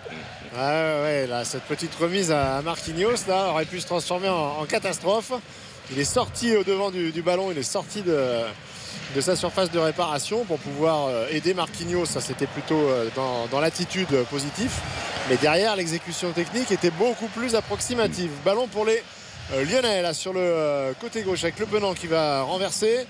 ouais, 0.59 0.99
ouais, 1.03 1.27
là, 1.27 1.43
cette 1.45 1.63
petite 1.63 1.93
remise 1.95 2.31
à 2.31 2.61
Marquinhos 2.63 3.27
là, 3.27 3.49
aurait 3.51 3.65
pu 3.65 3.79
se 3.79 3.85
transformer 3.85 4.29
en, 4.29 4.59
en 4.61 4.65
catastrophe. 4.65 5.31
Il 5.91 5.99
est 5.99 6.05
sorti 6.05 6.55
au 6.55 6.63
devant 6.63 6.91
du, 6.91 7.21
ballon, 7.21 7.49
il 7.51 7.57
est 7.57 7.63
sorti 7.63 8.01
de, 8.01 8.41
de 9.15 9.21
sa 9.21 9.37
surface 9.37 9.71
de 9.71 9.79
réparation 9.79 10.43
pour 10.43 10.59
pouvoir 10.59 11.07
euh, 11.07 11.27
aider 11.31 11.53
Marquinhos. 11.53 12.05
Ça, 12.05 12.19
c'était 12.19 12.47
plutôt 12.47 12.75
euh, 12.75 13.07
dans, 13.15 13.47
dans 13.47 13.61
l'attitude 13.61 14.11
euh, 14.11 14.23
positive. 14.23 14.71
Mais 15.29 15.37
derrière, 15.37 15.77
l'exécution 15.77 16.31
technique 16.31 16.71
était 16.71 16.91
beaucoup 16.91 17.27
plus 17.27 17.55
approximative. 17.55 18.31
Ballon 18.43 18.67
pour 18.67 18.85
les 18.85 19.01
Lyonnais 19.53 20.01
là 20.01 20.13
sur 20.13 20.33
le 20.33 20.93
côté 20.99 21.21
gauche 21.21 21.45
avec 21.45 21.57
Le 21.57 21.65
Penant 21.65 21.93
qui 21.93 22.07
va 22.07 22.41
renverser. 22.41 23.07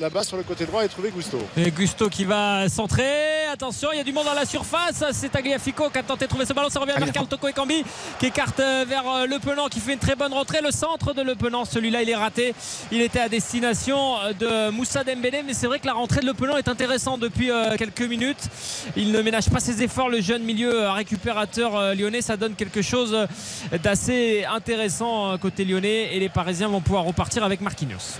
Là-bas 0.00 0.22
sur 0.22 0.36
le 0.36 0.44
côté 0.44 0.64
droit 0.64 0.84
et 0.84 0.88
trouver 0.88 1.10
Gusto. 1.10 1.38
Et 1.56 1.72
Gusto 1.72 2.08
qui 2.08 2.24
va 2.24 2.68
centrer. 2.68 3.46
Attention, 3.52 3.88
il 3.92 3.96
y 3.98 4.00
a 4.00 4.04
du 4.04 4.12
monde 4.12 4.26
dans 4.26 4.34
la 4.34 4.44
surface. 4.46 5.02
C'est 5.12 5.30
Tagliafico 5.30 5.90
qui 5.90 5.98
a 5.98 6.02
tenté 6.04 6.26
de 6.26 6.28
trouver 6.28 6.46
ce 6.46 6.52
ballon. 6.52 6.68
Ça 6.68 6.78
revient 6.78 6.94
vers 6.96 7.10
Karl 7.10 7.26
Toko 7.26 7.48
et 7.48 7.52
Cambi 7.52 7.82
qui 8.20 8.26
écarte 8.26 8.60
euh, 8.60 8.84
vers 8.88 9.08
euh, 9.08 9.26
Le 9.26 9.40
Penant 9.40 9.66
qui 9.68 9.80
fait 9.80 9.94
une 9.94 9.98
très 9.98 10.14
bonne 10.14 10.32
rentrée. 10.32 10.60
Le 10.62 10.70
centre 10.70 11.14
de 11.14 11.22
Le 11.22 11.34
Penant, 11.34 11.64
celui-là, 11.64 12.02
il 12.02 12.10
est 12.10 12.14
raté. 12.14 12.54
Il 12.92 13.00
était 13.00 13.18
à 13.18 13.28
destination 13.28 14.14
de 14.38 14.70
Moussa 14.70 15.02
Dembélé. 15.02 15.42
Mais 15.44 15.54
c'est 15.54 15.66
vrai 15.66 15.80
que 15.80 15.86
la 15.86 15.94
rentrée 15.94 16.20
de 16.20 16.26
Le 16.26 16.34
Penant 16.34 16.56
est 16.56 16.68
intéressante 16.68 17.18
depuis 17.18 17.50
euh, 17.50 17.76
quelques 17.76 18.02
minutes. 18.02 18.48
Il 18.96 19.10
ne 19.10 19.20
ménage 19.20 19.50
pas 19.50 19.58
ses 19.58 19.82
efforts. 19.82 20.10
Le 20.10 20.20
jeune 20.20 20.44
milieu 20.44 20.82
euh, 20.82 20.92
récupérateur 20.92 21.74
euh, 21.74 21.94
lyonnais, 21.94 22.22
ça 22.22 22.36
donne 22.36 22.54
quelque 22.54 22.82
chose 22.82 23.14
euh, 23.14 23.78
d'assez 23.78 24.44
intéressant 24.44 25.32
euh, 25.32 25.36
côté 25.38 25.64
lyonnais. 25.64 26.14
Et 26.14 26.20
les 26.20 26.28
Parisiens 26.28 26.68
vont 26.68 26.80
pouvoir 26.80 27.02
repartir 27.02 27.42
avec 27.42 27.60
Marquinhos. 27.60 28.18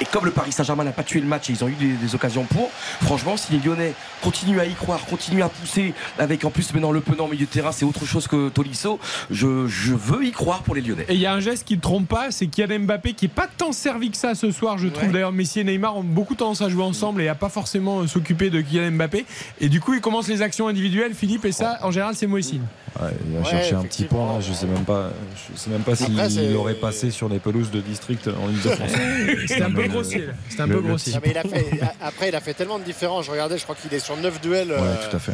Et 0.00 0.04
comme 0.04 0.24
le 0.24 0.30
Paris 0.30 0.52
Saint-Germain 0.52 0.84
n'a 0.84 0.92
pas 0.92 1.02
tué 1.02 1.20
le 1.20 1.26
match 1.26 1.50
et 1.50 1.52
ils 1.52 1.64
ont 1.64 1.68
eu 1.68 1.74
des, 1.74 2.14
occasions 2.14 2.44
pour, 2.44 2.70
franchement, 3.02 3.36
si 3.36 3.52
les 3.52 3.58
Lyonnais 3.58 3.94
continuent 4.22 4.60
à 4.60 4.66
y 4.66 4.74
croire, 4.74 5.04
continuent 5.06 5.42
à 5.42 5.48
pousser, 5.48 5.94
avec 6.18 6.44
en 6.44 6.50
plus 6.50 6.72
maintenant 6.72 6.92
le 6.92 7.00
penant 7.00 7.24
au 7.24 7.28
milieu 7.28 7.46
de 7.46 7.50
terrain, 7.50 7.72
c'est 7.72 7.84
autre 7.84 8.04
chose 8.06 8.26
que 8.26 8.48
Tolisso, 8.48 8.98
je, 9.30 9.66
je 9.66 9.94
veux 9.94 10.24
y 10.24 10.32
croire 10.32 10.62
pour 10.62 10.74
les 10.74 10.80
Lyonnais. 10.80 11.06
Et 11.08 11.14
il 11.14 11.20
y 11.20 11.26
a 11.26 11.32
un 11.32 11.40
geste 11.40 11.64
qui 11.66 11.76
ne 11.76 11.80
trompe 11.80 12.08
pas, 12.08 12.30
c'est 12.30 12.46
Kylian 12.46 12.80
Mbappé 12.80 13.12
qui 13.14 13.26
est 13.26 13.28
pas 13.28 13.48
tant 13.56 13.72
servi 13.72 14.10
que 14.10 14.16
ça 14.16 14.34
ce 14.34 14.50
soir, 14.50 14.78
je 14.78 14.88
trouve. 14.88 15.10
D'ailleurs, 15.12 15.32
Messi 15.32 15.60
et 15.60 15.64
Neymar 15.64 15.96
ont 15.96 16.02
beaucoup 16.02 16.34
tendance 16.34 16.60
à 16.62 16.68
jouer 16.68 16.82
ensemble 16.84 17.22
et 17.22 17.28
à 17.28 17.34
pas 17.34 17.48
forcément 17.48 18.00
euh, 18.00 18.06
s'occuper 18.06 18.50
de 18.50 18.60
Kylian 18.60 18.92
Mbappé. 18.92 19.24
Et 19.60 19.68
du 19.68 19.80
coup, 19.80 19.94
il 19.94 20.00
commence 20.00 20.28
les 20.28 20.42
actions 20.42 20.68
individuelles, 20.68 21.14
Philippe, 21.14 21.44
et 21.44 21.52
ça, 21.52 21.78
en 21.82 21.90
général, 21.90 22.14
c'est 22.14 22.26
Moïsine. 22.26 22.62
Ouais, 23.00 23.08
il 23.26 23.32
va 23.34 23.40
Ouais, 23.40 23.44
chercher 23.50 23.74
un 23.76 23.82
petit 23.82 24.04
point. 24.04 24.34
là. 24.34 24.40
Je 24.40 24.52
sais 24.52 24.66
même 24.66 24.84
pas. 24.84 25.10
Je 25.52 25.58
sais 25.58 25.70
même 25.70 25.82
pas 25.82 25.94
s'il 25.94 26.56
aurait 26.56 26.74
passé 26.74 27.10
sur 27.10 27.28
les 27.28 27.38
pelouses 27.38 27.70
de 27.70 27.80
district 27.80 28.28
en 28.28 28.48
Ile-de-France. 28.50 28.90
C'était 29.46 29.62
un 29.62 29.70
peu 29.70 29.82
peu 29.82 29.88
grossier. 29.88 30.26
là. 30.26 30.32
C'était 30.48 30.62
un 30.62 30.68
peu 30.68 30.80
grossier. 30.80 31.12
Non, 31.14 31.20
mais 31.24 31.30
il 31.30 31.38
a 31.38 31.42
fait, 31.42 31.80
après, 32.00 32.28
il 32.30 32.34
a 32.34 32.40
fait 32.40 32.54
tellement 32.54 32.78
de 32.78 32.84
différences. 32.84 33.26
Je 33.26 33.30
regardais, 33.30 33.58
je 33.58 33.62
crois 33.64 33.76
qu'il 33.76 33.92
est 33.94 34.00
sur 34.08 34.16
9 34.16 34.40
duels 34.40 34.70
euh, 34.72 34.94
tout 35.10 35.16
à 35.16 35.18
fait. 35.18 35.32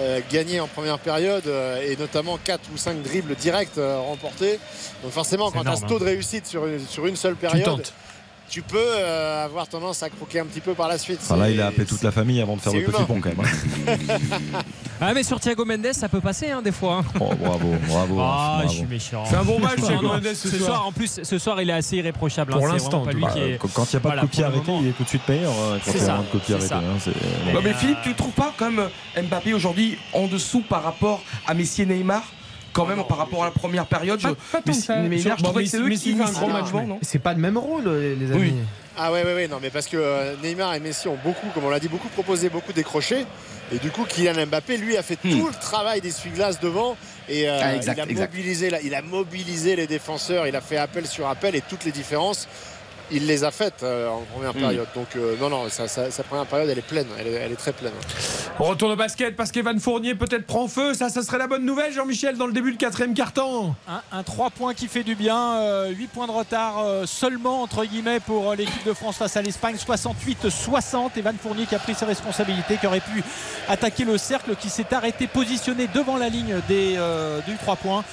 euh, 0.00 0.20
gagnés 0.30 0.60
en 0.60 0.68
première 0.68 1.00
période 1.00 1.42
euh, 1.48 1.82
et 1.82 1.96
notamment 1.96 2.38
4 2.38 2.60
ou 2.72 2.76
5 2.76 3.02
dribbles 3.02 3.34
directs 3.34 3.78
euh, 3.78 3.98
remportés. 3.98 4.60
Donc 5.02 5.10
forcément, 5.10 5.50
quand 5.50 5.62
tu 5.62 5.68
as 5.68 5.76
ce 5.76 5.86
taux 5.86 5.96
hein. 5.96 5.98
de 5.98 6.04
réussite 6.04 6.46
sur 6.46 6.64
une, 6.66 6.86
sur 6.86 7.04
une 7.08 7.16
seule 7.16 7.34
période, 7.34 7.64
tentes. 7.64 7.92
Tu 8.52 8.60
peux 8.60 8.76
euh, 8.78 9.46
avoir 9.46 9.66
tendance 9.66 10.02
à 10.02 10.10
croquer 10.10 10.40
un 10.40 10.44
petit 10.44 10.60
peu 10.60 10.74
par 10.74 10.86
la 10.86 10.98
suite. 10.98 11.20
Enfin, 11.22 11.38
là, 11.38 11.48
il 11.48 11.58
a 11.58 11.68
appelé 11.68 11.86
toute 11.86 12.02
la 12.02 12.10
famille 12.12 12.38
avant 12.42 12.54
de 12.56 12.60
faire 12.60 12.74
le 12.74 12.82
petit 12.82 13.02
pont 13.04 13.18
quand 13.18 13.30
même. 13.34 13.40
hein. 13.40 13.96
Ah, 15.04 15.14
mais 15.14 15.24
sur 15.24 15.40
Thiago 15.40 15.64
Mendes, 15.64 15.92
ça 15.94 16.08
peut 16.08 16.20
passer 16.20 16.50
hein, 16.52 16.62
des 16.62 16.70
fois. 16.70 16.98
hein. 16.98 17.04
Oh, 17.18 17.32
bravo, 17.34 17.74
bravo. 17.88 18.16
Ah, 18.20 18.58
bravo. 18.58 18.68
je 18.68 18.76
suis 18.76 18.86
méchant. 18.86 19.24
C'est 19.28 19.34
un 19.34 19.42
bon 19.42 19.58
match, 19.58 19.80
Thiago 19.84 20.06
Mendes, 20.06 20.22
ce 20.34 20.48
ce 20.48 20.56
soir. 20.58 20.68
soir. 20.68 20.86
En 20.86 20.92
plus, 20.92 21.20
ce 21.24 21.38
soir, 21.38 21.60
il 21.60 21.70
est 21.70 21.72
assez 21.72 21.96
irréprochable. 21.96 22.52
Pour 22.52 22.68
l'instant, 22.68 23.04
est. 23.08 23.58
Quand 23.58 23.84
il 23.92 23.96
n'y 23.96 23.96
a 23.96 24.00
pas 24.00 24.08
Voilà, 24.10 24.22
de 24.22 24.26
le 24.38 24.44
arrêté, 24.44 24.70
moment. 24.70 24.80
il 24.82 24.88
est 24.90 24.92
tout 24.92 25.02
de 25.02 25.08
suite 25.08 25.28
meilleur. 25.28 25.50
hein, 25.50 25.78
Quand 25.84 25.90
C'est 25.92 25.98
ça, 25.98 26.18
de 26.18 26.54
arrêté. 26.54 26.74
Mais, 27.64 27.72
Philippe, 27.74 27.98
tu 28.04 28.10
ne 28.10 28.14
trouves 28.14 28.32
pas 28.34 28.52
comme 28.56 28.88
Mbappé 29.16 29.54
aujourd'hui 29.54 29.98
en 30.12 30.28
dessous 30.28 30.62
par 30.68 30.84
rapport 30.84 31.20
à 31.48 31.54
Messi 31.54 31.82
et 31.82 31.86
Neymar? 31.86 32.22
Quand 32.72 32.86
même 32.86 33.02
par 33.08 33.18
rapport 33.18 33.42
à 33.42 33.46
la 33.46 33.52
première 33.52 33.86
période 33.86 34.20
je... 34.20 34.28
Pas- 34.28 34.34
pas 34.34 34.58
tant 34.58 34.62
mais, 34.66 34.72
que 34.72 34.78
ça. 34.78 34.96
mais 34.96 35.18
Sur- 35.18 35.30
là, 35.30 35.36
je 35.38 35.42
bon, 35.42 35.48
trouvais 35.50 35.64
que 35.64 35.70
c'est 35.70 35.78
eux 35.78 35.88
qui 35.90 36.12
un 36.12 36.30
grand 36.30 36.48
match, 36.48 36.66
C'est 37.02 37.18
pas 37.18 37.32
le 37.34 37.38
même 37.40 37.58
rôle, 37.58 37.88
les 37.88 38.14
les 38.16 38.32
amis. 38.32 38.40
Oui. 38.40 38.54
Ah 38.96 39.10
ouais, 39.10 39.24
ouais, 39.24 39.34
ouais, 39.34 39.48
non, 39.48 39.58
mais 39.62 39.70
parce 39.70 39.86
que 39.86 39.96
euh, 39.96 40.34
Neymar 40.42 40.74
et 40.74 40.80
Messi 40.80 41.08
ont 41.08 41.16
beaucoup, 41.24 41.46
comme 41.54 41.64
on 41.64 41.70
l'a 41.70 41.80
dit, 41.80 41.88
beaucoup 41.88 42.08
proposé, 42.08 42.50
beaucoup 42.50 42.74
décroché. 42.74 43.24
Et 43.74 43.78
du 43.78 43.90
coup, 43.90 44.04
Kylian 44.04 44.46
Mbappé, 44.46 44.76
lui, 44.76 44.98
a 44.98 45.02
fait 45.02 45.16
tout 45.16 45.46
le 45.48 45.58
travail 45.58 46.02
d'essuie-glace 46.02 46.60
devant. 46.60 46.94
Et 47.26 47.48
euh, 47.48 47.58
Ah, 47.62 47.74
exact, 47.74 47.96
il, 47.96 48.00
a 48.02 48.04
exact. 48.10 48.30
mobilisé, 48.34 48.68
la- 48.68 48.82
il 48.82 48.94
a 48.94 49.00
mobilisé 49.00 49.76
les 49.76 49.86
défenseurs, 49.86 50.46
il 50.46 50.54
a 50.56 50.60
fait 50.60 50.76
appel 50.76 51.06
sur 51.06 51.26
appel 51.26 51.54
et 51.56 51.62
toutes 51.62 51.84
les 51.86 51.92
différences. 51.92 52.48
Il 53.12 53.26
les 53.26 53.44
a 53.44 53.50
faites 53.50 53.82
euh, 53.82 54.08
en 54.08 54.22
première 54.32 54.54
Hmm. 54.54 54.60
période. 54.60 54.86
Donc, 54.94 55.08
euh, 55.16 55.36
non, 55.40 55.50
non, 55.50 55.68
sa, 55.68 55.86
sa- 55.86 56.10
sa 56.10 56.22
première 56.22 56.46
période, 56.46 56.68
elle 56.70 56.78
est 56.78 56.86
pleine. 56.86 57.06
Elle 57.18 57.26
est, 57.26 57.32
elle 57.32 57.52
est 57.52 57.56
très 57.56 57.72
pleine. 57.72 57.92
On 58.58 58.64
retourne 58.64 58.92
au 58.92 58.96
basket 58.96 59.36
parce 59.36 59.50
qu'Evan 59.52 59.78
Fournier 59.78 60.14
peut-être 60.14 60.46
prend 60.46 60.66
feu. 60.68 60.94
Ça, 60.94 61.08
ça 61.10 61.22
serait 61.22 61.38
la 61.38 61.46
bonne 61.46 61.64
nouvelle, 61.64 61.92
Jean-Michel, 61.92 62.36
dans 62.38 62.46
le 62.46 62.52
début 62.52 62.72
de 62.72 62.76
quatrième 62.78 63.12
quart-temps. 63.14 63.74
Un, 63.88 64.00
un 64.18 64.22
3 64.22 64.50
points 64.50 64.72
qui 64.74 64.88
fait 64.88 65.02
du 65.04 65.14
bien, 65.14 65.56
euh, 65.56 65.88
8 65.90 66.06
points 66.08 66.26
de 66.26 66.32
retard 66.32 66.78
euh, 66.80 67.04
seulement 67.06 67.62
entre 67.62 67.84
guillemets 67.84 68.20
pour 68.20 68.50
euh, 68.52 68.56
l'équipe 68.56 68.84
de 68.86 68.92
France 68.94 69.16
face 69.16 69.36
à 69.36 69.42
l'Espagne, 69.42 69.76
68-60. 69.76 71.10
Evan 71.16 71.36
Fournier 71.42 71.66
qui 71.66 71.74
a 71.74 71.78
pris 71.78 71.94
ses 71.94 72.04
responsabilités, 72.04 72.76
qui 72.78 72.86
aurait 72.86 73.00
pu 73.00 73.22
attaquer 73.68 74.04
le 74.04 74.16
cercle, 74.18 74.54
qui 74.56 74.68
s'est 74.70 74.92
arrêté 74.92 75.26
positionné 75.26 75.88
devant 75.94 76.16
la 76.16 76.28
ligne 76.28 76.56
des, 76.68 76.94
euh, 76.96 77.40
du 77.46 77.56
3 77.56 77.76
points. 77.76 78.04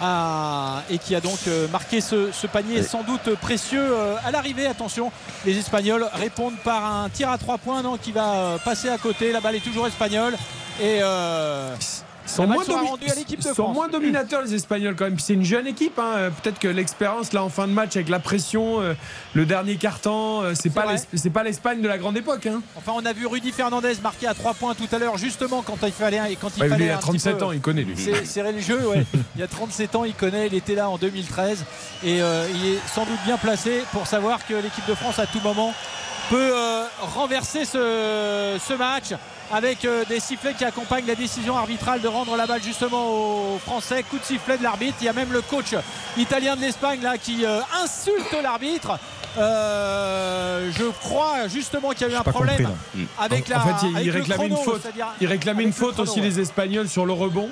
Ah, 0.00 0.82
et 0.90 0.98
qui 0.98 1.14
a 1.14 1.20
donc 1.20 1.38
euh, 1.48 1.68
marqué 1.68 2.00
ce, 2.00 2.30
ce 2.30 2.46
panier 2.46 2.82
sans 2.82 3.02
doute 3.02 3.34
précieux 3.36 3.80
euh, 3.82 4.16
à 4.24 4.30
l'arrivée. 4.30 4.66
Attention, 4.66 5.10
les 5.44 5.56
Espagnols 5.58 6.06
répondent 6.12 6.58
par 6.64 6.84
un 6.84 7.08
tir 7.08 7.30
à 7.30 7.38
3 7.38 7.58
points 7.58 7.82
non, 7.82 7.96
qui 7.96 8.12
va 8.12 8.34
euh, 8.34 8.58
passer 8.58 8.90
à 8.90 8.98
côté. 8.98 9.32
La 9.32 9.40
balle 9.40 9.56
est 9.56 9.60
toujours 9.64 9.86
espagnole. 9.86 10.34
Et 10.80 10.98
euh, 11.02 11.74
sont, 12.26 12.46
moins, 12.46 12.64
domi- 12.64 12.86
à 13.48 13.54
sont 13.54 13.68
moins 13.68 13.88
dominateurs 13.88 14.42
les 14.42 14.54
Espagnols 14.54 14.94
quand 14.96 15.04
même. 15.04 15.18
C'est 15.18 15.34
une 15.34 15.44
jeune 15.44 15.66
équipe. 15.66 15.98
hein. 15.98 16.12
Euh, 16.16 16.30
Peut-être 16.30 16.58
que 16.58 16.68
l'expérience 16.68 17.32
là 17.32 17.42
en 17.44 17.48
fin 17.48 17.66
de 17.66 17.72
match 17.72 17.96
avec 17.96 18.08
la 18.08 18.18
pression, 18.18 18.80
euh, 18.80 18.94
le 19.34 19.46
dernier 19.46 19.76
carton, 19.76 20.42
euh, 20.42 20.52
c'est 20.54 20.70
pas 20.70 20.84
c'est 21.14 21.30
l'Espagne 21.42 21.80
de 21.80 21.88
la 21.88 21.98
grande 21.98 22.16
époque. 22.16 22.46
hein. 22.46 22.60
Enfin, 22.76 22.92
on 22.94 23.04
a 23.06 23.12
vu 23.12 23.26
Rudy 23.26 23.52
Fernandez 23.52 23.94
marquer 24.02 24.26
à 24.26 24.34
3 24.34 24.54
points 24.54 24.74
tout 24.74 24.88
à 24.94 24.98
l'heure, 24.98 25.16
justement 25.18 25.62
quand 25.62 25.76
il 25.82 25.92
fallait, 25.92 26.20
quand 26.40 26.50
il 26.56 26.62
Ouais, 26.62 26.68
fallait 26.68 26.84
lui, 26.84 26.86
il 26.86 26.90
a 26.90 26.94
un 26.94 26.98
petit 26.98 27.06
37 27.06 27.38
peu 27.38 27.44
ans, 27.44 27.52
il 27.52 27.60
connaît 27.60 27.82
lui. 27.82 27.96
c'est- 27.96 28.24
jeu. 28.60 28.86
Ouais. 28.88 29.04
Il 29.36 29.40
y 29.40 29.44
a 29.44 29.48
37 29.48 29.94
ans, 29.96 30.04
il 30.04 30.14
connaît, 30.14 30.46
il 30.46 30.54
était 30.54 30.74
là 30.74 30.88
en 30.88 30.96
2013 30.98 31.64
et 32.04 32.20
euh, 32.22 32.46
il 32.54 32.72
est 32.72 32.78
sans 32.92 33.04
doute 33.04 33.18
bien 33.24 33.36
placé 33.36 33.82
pour 33.92 34.06
savoir 34.06 34.46
que 34.46 34.54
l'équipe 34.54 34.86
de 34.88 34.94
France 34.94 35.18
à 35.18 35.26
tout 35.26 35.40
moment 35.40 35.74
peut 36.30 36.52
renverser 37.00 37.64
ce, 37.64 38.56
ce 38.66 38.74
match 38.74 39.12
avec 39.52 39.84
euh, 39.84 40.04
des 40.04 40.20
sifflets 40.20 40.54
qui 40.54 40.64
accompagnent 40.64 41.06
la 41.06 41.14
décision 41.14 41.56
arbitrale 41.56 42.00
de 42.00 42.08
rendre 42.08 42.36
la 42.36 42.46
balle 42.46 42.62
justement 42.62 43.08
aux 43.54 43.58
Français. 43.58 44.02
Coup 44.02 44.18
de 44.18 44.24
sifflet 44.24 44.58
de 44.58 44.62
l'arbitre. 44.62 44.96
Il 45.00 45.04
y 45.04 45.08
a 45.08 45.12
même 45.12 45.32
le 45.32 45.42
coach 45.42 45.74
italien 46.16 46.56
de 46.56 46.60
l'Espagne 46.60 47.00
là 47.02 47.18
qui 47.18 47.44
euh, 47.44 47.60
insulte 47.82 48.36
l'arbitre. 48.42 48.98
Euh, 49.38 50.70
je 50.72 50.84
crois 50.84 51.46
justement 51.48 51.90
qu'il 51.90 52.06
y 52.06 52.10
a 52.10 52.14
eu 52.14 52.16
un 52.16 52.22
problème 52.22 52.56
compris, 52.56 53.02
là. 53.02 53.06
avec 53.18 53.48
la. 53.48 53.58
en 53.58 53.66
fait, 53.66 53.86
il, 53.86 53.96
avec 53.96 54.06
il 54.06 54.12
le 54.12 54.18
réclamait 54.20 54.48
chrono, 54.48 54.56
une 54.56 54.64
faute. 54.64 54.82
c'est-à-dire 54.82 55.06
Il 55.20 55.26
réclamait 55.26 55.62
avec 55.62 55.66
une 55.66 55.72
le 55.72 55.76
faute 55.76 55.94
chrono, 55.94 56.10
aussi 56.10 56.20
ouais. 56.20 56.26
les 56.26 56.40
Espagnols 56.40 56.88
sur 56.88 57.04
le 57.04 57.12
rebond. 57.12 57.50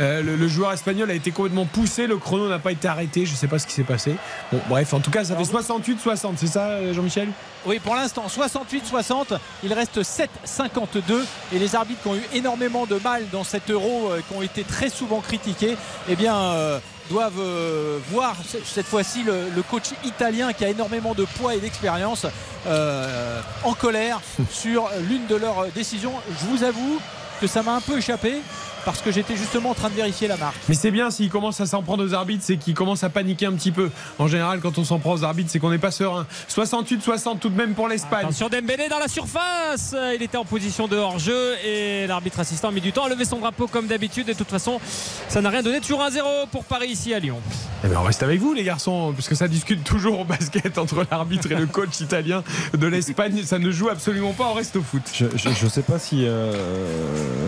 Euh, 0.00 0.22
le, 0.22 0.36
le 0.36 0.48
joueur 0.48 0.72
espagnol 0.72 1.10
a 1.10 1.14
été 1.14 1.30
complètement 1.30 1.64
poussé, 1.66 2.06
le 2.06 2.16
chrono 2.18 2.48
n'a 2.48 2.58
pas 2.58 2.72
été 2.72 2.86
arrêté, 2.88 3.26
je 3.26 3.34
sais 3.34 3.48
pas 3.48 3.58
ce 3.58 3.66
qui 3.66 3.72
s'est 3.72 3.82
passé. 3.82 4.14
Bon, 4.52 4.60
bref, 4.68 4.94
en 4.94 5.00
tout 5.00 5.10
cas, 5.10 5.24
ça 5.24 5.36
fait 5.36 5.42
68-60, 5.42 6.34
c'est 6.36 6.46
ça, 6.46 6.66
euh, 6.68 6.94
Jean-Michel? 6.94 7.28
Oui, 7.66 7.78
pour 7.80 7.94
l'instant, 7.96 8.24
68-60. 8.28 9.38
Il 9.64 9.72
reste 9.72 10.00
7-52. 10.02 11.24
Et 11.52 11.58
les 11.58 11.74
arbitres 11.74 12.00
qui 12.02 12.08
ont 12.08 12.14
eu 12.16 12.22
énormément 12.32 12.86
de 12.86 12.96
mal 13.02 13.24
dans 13.32 13.44
cet 13.44 13.70
euro, 13.70 14.10
euh, 14.10 14.20
qui 14.26 14.36
ont 14.36 14.42
été 14.42 14.62
très 14.64 14.88
souvent 14.90 15.20
critiqués, 15.20 15.76
eh 16.08 16.16
bien. 16.16 16.34
euh, 16.36 16.78
doivent 17.10 17.40
euh, 17.40 17.98
voir 18.10 18.36
cette 18.66 18.84
fois-ci 18.84 19.22
le, 19.22 19.44
le 19.56 19.62
coach 19.62 19.84
italien 20.04 20.52
qui 20.52 20.62
a 20.66 20.68
énormément 20.68 21.14
de 21.14 21.24
poids 21.24 21.54
et 21.54 21.58
d'expérience 21.58 22.26
euh, 22.66 23.40
en 23.64 23.72
colère 23.72 24.20
sur 24.50 24.90
l'une 25.08 25.26
de 25.26 25.34
leurs 25.36 25.68
décisions. 25.74 26.12
Je 26.38 26.44
vous 26.46 26.64
avoue 26.64 27.00
que 27.40 27.46
ça 27.46 27.62
m'a 27.62 27.76
un 27.76 27.80
peu 27.80 27.96
échappé 27.96 28.42
parce 28.88 29.02
que 29.02 29.12
j'étais 29.12 29.36
justement 29.36 29.68
en 29.68 29.74
train 29.74 29.90
de 29.90 29.94
vérifier 29.94 30.28
la 30.28 30.38
marque. 30.38 30.56
Mais 30.66 30.74
c'est 30.74 30.90
bien 30.90 31.10
s'il 31.10 31.28
commence 31.28 31.60
à 31.60 31.66
s'en 31.66 31.82
prendre 31.82 32.02
aux 32.02 32.14
arbitres, 32.14 32.42
c'est 32.42 32.56
qu'il 32.56 32.72
commence 32.72 33.04
à 33.04 33.10
paniquer 33.10 33.44
un 33.44 33.52
petit 33.52 33.70
peu. 33.70 33.90
En 34.18 34.28
général, 34.28 34.60
quand 34.60 34.78
on 34.78 34.84
s'en 34.84 34.98
prend 34.98 35.12
aux 35.12 35.24
arbitres, 35.24 35.50
c'est 35.52 35.58
qu'on 35.58 35.68
n'est 35.68 35.76
pas 35.76 35.90
serein. 35.90 36.26
68-60 36.48 37.38
tout 37.38 37.50
de 37.50 37.54
même 37.54 37.74
pour 37.74 37.86
l'Espagne. 37.86 38.20
Attention 38.20 38.48
Dembélé 38.48 38.88
dans 38.88 38.98
la 38.98 39.08
surface. 39.08 39.94
Il 40.14 40.22
était 40.22 40.38
en 40.38 40.46
position 40.46 40.88
de 40.88 40.96
hors-jeu 40.96 41.56
et 41.66 42.06
l'arbitre 42.06 42.40
assistant 42.40 42.68
a 42.68 42.70
mis 42.70 42.80
du 42.80 42.92
temps 42.92 43.04
à 43.04 43.10
lever 43.10 43.26
son 43.26 43.40
drapeau 43.40 43.66
comme 43.66 43.88
d'habitude. 43.88 44.26
Et 44.30 44.32
de 44.32 44.38
toute 44.38 44.48
façon, 44.48 44.80
ça 45.28 45.42
n'a 45.42 45.50
rien 45.50 45.62
donné. 45.62 45.80
Toujours 45.80 46.00
1-0 46.00 46.48
pour 46.50 46.64
Paris 46.64 46.88
ici 46.88 47.12
à 47.12 47.18
Lyon. 47.18 47.40
Eh 47.84 47.88
ben, 47.88 47.98
on 48.00 48.04
reste 48.04 48.22
avec 48.22 48.40
vous 48.40 48.54
les 48.54 48.64
garçons, 48.64 49.12
parce 49.14 49.28
que 49.28 49.34
ça 49.34 49.48
discute 49.48 49.84
toujours 49.84 50.20
au 50.20 50.24
basket 50.24 50.78
entre 50.78 51.04
l'arbitre 51.10 51.52
et 51.52 51.56
le 51.56 51.66
coach 51.66 52.00
italien 52.00 52.42
de 52.72 52.86
l'Espagne. 52.86 53.42
Ça 53.44 53.58
ne 53.58 53.70
joue 53.70 53.90
absolument 53.90 54.32
pas, 54.32 54.46
on 54.46 54.54
reste 54.54 54.76
au 54.76 54.82
foot. 54.82 55.02
Je, 55.14 55.26
je 55.36 55.66
sais 55.68 55.82
pas 55.82 55.98
si 55.98 56.24
euh, 56.24 56.54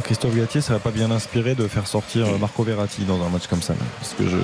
Christophe 0.05 0.37
Galtier 0.37 0.61
serait 0.61 0.79
pas 0.79 0.91
bien 0.91 1.11
inspiré 1.31 1.55
de 1.55 1.67
faire 1.69 1.87
sortir 1.87 2.27
Marco 2.39 2.63
Verratti 2.65 3.05
dans 3.05 3.23
un 3.25 3.29
match 3.29 3.47
comme 3.49 3.63
ça. 3.63 3.75
Parce 4.01 4.15
que 4.15 4.29
je. 4.29 4.37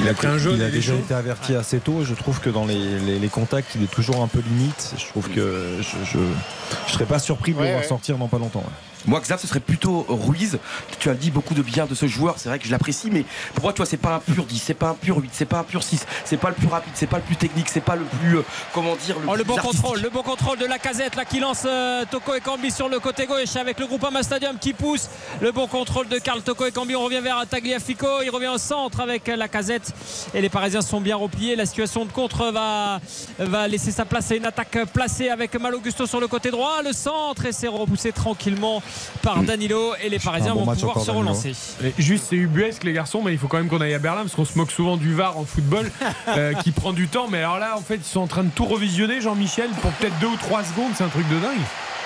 Il 0.00 0.08
a 0.08 0.14
pris 0.14 0.28
un 0.28 0.38
jaune 0.38 0.54
il 0.56 0.62
a 0.62 0.68
et 0.68 0.70
des 0.70 0.76
déjà 0.78 0.94
été 0.94 1.12
averti 1.12 1.56
assez 1.56 1.80
tôt 1.80 2.02
et 2.02 2.04
je 2.04 2.14
trouve 2.14 2.38
que 2.40 2.48
dans 2.50 2.64
les, 2.66 3.00
les- 3.00 3.18
les 3.18 3.28
contacts 3.28 3.72
il 3.74 3.82
est 3.82 3.90
toujours 3.90 4.22
un 4.22 4.28
peu 4.28 4.38
limite. 4.40 4.94
Je 4.96 5.06
trouve 5.06 5.28
que 5.28 5.78
je, 5.80 5.96
je, 6.12 6.18
je 6.86 6.92
serais 6.92 7.04
pas 7.04 7.18
surpris 7.18 7.52
de 7.52 7.58
le 7.58 7.64
voir 7.66 7.80
ouais. 7.80 7.86
sortir 7.86 8.16
dans 8.16 8.28
pas 8.28 8.38
longtemps. 8.38 8.62
Moi, 9.06 9.20
Xav, 9.20 9.40
ce 9.40 9.46
serait 9.46 9.60
plutôt 9.60 10.06
Ruiz. 10.08 10.58
Tu 10.98 11.08
as 11.10 11.14
dit 11.14 11.30
beaucoup 11.30 11.54
de 11.54 11.62
bien 11.62 11.86
de 11.86 11.94
ce 11.94 12.06
joueur. 12.06 12.34
C'est 12.38 12.48
vrai 12.48 12.58
que 12.58 12.66
je 12.66 12.70
l'apprécie, 12.70 13.10
mais 13.10 13.24
pour 13.54 13.64
moi, 13.64 13.72
tu 13.72 13.78
vois, 13.78 13.86
c'est 13.86 13.96
pas 13.96 14.14
un 14.14 14.18
pur 14.20 14.44
10, 14.44 14.58
c'est 14.58 14.74
pas 14.74 14.88
un 14.90 14.94
pur 14.94 15.18
8, 15.18 15.30
c'est 15.32 15.44
pas 15.44 15.58
un 15.58 15.64
pur 15.64 15.82
6, 15.82 16.06
c'est 16.24 16.36
pas 16.36 16.48
le 16.48 16.54
plus 16.54 16.68
rapide, 16.68 16.92
c'est 16.94 17.06
pas 17.06 17.16
le 17.16 17.22
plus 17.22 17.36
technique, 17.36 17.68
c'est 17.68 17.80
pas 17.80 17.96
le 17.96 18.04
plus, 18.04 18.38
euh, 18.38 18.42
comment 18.72 18.94
dire, 18.96 19.18
le, 19.18 19.26
Oh, 19.28 19.34
le 19.34 19.44
bon 19.44 19.56
artistique. 19.56 19.80
contrôle, 19.80 20.00
le 20.00 20.10
bon 20.10 20.22
contrôle 20.22 20.58
de 20.58 20.66
la 20.66 20.78
casette 20.78 21.16
là 21.16 21.24
qui 21.24 21.40
lance 21.40 21.64
euh, 21.66 22.04
Toko 22.10 22.34
et 22.34 22.40
Cambi 22.40 22.70
sur 22.70 22.88
le 22.88 23.00
côté 23.00 23.26
gauche 23.26 23.56
avec 23.56 23.78
le 23.80 23.86
Groupama 23.86 24.22
Stadium 24.22 24.58
qui 24.58 24.72
pousse. 24.72 25.08
Le 25.40 25.52
bon 25.52 25.66
contrôle 25.66 26.08
de 26.08 26.18
Karl 26.18 26.42
Toko 26.42 26.66
et 26.66 26.72
Cambi. 26.72 26.94
On 26.94 27.04
revient 27.04 27.20
vers 27.20 27.44
Tagliafico. 27.48 28.22
Il 28.22 28.30
revient 28.30 28.48
au 28.48 28.58
centre 28.58 29.00
avec 29.00 29.28
euh, 29.28 29.36
la 29.36 29.48
casette. 29.48 29.92
Et 30.34 30.40
les 30.40 30.48
Parisiens 30.48 30.82
sont 30.82 31.00
bien 31.00 31.16
repliés. 31.16 31.56
La 31.56 31.66
situation 31.66 32.04
de 32.04 32.12
contre 32.12 32.50
va, 32.52 33.00
va 33.38 33.68
laisser 33.68 33.90
sa 33.90 34.04
place 34.04 34.30
à 34.30 34.36
une 34.36 34.46
attaque 34.46 34.78
placée 34.92 35.28
avec 35.28 35.54
Malo 35.60 35.80
Gusto 35.80 36.06
sur 36.06 36.20
le 36.20 36.28
côté 36.28 36.50
droit. 36.50 36.82
Le 36.84 36.92
centre 36.92 37.46
et 37.46 37.52
c'est 37.52 37.68
repoussé 37.68 38.12
tranquillement 38.12 38.82
par 39.22 39.42
Danilo. 39.42 39.94
Et 40.02 40.08
les 40.08 40.18
Parisiens 40.18 40.54
bon 40.54 40.64
vont 40.64 40.74
pouvoir 40.74 41.00
se 41.00 41.10
relancer. 41.10 41.52
Et 41.84 41.92
Juste, 41.98 42.26
c'est 42.30 42.36
ubuesque 42.36 42.84
les 42.84 42.92
garçons, 42.92 43.22
mais 43.22 43.32
il 43.32 43.38
faut 43.38 43.48
quand 43.48 43.58
même 43.58 43.68
qu'on 43.68 43.80
aille 43.80 43.94
à 43.94 43.98
Berlin 43.98 44.22
parce 44.22 44.34
qu'on 44.34 44.44
se 44.44 44.56
moque 44.56 44.70
souvent 44.70 44.96
du 44.96 45.14
VAR 45.14 45.38
en 45.38 45.44
football 45.44 45.90
euh, 46.28 46.52
qui 46.54 46.72
prend 46.72 46.92
du 46.92 47.08
temps. 47.08 47.28
Mais 47.28 47.38
alors 47.38 47.58
là, 47.58 47.76
en 47.76 47.80
fait, 47.82 47.96
ils 47.96 48.04
sont 48.04 48.20
en 48.20 48.26
train 48.26 48.44
de 48.44 48.50
tout 48.50 48.64
revisionner, 48.64 49.20
Jean-Michel, 49.20 49.70
pour 49.80 49.90
peut-être 49.92 50.18
deux 50.18 50.26
ou 50.28 50.36
trois 50.36 50.64
secondes. 50.64 50.92
C'est 50.96 51.04
un 51.04 51.08
truc 51.08 51.28
de 51.28 51.38
dingue. 51.38 51.60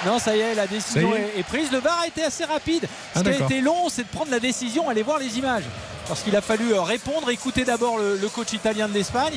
Non, 0.05 0.19
ça 0.19 0.37
y 0.37 0.41
est, 0.41 0.55
la 0.55 0.67
décision 0.67 1.11
est 1.15 1.43
prise. 1.43 1.73
Le 1.73 1.79
VAR 1.79 2.01
a 2.03 2.07
été 2.07 2.23
assez 2.23 2.45
rapide. 2.45 2.83
Ce 3.15 3.21
Ah, 3.21 3.23
qui 3.23 3.29
a 3.31 3.45
été 3.47 3.61
long, 3.63 3.89
c'est 3.89 4.03
de 4.03 4.09
prendre 4.09 4.31
la 4.31 4.41
décision, 4.41 4.89
aller 4.91 5.03
voir 5.03 5.19
les 5.19 5.39
images. 5.39 5.65
Parce 6.07 6.21
qu'il 6.21 6.37
a 6.37 6.43
fallu 6.43 6.73
euh, 6.73 6.83
répondre, 6.83 7.31
écouter 7.31 7.65
d'abord 7.65 7.99
le, 7.99 8.17
le 8.17 8.29
coach 8.29 8.53
italien 8.53 8.89
de 8.89 8.93
l'Espagne, 8.95 9.33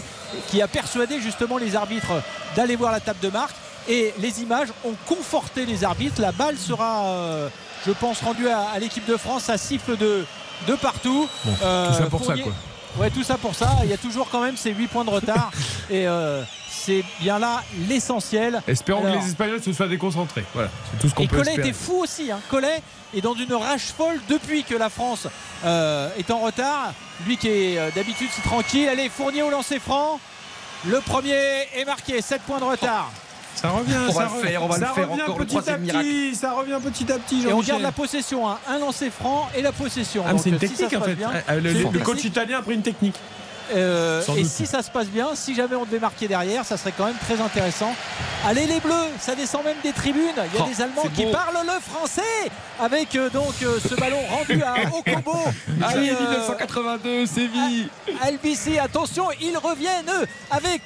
qui 0.49 0.61
a 0.61 0.67
persuadé 0.67 1.19
justement 1.21 1.57
les 1.57 1.75
arbitres 1.75 2.11
d'aller 2.55 2.75
voir 2.75 2.91
la 2.91 2.99
table 2.99 3.19
de 3.21 3.29
marque. 3.29 3.55
Et 3.87 4.13
les 4.19 4.41
images 4.41 4.69
ont 4.85 4.93
conforté 5.07 5.65
les 5.65 5.83
arbitres. 5.83 6.21
La 6.21 6.31
balle 6.31 6.57
sera, 6.57 7.05
euh, 7.05 7.49
je 7.85 7.91
pense, 7.91 8.21
rendue 8.21 8.47
à, 8.49 8.69
à 8.69 8.79
l'équipe 8.79 9.05
de 9.05 9.17
France. 9.17 9.43
Ça 9.43 9.57
siffle 9.57 9.97
de, 9.97 10.25
de 10.67 10.75
partout. 10.75 11.27
Bon, 11.45 11.53
Euh, 11.63 11.87
tout 11.87 11.93
ça 12.03 12.05
pour 12.09 12.25
ça, 12.25 12.33
quoi. 12.37 12.53
Ouais, 12.97 13.09
tout 13.11 13.23
ça 13.23 13.37
pour 13.37 13.55
ça. 13.55 13.69
Il 13.83 13.89
y 13.89 13.93
a 13.93 13.97
toujours 13.97 14.29
quand 14.31 14.41
même 14.41 14.57
ces 14.57 14.71
8 14.71 14.87
points 14.87 15.05
de 15.05 15.09
retard. 15.11 15.51
et 15.89 16.07
euh, 16.07 16.43
c'est 16.69 17.03
bien 17.19 17.39
là 17.39 17.63
l'essentiel. 17.87 18.61
Espérons 18.67 19.01
Alors- 19.05 19.15
que 19.17 19.19
les 19.23 19.27
Espagnols 19.29 19.61
se 19.63 19.73
soient 19.73 19.87
déconcentrés. 19.87 20.43
Voilà, 20.53 20.69
c'est 20.91 20.99
tout 20.99 21.09
ce 21.09 21.13
qu'on 21.15 21.23
et 21.23 21.27
peut 21.27 21.37
Collet 21.37 21.51
espérer. 21.51 21.69
était 21.69 21.77
fou 21.77 22.01
aussi. 22.03 22.31
Hein. 22.31 22.39
Collet 22.49 22.81
est 23.15 23.21
dans 23.21 23.35
une 23.35 23.53
rage 23.53 23.85
folle 23.95 24.19
depuis 24.27 24.63
que 24.63 24.75
la 24.75 24.89
France 24.89 25.27
euh, 25.65 26.09
est 26.17 26.29
en 26.31 26.39
retard. 26.39 26.93
Lui 27.27 27.37
qui 27.37 27.47
est 27.47 27.77
euh, 27.79 27.89
d'habitude 27.95 28.29
si 28.33 28.41
tranquille. 28.41 28.87
Allez, 28.89 29.09
Fournier 29.09 29.43
au 29.43 29.49
lancer 29.51 29.79
franc. 29.79 30.19
Le 30.87 30.99
premier 31.01 31.35
est 31.75 31.85
marqué, 31.85 32.21
7 32.21 32.41
points 32.43 32.59
de 32.59 32.63
retard. 32.63 33.11
Ça 33.55 33.69
revient, 33.71 33.93
On 34.07 34.11
va 34.11 34.13
ça 34.13 34.21
le 34.33 34.39
re- 34.39 34.45
faire, 34.47 34.63
on 34.63 34.67
va 34.67 34.77
le 34.77 34.85
ça 34.85 34.93
faire 34.93 35.09
revient 35.09 35.21
encore, 35.23 35.39
le 35.39 35.45
petit 35.45 35.57
à 35.57 35.61
troisième 35.61 35.85
petit, 35.87 36.35
ça 36.35 36.53
revient 36.53 36.77
petit 36.81 37.11
à 37.11 37.17
petit. 37.19 37.45
Et 37.47 37.53
on 37.53 37.61
garde 37.61 37.81
la 37.81 37.91
possession, 37.91 38.49
hein. 38.49 38.57
un 38.69 38.79
lancer 38.79 39.09
franc 39.09 39.49
et 39.55 39.61
la 39.61 39.71
possession. 39.73 40.23
Ah, 40.25 40.31
mais 40.33 40.39
c'est 40.39 40.49
une 40.49 40.57
Donc, 40.57 40.69
si 40.69 40.75
ça 40.75 40.83
technique 40.87 41.01
en 41.01 41.05
fait. 41.05 41.15
bien, 41.15 41.31
Euh, 41.49 41.59
le, 41.59 41.99
coach 41.99 42.23
italien 42.23 42.59
a 42.59 42.61
pris 42.61 42.75
une 42.75 42.81
technique. 42.81 43.15
Euh, 43.75 44.21
et 44.35 44.41
doute. 44.41 44.45
si 44.49 44.65
ça 44.65 44.81
se 44.81 44.89
passe 44.89 45.07
bien, 45.07 45.29
si 45.35 45.55
jamais 45.55 45.75
on 45.75 45.85
devait 45.85 45.99
marquer 45.99 46.27
derrière, 46.27 46.65
ça 46.65 46.77
serait 46.77 46.93
quand 46.97 47.05
même 47.05 47.17
très 47.17 47.39
intéressant. 47.41 47.93
Allez 48.45 48.65
les 48.67 48.79
Bleus, 48.79 48.93
ça 49.19 49.35
descend 49.35 49.63
même 49.65 49.77
des 49.83 49.91
tribunes. 49.91 50.23
Il 50.53 50.57
y 50.57 50.61
a 50.61 50.65
Oh, 50.65 50.69
des 50.69 50.81
Allemands 50.81 51.03
qui 51.13 51.25
parlent 51.25 51.65
le 51.65 51.79
français 51.81 52.21
avec 52.79 53.13
euh, 53.15 53.29
donc 53.29 53.53
euh, 53.61 53.77
ce 53.79 53.95
ballon 53.95 54.19
rendu 54.29 54.63
à 54.63 54.75
Okobo. 54.97 55.37
Allez, 55.83 56.07
qui, 56.07 56.15
euh, 56.15 56.29
1982, 56.29 57.25
Séville. 57.25 57.89
LBC, 58.07 58.79
attention, 58.79 59.25
ils 59.41 59.57
reviennent 59.57 60.25
avec 60.49 60.83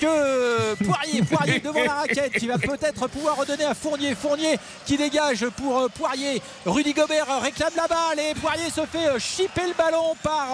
Poirier, 0.83 1.21
Poirier 1.21 1.59
devant 1.59 1.83
la 1.83 1.93
raquette 1.93 2.33
qui 2.33 2.47
va 2.47 2.57
peut-être 2.57 3.07
pouvoir 3.07 3.37
redonner 3.37 3.65
à 3.65 3.73
Fournier, 3.75 4.15
Fournier 4.15 4.57
qui 4.85 4.97
dégage 4.97 5.45
pour 5.49 5.87
Poirier, 5.91 6.41
Rudy 6.65 6.93
Gobert 6.93 7.27
réclame 7.41 7.73
la 7.75 7.87
balle 7.87 8.19
et 8.19 8.33
Poirier 8.35 8.69
se 8.69 8.81
fait 8.85 9.19
chipper 9.19 9.67
le 9.67 9.73
ballon 9.77 10.15
par 10.23 10.47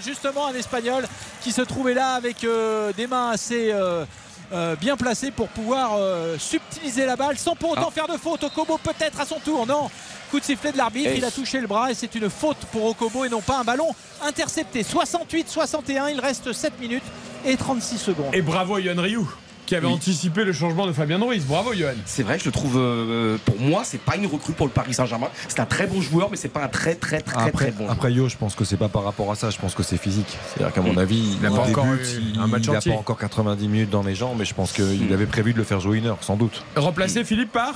justement 0.00 0.46
un 0.46 0.54
Espagnol 0.54 1.06
qui 1.42 1.52
se 1.52 1.62
trouvait 1.76 1.92
là 1.94 2.14
avec 2.14 2.42
euh, 2.44 2.90
des 2.96 3.06
mains 3.06 3.28
assez 3.30 3.70
euh, 3.70 4.06
euh, 4.50 4.76
bien 4.76 4.96
placées 4.96 5.30
pour 5.30 5.48
pouvoir 5.48 5.90
euh, 5.98 6.38
subtiliser 6.38 7.04
la 7.04 7.16
balle 7.16 7.36
sans 7.36 7.54
pour 7.54 7.72
autant 7.72 7.88
Ah. 7.88 7.94
faire 7.94 8.08
de 8.08 8.16
faute. 8.16 8.44
Okobo 8.44 8.78
peut-être 8.78 9.20
à 9.20 9.26
son 9.26 9.38
tour, 9.40 9.66
non 9.66 9.90
Coup 10.30 10.40
de 10.40 10.44
sifflet 10.44 10.72
de 10.72 10.78
l'arbitre, 10.78 11.10
il 11.14 11.24
a 11.24 11.30
touché 11.30 11.60
le 11.60 11.66
bras 11.66 11.90
et 11.90 11.94
c'est 11.94 12.14
une 12.14 12.30
faute 12.30 12.56
pour 12.72 12.86
Okobo 12.86 13.26
et 13.26 13.28
non 13.28 13.42
pas 13.42 13.58
un 13.58 13.64
ballon 13.64 13.94
intercepté. 14.24 14.82
68-61, 14.84 16.12
il 16.12 16.18
reste 16.20 16.50
7 16.52 16.80
minutes 16.80 17.04
et 17.44 17.56
36 17.58 17.98
secondes. 17.98 18.34
Et 18.34 18.40
bravo 18.42 18.78
Yohan 18.78 19.00
Ryu 19.02 19.20
qui 19.66 19.74
avait 19.74 19.86
Oui. 19.86 19.92
anticipé 19.92 20.44
le 20.44 20.52
changement 20.52 20.86
de 20.86 20.92
Fabien 20.92 21.18
Ruiz. 21.18 21.44
Bravo 21.44 21.72
Yohan. 21.72 21.92
C'est 22.06 22.22
vrai, 22.22 22.38
je 22.38 22.44
le 22.46 22.52
trouve. 22.52 22.76
euh, 22.76 23.36
pour 23.44 23.60
moi, 23.60 23.82
c'est 23.84 24.00
pas 24.00 24.16
une 24.16 24.26
recrue 24.26 24.52
pour 24.52 24.66
le 24.66 24.72
Paris 24.72 24.94
Saint-Germain. 24.94 25.28
C'est 25.48 25.60
un 25.60 25.66
très 25.66 25.86
bon 25.86 26.00
joueur, 26.00 26.28
mais 26.30 26.36
c'est 26.36 26.48
pas 26.48 26.62
un 26.64 26.68
très 26.68 26.94
très 26.94 27.20
très 27.20 27.36
Après, 27.36 27.50
très 27.50 27.70
bon. 27.72 27.88
après 27.88 28.12
Yo, 28.12 28.28
je 28.28 28.36
pense 28.36 28.54
que 28.54 28.64
c'est 28.64 28.76
pas 28.76 28.88
par 28.88 29.04
rapport 29.04 29.30
à 29.30 29.34
ça, 29.34 29.50
je 29.50 29.58
pense 29.58 29.74
que 29.74 29.82
c'est 29.82 29.96
physique. 29.98 30.38
C'est-à-dire 30.54 30.72
qu'à 30.74 30.80
mon 30.80 30.96
avis, 30.96 31.36
Il 31.40 31.44
a 31.46 31.50
au 31.50 31.56
pas 31.56 31.62
encore 31.62 31.86
il- 31.86 32.38
un 32.40 32.46
match 32.46 32.64
il 32.64 32.70
a 32.76 32.80
pas 32.80 32.98
encore 32.98 33.18
90 33.18 33.68
minutes 33.68 33.90
dans 33.90 34.02
les 34.02 34.14
jambes, 34.14 34.36
mais 34.38 34.44
je 34.44 34.54
pense 34.54 34.72
qu'il 34.72 35.12
avait 35.12 35.26
prévu 35.26 35.52
de 35.52 35.58
le 35.58 35.64
faire 35.64 35.80
jouer 35.80 35.98
une 35.98 36.06
heure, 36.06 36.18
sans 36.20 36.36
doute. 36.36 36.62
Remplacé 36.76 37.24
Philippe 37.24 37.52
par 37.52 37.74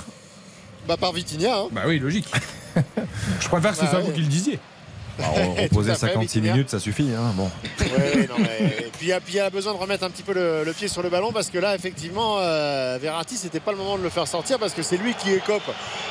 Bah, 0.89 0.97
par 0.97 1.13
Vitinha. 1.13 1.55
hein. 1.57 1.69
Bah 1.73 1.83
oui, 1.87 1.99
logique. 1.99 2.27
je 3.41 3.49
préfère 3.49 3.73
que 3.73 3.77
ce 3.77 3.83
Bah 3.83 3.91
soit 3.91 3.99
ouais. 4.01 4.05
vous 4.07 4.13
qui 4.13 4.21
le 4.21 4.27
disiez. 4.27 4.59
Bah, 5.21 5.27
on- 5.49 5.55
fait, 5.57 5.95
56 5.95 6.21
Vitinha. 6.39 6.53
minutes, 6.55 6.71
ça 6.71 6.79
suffit. 6.81 7.09
Hein, 7.17 7.33
bon. 7.35 7.51
Ouais, 7.81 8.27
non, 8.29 8.37
mais- 8.39 8.77
Et 8.87 8.91
puis, 8.99 9.07
il 9.29 9.35
y 9.35 9.41
a- 9.41 9.51
besoin 9.51 9.73
de 9.73 9.79
remettre 9.79 10.05
un 10.05 10.11
petit 10.11 10.23
peu 10.23 10.33
le, 10.33 10.65
le 10.65 10.73
pied 10.73 10.87
sur 10.89 11.03
le 11.03 11.09
ballon 11.09 11.33
parce 11.33 11.51
que 11.51 11.59
là, 11.59 11.75
effectivement, 11.75 12.37
euh, 12.39 12.99
Verratti, 13.01 13.37
c'était 13.37 13.61
pas 13.61 13.73
le 13.73 13.79
moment 13.79 13.99
de 13.99 14.03
le 14.03 14.11
faire 14.11 14.27
sortir 14.29 14.59
parce 14.59 14.73
que 14.75 14.83
c'est 14.83 14.97
lui 14.97 15.15
qui 15.15 15.33
écope 15.33 15.63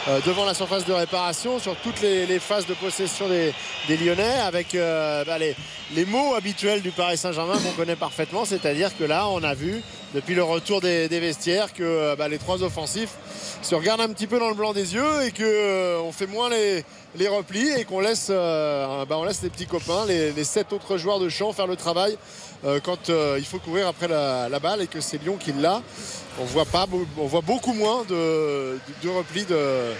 euh, 0.07 0.19
devant 0.25 0.45
la 0.45 0.53
surface 0.53 0.85
de 0.85 0.93
réparation 0.93 1.59
sur 1.59 1.75
toutes 1.77 2.01
les, 2.01 2.25
les 2.25 2.39
phases 2.39 2.65
de 2.65 2.73
possession 2.73 3.27
des, 3.29 3.53
des 3.87 3.97
Lyonnais 3.97 4.39
avec 4.45 4.75
euh, 4.75 5.23
bah, 5.25 5.37
les, 5.37 5.55
les 5.95 6.05
mots 6.05 6.35
habituels 6.35 6.81
du 6.81 6.91
Paris 6.91 7.17
Saint-Germain 7.17 7.53
qu'on 7.63 7.71
connaît 7.71 7.95
parfaitement. 7.95 8.45
C'est-à-dire 8.45 8.95
que 8.97 9.03
là, 9.03 9.27
on 9.29 9.43
a 9.43 9.53
vu 9.53 9.81
depuis 10.15 10.33
le 10.35 10.43
retour 10.43 10.81
des, 10.81 11.07
des 11.07 11.19
vestiaires 11.19 11.71
que 11.73 11.83
euh, 11.83 12.15
bah, 12.17 12.27
les 12.27 12.37
trois 12.39 12.63
offensifs 12.63 13.11
se 13.61 13.75
regardent 13.75 14.01
un 14.01 14.09
petit 14.09 14.27
peu 14.27 14.39
dans 14.39 14.49
le 14.49 14.55
blanc 14.55 14.73
des 14.73 14.93
yeux 14.95 15.23
et 15.25 15.31
que 15.31 15.43
euh, 15.43 15.99
on 16.03 16.11
fait 16.11 16.27
moins 16.27 16.49
les, 16.49 16.83
les 17.15 17.27
replis 17.27 17.69
et 17.77 17.85
qu'on 17.85 17.99
laisse, 17.99 18.27
euh, 18.29 19.05
bah, 19.05 19.17
les 19.41 19.49
petits 19.49 19.65
copains, 19.65 20.05
les, 20.07 20.43
sept 20.43 20.71
autres 20.73 20.97
joueurs 20.97 21.19
de 21.19 21.29
champ 21.29 21.51
faire 21.53 21.67
le 21.67 21.75
travail 21.75 22.17
euh, 22.65 22.79
quand 22.83 23.09
euh, 23.09 23.35
il 23.39 23.45
faut 23.45 23.59
courir 23.59 23.87
après 23.87 24.07
la, 24.07 24.59
balle 24.59 24.81
et 24.81 24.87
que 24.87 25.01
c'est 25.01 25.21
Lyon 25.21 25.37
qui 25.39 25.51
l'a. 25.53 25.81
On 26.39 26.45
voit 26.45 27.41
beaucoup 27.41 27.73
moins 27.73 28.03
de, 28.03 28.13
de, 28.13 28.79
de 29.03 29.09
replis 29.09 29.45
de, 29.45 29.93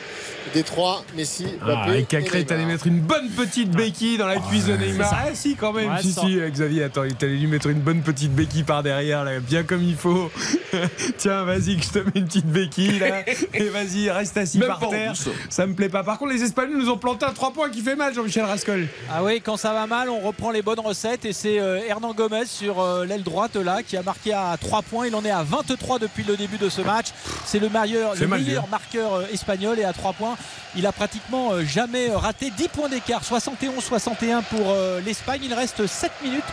des 0.54 0.64
trois 0.64 1.04
Messi, 1.16 1.46
Mbappé 1.62 1.82
Ah, 1.86 1.96
et 1.96 2.00
et 2.00 2.04
Cacré, 2.04 2.46
t'allais 2.46 2.66
mettre 2.66 2.88
une 2.88 3.00
bonne 3.00 3.30
petite 3.30 3.72
béquille 3.72 4.18
dans 4.18 4.28
la 4.28 4.38
cuisse 4.38 4.66
de 4.66 4.76
Neymar. 4.76 5.12
Ah 5.12 5.30
si, 5.34 5.56
quand 5.56 5.74
même. 5.74 5.92
Ouais, 5.92 6.02
si, 6.02 6.14
si, 6.14 6.40
Xavier, 6.52 6.84
attends, 6.84 7.04
il 7.04 7.16
t'allait 7.16 7.36
lui 7.36 7.48
mettre 7.48 7.68
une 7.68 7.82
bonne 7.82 8.02
petite 8.02 8.34
béquille 8.34 8.64
par 8.64 8.84
derrière, 8.84 9.24
là, 9.24 9.40
bien 9.40 9.64
comme 9.64 9.84
il 9.84 9.96
faut. 9.96 10.32
Tiens, 11.18 11.44
vas-y, 11.44 11.78
que 11.78 11.86
je 11.86 11.90
te 11.90 12.00
mets 12.00 12.12
une 12.16 12.26
petite 12.26 12.48
béquille, 12.48 13.00
là. 13.00 13.24
Et 13.54 13.70
vas-y, 13.70 14.10
reste 14.10 14.38
assis 14.38 14.60
Même 14.60 14.68
par 14.68 14.90
terre. 14.90 15.14
Ça 15.50 15.68
me 15.68 15.74
plaît 15.74 15.90
pas. 15.90 16.04
Par 16.04 16.18
contre, 16.18 16.34
les 16.34 16.44
Espagnols 16.44 16.78
nous 16.78 16.90
ont 16.90 16.98
planté 16.98 17.26
un 17.26 17.34
3 17.34 17.52
points 17.54 17.70
qui 17.70 17.82
fait 17.82 17.96
mal, 17.96 18.14
Jean-Michel 18.14 18.46
Rascol. 18.46 18.88
Ah 19.12 19.24
oui, 19.24 19.42
quand 19.42 19.58
ça 19.58 19.74
va 19.74 19.88
mal, 19.88 20.10
on 20.10 20.20
reprend 20.20 20.52
les 20.52 20.62
bonnes 20.62 20.80
recettes 20.80 21.26
et 21.26 21.34
c'est 21.34 21.60
euh, 21.60 21.80
Hernan 21.88 22.14
Gomez 22.14 22.46
sur 22.46 22.80
euh, 22.80 23.06
l'aile 23.06 23.24
droite 23.24 23.56
là 23.56 23.84
qui 23.84 23.98
a 23.98 24.04
marqué 24.04 24.34
à 24.34 24.56
3 24.60 24.82
points. 24.84 25.08
Il 25.08 25.16
en 25.16 25.24
est 25.26 25.32
à 25.32 25.44
23 25.44 26.00
depuis 26.00 26.24
le 26.24 26.38
début 26.38 26.58
de 26.58 26.70
ce 26.70 26.82
match. 26.82 27.08
C'est 27.46 27.60
le 27.60 27.70
meilleur, 27.70 28.16
le 28.16 28.28
meilleur 28.28 28.64
hein. 28.64 28.68
marqueur 28.72 29.14
euh, 29.14 29.24
espagnol 29.32 29.80
et 29.80 29.84
à 29.84 29.94
3 29.94 30.14
points, 30.14 30.29
il 30.76 30.86
a 30.86 30.92
pratiquement 30.92 31.52
euh, 31.52 31.64
jamais 31.64 32.12
raté 32.12 32.52
10 32.52 32.68
points 32.70 32.90
d'écart, 32.90 33.22
71-61 33.24 34.44
pour 34.44 34.70
euh, 34.70 35.02
l'Espagne. 35.02 35.42
Il 35.44 35.54
reste 35.54 35.88
7 35.88 36.12
minutes 36.24 36.44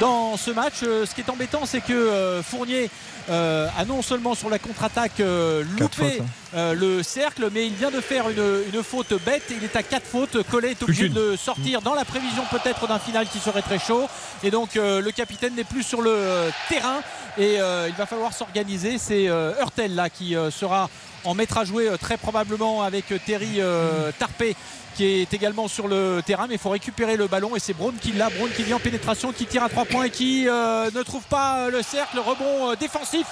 dans 0.00 0.36
ce 0.36 0.50
match. 0.50 0.74
Euh, 0.82 1.06
ce 1.06 1.14
qui 1.14 1.20
est 1.20 1.30
embêtant, 1.30 1.66
c'est 1.66 1.80
que 1.80 1.92
euh, 1.92 2.42
Fournier 2.42 2.90
euh, 3.28 3.66
a 3.76 3.84
non 3.84 4.02
seulement 4.02 4.34
sur 4.34 4.48
la 4.48 4.58
contre-attaque 4.58 5.20
euh, 5.20 5.64
loupé 5.78 6.20
hein. 6.20 6.24
euh, 6.54 6.74
le 6.74 7.02
cercle, 7.02 7.48
mais 7.52 7.66
il 7.66 7.74
vient 7.74 7.90
de 7.90 8.00
faire 8.00 8.28
une, 8.30 8.62
une 8.72 8.82
faute 8.82 9.12
bête. 9.24 9.42
Il 9.50 9.64
est 9.64 9.74
à 9.76 9.82
4 9.82 10.06
fautes. 10.06 10.42
Collet 10.50 10.72
est 10.72 10.82
obligé 10.82 11.08
de 11.08 11.36
sortir 11.36 11.82
dans 11.82 11.94
la 11.94 12.04
prévision 12.04 12.44
peut-être 12.50 12.86
d'un 12.86 12.98
final 12.98 13.26
qui 13.26 13.38
serait 13.38 13.62
très 13.62 13.78
chaud. 13.78 14.06
Et 14.42 14.50
donc 14.50 14.76
euh, 14.76 15.00
le 15.00 15.10
capitaine 15.10 15.54
n'est 15.54 15.64
plus 15.64 15.82
sur 15.82 16.02
le 16.02 16.10
euh, 16.12 16.50
terrain 16.68 17.00
et 17.38 17.60
euh, 17.60 17.88
il 17.88 17.94
va 17.94 18.06
falloir 18.06 18.32
s'organiser. 18.32 18.98
C'est 18.98 19.28
euh, 19.28 19.52
Hurtel 19.60 19.94
là 19.94 20.08
qui 20.08 20.36
euh, 20.36 20.50
sera 20.50 20.88
en 21.26 21.34
maître 21.34 21.58
à 21.58 21.64
jouer 21.64 21.88
euh, 21.88 21.96
très 21.96 22.16
probablement 22.16 22.82
avec 22.82 23.10
euh, 23.12 23.18
Terry 23.24 23.56
euh, 23.58 24.10
Tarpé 24.18 24.56
qui 24.94 25.04
est 25.04 25.34
également 25.34 25.68
sur 25.68 25.88
le 25.88 26.22
terrain. 26.24 26.46
Mais 26.48 26.54
il 26.54 26.60
faut 26.60 26.70
récupérer 26.70 27.16
le 27.16 27.26
ballon 27.26 27.54
et 27.54 27.58
c'est 27.58 27.74
Braun 27.74 27.92
qui 28.00 28.12
l'a. 28.12 28.30
Braun 28.30 28.48
qui 28.48 28.62
vient 28.62 28.76
en 28.76 28.80
pénétration 28.80 29.30
qui 29.30 29.44
tire 29.44 29.62
à 29.62 29.68
3 29.68 29.84
points 29.84 30.04
et 30.04 30.10
qui 30.10 30.44
ne 30.44 31.02
trouve 31.02 31.24
pas 31.24 31.68
le 31.68 31.82
cercle. 31.82 32.18
Rebond 32.18 32.74
défensif 32.80 33.26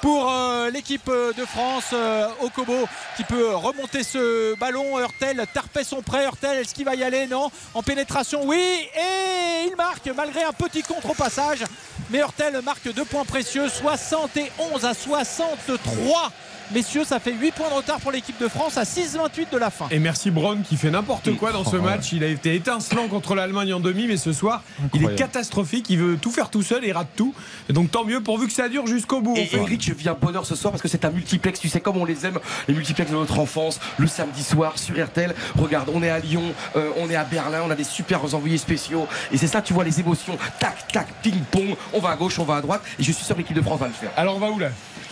pour 0.00 0.28
l'équipe 0.72 1.08
de 1.08 1.44
France 1.44 1.90
euh, 1.92 2.26
Okobo 2.42 2.88
qui 3.16 3.22
peut 3.22 3.54
remonter 3.54 4.02
ce 4.02 4.56
ballon. 4.56 4.98
Hurtel 4.98 5.46
Tarpé 5.54 5.84
sont 5.84 6.02
prêts. 6.02 6.24
Hurtel 6.24 6.58
est-ce 6.58 6.74
qu'il 6.74 6.84
va 6.84 6.96
y 6.96 7.04
aller? 7.04 7.28
Non. 7.28 7.48
En 7.74 7.82
pénétration 7.84 8.40
oui. 8.44 8.58
Et 8.96 9.68
il 9.68 9.76
marque 9.76 10.10
malgré 10.16 10.42
un 10.42 10.52
petit 10.52 10.82
contre 10.82 11.10
au 11.10 11.14
passage 11.14 11.62
mais 12.10 12.18
Hurtel 12.18 12.60
marque 12.62 12.92
deux 12.92 13.04
points 13.04 13.24
précieux 13.24 13.68
71 13.68 14.84
à 14.84 14.94
63 14.94 16.32
messieurs 16.72 17.04
ça 17.04 17.18
fait 17.20 17.32
8 17.32 17.52
points 17.52 17.68
de 17.68 17.74
retard 17.74 18.00
pour 18.00 18.12
l'équipe 18.12 18.38
de 18.40 18.48
France 18.48 18.76
à 18.78 18.84
6-28 18.84 19.52
de 19.52 19.58
la 19.58 19.70
fin 19.70 19.86
Et 19.90 19.98
merci 19.98 20.30
Brown 20.30 20.62
qui 20.62 20.76
fait 20.76 20.90
n'importe 20.90 21.34
quoi 21.36 21.52
dans 21.52 21.64
ce 21.64 21.76
match. 21.76 22.12
Il 22.12 22.24
a 22.24 22.28
été 22.28 22.54
étincelant 22.54 23.08
contre 23.08 23.34
l'Allemagne 23.34 23.74
en 23.74 23.80
demi, 23.80 24.06
mais 24.06 24.16
ce 24.16 24.32
soir, 24.32 24.62
il 24.94 25.04
est 25.04 25.14
catastrophique. 25.14 25.86
Il 25.90 25.98
veut 25.98 26.16
tout 26.16 26.30
faire 26.30 26.50
tout 26.50 26.62
seul 26.62 26.84
et 26.84 26.88
il 26.88 26.92
rate 26.92 27.08
tout. 27.16 27.34
Et 27.68 27.72
donc 27.72 27.90
tant 27.90 28.04
mieux 28.04 28.20
pourvu 28.20 28.46
que 28.46 28.52
ça 28.52 28.68
dure 28.68 28.86
jusqu'au 28.86 29.20
bout. 29.20 29.36
Et. 29.36 29.48
Eric, 29.54 29.84
je 29.84 29.92
viens 29.92 30.16
bonheur 30.20 30.46
ce 30.46 30.54
soir 30.54 30.72
parce 30.72 30.82
que 30.82 30.88
c'est 30.88 31.04
un 31.04 31.10
multiplex, 31.10 31.60
tu 31.60 31.68
sais 31.68 31.80
comme 31.80 31.96
on 31.96 32.04
les 32.04 32.26
aime, 32.26 32.38
les 32.68 32.74
multiplex 32.74 33.10
de 33.10 33.16
notre 33.16 33.38
enfance, 33.38 33.80
le 33.98 34.06
samedi 34.06 34.42
soir 34.42 34.78
sur 34.78 35.02
RTL. 35.02 35.34
Regarde, 35.56 35.90
on 35.94 36.02
est 36.02 36.10
à 36.10 36.18
Lyon, 36.18 36.42
euh, 36.76 36.90
on 36.96 37.08
est 37.10 37.16
à 37.16 37.24
Berlin, 37.24 37.62
on 37.66 37.70
a 37.70 37.74
des 37.74 37.84
super 37.84 38.22
envoyés 38.34 38.58
spéciaux. 38.58 39.06
Et 39.32 39.38
c'est 39.38 39.46
ça, 39.46 39.62
tu 39.62 39.72
vois 39.72 39.84
les 39.84 40.00
émotions, 40.00 40.36
tac, 40.58 40.88
tac, 40.92 41.08
ping-pong, 41.22 41.76
on 41.92 42.00
va 42.00 42.10
à 42.10 42.16
gauche, 42.16 42.38
on 42.38 42.44
va 42.44 42.56
à 42.56 42.60
droite. 42.60 42.82
Et 42.98 43.02
je 43.02 43.12
suis 43.12 43.24
sûr 43.24 43.34
que 43.34 43.40
l'équipe 43.40 43.56
de 43.56 43.62
France 43.62 43.80
va 43.80 43.86
le 43.86 43.92
faire. 43.92 44.10
Alors 44.16 44.36
on 44.36 44.40
va 44.40 44.50
où 44.50 44.58
là? 44.58 44.68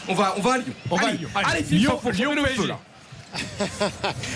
On 0.09 0.15
va, 0.15 0.35
on 0.37 0.41
va 0.41 0.53
à 0.55 0.59
Lyon. 0.59 0.73
On 0.91 0.97
va 0.97 1.03
à 1.05 1.09
Allez, 1.09 1.19
Lyon. 1.19 1.29
Allez, 1.35 1.47
Allez, 1.51 1.65
Philippe, 1.65 1.83
Lyon, 1.89 2.01
faut 2.57 2.67
là. 2.67 2.79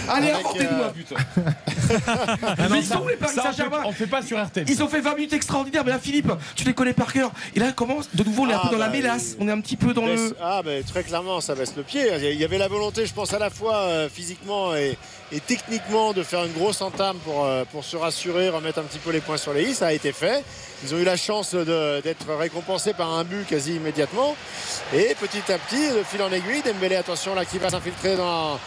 Allez, 0.09 0.31
apportez-nous 0.31 0.71
euh, 0.71 0.89
un 0.89 0.93
but. 0.93 1.07
Ah 1.13 2.55
non, 2.59 2.67
Mais 2.71 2.79
ils 2.79 2.85
ça- 2.87 2.95
sont 2.95 3.03
où 3.03 3.09
les 3.09 3.17
Paris 3.17 3.35
ça, 3.35 3.43
on 3.43 3.45
fait- 3.45 3.57
Saint-Germain 3.57 3.83
On 3.85 3.93
fait 3.93 4.07
pas 4.07 4.23
sur 4.23 4.43
RTL. 4.43 4.65
Ils 4.69 4.83
ont 4.83 4.89
fait 4.89 5.01
20 5.01 5.15
minutes 5.17 5.33
extraordinaires, 5.35 5.83
mais 5.85 5.91
là 5.91 5.99
Philippe, 5.99 6.33
tu 6.55 6.65
les 6.65 6.73
connais 6.73 6.95
par 6.95 7.13
cœur. 7.13 7.31
Et 7.55 7.61
là, 7.61 7.73
comment 7.73 7.99
De 8.15 8.25
nouveau, 8.25 8.45
on 8.45 8.49
est 8.49 8.55
un 8.55 8.61
Ah, 8.63 8.69
peu 8.69 8.75
dans 8.77 8.81
la 8.81 8.87
bah, 8.87 8.93
mélasse, 8.93 9.37
on 9.39 9.49
est 9.49 9.53
un 9.53 9.61
petit 9.61 9.77
peu 9.77 9.93
dans 9.93 10.05
Baisse- 10.07 10.31
le. 10.31 10.37
Ah, 10.41 10.63
mais 10.65 10.83
très 10.83 11.03
clairement, 11.03 11.41
ça 11.43 11.55
baisse 11.55 11.75
le 11.77 11.83
pied. 11.83 12.07
Il 12.33 12.41
y 12.41 12.45
avait 12.45 12.59
la 12.59 12.69
volonté, 12.69 13.05
je 13.07 13.13
pense, 13.13 13.35
à 13.35 13.39
la 13.39 13.51
fois 13.51 13.77
euh, 13.81 14.09
physiquement 14.09 14.75
et, 14.75 14.97
et 15.33 15.41
techniquement 15.41 16.13
de 16.13 16.23
faire 16.23 16.45
une 16.45 16.53
grosse 16.53 16.81
entame 16.81 17.17
pour, 17.19 17.45
euh, 17.45 17.65
pour 17.71 17.85
se 17.85 17.97
rassurer, 17.97 18.49
remettre 18.49 18.79
un 18.79 18.83
petit 18.83 18.99
peu 18.99 19.11
les 19.11 19.21
points 19.21 19.37
sur 19.37 19.53
les 19.53 19.71
i. 19.71 19.75
Ça 19.75 19.89
a 19.89 19.93
été 19.93 20.13
fait. 20.13 20.45
Ils 20.85 20.95
ont 20.95 20.99
eu 20.99 21.05
la 21.05 21.17
chance 21.17 21.55
d'être 21.55 22.35
récompensés 22.39 22.93
par 22.93 23.13
un 23.15 23.25
but 23.25 23.47
quasi 23.47 23.77
immédiatement. 23.77 24.37
Et 24.95 25.17
petit 25.19 25.51
à 25.51 25.59
petit, 25.59 25.89
de 25.89 26.03
fil 26.03 26.23
en 26.23 26.31
aiguille, 26.31 26.63
Dembélé, 26.63 26.97
attention 26.97 27.35
là, 27.35 27.45
qui 27.45 27.59
va 27.59 27.71
s'infiltrer 27.71 28.17
dans 28.17 28.59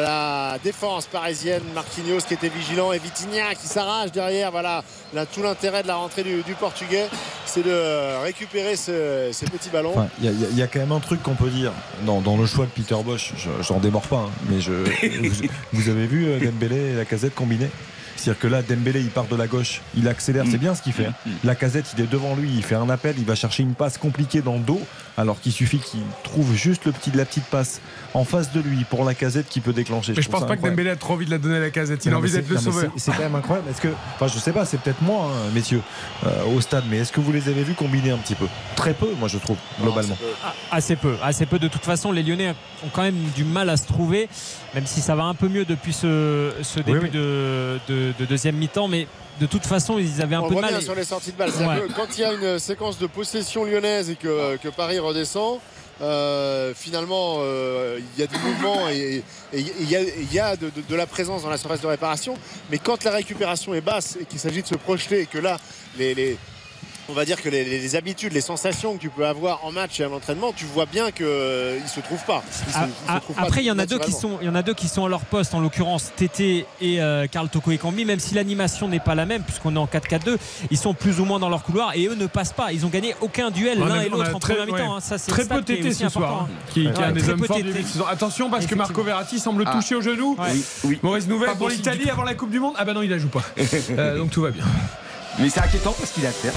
la 0.00 0.58
défense 0.62 1.06
parisienne. 1.06 1.62
Marquinhos 1.74 2.20
qui 2.26 2.34
était 2.34 2.48
vigilant 2.48 2.92
et 2.92 2.98
Vitinha 2.98 3.54
qui 3.54 3.66
s'arrache 3.66 4.12
derrière. 4.12 4.50
Voilà, 4.50 4.82
là, 5.12 5.26
tout 5.26 5.42
l'intérêt 5.42 5.82
de 5.82 5.88
la 5.88 5.96
rentrée 5.96 6.22
du, 6.22 6.42
du 6.42 6.54
Portugais, 6.54 7.06
c'est 7.46 7.62
de 7.64 8.22
récupérer 8.22 8.76
ce- 8.76 9.30
ces 9.32 9.46
petits 9.46 9.70
ballons. 9.70 9.90
Enfin, 9.92 10.08
Il 10.20 10.24
y, 10.26 10.28
a- 10.28 10.64
y 10.64 10.66
y 10.66 10.68
quand 10.68 10.80
même 10.80 10.92
un 10.92 11.00
truc 11.00 11.22
qu'on 11.22 11.34
peut 11.34 11.50
dire 11.50 11.72
dans, 12.06 12.20
dans 12.20 12.36
le 12.36 12.46
choix 12.46 12.66
de 12.66 12.70
Peter 12.70 12.96
Bosch. 13.04 13.32
Je- 13.36 13.62
J'en 13.62 13.78
démords 13.78 14.08
pas, 14.08 14.26
hein, 14.26 14.30
mais 14.48 14.60
je, 14.60 14.72
vous, 15.22 15.48
vous 15.72 15.88
avez 15.88 16.06
vu 16.06 16.26
euh, 16.26 16.38
Dembélé 16.40 16.76
et 16.92 16.94
la 16.94 17.04
casette 17.04 17.34
combinée? 17.34 17.70
C'est-à-dire 18.16 18.40
que 18.40 18.46
là, 18.46 18.62
Dembélé, 18.62 19.00
il 19.00 19.10
part 19.10 19.26
de 19.26 19.36
la 19.36 19.46
gauche, 19.48 19.82
il 19.96 20.08
accélère, 20.08 20.44
c'est 20.50 20.56
bien 20.56 20.74
ce 20.74 20.80
qu'il 20.82 20.92
fait. 20.94 21.06
hein. 21.06 21.14
La 21.42 21.54
casette, 21.54 21.84
il 21.98 22.04
est 22.04 22.06
devant 22.10 22.34
lui, 22.36 22.48
il 22.54 22.62
fait 22.62 22.76
un 22.76 22.88
appel, 22.88 23.16
il 23.18 23.24
va 23.26 23.34
chercher 23.34 23.64
une 23.64 23.74
passe 23.74 23.98
compliquée 23.98 24.40
dans 24.40 24.54
le 24.54 24.60
dos, 24.60 24.80
alors 25.18 25.40
qu'il 25.40 25.52
suffit 25.52 25.78
qu'il 25.78 26.00
trouve 26.22 26.54
juste 26.54 26.84
le 26.86 26.92
petit, 26.92 27.10
la 27.10 27.24
petite 27.26 27.44
passe 27.44 27.80
en 28.14 28.24
face 28.24 28.52
de 28.52 28.60
lui 28.60 28.84
pour 28.84 29.04
la 29.04 29.12
casette 29.14 29.48
qui 29.48 29.60
peut 29.60 29.72
déclencher. 29.72 30.12
Mais 30.16 30.22
je 30.22 30.28
trouve 30.28 30.40
pense 30.40 30.48
pas 30.48 30.56
que. 30.56 30.62
Dembélé 30.66 30.90
a 30.90 30.96
trop 30.96 31.14
envie 31.14 31.26
de 31.26 31.30
la 31.32 31.38
donner 31.38 31.56
à 31.56 31.60
la 31.60 31.70
casette. 31.70 32.04
Il 32.04 32.12
a 32.12 32.16
envie 32.18 32.30
d'être 32.30 32.46
c'est- 32.46 32.54
le 32.54 32.60
sauveur. 32.60 32.90
c'est- 32.96 33.10
quand 33.12 33.18
même 33.18 33.34
incroyable. 33.34 33.68
Est-ce 33.70 33.80
que, 33.80 33.88
enfin, 34.14 34.28
je 34.28 34.38
sais 34.38 34.52
pas, 34.52 34.64
c'est 34.64 34.78
peut-être 34.80 35.02
moi, 35.02 35.26
hein, 35.32 35.50
messieurs, 35.52 35.80
euh, 36.26 36.44
au 36.56 36.60
stade, 36.60 36.84
mais 36.88 36.98
est-ce 36.98 37.12
que 37.12 37.20
vous 37.20 37.32
les 37.32 37.48
avez 37.48 37.62
vus 37.64 37.74
combiner 37.74 38.12
un 38.12 38.18
petit 38.18 38.34
peu? 38.36 38.46
Très 38.76 38.94
peu, 38.94 39.08
moi 39.18 39.28
je 39.28 39.38
trouve, 39.38 39.56
globalement. 39.82 40.16
Ah, 40.44 40.54
Assez 40.70 40.96
peu, 40.96 41.16
assez 41.22 41.44
peu. 41.46 41.58
De 41.58 41.68
toute 41.68 41.84
façon, 41.84 42.12
les 42.12 42.22
Lyonnais 42.22 42.50
ont 42.84 42.88
quand 42.92 43.02
même 43.02 43.18
du 43.34 43.44
mal 43.44 43.68
à 43.68 43.76
se 43.76 43.86
trouver, 43.86 44.28
même 44.74 44.86
si 44.86 45.00
ça 45.00 45.14
va 45.16 45.24
un 45.24 45.34
peu 45.34 45.48
mieux 45.48 45.64
depuis 45.64 45.92
ce, 45.92 46.52
ce 46.62 46.80
début 46.80 46.98
oui. 47.04 47.10
De, 47.10 47.78
de- 47.88 48.12
de 48.18 48.24
deuxième 48.26 48.56
mi-temps. 48.56 48.86
Mais 48.88 49.06
de 49.40 49.46
toute 49.46 49.66
façon, 49.66 49.98
ils 49.98 50.22
avaient 50.22 50.36
un 50.36 50.40
On 50.42 50.48
peu 50.48 50.54
de 50.54 50.60
mal. 50.60 50.80
sur 50.82 50.94
les 50.94 51.04
sorties 51.04 51.32
de 51.32 51.36
balles. 51.36 51.50
C'est-à-dire 51.52 51.82
Ouais. 51.82 51.88
que 51.88 51.92
Quand 51.94 52.06
il 52.16 52.20
y 52.20 52.24
a 52.24 52.32
une 52.32 52.58
séquence 52.60 52.98
de 52.98 53.06
possession 53.08 53.64
lyonnaise 53.64 54.08
et 54.10 54.14
que, 54.16 54.56
que 54.58 54.68
Paris 54.68 54.98
redescend, 55.00 55.58
euh, 56.00 56.74
finalement, 56.74 57.36
euh, 57.38 58.00
il 58.16 58.20
y 58.20 58.24
a 58.24 58.26
du 58.26 58.38
mouvement 58.38 58.88
et, 58.88 59.22
il 59.52 60.32
y 60.32 60.38
a, 60.40 60.56
de, 60.56 60.94
la 60.94 61.06
présence 61.06 61.42
dans 61.42 61.50
la 61.50 61.58
surface 61.58 61.80
de 61.80 61.86
réparation. 61.86 62.36
Mais 62.70 62.78
quand 62.78 63.04
la 63.04 63.12
récupération 63.12 63.74
est 63.74 63.80
basse 63.80 64.18
et 64.20 64.24
qu'il 64.24 64.38
s'agit 64.40 64.62
de 64.62 64.66
se 64.66 64.74
projeter 64.74 65.20
et 65.20 65.26
que 65.26 65.38
là, 65.38 65.58
les- 65.96 66.36
on 67.08 67.12
va 67.12 67.24
dire 67.24 67.40
que 67.42 67.48
les, 67.48 67.64
les- 67.64 67.80
les 67.80 67.96
habitudes, 67.96 68.32
les 68.32 68.40
sensations 68.40 68.94
que 68.94 69.00
tu 69.00 69.10
peux 69.10 69.26
avoir 69.26 69.64
en 69.64 69.72
match 69.72 70.00
et 70.00 70.04
à 70.04 70.08
l'entraînement, 70.08 70.52
tu 70.56 70.64
vois 70.64 70.86
bien 70.86 71.10
qu'ils 71.10 71.26
ne 71.26 71.88
se 71.88 72.00
trouvent 72.00 72.24
pas. 72.26 72.42
Ils 72.66 72.72
se- 72.72 72.78
ils 72.78 73.14
se 73.14 73.20
trouvent 73.20 73.36
pas 73.36 73.42
Après, 73.42 73.60
il 73.62 73.66
y 73.66 73.70
en 73.70 73.78
a 73.78 73.86
deux 73.86 73.98
qui 73.98 74.12
sont, 74.12 74.38
il 74.40 74.46
y 74.46 74.48
en 74.48 74.54
a 74.54 74.62
deux 74.62 74.74
qui 74.74 74.88
sont 74.88 75.04
à 75.04 75.08
leur 75.08 75.20
poste, 75.20 75.54
en 75.54 75.60
l'occurrence 75.60 76.12
Tété 76.16 76.66
et 76.80 77.00
euh, 77.02 77.26
Karl 77.26 77.48
Toko 77.48 77.70
et 77.72 77.78
Kambi, 77.78 78.04
même 78.04 78.20
si 78.20 78.34
l'animation 78.34 78.88
n'est 78.88 79.00
pas 79.00 79.14
la 79.14 79.26
même, 79.26 79.42
puisqu'on 79.42 79.74
est 79.76 79.78
en 79.78 79.86
4-4-2, 79.86 80.38
ils 80.70 80.78
sont 80.78 80.94
plus 80.94 81.20
ou 81.20 81.24
moins 81.24 81.38
dans 81.38 81.48
leur 81.48 81.62
couloir 81.62 81.92
et 81.94 82.06
eux 82.06 82.14
ne 82.14 82.26
passent 82.26 82.52
pas. 82.52 82.72
Ils 82.72 82.86
ont 82.86 82.90
gagné 82.90 83.14
aucun 83.20 83.50
duel 83.50 83.78
l'un 83.80 84.00
et 84.00 84.08
l'autre 84.08 84.34
en 84.34 84.38
très- 84.38 84.54
première 84.56 84.66
mi-temps. 84.74 84.90
ouais. 84.92 84.96
hein. 84.96 85.00
Ça, 85.00 85.18
c'est 85.18 85.30
Très 85.30 85.44
peu 85.46 85.62
tété 85.62 85.88
aussi 85.88 86.04
ce 86.04 86.08
soir, 86.08 86.42
hein, 86.44 86.48
qui, 86.72 86.82
qui 86.90 87.00
Ouais, 87.00 87.12
des 87.12 87.28
hommes 87.28 87.44
forts 87.44 87.60
du 87.62 87.72
saison. 87.72 88.06
Attention 88.06 88.48
parce 88.50 88.66
que 88.66 88.74
Marco 88.74 89.02
Verratti 89.02 89.38
semble 89.38 89.64
Ah. 89.66 89.72
toucher 89.74 89.94
au 89.94 90.00
genou. 90.00 90.36
Oui, 90.84 90.98
Mauvaise 91.02 91.28
nouvelle 91.28 91.50
pour 91.56 91.68
l'Italie 91.68 92.08
avant 92.08 92.22
la 92.24 92.34
Coupe 92.34 92.50
du 92.50 92.60
Monde. 92.60 92.74
Ah 92.78 92.84
bah 92.84 92.92
non, 92.94 93.02
il 93.02 93.10
la 93.10 93.18
joue 93.18 93.28
pas. 93.28 93.42
Euh, 93.98 94.16
donc 94.18 94.30
tout 94.30 94.40
va 94.42 94.50
bien. 94.50 94.64
Mais 95.38 95.48
c'est 95.48 95.60
inquiétant 95.60 95.94
parce 95.98 96.10
qu'il 96.12 96.26
à 96.26 96.30
terre. 96.30 96.52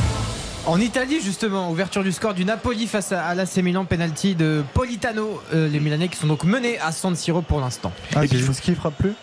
En 0.66 0.80
Italie, 0.80 1.22
justement, 1.22 1.72
ouverture 1.72 2.04
du 2.04 2.12
score 2.12 2.34
du 2.34 2.44
Napoli 2.46 2.88
face 2.88 3.12
à, 3.12 3.34
l'AC 3.34 3.58
Milan, 3.58 3.86
penalty 3.86 4.36
de 4.36 4.64
Politano. 4.74 5.42
Euh, 5.54 5.68
les 5.70 5.80
Milanais 5.80 6.10
qui 6.10 6.18
sont 6.18 6.28
donc 6.28 6.44
menés 6.44 6.78
à 6.80 6.92
San 6.92 7.16
Siro 7.16 7.42
pour 7.42 7.62
l'instant. 7.62 7.92
Ah, 8.16 8.26
Et 8.26 8.28
puis, 8.28 8.44
c'est 8.46 8.54
ce 8.54 8.62
qui 8.62 8.76
frappe 8.76 8.98
plus 8.98 9.14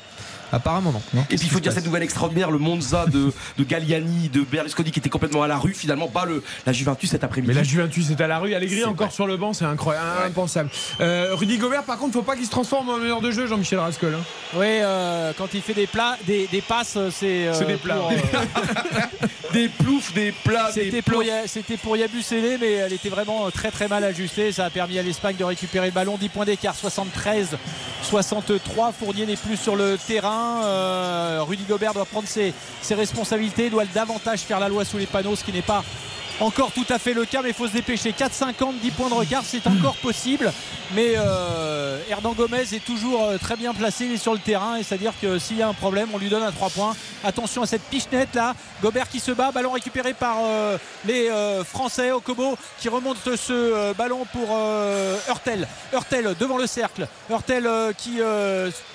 Apparemment 0.53 0.93
non. 0.93 1.03
Et 1.31 1.37
puis 1.37 1.47
il 1.47 1.51
faut 1.51 1.61
dire 1.61 1.73
cette 1.73 1.85
nouvelle 1.87 2.03
extraordinaire, 2.03 2.51
le 2.51 2.59
Monza 2.59 3.07
de, 3.07 3.33
de 3.59 3.65
Galliani, 3.65 4.29
de 4.29 4.43
Berlusconi 4.43 4.91
qui 4.91 4.99
était 5.01 5.09
complètement 5.11 5.43
à 5.43 5.49
la 5.49 5.57
rue, 5.59 5.75
finalement 5.75 6.09
bat 6.09 6.25
le, 6.27 6.43
la 6.67 6.73
Juventus 6.73 7.11
cet 7.11 7.25
après-midi. 7.25 7.49
Mais 7.53 7.59
la 7.59 7.65
Juventus 7.65 8.11
est 8.11 8.21
à 8.21 8.27
la 8.27 8.39
rue, 8.39 8.55
Allegri 8.55 8.79
C'est 8.81 8.85
encore 8.85 9.07
vrai. 9.09 9.15
sur 9.15 9.27
le 9.27 9.37
banc, 9.37 9.53
c'est 9.53 9.65
incroyable, 9.65 10.07
impensable. 10.27 10.71
Euh, 11.01 11.31
Rudy 11.33 11.59
Gobert, 11.59 11.83
par 11.85 11.99
contre, 11.99 12.13
faut 12.15 12.23
pas 12.23 12.37
qu'il 12.37 12.45
se 12.47 12.51
transforme 12.51 12.89
en 12.91 12.99
meneur 12.99 13.21
de 13.21 13.31
jeu, 13.31 13.47
Jean-Michel 13.47 13.79
Rascol. 13.79 14.15
hein. 14.15 14.23
Oui, 14.55 14.67
euh, 14.67 15.33
quand 15.37 15.49
il 15.55 15.61
fait 15.63 15.75
des 15.75 15.87
plats, 15.87 16.17
des, 16.27 16.47
des 16.47 16.61
passes, 16.61 16.99
c'est. 17.11 17.49
euh, 17.49 17.55
C'est 17.55 17.65
des 17.67 17.77
plats. 17.77 17.97
pour, 17.97 18.11
euh, 18.11 18.13
des 19.53 19.69
ploufs, 19.69 20.13
des 20.15 20.33
plats, 20.33 20.71
des 20.73 20.85
C'était 20.85 21.03
pour, 21.03 21.15
ploufs. 21.15 21.27
Ya- 21.27 21.47
c'était 21.47 21.77
pour 21.77 21.97
Yabusele, 21.97 22.59
mais 22.61 22.73
elle 22.73 22.93
était 22.93 23.09
vraiment 23.09 23.51
très 23.51 23.71
très 23.71 23.89
mal 23.89 24.05
ajustée. 24.05 24.53
Ça 24.53 24.67
a 24.67 24.71
permis 24.71 24.99
à 24.99 25.03
l'Espagne 25.03 25.37
de 25.37 25.45
récupérer 25.45 25.87
le 25.87 25.93
ballon. 25.93 26.17
10 26.19 26.29
points 26.29 26.45
d'écart, 26.45 26.75
73, 26.75 27.57
63. 28.03 28.93
Fournier 28.93 29.27
n'est 29.27 29.37
plus 29.37 29.57
sur 29.57 29.77
le 29.77 29.97
terrain. 30.07 30.34
Euh, 30.65 31.43
Rudy 31.47 31.65
Gobert 31.65 31.95
doit 31.95 32.05
prendre 32.05 32.29
ses, 32.29 32.55
ses 32.81 32.95
responsabilités, 32.95 33.71
doit 33.71 33.85
davantage 33.87 34.41
faire 34.41 34.61
la 34.61 34.69
loi 34.69 34.85
sous 34.85 34.99
les 34.99 35.07
panneaux, 35.07 35.37
ce 35.37 35.45
qui 35.45 35.53
n'est 35.53 35.63
pas 35.63 35.85
encore 36.41 36.73
tout 36.73 36.87
à 36.89 36.99
fait 36.99 37.15
le 37.15 37.25
cas, 37.25 37.43
mais 37.43 37.51
il 37.51 37.55
faut 37.55 37.69
se 37.69 37.73
dépêcher. 37.73 38.11
4,50, 38.11 38.81
10 38.81 38.91
points 38.91 39.09
de 39.09 39.15
regard, 39.15 39.43
c'est 39.45 39.67
encore 39.67 39.97
possible. 39.97 40.53
Mais 40.95 41.15
euh, 41.17 41.99
Gomez 42.37 42.63
est 42.73 42.85
toujours 42.85 43.23
euh, 43.23 43.39
très 43.39 43.57
bien 43.57 43.73
placé, 43.73 44.17
sur 44.17 44.33
le 44.33 44.41
terrain, 44.41 44.77
c'est-à-dire 44.83 45.13
que 45.21 45.39
s'il 45.39 45.59
y 45.59 45.63
a 45.63 45.69
un 45.69 45.75
problème, 45.75 46.09
on 46.13 46.19
lui 46.19 46.29
donne 46.29 46.43
un 46.43 46.51
3 46.51 46.71
points. 46.71 46.97
Attention 47.23 47.63
à 47.63 47.67
cette 47.67 47.83
pichenette 47.83 48.35
là. 48.35 48.55
Gobert 48.83 49.09
qui 49.09 49.21
se 49.21 49.31
bat, 49.31 49.53
ballon 49.53 49.73
récupéré 49.73 50.15
par 50.15 50.39
euh, 50.43 50.77
les 51.05 51.29
euh, 51.29 51.63
Français. 51.65 52.11
Okobo 52.11 52.57
qui 52.79 52.89
remonte 52.89 53.19
ce 53.37 53.93
ballon 53.95 54.27
pour 54.33 54.57
Hurtel. 55.29 55.69
Hurtel 55.93 56.35
devant 56.39 56.59
le 56.59 56.67
cercle. 56.67 57.07
Hurtel 57.31 57.69
qui 57.97 58.19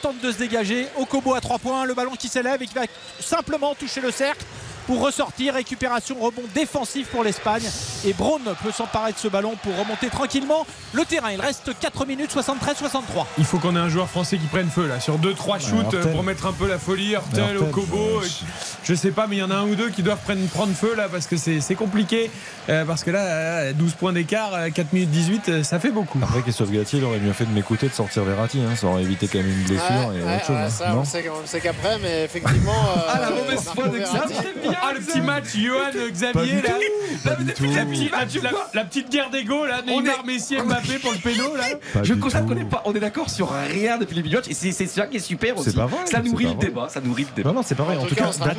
tente 0.02 0.20
de 0.22 0.32
se 0.32 0.38
dégager. 0.38 0.88
Okobo 0.98 1.34
à 1.34 1.42
3 1.42 1.60
points, 1.60 1.86
le 1.86 1.94
ballon 1.94 2.16
qui 2.18 2.28
s'élève 2.28 2.62
et 2.62 2.68
qui 2.68 2.76
va 2.76 2.84
simplement 3.20 3.76
toucher 3.76 4.02
le 4.02 4.12
cercle 4.12 4.46
pour 4.90 5.02
ressortir. 5.02 5.54
Récupération, 5.54 6.16
rebond 6.20 6.42
défensif 6.56 7.10
pour 7.10 7.24
l'Espagne. 7.24 7.62
Et 8.06 8.14
Braun 8.14 8.40
peut 8.64 8.72
s'emparer 8.72 9.12
de 9.12 9.18
ce 9.20 9.28
ballon 9.28 9.54
pour 9.62 9.78
remonter 9.78 10.08
tranquillement 10.08 10.66
le 10.94 11.06
terrain. 11.06 11.30
Il 11.32 11.40
reste 11.40 11.70
4 11.80 12.08
minutes 12.08 12.36
73-63. 12.36 13.26
Il 13.38 13.46
faut 13.46 13.60
qu'on 13.60 13.76
ait 13.76 13.80
un 13.80 13.88
joueur 13.90 14.10
français 14.10 14.38
qui 14.40 14.48
prenne 14.48 14.68
feu 14.70 14.88
là 14.88 15.00
sur 15.00 15.20
2-3 15.20 15.60
shoots 15.62 15.94
euh, 15.94 16.12
pour 16.12 16.24
mettre 16.24 16.48
un 16.48 16.54
peu 16.54 16.68
la 16.68 16.80
folie. 16.80 17.16
Okobo, 17.16 17.98
euh, 17.98 18.22
euh, 18.24 18.28
je 18.84 18.94
sais 18.96 19.12
pas, 19.12 19.28
mais 19.28 19.36
il 19.36 19.40
y 19.40 19.44
en 19.44 19.52
a 19.52 19.56
un 19.58 19.68
ou 19.68 19.76
deux 19.76 19.90
qui 19.90 20.02
doivent 20.02 20.18
prendre, 20.26 20.44
prendre 20.48 20.74
feu 20.74 20.96
là 20.98 21.08
parce 21.08 21.28
que 21.28 21.38
c'est 21.38 21.76
compliqué. 21.76 22.32
Euh, 22.70 22.84
parce 22.86 23.04
que 23.04 23.12
là, 23.12 23.20
euh, 23.22 23.74
12 23.74 23.94
points 23.94 24.14
d'écart, 24.14 24.54
euh, 24.56 24.70
4 24.70 24.92
minutes 24.94 25.12
18, 25.12 25.50
euh, 25.50 25.64
ça 25.64 25.80
fait 25.80 25.92
beaucoup. 25.92 26.20
Après, 26.24 26.42
Christophe 26.42 26.72
Galtier, 26.72 26.98
il 27.00 27.06
aurait 27.06 27.20
mieux 27.20 27.34
fait 27.34 27.46
de 27.46 27.52
m'écouter 27.52 27.88
de 27.90 27.94
sortir 27.94 28.24
Verratti. 28.24 28.60
hein. 28.60 28.76
Ça 28.76 28.88
aurait 28.88 29.04
évité 29.04 29.28
quand 29.28 29.38
même 29.40 29.50
une 29.50 29.64
blessure 29.66 29.86
Ouais, 29.90 30.18
et 30.20 30.24
ouais, 30.24 30.36
autre 30.36 30.46
chose. 30.46 30.56
ouais, 30.56 30.62
hein. 30.64 30.70
ça, 30.70 30.90
Non 30.90 31.00
on 31.02 31.06
sait, 31.06 31.24
sait 31.46 31.60
qu'après, 31.62 31.98
mais 32.00 32.24
effectivement. 32.26 32.72
Ah, 33.12 33.20
la 33.22 33.28
euh, 33.30 33.36
mauvaise 33.36 33.64
foi 33.74 33.88
de 33.88 33.98
Verratti- 33.98 34.34
Ah, 34.82 34.94
le 34.94 35.00
petit 35.02 35.22
match, 35.22 35.46
Johan 35.56 35.90
Xavier 36.12 36.62
là. 36.62 36.70
Pas. 37.24 37.30
La, 37.30 37.36
petite- 37.86 38.12
la- 38.44 38.52
la- 38.52 38.58
la 38.74 38.84
petite 38.86 39.10
guerre 39.10 39.30
d'ego 39.30 39.66
là, 39.66 39.82
On 39.88 40.02
Neymar, 40.02 40.20
est- 40.24 40.28
Messi, 40.28 40.58
Mbappé 40.58 41.00
pour 41.00 41.12
le 41.12 41.18
péno 41.18 41.56
là. 41.56 41.66
Pas 41.94 42.04
Je 42.04 42.14
constate 42.14 42.46
qu'on 42.48 42.56
est 42.58 42.64
pas, 42.70 42.82
on 42.86 42.94
est 42.94 43.00
d'accord 43.00 43.30
sur 43.30 43.50
rien 43.52 43.98
depuis 43.98 44.16
les 44.22 44.24
matchs 44.36 44.48
et 44.50 44.54
c'est 44.54 44.72
c'est 44.72 44.88
ça 44.88 45.08
qui 45.08 45.18
est 45.18 45.20
super 45.20 45.58
aussi. 45.58 45.72
C'est 45.72 45.76
pas 45.76 45.86
vrai, 45.86 46.00
ça 46.06 46.22
nourrit 46.22 46.46
le 46.46 46.50
pas 46.52 46.56
vrai. 46.58 46.66
débat, 46.68 46.90
ça 46.90 47.02
nourrit 47.02 47.24
le 47.30 47.36
débat. 47.36 47.50
Non, 47.50 47.56
non, 47.58 47.64
c'est 47.64 47.76
pareil. 47.76 47.98
En 47.98 48.02
En 48.02 48.04
tout 48.06 48.10
tout 48.10 48.16
cas, 48.16 48.32
cas, 48.32 48.54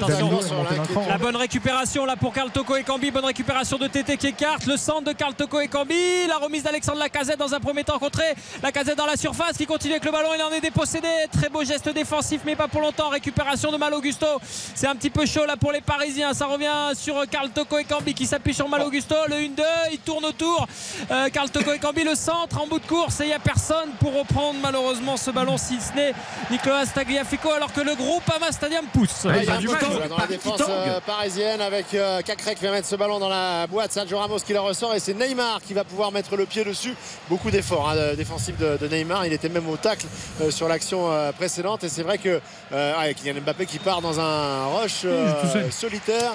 on. 0.97 1.09
La 1.09 1.19
bonne 1.19 1.37
récupération 1.37 2.05
là 2.05 2.17
pour 2.17 2.33
Karl 2.33 2.51
Toko 2.51 2.77
et 2.77 2.83
Cambi. 2.83 3.11
Bonne 3.11 3.25
récupération 3.25 3.79
de 3.79 3.87
Tété 3.87 4.17
qui 4.17 4.29
écarte. 4.29 4.67
Le 4.67 4.77
centre 4.77 5.05
de 5.05 5.13
Karl 5.13 5.35
Toko 5.35 5.61
et 5.61 5.69
Cambi. 5.69 6.27
La 6.29 6.37
remise 6.39 6.63
d'Alexandre 6.63 6.99
Lacazette 6.99 7.39
dans 7.39 7.55
un 7.55 7.61
premier 7.61 7.85
temps 7.85 7.99
contré. 7.99 8.25
Lacazette 8.63 8.97
dans 8.97 9.07
la 9.07 9.17
surface 9.17 9.57
qui 9.57 9.67
continue 9.67 9.95
avec 9.95 10.05
le 10.05 10.13
ballon. 10.13 10.29
Il 10.37 10.43
en 10.43 10.51
est 10.51 10.61
dépossédé. 10.61 11.09
Très 11.33 11.49
beau 11.49 11.65
geste 11.65 11.89
défensif, 11.95 12.41
mais 12.45 12.57
pas 12.57 12.69
pour 12.69 12.81
longtemps. 12.81 13.09
Récupération 13.09 13.73
de 13.73 13.77
Mal 13.77 13.95
Augusto. 13.95 14.27
C'est 14.75 14.87
un 14.87 14.95
petit 14.97 15.11
peu 15.11 15.25
chaud 15.27 15.47
là 15.47 15.57
pour 15.57 15.73
les 15.73 15.81
Parisiens. 15.81 16.10
Ça 16.11 16.47
revient 16.47 16.97
sur 16.99 17.15
Karl 17.31 17.51
Toko 17.51 17.79
et 17.79 17.85
Cambi 17.85 18.15
qui 18.15 18.27
s'appuie 18.27 18.53
sur 18.53 18.69
Mal 18.69 18.83
Augusto. 18.83 19.15
Le 19.29 19.37
1-2. 19.37 19.63
Il 19.93 19.99
tourne 19.99 20.25
autour. 20.25 20.67
Euh, 21.11 21.29
Karl 21.29 21.49
Toko 21.51 21.73
et 21.73 21.79
Cambi, 21.79 22.03
le 22.03 22.17
centre 22.17 22.61
en 22.61 22.67
bout 22.67 22.81
de 22.81 22.87
course. 22.87 23.21
Et 23.21 23.25
il 23.25 23.27
n'y 23.29 23.33
a 23.33 23.39
personne 23.39 23.91
pour 24.01 24.13
reprendre 24.19 24.59
malheureusement 24.61 25.17
ce 25.17 25.31
ballon, 25.31 25.57
si 25.57 25.79
ce 25.81 25.95
n'est 25.95 26.13
Nicolas 26.51 26.85
Tagliafico, 26.87 27.51
alors 27.53 27.73
que 27.73 27.81
le 27.81 27.95
groupe 27.95 28.25
Ama 28.35 28.51
Stadium 28.51 28.85
pousse. 28.93 29.25
Ouais, 29.25 29.43
il 29.43 29.49
y 29.49 29.51
a 29.51 29.57
du 29.59 29.69
un 29.69 29.73
mal, 29.73 29.81
peu 29.81 29.87
il 29.93 29.99
y 29.99 30.03
a 30.03 30.09
dans 30.09 30.19
la 30.19 30.27
défense 30.27 30.61
euh, 30.69 31.01
parisienne 31.01 31.61
avec 31.61 31.95
euh, 31.95 32.23
Cacré 32.23 32.57
qui 32.57 32.65
va 32.65 32.73
mettre 32.73 32.89
ce 32.89 32.97
ballon 32.97 33.21
dans 33.21 33.29
la 33.29 33.69
boîte. 33.69 33.93
Sergio 33.93 34.19
Ramos 34.19 34.39
qui 34.41 34.53
la 34.53 34.63
ressort 34.63 34.95
et 34.95 34.99
c'est 35.01 35.15
Neymar 35.15 35.61
qui 35.63 35.75
va 35.75 35.85
pouvoir 35.85 36.11
mettre 36.11 36.37
le 36.37 36.45
pied 36.45 36.65
dessus. 36.65 36.95
Beaucoup 37.29 37.53
d'efforts 37.53 37.89
hein, 37.91 37.95
de- 38.11 38.17
défensifs 38.17 38.59
de, 38.59 38.77
de 38.79 38.89
Neymar. 38.89 39.27
Il 39.27 39.33
était 39.33 39.49
même 39.49 39.69
au 39.69 39.77
tacle 39.77 40.07
euh, 40.41 40.51
sur 40.51 40.67
l'action 40.67 41.11
euh, 41.13 41.31
précédente 41.31 41.85
et 41.85 41.89
c'est 41.89 42.03
vrai 42.03 42.19
que 42.19 42.41
euh, 42.73 42.95
ah, 42.99 43.13
Kylian 43.15 43.41
Mbappé 43.43 43.67
qui 43.67 43.79
part 43.79 44.01
dans 44.03 44.19
un 44.19 44.67
rush 44.67 45.03
euh, 45.05 45.33
tout 45.41 45.49
seul. 45.49 45.71
Solitaire. 45.91 46.33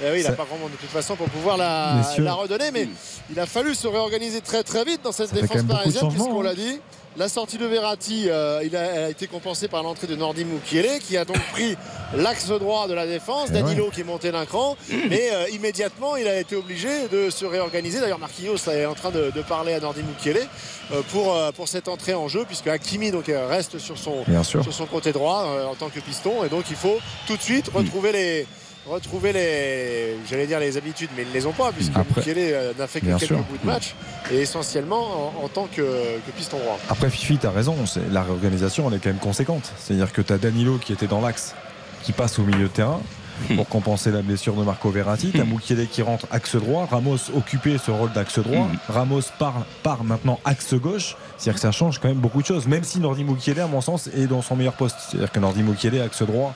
Eh 0.00 0.12
oui, 0.12 0.20
il 0.20 0.24
n'a 0.24 0.32
pas 0.32 0.44
vraiment 0.44 0.68
de 0.68 0.76
toute 0.76 0.90
façon 0.90 1.16
pour 1.16 1.28
pouvoir 1.28 1.56
la, 1.56 1.94
Messieurs. 1.96 2.22
la 2.22 2.34
redonner, 2.34 2.70
mais 2.72 2.88
il 3.30 3.40
a 3.40 3.46
fallu 3.46 3.74
se 3.74 3.88
réorganiser 3.88 4.40
très 4.40 4.62
très 4.62 4.84
vite 4.84 5.00
dans 5.02 5.10
cette 5.10 5.30
Ça 5.30 5.40
défense 5.40 5.64
parisienne, 5.64 6.08
puisqu'on 6.08 6.40
hein. 6.40 6.44
l'a 6.44 6.54
dit. 6.54 6.80
La 7.16 7.28
sortie 7.28 7.58
de 7.58 7.66
Verratti, 7.66 8.26
euh, 8.28 8.60
il 8.62 8.76
a, 8.76 8.82
elle 8.82 9.04
a 9.04 9.10
été 9.10 9.26
compensée 9.26 9.66
par 9.66 9.82
l'entrée 9.82 10.06
de 10.06 10.14
Nordi 10.14 10.44
Mukiele, 10.44 11.00
qui 11.00 11.16
a 11.16 11.24
donc 11.24 11.40
pris 11.50 11.76
l'axe 12.14 12.46
droit 12.46 12.86
de 12.86 12.94
la 12.94 13.08
défense. 13.08 13.48
Eh 13.50 13.54
Danilo 13.54 13.90
qui 13.90 14.02
est 14.02 14.04
monté 14.04 14.30
d'un 14.30 14.46
cran, 14.46 14.76
mais 15.10 15.30
euh, 15.32 15.48
immédiatement 15.48 16.14
il 16.14 16.28
a 16.28 16.38
été 16.38 16.54
obligé 16.54 17.08
de 17.10 17.28
se 17.28 17.44
réorganiser. 17.44 17.98
D'ailleurs, 17.98 18.20
Marquinhos 18.20 18.68
est 18.68 18.86
en 18.86 18.94
train 18.94 19.10
de, 19.10 19.32
de 19.34 19.42
parler 19.42 19.72
à 19.72 19.80
Nordi 19.80 20.02
Mukiele 20.04 20.46
euh, 20.92 21.02
pour, 21.10 21.36
pour 21.56 21.66
cette 21.66 21.88
entrée 21.88 22.14
en 22.14 22.28
jeu, 22.28 22.44
puisque 22.46 22.68
Hakimi 22.68 23.10
donc, 23.10 23.24
reste 23.26 23.78
sur 23.78 23.98
son, 23.98 24.24
sur 24.44 24.72
son 24.72 24.86
côté 24.86 25.10
droit 25.10 25.44
en 25.68 25.74
tant 25.74 25.88
que 25.88 25.98
piston, 25.98 26.44
et 26.44 26.48
donc 26.48 26.66
il 26.70 26.76
faut 26.76 26.98
tout 27.26 27.36
de 27.36 27.42
suite 27.42 27.68
retrouver 27.74 28.12
les 28.12 28.46
retrouver 28.88 29.32
les 29.32 30.16
j'allais 30.28 30.46
dire 30.46 30.58
les 30.60 30.76
habitudes 30.76 31.10
mais 31.16 31.22
ils 31.22 31.28
ne 31.28 31.34
les 31.34 31.46
ont 31.46 31.52
pas 31.52 31.70
puisque 31.72 31.92
Mukiele 31.96 32.36
euh, 32.38 32.72
n'a 32.78 32.86
fait 32.86 33.00
que 33.00 33.06
quelques 33.06 33.24
sûr. 33.24 33.36
bouts 33.38 33.58
de 33.60 33.66
match 33.66 33.94
et 34.32 34.38
essentiellement 34.40 35.32
en, 35.40 35.44
en 35.44 35.48
tant 35.48 35.66
que, 35.66 35.82
que 35.82 36.30
piston 36.36 36.58
droit 36.58 36.78
Après, 36.88 37.08
Fifi, 37.10 37.38
t'as 37.38 37.50
raison. 37.50 37.86
c'est- 37.86 38.00
La 38.12 38.22
réorganisation, 38.22 38.88
elle 38.88 38.96
est 38.96 39.00
quand 39.00 39.10
même 39.10 39.18
conséquente. 39.18 39.72
C'est-à-dire 39.78 40.12
que 40.12 40.20
t'as 40.22 40.38
Danilo 40.38 40.78
qui 40.78 40.92
était 40.92 41.06
dans 41.06 41.20
l'axe, 41.20 41.54
qui 42.02 42.12
passe 42.12 42.38
au 42.38 42.42
milieu 42.42 42.64
de 42.64 42.68
terrain. 42.72 43.00
pour 43.56 43.68
compenser 43.68 44.10
la 44.10 44.22
blessure 44.22 44.54
de 44.54 44.62
Marco 44.64 44.90
Verratti. 44.90 45.30
T'as 45.36 45.44
Mukiele 45.44 45.86
qui 45.88 46.02
rentre 46.02 46.26
axe 46.30 46.56
droit, 46.56 46.86
Ramos 46.90 47.16
occupé 47.34 47.76
ce 47.78 47.90
rôle 47.90 48.12
d'axe 48.12 48.38
droit, 48.38 48.68
Ramos 48.88 49.22
part, 49.38 49.64
part 49.82 50.04
maintenant 50.04 50.40
axe 50.44 50.74
gauche. 50.74 51.16
C'est-à-dire 51.36 51.54
que 51.54 51.60
ça 51.60 51.72
change 51.72 51.98
quand 52.00 52.08
même 52.08 52.18
beaucoup 52.18 52.40
de 52.42 52.46
choses, 52.46 52.66
même 52.66 52.82
si 52.82 52.98
Nordi 52.98 53.22
Mukiele, 53.24 53.60
à 53.60 53.66
mon 53.68 53.80
sens, 53.80 54.08
est 54.08 54.26
dans 54.26 54.42
son 54.42 54.56
meilleur 54.56 54.72
poste. 54.74 54.96
C'est-à-dire 55.08 55.30
que 55.30 55.38
Nordi 55.38 55.62
Mukiele 55.62 56.00
axe 56.00 56.22
droit, 56.22 56.54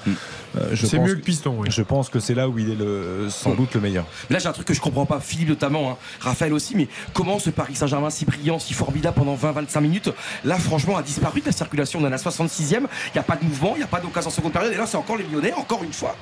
euh, 0.59 0.71
je 0.73 0.87
C'est 0.87 0.97
pense 0.97 1.07
mieux 1.07 1.15
le 1.15 1.21
que- 1.21 1.25
piston, 1.25 1.57
oui. 1.59 1.69
Je 1.71 1.83
pense 1.83 2.09
que 2.09 2.19
c'est 2.19 2.35
là 2.35 2.49
où 2.49 2.59
il 2.59 2.71
est 2.71 2.75
le, 2.75 3.29
sans 3.31 3.55
doute 3.55 3.75
le 3.75 3.81
meilleur. 3.81 4.05
Là, 4.29 4.39
j'ai 4.41 4.49
un 4.49 4.53
truc 4.53 4.67
que 4.67 4.75
je 4.75 4.81
comprends 4.81 5.07
pas, 5.07 5.21
Philippe 5.21 5.49
notamment, 5.51 5.91
hein, 5.93 5.97
Raphaël 6.21 6.53
aussi, 6.53 6.75
mais 6.75 6.89
comment 7.13 7.39
ce 7.39 7.51
Paris 7.51 7.77
Saint-Germain 7.77 8.11
si 8.11 8.25
brillant, 8.25 8.59
si 8.59 8.75
formidable 8.75 9.17
pendant 9.17 9.37
20-25 9.37 9.81
minutes, 9.81 10.11
là, 10.45 10.57
franchement, 10.59 10.97
a 10.97 11.03
disparu 11.03 11.41
de 11.41 11.47
la 11.47 11.53
circulation. 11.53 12.01
On 12.01 12.05
est 12.05 12.07
à 12.09 12.11
la 12.11 12.17
66e, 12.19 12.81
il 12.81 13.13
n'y 13.15 13.21
a 13.21 13.23
pas 13.23 13.37
de 13.37 13.45
mouvement, 13.45 13.73
il 13.77 13.79
n'y 13.79 13.85
a 13.85 13.89
pas 13.89 14.01
d'occasion 14.01 14.29
en 14.31 14.33
seconde 14.33 14.53
période, 14.53 14.73
et 14.73 14.77
là, 14.77 14.87
c'est 14.87 14.97
encore 14.97 15.17
les 15.17 15.25
Lyonnais, 15.25 15.53
encore 15.55 15.85
une 15.85 15.93
fois. 15.93 16.17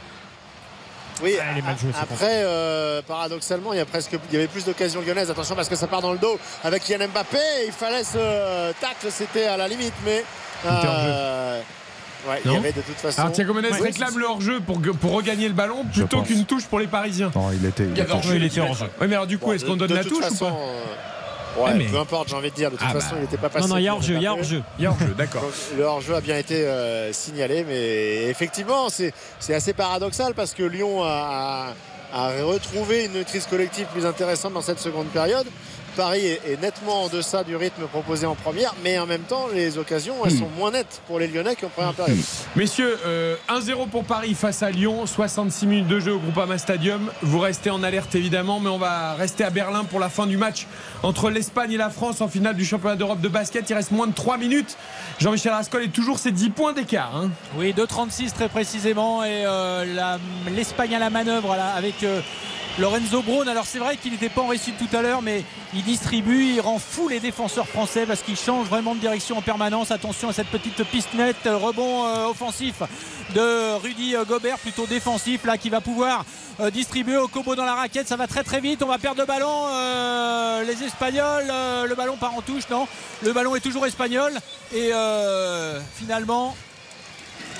Oui, 1.23 1.35
mal 1.65 1.77
après, 2.01 2.43
euh, 2.45 3.03
paradoxalement, 3.07 3.73
il 3.73 3.77
y, 3.77 3.81
a 3.81 3.85
presque, 3.85 4.13
il 4.31 4.35
y 4.35 4.37
avait 4.39 4.47
plus 4.49 4.65
d'occasions 4.65 5.01
lyonnaises. 5.07 5.31
Attention 5.31 5.55
parce 5.55 5.69
que 5.69 5.77
ça 5.77 5.87
part 5.87 6.01
dans 6.03 6.13
le 6.13 6.19
dos 6.19 6.39
avec 6.65 6.89
Yann 6.89 7.07
Mbappé. 7.07 7.39
Il 7.67 7.73
fallait 7.73 8.05
ce 8.05 8.73
tacle, 8.81 9.09
c'était 9.11 9.45
à 9.45 9.57
la 9.57 9.69
limite, 9.69 9.93
mais. 10.05 10.25
euh, 10.67 11.61
ouais, 12.29 12.41
il 12.45 12.53
y 12.53 12.57
avait 12.57 12.73
de 12.73 12.81
toute 12.81 12.97
façon. 12.97 13.21
Alors 13.21 13.33
Thiago 13.33 13.53
Mendes 13.55 13.65
Ouais, 13.67 13.81
réclame 13.81 14.19
le 14.19 14.27
hors-jeu 14.27 14.61
pour, 14.61 14.81
pour 15.01 15.13
regagner 15.13 15.49
le 15.49 15.55
ballon 15.55 15.85
plutôt 15.93 16.23
qu'une 16.23 16.45
touche 16.45 16.65
pour 16.67 16.79
les 16.81 16.87
Parisiens. 16.87 17.31
Non, 17.35 17.51
il 17.53 17.65
était, 17.67 17.85
il 17.85 17.91
était- 17.93 18.03
il 18.35 18.45
était 18.45 18.61
hors-jeu. 18.61 18.87
Oui, 19.01 19.07
mais 19.09 19.15
alors 19.15 19.27
du 19.27 19.39
coup, 19.39 19.47
Bon, 19.47 19.53
est-ce 19.53 19.65
qu'on 19.65 19.77
donne 19.77 19.89
de 19.89 19.95
la 19.95 20.03
toute 20.05 20.13
touche 20.15 20.25
façon, 20.25 20.47
ou 20.47 20.49
pas 20.51 20.55
euh, 20.55 20.85
Ouais, 21.56 21.64
Ah, 21.72 21.74
mais- 21.74 21.86
peu 21.86 21.98
importe, 21.98 22.28
j'ai 22.28 22.36
envie 22.36 22.51
de 22.51 22.55
dire. 22.55 22.70
De 22.70 22.77
toute 22.77 22.86
Ah, 22.89 22.93
façon, 22.93 23.09
bah. 23.10 23.16
il 23.18 23.22
n'était 23.22 23.36
pas 23.36 23.48
passé. 23.48 23.66
Non, 23.66 23.74
non, 23.74 23.78
il 23.78 23.85
y 23.85 23.89
a 23.89 23.94
hors-jeu, 23.94 24.14
il 24.14 24.22
y 24.22 24.27
a 24.27 24.32
hors-jeu. 24.32 24.62
Il 24.78 24.85
y 24.85 24.86
a 24.86 24.90
hors-jeu, 24.90 25.14
d'accord. 25.18 25.44
Le 25.77 25.82
hors-jeu 25.85 26.14
a 26.14 26.20
bien 26.20 26.36
été 26.36 26.64
euh, 26.66 27.12
signalé, 27.12 27.64
mais 27.66 28.24
effectivement, 28.28 28.89
c'est 28.89 29.12
c'est 29.40 29.55
assez 29.55 29.72
paradoxal 29.72 30.35
parce 30.35 30.55
que 30.55 30.62
Lyon 30.62 31.02
a, 31.02 31.72
a- 32.12 32.27
a 32.27 32.43
retrouvé 32.44 33.05
une 33.06 33.12
maîtrise 33.12 33.47
collective 33.47 33.86
plus 33.93 34.06
intéressante 34.06 34.52
dans 34.52 34.60
cette 34.62 34.81
seconde 34.81 35.06
période. 35.09 35.47
Paris 36.01 36.24
est, 36.24 36.40
est 36.52 36.62
nettement 36.62 37.02
en 37.05 37.09
deçà 37.09 37.44
du 37.44 37.55
rythme 37.56 37.82
proposé 37.86 38.24
en 38.24 38.35
première, 38.35 38.74
mais 38.82 38.98
en 38.98 39.05
même 39.05 39.20
temps, 39.20 39.48
les 39.52 39.77
occasions, 39.77 40.14
elles 40.24 40.32
Hmm. 40.32 40.39
sont 40.39 40.48
moins 40.56 40.70
nettes 40.70 41.02
pour 41.06 41.18
les 41.18 41.27
Lyonnais 41.28 41.56
qu'en 41.56 41.68
première 41.68 41.93
période. 41.93 42.16
Messieurs, 42.56 42.98
euh, 43.05 43.36
1-0 43.51 43.86
pour 43.86 44.05
Paris 44.05 44.32
face 44.32 44.62
à 44.62 44.70
Lyon, 44.70 45.05
66 45.05 45.66
minutes 45.66 45.89
de 45.89 46.01
jeu 46.01 46.14
au 46.14 46.18
Groupama 46.18 46.56
Stadium. 46.56 47.10
Vous 47.20 47.39
restez 47.39 47.68
en 47.68 47.82
alerte 47.82 48.14
évidemment, 48.14 48.60
mais 48.60 48.70
on 48.70 48.78
va 48.78 49.12
rester 49.12 49.44
à 49.44 49.51
Berlin 49.51 49.85
pour 49.85 50.01
la 50.01 50.09
fin 50.09 50.27
du 50.27 50.39
match 50.39 50.66
entre 51.02 51.28
l'Espagne 51.28 51.72
et 51.72 51.77
la 51.77 51.90
France 51.90 52.22
en 52.22 52.28
finale 52.28 52.55
du 52.56 52.64
championnat 52.64 52.97
d'Europe 52.97 53.20
de 53.20 53.28
basket. 53.28 53.68
Il 53.68 53.74
reste 53.74 53.90
moins 53.90 54.06
de 54.06 54.14
3 54.14 54.39
minutes. 54.39 54.78
Jean-Michel 55.18 55.52
Rascol 55.52 55.82
est 55.85 55.89
toujours 55.93 56.18
ses 56.18 56.31
10 56.32 56.48
points 56.48 56.72
d'écart. 56.72 57.12
hein. 57.14 57.28
Oui, 57.59 57.74
2,36 57.77 58.32
très 58.32 58.48
précisément. 58.48 59.22
Et 59.22 59.44
euh, 59.44 59.85
l'Espagne 60.51 60.94
à 60.94 60.98
la 60.98 61.10
manœuvre 61.10 61.55
là, 61.56 61.74
avec 61.77 62.02
euh, 62.05 62.20
Lorenzo 62.79 63.23
Brown. 63.23 63.49
Alors 63.49 63.67
c'est 63.67 63.79
vrai 63.79 63.97
qu'il 63.97 64.13
n'était 64.13 64.29
pas 64.29 64.43
en 64.43 64.47
réussite 64.47 64.77
tout 64.79 64.97
à 64.97 65.03
l'heure, 65.03 65.23
mais 65.23 65.45
il 65.75 65.83
distribue, 65.83 66.55
il 66.55 66.61
rend 66.61 66.79
fou 66.79 67.09
les 67.09 67.21
défenseurs 67.21 67.69
français 67.69 68.07
parce 68.07 68.23
qu'il 68.23 68.37
change 68.37 68.67
vraiment 68.69 68.95
de 68.95 69.01
direction 69.01 69.39
en 69.39 69.43
permanence. 69.43 69.91
Attention 69.91 70.29
à 70.29 70.33
cette 70.33 70.49
petite 70.49 70.83
piste 70.85 71.15
nette, 71.15 71.45
rebond 71.45 72.07
euh, 72.07 72.27
offensif 72.27 72.83
de 73.35 73.75
Rudy 73.77 74.17
euh, 74.17 74.25
Gobert, 74.25 74.59
plutôt 74.59 74.87
défensif 74.87 75.45
là, 75.45 75.59
qui 75.59 75.71
va 75.71 75.81
pouvoir 75.81 76.25
euh, 76.61 76.71
distribuer 76.71 77.17
au 77.17 77.29
Kobo 77.29 77.55
dans 77.55 77.65
la 77.65 77.75
raquette. 77.75 78.09
Ça 78.09 78.17
va 78.17 78.27
très 78.27 78.45
très 78.45 78.61
vite. 78.61 78.83
On 78.83 78.89
va 78.89 78.99
perdre 78.99 79.21
le 79.21 79.27
ballon. 79.27 79.67
Les 80.67 80.85
Espagnols, 80.85 81.47
le 81.89 81.95
ballon 81.95 82.17
part 82.17 82.35
en 82.35 82.43
touche, 82.43 82.69
non? 82.71 82.87
Le 83.23 83.33
ballon 83.33 83.57
est 83.57 83.61
toujours 83.61 83.87
espagnol. 83.87 84.33
Et 84.75 84.93
finalement, 85.97 86.55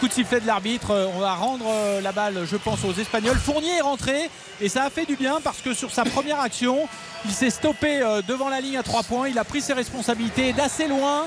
coup 0.01 0.09
de 0.09 0.15
sifflet 0.15 0.41
de 0.41 0.47
l'arbitre. 0.47 0.93
Euh, 0.93 1.07
On 1.15 1.21
va 1.21 1.35
rendre 1.35 1.67
euh, 1.69 2.01
la 2.01 2.13
balle, 2.13 2.47
je 2.51 2.57
pense, 2.57 2.83
aux 2.85 2.95
Espagnols. 2.95 3.37
Fournier 3.37 3.77
est 3.77 3.83
rentré 3.83 4.31
et 4.61 4.69
ça 4.71 4.85
a 4.85 4.91
fait 4.91 5.05
du 5.05 5.15
bien 5.15 5.41
parce 5.45 5.59
que 5.59 5.75
sur 5.75 5.91
sa 5.91 6.05
première 6.05 6.41
action, 6.41 6.89
il 7.27 7.33
s'est 7.33 7.51
stoppé 7.51 8.01
euh, 8.01 8.23
devant 8.27 8.49
la 8.49 8.63
ligne 8.63 8.79
à 8.79 8.83
3 8.83 9.03
points. 9.03 9.29
Il 9.29 9.39
a 9.39 9.45
pris 9.45 9.61
ses 9.61 9.75
responsabilités 9.75 10.55
d'assez 10.55 10.89
loin. 10.89 11.27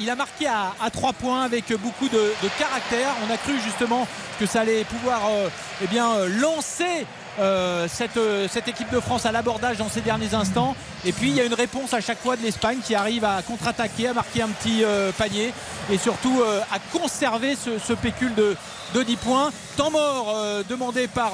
il 0.00 0.10
a 0.10 0.16
marqué 0.16 0.46
à, 0.46 0.90
3 0.90 1.12
points 1.12 1.42
avec 1.42 1.72
beaucoup 1.78 2.08
de, 2.08 2.32
caractère. 2.58 3.14
On 3.28 3.32
a 3.32 3.36
cru 3.36 3.52
justement 3.60 4.08
que 4.40 4.46
ça 4.46 4.62
allait 4.62 4.84
pouvoir 4.84 5.20
eh 5.82 5.98
lancer 6.40 7.06
euh, 7.38 7.88
cette, 7.88 8.16
euh, 8.16 8.46
cette 8.48 8.68
équipe 8.68 8.90
de 8.90 9.00
France 9.00 9.26
à 9.26 9.32
l'abordage 9.32 9.78
dans 9.78 9.88
ces 9.88 10.00
derniers 10.00 10.34
instants. 10.34 10.76
Et 11.04 11.12
puis 11.12 11.30
il 11.30 11.34
y 11.34 11.40
a 11.40 11.44
une 11.44 11.54
réponse 11.54 11.92
à 11.92 12.00
chaque 12.00 12.20
fois 12.20 12.36
de 12.36 12.42
l'Espagne 12.42 12.78
qui 12.84 12.94
arrive 12.94 13.24
à 13.24 13.42
contre-attaquer, 13.42 14.08
à 14.08 14.14
marquer 14.14 14.42
un 14.42 14.48
petit 14.48 14.84
euh, 14.84 15.10
panier 15.12 15.52
et 15.90 15.98
surtout 15.98 16.42
à 16.72 16.78
conserver 16.96 17.56
ce, 17.56 17.92
pécule 17.92 18.34
de, 18.34 18.56
de 18.94 19.02
10 19.02 19.16
points. 19.16 19.50
Temps 19.76 19.90
mort 19.90 20.34
demandé 20.66 21.08
par 21.08 21.32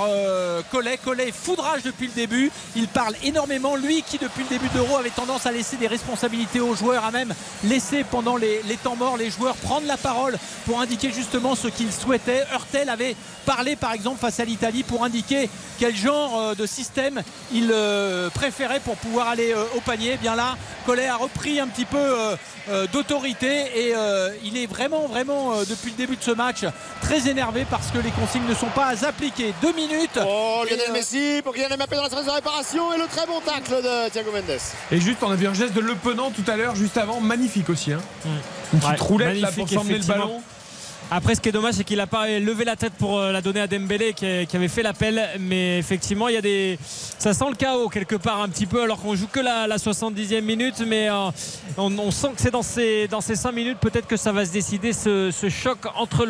Collet. 0.73 0.99
Collet 0.99 1.31
foudrage 1.31 1.83
depuis 1.85 2.09
le 2.09 2.13
début. 2.13 2.51
Il 2.75 2.89
parle 2.89 3.15
énormément. 3.23 3.77
Lui 3.77 4.03
qui 4.03 4.19
depuis 4.19 4.43
le 4.43 4.49
début 4.49 4.69
de 4.71 4.79
l'Euro 4.79 4.97
avait 4.97 5.11
tendance 5.11 5.47
à 5.47 5.53
laisser 5.53 5.77
des 5.77 5.87
responsabilités 5.87 6.59
aux 6.59 6.75
joueurs, 6.75 7.05
à 7.05 7.13
même 7.13 7.33
laisser 7.63 8.03
pendant 8.03 8.37
les, 8.37 8.61
les 8.67 8.77
temps 8.77 8.97
morts 8.97 9.17
les 9.17 9.31
joueurs 9.31 9.55
prendre 9.55 9.87
la 9.87 9.97
parole 9.97 10.37
pour 10.67 10.81
indiquer 10.81 11.13
justement 11.13 11.55
ce 11.55 11.69
qu'ils 11.69 11.93
souhaitaient. 11.93 12.45
Hurtel 12.53 12.89
avait 12.89 13.15
parlé 13.47 13.77
par 13.77 13.93
exemple 13.93 14.19
face 14.19 14.41
à 14.41 14.45
l'Italie 14.45 14.83
pour 14.83 15.05
indiquer 15.05 15.49
quel 15.79 15.90
genre 15.97 16.39
euh, 16.39 16.55
de 16.55 16.67
système 16.67 17.23
il 17.53 17.71
euh, 17.73 18.29
préférait 18.31 18.81
pour 18.81 18.97
pouvoir 18.97 19.29
aller 19.29 19.53
euh, 19.53 19.65
au 19.77 19.81
panier? 19.81 20.13
Eh 20.15 20.17
bien 20.17 20.35
là, 20.37 20.57
Collet 20.87 21.07
a 21.07 21.17
repris 21.17 21.61
un 21.61 21.67
petit 21.69 21.85
peu 21.85 21.99
d'autorité 22.93 23.89
et 23.89 23.95
il 24.45 24.57
est 24.57 24.67
vraiment 24.67 25.07
vraiment 25.07 25.53
depuis 25.69 25.91
le 25.91 25.97
début 25.97 26.17
de 26.17 26.23
ce 26.23 26.31
match 26.31 26.65
très 27.01 27.29
énervé 27.29 27.67
parce 27.69 27.89
que 27.89 27.99
les 27.99 28.11
consignes 28.11 28.47
ne 28.49 28.55
sont 28.55 28.67
pas 28.75 28.93
appliquées. 29.07 29.53
Deux 29.63 29.73
minutes. 29.73 30.19
Oh, 30.25 30.63
Lionel 30.69 30.81
Et, 30.87 30.91
euh, 30.91 30.93
Messi 30.93 31.41
pour 31.43 31.55
Kylian 31.55 31.77
Mbappé 31.77 31.97
dans 31.97 32.03
la 32.03 32.09
phase 32.11 32.27
de 32.27 32.31
réparation 32.31 32.93
et 32.95 32.99
le 32.99 33.07
très 33.07 33.27
bon 33.27 33.41
tacle 33.41 33.83
de 33.83 34.09
Thiago 34.11 34.31
Mendes. 34.33 34.59
Et 34.91 35.01
juste, 35.01 35.19
on 35.23 35.31
a 35.31 35.35
vu 35.37 35.47
un 35.47 35.55
geste 35.55 35.75
de 35.75 35.81
Le 35.81 35.95
Penant 35.95 36.31
tout 36.31 36.49
à 36.51 36.57
l'heure, 36.57 36.77
juste 36.77 36.97
avant, 36.97 37.21
magnifique 37.21 37.69
aussi. 37.71 37.93
hein. 37.93 38.01
Une 38.73 38.79
petite 38.81 38.93
Ouais, 39.01 39.07
roulette 39.07 39.41
là 39.41 39.51
pour 39.53 39.69
s'emmener 39.69 39.99
le 39.99 40.05
ballon. 40.05 40.43
Après, 41.13 41.35
ce 41.35 41.41
qui 41.41 41.49
est 41.49 41.53
dommage, 41.53 41.75
c'est 41.75 41.83
qu'il 41.83 41.97
n'a 41.97 42.07
pas 42.07 42.29
levé 42.39 42.65
la 42.65 42.77
tête 42.77 42.93
pour 42.93 43.19
euh, 43.19 43.33
la 43.33 43.43
donner 43.43 43.61
à 43.61 43.67
Dembélé 43.67 44.13
qui, 44.13 44.47
qui 44.47 44.57
avait 44.57 44.69
fait 44.69 44.85
l'appel. 44.85 45.21
Mais 45.41 45.77
effectivement, 45.77 46.29
il 46.29 46.35
y 46.35 46.39
a 46.39 46.41
des, 46.41 46.79
ça 47.19 47.35
sent 47.35 47.47
le 47.49 47.57
chaos 47.57 47.89
quelque 47.89 48.15
part 48.15 48.41
un 48.41 48.49
petit 48.49 48.67
peu, 48.67 48.83
alors 48.83 49.01
qu'on 49.01 49.17
joue 49.17 49.27
que 49.27 49.41
la, 49.41 49.67
la 49.67 49.77
70e 49.79 50.41
minute. 50.41 50.85
Mais 50.87 51.11
euh, 51.11 51.31
on, 51.77 52.11
sent 52.13 52.29
que 52.37 52.41
c'est 52.41 52.53
dans 52.53 52.63
ces, 52.63 53.09
dans 53.09 53.21
ces 53.21 53.35
5 53.35 53.51
minutes, 53.51 53.79
peut-être 53.81 54.07
que 54.07 54.17
ça 54.17 54.31
va 54.31 54.47
se 54.47 54.53
décider 54.53 54.93
ce, 54.93 55.33
choc 55.51 55.79
entre 55.97 56.25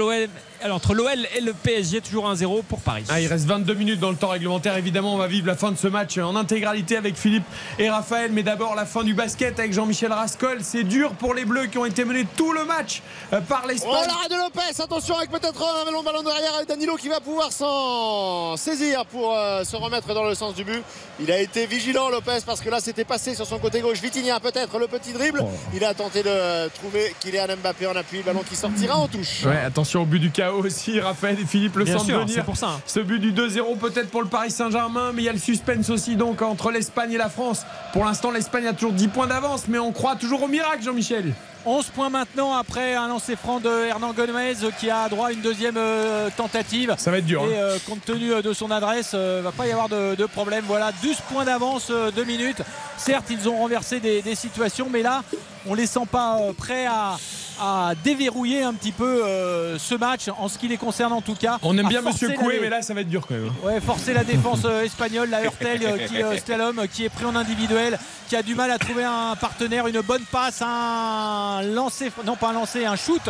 l'OL, 0.62 0.72
entre 0.72 0.94
l'OL 0.94 1.26
et 1.36 1.40
le 1.40 1.52
PSG, 1.52 2.00
toujours 2.00 2.30
1-0 2.32 2.62
pour 2.64 2.80
Paris. 2.80 3.04
Ah, 3.08 3.20
il 3.20 3.26
reste 3.26 3.46
22 3.46 3.74
minutes 3.74 4.00
dans 4.00 4.10
le 4.10 4.16
temps 4.16 4.28
réglementaire. 4.28 4.76
Évidemment, 4.76 5.14
on 5.14 5.18
va 5.18 5.26
vivre 5.26 5.46
la 5.46 5.56
fin 5.56 5.70
de 5.72 5.76
ce 5.78 5.86
match 5.88 6.18
en 6.18 6.36
intégralité 6.36 6.96
avec 6.96 7.16
Philippe 7.16 7.44
et 7.78 7.90
Raphaël. 7.90 8.30
Mais 8.32 8.42
d'abord, 8.42 8.74
la 8.74 8.86
fin 8.86 9.02
du 9.04 9.14
basket 9.14 9.58
avec 9.58 9.72
Jean-Michel 9.72 10.12
Rascol. 10.12 10.58
C'est 10.62 10.84
dur 10.84 11.12
pour 11.12 11.34
les 11.34 11.44
Bleus 11.44 11.66
qui 11.66 11.78
ont 11.78 11.84
été 11.86 12.04
menés 12.04 12.26
tout 12.36 12.52
le 12.52 12.64
match 12.64 13.02
euh, 13.32 13.40
par 13.40 13.62
Oh 13.64 13.68
l'Espagne. 13.68 13.92
l'arrêt 14.06 14.28
de 14.28 14.34
Lopez, 14.36 14.82
attention 14.82 15.16
avec 15.16 15.30
peut-être 15.30 15.62
un 15.86 15.90
long 15.90 16.02
ballon 16.02 16.22
derrière 16.22 16.54
avec 16.56 16.68
Danilo 16.68 16.96
qui 16.96 17.08
va 17.08 17.20
pouvoir 17.20 17.52
s'en 17.52 18.56
saisir 18.56 19.04
pour 19.06 19.34
euh, 19.34 19.64
se 19.64 19.76
remettre 19.76 20.12
dans 20.14 20.24
le 20.24 20.34
sens 20.34 20.54
du 20.54 20.64
but. 20.64 20.82
Il 21.20 21.30
a 21.30 21.38
été 21.40 21.66
vigilant 21.66 22.08
Lopez 22.08 22.38
parce 22.46 22.60
que 22.60 22.70
là 22.70 22.78
c'était 22.80 23.04
passé 23.04 23.34
sur 23.34 23.46
son 23.46 23.58
côté 23.58 23.80
gauche. 23.80 24.00
Vitinha 24.00 24.40
peut-être 24.40 24.78
le 24.78 24.86
petit 24.86 25.12
dribble. 25.12 25.44
Il 25.74 25.84
a 25.84 25.94
tenté 25.94 26.22
de 26.22 26.68
trouver 26.70 27.14
Kylian 27.20 27.56
Mbappé 27.62 27.86
en 27.86 27.96
appui, 27.96 28.18
le 28.18 28.24
ballon 28.24 28.42
qui 28.48 28.56
sortira 28.56 28.96
en 28.96 29.08
touche. 29.08 29.44
Ouais, 29.44 29.58
attention 29.58 30.02
au 30.02 30.06
but 30.06 30.18
du 30.18 30.30
chaos 30.30 30.49
aussi. 30.54 31.00
Raphaël 31.00 31.38
et 31.40 31.44
Philippe 31.46 31.76
le 31.76 31.86
sûr, 31.86 32.02
venir. 32.02 32.26
c'est 32.28 32.44
pour 32.44 32.56
ça, 32.56 32.68
hein. 32.68 32.80
Ce 32.86 33.00
but 33.00 33.18
du 33.18 33.32
2-0 33.32 33.78
peut-être 33.78 34.10
pour 34.10 34.22
le 34.22 34.28
Paris 34.28 34.50
Saint-Germain, 34.50 35.12
mais 35.14 35.22
il 35.22 35.24
y 35.24 35.28
a 35.28 35.32
le 35.32 35.38
suspense 35.38 35.90
aussi 35.90 36.16
donc 36.16 36.42
entre 36.42 36.70
l'Espagne 36.70 37.12
et 37.12 37.18
la 37.18 37.28
France. 37.28 37.64
Pour 37.92 38.04
l'instant, 38.04 38.30
l'Espagne 38.30 38.66
a 38.66 38.72
toujours 38.72 38.92
10 38.92 39.08
points 39.08 39.26
d'avance, 39.26 39.64
mais 39.68 39.78
on 39.78 39.92
croit 39.92 40.16
toujours 40.16 40.42
au 40.42 40.48
miracle, 40.48 40.82
Jean-Michel. 40.82 41.32
11 41.66 41.86
points 41.88 42.08
maintenant 42.08 42.54
après 42.54 42.94
un 42.94 43.08
lancer 43.08 43.36
franc 43.36 43.60
de 43.60 43.68
Hernan 43.68 44.14
Gomez 44.14 44.54
qui 44.78 44.88
a 44.88 45.10
droit 45.10 45.28
à 45.28 45.32
une 45.32 45.42
deuxième 45.42 45.76
euh, 45.76 46.30
tentative. 46.34 46.94
Ça 46.96 47.10
va 47.10 47.18
être 47.18 47.26
dur. 47.26 47.42
Et 47.44 47.54
hein. 47.54 47.60
euh, 47.60 47.78
compte 47.86 48.02
tenu 48.02 48.32
euh, 48.32 48.40
de 48.40 48.54
son 48.54 48.70
adresse, 48.70 49.10
euh, 49.12 49.42
va 49.44 49.52
pas 49.52 49.66
y 49.66 49.70
avoir 49.70 49.90
de, 49.90 50.14
de 50.14 50.24
problème. 50.24 50.64
Voilà, 50.66 50.90
12 51.02 51.16
points 51.30 51.44
d'avance, 51.44 51.90
2 51.90 52.24
minutes. 52.24 52.62
Certes, 52.96 53.26
ils 53.30 53.46
ont 53.46 53.58
renversé 53.58 54.00
des, 54.00 54.22
des 54.22 54.34
situations, 54.34 54.88
mais 54.90 55.02
là, 55.02 55.22
on 55.66 55.74
les 55.74 55.86
sent 55.86 56.06
pas 56.10 56.38
euh, 56.40 56.52
prêts 56.52 56.86
à, 56.86 57.16
à 57.60 57.92
déverrouiller 58.02 58.62
un 58.62 58.72
petit 58.74 58.92
peu 58.92 59.24
euh, 59.24 59.78
ce 59.78 59.94
match 59.94 60.28
en 60.38 60.48
ce 60.48 60.58
qui 60.58 60.68
les 60.68 60.76
concerne 60.76 61.12
en 61.12 61.20
tout 61.20 61.34
cas. 61.34 61.58
On 61.62 61.76
aime 61.76 61.88
bien 61.88 62.00
Monsieur 62.00 62.28
la- 62.28 62.34
Coué, 62.34 62.58
mais 62.60 62.68
là, 62.70 62.82
ça 62.82 62.94
va 62.94 63.02
être 63.02 63.08
dur 63.08 63.26
quand 63.26 63.34
même. 63.34 63.52
Ouais, 63.62 63.80
forcer 63.80 64.14
la 64.14 64.24
défense 64.24 64.60
euh, 64.64 64.82
espagnole, 64.84 65.28
la 65.30 65.44
Hurtel 65.44 65.80
euh, 65.84 66.06
qui 66.06 66.40
slalom, 66.40 66.86
qui 66.92 67.04
est 67.04 67.08
pris 67.10 67.24
en 67.26 67.36
individuel, 67.36 67.98
qui 68.28 68.36
a 68.36 68.42
du 68.42 68.54
mal 68.54 68.70
à 68.70 68.78
trouver 68.78 69.04
un 69.04 69.36
partenaire, 69.36 69.86
une 69.86 70.00
bonne 70.00 70.24
passe, 70.30 70.62
un 70.62 71.62
lancer, 71.62 72.10
non 72.24 72.36
pas 72.36 72.48
un 72.48 72.52
lancer, 72.54 72.86
un 72.86 72.96
shoot 72.96 73.22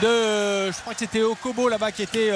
de, 0.00 0.70
je 0.70 0.80
crois 0.80 0.92
que 0.94 1.00
c'était 1.00 1.22
Okobo 1.22 1.68
là-bas 1.68 1.90
qui 1.92 2.02
était 2.02 2.30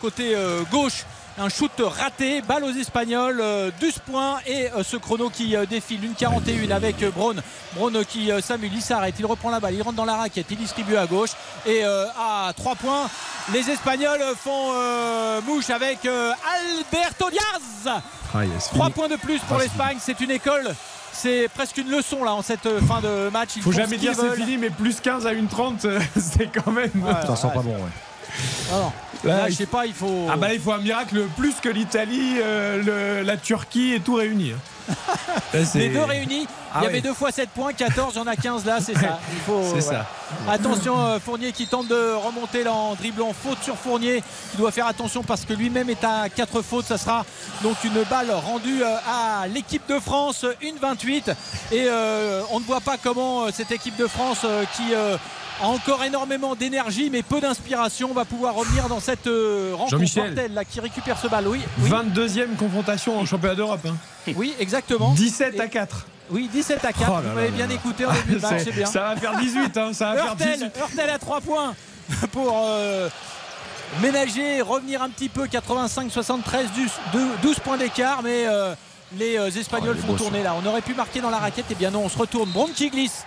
côté 0.00 0.34
gauche 0.70 1.04
Un 1.36 1.48
shoot 1.48 1.72
raté, 1.80 2.42
balle 2.42 2.62
aux 2.62 2.72
Espagnols, 2.72 3.40
euh, 3.40 3.70
12 3.80 3.98
points 4.06 4.36
et 4.46 4.70
euh, 4.70 4.84
ce 4.84 4.96
chrono 4.96 5.30
qui 5.30 5.56
euh, 5.56 5.66
défile, 5.66 6.04
une 6.04 6.14
41 6.14 6.70
avec 6.70 7.02
euh, 7.02 7.10
Braun. 7.10 7.34
Braun 7.74 7.92
euh, 7.96 8.04
qui 8.04 8.30
euh, 8.30 8.40
s'amuse, 8.40 8.70
il 8.72 8.80
s'arrête, 8.80 9.16
il 9.18 9.26
reprend 9.26 9.50
la 9.50 9.58
balle, 9.58 9.74
il 9.74 9.82
rentre 9.82 9.96
dans 9.96 10.04
la 10.04 10.14
raquette, 10.14 10.46
il 10.50 10.58
distribue 10.58 10.96
à 10.96 11.06
gauche 11.06 11.30
et 11.66 11.84
euh, 11.84 12.06
à 12.16 12.52
3 12.56 12.76
points. 12.76 13.10
Les 13.52 13.68
Espagnols 13.68 14.22
font 14.36 14.70
euh, 14.74 15.40
mouche 15.42 15.70
avec 15.70 16.04
euh, 16.06 16.32
Alberto 16.92 17.28
Diaz. 17.30 17.94
Ah, 18.32 18.44
yes, 18.44 18.66
3 18.68 18.84
fini. 18.86 18.90
points 18.92 19.08
de 19.08 19.16
plus 19.16 19.40
pour 19.40 19.56
Ah, 19.58 19.62
l'Espagne, 19.62 19.96
c'est 20.00 20.20
une 20.20 20.30
école. 20.30 20.72
C'est 21.12 21.48
presque 21.52 21.76
une 21.78 21.90
leçon 21.90 22.22
là 22.22 22.32
en 22.34 22.42
cette 22.42 22.66
euh, 22.66 22.80
fin 22.80 23.00
de 23.00 23.28
match. 23.30 23.50
Ils 23.56 23.62
Faut 23.62 23.72
jamais 23.72 23.96
ce 23.96 24.00
dire 24.00 24.12
c'est 24.14 24.36
fini, 24.36 24.56
mais 24.56 24.70
plus 24.70 25.00
15 25.00 25.26
à 25.26 25.32
1,30, 25.32 25.84
euh, 25.86 26.00
c'est 26.16 26.46
quand 26.46 26.70
même. 26.70 26.92
Ça 27.26 27.34
sent 27.34 27.48
pas 27.52 27.60
bon, 27.60 27.72
ouais. 27.74 27.90
Ah 28.72 28.76
non. 28.78 28.92
Là, 29.24 29.48
je 29.48 29.54
sais 29.54 29.66
pas, 29.66 29.86
il 29.86 29.94
faut. 29.94 30.26
Ah 30.30 30.36
bah 30.36 30.48
là, 30.48 30.54
il 30.54 30.60
faut 30.60 30.72
un 30.72 30.78
miracle 30.78 31.22
plus 31.36 31.54
que 31.62 31.70
l'Italie, 31.70 32.34
euh, 32.42 33.22
la 33.22 33.36
Turquie 33.38 33.94
et 33.94 34.00
tout 34.00 34.14
réuni. 34.16 34.52
Là, 35.54 35.60
Les 35.76 35.88
deux 35.88 36.02
réunis, 36.02 36.46
Ah 36.74 36.80
il 36.80 36.84
y 36.84 36.86
avait 36.88 37.00
deux 37.00 37.14
fois 37.14 37.32
7 37.32 37.48
points, 37.48 37.72
14, 37.72 38.12
il 38.14 38.18
y 38.18 38.20
en 38.20 38.26
a 38.26 38.36
15 38.36 38.66
là, 38.66 38.80
c'est 38.82 38.92
ça. 38.92 39.18
Il 39.32 39.38
faut, 39.46 39.62
C'est 39.74 39.80
voilà. 39.80 40.04
Attention, 40.46 41.00
euh, 41.00 41.18
Fournier 41.18 41.52
qui 41.52 41.66
tente 41.66 41.88
de 41.88 42.12
remonter 42.14 42.64
là 42.64 42.72
en 42.74 42.94
dribblant. 42.94 43.32
Faute 43.32 43.62
sur 43.62 43.76
Fournier, 43.78 44.22
qui 44.50 44.58
doit 44.58 44.72
faire 44.72 44.86
attention 44.86 45.22
parce 45.22 45.46
que 45.46 45.54
lui-même 45.54 45.88
est 45.88 46.04
à 46.04 46.28
4 46.28 46.60
fautes. 46.60 46.84
Ça 46.84 46.98
sera 46.98 47.24
donc 47.62 47.82
une 47.82 48.02
balle 48.10 48.30
rendue 48.30 48.82
euh, 48.82 48.96
à 49.08 49.46
l'équipe 49.48 49.88
de 49.88 49.98
France, 49.98 50.44
une 50.60 50.76
28. 50.76 51.30
Et 51.72 51.86
euh, 51.88 52.42
on 52.50 52.60
ne 52.60 52.64
voit 52.66 52.80
pas 52.82 52.96
comment 53.02 53.50
cette 53.52 53.72
équipe 53.72 53.96
de 53.96 54.06
France 54.06 54.44
qui. 54.76 54.92
euh, 54.92 55.16
encore 55.62 56.02
énormément 56.04 56.54
d'énergie 56.54 57.10
mais 57.10 57.22
peu 57.22 57.40
d'inspiration 57.40 58.12
va 58.12 58.24
pouvoir 58.24 58.54
revenir 58.54 58.88
dans 58.88 59.00
cette 59.00 59.26
euh, 59.26 59.72
rencontre 59.74 59.98
mortelle 60.16 60.52
là 60.54 60.64
qui 60.64 60.80
récupère 60.80 61.18
ce 61.18 61.28
ballon 61.28 61.50
oui, 61.52 61.60
oui. 61.78 61.90
22e 61.90 62.56
confrontation 62.56 63.18
en 63.18 63.24
championnat 63.24 63.54
d'Europe. 63.54 63.86
hein. 63.86 63.96
Oui, 64.36 64.54
exactement. 64.58 65.12
17 65.12 65.60
à 65.60 65.68
4. 65.68 66.06
Oui, 66.30 66.48
17 66.52 66.84
à 66.84 66.92
4. 66.92 67.02
Oh 67.06 67.14
là 67.16 67.20
Vous 67.20 67.34
m'avez 67.34 67.50
bien 67.50 67.66
là. 67.66 67.74
écouté 67.74 68.06
en 68.06 68.12
début 68.12 68.34
de 68.36 68.40
match, 68.40 68.62
C'est- 68.64 68.72
bien. 68.72 68.86
ça 68.86 69.00
va 69.00 69.16
faire 69.16 69.36
18, 69.38 69.76
hein, 69.76 69.92
ça 69.92 70.06
va 70.06 70.14
faire 70.14 70.24
Hurtel, 70.32 70.52
18. 70.54 70.72
Hurtel 70.78 71.10
à 71.10 71.18
3 71.18 71.40
points 71.40 71.74
pour 72.32 72.52
euh, 72.66 73.08
ménager, 74.02 74.60
revenir 74.62 75.02
un 75.02 75.08
petit 75.10 75.28
peu. 75.28 75.44
85-73, 75.46 76.40
12, 77.12 77.22
12 77.42 77.58
points 77.60 77.76
d'écart, 77.76 78.22
mais 78.22 78.46
euh, 78.46 78.74
les 79.18 79.36
Espagnols 79.58 79.96
Oh, 80.02 80.06
font 80.08 80.14
tourner 80.14 80.42
là. 80.42 80.54
On 80.62 80.66
aurait 80.66 80.80
pu 80.82 80.94
marquer 80.94 81.20
dans 81.20 81.30
la 81.30 81.38
raquette, 81.38 81.70
et 81.70 81.74
bien 81.74 81.90
non, 81.90 82.02
on 82.04 82.08
se 82.08 82.18
retourne. 82.18 82.50
Qui 82.74 82.88
glisse. 82.90 83.24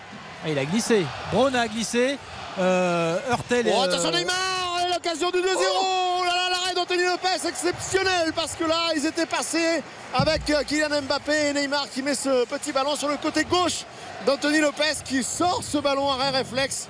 Ah, 0.48 0.52
il 0.52 0.60
a 0.60 0.65
glissé. 0.65 1.06
Braun 1.32 1.53
a 1.53 1.68
glissé. 1.68 2.18
Euh, 2.57 3.19
Hurtel. 3.30 3.65
Oh, 3.69 3.82
euh, 3.82 3.84
attention 3.84 4.11
Neymar 4.11 4.80
et 4.86 4.94
l'occasion 4.94 5.30
du 5.30 5.40
2-0 5.40 5.44
Oh 5.44 6.24
là 6.26 6.32
là, 6.36 6.49
l'arrêt 6.49 6.74
d'Anthony 6.74 7.03
Lopez 7.03 7.48
exceptionnel 7.48 8.32
parce 8.34 8.53
que 8.56 8.64
là 8.64 8.94
ils 8.95 9.06
étaient 9.06 9.26
passés 9.28 9.84
avec 10.14 10.49
euh, 10.49 10.64
Kylian 10.64 11.02
Mbappé 11.03 11.49
et 11.49 11.53
Neymar 11.53 11.88
qui 11.94 12.02
met 12.02 12.15
ce 12.15 12.45
petit 12.45 12.72
ballon 12.72 12.95
sur 12.95 13.10
le 13.10 13.18
côté 13.18 13.44
gauche 13.44 13.84
d'Anthony 14.26 14.60
Lopez 14.60 15.03
qui 15.06 15.22
sort 15.22 15.61
ce 15.61 15.78
ballon 15.78 16.10
arrêt 16.10 16.30
réflexe. 16.30 16.88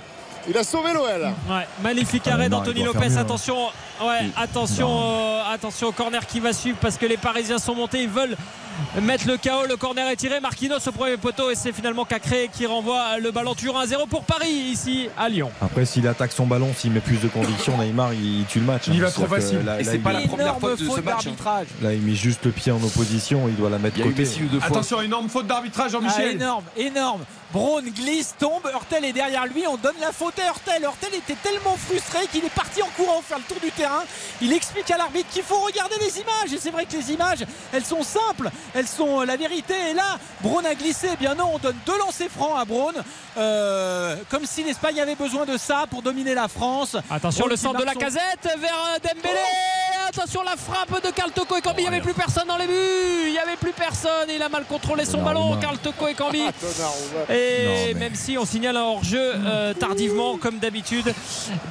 Il 0.50 0.58
a 0.58 0.64
sauvé 0.64 0.94
l'OL. 0.94 1.34
Ouais, 1.50 1.68
magnifique 1.84 2.24
Ah, 2.28 2.34
arrêt 2.34 2.50
d'Anthony 2.50 2.84
Lopez. 2.84 3.00
mieux, 3.10 3.18
hein. 3.18 3.22
Attention, 3.22 3.58
ouais, 4.02 4.30
attention, 4.38 4.90
euh, 4.90 5.42
attention 5.54 5.88
au 5.88 5.92
corner 5.92 6.26
qui 6.26 6.40
va 6.40 6.54
suivre 6.54 6.78
parce 6.82 6.98
que 6.98 7.06
les 7.06 7.18
Parisiens 7.18 7.58
sont 7.60 7.76
montés. 7.76 8.04
Ils 8.04 8.10
veulent 8.10 8.38
mettre 9.02 9.28
le 9.28 9.38
KO. 9.38 9.66
Le 9.68 9.76
corner 9.76 10.08
est 10.08 10.16
tiré. 10.16 10.40
Marquinhos 10.40 10.78
au 10.88 10.92
premier 10.92 11.18
poteau 11.18 11.50
et 11.52 11.56
c'est 11.56 11.74
finalement 11.74 12.06
Cacré 12.06 12.50
qui 12.54 12.66
renvoie 12.66 13.18
le 13.20 13.32
ballon 13.32 13.56
toujours 13.56 13.78
1-0 13.82 14.08
pour 14.08 14.24
Paris 14.24 14.50
ici 14.50 15.10
à 15.18 15.28
Lyon. 15.28 15.52
Après, 15.62 15.84
s'il 15.86 16.08
attaque 16.08 16.32
son 16.32 16.46
ballon, 16.48 16.72
s'il 16.78 16.92
met 16.92 17.00
plus 17.02 17.18
de 17.20 17.28
conviction, 17.28 17.78
Neymar, 17.82 18.14
il 18.14 18.46
tue 18.48 18.60
le 18.60 18.66
match. 18.66 18.84
Il 18.88 19.02
va 19.02 19.12
trop 19.12 19.26
facile. 19.26 19.66
Là, 19.66 19.82
Et 19.82 19.84
c'est 19.84 19.98
pas 19.98 20.14
la 20.14 20.22
première 20.22 20.46
énorme 20.48 20.62
faute 20.62 20.80
de 20.80 20.86
ce 20.86 20.92
faute 20.92 21.04
match. 21.04 21.14
hein. 21.16 21.22
d'arbitrage. 21.26 21.68
Là, 21.82 21.94
il 21.94 22.02
met 22.02 22.16
juste 22.16 22.46
le 22.46 22.52
pied 22.52 22.72
en 22.72 22.82
opposition, 22.82 23.48
il 23.50 23.56
doit 23.56 23.70
la 23.70 23.80
mettre 23.80 24.02
côté. 24.02 24.24
Attention, 24.62 25.02
énorme 25.02 25.28
faute 25.28 25.48
d'arbitrage, 25.48 25.88
Ah, 25.90 26.00
Jean-Michel. 26.00 26.36
énorme, 26.36 26.64
énorme. 26.78 27.22
Braun 27.54 27.82
glisse, 27.82 28.36
tombe, 28.38 28.62
Hurtel 28.74 29.06
est 29.06 29.14
derrière 29.14 29.46
lui, 29.48 29.64
on 29.68 29.78
donne 29.78 29.96
la 30.02 30.12
faute 30.12 30.37
à 30.42 30.48
Hurtel. 30.48 30.84
Hurtel 30.84 31.14
était 31.16 31.36
tellement 31.42 31.76
frustré 31.78 32.28
qu'il 32.32 32.44
est 32.46 32.50
parti 32.54 32.82
en 32.82 32.88
courant 32.96 33.22
faire 33.22 33.38
le 33.38 33.44
tour 33.44 33.58
du 33.62 33.72
terrain. 33.72 34.04
Il 34.42 34.54
explique 34.54 34.90
à 34.92 34.98
l'arbitre 34.98 35.30
qu'il 35.32 35.44
faut 35.44 35.60
regarder 35.60 35.96
les 36.00 36.20
images. 36.20 36.54
Et 36.54 36.58
c'est 36.60 36.72
vrai 36.72 36.86
que 36.86 36.94
les 36.94 37.12
images, 37.12 37.46
elles 37.74 37.86
sont 37.86 38.04
simples, 38.04 38.50
elles 38.74 38.88
sont 38.88 39.22
euh, 39.22 39.26
la 39.26 39.38
vérité. 39.38 39.74
Et 39.92 39.94
là, 39.94 40.18
Braun 40.42 40.64
a 40.66 40.76
glissé. 40.76 41.10
Eh 41.14 41.18
bien 41.18 41.36
non, 41.36 41.52
on 41.54 41.58
donne 41.58 41.78
deux 41.86 41.98
lancers 42.00 42.30
francs 42.30 42.58
à 42.60 42.66
Braun. 42.66 42.94
Euh, 43.38 44.16
comme 44.30 44.46
si 44.46 44.64
l'Espagne 44.64 45.00
avait 45.00 45.16
besoin 45.16 45.46
de 45.46 45.58
ça 45.58 45.86
pour 45.90 46.02
dominer 46.02 46.34
la 46.34 46.48
France. 46.48 46.96
Attention 47.12 47.42
Braun 47.46 47.50
le 47.52 47.56
centre 47.58 47.80
de 47.80 47.86
la 47.86 47.94
son- 47.94 48.00
casette 48.00 48.44
vers 48.58 48.76
euh, 48.96 49.00
Dembélé. 49.04 49.40
Attention 50.10 50.42
la 50.44 50.56
frappe 50.56 51.04
de 51.04 51.12
Carl 51.12 51.32
Toko 51.32 51.58
et 51.58 51.62
Cambi. 51.62 51.82
Il 51.84 51.90
n'y 51.90 51.96
avait 51.96 52.02
plus 52.02 52.14
personne 52.14 52.48
dans 52.48 52.58
les 52.58 52.66
buts. 52.66 52.74
Il 53.26 53.32
n'y 53.32 53.40
avait 53.40 53.58
plus 53.58 53.74
personne. 53.74 54.30
Il 54.34 54.42
a 54.42 54.48
mal 54.50 54.64
contrôlé 54.66 55.04
son 55.06 55.22
ballon. 55.22 55.58
Carl 55.60 55.78
Toko 55.78 56.08
et 56.08 56.14
Cambi. 56.14 56.40
Et 57.30 57.66
Non, 57.66 57.72
mais- 57.90 57.94
même 57.96 58.16
si 58.16 58.38
on 58.38 58.46
signale 58.46 58.78
un 58.78 58.84
hors-jeu 58.84 59.34
euh, 59.36 59.74
tardivement, 59.74 60.17
comme 60.40 60.60
d'habitude, 60.60 61.14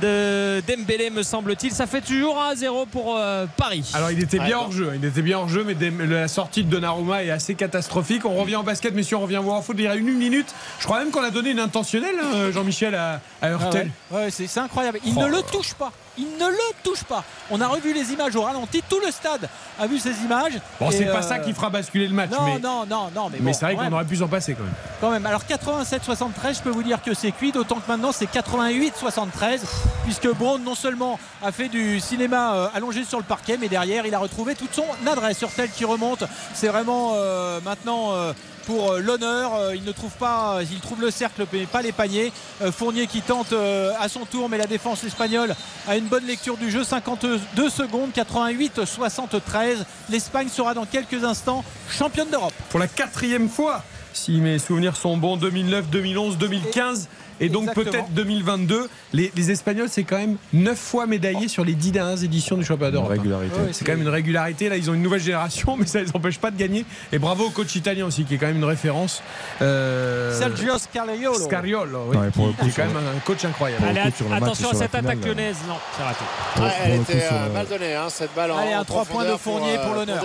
de 0.01 0.63
Dembélé, 0.67 1.11
me 1.11 1.23
semble-t-il, 1.23 1.73
ça 1.73 1.87
fait 1.87 2.01
toujours 2.01 2.37
1-0 2.37 2.87
pour 2.89 3.17
euh, 3.17 3.47
Paris. 3.57 3.91
Alors 3.95 4.11
il 4.11 4.23
était 4.23 4.39
bien 4.39 4.59
hors 4.59 4.73
jeu, 4.73 4.93
il 4.95 5.05
était 5.05 5.23
bien 5.23 5.39
hors 5.39 5.49
jeu, 5.49 5.65
mais 5.65 5.75
la 6.07 6.29
sortie 6.29 6.65
de 6.65 6.71
Donnarumma 6.71 7.25
est 7.25 7.31
assez 7.31 7.55
catastrophique. 7.55 8.25
On 8.25 8.35
revient 8.35 8.57
en 8.57 8.63
basket, 8.63 8.95
messieurs, 8.95 9.17
on 9.17 9.21
revient 9.23 9.41
voir 9.43 9.57
en 9.57 9.63
foot. 9.63 9.77
Il 9.79 9.85
y 9.85 9.89
a 9.89 9.95
une 9.97 10.13
minute. 10.15 10.55
Je 10.79 10.85
crois 10.85 10.99
même 11.01 11.11
qu'on 11.11 11.23
a 11.23 11.31
donné 11.31 11.51
une 11.51 11.61
intentionnelle, 11.61 12.17
hein, 12.23 12.51
Jean-Michel, 12.53 12.95
à, 12.95 13.15
à 13.15 13.21
Ah 13.43 13.51
Hurtel. 13.51 13.91
ouais. 14.11 14.25
Ouais, 14.25 14.31
c'est 14.31 14.59
incroyable. 14.61 14.99
Il 15.05 15.15
Oh 15.17 15.21
ne 15.23 15.27
le 15.27 15.43
touche 15.43 15.75
pas. 15.75 15.93
Il 16.19 16.27
ne 16.39 16.47
le 16.49 16.57
touche 16.83 17.05
pas. 17.05 17.23
On 17.51 17.61
a 17.61 17.67
revu 17.69 17.93
les 17.93 18.13
images 18.13 18.35
au 18.37 18.43
ralenti. 18.43 18.83
Tout 18.89 19.01
le 19.05 19.11
stade 19.11 19.49
a 19.79 19.87
vu 19.87 19.99
ces 19.99 20.13
images. 20.25 20.55
Bon, 20.81 20.91
c'est 20.91 21.05
pas 21.07 21.23
ça 21.23 21.39
qui 21.39 21.53
fera 21.53 21.71
basculer 21.71 22.07
le 22.09 22.15
match, 22.15 22.31
Non, 22.31 22.45
mais, 22.47 22.59
non, 22.59 22.85
non, 22.87 23.11
non. 23.15 23.29
Mais, 23.31 23.39
mais 23.41 23.53
bon, 23.53 23.59
c'est 23.59 23.65
vrai 23.67 23.77
qu'on 23.77 23.93
aurait 23.93 24.05
pu 24.05 24.17
s'en 24.17 24.29
passer 24.29 24.55
quand 24.55 24.65
même. 24.65 24.73
quand 25.01 25.11
même. 25.11 25.27
Alors 25.27 25.43
87-73, 25.43 26.57
je 26.59 26.61
peux 26.63 26.71
vous 26.71 26.83
dire 26.83 27.03
que 27.03 27.15
c'est 27.15 27.33
cuit, 27.33 27.53
d'autant 27.53 27.77
que 27.77 27.89
maintenant 27.89 28.13
c'est 28.13 28.27
88-73, 28.33 29.61
puisque 30.05 30.29
Braun 30.35 30.59
non 30.59 30.75
seulement 30.75 31.19
a 31.43 31.53
fait 31.53 31.69
du 31.69 32.01
cinéma 32.01 32.55
euh, 32.55 32.69
allongé 32.75 33.05
sur 33.05 33.19
le 33.19 33.25
parquet, 33.25 33.57
mais 33.61 33.69
derrière 33.69 34.07
il 34.07 34.15
a 34.15 34.19
retrouvé 34.19 34.55
toute 34.55 34.75
son 34.75 34.85
adresse 35.07 35.39
sur 35.39 35.51
tel 35.51 35.71
qui 35.71 35.85
remonte. 35.85 36.25
C'est 36.55 36.69
vraiment 36.69 37.13
euh, 37.15 37.61
maintenant. 37.63 38.13
euh, 38.15 38.33
pour 38.67 38.93
euh, 38.93 39.01
l'honneur, 39.01 39.47
Euh, 39.67 39.77
il 39.77 39.85
ne 39.85 39.93
trouve 39.93 40.13
pas, 40.13 40.59
il 40.71 40.81
trouve 40.81 41.01
le 41.01 41.11
cercle 41.11 41.47
mais 41.53 41.67
pas 41.67 41.83
les 41.83 41.93
paniers. 41.93 42.33
Euh, 42.63 42.73
Fournier 42.73 43.07
qui 43.07 43.23
tente 43.23 43.53
euh, 43.53 43.93
à 44.01 44.09
son 44.09 44.25
tour, 44.25 44.49
mais 44.49 44.59
la 44.59 44.67
défense 44.67 45.05
espagnole 45.05 45.55
a 45.89 45.97
une 45.97 46.07
bonne 46.07 46.27
lecture 46.27 46.57
du 46.57 46.71
jeu. 46.71 46.85
52 46.85 47.71
secondes, 47.71 48.11
88-73. 48.15 49.85
L'Espagne 50.11 50.49
sera 50.49 50.75
dans 50.75 50.87
quelques 50.87 51.25
instants 51.25 51.65
championne 51.91 52.29
d'Europe. 52.31 52.55
Pour 52.71 52.81
la 52.81 52.89
quatrième 52.89 53.49
fois, 53.49 53.83
si 54.13 54.41
mes 54.41 54.59
souvenirs 54.59 54.97
sont 54.97 55.17
bons, 55.17 55.37
2009, 55.37 55.89
2011, 55.91 56.39
2015 56.39 57.01
et 57.03 57.09
donc 57.49 57.63
Exactement. 57.69 57.91
peut-être 57.93 58.11
2022. 58.13 58.89
Les, 59.13 59.31
les 59.37 59.51
Espagnols, 59.51 59.89
c'est 59.91 60.05
quand 60.05 60.17
même 60.17 60.37
9 60.53 60.79
fois 60.79 61.07
médaillés 61.07 61.49
sur 61.49 61.65
les 61.65 61.75
10 61.75 61.93
dernières 61.93 62.23
éditions 62.25 62.57
du 62.57 62.65
championnat 62.65 62.93
d'Europe. 62.93 63.11
régularité. 63.11 63.55
Ouais, 63.57 63.69
C'est 63.73 63.85
quand 63.85 63.93
même 63.93 64.03
une 64.03 64.09
régularité. 64.09 64.69
Là, 64.69 64.77
ils 64.77 64.91
ont 64.91 64.95
une 64.95 65.03
nouvelle 65.03 65.21
génération, 65.21 65.77
mais 65.79 65.87
ça 65.87 66.01
ne 66.01 66.05
les 66.05 66.11
empêche 66.15 66.39
pas 66.39 66.51
de 66.51 66.57
gagner. 66.57 66.85
Et 67.13 67.19
bravo 67.19 67.45
au 67.47 67.51
coach 67.51 67.75
italien 67.77 68.07
aussi, 68.07 68.25
qui 68.25 68.35
est 68.35 68.39
quand 68.39 68.47
même 68.47 68.57
une 68.57 68.65
référence. 68.65 69.23
Euh, 69.63 70.37
Sergio 70.39 70.79
Scariolo. 70.79 71.35
Scariolo, 71.39 72.07
oui, 72.09 72.17
Ouais, 72.17 72.31
pour 72.31 72.47
le 72.47 72.53
qui 72.53 72.59
coup, 72.59 72.67
est 72.69 72.73
quand 72.73 72.87
même 72.87 72.97
un 72.97 73.19
coach 73.21 73.45
incroyable. 73.45 73.83
Pour 73.85 73.93
le 73.93 74.01
Allez, 74.01 74.11
coup, 74.11 74.17
sur 74.17 74.25
le 74.27 74.31
match 74.31 74.43
attention 74.43 74.69
et 74.73 74.75
à 74.75 74.79
cette 74.79 74.95
attaque 74.95 75.21
là. 75.21 75.27
lyonnaise. 75.27 75.57
Non, 75.69 75.75
c'est 75.97 76.03
raté. 76.03 76.19
Ouais, 76.21 76.27
Pour- 76.57 76.65
elle 76.85 76.97
pour 76.97 77.05
coup, 77.07 77.13
était 77.13 77.27
sur 77.27 77.37
euh, 77.37 77.53
mal 77.53 77.67
donnée, 77.67 77.95
hein, 77.95 78.07
cette 78.09 78.35
balle 78.35 78.51
en 78.53 78.57
Allez, 78.59 78.73
un 78.73 78.81
en 78.81 78.85
trois 78.85 79.05
points 79.05 79.25
de 79.25 79.37
Fournier 79.37 79.77
pour 79.83 79.93
euh, 79.93 79.97
l'honneur. 79.97 80.25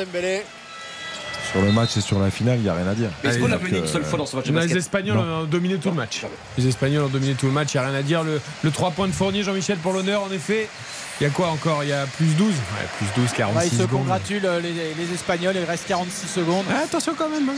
Sur 1.52 1.62
le 1.62 1.72
match 1.72 1.98
et 1.98 2.02
sur 2.02 2.20
la 2.20 2.30
finale, 2.32 2.58
il 2.60 2.64
n'y 2.64 2.70
a 2.70 2.74
rien 2.74 2.88
à 2.88 2.94
dire. 2.94 3.10
Est-ce 3.24 3.40
qu'on 3.40 3.48
l'a 3.48 3.58
donc, 3.58 3.64
mené 3.66 3.80
une 3.80 3.88
seule 3.88 4.04
fois 4.04 4.18
dans 4.20 4.26
ce 4.26 4.36
match 4.36 4.46
de 4.48 4.52
Non, 4.52 4.62
les 4.62 4.78
Espagnols 4.78 5.18
ont 5.18 5.44
dominé 5.44 5.76
tout 5.78 5.90
le 5.90 5.96
match. 5.96 6.22
Les 6.58 6.68
Espagnols 6.68 7.04
ont 7.04 7.10
dominé 7.10 7.34
tout 7.34 7.48
le 7.48 7.52
match, 7.52 7.74
il 7.74 7.78
n'y 7.80 7.84
a 7.86 7.90
rien 7.90 7.98
à 8.00 8.04
dire. 8.04 8.24
Le, 8.24 8.40
le 8.64 8.72
3 8.72 8.92
points 8.92 9.08
de 9.08 9.12
Fournier, 9.14 9.44
Jean-Michel, 9.44 9.78
pour 9.78 9.94
l'honneur, 9.94 10.24
en 10.24 10.32
effet. 10.32 10.70
Il 11.20 11.26
y 11.26 11.28
a 11.28 11.30
quoi 11.30 11.50
encore? 11.50 11.84
Il 11.84 11.90
y 11.90 11.94
a 11.94 12.06
plus 12.08 12.26
12 12.36 12.48
Ouais, 12.48 12.54
plus 12.98 13.22
12, 13.22 13.32
46 13.34 13.56
Bah, 13.56 13.66
ils 13.66 13.70
se 13.70 13.76
secondes. 13.84 14.00
congratulent 14.02 14.46
euh, 14.46 14.60
les, 14.60 14.72
les 14.72 15.14
Espagnols, 15.14 15.56
il 15.56 15.64
reste 15.66 15.88
46 15.88 16.28
secondes. 16.28 16.66
Ah, 16.72 16.84
attention 16.86 17.14
quand 17.18 17.30
même. 17.30 17.50
hein. 17.50 17.54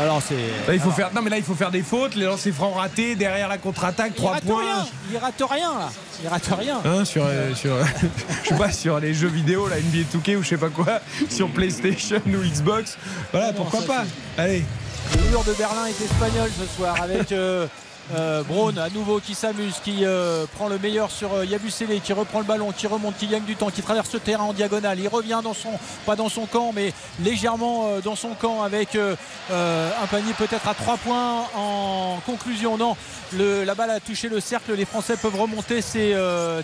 Alors 0.00 0.22
c'est. 0.22 0.34
Là, 0.34 0.74
il 0.74 0.78
faut 0.78 0.84
alors, 0.84 0.96
faire... 0.96 1.12
Non, 1.14 1.22
mais 1.22 1.30
là, 1.30 1.36
il 1.36 1.42
faut 1.42 1.54
faire 1.54 1.70
des 1.70 1.82
fautes, 1.82 2.14
les 2.14 2.24
lancers 2.24 2.52
francs 2.52 2.74
ratés, 2.74 3.14
derrière 3.14 3.48
la 3.48 3.58
contre-attaque, 3.58 4.12
il 4.16 4.20
3 4.20 4.30
rate 4.32 4.44
points. 4.44 4.60
rien, 4.60 4.86
il 5.10 5.18
rate 5.18 5.42
rien 5.50 5.78
là. 5.78 5.90
Il 6.22 6.28
rate 6.28 6.48
rien. 6.58 6.80
Hein, 6.84 7.04
sur, 7.04 7.24
euh, 7.26 7.54
sur, 7.54 7.76
je 8.42 8.48
sais 8.48 8.54
pas, 8.56 8.72
sur 8.72 8.98
les 9.00 9.12
jeux 9.12 9.28
vidéo, 9.28 9.68
la 9.68 9.76
NBA 9.76 10.08
2K 10.14 10.36
ou 10.36 10.42
je 10.42 10.48
sais 10.48 10.56
pas 10.56 10.70
quoi, 10.70 11.00
sur 11.30 11.48
PlayStation 11.50 12.22
ou 12.26 12.42
Xbox. 12.42 12.96
Voilà, 13.32 13.48
Non, 13.48 13.54
pourquoi 13.54 13.80
ça, 13.80 13.86
pas 13.86 14.04
Allez. 14.38 14.64
Le 15.14 15.30
mur 15.30 15.44
de 15.44 15.52
Berlin 15.52 15.86
est 15.86 16.04
espagnol 16.04 16.48
ce 16.58 16.66
soir 16.76 16.96
avec 17.02 17.32
euh, 17.32 17.66
Euh, 18.14 18.42
Braun 18.42 18.76
à 18.76 18.90
nouveau 18.90 19.20
qui 19.20 19.34
s'amuse, 19.34 19.76
qui 19.82 20.04
euh, 20.04 20.44
prend 20.56 20.68
le 20.68 20.78
meilleur 20.78 21.10
sur 21.10 21.32
euh, 21.34 21.46
Yabusele, 21.46 22.00
qui 22.00 22.12
reprend 22.12 22.40
le 22.40 22.44
ballon, 22.44 22.70
qui 22.72 22.86
remonte, 22.86 23.16
qui 23.16 23.26
gagne 23.26 23.44
du 23.44 23.56
temps, 23.56 23.70
qui 23.70 23.80
traverse 23.80 24.12
le 24.12 24.20
terrain 24.20 24.44
en 24.44 24.52
diagonale. 24.52 24.98
Il 25.00 25.08
revient 25.08 25.40
dans 25.42 25.54
son, 25.54 25.70
pas 26.04 26.14
dans 26.14 26.28
son 26.28 26.46
camp, 26.46 26.72
mais 26.74 26.92
légèrement 27.22 27.86
euh, 27.86 28.00
dans 28.00 28.16
son 28.16 28.34
camp 28.34 28.62
avec 28.62 28.96
un 28.96 30.06
panier 30.10 30.32
peut-être 30.36 30.68
à 30.68 30.74
3 30.74 30.96
points 30.98 31.44
en 31.54 32.18
conclusion. 32.26 32.76
Non, 32.76 32.96
la 33.38 33.74
balle 33.74 33.90
a 33.90 34.00
touché 34.00 34.28
le 34.28 34.40
cercle. 34.40 34.74
Les 34.74 34.84
Français 34.84 35.16
peuvent 35.16 35.38
remonter. 35.38 35.80
C'est 35.80 36.14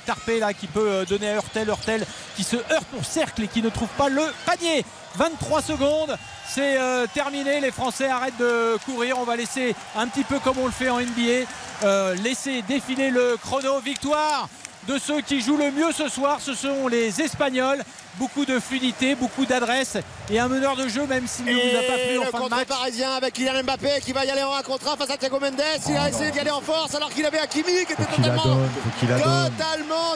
Tarpé 0.06 0.40
là 0.40 0.52
qui 0.52 0.66
peut 0.66 1.04
donner 1.08 1.28
à 1.28 1.34
Hurtel. 1.34 1.68
Hurtel 1.68 2.06
qui 2.36 2.44
se 2.44 2.56
heurte 2.56 2.86
au 2.98 3.02
cercle 3.02 3.42
et 3.42 3.48
qui 3.48 3.62
ne 3.62 3.68
trouve 3.68 3.88
pas 3.96 4.08
le 4.08 4.22
panier. 4.46 4.84
23 5.19 5.62
secondes, 5.62 6.16
c'est 6.49 6.78
euh, 6.78 7.07
terminé. 7.12 7.61
Les 7.61 7.73
Français 7.73 8.07
arrêtent 8.07 8.39
de 8.39 8.78
courir. 8.86 9.19
On 9.19 9.24
va 9.24 9.35
laisser 9.35 9.74
un 9.97 10.07
petit 10.07 10.23
peu 10.23 10.39
comme 10.39 10.59
on 10.59 10.66
le 10.66 10.73
fait 10.73 10.89
en 10.89 11.01
NBA, 11.01 11.47
euh, 11.82 12.15
laisser 12.15 12.62
défiler 12.62 13.11
le 13.11 13.36
chrono. 13.36 13.81
Victoire 13.81 14.49
de 14.86 14.97
ceux 14.97 15.20
qui 15.20 15.40
jouent 15.40 15.57
le 15.57 15.73
mieux 15.73 15.90
ce 15.93 16.09
soir, 16.09 16.39
ce 16.40 16.55
sont 16.55 16.86
les 16.86 17.20
Espagnols. 17.20 17.82
Beaucoup 18.16 18.45
de 18.45 18.59
fluidité, 18.59 19.15
beaucoup 19.15 19.45
d'adresse 19.45 19.97
et 20.31 20.40
un 20.40 20.49
meneur 20.49 20.77
de 20.77 20.89
jeu, 20.89 21.07
même 21.07 21.27
s'il 21.27 21.47
ne 21.47 21.53
vous 21.53 21.77
a 21.77 21.82
pas 21.82 21.99
plu 21.99 22.19
en 22.19 22.24
le 22.24 22.31
fin 22.31 22.45
de 22.45 22.49
match. 22.49 22.66
parisien 22.66 23.12
avec 23.12 23.35
Kylian 23.35 23.62
Mbappé 23.62 24.01
qui 24.05 24.12
va 24.12 24.24
y 24.24 24.31
aller 24.31 24.43
en 24.43 24.55
1 24.55 24.62
contre 24.62 24.93
1 24.93 24.97
face 24.97 25.11
à 25.11 25.16
Thiago 25.16 25.39
Mendes. 25.39 25.61
Il 25.89 25.97
a 25.97 26.09
essayé 26.09 26.31
d'y 26.32 26.40
aller 26.40 26.51
en 26.51 26.61
force 26.61 26.95
alors 26.97 27.11
qu'il 27.11 27.24
avait 27.27 27.39
Hakimi 27.39 27.85
qui 27.86 27.93
était 27.93 28.05
totalement 28.05 28.57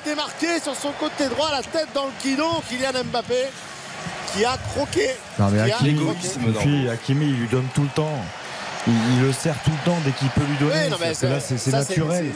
démarqué 0.04 0.58
sur 0.60 0.74
son 0.74 0.90
côté 0.92 1.28
droit, 1.28 1.50
la 1.52 1.62
tête 1.62 1.88
dans 1.94 2.06
le 2.06 2.12
guidon. 2.22 2.60
Kylian 2.68 3.04
Mbappé 3.04 3.46
qui 4.32 4.44
a 4.44 4.56
croqué. 4.56 5.08
Non 5.38 5.48
mais 5.50 5.60
Hakimi, 5.60 6.88
Hakimi, 6.88 7.26
il 7.26 7.36
lui 7.36 7.48
donne 7.48 7.66
tout 7.74 7.82
le 7.82 7.88
temps. 7.88 8.18
Il, 8.86 8.92
il 9.14 9.22
le 9.22 9.32
sert 9.32 9.54
tout 9.64 9.70
le 9.70 9.90
temps 9.90 9.98
dès 10.04 10.10
qu'il 10.12 10.28
peut 10.30 10.42
lui 10.42 10.56
donner. 10.56 10.84
Oui, 10.84 10.90
non, 10.90 10.96
mais 11.00 11.28
là, 11.28 11.40
c'est 11.40 11.70
naturel. 11.70 12.32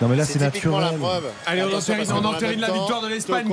Non 0.00 0.08
mais 0.08 0.16
là, 0.16 0.24
c'est 0.24 0.40
naturel. 0.40 0.98
Allez, 1.46 1.62
on 1.62 1.76
entérine, 1.76 2.12
on 2.12 2.24
entérine 2.24 2.60
la 2.60 2.70
victoire 2.70 3.02
de 3.02 3.08
l'Espagne. 3.08 3.52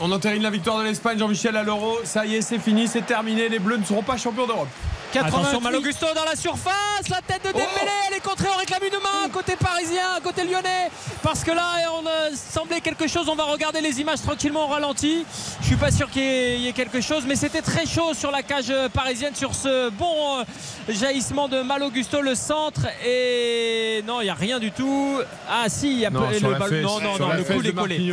On 0.00 0.12
entérine 0.12 0.42
la 0.42 0.50
victoire 0.50 0.78
de 0.78 0.84
l'Espagne, 0.84 1.18
Jean-Michel 1.18 1.56
à 1.56 1.64
l'Euro. 1.64 1.98
Ça 2.04 2.24
y 2.24 2.36
est, 2.36 2.42
c'est 2.42 2.60
fini, 2.60 2.86
c'est 2.86 3.04
terminé. 3.04 3.48
Les 3.48 3.58
Bleus 3.58 3.78
ne 3.78 3.84
seront 3.84 4.04
pas 4.04 4.16
champions 4.16 4.46
d'Europe. 4.46 4.68
Attention 5.14 5.60
Malo 5.60 5.80
Gusto 5.80 6.06
dans 6.14 6.24
la 6.24 6.36
surface, 6.36 7.08
la 7.08 7.20
tête 7.22 7.42
de 7.42 7.48
Dembélé, 7.52 7.66
elle 8.08 8.16
est 8.16 8.20
contrée, 8.20 8.46
on 8.54 8.58
réclame 8.58 8.82
une 8.84 8.98
main 9.00 9.28
côté 9.32 9.56
parisien, 9.56 10.02
côté 10.22 10.44
lyonnais, 10.44 10.90
parce 11.22 11.42
que 11.42 11.50
là 11.50 11.64
on 12.00 12.06
euh, 12.06 12.30
semblait 12.34 12.80
quelque 12.80 13.08
chose. 13.08 13.28
On 13.28 13.34
va 13.34 13.44
regarder 13.44 13.80
les 13.80 14.00
images 14.00 14.20
tranquillement 14.22 14.64
au 14.66 14.68
ralenti. 14.68 15.24
Je 15.62 15.66
suis 15.66 15.76
pas 15.76 15.90
sûr 15.90 16.10
qu'il 16.10 16.22
y, 16.22 16.26
ait- 16.26 16.54
il 16.56 16.60
y 16.62 16.68
ait 16.68 16.72
quelque 16.72 17.00
chose, 17.00 17.24
mais 17.26 17.36
c'était 17.36 17.62
très 17.62 17.86
chaud 17.86 18.12
sur 18.14 18.30
la 18.30 18.42
cage 18.42 18.66
euh, 18.70 18.88
parisienne 18.88 19.34
sur 19.34 19.54
ce 19.54 19.88
bon 19.90 20.40
euh, 20.40 20.44
jaillissement 20.88 21.48
de 21.48 21.62
Malo 21.62 21.90
Gusto, 21.90 22.20
le 22.20 22.34
centre 22.34 22.82
et 23.04 24.02
non, 24.06 24.20
il 24.20 24.26
y 24.26 24.30
a 24.30 24.34
rien 24.34 24.58
du 24.58 24.70
tout. 24.72 25.18
Ah 25.48 25.64
si, 25.68 25.90
il 25.90 25.98
y 26.00 26.06
a 26.06 26.10
Non, 26.10 26.28
peu- 26.28 26.38
sur 26.38 26.48
le 26.50 26.54
ballon- 26.56 26.82
non 26.82 27.00
non 27.00 27.18
non, 27.18 27.32
le 27.32 27.42
coup 27.44 27.54
de 27.54 27.62
décollé. 27.62 28.12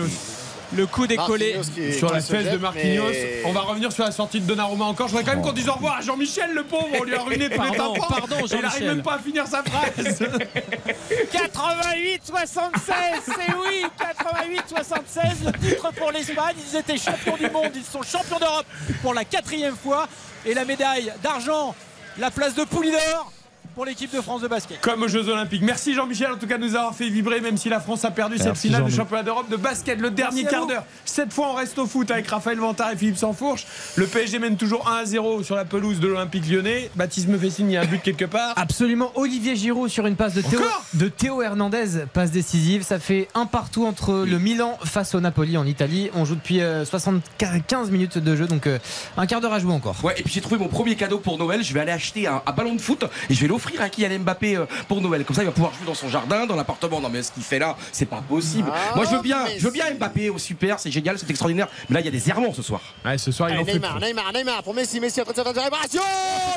Le 0.74 0.86
coup 0.88 1.08
décollé. 1.08 1.58
Sur 1.98 2.12
la 2.12 2.22
fesse 2.22 2.52
de 2.52 2.58
Marquinhos. 2.58 3.04
mais- 3.12 3.42
On 3.46 3.52
va 3.52 3.62
revenir 3.62 3.92
sur 3.92 4.04
la 4.04 4.12
sortie 4.12 4.40
de 4.40 4.46
Donnarumma 4.46 4.86
encore. 4.86 5.08
Je 5.08 5.12
voudrais 5.16 5.24
quand 5.26 5.36
même 5.38 5.46
qu'on 5.46 5.52
dise 5.54 5.70
au 5.70 5.74
revoir 5.74 5.98
à 5.98 6.02
Jean-Michel, 6.02 6.52
le 6.54 6.64
pauvre. 6.64 6.88
On 7.00 7.04
lui 7.04 7.16
a 7.16 7.22
ruiné 7.22 7.46
tous 7.46 7.52
les 7.52 7.58
Pardon, 7.58 7.94
tampons. 7.94 8.08
pardon, 8.08 8.36
Et 8.38 8.40
Il 8.40 8.40
n'arrive 8.40 8.62
Jean-Michel. 8.62 8.88
même 8.88 9.02
pas 9.04 9.14
à 9.16 9.20
finir 9.20 9.46
sa 9.48 9.64
phrase. 9.64 10.20
88 11.32 12.22
76 12.26 12.96
c'est 13.26 13.54
oui 13.54 13.86
88 14.00 14.62
76 14.70 15.24
le 15.46 15.52
titre 15.70 15.92
pour 15.94 16.12
l'Espagne 16.12 16.56
ils 16.72 16.78
étaient 16.78 16.98
champions 16.98 17.38
du 17.38 17.50
monde 17.50 17.72
ils 17.76 17.84
sont 17.84 18.02
champions 18.02 18.40
d'Europe 18.40 18.66
pour 19.02 19.14
la 19.14 19.26
quatrième 19.26 19.76
fois 19.76 20.08
et 20.46 20.54
la 20.54 20.66
médaille 20.66 21.12
d'argent 21.24 21.76
la 22.18 22.32
place 22.32 22.56
de 22.56 22.64
Poulidor 22.64 23.32
pour 23.74 23.86
l'équipe 23.86 24.14
de 24.16 24.22
France 24.22 24.42
de 24.42 24.48
basket 24.48 24.80
Comme 24.82 25.04
aux 25.04 25.08
Jeux 25.08 25.28
Olympiques. 25.30 25.62
Merci 25.64 25.94
Jean-Michel 25.94 26.32
en 26.32 26.38
tout 26.38 26.48
cas 26.48 26.58
de 26.58 26.64
nous 26.64 26.76
avoir 26.76 26.94
fait 26.96 27.10
vibrer, 27.10 27.42
même 27.42 27.58
si 27.58 27.70
la 27.70 27.80
France 27.80 28.06
a 28.06 28.12
perdu 28.12 28.38
cette 28.38 28.58
finale 28.58 28.84
de 28.84 28.90
Jean-Mi. 28.90 28.98
championnat 28.98 29.24
d'Europe 29.24 29.50
de 29.50 29.56
basket. 29.58 30.00
Le 30.00 30.10
dernier 30.12 30.44
Merci 30.44 30.56
quart 30.56 30.68
d'heure. 30.68 30.84
Cette 31.06 31.34
fois, 31.34 31.50
on 31.52 31.54
reste 31.56 31.78
au 31.80 31.86
foot 31.86 32.10
avec 32.12 32.28
Raphaël 32.28 32.60
Vantard 32.60 32.92
et 32.92 32.98
Philippe 32.98 33.18
Sansfourche. 33.18 33.66
Le 33.96 34.06
PSG 34.08 34.40
mène 34.40 34.58
toujours 34.58 34.88
1 34.90 34.96
à 34.98 35.06
0 35.06 35.44
sur 35.44 35.56
la 35.56 35.66
pelouse 35.66 36.00
de 36.00 36.08
l'Olympique 36.08 36.48
lyonnais. 36.50 36.90
Baptiste 36.96 37.28
me 37.28 37.38
fait 37.38 37.50
signe, 37.50 37.72
il 37.72 37.74
y 37.74 37.78
a 37.78 37.82
un 37.82 37.86
but 37.86 38.02
quelque 38.02 38.26
part. 38.26 38.54
Absolument, 38.58 39.12
Olivier 39.16 39.56
Giroud 39.56 39.90
sur 39.90 40.06
une 40.06 40.16
passe 40.16 40.34
de 40.34 40.42
Théo, 40.42 40.62
de 40.94 41.08
Théo 41.08 41.42
Hernandez, 41.42 42.06
passe 42.14 42.32
décisive. 42.32 42.84
Ça 42.84 43.00
fait 43.00 43.28
un 43.34 43.46
partout 43.46 43.86
entre 43.86 44.26
le 44.28 44.40
Milan 44.40 44.78
face 44.84 45.16
au 45.16 45.20
Napoli 45.22 45.58
en 45.58 45.66
Italie. 45.66 46.10
On 46.14 46.26
joue 46.26 46.36
depuis 46.36 46.62
euh, 46.62 46.86
75 46.86 47.92
minutes 47.92 48.18
de 48.18 48.36
jeu, 48.36 48.48
donc 48.48 48.68
euh, 48.68 48.80
un 49.18 49.26
quart 49.26 49.42
d'heure 49.42 49.54
à 49.54 49.60
jouer 49.60 49.74
encore. 49.74 49.96
Ouais, 50.04 50.14
et 50.18 50.24
puis 50.24 50.34
j'ai 50.34 50.42
trouvé 50.42 50.58
mon 50.58 50.68
premier 50.68 50.96
cadeau 50.96 51.20
pour 51.20 51.38
Noël. 51.38 51.64
Je 51.64 51.74
vais 51.74 51.80
aller 51.80 51.92
acheter 51.92 52.28
un, 52.28 52.42
un 52.46 52.52
ballon 52.52 52.76
de 52.76 52.82
foot 52.82 53.06
et 53.30 53.34
je 53.34 53.42
vais 53.42 53.48
l'offrir 53.56 53.82
à 53.82 53.90
Kylian 53.90 54.20
Mbappé 54.20 54.58
euh, 54.58 54.66
pour 54.88 55.02
Noël. 55.02 55.24
Comme 55.26 55.36
ça, 55.36 55.44
il 55.44 55.46
va 55.46 55.52
pouvoir 55.52 55.74
jouer 55.74 55.86
dans 55.86 55.94
son 55.96 56.10
jardin, 56.10 56.46
dans 56.46 56.56
l'appartement. 56.56 57.00
Non, 57.00 57.10
mais 57.10 57.24
ce 57.24 57.32
qu'il 57.32 57.44
fait 57.44 57.60
là, 57.60 57.76
c'est 57.92 58.06
pas 58.06 58.22
possible. 58.28 58.70
Ah, 58.74 58.96
Moi, 58.96 59.06
je 59.10 59.16
veux 59.16 59.22
bien, 59.22 59.40
je 59.58 59.64
veux 59.64 59.72
bien 59.72 59.86
Mbappé 59.94 60.30
au 60.30 60.38
super, 60.38 60.80
c'est 60.80 60.92
génial, 60.92 61.18
c'est 61.18 61.30
extraordinaire. 61.30 61.68
Mais 61.90 61.96
là, 61.96 62.00
il 62.02 62.06
y 62.06 62.10
a 62.10 62.12
des 62.12 62.30
errements 62.30 62.54
ce 62.54 62.62
soir. 62.62 62.82
Ouais, 63.06 63.18
ce 63.18 63.32
soir, 63.32 63.50
il 63.50 63.54
Allez, 63.54 63.62
en 63.62 63.66
fait 63.66 63.74
Neymar, 63.74 63.92
trop. 63.92 64.00
Neymar, 64.06 64.34
Neymar 64.34 64.64
pour 64.64 64.74
Messi, 64.74 65.00
Messi 65.00 65.22
en 65.22 65.24
train 65.24 65.34
de 65.34 65.54
faire 65.54 65.64
réparation 65.64 66.02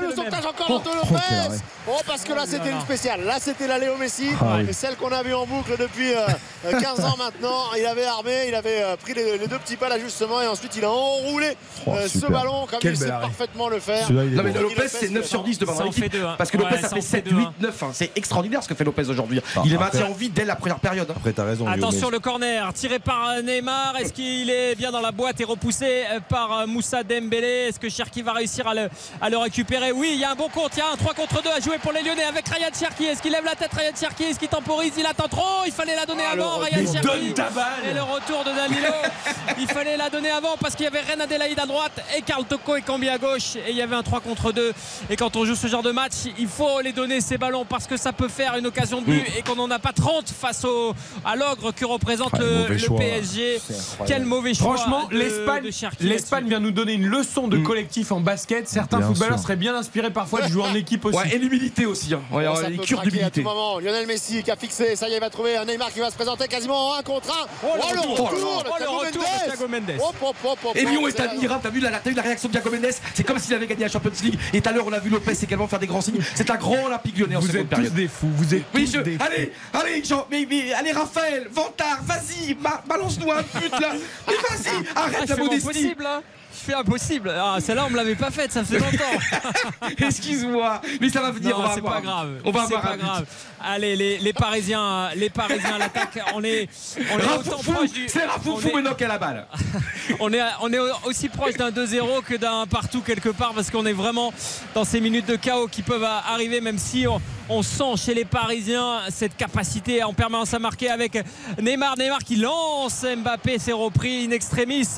Le 0.02 0.10
sauvetage 0.14 0.46
encore 0.46 0.66
Oh, 0.70 0.78
de 0.78 0.90
oh, 0.92 0.96
Lopez 0.96 1.14
arrêt. 1.16 1.58
Oh 1.90 1.96
parce 2.06 2.22
que 2.24 2.32
là 2.34 2.44
c'était 2.46 2.70
une 2.70 2.80
spéciale, 2.80 3.24
là 3.24 3.36
c'était 3.40 3.66
la 3.66 3.78
Léo 3.78 3.96
Messi, 3.96 4.28
Ah 4.40 4.56
oui. 4.58 4.66
et 4.68 4.72
celle 4.72 4.96
qu'on 4.96 5.10
a 5.12 5.22
vue 5.22 5.34
en 5.34 5.46
boucle 5.46 5.74
depuis 5.78 6.12
euh, 6.12 6.26
euh, 6.66 6.80
15 6.80 7.00
ans 7.00 7.16
maintenant. 7.16 7.64
Il 7.78 7.86
avait 7.86 8.04
armé, 8.04 8.32
il 8.48 8.54
avait 8.54 8.82
euh, 8.82 8.96
pris 8.96 9.14
les, 9.14 9.38
les 9.38 9.46
deux 9.46 9.58
petits 9.58 9.76
pas 9.76 9.88
d'ajustement 9.88 10.42
et 10.42 10.46
ensuite 10.46 10.74
il 10.76 10.84
a 10.84 10.90
enroulé 10.90 11.56
Oh, 11.86 11.92
euh, 11.96 12.08
ce 12.08 12.26
ballon 12.26 12.66
comme 12.68 12.80
Quel 12.80 12.92
il 12.94 12.98
sait 12.98 13.10
arrêt. 13.10 13.22
parfaitement 13.28 13.68
le 13.68 13.80
faire. 13.80 14.10
Non, 14.12 14.42
mais. 14.42 14.52
Lopez, 14.52 14.88
c'est 14.88 15.08
9 15.10 15.24
sur 15.26 15.42
10 15.42 15.58
devant 15.58 15.90
fait 15.92 16.10
hein. 16.16 16.34
Parce 16.36 16.50
que 16.50 16.56
Lopez, 16.58 16.76
ça 16.88 16.90
ça 16.90 16.96
en 16.96 17.00
fait 17.00 17.06
fait 17.06 17.16
7, 17.18 17.24
deux, 17.28 17.36
8, 17.36 17.44
hein. 17.44 17.52
9. 17.60 17.82
hein. 17.82 17.90
C'est 17.92 18.10
extraordinaire 18.16 18.62
ce 18.62 18.68
que 18.68 18.74
fait 18.74 18.84
Lopez 18.84 19.08
aujourd'hui. 19.08 19.40
Ah, 19.56 19.62
Il 19.64 19.72
est 19.72 19.76
après- 19.76 19.98
maintien 19.98 20.06
en 20.06 20.14
vie 20.14 20.28
dès 20.30 20.44
la 20.44 20.56
première 20.56 20.78
période. 20.78 21.08
hein. 21.10 21.14
Après, 21.16 21.32
t'as 21.32 21.44
raison. 21.44 21.66
Attention 21.66 22.10
le 22.10 22.18
corner 22.18 22.72
tiré 22.74 22.98
par 22.98 23.42
Neymar. 23.42 23.96
Est-ce 23.98 24.12
qu'il 24.12 24.50
est 24.50 24.74
bien 24.74 24.90
dans 24.90 25.00
la 25.00 25.12
boîte 25.12 25.40
et 25.40 25.44
repoussé 25.44 26.04
par 26.28 26.66
Moussa 26.66 27.02
Dembélé? 27.02 27.68
Est-ce 27.68 27.78
que 27.80 27.88
Cherki 27.88 28.22
va 28.22 28.32
réussir 28.32 28.66
à 28.66 28.74
le, 28.74 28.88
à 29.20 29.28
le 29.30 29.36
récupérer? 29.38 29.92
Oui, 29.92 30.10
il 30.14 30.20
y 30.20 30.24
a 30.24 30.32
un 30.32 30.34
bon 30.34 30.48
compte. 30.48 30.72
Il 30.76 30.78
y 30.78 30.82
a 30.82 30.90
un 30.92 30.96
3 30.96 31.14
contre 31.14 31.42
2 31.42 31.50
à 31.50 31.60
jouer 31.60 31.78
pour 31.78 31.92
les 31.92 32.02
Lyonnais 32.02 32.24
avec 32.24 32.46
Ryan 32.48 32.70
Cherki. 32.78 33.04
Est-ce 33.04 33.22
qu'il 33.22 33.32
lève 33.32 33.44
la 33.44 33.54
tête 33.54 33.72
Ryan 33.72 33.92
Cherki? 33.98 34.24
Est-ce 34.24 34.38
qu'il 34.38 34.48
temporise? 34.48 34.92
Il 34.98 35.06
attend 35.06 35.28
trop. 35.28 35.64
Il 35.66 35.72
fallait 35.72 35.96
la 35.96 36.06
donner 36.06 36.22
Ah, 36.28 36.32
avant. 36.32 36.58
Ryan 36.58 36.92
Cherki. 36.92 37.06
donne 37.06 37.32
ta 37.34 37.50
balle. 37.50 37.64
Et 37.90 37.94
le 37.94 38.02
retour 38.02 38.44
de 38.44 38.50
Danilo. 38.50 38.92
il 39.58 39.66
fallait 39.66 39.96
la 39.96 40.10
donner 40.10 40.30
avant 40.30 40.56
parce 40.60 40.74
qu'il 40.74 40.84
y 40.84 40.88
avait 40.88 41.00
Ren 41.00 41.20
Adelaide 41.20 41.58
à 41.58 41.66
droite 41.66 41.92
et 42.16 42.22
Karl 42.22 42.44
Toko 42.44 42.76
et 42.76 42.82
Cambi 42.82 43.08
à 43.08 43.18
gauche. 43.18 43.56
Et 43.56 43.70
il 43.70 43.76
y 43.76 43.82
avait 43.82 43.96
un 43.96 44.02
3 44.02 44.20
contre 44.20 44.52
2. 44.52 44.72
Et 45.10 45.16
quand 45.16 45.36
on 45.36 45.44
joue 45.44 45.54
ce 45.54 45.66
genre 45.66 45.82
de 45.82 45.90
match, 45.92 46.12
il 46.38 46.48
faut 46.48 46.77
les 46.82 46.92
donner 46.92 47.20
ces 47.20 47.38
ballons 47.38 47.64
parce 47.64 47.86
que 47.86 47.96
ça 47.96 48.12
peut 48.12 48.28
faire 48.28 48.56
une 48.56 48.66
occasion 48.66 49.00
de 49.00 49.06
but 49.06 49.18
Mm. 49.22 49.38
et 49.38 49.42
qu'on 49.42 49.56
n'en 49.56 49.70
a 49.70 49.78
pas 49.78 49.92
30 49.92 50.28
face 50.28 50.64
au, 50.64 50.94
à 51.24 51.36
l'ogre 51.36 51.72
que 51.72 51.84
représente 51.84 52.30
Ah, 52.34 52.38
le. 52.38 52.96
PSG. 52.96 53.60
Quel 54.06 54.24
mauvais 54.24 54.54
choix. 54.54 54.76
Franchement, 54.76 55.08
l'Espagne, 55.10 56.48
vient 56.48 56.60
nous 56.60 56.70
donner 56.70 56.92
une 56.94 57.06
leçon 57.06 57.48
de 57.48 57.58
collectif 57.58 58.12
en 58.12 58.20
basket. 58.20 58.68
Certains 58.68 58.98
Bien 58.98 59.06
footballeurs 59.08 59.38
sûr. 59.38 59.42
seraient 59.44 59.56
bien 59.56 59.74
inspirés 59.74 60.10
parfois 60.10 60.42
de 60.42 60.48
jouer 60.48 60.62
en 60.64 60.74
équipe 60.74 61.04
aussi. 61.04 61.16
Ouais, 61.18 61.34
et 61.34 61.38
l'humilité 61.38 61.86
aussi. 61.86 62.14
Hein. 62.14 62.20
Ouais, 62.32 62.44
les 62.68 62.76
peut 62.76 62.84
cures 62.84 63.00
d'humilité. 63.02 63.42
tout 63.42 63.48
moment. 63.48 63.78
Lionel 63.78 64.06
Messi 64.06 64.42
qui 64.42 64.50
a 64.50 64.56
fixé, 64.56 64.96
ça 64.96 65.08
y 65.08 65.12
est, 65.12 65.16
il 65.16 65.20
va 65.20 65.30
trouver 65.30 65.56
un 65.56 65.64
Neymar 65.64 65.92
qui 65.92 66.00
va 66.00 66.10
se 66.10 66.14
présenter 66.14 66.46
quasiment 66.48 66.90
en 66.90 66.94
1 66.98 67.02
contre 67.02 67.28
1. 67.30 67.32
Oh, 67.64 67.66
le 67.76 68.00
retour, 68.00 68.30
retour 68.30 68.64
oh, 68.68 68.74
le 68.80 68.88
retour 68.88 69.22
de 69.22 69.66
Mendes. 69.66 69.86
Thiago 69.86 70.72
Et 70.74 70.84
Lyon 70.84 71.08
est 71.08 71.20
admirable. 71.20 71.60
T'as 71.62 71.70
vu, 71.70 71.80
la, 71.80 71.90
t'as 71.90 72.10
vu 72.10 72.14
la 72.16 72.22
réaction 72.22 72.48
de 72.48 72.52
Thiago 72.52 72.70
Mendes? 72.70 72.92
C'est 73.14 73.24
comme 73.24 73.38
s'il 73.38 73.54
avait 73.54 73.66
gagné 73.66 73.82
la 73.84 73.90
Champions 73.90 74.10
League. 74.22 74.38
Et 74.52 74.60
tout 74.60 74.68
à 74.68 74.72
l'heure, 74.72 74.86
on 74.86 74.92
a 74.92 74.98
vu 75.00 75.10
Lopez 75.10 75.32
également 75.42 75.66
faire 75.66 75.78
des 75.78 75.86
grands 75.86 76.00
signes. 76.00 76.20
C'est 76.34 76.50
un 76.50 76.56
grand 76.58 76.84
Olympique 76.86 77.18
lyonnais 77.18 77.36
en 77.36 77.40
Vous 77.40 77.46
seconde 77.46 77.62
êtes 77.62 77.68
période. 77.68 77.88
tous 77.90 77.96
des 77.96 78.08
fous. 78.08 78.28
Vous 78.34 78.54
êtes 78.54 78.62
Oui, 78.74 78.84
tous 78.84 78.98
je... 78.98 79.00
des 79.02 79.18
fous. 79.18 79.24
allez, 79.24 79.52
allez, 79.72 80.04
Jean, 80.04 80.26
mais, 80.30 80.46
mais 80.48 80.72
allez, 80.72 80.92
Raphaël, 80.92 81.48
Vantard, 81.50 82.00
vas-y, 82.04 82.54
ba- 82.54 82.82
balance-nous 82.86 83.30
un 83.32 83.42
but 83.42 83.72
là. 83.80 83.92
Mais 84.26 84.34
vas-y, 84.34 84.84
Ah, 84.94 85.02
arrête 85.04 85.22
je 85.28 85.34
la 85.34 85.36
modestie. 85.42 85.66
possible, 85.66 86.06
hein. 86.06 86.22
Je 86.58 86.72
fais 86.72 86.74
impossible. 86.74 87.32
Ah, 87.36 87.58
celle-là, 87.60 87.86
on 87.86 87.90
me 87.90 87.96
l'avait 87.96 88.14
pas 88.14 88.30
faite, 88.30 88.52
ça 88.52 88.64
fait 88.64 88.78
longtemps. 88.78 89.88
Excuse-moi, 89.98 90.80
mais 91.00 91.08
ça 91.08 91.20
va 91.20 91.30
venir. 91.30 91.50
Non, 91.50 91.62
on 91.62 91.66
va 91.66 91.72
c'est 91.72 91.78
avoir 91.78 91.94
pas 91.94 92.00
grave. 92.00 92.40
On 92.44 92.50
va 92.50 92.62
avoir 92.62 92.82
pas 92.82 92.96
grave. 92.96 93.26
Allez, 93.62 93.96
les, 93.96 94.18
les 94.18 94.32
Parisiens, 94.32 95.10
les 95.14 95.30
Parisiens 95.30 95.74
à 95.74 95.78
l'attaque. 95.78 96.18
On 96.34 96.42
est, 96.42 96.68
on 97.12 97.18
est 97.18 97.38
autant 97.38 97.58
proche 97.58 97.92
du. 97.92 98.08
c'est 98.08 98.24
Rafoufou 98.24 98.70
la 98.78 99.18
balle. 99.18 99.46
on 100.20 100.32
est, 100.32 100.40
on 100.60 100.72
est 100.72 100.78
aussi 101.04 101.28
proche 101.28 101.54
d'un 101.54 101.70
2-0 101.70 102.22
que 102.24 102.34
d'un 102.34 102.66
partout 102.66 103.00
quelque 103.00 103.30
part 103.30 103.52
parce 103.54 103.70
qu'on 103.70 103.86
est 103.86 103.92
vraiment 103.92 104.32
dans 104.74 104.84
ces 104.84 105.00
minutes 105.00 105.26
de 105.26 105.36
chaos 105.36 105.68
qui 105.68 105.82
peuvent 105.82 106.04
arriver 106.04 106.60
même 106.60 106.78
si 106.78 107.06
on, 107.06 107.20
on 107.48 107.62
sent 107.62 107.96
chez 107.96 108.14
les 108.14 108.24
Parisiens 108.24 109.00
cette 109.10 109.36
capacité 109.36 110.02
en 110.02 110.12
permanence 110.12 110.54
à 110.54 110.58
marquer 110.58 110.90
avec 110.90 111.22
Neymar. 111.60 111.96
Neymar 111.96 112.20
qui 112.20 112.36
lance 112.36 113.04
Mbappé, 113.04 113.58
c'est 113.58 113.72
repris 113.72 114.26
in 114.26 114.30
extremis 114.30 114.88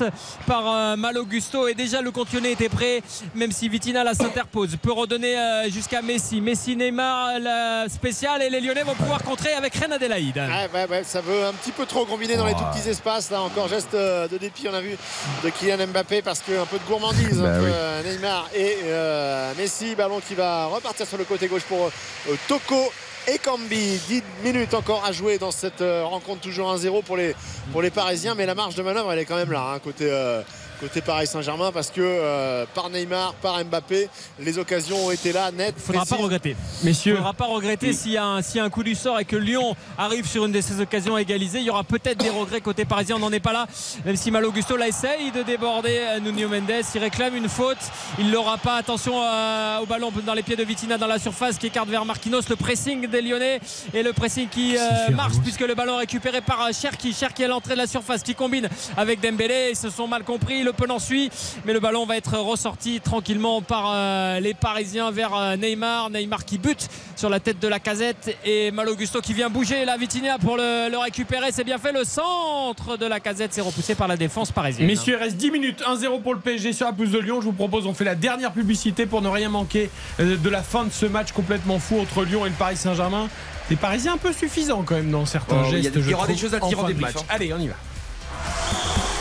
par 0.47 0.63
euh, 0.67 0.95
Malo 0.95 1.25
Gusto 1.25 1.67
et 1.67 1.73
déjà 1.73 2.01
le 2.01 2.11
compte 2.11 2.31
lyonnais 2.33 2.53
était 2.53 2.69
prêt 2.69 3.01
même 3.35 3.51
si 3.51 3.67
Vitina 3.67 4.03
là 4.03 4.13
s'interpose. 4.13 4.77
Peut 4.81 4.93
redonner 4.93 5.37
euh, 5.37 5.69
jusqu'à 5.69 6.01
Messi. 6.01 6.41
Messi, 6.41 6.75
Neymar, 6.75 7.39
la 7.39 7.85
spéciale 7.89 8.41
et 8.41 8.49
les 8.49 8.61
Lyonnais 8.61 8.83
vont 8.83 8.95
pouvoir 8.95 9.23
contrer 9.23 9.53
avec. 9.53 9.71
Ouais, 9.81 10.69
ouais, 10.73 10.87
ouais, 10.89 11.03
ça 11.03 11.21
veut 11.21 11.45
un 11.45 11.53
petit 11.53 11.71
peu 11.71 11.85
trop 11.85 12.05
combiner 12.05 12.35
dans 12.35 12.45
les 12.45 12.53
tout 12.53 12.63
petits 12.73 12.87
espaces. 12.89 13.31
Là 13.31 13.41
encore, 13.41 13.67
geste 13.67 13.93
euh, 13.93 14.27
de 14.27 14.37
dépit, 14.37 14.67
on 14.69 14.73
a 14.73 14.81
vu 14.81 14.95
de 15.43 15.49
Kylian 15.49 15.87
Mbappé 15.87 16.21
parce 16.21 16.39
qu'un 16.39 16.65
peu 16.65 16.77
de 16.77 16.83
gourmandise 16.83 17.39
Bah 17.39 17.49
entre 17.49 17.65
oui. 17.65 18.09
Neymar 18.11 18.49
et 18.53 18.77
euh, 18.83 19.53
Messi. 19.57 19.95
Ballon 19.95 20.21
qui 20.25 20.35
va 20.35 20.65
repartir 20.67 21.07
sur 21.07 21.17
le 21.17 21.23
côté 21.23 21.47
gauche 21.47 21.63
pour 21.63 21.85
euh, 21.85 22.35
Toko 22.47 22.91
et 23.27 23.37
Cambi. 23.37 23.99
10 24.07 24.23
minutes 24.43 24.73
encore 24.73 25.05
à 25.05 25.11
jouer 25.11 25.37
dans 25.37 25.51
cette 25.51 25.81
euh, 25.81 26.03
rencontre, 26.05 26.41
toujours 26.41 26.73
1-0 26.75 27.03
pour 27.03 27.17
les, 27.17 27.35
pour 27.71 27.81
les 27.81 27.89
Parisiens, 27.91 28.35
mais 28.35 28.45
la 28.45 28.55
marge 28.55 28.75
de 28.75 28.81
manœuvre 28.83 29.11
elle 29.11 29.19
est 29.19 29.25
quand 29.25 29.35
même 29.35 29.51
là, 29.51 29.73
hein, 29.75 29.79
côté. 29.79 30.07
euh, 30.09 30.41
Côté 30.81 30.99
Paris 31.01 31.27
Saint-Germain 31.27 31.71
parce 31.71 31.91
que 31.91 32.01
euh, 32.01 32.65
par 32.73 32.89
Neymar, 32.89 33.35
par 33.35 33.63
Mbappé, 33.63 34.09
les 34.39 34.57
occasions 34.57 35.05
ont 35.05 35.11
été 35.11 35.31
là, 35.31 35.51
nettes. 35.51 35.75
Il 35.77 35.83
faudra 35.83 36.01
pas 36.01 36.05
précises. 36.07 36.23
regretter. 36.25 36.55
Messieurs. 36.83 37.11
Il 37.13 37.17
faudra 37.17 37.33
pas 37.33 37.45
regretter 37.45 37.93
s'il 37.93 38.13
y, 38.13 38.17
a 38.17 38.25
un- 38.25 38.41
s'il 38.41 38.57
y 38.57 38.59
a 38.59 38.63
un 38.63 38.69
coup 38.71 38.81
du 38.81 38.95
sort 38.95 39.19
et 39.19 39.25
que 39.25 39.35
Lyon 39.35 39.75
arrive 39.95 40.27
sur 40.27 40.43
une 40.45 40.51
de 40.51 40.59
ces 40.59 40.81
occasions 40.81 41.15
à 41.15 41.21
égaliser. 41.21 41.59
Il 41.59 41.65
y 41.65 41.69
aura 41.69 41.83
peut-être 41.83 42.17
des 42.17 42.31
regrets 42.31 42.61
côté 42.61 42.83
parisien. 42.85 43.17
On 43.17 43.19
n'en 43.19 43.31
est 43.31 43.39
pas 43.39 43.53
là. 43.53 43.67
Même 44.05 44.15
si 44.15 44.31
Malo 44.31 44.51
Gusto 44.51 44.75
là 44.75 44.87
essaye 44.87 45.29
de 45.31 45.43
déborder 45.43 45.99
euh, 45.99 46.19
Nuno 46.19 46.49
Mendes. 46.49 46.83
Il 46.95 46.99
réclame 46.99 47.35
une 47.35 47.47
faute. 47.47 47.77
Il 48.17 48.31
l'aura 48.31 48.57
pas. 48.57 48.77
Attention 48.77 49.21
euh, 49.21 49.79
au 49.81 49.85
ballon 49.85 50.11
dans 50.25 50.33
les 50.33 50.41
pieds 50.41 50.55
de 50.55 50.63
Vitina 50.63 50.97
dans 50.97 51.05
la 51.05 51.19
surface 51.19 51.59
qui 51.59 51.67
écarte 51.67 51.89
vers 51.89 52.05
Marquinhos. 52.05 52.41
Le 52.49 52.55
pressing 52.55 53.05
des 53.05 53.21
Lyonnais 53.21 53.59
et 53.93 54.01
le 54.01 54.13
pressing 54.13 54.49
qui 54.49 54.75
euh, 54.77 55.11
marche 55.13 55.35
puisque 55.43 55.61
le 55.61 55.75
ballon 55.75 55.93
est 55.97 55.99
récupéré 56.01 56.41
par 56.41 56.67
Cherki. 56.73 57.13
Cherki 57.13 57.43
à 57.43 57.47
l'entrée 57.49 57.73
de 57.73 57.79
la 57.79 57.87
surface 57.87 58.23
qui 58.23 58.33
combine 58.33 58.67
avec 58.97 59.19
Dembélé. 59.21 59.67
Ils 59.73 59.77
se 59.77 59.91
sont 59.91 60.07
mal 60.07 60.23
compris. 60.23 60.63
Le 60.63 60.70
Penant 60.73 60.99
suit. 60.99 61.29
Mais 61.65 61.73
le 61.73 61.79
ballon 61.79 62.05
va 62.05 62.17
être 62.17 62.37
ressorti 62.37 62.99
tranquillement 63.01 63.61
par 63.61 63.85
euh, 63.93 64.39
les 64.39 64.53
Parisiens 64.53 65.11
vers 65.11 65.35
euh, 65.35 65.55
Neymar. 65.57 66.09
Neymar 66.09 66.45
qui 66.45 66.57
bute 66.57 66.89
sur 67.15 67.29
la 67.29 67.39
tête 67.39 67.59
de 67.59 67.67
la 67.67 67.79
casette 67.79 68.35
et 68.45 68.71
Malo 68.71 68.95
Gusto 68.95 69.21
qui 69.21 69.33
vient 69.33 69.49
bouger 69.49 69.85
la 69.85 69.97
Vitinha 69.97 70.37
pour 70.39 70.57
le, 70.57 70.89
le 70.89 70.97
récupérer. 70.97 71.51
C'est 71.51 71.63
bien 71.63 71.77
fait. 71.77 71.91
Le 71.91 72.03
centre 72.03 72.97
de 72.97 73.05
la 73.05 73.19
casette 73.19 73.53
s'est 73.53 73.61
repoussé 73.61 73.95
par 73.95 74.07
la 74.07 74.17
défense 74.17 74.51
parisienne. 74.51 74.87
Messieurs, 74.87 75.15
il 75.17 75.23
reste 75.23 75.37
10 75.37 75.51
minutes, 75.51 75.81
1-0 75.87 76.21
pour 76.21 76.33
le 76.33 76.39
PSG 76.39 76.73
sur 76.73 76.85
la 76.87 76.93
pelouse 76.93 77.11
de 77.11 77.19
Lyon. 77.19 77.41
Je 77.41 77.45
vous 77.45 77.53
propose, 77.53 77.85
on 77.87 77.93
fait 77.93 78.03
la 78.05 78.15
dernière 78.15 78.51
publicité 78.51 79.05
pour 79.05 79.21
ne 79.21 79.29
rien 79.29 79.49
manquer 79.49 79.89
euh, 80.19 80.37
de 80.37 80.49
la 80.49 80.63
fin 80.63 80.83
de 80.85 80.91
ce 80.91 81.05
match 81.05 81.31
complètement 81.31 81.79
fou 81.79 81.99
entre 81.99 82.23
Lyon 82.23 82.45
et 82.45 82.49
le 82.49 82.55
Paris 82.55 82.77
Saint-Germain. 82.77 83.27
Les 83.69 83.75
Parisiens 83.75 84.13
un 84.13 84.17
peu 84.17 84.33
suffisants 84.33 84.83
quand 84.83 84.95
même 84.95 85.11
dans 85.11 85.25
certains 85.25 85.57
Oh, 85.63 85.67
il 85.69 85.75
y 85.77 85.79
a 85.79 85.81
gestes. 85.83 85.93
des- 85.95 86.01
il 86.01 86.09
y 86.09 86.13
aura 86.13 86.27
des 86.27 86.35
choses 86.37 86.53
à 86.53 86.59
dire 86.59 86.77
en 86.79 86.81
fin 86.81 86.87
de 86.89 86.93
débrief, 86.93 87.15
match. 87.15 87.23
hein. 87.23 87.33
Allez, 87.33 87.53
on 87.53 87.59
y 87.59 87.67
va. 87.67 87.75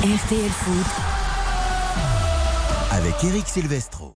RTL 0.03 0.51
Foot. 0.51 1.30
Avec 2.93 3.15
Eric 3.23 3.47
Silvestro. 3.47 4.15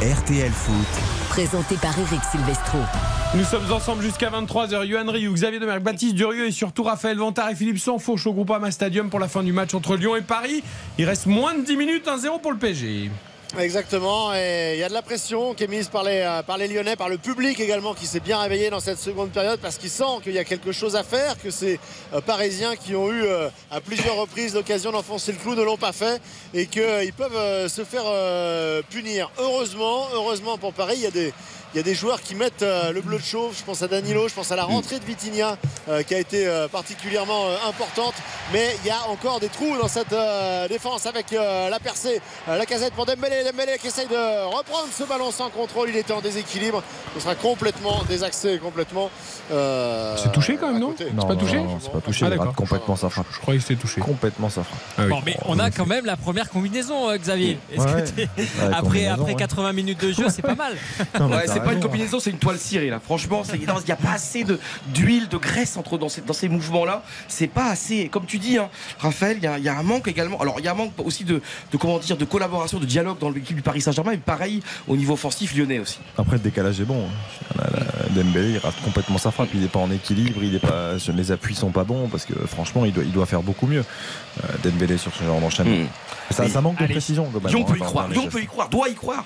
RTL 0.00 0.50
Foot. 0.50 0.86
Présenté 1.28 1.76
par 1.76 1.92
Eric 1.98 2.20
Silvestro. 2.24 2.78
Nous 3.34 3.44
sommes 3.44 3.70
ensemble 3.70 4.02
jusqu'à 4.02 4.30
23h. 4.30 4.86
Yohan 4.86 5.10
Ryu, 5.10 5.30
Xavier 5.30 5.60
Demerck, 5.60 5.82
Baptiste 5.82 6.14
Durieux 6.14 6.46
et 6.46 6.52
surtout 6.52 6.82
Raphaël 6.82 7.18
Vantard 7.18 7.50
et 7.50 7.54
Philippe 7.54 7.78
Sanfourche 7.78 8.26
au 8.26 8.32
Groupama 8.32 8.70
Stadium 8.70 9.10
pour 9.10 9.20
la 9.20 9.28
fin 9.28 9.42
du 9.42 9.52
match 9.52 9.74
entre 9.74 9.96
Lyon 9.96 10.16
et 10.16 10.22
Paris. 10.22 10.64
Il 10.96 11.04
reste 11.04 11.26
moins 11.26 11.54
de 11.54 11.66
10 11.66 11.76
minutes, 11.76 12.06
1-0 12.06 12.40
pour 12.40 12.52
le 12.52 12.58
Exactement, 13.58 14.34
et 14.34 14.72
il 14.74 14.80
y 14.80 14.82
a 14.82 14.88
de 14.88 14.94
la 14.94 15.02
pression 15.02 15.54
qui 15.54 15.62
est 15.62 15.68
mise 15.68 15.88
par 15.88 16.02
les, 16.02 16.20
euh, 16.20 16.42
par 16.42 16.58
les 16.58 16.66
Lyonnais, 16.66 16.96
par 16.96 17.08
le 17.08 17.18
public 17.18 17.60
également 17.60 17.94
qui 17.94 18.06
s'est 18.06 18.18
bien 18.18 18.38
réveillé 18.40 18.68
dans 18.68 18.80
cette 18.80 18.98
seconde 18.98 19.30
période 19.30 19.60
parce 19.60 19.78
qu'il 19.78 19.90
sent 19.90 20.20
qu'il 20.24 20.32
y 20.32 20.38
a 20.38 20.44
quelque 20.44 20.72
chose 20.72 20.96
à 20.96 21.04
faire, 21.04 21.40
que 21.40 21.50
ces 21.50 21.78
euh, 22.12 22.20
Parisiens 22.20 22.74
qui 22.74 22.96
ont 22.96 23.10
eu 23.12 23.22
euh, 23.22 23.48
à 23.70 23.80
plusieurs 23.80 24.16
reprises 24.16 24.54
l'occasion 24.54 24.90
d'enfoncer 24.90 25.30
le 25.30 25.38
clou 25.38 25.54
ne 25.54 25.62
l'ont 25.62 25.76
pas 25.76 25.92
fait 25.92 26.20
et 26.52 26.66
qu'ils 26.66 27.12
peuvent 27.16 27.68
se 27.68 27.84
faire 27.84 28.04
punir. 28.90 29.30
Heureusement, 29.38 30.08
heureusement 30.14 30.58
pour 30.58 30.72
Paris, 30.72 30.94
il 30.96 31.02
y 31.02 31.06
a 31.06 31.10
des, 31.10 31.32
il 31.74 31.78
y 31.78 31.80
a 31.80 31.82
des 31.82 31.94
joueurs 31.94 32.20
qui 32.22 32.36
mettent 32.36 32.62
euh, 32.62 32.92
le 32.92 33.00
bleu 33.00 33.18
de 33.18 33.22
chauve. 33.24 33.52
Je 33.58 33.64
pense 33.64 33.82
à 33.82 33.88
Danilo, 33.88 34.28
je 34.28 34.34
pense 34.34 34.52
à 34.52 34.56
la 34.56 34.62
rentrée 34.64 35.00
de 35.00 35.04
Vitinha 35.04 35.56
euh, 35.88 36.04
qui 36.04 36.14
a 36.14 36.18
été 36.20 36.46
euh, 36.46 36.68
particulièrement 36.68 37.46
euh, 37.48 37.56
importante. 37.68 38.14
Mais 38.52 38.76
il 38.84 38.86
y 38.88 38.90
a 38.90 39.08
encore 39.08 39.40
des 39.40 39.48
trous 39.48 39.76
dans 39.76 39.88
cette 39.88 40.12
euh, 40.12 40.68
défense 40.68 41.06
avec 41.06 41.32
euh, 41.32 41.68
la 41.68 41.80
percée, 41.80 42.20
euh, 42.48 42.56
la 42.56 42.64
casette 42.64 42.92
pour 42.94 43.06
Dembélé. 43.06 43.42
Dembélé 43.44 43.76
qui 43.80 43.88
essaye 43.88 44.06
de 44.06 44.44
reprendre 44.56 44.86
ce 44.96 45.02
ballon 45.02 45.32
sans 45.32 45.50
contrôle. 45.50 45.88
Il 45.90 45.96
était 45.96 46.12
en 46.12 46.20
déséquilibre. 46.20 46.82
Ce 47.14 47.20
sera 47.20 47.34
complètement 47.34 48.02
désaxé, 48.08 48.58
complètement. 48.58 49.10
euh, 49.50 50.16
C'est 50.16 50.30
touché 50.32 50.56
quand 50.56 50.70
même, 50.70 50.78
non. 50.80 50.94
C'est 50.96 51.14
pas 51.14 51.34
touché 51.36 51.56
non, 51.56 51.78
c'est 51.80 51.90
pas 51.92 52.00
touché. 52.00 52.24
Ah, 52.24 52.28
il 52.28 52.30
rate 52.30 52.38
d'accord. 52.38 52.54
complètement 52.54 52.96
sa 52.96 53.08
frappe. 53.10 53.26
Je 53.32 53.38
croyais 53.40 53.58
que 53.60 53.66
c'était 53.66 53.80
touché. 53.80 54.00
Complètement 54.00 54.48
sa 54.48 54.62
frappe. 54.62 54.78
Ah 54.98 55.02
oui. 55.04 55.08
Bon, 55.08 55.22
mais 55.26 55.36
on 55.46 55.58
a 55.58 55.70
quand 55.72 55.86
même 55.86 56.04
la 56.06 56.16
première 56.16 56.48
combinaison, 56.50 57.10
euh, 57.10 57.16
Xavier. 57.16 57.58
Est-ce 57.72 57.84
que 57.84 57.90
Ouais. 57.92 58.04
t'es- 58.04 58.28
Ouais, 58.36 58.46
après, 58.62 58.80
combinaison, 58.82 59.12
après 59.14 59.24
ouais. 59.32 59.34
80 59.34 59.72
minutes 59.72 60.00
de 60.04 60.12
jeu, 60.12 60.26
c'est 60.28 60.42
pas 60.42 60.54
mal. 60.54 60.74
Non, 61.18 61.28
mais 61.28 61.36
Ouais, 61.36 61.46
t'as 61.46 61.54
c'est 61.54 61.60
pas 61.64 61.72
une 61.72 61.76
raison, 61.78 61.88
combinaison, 61.88 62.20
c'est 62.20 62.30
une 62.30 62.38
toile 62.38 62.58
cirée 62.58 62.90
là. 62.90 63.00
Franchement, 63.00 63.42
il 63.52 63.60
n'y 63.60 63.90
a 63.92 63.96
pas 63.96 64.12
assez 64.12 64.44
de- 64.44 64.58
d'huile, 64.88 65.28
de, 65.28 65.36
graisse 65.36 65.76
entre 65.76 65.98
dans 65.98 66.08
ces, 66.08 66.20
dans 66.22 66.32
ces 66.32 66.48
mouvements-là. 66.48 67.02
C'est 67.28 67.46
pas 67.48 67.66
assez. 67.70 68.08
Comme 68.08 68.26
tu 68.26 68.38
dis, 68.38 68.58
hein, 68.58 68.68
Raphaël, 68.98 69.38
il 69.38 69.44
y, 69.44 69.46
a- 69.46 69.58
il 69.58 69.64
y 69.64 69.68
a 69.68 69.78
un 69.78 69.82
manque 69.82 70.08
également. 70.08 70.40
Alors, 70.40 70.56
il 70.58 70.64
y 70.64 70.68
a 70.68 70.72
un 70.72 70.76
manque 70.76 70.92
aussi 71.04 71.24
de, 71.24 71.40
de 71.72 71.76
comment 71.76 71.98
dire, 71.98 72.16
de 72.16 72.24
collaboration, 72.24 72.78
de 72.78 72.86
dialogue 72.86 73.18
dans 73.18 73.30
l'équipe 73.30 73.56
du 73.56 73.62
Paris 73.62 73.80
Saint-Germain, 73.80 74.12
et 74.12 74.18
pareil 74.18 74.62
au 74.88 74.96
niveau 74.96 75.14
offensif 75.14 75.54
lyonnais 75.56 75.78
aussi. 75.78 75.98
Après, 76.18 76.36
le 76.36 76.42
décalage 76.42 76.80
est 76.80 76.84
bon. 76.84 77.06
hein. 77.06 77.62
Dembélé, 78.10 78.50
il 78.52 78.58
rate 78.58 78.74
complètement 78.84 79.18
sa 79.18 79.30
frappe. 79.30 79.48
Il 79.54 79.60
n'est 79.60 79.68
pas 79.68 79.80
en 79.80 79.90
équilibre. 79.90 80.42
Il 80.42 80.54
est 80.54 80.58
pas, 80.60 80.92
les 81.14 81.32
appuis 81.32 81.54
sont 81.54 81.70
pas 81.70 81.84
bons 81.84 82.08
parce 82.08 82.24
que 82.24 82.34
franchement, 82.46 82.84
il 82.84 82.92
doit, 82.92 83.04
il 83.04 83.12
doit 83.12 83.26
faire 83.26 83.42
beaucoup 83.42 83.66
mieux. 83.66 83.84
Euh, 84.42 84.46
Dembélé 84.62 84.98
sur 84.98 85.12
ce 85.14 85.24
genre 85.24 85.40
d'enchaînement. 85.40 85.84
Mm. 85.84 85.88
Ça, 86.30 86.48
ça 86.48 86.60
manque 86.60 86.80
de 86.80 86.86
précision. 86.86 87.24
globalement, 87.28 87.58
Lyon 87.58 87.64
peut 87.66 87.72
hein, 87.74 87.76
y 87.76 87.80
croire, 87.84 88.12
gestes. 88.12 88.28
peut 88.30 88.42
y 88.42 88.46
croire, 88.46 88.68
doit 88.68 88.88
y 88.88 88.94
croire. 88.94 89.24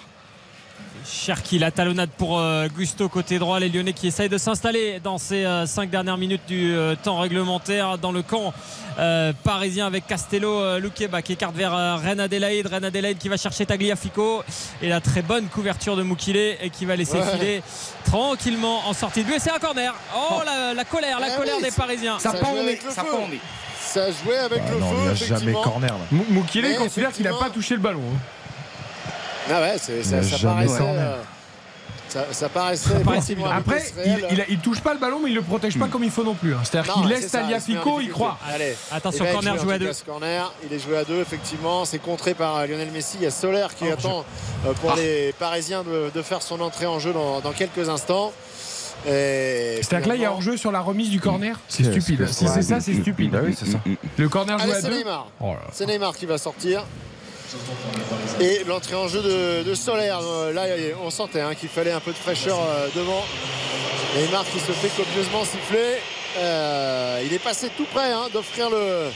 Cherki, 1.11 1.59
la 1.59 1.71
talonnade 1.71 2.11
pour 2.19 2.39
euh, 2.39 2.69
Gusto 2.69 3.09
côté 3.09 3.39
droit. 3.39 3.59
Les 3.59 3.69
Lyonnais 3.71 3.95
qui 3.95 4.07
essayent 4.09 4.29
de 4.29 4.37
s'installer 4.37 5.01
dans 5.03 5.17
ces 5.17 5.47
5 5.67 5.89
dernières 5.89 6.19
minutes 6.19 6.43
du 6.47 6.75
euh, 6.75 6.95
temps 7.03 7.19
réglementaire 7.19 7.97
dans 7.97 8.13
le 8.13 8.23
camp 8.23 8.53
euh, 8.99 9.33
parisien 9.43 9.87
avec 9.87 10.07
Castello, 10.07 10.61
euh, 10.61 10.79
Loukeba 10.79 11.23
qui 11.23 11.33
écarte 11.33 11.55
vers 11.57 11.75
euh, 11.75 11.97
Ren 11.97 12.19
Adelaide. 12.19 12.67
Ren 12.67 12.83
Adelaide 12.85 13.17
qui 13.17 13.29
va 13.31 13.37
chercher 13.39 13.65
Tagliafico. 13.65 14.43
Et 14.83 14.89
la 14.89 15.01
très 15.01 15.23
bonne 15.23 15.47
couverture 15.47 15.97
de 15.97 16.03
Moukile 16.03 16.37
et 16.37 16.71
qui 16.71 16.85
va 16.85 16.95
laisser 16.95 17.19
Ouais. 17.19 17.33
filer 17.33 17.63
tranquillement 18.05 18.87
en 18.87 18.93
sortie 18.93 19.23
de 19.23 19.29
but. 19.29 19.37
Et 19.37 19.39
c'est 19.39 19.51
un 19.51 19.59
corner. 19.59 19.95
Oh, 20.15 20.41
la, 20.45 20.75
la 20.75 20.85
colère, 20.85 21.19
la 21.21 21.29
Eh 21.35 21.37
colère 21.39 21.55
oui, 21.57 21.63
des 21.65 21.71
Parisiens. 21.71 22.19
Ça 22.19 22.33
Ça 22.33 22.39
pend 22.39 22.55
ça 22.91 23.03
pend. 23.05 23.27
Ça 23.81 24.07
jouait 24.13 24.37
avec 24.37 24.61
Ah 24.67 24.71
le 24.75 24.81
non, 24.81 24.91
feu. 24.91 24.97
il 24.99 25.03
n'y 25.05 25.09
a 25.09 25.15
jamais 25.39 25.53
corner. 25.53 25.95
Moukile 26.11 26.77
considère 26.77 27.13
qu'il 27.13 27.25
n'a 27.25 27.33
pas 27.35 27.49
touché 27.49 27.75
le 27.75 27.81
ballon. 27.81 28.03
hein. 28.15 28.19
Ah 29.51 29.61
ouais, 29.61 29.75
c'est- 29.79 29.99
Il 29.99 30.05
ça, 30.05 30.23
ça 30.23 30.39
paraissait. 30.39 30.79
euh, 30.83 31.17
Ça, 32.09 32.25
ça 32.33 32.49
paraissait. 32.49 32.91
un 32.95 33.51
Après, 33.51 33.83
il, 34.07 34.27
il, 34.31 34.45
il 34.49 34.59
touche 34.61 34.81
pas 34.81 34.95
le 34.95 34.99
ballon, 34.99 35.21
mais 35.23 35.29
il 35.29 35.35
le 35.35 35.43
protège 35.43 35.79
pas 35.79 35.89
comme 35.89 36.05
il 36.05 36.11
faut 36.11 36.25
non 36.25 36.35
plus. 36.35 36.55
hein. 36.55 36.61
C'est-à-dire 36.65 36.95
qu'il 36.95 37.03
c'est 37.03 37.09
laisse 37.09 37.29
ça, 37.29 37.41
Taliafico, 37.41 38.01
il 38.01 38.09
croit. 38.11 38.39
Allez, 38.51 38.75
Attention, 38.91 39.27
corner 39.31 39.59
joué, 39.59 39.75
à 39.75 39.79
deux. 39.79 39.91
corner, 40.07 40.53
il 40.67 40.75
est 40.75 40.79
joué 40.79 40.97
à 40.97 41.05
deux, 41.05 41.21
effectivement. 41.21 41.85
C'est 41.85 41.99
contré 41.99 42.33
par 42.33 42.57
euh, 42.57 42.67
Lionel 42.67 42.91
Messi. 42.93 43.19
Il 43.21 43.25
y 43.25 43.27
a 43.27 43.31
Solaire 43.31 43.75
qui 43.75 43.85
Oh, 43.89 43.93
attend 43.93 44.25
euh, 44.67 44.73
pour 44.81 44.93
Ah. 44.93 44.97
les 44.97 45.35
Parisiens 45.39 45.83
de, 45.83 46.11
de 46.15 46.23
faire 46.23 46.41
son 46.41 46.61
entrée 46.63 46.87
en 46.87 46.99
jeu 46.99 47.13
dans, 47.13 47.41
dans 47.41 47.53
quelques 47.53 47.89
instants. 47.91 48.33
C'est-à-dire 49.05 50.03
que 50.03 50.09
là, 50.09 50.15
il 50.17 50.23
y 50.23 50.25
a 50.25 50.33
hors-jeu 50.33 50.57
sur 50.57 50.73
la 50.73 50.81
remise 50.81 51.11
du 51.11 51.21
corner. 51.21 51.59
C'est 51.69 51.83
Qu'est-ce 51.85 52.01
stupide. 52.01 52.27
Si 52.27 52.35
c'est 52.47 52.49
c'est 52.55 52.63
ça, 52.63 52.81
c'est 52.81 52.95
stupide. 52.95 53.31
Bah 53.31 53.41
oui, 53.45 53.55
c'est 53.59 53.67
ça. 53.71 53.79
Le 54.17 54.29
corner 54.29 54.59
joué 54.59 54.73
à 54.73 54.81
c'est 54.81 54.89
deux. 54.89 54.97
Neymar. 54.99 55.27
Oh. 55.41 55.53
C'est 55.73 55.87
Neymar 55.87 56.17
qui 56.17 56.27
va 56.27 56.39
sortir. 56.39 56.85
Et 58.41 58.65
l'entrée 58.65 58.95
en 58.95 59.09
jeu 59.09 59.23
de, 59.23 59.75
Solaire. 59.75 60.21
Euh, 60.23 60.53
Là, 60.53 60.67
on 61.03 61.11
sentait 61.11 61.41
hein, 61.41 61.55
qu'il 61.55 61.69
fallait 61.69 61.93
un 61.93 62.01
peu 62.01 62.13
de 62.13 62.17
fraîcheur 62.17 62.59
euh, 62.59 62.89
devant. 62.95 63.25
Neymar 64.17 64.45
qui 64.47 64.59
se 64.59 64.73
fait 64.73 64.89
copieusement 64.97 65.45
siffler. 65.45 65.99
Euh, 66.39 67.23
il 67.25 67.33
est 67.33 67.39
passé 67.39 67.71
tout 67.77 67.87
près 67.93 68.13
hein, 68.13 68.29
d'offrir 68.33 68.71
le, 68.71 69.11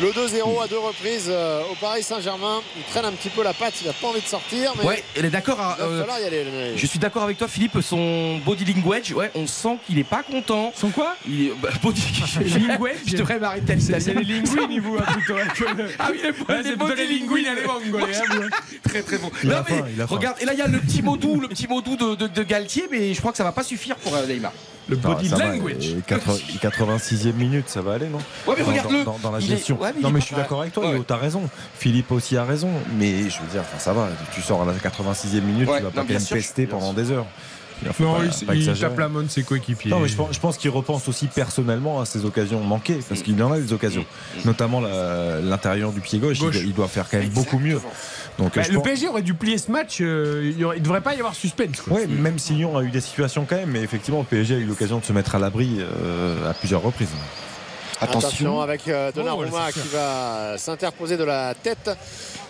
le 0.00 0.08
2-0 0.10 0.62
à 0.62 0.66
deux 0.66 0.78
reprises 0.78 1.26
euh, 1.28 1.62
au 1.70 1.74
Paris 1.76 2.02
Saint-Germain. 2.02 2.60
Il 2.76 2.82
traîne 2.84 3.04
un 3.04 3.12
petit 3.12 3.28
peu 3.28 3.42
la 3.42 3.52
patte. 3.52 3.74
Il 3.80 3.86
n'a 3.86 3.92
pas 3.92 4.08
envie 4.08 4.20
de 4.20 4.26
sortir. 4.26 4.72
Mais 4.78 4.84
Ouais, 4.84 5.04
elle 5.16 5.24
est 5.26 5.30
d'accord. 5.30 5.60
hein, 5.60 5.74
il 5.78 5.82
va 5.84 5.88
euh, 5.90 6.00
falloir 6.00 6.20
y 6.20 6.24
aller. 6.24 6.44
le- 6.44 6.76
Je 6.76 6.86
suis 6.86 6.98
d'accord 6.98 7.22
avec 7.22 7.38
toi, 7.38 7.48
Philippe. 7.48 7.78
Son 7.80 8.38
body 8.38 8.64
language, 8.72 9.12
ouais, 9.12 9.30
on 9.34 9.46
sent 9.46 9.78
qu'il 9.86 9.98
est 9.98 10.04
pas 10.04 10.22
content. 10.22 10.72
Son 10.76 10.90
quoi? 10.90 11.16
Il 11.28 11.46
est, 11.48 11.52
bah, 11.60 11.68
body 11.82 12.02
Language 12.68 12.96
Je 13.06 13.16
devrais 13.16 13.38
m'arrêter 13.38 13.72
à 13.72 13.76
l'italien. 13.76 14.14
les 14.20 14.24
linguini, 14.24 14.78
vous, 14.78 14.96
plutôt. 14.96 15.34
hein, 15.36 15.86
Ah 15.98 16.08
oui, 16.10 16.20
les, 16.22 16.30
Ouais, 16.30 16.62
c'est 16.62 16.76
plutôt 16.76 16.94
les 16.94 17.06
linguini, 17.06 17.46
allez, 17.48 17.62
vongole, 17.62 18.02
hein. 18.12 18.48
Très 18.82 19.02
très 19.02 19.18
bon. 19.18 19.30
Il 19.42 19.52
a 19.52 19.56
Non, 19.58 19.64
mais 19.68 19.76
faim, 19.78 19.86
il 19.94 20.00
a 20.02 20.06
faim. 20.06 20.14
regarde, 20.16 20.36
et 20.40 20.44
là 20.44 20.52
il 20.52 20.58
y 20.58 20.62
a 20.62 20.66
le 20.66 20.78
petit 20.80 21.02
mot 21.02 21.16
doux, 21.16 21.40
le 21.40 21.48
petit 21.48 21.66
mot 21.66 21.80
doux 21.80 21.96
de, 21.96 22.14
de, 22.14 22.26
de 22.26 22.42
Galtier, 22.42 22.84
mais 22.90 23.14
je 23.14 23.18
crois 23.20 23.30
que 23.32 23.38
ça 23.38 23.44
va 23.44 23.52
pas 23.52 23.62
suffire 23.62 23.96
pour 23.96 24.14
euh, 24.14 24.26
Neymar. 24.26 24.52
Le 24.88 24.96
body 24.96 25.28
language. 25.28 25.88
et 25.88 26.02
80 26.06 26.34
86e 26.60 27.32
minute, 27.34 27.68
ça 27.68 27.80
va 27.80 27.94
aller, 27.94 28.08
non 28.08 28.18
Ouais, 28.46 28.54
mais 28.58 28.62
Dans- 28.64 28.70
regarde-le. 28.70 29.04
dans, 29.04 29.12
dans, 29.12 29.18
dans 29.18 29.32
la 29.32 29.38
est- 29.38 29.42
gestion. 29.42 29.80
ouais, 29.80 29.92
non, 30.02 30.10
mais 30.10 30.20
je 30.20 30.26
suis 30.26 30.36
d'accord 30.36 30.60
avec 30.60 30.72
toi, 30.72 30.90
ouais. 30.90 31.00
T'as 31.06 31.16
raison. 31.16 31.48
Philippe 31.78 32.12
aussi 32.12 32.36
a 32.36 32.44
raison. 32.44 32.68
Mais 32.98 33.30
je 33.30 33.40
veux 33.40 33.48
dire, 33.50 33.62
enfin, 33.62 33.78
ça 33.78 33.92
va. 33.92 34.08
Tu 34.34 34.42
sors 34.42 34.62
à 34.62 34.66
la 34.66 34.72
86e 34.74 35.40
minute, 35.42 35.68
Ouais, 35.68 35.78
tu 35.78 35.82
vas 35.84 35.88
non, 35.90 35.94
pas 35.94 36.04
bien 36.04 36.18
pester 36.20 36.66
pendant 36.66 36.92
des 36.92 37.10
heures. 37.10 37.26
Non, 37.84 37.90
pas- 37.92 38.24
il, 38.24 38.46
pas 38.46 38.54
il 38.54 38.72
tape 38.78 38.98
la 38.98 39.08
main 39.08 39.22
de 39.22 39.28
ses 39.28 39.42
coéquipiers. 39.42 39.90
Non, 39.90 39.98
mais 39.98 40.08
je 40.08 40.38
pense, 40.40 40.56
qu'il 40.58 40.70
repense 40.70 41.08
aussi 41.08 41.26
personnellement 41.26 42.00
à 42.00 42.06
ces 42.06 42.24
occasions 42.24 42.60
manquées, 42.60 43.00
parce 43.08 43.20
qu'il 43.22 43.38
y 43.38 43.42
en 43.42 43.52
a 43.52 43.58
des 43.58 43.72
occasions, 43.72 44.04
notamment 44.44 44.80
la- 44.80 45.40
l'intérieur 45.40 45.92
du 45.92 46.00
pied 46.00 46.18
gauche. 46.20 46.38
Il, 46.54 46.72
doit 46.72 46.88
faire 46.88 47.08
quand 47.10 47.18
même 47.18 47.28
beaucoup 47.30 47.58
mieux. 47.58 47.80
Donc, 48.38 48.56
Bah, 48.56 48.62
le 48.68 48.74
pense- 48.74 48.82
PSG 48.84 49.08
aurait 49.08 49.22
dû 49.22 49.34
plier 49.34 49.58
ce 49.58 49.70
match. 49.70 49.98
euh, 50.00 50.52
il, 50.56 50.66
il 50.76 50.82
devrait 50.82 51.00
pas 51.00 51.14
y 51.14 51.18
avoir 51.18 51.34
suspense. 51.34 51.86
Ouais, 51.88 52.06
même 52.06 52.38
si 52.38 52.54
Lyon 52.54 52.76
a 52.76 52.82
eu 52.82 52.90
des 52.90 53.00
situations 53.00 53.46
quand 53.48 53.56
même, 53.56 53.70
mais 53.70 53.80
effectivement, 53.82 54.18
le 54.20 54.24
PSG 54.24 54.54
a 54.56 54.58
eu 54.58 54.64
l'occasion 54.64 54.98
de 54.98 55.04
se 55.04 55.12
mettre 55.12 55.34
à 55.36 55.38
l'abri 55.38 55.76
euh, 55.78 56.50
à 56.50 56.54
plusieurs 56.54 56.82
reprises. 56.82 57.08
Attention, 58.00 58.60
avec 58.60 58.88
euh, 58.88 59.12
Donnarumma 59.12 59.50
Oh, 59.52 59.56
ouais, 59.56 59.60
c'est 59.72 59.80
qui 59.82 59.88
va 59.88 60.58
s'interposer 60.58 61.16
de 61.16 61.24
la 61.24 61.54
tête. 61.54 61.90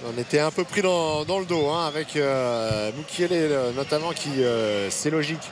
On 0.07 0.19
était 0.21 0.41
un 0.41 0.51
peu 0.51 0.65
pris 0.65 0.81
dans, 0.83 1.25
dans 1.25 1.39
le 1.39 1.45
dos 1.45 1.69
hein, 1.69 1.87
avec 1.87 2.17
euh, 2.17 2.91
Mukiele 2.97 3.51
notamment 3.77 4.11
qui, 4.13 4.43
euh, 4.43 4.89
c'est 4.91 5.11
logique, 5.11 5.43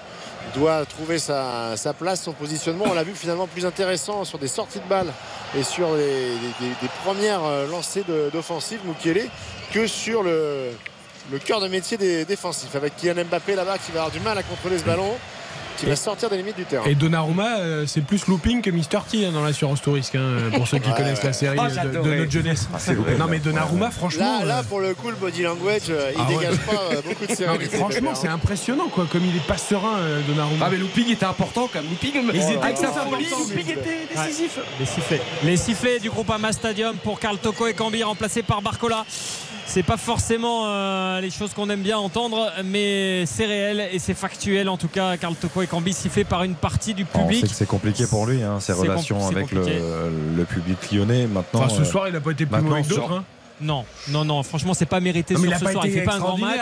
doit 0.54 0.84
trouver 0.86 1.18
sa, 1.18 1.74
place, 1.98 2.22
son 2.22 2.32
positionnement. 2.32 2.86
On 2.88 2.94
l'a 2.94 3.04
vu 3.04 3.14
finalement 3.14 3.46
plus 3.46 3.66
intéressant 3.66 4.24
sur 4.24 4.38
des 4.38 4.48
sorties 4.48 4.80
de 4.80 4.88
balles 4.88 5.12
et 5.56 5.62
sur 5.62 5.94
des, 5.96 6.36
premières 7.04 7.44
euh, 7.44 7.68
lancées 7.68 8.04
d'offensive, 8.32 8.80
Mukele, 8.84 9.28
que 9.72 9.86
sur 9.86 10.22
le, 10.22 10.70
le 11.30 11.38
cœur 11.38 11.60
de 11.60 11.68
métier 11.68 11.96
des 11.96 12.24
défensifs. 12.24 12.74
Avec 12.74 12.96
Kylian 12.96 13.24
Mbappé 13.24 13.54
là-bas 13.54 13.78
qui 13.78 13.92
va 13.92 14.00
avoir 14.00 14.10
du 14.10 14.20
mal 14.20 14.36
à 14.38 14.42
contrôler 14.42 14.78
ce 14.78 14.84
ballon 14.84 15.16
qui 15.82 15.88
va 15.90 15.96
sortir 15.96 16.30
des 16.30 16.36
limites 16.36 16.56
du 16.56 16.64
terrain. 16.64 16.84
Et 16.86 16.94
Donnarumma, 16.94 17.58
euh, 17.58 17.86
c'est 17.86 18.00
plus 18.02 18.26
looping 18.28 18.62
que 18.62 18.70
Mister 18.70 18.98
T 19.10 19.26
hein, 19.26 19.32
dans 19.32 19.42
l'assurance 19.42 19.82
touriste, 19.82 20.14
hein, 20.14 20.50
pour 20.54 20.66
ceux 20.68 20.78
qui 20.78 20.88
Ouais, 20.90 20.96
connaissent 20.96 21.18
ouais. 21.18 21.26
la 21.26 21.32
série 21.32 21.58
Oh, 21.60 21.64
de- 22.02 22.14
notre 22.16 22.30
jeunesse. 22.30 22.68
Ah, 22.72 22.92
loupé. 22.92 23.14
non 23.16 23.26
mais 23.28 23.38
Donnarumma, 23.40 23.90
franchement. 23.90 24.40
Là, 24.40 24.44
là, 24.44 24.58
euh, 24.58 24.62
pour 24.62 24.80
le 24.80 24.94
coup, 24.94 25.10
le 25.10 25.16
body 25.16 25.42
language, 25.42 25.82
euh, 25.90 26.10
il 26.14 26.20
ah 26.20 26.28
ouais. 26.28 26.36
dégage 26.36 26.56
pas 26.58 26.72
beaucoup 27.04 27.26
de 27.26 27.58
mais 27.58 27.64
franchement, 27.66 28.14
c'est 28.14 28.28
impressionnant 28.28 28.88
quoi, 28.88 29.06
comme 29.10 29.24
il 29.24 29.36
est 29.36 29.46
pas 29.46 29.58
serein, 29.58 29.98
Donnarumma. 30.28 30.66
Ah, 30.66 30.68
mais 30.70 30.78
looping 30.78 31.10
était 31.10 31.24
important 31.26 31.68
quand 31.72 31.80
même. 31.80 31.90
Looping, 31.90 32.12
Ils 32.32 32.40
étaient 32.52 32.62
avec 32.62 32.76
sa 32.78 32.88
folie, 32.88 33.26
looping 33.30 33.70
était 33.72 34.06
décisif. 34.14 34.58
Les 34.78 34.86
sifflets. 34.86 35.20
Les 35.44 35.56
sifflets 35.56 35.98
du 35.98 36.10
groupe 36.10 36.30
Ama 36.30 36.52
Stadium 36.52 36.96
pour 36.96 37.18
Karl 37.18 37.38
Toko 37.38 37.66
et 37.66 37.74
Cambi 37.74 38.02
remplacés 38.02 38.42
par 38.42 38.62
Barcola. 38.62 39.04
C'est 39.66 39.82
pas 39.82 39.96
forcément 39.96 40.66
euh, 40.66 41.20
les 41.20 41.30
choses 41.30 41.54
qu'on 41.54 41.70
aime 41.70 41.82
bien 41.82 41.96
entendre, 41.98 42.52
mais 42.64 43.24
c'est 43.26 43.46
réel 43.46 43.88
et 43.92 43.98
c'est 43.98 44.14
factuel 44.14 44.68
en 44.68 44.76
tout 44.76 44.88
cas. 44.88 45.16
Karl 45.16 45.34
Toko 45.34 45.62
et 45.62 45.66
Cambi 45.66 45.92
sifflés 45.92 46.24
par 46.24 46.42
une 46.42 46.54
partie 46.54 46.94
du 46.94 47.04
public. 47.04 47.46
c'est 47.52 47.66
compliqué 47.66 48.06
pour 48.06 48.26
lui, 48.26 48.42
hein, 48.42 48.60
ses 48.60 48.72
relations 48.72 49.26
avec 49.26 49.50
le, 49.52 50.44
public 50.44 50.92
lyonnais. 50.92 51.26
Maintenant, 51.26 51.60
Enfin, 51.60 51.74
ce 51.74 51.82
euh, 51.82 51.84
soir, 51.84 52.08
il 52.08 52.16
a 52.16 52.20
pas 52.20 52.32
été 52.32 52.44
plus 52.46 52.60
mauvais 52.60 52.82
que 52.82 52.88
d'autres. 52.88 53.12
hein. 53.12 53.24
Non, 53.62 53.84
non, 54.08 54.24
non, 54.24 54.42
franchement, 54.42 54.74
c'est 54.74 54.86
pas 54.86 55.00
mérité 55.00 55.34
Non, 55.34 55.40
mais 55.40 55.46
sur 55.48 55.50
il 55.52 55.54
a 55.54 55.58
ce 55.58 55.64
pas 55.64 55.72
soir. 55.72 55.84
été 55.86 55.94
Il 55.94 55.98
fait 56.00 56.04
pas 56.04 56.14
un 56.14 56.18
grand 56.18 56.36
match, 56.38 56.60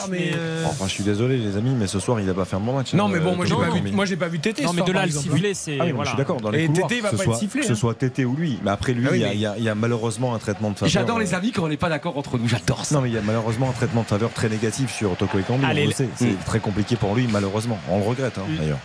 Enfin, 0.67 0.85
je 0.87 0.93
suis 0.93 1.05
désolé, 1.05 1.39
les 1.39 1.57
amis, 1.57 1.75
mais 1.79 1.87
ce 1.87 1.99
soir, 1.99 2.21
il 2.21 2.29
a 2.29 2.35
pas 2.35 2.45
fait 2.45 2.57
un 2.57 2.61
bon 2.61 2.75
match. 2.77 2.93
Non, 2.95 3.09
mais 3.09 3.21
bon, 3.21 3.37
moi, 3.37 3.47
j'ai 3.47 3.55
pas 3.55 3.65
vu- 3.65 3.71
Ekambi. 3.79 3.93
moi, 3.93 4.05
j'ai 4.05 4.17
pas 4.17 4.29
vu 4.29 4.39
Tété. 4.39 4.65
Non, 4.65 4.73
mais 4.73 4.83
de 4.83 4.93
là 4.93 5.07
le 5.07 5.13
siffler, 5.13 5.55
c'est. 5.55 5.79
Ah 5.81 5.85
oui, 5.85 5.93
voilà. 5.93 6.05
Je 6.05 6.09
suis 6.11 6.19
d'accord, 6.19 6.41
dans 6.41 6.51
les 6.51 6.65
Et 6.65 6.67
couloirs, 6.67 6.89
Tété, 6.89 6.97
il 6.99 7.03
va 7.03 7.11
pas 7.11 7.17
ce 7.17 7.25
soit, 7.25 7.33
être 7.35 7.39
sifflé, 7.41 7.61
que 7.63 7.67
ce 7.67 7.73
hein. 7.73 7.77
soit 7.77 7.95
Tété 7.95 8.25
ou 8.25 8.35
lui. 8.37 8.59
Mais 8.63 8.71
après 8.71 8.93
lui, 8.93 9.07
Ah 9.07 9.11
oui, 9.13 9.19
il 9.19 9.23
y 9.23 9.25
a- 9.25 9.29
mais- 9.29 9.35
il 9.35 9.41
y, 9.41 9.47
a- 9.47 9.55
il 9.59 9.65
y 9.65 9.69
a 9.69 9.75
malheureusement 9.75 10.35
un 10.35 10.39
traitement 10.39 10.71
de 10.71 10.77
faveur. 10.77 10.91
J'adore 10.91 11.19
les 11.19 11.33
euh, 11.35 11.37
amis 11.39 11.53
quand 11.53 11.65
on 11.65 11.69
n'est 11.69 11.77
pas 11.77 11.89
d'accord 11.89 12.17
entre 12.19 12.39
nous. 12.39 12.49
J'adore 12.49 12.85
ça. 12.85 12.95
Non, 12.97 13.01
mais 13.03 13.09
il 13.09 13.15
y 13.15 13.19
a 13.19 13.23
malheureusement 13.23 13.71
un 13.71 13.73
traitement 13.73 14.03
de 14.03 14.07
faveur 14.07 14.31
très 14.33 14.49
négatif 14.49 14.95
sur 14.95 15.17
Toko 15.17 15.39
Ekambi. 15.39 15.65
Allez, 15.65 15.81
on 15.81 15.85
le 15.85 15.89
le- 15.91 15.95
sait. 15.95 16.09
C'est 16.17 16.45
très 16.45 16.61
compliqué 16.61 16.97
pour 16.97 17.15
lui, 17.15 17.27
malheureusement. 17.31 17.79
On 17.91 17.99
le 17.99 18.05
regrette, 18.05 18.39
hein, 18.39 18.43
d'ailleurs. 18.59 18.79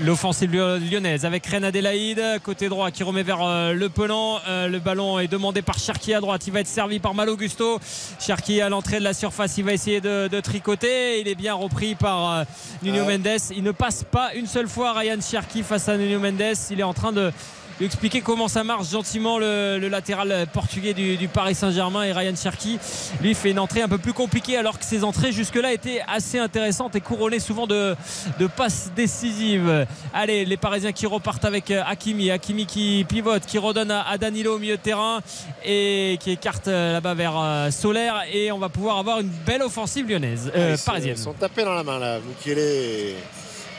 L'offensive 0.00 0.52
lyonnaise 0.52 1.24
avec 1.24 1.46
Ren 1.46 1.62
Adélaïde, 1.62 2.22
côté 2.42 2.68
droit 2.68 2.90
qui 2.90 3.02
remet 3.02 3.22
vers 3.22 3.42
euh, 3.42 3.72
le 3.72 3.88
Pelan. 3.88 4.38
Euh, 4.46 4.68
le 4.68 4.78
ballon 4.78 5.18
est 5.18 5.28
demandé 5.28 5.62
par 5.62 5.78
Cherki 5.78 6.12
à 6.12 6.20
droite. 6.20 6.46
Il 6.46 6.52
va 6.52 6.60
être 6.60 6.66
servi 6.66 6.98
par 6.98 7.14
Malo 7.14 7.36
Gusto. 7.36 7.78
Cherki 8.20 8.60
à 8.60 8.68
l'entrée 8.68 8.98
de 8.98 9.04
la 9.04 9.14
surface. 9.14 9.56
Il 9.56 9.64
va 9.64 9.72
essayer 9.72 10.00
de, 10.00 10.28
de 10.28 10.40
tricoter. 10.40 11.20
Il 11.20 11.28
est 11.28 11.34
bien 11.34 11.54
repris 11.54 11.94
par 11.94 12.32
euh, 12.32 12.44
Nuno 12.82 13.04
Ouais. 13.04 13.18
Mendes. 13.18 13.38
Il 13.56 13.62
ne 13.62 13.72
passe 13.72 14.04
pas 14.04 14.34
une 14.34 14.46
seule 14.46 14.68
fois 14.68 14.92
Ryan 14.92 15.18
Cherki 15.20 15.62
face 15.62 15.88
à 15.88 15.96
Nuno 15.96 16.18
Mendes. 16.20 16.56
Il 16.70 16.80
est 16.80 16.84
en 16.84 16.94
train 16.94 17.12
de 17.12 17.32
lui 17.80 17.86
expliquer 17.86 18.20
comment 18.20 18.46
ça 18.46 18.62
marche 18.62 18.88
gentiment 18.90 19.38
le, 19.38 19.78
le 19.80 19.88
latéral 19.88 20.46
portugais 20.52 20.94
du, 20.94 21.16
du 21.16 21.26
Paris 21.26 21.54
Saint-Germain 21.56 22.04
et 22.04 22.12
Ryan 22.12 22.34
Cherki 22.36 22.78
lui 23.20 23.34
fait 23.34 23.50
une 23.50 23.58
entrée 23.58 23.82
un 23.82 23.88
peu 23.88 23.98
plus 23.98 24.12
compliquée 24.12 24.56
alors 24.56 24.78
que 24.78 24.84
ses 24.84 25.02
entrées 25.02 25.32
jusque-là 25.32 25.72
étaient 25.72 26.00
assez 26.06 26.38
intéressantes 26.38 26.94
et 26.94 27.00
couronnées 27.00 27.40
souvent 27.40 27.66
de, 27.66 27.96
de 28.38 28.46
passes 28.46 28.90
décisives. 28.94 29.86
Allez, 30.12 30.44
les 30.44 30.56
Parisiens 30.56 30.92
qui 30.92 31.06
repartent 31.06 31.44
avec 31.44 31.70
euh, 31.72 31.82
Hakimi, 31.84 32.30
Hakimi 32.30 32.66
qui 32.66 33.04
pivote, 33.08 33.44
qui 33.44 33.58
redonne 33.58 33.90
à, 33.90 34.02
à 34.08 34.18
Danilo 34.18 34.54
au 34.54 34.58
milieu 34.58 34.76
de 34.76 34.82
terrain 34.82 35.20
et 35.64 36.16
qui 36.20 36.30
écarte 36.30 36.68
euh, 36.68 36.92
là-bas 36.92 37.14
vers 37.14 37.34
euh, 37.36 37.70
Solaire 37.72 38.22
et 38.32 38.52
on 38.52 38.58
va 38.58 38.68
pouvoir 38.68 38.98
avoir 38.98 39.18
une 39.18 39.30
belle 39.44 39.62
offensive 39.62 40.08
lyonnaise, 40.08 40.50
euh, 40.54 40.72
Ils 40.74 40.78
se- 40.78 40.84
parisienne. 40.84 41.16
sont 41.16 41.32
tapés 41.32 41.64
dans 41.64 41.74
la 41.74 41.82
main 41.82 41.98
là, 41.98 42.18
Mukele 42.20 43.14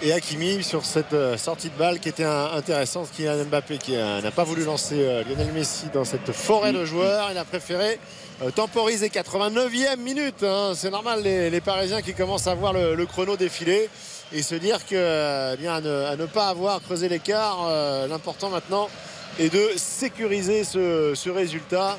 et, 0.01 0.14
Hakimi 0.14 0.64
sur 0.64 0.85
cette 0.85 1.14
euh, 1.14 1.38
sortie 1.38 1.69
de 1.69 1.77
balle 1.77 1.99
qui 1.99 2.09
était 2.09 2.24
intéressante. 2.24 3.09
Kylian 3.15 3.45
Mbappé 3.45 3.77
qui 3.77 3.93
n'a 3.95 4.32
pas 4.32 4.43
voulu 4.43 4.64
lancer 4.64 4.95
euh, 4.99 5.24
Lionel 5.24 5.51
Messi 5.53 5.85
dans 5.93 6.06
cette 6.06 6.32
forêt 6.32 6.74
de 6.74 6.85
joueurs. 6.85 7.30
Il 7.32 7.38
a 7.38 7.45
préféré 7.45 7.99
euh, 8.41 8.51
temporiser 8.51 9.09
89e 9.09 9.98
minute. 9.98 10.43
hein. 10.43 10.74
C'est 10.75 10.91
normal 10.91 11.22
les, 11.24 11.61
Parisiens 11.61 12.01
qui 12.01 12.14
commencent 12.14 12.48
à 12.48 12.56
voir 12.56 12.74
le, 12.74 13.06
chrono 13.06 13.38
défiler 13.38 13.90
et 14.33 14.41
se 14.41 14.56
dire 14.56 14.85
que 14.85 15.53
eh 15.53 15.57
bien 15.57 15.75
à 15.75 16.15
ne, 16.15 16.25
pas 16.25 16.49
avoir 16.49 16.82
creusé 16.82 17.07
l'écart, 17.07 17.69
l'important 18.09 18.49
maintenant 18.49 18.90
est 19.39 19.53
de 19.53 19.61
sécuriser 19.77 20.64
ce, 20.64 21.14
ce 21.15 21.30
résultat. 21.30 21.97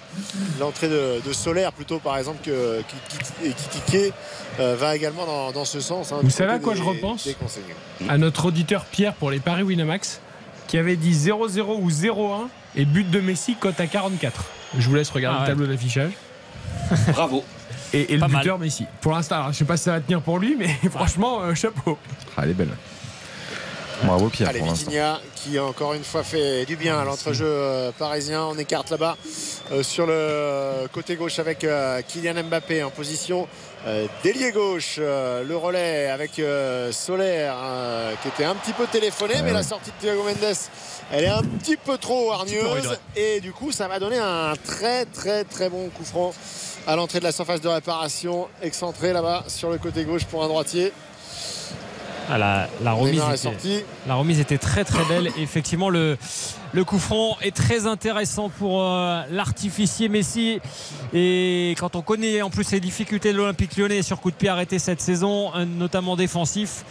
L'entrée 0.60 0.89
de, 0.89 1.20
de 1.26 1.32
Solaire 1.32 1.73
plutôt 1.73 1.98
par 1.98 2.16
exemple 2.18 2.39
que 2.44 2.82
qui, 2.89 3.50
qui, 3.86 3.97
et 3.97 4.12
euh, 4.60 4.74
va 4.78 4.97
également 4.97 5.26
dans, 5.26 5.52
dans 5.52 5.65
ce 5.65 5.81
sens. 5.81 6.12
hein, 6.12 6.18
Vous 6.23 6.31
savez 6.31 6.52
à 6.52 6.58
quoi 6.58 6.73
des- 6.74 6.78
je 6.81 6.84
repense. 6.84 7.28
À 8.08 8.18
notre 8.18 8.47
auditeur 8.47 8.84
Pierre 8.86 9.15
pour 9.15 9.31
les 9.31 9.39
Paris 9.40 9.62
Winamax 9.62 10.20
qui 10.66 10.78
avait 10.78 10.97
dit 10.97 11.12
0-0 11.12 11.60
ou 11.81 11.90
0-1 11.90 12.48
et 12.74 12.84
but 12.84 13.08
de 13.10 13.20
Messi 13.20 13.55
cote 13.55 13.78
à 13.81 13.86
44. 13.86 14.44
Je 14.78 14.89
vous 14.89 14.94
laisse 14.94 15.10
regarder 15.10 15.39
Ah 15.39 15.42
ouais. 15.44 15.48
le 15.50 15.55
tableau 15.55 15.66
d'affichage. 15.73 16.12
Bravo. 17.12 17.44
Et, 17.92 18.12
et 18.12 18.16
le 18.16 18.26
mal. 18.26 18.31
buteur 18.31 18.58
Messi. 18.58 18.84
Pour 19.00 19.12
l'instant, 19.12 19.50
je 19.52 19.58
sais 19.58 19.65
pas 19.65 19.76
si 19.76 19.84
ça 19.84 19.92
va 19.92 20.00
tenir 20.00 20.20
pour 20.20 20.39
lui, 20.39 20.56
mais 20.58 20.68
franchement, 20.90 21.40
euh, 21.42 21.55
chapeau. 21.55 21.97
Ah, 22.36 22.40
elle 22.42 22.50
est 22.50 22.55
belle. 22.55 22.68
Bravo 24.02 24.28
Pierre 24.28 24.50
Allez, 24.50 24.62
qui 25.34 25.58
encore 25.58 25.94
une 25.94 26.05
fois 26.05 26.23
fait 26.23 26.65
du 26.66 26.76
bien 26.76 26.99
à 26.99 27.05
l'entrejeu 27.05 27.47
euh, 27.47 27.92
parisien. 27.99 28.44
On 28.44 28.58
écarte 28.58 28.91
là-bas 28.91 29.16
euh, 29.73 29.83
sur 29.83 30.07
le 30.07 30.86
côté 30.92 31.16
gauche 31.16 31.39
avec 31.39 31.65
euh, 31.65 32.02
Kylian 32.07 32.44
Mbappé 32.44 32.83
en 32.83 32.91
position 32.91 33.49
euh, 33.86 34.07
d'ailier 34.23 34.52
gauche. 34.52 34.97
Euh, 34.99 35.42
le 35.44 35.57
relais 35.57 36.08
avec 36.08 36.39
euh, 36.39 36.92
Solaire 36.92 37.55
euh, 37.58 38.12
qui 38.23 38.28
était 38.28 38.44
un 38.44 38.55
petit 38.55 38.73
peu 38.73 38.86
téléphoné, 38.86 39.34
mais 39.42 39.52
la 39.52 39.62
sortie 39.62 39.91
de 39.91 39.97
Thiago 40.07 40.23
Mendes, 40.23 40.57
elle 41.12 41.25
est 41.25 41.28
un 41.28 41.42
petit 41.42 41.76
peu 41.76 41.97
trop 41.97 42.33
hargneuse. 42.33 42.99
Et 43.16 43.41
du 43.41 43.52
coup, 43.52 43.73
ça 43.73 43.89
va 43.89 43.99
donner 43.99 44.18
un 44.18 44.55
très 44.65 45.07
très 45.07 45.44
très 45.44 45.70
bon 45.70 45.89
coup 45.89 46.05
franc 46.05 46.34
à 46.86 46.97
l'entrée 46.97 47.18
de 47.18 47.25
la 47.25 47.33
surface 47.33 47.60
de 47.60 47.68
réparation, 47.68 48.47
excentré 48.62 49.12
là-bas 49.12 49.44
sur 49.49 49.70
le 49.70 49.78
côté 49.78 50.05
gauche 50.05 50.25
pour 50.26 50.44
un 50.44 50.49
droitier. 50.49 50.92
Ah, 52.29 52.39
la, 52.39 52.69
la 52.83 52.93
remise 52.93 53.23
était, 53.45 53.85
la 54.07 54.15
remise 54.15 54.41
était 54.41 54.59
très 54.59 54.85
très 54.85 55.05
belle. 55.05 55.29
Et 55.37 55.43
effectivement, 55.43 55.91
le, 55.91 56.17
le 56.77 56.85
coup 56.85 56.99
franc 56.99 57.39
est 57.41 57.57
très 57.57 57.87
intéressant 57.87 58.51
pour 58.51 58.83
euh, 58.83 59.23
l'artificier 59.31 60.11
Messi. 60.11 60.61
Et 61.15 61.75
quand 61.79 61.97
on 61.97 62.03
connaît 62.03 62.43
en 62.43 62.51
plus 62.51 62.71
les 62.71 62.81
difficultés 62.81 63.33
de 63.33 63.39
l'Olympique 63.39 63.79
lyonnais 63.79 64.03
sur 64.03 64.21
coup 64.21 64.31
de 64.31 64.37
pied 64.37 64.51
arrêté 64.51 64.79
cette 64.79 65.01
saison, 65.01 65.53
euh, 65.55 65.65
notamment 65.65 66.17
défensif, 66.17 66.85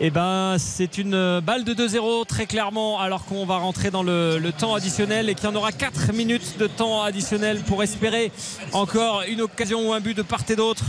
et 0.00 0.10
ben 0.10 0.56
c'est 0.58 0.98
une 0.98 1.14
euh, 1.14 1.40
balle 1.40 1.62
de 1.62 1.72
2-0 1.72 2.26
très 2.26 2.46
clairement, 2.46 3.00
alors 3.00 3.26
qu'on 3.26 3.46
va 3.46 3.58
rentrer 3.58 3.92
dans 3.92 4.02
le, 4.02 4.40
le 4.40 4.50
temps 4.50 4.74
additionnel 4.74 5.30
et 5.30 5.36
qu'il 5.36 5.44
y 5.44 5.52
en 5.52 5.54
aura 5.54 5.70
4 5.70 6.12
minutes 6.14 6.58
de 6.58 6.66
temps 6.66 7.04
additionnel 7.04 7.60
pour 7.60 7.84
espérer 7.84 8.32
encore 8.72 9.22
une 9.28 9.42
occasion 9.42 9.88
ou 9.88 9.92
un 9.92 10.00
but 10.00 10.16
de 10.16 10.22
part 10.22 10.42
et 10.48 10.56
d'autre 10.56 10.82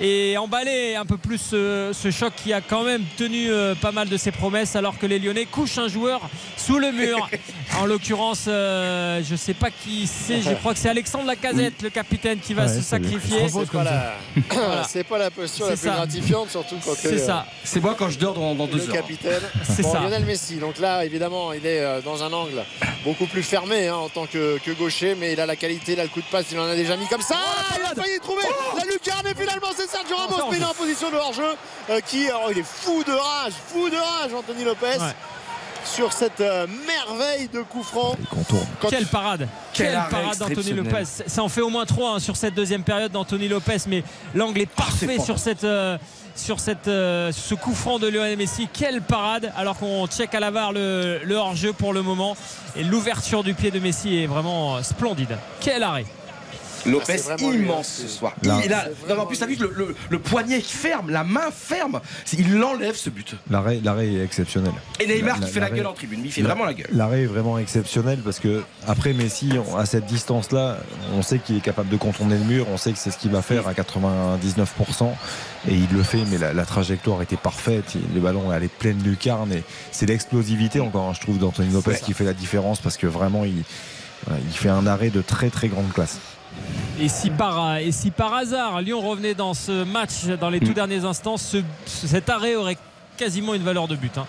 et 0.00 0.36
emballer 0.36 0.94
un 0.94 1.06
peu 1.06 1.16
plus 1.16 1.38
ce, 1.38 1.90
ce 1.92 2.10
choc 2.10 2.32
qui 2.36 2.52
a 2.52 2.60
quand 2.60 2.84
même 2.84 3.02
tenu 3.16 3.50
euh, 3.50 3.74
pas 3.74 3.92
mal 3.92 4.08
de 4.08 4.16
ses 4.16 4.30
promesses 4.30 4.76
alors 4.76 4.98
que 4.98 5.06
les 5.06 5.18
Lyonnais 5.18 5.46
couchent 5.46 5.78
un 5.78 5.88
joueur 5.88 6.28
sous 6.56 6.78
le 6.78 6.92
mur. 6.92 7.28
En 7.80 7.86
l'occurrence, 7.94 8.44
euh, 8.48 9.22
je 9.24 9.36
sais 9.36 9.54
pas 9.54 9.70
qui 9.70 10.06
c'est, 10.06 10.42
je 10.42 10.50
crois 10.54 10.72
que 10.74 10.78
c'est 10.80 10.88
Alexandre 10.88 11.26
Lacazette, 11.26 11.80
le 11.82 11.90
capitaine, 11.90 12.38
qui 12.38 12.52
va 12.54 12.62
Ouais, 12.66 12.68
se 12.74 12.80
sacrifier. 12.82 13.48
C'est 13.48 13.70
pas, 13.70 13.84
la... 13.84 14.84
c'est 14.88 15.04
pas 15.04 15.18
la 15.18 15.30
posture 15.30 15.66
la 15.66 15.76
C'est 15.76 15.80
plus 15.82 15.88
ça. 15.90 15.94
gratifiante, 15.96 16.50
surtout 16.50 16.76
quand 16.84 16.94
C'est 16.96 17.10
t'es, 17.10 17.18
ça. 17.18 17.46
C'est 17.62 17.80
moi 17.80 17.94
quand 17.98 18.10
je 18.10 18.18
dors 18.18 18.34
dans, 18.34 18.54
dans 18.54 18.66
le 18.66 18.72
deux 18.72 18.88
heures. 18.88 18.94
capitaine. 18.94 19.40
C'est 19.62 19.82
Bon, 19.82 19.92
ça. 19.92 20.00
Lionel 20.00 20.24
Messi. 20.24 20.56
Donc 20.56 20.78
là, 20.78 21.04
évidemment, 21.04 21.52
il 21.52 21.64
est 21.66 21.80
euh, 21.80 22.00
dans 22.00 22.22
un 22.22 22.32
angle 22.32 22.62
beaucoup 23.04 23.26
plus 23.26 23.42
fermé 23.42 23.88
hein, 23.88 23.96
en 23.96 24.08
tant 24.08 24.26
que, 24.26 24.58
que 24.58 24.70
gaucher, 24.72 25.14
mais 25.18 25.32
il 25.34 25.40
a 25.40 25.46
la 25.46 25.56
qualité, 25.56 25.92
il 25.92 26.00
a 26.00 26.04
le 26.04 26.08
coup 26.08 26.20
de 26.20 26.26
passe, 26.26 26.46
il 26.52 26.58
en 26.58 26.64
a 26.64 26.74
déjà 26.74 26.96
mis 26.96 27.06
comme 27.06 27.22
ça. 27.22 27.36
Ah, 27.38 27.76
il 27.78 27.84
a 27.84 27.94
failli 28.02 28.18
trouver 28.20 28.42
la 28.76 28.84
lucarne 28.84 29.26
et 29.26 29.34
finalement 29.40 29.68
c'est 29.76 29.88
Sergio 29.88 30.16
Ramos, 30.16 30.36
ça, 30.36 30.44
mais 30.50 30.56
il 30.56 30.62
est 30.62 30.66
en 30.66 30.74
position 30.74 31.10
de 31.10 31.16
hors-jeu. 31.16 31.42
euh, 31.90 32.00
qui, 32.00 32.26
alors, 32.28 32.48
il 32.50 32.58
est 32.58 32.66
fou 32.66 33.02
de 33.04 33.12
rage, 33.12 33.52
fou 33.68 33.88
de 33.88 33.96
rage, 33.96 34.32
Anthony 34.34 34.64
Lopez. 34.64 34.86
Ouais. 34.98 35.14
Sur 35.84 36.12
cette 36.12 36.40
euh, 36.40 36.66
merveille 36.86 37.48
de 37.52 37.60
coup 37.62 37.82
franc. 37.82 38.16
Quand- 38.80 38.88
Quelle 38.88 39.06
parade 39.06 39.48
Quel 39.72 39.86
Quelle 39.86 39.96
arrêt 39.96 40.10
parade 40.10 40.38
d'Anthony. 40.38 40.72
Lopez 40.72 41.04
Ça 41.26 41.42
en 41.42 41.48
fait 41.48 41.60
au 41.60 41.68
moins 41.68 41.84
3 41.86 42.20
sur 42.20 42.36
cette 42.36 42.54
deuxième 42.54 42.82
période 42.82 43.12
d'Anthony 43.12 43.48
Lopez, 43.48 43.76
mais 43.86 44.02
l'angle 44.34 44.60
est 44.60 44.66
parfait 44.66 45.16
fort. 45.16 45.24
sur 45.24 45.38
cette. 45.38 45.64
euh, 45.64 45.98
sur 46.36 46.58
cette, 46.58 46.88
euh, 46.88 47.30
ce 47.30 47.54
coup 47.54 47.74
franc 47.76 48.00
de 48.00 48.08
Lionel 48.08 48.36
Messi, 48.36 48.66
quelle 48.72 49.00
parade 49.02 49.52
alors 49.56 49.76
qu'on 49.78 50.04
check 50.08 50.34
à 50.34 50.40
la 50.40 50.50
barre 50.50 50.72
le, 50.72 51.20
le 51.22 51.36
hors-jeu 51.36 51.72
pour 51.72 51.92
le 51.92 52.02
moment 52.02 52.36
et 52.74 52.82
l'ouverture 52.82 53.44
du 53.44 53.54
pied 53.54 53.70
de 53.70 53.78
Messi 53.78 54.16
est 54.18 54.26
vraiment 54.26 54.82
splendide. 54.82 55.38
Quel 55.60 55.84
arrêt 55.84 56.06
Lopez 56.86 57.16
Ah, 57.30 57.36
immense 57.40 58.00
hein, 58.00 58.04
ce 58.06 58.08
soir. 58.08 58.34
Là- 58.42 58.60
Il 58.64 58.72
a, 58.72 58.88
non, 59.08 59.20
en 59.22 59.26
plus, 59.26 59.38
t'as 59.38 59.46
vu 59.46 59.56
que 59.56 59.62
le, 59.64 59.72
le- 59.76 59.94
le 60.10 60.18
poignet 60.18 60.60
qui 60.60 60.72
ferme, 60.74 61.10
la 61.10 61.24
main 61.24 61.50
ferme, 61.52 62.00
il 62.36 62.56
l'enlève 62.58 62.94
ce 62.96 63.10
but. 63.10 63.34
L'arrêt, 63.50 63.80
l'arrêt 63.82 64.08
est 64.12 64.22
exceptionnel. 64.24 64.72
Et 65.00 65.06
Neymar 65.06 65.40
qui 65.40 65.50
fait 65.50 65.60
la 65.60 65.70
gueule 65.70 65.86
en 65.86 65.92
tribune, 65.92 66.20
il 66.24 66.30
fait 66.32 66.42
vraiment 66.42 66.64
la 66.64 66.74
gueule. 66.74 66.88
L'arrêt 66.92 67.22
est 67.22 67.26
vraiment 67.26 67.58
exceptionnel 67.58 68.18
parce 68.24 68.38
que 68.38 68.62
après 68.86 69.12
Messi, 69.12 69.50
on- 69.70 69.76
à 69.76 69.86
cette 69.86 70.06
distance-là, 70.06 70.78
on 71.14 71.22
sait 71.22 71.38
qu'il 71.38 71.56
est 71.56 71.60
capable 71.60 71.88
de 71.88 71.96
contourner 71.96 72.36
le 72.38 72.44
mur, 72.44 72.66
on 72.72 72.76
sait 72.76 72.92
que 72.92 72.98
c'est 72.98 73.10
ce 73.10 73.18
qu'il 73.18 73.30
va 73.30 73.42
faire 73.42 73.66
à 73.68 73.74
99% 73.74 75.14
et 75.68 75.74
il 75.74 75.88
le 75.96 76.02
fait, 76.02 76.22
mais 76.30 76.38
la, 76.38 76.52
la 76.52 76.64
trajectoire 76.64 77.22
était 77.22 77.36
parfaite, 77.36 77.94
le 78.14 78.20
ballon 78.20 78.52
est 78.52 78.54
allé 78.54 78.68
pleine 78.68 79.02
lucarne 79.02 79.52
et 79.52 79.62
c'est 79.92 80.06
l'explosivité 80.06 80.80
encore, 80.80 81.08
hein, 81.08 81.12
je 81.14 81.20
trouve, 81.20 81.38
d'Anthony 81.38 81.72
Lopez 81.72 81.96
qui 82.02 82.12
fait 82.12 82.24
la 82.24 82.32
différence 82.34 82.80
parce 82.80 82.96
que 82.96 83.06
vraiment 83.06 83.44
il, 83.44 83.62
il 84.28 84.52
fait 84.56 84.68
un 84.68 84.86
arrêt 84.86 85.10
de 85.10 85.20
très 85.22 85.50
très 85.50 85.68
grande 85.68 85.92
classe. 85.92 86.18
Et 87.00 87.08
si, 87.08 87.30
par, 87.30 87.76
et 87.78 87.90
si 87.90 88.10
par 88.12 88.32
hasard 88.34 88.80
Lyon 88.80 89.00
revenait 89.00 89.34
dans 89.34 89.52
ce 89.54 89.82
match 89.84 90.26
dans 90.40 90.48
les 90.50 90.60
tout 90.60 90.70
Mm. 90.70 90.74
derniers 90.74 91.04
instants, 91.04 91.36
ce- 91.36 91.62
cet 91.86 92.28
arrêt 92.30 92.54
aurait 92.54 92.78
quasiment 93.16 93.54
une 93.54 93.62
valeur 93.64 93.88
de 93.88 93.96
but. 93.96 94.16
hein. 94.18 94.26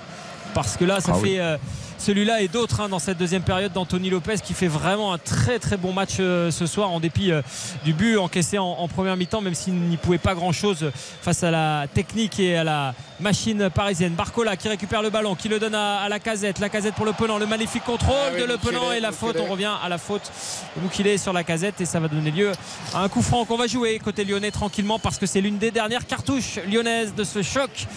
Parce 0.53 0.75
que 0.77 0.85
là, 0.85 0.99
ça 1.01 1.11
Ah 1.13 1.17
fait 1.17 1.21
oui. 1.23 1.39
euh, 1.39 1.57
celui-là 2.05 2.41
et 2.41 2.47
d'autres 2.47 2.81
hein, 2.81 2.89
dans 2.89 2.99
cette 2.99 3.17
deuxième 3.17 3.41
période 3.41 3.73
d'Anthony 3.73 4.11
Lopez 4.11 4.35
qui 4.43 4.53
fait 4.53 4.67
vraiment 4.67 5.11
un 5.11 5.17
très 5.17 5.57
très 5.57 5.75
bon 5.75 5.91
match 5.91 6.17
euh, 6.19 6.51
ce 6.51 6.67
soir 6.67 6.91
en 6.91 6.99
dépit 6.99 7.31
euh, 7.31 7.41
du 7.83 7.93
but 7.93 8.17
encaissé 8.17 8.59
en, 8.59 8.63
en 8.65 8.87
première 8.87 9.17
mi-temps, 9.17 9.41
même 9.41 9.55
s'il 9.55 9.73
n'y 9.73 9.97
pouvait 9.97 10.19
pas 10.19 10.35
grand-chose 10.35 10.91
face 11.23 11.41
à 11.41 11.49
la 11.49 11.87
technique 11.91 12.39
et 12.39 12.57
à 12.57 12.63
la 12.63 12.93
machine 13.19 13.71
parisienne. 13.71 14.13
Barcola 14.13 14.55
qui 14.55 14.67
récupère 14.67 15.01
le 15.01 15.09
ballon, 15.09 15.33
qui 15.33 15.49
le 15.49 15.57
donne 15.57 15.73
à, 15.73 16.01
à 16.01 16.09
la 16.09 16.19
casette. 16.19 16.59
La 16.59 16.69
casette 16.69 16.93
pour 16.93 17.05
le 17.05 17.13
Penant, 17.13 17.39
le 17.39 17.47
magnifique 17.47 17.83
contrôle 17.83 18.15
Ah 18.15 18.31
oui, 18.35 18.41
de 18.41 18.45
le 18.45 18.57
Penant 18.57 18.91
et 18.91 18.99
la 18.99 19.11
faute. 19.11 19.37
On 19.39 19.51
revient 19.51 19.71
à 19.83 19.89
la 19.89 19.97
faute 19.97 20.31
de 20.75 20.81
Moukile 20.83 21.17
sur 21.17 21.33
la 21.33 21.43
casette 21.43 21.81
et 21.81 21.85
ça 21.85 21.99
va 21.99 22.07
donner 22.07 22.29
lieu 22.29 22.51
à 22.93 23.01
un 23.01 23.09
coup 23.09 23.23
franc 23.23 23.45
qu'on 23.45 23.57
va 23.57 23.65
jouer 23.65 23.97
côté 23.97 24.25
lyonnais 24.25 24.51
tranquillement 24.51 24.99
parce 24.99 25.17
que 25.17 25.25
c'est 25.25 25.41
l'une 25.41 25.57
des 25.57 25.71
dernières 25.71 26.05
cartouches 26.05 26.59
lyonnaises 26.69 27.15
de 27.15 27.23
ce 27.23 27.41
choc 27.41 27.87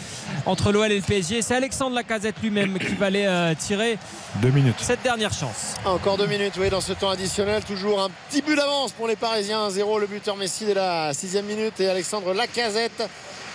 entre 0.47 0.73
l'OL 0.73 0.91
et 0.91 0.97
le 0.97 1.03
PSG. 1.03 1.43
C'est 1.43 1.55
Alexandre 1.55 1.95
Lacazette 1.95 2.37
lui-même 2.43 2.79
qui 2.79 2.95
va 2.95 3.07
aller 3.07 3.27
euh, 3.27 3.55
tirer 3.55 3.98
Deux 4.37 4.51
minutes. 4.51 4.77
cette 4.79 5.03
dernière 5.03 5.33
chance. 5.33 5.75
Encore 5.85 6.17
deux 6.17 6.27
minutes, 6.27 6.55
oui, 6.59 6.71
dans 6.71 6.81
ce 6.81 6.93
temps 6.93 7.11
additionnel. 7.11 7.65
Toujours 7.65 8.01
un 8.03 8.09
petit 8.29 8.43
but 8.43 8.57
d'avance 8.57 8.93
pour 8.93 9.09
les 9.09 9.17
Parisiens. 9.17 9.69
1-0, 9.69 10.01
le 10.01 10.07
buteur 10.07 10.37
Messi 10.37 10.65
dès 10.67 10.75
la 10.75 11.13
sixième 11.15 11.47
minute. 11.47 11.81
Et 11.81 11.89
Alexandre 11.89 12.33
Lacazette 12.35 13.03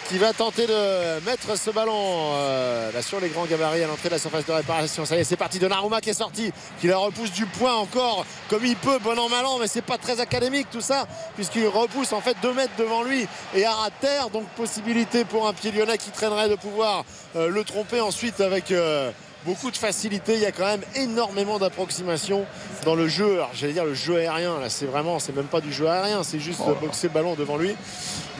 qui 0.10 0.18
va 0.18 0.34
tenter 0.34 0.68
de 0.68 1.20
mettre 1.26 1.58
ce 1.58 1.70
ballon 1.70 1.94
euh, 2.34 2.92
là, 2.92 3.02
sur 3.02 3.22
les 3.22 3.30
grands 3.30 3.46
gabarits 3.46 3.84
à 3.84 3.88
l'entrée 3.88 4.10
de 4.10 4.16
la 4.16 4.20
surface 4.20 4.46
de 4.46 4.52
réparation. 4.52 5.06
Ça 5.06 5.16
y 5.16 5.20
est, 5.20 5.24
c'est 5.24 5.38
parti. 5.38 5.60
Donnarumma 5.60 6.02
qui 6.02 6.10
est 6.10 6.14
sorti, 6.14 6.52
qui 6.82 6.88
la 6.88 6.98
repousse 6.98 7.32
du 7.32 7.46
point 7.46 7.74
encore 7.76 8.26
comme 8.50 8.66
il 8.66 8.76
peut, 8.76 9.00
bon 9.00 9.18
an 9.18 9.30
mal 9.30 9.46
an, 9.46 9.60
mais 9.60 9.68
c'est 9.68 9.82
pas 9.82 9.98
très 9.98 10.20
académique 10.20 10.68
tout 10.70 10.82
ça, 10.82 11.08
puisqu'il 11.36 11.68
repousse 11.68 12.12
en 12.12 12.20
fait 12.20 12.36
deux 12.42 12.52
mètres 12.54 12.74
devant 12.78 13.04
lui 13.04 13.26
et 13.56 13.64
à 13.64 13.90
terre. 14.02 14.30
Donc 14.30 14.46
possibilité 14.58 15.24
pour 15.24 15.48
un 15.48 15.54
pied 15.54 15.72
lyonnais 15.72 15.98
qui 15.98 16.12
traînerait 16.12 16.50
de 16.50 16.56
pouvoir 16.56 17.06
euh, 17.38 17.48
le 17.48 17.64
tromper 17.64 18.02
ensuite 18.02 18.42
avec. 18.42 18.72
euh, 18.72 19.10
beaucoup 19.46 19.72
de 19.72 19.78
facilité. 19.78 20.36
Il 20.36 20.42
y 20.42 20.46
a 20.46 20.52
quand 20.52 20.66
même 20.66 20.84
énormément 20.96 21.60
d'approximation 21.60 22.46
dans 22.86 22.96
le 22.96 23.08
jeu. 23.08 23.34
Alors 23.34 23.52
j'allais 23.54 23.74
dire 23.74 23.86
le 23.86 23.94
jeu 23.94 24.18
aérien. 24.18 24.60
Là, 24.60 24.70
c'est 24.70 24.86
vraiment, 24.86 25.20
c'est 25.20 25.36
même 25.36 25.46
pas 25.46 25.62
du 25.62 25.72
jeu 25.72 25.88
aérien, 25.88 26.24
c'est 26.24 26.40
juste 26.40 26.66
de 26.68 26.74
boxer 26.74 27.08
le 27.08 27.14
ballon 27.14 27.36
devant 27.36 27.58
lui. 27.58 27.76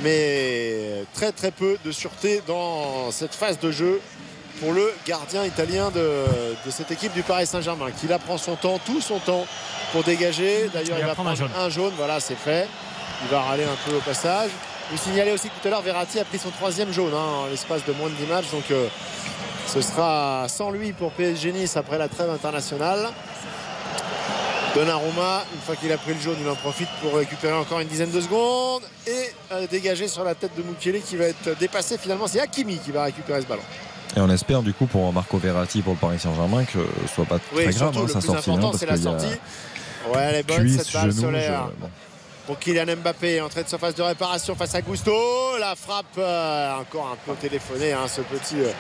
Mais 0.02 1.04
très 1.14 1.32
très 1.32 1.52
peu 1.52 1.78
de 1.84 1.92
sûreté 1.92 2.42
dans 2.48 3.12
cette 3.12 3.36
phase 3.36 3.60
de 3.60 3.72
jeu 3.72 4.02
pour 4.60 4.72
le 4.72 4.94
gardien 5.06 5.44
italien 5.46 5.90
de, 5.92 6.24
de 6.66 6.72
cette 6.72 6.92
équipe 6.92 7.14
du 7.14 7.24
Paris 7.24 7.48
Saint-Germain 7.48 7.92
qui 7.92 8.08
là 8.08 8.20
prend 8.20 8.38
son 8.38 8.56
temps, 8.56 8.80
tout 8.86 9.02
son 9.02 9.20
temps 9.20 9.46
pour 9.92 10.04
dégager. 10.04 10.70
D'ailleurs, 10.74 10.98
il, 11.00 11.06
va 11.06 11.14
prendre 11.14 11.30
un 11.30 11.70
jaune. 11.70 11.94
Voilà, 11.98 12.20
c'est 12.20 12.36
fait. 12.36 12.68
Il 13.24 13.30
va 13.30 13.42
râler 13.42 13.64
un 13.64 13.90
peu 13.90 13.96
au 13.96 14.02
passage. 14.02 14.50
Vous 14.92 14.98
signalez 14.98 15.32
aussi 15.32 15.48
que 15.48 15.54
tout 15.62 15.68
à 15.68 15.72
l'heure, 15.72 15.82
Verratti 15.82 16.20
a 16.20 16.26
pris 16.26 16.38
son 16.38 16.50
troisième 16.50 16.92
jaune 16.92 17.14
hein, 17.14 17.44
en 17.44 17.46
l'espace 17.48 17.86
de 17.86 17.94
moins 17.94 18.10
de 18.10 18.16
10 18.16 18.26
matchs. 18.26 18.52
Donc 18.52 18.70
euh, 18.72 18.88
ce 19.68 19.82
sera 19.82 20.46
sans 20.50 20.72
lui 20.72 20.94
pour 20.94 21.12
PSG 21.12 21.52
Nice 21.52 21.78
après 21.78 21.98
la 21.98 22.08
trêve 22.08 22.30
internationale. 22.30 23.10
Donnarumma, 24.76 25.44
une 25.54 25.62
fois 25.62 25.76
qu'il 25.76 25.92
a 25.92 25.98
pris 25.98 26.16
le 26.16 26.20
jaune, 26.20 26.38
il 26.42 26.50
en 26.50 26.56
profite 26.56 26.90
pour 27.02 27.16
récupérer 27.16 27.54
encore 27.54 27.80
une 27.80 27.88
dizaine 27.88 28.10
de 28.10 28.20
secondes 28.20 28.82
et 29.06 29.30
euh, 29.52 29.68
dégager 29.70 30.08
sur 30.08 30.24
la 30.24 30.34
tête 30.34 30.52
de 30.58 30.64
Mukele 30.64 31.00
qui 31.04 31.16
va 31.16 31.26
être 31.26 31.56
dépassé. 31.60 31.98
Finalement, 32.00 32.26
c'est 32.26 32.40
Hakimi 32.40 32.80
qui 32.80 32.92
va 32.92 33.04
récupérer 33.04 33.42
ce 33.42 33.46
ballon. 33.46 33.62
Et 34.16 34.20
on 34.20 34.30
espère 34.30 34.64
du 34.64 34.74
coup 34.74 34.88
pour 34.88 35.12
Marco 35.14 35.38
Verratti 35.38 35.82
pour 35.84 35.94
le 35.94 36.00
Paris 36.00 36.20
Saint-Germain 36.20 36.66
que 36.66 36.80
ce 37.08 37.14
soit 37.14 37.26
pas 37.26 37.38
Oui, 37.56 37.64
très 37.66 37.74
grave 37.74 37.94
surtout, 37.94 38.00
hein, 38.00 38.02
le 38.04 38.08
sa 38.14 38.20
plus 38.20 38.28
sortie. 38.28 38.50
important, 38.50 38.68
hein, 38.68 38.72
parce 38.72 38.80
c'est 38.80 38.86
la 38.88 38.94
a 38.94 38.98
sortie. 38.98 39.40
Ouais, 40.14 40.22
elle 40.30 40.36
est 40.36 40.44
bonne 40.44 40.58
cuisse, 40.60 40.84
cette 40.84 40.94
balle 40.94 41.12
genou, 41.12 41.22
solaire. 41.22 41.68
je- 41.76 41.82
bon. 41.82 41.90
Pour 42.46 42.60
Kylian 42.60 42.98
Mbappé, 42.98 43.40
entrée 43.40 43.64
de 43.64 43.70
surface 43.70 43.96
de 43.96 44.02
réparation 44.02 44.54
face 44.56 44.76
à 44.76 44.82
Gusto. 44.82 45.14
La 45.60 45.76
frappe, 45.76 46.06
euh, 46.18 46.76
encore 46.76 47.08
un 47.14 47.16
peu 47.26 47.34
téléphoné, 47.40 47.94
hein, 47.94 48.06
ce 48.08 48.20
petit 48.20 48.60
euh, 48.60 48.72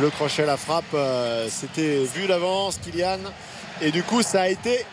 le 0.00 0.08
crochet, 0.08 0.46
la 0.46 0.56
frappe. 0.56 0.84
euh, 0.94 1.48
C'était 1.50 2.04
vu 2.04 2.28
d'avance, 2.28 2.78
Kylian. 2.78 3.18
Et 3.80 3.90
du 3.90 4.04
coup, 4.04 4.22
ça 4.22 4.42
a 4.42 4.48
été 4.48 4.86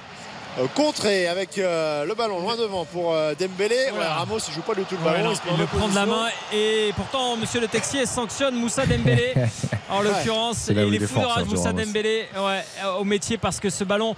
contré 0.74 1.28
avec 1.28 1.58
euh, 1.58 2.06
le 2.06 2.14
ballon 2.16 2.40
loin 2.40 2.56
devant 2.56 2.86
pour 2.86 3.14
euh, 3.14 3.34
Dembélé. 3.40 3.76
Ouais, 3.98 4.06
Ramos, 4.06 4.40
il 4.48 4.54
joue 4.54 4.62
pas 4.62 4.74
du 4.74 4.84
tout 4.84 4.96
le 4.96 5.06
Ouais, 5.06 5.18
ballon. 5.18 5.32
non, 5.32 5.40
il 5.54 5.60
le 5.60 5.66
prend 5.66 5.88
de 5.90 5.96
la 5.96 6.06
main 6.06 6.28
et 6.54 6.92
pourtant 6.96 7.36
Monsieur 7.36 7.60
le 7.60 7.68
Texier 7.68 8.06
sanctionne 8.06 8.56
Moussa 8.56 8.86
Dembélé 8.86 9.34
en 9.90 10.02
l'occurrence 10.02 10.68
il 10.70 10.78
il 10.78 10.96
est 11.04 11.08
fou 11.08 11.20
de 11.20 11.26
rage 11.26 11.46
Moussa. 11.46 11.74
Dembélé 11.74 12.26
ouais, 12.38 12.64
au 13.00 13.04
métier 13.04 13.38
parce 13.38 13.60
que 13.60 13.70
ce 13.70 13.84
ballon 13.84 14.16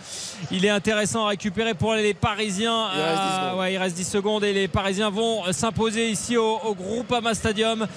il 0.52 0.64
est 0.66 0.70
intéressant 0.70 1.26
à 1.26 1.30
récupérer 1.30 1.74
pour 1.74 1.94
les 1.96 2.14
Parisiens 2.14 2.90
Il 2.96 3.02
reste 3.02 3.16
10 3.16 3.28
Euh, 3.28 3.42
secondes. 3.50 3.60
ouais, 3.60 3.74
il 3.74 3.78
reste 3.78 3.96
10 3.96 4.04
secondes 4.08 4.44
et 4.44 4.54
les 4.54 4.68
Parisiens 4.68 5.10
vont 5.10 5.52
s'imposer 5.52 6.10
ici 6.10 6.38
au, 6.38 6.60
au 6.64 6.76
Groupama 6.76 7.34
Stadium 7.34 7.88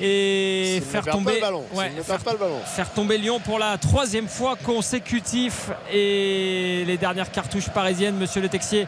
et 0.00 0.80
faire 0.88 1.04
pas 1.04 1.12
tomber 1.12 1.34
le 1.34 1.40
ballon, 1.40 1.64
s'il 1.70 1.78
ouais, 1.78 1.90
ne 1.90 2.02
faire, 2.02 2.04
perd 2.16 2.22
pas 2.24 2.32
le 2.32 2.38
ballon. 2.38 2.60
faire 2.64 2.90
tomber 2.92 3.18
Lyon 3.18 3.40
pour 3.40 3.58
la 3.58 3.76
troisième 3.78 4.28
fois 4.28 4.56
consécutif 4.56 5.70
et 5.92 6.84
les 6.86 6.96
dernières 6.96 7.30
cartouches 7.30 7.68
parisiennes 7.70 8.16
Monsieur 8.16 8.40
le 8.40 8.48
Texier 8.48 8.86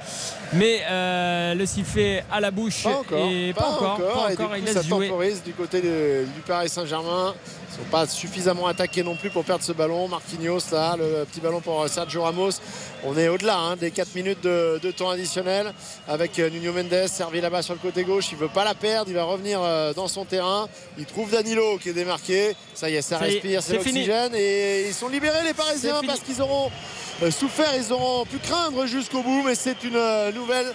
mais 0.52 0.80
euh, 0.90 1.54
le 1.54 1.64
sifflet 1.64 2.24
à 2.30 2.40
la 2.40 2.50
bouche 2.50 2.82
Pas 2.82 2.90
encore, 2.90 3.26
et 3.30 3.52
pas, 3.54 3.66
encore, 3.68 3.96
pas 3.96 4.32
et 4.32 4.36
du 4.36 4.42
encore, 4.42 4.50
coup, 4.50 4.56
il 4.58 4.64
laisse 4.64 4.74
ça 4.74 4.82
jouer 4.82 5.08
temporise 5.08 5.42
du 5.44 5.52
côté 5.52 5.80
de- 5.80 6.24
du 6.34 6.40
Paris 6.44 6.68
Saint-Germain. 6.68 7.34
Ils 7.72 7.76
sont 7.76 7.88
pas 7.88 8.04
suffisamment 8.08 8.66
attaqués 8.66 9.04
non 9.04 9.14
plus 9.14 9.30
pour 9.30 9.44
perdre 9.44 9.62
ce 9.62 9.70
ballon. 9.70 10.08
Marquinhos 10.08 10.58
là, 10.72 10.96
le 10.98 11.24
petit 11.24 11.40
ballon 11.40 11.60
pour 11.60 11.82
euh, 11.82 11.86
Sergio 11.86 12.22
Ramos. 12.24 12.50
On 13.04 13.16
est 13.16 13.28
au-delà 13.28 13.56
hein, 13.58 13.76
des 13.76 13.92
4 13.92 14.12
minutes 14.16 14.42
de, 14.42 14.80
de 14.82 14.90
temps 14.90 15.10
additionnel 15.10 15.72
avec 16.08 16.36
euh, 16.40 16.50
Nuno 16.50 16.72
Mendes 16.72 17.06
servi 17.06 17.40
là-bas 17.40 17.62
sur 17.62 17.74
le 17.74 17.80
côté 17.80 18.02
gauche. 18.02 18.26
Il 18.32 18.38
veut 18.38 18.48
pas 18.48 18.64
la 18.64 18.74
perdre, 18.74 19.08
il 19.08 19.14
va 19.14 19.22
revenir 19.22 19.60
dans 19.94 20.08
son 20.08 20.24
terrain. 20.24 20.68
Il 21.00 21.06
trouve 21.06 21.30
Danilo 21.30 21.78
qui 21.78 21.88
est 21.88 21.94
démarqué. 21.94 22.54
Ça 22.74 22.90
y 22.90 22.96
est, 22.96 23.02
ça, 23.02 23.16
respire, 23.16 23.62
c'est 23.62 23.74
l'oxygène. 23.74 24.34
Et 24.34 24.86
ils 24.86 24.94
sont 24.94 25.08
libérés 25.08 25.42
les 25.44 25.54
Parisiens 25.54 26.02
parce 26.06 26.20
qu'ils 26.20 26.42
auront 26.42 26.70
euh, 27.22 27.30
souffert, 27.30 27.74
ils 27.74 27.90
auront 27.90 28.26
pu 28.26 28.36
craindre 28.36 28.84
jusqu'au 28.84 29.22
bout, 29.22 29.42
mais 29.42 29.54
c'est 29.54 29.82
une 29.82 29.96
euh, 29.96 30.30
nouvelle 30.30 30.66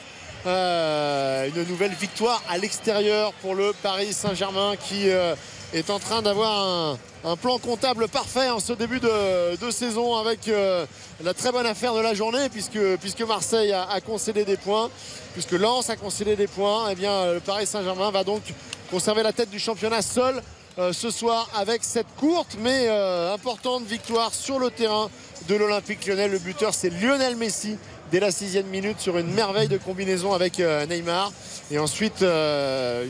euh, 0.48 1.48
une 1.48 1.64
nouvelle 1.68 1.94
victoire 1.94 2.44
à 2.50 2.58
l'extérieur 2.58 3.34
pour 3.34 3.56
le 3.56 3.74
Paris 3.82 4.14
Saint-Germain 4.14 4.76
qui 4.76 5.10
euh, 5.10 5.36
est 5.74 5.90
en 5.90 5.98
train 5.98 6.22
d'avoir 6.22 6.60
un, 6.60 7.00
un 7.26 7.36
plan 7.36 7.58
comptable 7.58 8.08
parfait 8.08 8.52
en 8.52 8.60
ce 8.60 8.74
début 8.74 9.00
de, 9.00 9.72
saison 9.72 10.16
avec 10.16 10.48
euh, 10.48 10.86
la 11.24 11.34
très 11.34 11.52
bonne 11.52 11.66
affaire 11.66 11.96
de 11.96 12.00
la 12.00 12.14
journée 12.14 12.50
puisque, 12.50 13.22
Marseille 13.28 13.74
a, 13.74 14.00
concédé 14.02 14.46
des 14.46 14.58
points, 14.58 14.92
puisque 15.34 15.54
Lens 15.54 15.90
a 15.90 15.96
concédé 15.96 16.36
des 16.36 16.46
points, 16.46 16.90
et 16.90 16.96
bien 16.96 17.34
le 17.34 17.40
Paris 17.40 17.66
Saint-Germain 17.66 18.12
va 18.12 18.24
donc 18.24 18.44
conserver 18.92 19.24
la 19.24 19.34
tête 19.34 19.50
du 19.50 19.58
championnat 19.58 20.04
seul 20.04 20.42
euh, 20.78 20.94
ce 20.94 21.10
soir 21.10 21.50
avec 21.56 21.84
cette 21.84 22.14
courte 22.18 22.58
mais 22.60 22.88
euh, 22.90 23.34
importante 23.34 23.84
victoire 23.86 24.32
sur 24.32 24.60
le 24.60 24.70
terrain 24.70 25.10
de 25.48 25.56
l'Olympique 25.56 26.06
lyonnais. 26.06 26.28
Le 26.28 26.38
buteur 26.38 26.76
c'est 26.76 26.92
Lionel 26.92 27.36
Messi 27.38 27.78
dès 28.12 28.20
la 28.20 28.32
sixième 28.32 28.68
minute 28.68 29.00
sur 29.00 29.18
une 29.18 29.32
merveille 29.34 29.68
de 29.68 29.78
combinaison 29.78 30.34
avec 30.34 30.60
euh, 30.60 30.86
Neymar. 30.86 31.32
Et 31.72 31.80
ensuite, 31.80 32.22
euh, 32.22 33.06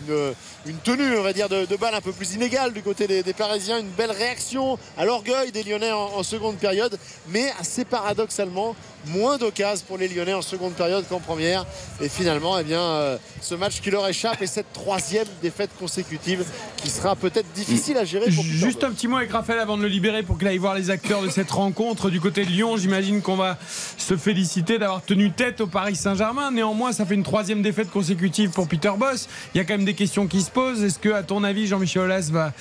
une, 0.65 0.77
tenue, 0.77 1.09
de, 1.09 1.75
balle 1.75 1.95
un 1.95 2.01
peu 2.01 2.11
plus 2.13 2.33
inégale 2.35 2.73
du 2.73 2.81
côté 2.81 3.07
des, 3.07 3.33
Parisiens. 3.33 3.79
Une 3.79 3.89
belle 3.89 4.11
réaction 4.11 4.77
à 4.97 5.05
l'orgueil 5.05 5.51
des 5.51 5.63
Lyonnais 5.63 5.91
en 5.91 6.23
seconde 6.23 6.55
période. 6.55 6.97
Mais 7.27 7.51
assez 7.59 7.83
paradoxalement, 7.83 8.75
moins 9.07 9.37
d'occasions 9.37 9.85
pour 9.87 9.97
les 9.97 10.07
Lyonnais 10.07 10.33
en 10.33 10.41
seconde 10.41 10.73
période 10.73 11.05
qu'en 11.07 11.19
première. 11.19 11.65
Et 12.01 12.09
finalement, 12.09 12.57
eh 12.59 12.63
bien, 12.63 12.81
euh, 12.81 13.17
ce 13.41 13.55
match 13.55 13.81
qui 13.81 13.89
leur 13.91 14.07
échappe 14.07 14.41
et 14.41 14.47
cette 14.47 14.71
troisième 14.73 15.25
défaite 15.41 15.69
consécutive 15.79 16.43
qui 16.77 16.89
sera 16.89 17.15
peut-être 17.15 17.51
difficile 17.53 17.97
à 17.97 18.05
gérer 18.05 18.29
pour 18.31 18.43
Juste 18.43 18.83
un 18.83 18.91
petit 18.91 19.07
mot 19.07 19.17
avec 19.17 19.31
Raphaël 19.31 19.59
avant 19.59 19.77
de 19.77 19.81
le 19.81 19.87
libérer 19.87 20.23
pour 20.23 20.37
qu'il 20.37 20.47
aille 20.47 20.57
voir 20.57 20.75
les 20.75 20.89
acteurs 20.89 21.21
de 21.21 21.29
cette 21.29 21.49
rencontre 21.51 22.09
du 22.09 22.19
côté 22.21 22.45
de 22.45 22.49
Lyon. 22.49 22.77
J'imagine 22.77 23.21
qu'on 23.21 23.35
va 23.35 23.57
se 23.97 24.15
féliciter 24.17 24.77
d'avoir 24.77 25.01
tenu 25.03 25.31
tête 25.31 25.61
au 25.61 25.67
Paris 25.67 25.95
Saint-Germain. 25.95 26.51
Néanmoins, 26.51 26.91
ça 26.91 27.05
fait 27.05 27.15
une 27.15 27.23
troisième 27.23 27.61
défaite 27.61 27.89
consécutive 27.89 28.49
pour 28.51 28.67
Peter 28.67 28.91
Boss. 28.97 29.27
Il 29.53 29.57
y 29.57 29.61
a 29.61 29.63
quand 29.65 29.73
même 29.75 29.85
des 29.85 29.93
questions 29.93 30.27
qui 30.27 30.41
se 30.41 30.51
posent. 30.51 30.83
Est-ce 30.83 30.99
que, 30.99 31.09
à 31.09 31.23
ton 31.23 31.43
avis, 31.43 31.67
Jean-Michel 31.67 32.03
Aulas 32.03 32.29
va, 32.31 32.53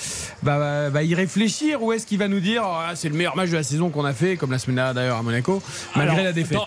va, 0.42 0.58
va- 0.58 0.90
va 0.90 1.02
y 1.02 1.14
réfléchir 1.14 1.82
ou 1.82 1.92
est-ce 1.92 2.06
qu'il 2.06 2.18
va 2.18 2.28
nous 2.28 2.40
dire 2.40 2.62
Ah, 2.64 2.92
c'est 2.94 3.08
le 3.08 3.14
meilleur 3.16 3.36
match 3.36 3.50
de 3.50 3.56
la 3.56 3.62
saison 3.62 3.90
qu'on 3.90 4.05
a 4.05 4.12
fait, 4.12 4.36
comme 4.36 4.50
la 4.52 4.58
semaine 4.58 4.76
dernière 4.76 4.94
d'ailleurs 4.94 5.18
à 5.18 5.23
Monaco, 5.23 5.62
malgré 5.97 6.14
Alors, 6.14 6.24
la 6.26 6.32
défaite 6.34 6.58
dans- 6.58 6.66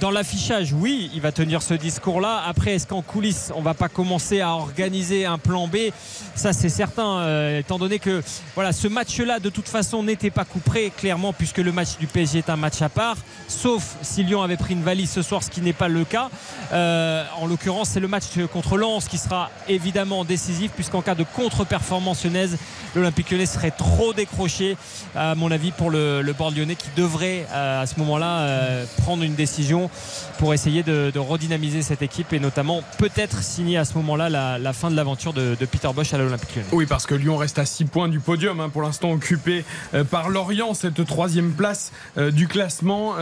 dans 0.00 0.10
l'affichage, 0.10 0.72
oui, 0.72 1.10
il 1.14 1.20
va 1.20 1.32
tenir 1.32 1.62
ce 1.62 1.74
discours-là. 1.74 2.42
Après, 2.46 2.74
est-ce 2.74 2.86
qu'en 2.86 3.02
coulisses, 3.02 3.52
on 3.54 3.62
va 3.62 3.74
pas 3.74 3.88
commencer 3.88 4.40
à 4.40 4.50
organiser 4.50 5.26
un 5.26 5.38
plan 5.38 5.66
B? 5.66 5.76
Ça, 6.34 6.52
c'est 6.52 6.68
certain, 6.68 7.18
euh, 7.18 7.58
étant 7.58 7.78
donné 7.78 7.98
que 7.98 8.22
voilà, 8.54 8.72
ce 8.72 8.86
match-là, 8.88 9.40
de 9.40 9.50
toute 9.50 9.68
façon, 9.68 10.02
n'était 10.02 10.30
pas 10.30 10.44
couperé, 10.44 10.92
clairement, 10.96 11.32
puisque 11.32 11.58
le 11.58 11.72
match 11.72 11.98
du 11.98 12.06
PSG 12.06 12.38
est 12.38 12.50
un 12.50 12.56
match 12.56 12.80
à 12.82 12.88
part. 12.88 13.16
Sauf 13.48 13.96
si 14.02 14.22
Lyon 14.22 14.42
avait 14.42 14.56
pris 14.56 14.74
une 14.74 14.82
valise 14.82 15.10
ce 15.10 15.22
soir, 15.22 15.42
ce 15.42 15.50
qui 15.50 15.60
n'est 15.60 15.72
pas 15.72 15.88
le 15.88 16.04
cas. 16.04 16.28
Euh, 16.72 17.24
en 17.40 17.46
l'occurrence, 17.46 17.90
c'est 17.90 18.00
le 18.00 18.08
match 18.08 18.24
contre 18.52 18.76
Lens 18.76 19.08
qui 19.08 19.18
sera 19.18 19.50
évidemment 19.68 20.24
décisif, 20.24 20.70
puisqu'en 20.74 21.02
cas 21.02 21.14
de 21.14 21.24
contre-performance 21.24 22.24
lyonnaise, 22.24 22.56
l'Olympique 22.94 23.30
lyonnais 23.30 23.46
serait 23.46 23.70
trop 23.70 24.12
décroché, 24.12 24.76
à 25.14 25.34
mon 25.34 25.50
avis, 25.50 25.72
pour 25.72 25.90
le, 25.90 26.22
le 26.22 26.32
bord 26.32 26.50
lyonnais 26.50 26.76
qui 26.76 26.88
devrait, 26.96 27.46
euh, 27.52 27.82
à 27.82 27.86
ce 27.86 27.98
moment-là, 27.98 28.84
prendre 29.02 29.22
une 29.22 29.34
décision 29.34 29.77
pour 30.38 30.54
essayer 30.54 30.82
de, 30.82 31.10
de 31.12 31.18
redynamiser 31.18 31.82
cette 31.82 32.02
équipe 32.02 32.32
et 32.32 32.40
notamment 32.40 32.82
peut-être 32.98 33.42
signer 33.42 33.78
à 33.78 33.84
ce 33.84 33.94
moment-là 33.94 34.28
la, 34.28 34.58
la 34.58 34.72
fin 34.72 34.90
de 34.90 34.96
l'aventure 34.96 35.32
de, 35.32 35.56
de 35.58 35.66
Peter 35.66 35.88
Bosch 35.94 36.12
à 36.14 36.18
l'Olympique 36.18 36.54
lyonnais. 36.56 36.68
Oui, 36.72 36.86
parce 36.86 37.06
que 37.06 37.14
Lyon 37.14 37.36
reste 37.36 37.58
à 37.58 37.64
6 37.66 37.84
points 37.86 38.08
du 38.08 38.20
podium, 38.20 38.60
hein, 38.60 38.68
pour 38.68 38.82
l'instant 38.82 39.10
occupé 39.12 39.64
euh, 39.94 40.04
par 40.04 40.28
Lorient, 40.28 40.74
cette 40.74 41.04
troisième 41.06 41.52
place 41.52 41.92
euh, 42.16 42.30
du 42.30 42.48
classement. 42.48 43.14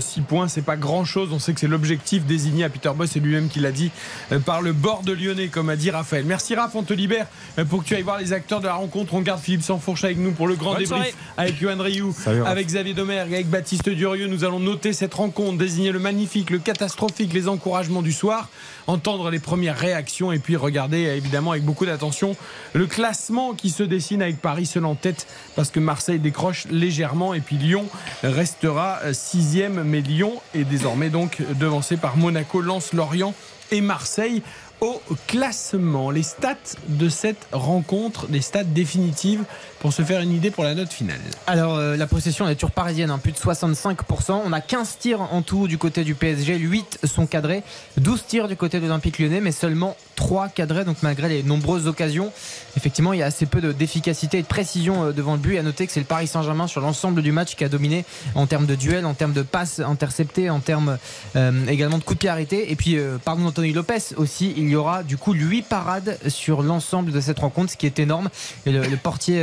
6 0.00 0.20
points, 0.22 0.48
c'est 0.48 0.62
pas 0.62 0.76
grand-chose. 0.76 1.30
On 1.32 1.38
sait 1.38 1.52
que 1.52 1.60
c'est 1.60 1.68
l'objectif 1.68 2.24
désigné 2.24 2.64
à 2.64 2.68
Peter 2.68 2.90
Bosch, 2.94 3.08
c'est 3.12 3.20
lui-même 3.20 3.48
qui 3.48 3.60
l'a 3.60 3.72
dit, 3.72 3.90
euh, 4.32 4.38
par 4.38 4.62
le 4.62 4.72
bord 4.72 5.02
de 5.02 5.12
Lyonnais, 5.12 5.48
comme 5.48 5.68
a 5.70 5.76
dit 5.76 5.90
Raphaël. 5.90 6.24
Merci 6.26 6.54
Raph, 6.54 6.74
on 6.74 6.82
te 6.82 6.92
libère 6.94 7.26
euh, 7.58 7.64
pour 7.64 7.82
que 7.82 7.88
tu 7.88 7.94
ailles 7.94 8.02
voir 8.02 8.18
les 8.18 8.32
acteurs 8.32 8.60
de 8.60 8.66
la 8.66 8.74
rencontre. 8.74 9.14
On 9.14 9.20
garde 9.20 9.40
Philippe 9.40 9.62
Sansfourche 9.62 10.04
avec 10.04 10.18
nous 10.18 10.32
pour 10.32 10.46
le 10.46 10.54
grand 10.54 10.72
Bonne 10.74 10.82
débrief 10.84 11.02
soirée. 11.10 11.14
avec 11.36 11.58
Johan 11.60 11.76
Rioux, 11.78 12.14
avec 12.46 12.66
Xavier 12.66 12.94
Domergue, 12.94 13.34
avec 13.34 13.48
Baptiste 13.48 13.88
Durieux. 13.88 14.26
Nous 14.26 14.44
allons 14.44 14.60
noter 14.60 14.92
cette 14.92 15.14
rencontre, 15.14 15.58
désigner 15.58 15.92
le 15.92 15.97
magnifique, 15.98 16.50
le 16.50 16.58
catastrophique, 16.58 17.32
les 17.32 17.48
encouragements 17.48 18.02
du 18.02 18.12
soir, 18.12 18.48
entendre 18.86 19.30
les 19.30 19.38
premières 19.38 19.76
réactions 19.76 20.32
et 20.32 20.38
puis 20.38 20.56
regarder 20.56 20.98
évidemment 20.98 21.52
avec 21.52 21.64
beaucoup 21.64 21.86
d'attention 21.86 22.36
le 22.72 22.86
classement 22.86 23.54
qui 23.54 23.70
se 23.70 23.82
dessine 23.82 24.22
avec 24.22 24.40
Paris 24.40 24.66
seul 24.66 24.84
en 24.84 24.94
tête 24.94 25.26
parce 25.56 25.70
que 25.70 25.80
Marseille 25.80 26.18
décroche 26.18 26.66
légèrement 26.70 27.34
et 27.34 27.40
puis 27.40 27.56
Lyon 27.56 27.86
restera 28.22 29.00
euh, 29.04 29.12
sixième 29.12 29.82
mais 29.82 30.00
Lyon 30.00 30.40
est 30.54 30.64
désormais 30.64 31.10
donc 31.10 31.42
devancé 31.58 31.96
par 31.96 32.16
Monaco, 32.16 32.60
Lens, 32.60 32.92
Lorient 32.92 33.34
et 33.70 33.80
Marseille 33.80 34.42
au 34.80 35.00
classement. 35.26 36.10
Les 36.10 36.22
stats 36.22 36.76
de 36.88 37.08
cette 37.08 37.48
rencontre, 37.52 38.28
des 38.28 38.40
stats 38.40 38.64
définitives 38.64 39.44
pour 39.80 39.92
se 39.92 40.02
faire 40.02 40.20
une 40.20 40.32
idée 40.32 40.50
pour 40.50 40.64
la 40.64 40.74
note 40.74 40.92
finale. 40.92 41.20
Alors 41.46 41.76
euh, 41.76 41.96
la 41.96 42.06
possession 42.06 42.48
est 42.48 42.54
toujours 42.54 42.70
parisienne, 42.72 43.10
hein, 43.10 43.18
plus 43.18 43.32
de 43.32 43.38
65%. 43.38 44.40
On 44.44 44.52
a 44.52 44.60
15 44.60 44.96
tirs 44.98 45.20
en 45.20 45.42
tout 45.42 45.68
du 45.68 45.78
côté 45.78 46.04
du 46.04 46.14
PSG, 46.14 46.56
8 46.56 47.00
sont 47.04 47.26
cadrés, 47.26 47.62
12 47.96 48.24
tirs 48.26 48.48
du 48.48 48.56
côté 48.56 48.78
de 48.78 48.84
l'Olympique 48.86 49.18
lyonnais, 49.18 49.40
mais 49.40 49.52
seulement 49.52 49.96
3 50.16 50.48
cadrés. 50.48 50.84
Donc 50.84 50.96
malgré 51.02 51.28
les 51.28 51.42
nombreuses 51.42 51.86
occasions, 51.86 52.32
effectivement 52.76 53.12
il 53.12 53.20
y 53.20 53.22
a 53.22 53.26
assez 53.26 53.46
peu 53.46 53.60
de- 53.60 53.72
d'efficacité 53.72 54.38
et 54.38 54.42
de 54.42 54.46
précision 54.46 55.04
euh, 55.04 55.12
devant 55.12 55.32
le 55.34 55.38
but. 55.38 55.54
Et 55.54 55.58
à 55.58 55.62
noter 55.62 55.86
que 55.86 55.92
c'est 55.92 56.00
le 56.00 56.06
Paris 56.06 56.26
Saint-Germain 56.26 56.66
sur 56.66 56.80
l'ensemble 56.80 57.22
du 57.22 57.30
match 57.32 57.54
qui 57.54 57.64
a 57.64 57.68
dominé 57.68 58.04
en 58.34 58.46
termes 58.46 58.66
de 58.66 58.74
duel, 58.74 59.06
en 59.06 59.14
termes 59.14 59.32
de 59.32 59.42
passes 59.42 59.80
interceptées, 59.80 60.50
en 60.50 60.60
termes 60.60 60.98
euh, 61.36 61.66
également 61.68 61.98
de 61.98 62.02
coups 62.04 62.16
de 62.16 62.20
pied 62.20 62.28
arrêtés. 62.28 62.72
Et 62.72 62.76
puis 62.76 62.98
parlons 63.24 63.44
d'Anthony 63.44 63.72
Lopez 63.72 64.14
aussi, 64.16 64.54
il 64.56 64.68
y 64.68 64.76
aura 64.76 65.02
du 65.02 65.16
coup 65.16 65.32
8 65.32 65.62
parades 65.62 66.18
sur 66.28 66.62
l'ensemble 66.62 67.12
de 67.12 67.20
cette 67.20 67.38
rencontre, 67.38 67.72
ce 67.72 67.76
qui 67.76 67.86
est 67.86 67.98
énorme. 67.98 68.28
Et 68.66 68.72
le, 68.72 68.96
portier 68.96 69.38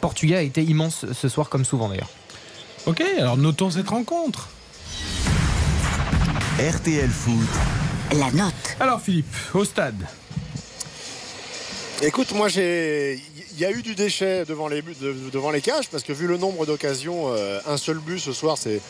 portugais 0.00 0.36
a 0.36 0.42
été 0.42 0.62
immense 0.62 1.04
ce 1.12 1.28
soir, 1.28 1.48
comme 1.48 1.64
souvent 1.64 1.88
d'ailleurs. 1.88 2.10
Ok, 2.86 3.02
alors 3.18 3.36
notons 3.36 3.70
cette 3.70 3.88
rencontre. 3.88 4.48
RTL 6.58 7.08
Foot. 7.10 7.48
La 8.18 8.30
note. 8.32 8.54
Alors 8.80 9.00
Philippe, 9.00 9.34
au 9.54 9.64
stade. 9.64 10.06
Écoute, 12.00 12.32
moi, 12.32 12.48
j'ai, 12.48 13.20
il 13.52 13.58
y 13.58 13.64
a 13.64 13.70
eu 13.72 13.82
du 13.82 13.94
déchet 13.96 14.44
devant 14.44 14.68
les 14.68 14.82
buts, 14.82 14.94
de- 15.00 15.30
devant 15.32 15.50
les 15.50 15.60
cages, 15.60 15.88
parce 15.88 16.04
que 16.04 16.12
vu 16.12 16.26
le 16.28 16.36
nombre 16.36 16.64
d'occasions, 16.64 17.24
euh, 17.34 17.60
un 17.66 17.76
seul 17.76 17.98
but 17.98 18.20
ce 18.20 18.32
soir, 18.32 18.56
c'est, 18.56 18.80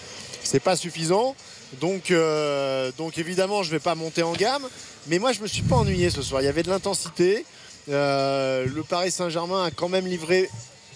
c'est 0.43 0.61
pas 0.61 0.77
suffisant. 0.77 1.35
Donc, 1.81 2.11
euh, 2.11 2.91
donc 2.99 3.17
évidemment, 3.19 3.63
je 3.63 3.71
vais 3.71 3.79
pas 3.79 3.95
monter 3.95 4.23
en 4.23 4.33
gamme. 4.33 4.67
Mais 5.07 5.19
moi, 5.19 5.33
je 5.33 5.41
me 5.41 5.47
suis 5.47 5.63
pas 5.63 5.77
ennuyé 5.77 6.11
ce 6.11 6.21
soir. 6.23 6.43
Il 6.43 6.45
y 6.45 6.49
avait 6.49 6.63
de 6.63 6.69
l'intensité. 6.71 7.47
Euh, 7.91 8.67
le 8.67 8.83
Paris 8.83 9.11
Saint-Germain 9.11 9.65
a 9.65 9.71
quand 9.71 9.89
même 9.89 10.07
livré 10.07 10.49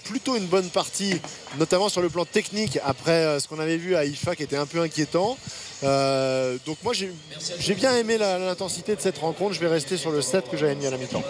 plutôt 0.05 0.37
une 0.37 0.47
bonne 0.47 0.69
partie, 0.69 1.21
notamment 1.59 1.89
sur 1.89 2.03
le 2.03 2.09
plan 2.09 2.25
technique, 2.25 2.79
après 2.85 3.25
euh, 3.25 3.39
ce 3.41 3.49
qu'on 3.49 3.61
avait 3.61 3.77
vu 3.77 3.95
à 3.95 4.05
IFA 4.05 4.35
qui 4.37 4.43
était 4.43 4.57
un 4.57 4.67
peu 4.67 4.81
inquiétant. 4.81 5.39
Euh, 5.85 6.57
donc 6.67 6.79
moi 6.85 6.93
j'ai 6.93 7.75
bien 7.75 7.97
aimé 7.97 8.19
l'intensité 8.19 8.95
de 8.95 9.01
cette 9.01 9.19
rencontre. 9.19 9.55
Je 9.55 9.61
vais 9.61 9.69
rester 9.69 9.97
sur 9.97 10.11
le 10.11 10.23
7 10.23 10.49
que 10.51 10.57
j'avais 10.57 10.75
mis 10.75 10.87
à 10.87 10.91
la 10.91 10.97
mi-temps. 10.97 11.25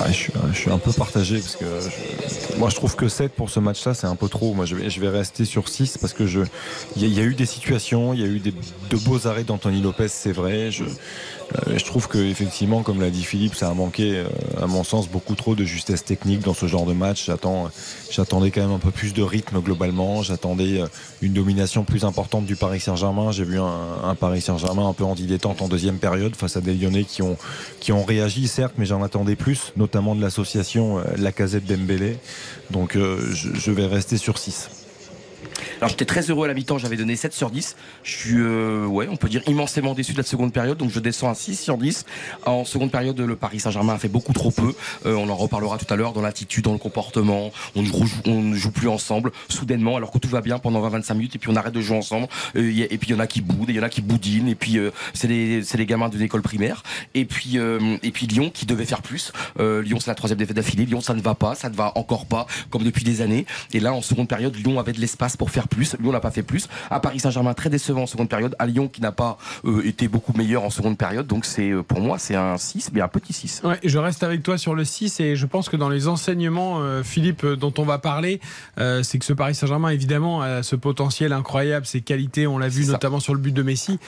Ah, 0.00 0.12
je, 0.12 0.58
suis, 0.58 0.70
un 0.70 0.78
peu 0.78 0.92
partagé 0.92 1.38
parce 1.38 1.56
que 1.56 1.64
moi 2.56 2.70
je 2.70 2.76
trouve 2.76 2.94
que 2.94 3.08
7 3.08 3.32
pour 3.32 3.50
ce 3.50 3.60
match-là 3.60 3.94
c'est 3.94 4.06
un 4.06 4.16
peu 4.16 4.28
trop. 4.28 4.54
Moi 4.54 4.64
je 4.64 4.74
vais, 4.74 5.08
rester 5.08 5.44
sur 5.44 5.68
6 5.68 5.98
parce 5.98 6.14
que 6.14 6.24
il 6.96 7.14
y, 7.14 7.20
a- 7.20 7.22
eu 7.22 7.34
des 7.34 7.46
situations, 7.46 8.14
il 8.14 8.20
y 8.20 8.22
a 8.22 8.26
eu 8.26 8.40
de 8.40 8.96
beaux 8.96 9.26
arrêts 9.26 9.44
d'Anthony 9.44 9.82
Lopez, 9.82 10.08
c'est 10.08 10.32
vrai. 10.32 10.70
Je 11.66 11.84
trouve 11.84 12.08
que 12.08 12.18
effectivement, 12.18 12.82
comme 12.82 13.00
l'a 13.00 13.10
dit 13.10 13.24
Philippe, 13.24 13.54
ça 13.54 13.68
a 13.68 13.74
manqué 13.74 14.16
euh, 14.16 14.28
à 14.60 14.66
mon 14.66 14.84
sens 14.84 15.08
beaucoup 15.08 15.34
trop 15.34 15.54
de 15.54 15.64
justesse 15.64 16.04
technique 16.04 16.40
dans 16.40 16.54
ce 16.54 16.66
genre 16.66 16.84
de 16.84 16.92
match. 16.92 17.26
J'attends, 17.26 17.70
j'attendais 18.10 18.50
quand 18.50 18.60
même 18.60 18.72
un 18.72 18.78
peu 18.78 18.90
plus 18.90 19.14
de 19.14 19.22
rythme 19.22 19.60
globalement. 19.60 20.22
J'attendais 20.22 20.80
euh, 20.80 20.86
une 21.22 21.32
domination 21.32 21.84
plus 21.84 22.04
importante 22.04 22.44
du 22.44 22.56
Paris 22.56 22.80
Saint-Germain. 22.80 23.32
J'ai 23.32 23.44
vu 23.44 23.58
un, 23.58 24.14
Paris 24.14 24.40
Saint-Germain 24.40 24.88
un 24.88 24.92
peu 24.92 25.04
en 25.04 25.14
dilettante 25.14 25.62
en 25.62 25.68
deuxième 25.68 25.98
période 25.98 26.34
face 26.36 26.56
à 26.56 26.60
des 26.60 26.74
Lyonnais 26.74 27.04
qui 27.04 27.22
ont 27.22 27.36
qui 27.80 27.92
ont 27.92 28.04
réagi 28.04 28.48
certes, 28.48 28.74
mais 28.78 28.86
j'en 28.86 29.02
attendais 29.02 29.36
plus, 29.36 29.72
notamment 29.76 30.14
de 30.14 30.20
l'association 30.20 30.98
euh, 30.98 31.02
Lacazette 31.16 31.64
Dembélé. 31.64 32.18
Donc 32.70 32.96
euh, 32.96 33.32
je, 33.32 33.54
je 33.54 33.70
vais 33.70 33.86
rester 33.86 34.16
sur 34.16 34.38
6. 34.38 34.77
Alors 35.80 35.90
j'étais 35.90 36.04
très 36.04 36.22
heureux 36.22 36.44
à 36.44 36.48
la 36.48 36.54
mi-temps, 36.54 36.78
j'avais 36.78 36.96
donné 36.96 37.16
7 37.16 37.32
sur 37.32 37.50
10. 37.50 37.76
Je 38.02 38.16
suis, 38.16 38.36
euh, 38.36 38.86
ouais, 38.86 39.08
on 39.10 39.16
peut 39.16 39.28
dire 39.28 39.42
immensément 39.46 39.94
déçu 39.94 40.12
de 40.12 40.18
la 40.18 40.24
seconde 40.24 40.52
période, 40.52 40.78
donc 40.78 40.90
je 40.90 41.00
descends 41.00 41.30
à 41.30 41.34
6 41.34 41.56
sur 41.60 41.78
10. 41.78 42.04
En 42.46 42.64
seconde 42.64 42.90
période, 42.90 43.18
le 43.18 43.36
Paris 43.36 43.60
Saint-Germain 43.60 43.94
a 43.94 43.98
fait 43.98 44.08
beaucoup 44.08 44.32
trop 44.32 44.50
peu. 44.50 44.74
Euh, 45.06 45.14
on 45.14 45.28
en 45.28 45.36
reparlera 45.36 45.78
tout 45.78 45.92
à 45.92 45.96
l'heure 45.96 46.12
dans 46.12 46.22
l'attitude, 46.22 46.64
dans 46.64 46.72
le 46.72 46.78
comportement. 46.78 47.52
On 47.74 47.82
ne, 47.82 48.54
joue, 48.54 48.70
plus 48.70 48.88
ensemble, 48.88 49.32
soudainement, 49.48 49.96
alors 49.96 50.10
que 50.10 50.18
tout 50.18 50.28
va 50.28 50.40
bien 50.40 50.58
pendant 50.58 50.86
20-25 50.88 51.14
minutes, 51.14 51.36
et 51.36 51.38
puis 51.38 51.50
on 51.50 51.56
arrête 51.56 51.72
de 51.72 51.80
jouer 51.80 51.96
ensemble. 51.96 52.28
Euh, 52.56 52.86
et 52.90 52.98
puis 52.98 53.10
il 53.10 53.12
y 53.12 53.14
en 53.14 53.20
a 53.20 53.26
qui 53.26 53.40
boudent, 53.40 53.68
il 53.68 53.76
y 53.76 53.80
en 53.80 53.82
a 53.82 53.88
qui 53.88 54.02
boudinent, 54.02 54.48
et 54.48 54.54
puis 54.54 54.78
euh, 54.78 54.90
c'est 55.14 55.28
les, 55.28 55.60
les 55.60 55.86
gamins 55.86 56.08
de 56.08 56.18
l'école 56.18 56.42
primaire. 56.42 56.82
Et 57.14 57.24
puis, 57.24 57.58
euh, 57.58 57.96
et 58.02 58.10
puis 58.10 58.26
Lyon 58.26 58.50
qui 58.52 58.66
devait 58.66 58.84
faire 58.84 59.02
plus. 59.02 59.32
Lyon, 59.58 59.98
c'est 60.00 60.10
la 60.10 60.14
troisième 60.14 60.38
défaite 60.38 60.56
d'affilée. 60.56 60.86
Lyon, 60.86 61.00
ça 61.00 61.14
ne 61.14 61.20
va 61.20 61.34
pas, 61.34 61.54
ça 61.54 61.68
ne 61.68 61.74
va 61.74 61.92
encore 61.96 62.26
pas, 62.26 62.46
comme 62.70 62.82
depuis 62.82 63.04
des 63.04 63.20
années. 63.20 63.46
Et 63.72 63.80
là, 63.80 63.92
en 63.92 64.02
seconde 64.02 64.28
période, 64.28 64.54
Lyon 64.56 64.78
avait 64.78 64.92
de 64.92 65.00
l'espace 65.00 65.36
pour 65.36 65.47
faire 65.48 65.68
plus. 65.68 65.96
Lyon 66.00 66.12
n'a 66.12 66.20
pas 66.20 66.30
fait 66.30 66.42
plus. 66.42 66.68
À 66.90 67.00
Paris 67.00 67.20
Saint-Germain, 67.20 67.54
très 67.54 67.70
décevant 67.70 68.02
en 68.02 68.06
seconde 68.06 68.28
période. 68.28 68.54
À 68.58 68.66
Lyon, 68.66 68.88
qui 68.88 69.00
n'a 69.00 69.12
pas 69.12 69.38
euh, 69.64 69.86
été 69.86 70.08
beaucoup 70.08 70.32
meilleur 70.36 70.64
en 70.64 70.70
seconde 70.70 70.96
période. 70.96 71.26
Donc, 71.26 71.44
c'est 71.44 71.70
euh, 71.70 71.82
pour 71.82 72.00
moi, 72.00 72.18
c'est 72.18 72.34
un 72.34 72.56
6, 72.56 72.90
mais 72.92 73.00
un 73.00 73.08
petit 73.08 73.32
6. 73.32 73.62
Ouais, 73.64 73.78
je 73.82 73.98
reste 73.98 74.22
avec 74.22 74.42
toi 74.42 74.58
sur 74.58 74.74
le 74.74 74.84
6 74.84 75.20
et 75.20 75.36
je 75.36 75.46
pense 75.46 75.68
que 75.68 75.76
dans 75.76 75.88
les 75.88 76.08
enseignements, 76.08 76.80
euh, 76.80 77.02
Philippe, 77.02 77.44
dont 77.44 77.72
on 77.78 77.84
va 77.84 77.98
parler, 77.98 78.40
euh, 78.78 79.02
c'est 79.02 79.18
que 79.18 79.24
ce 79.24 79.32
Paris 79.32 79.54
Saint-Germain, 79.54 79.90
évidemment, 79.90 80.42
a 80.42 80.62
ce 80.62 80.76
potentiel 80.76 81.32
incroyable, 81.32 81.86
ses 81.86 82.00
qualités, 82.00 82.46
on 82.46 82.58
l'a 82.58 82.68
vu 82.68 82.86
notamment 82.86 83.20
sur 83.20 83.34
le 83.34 83.40
but 83.40 83.52
de 83.52 83.62
Messi. 83.62 83.98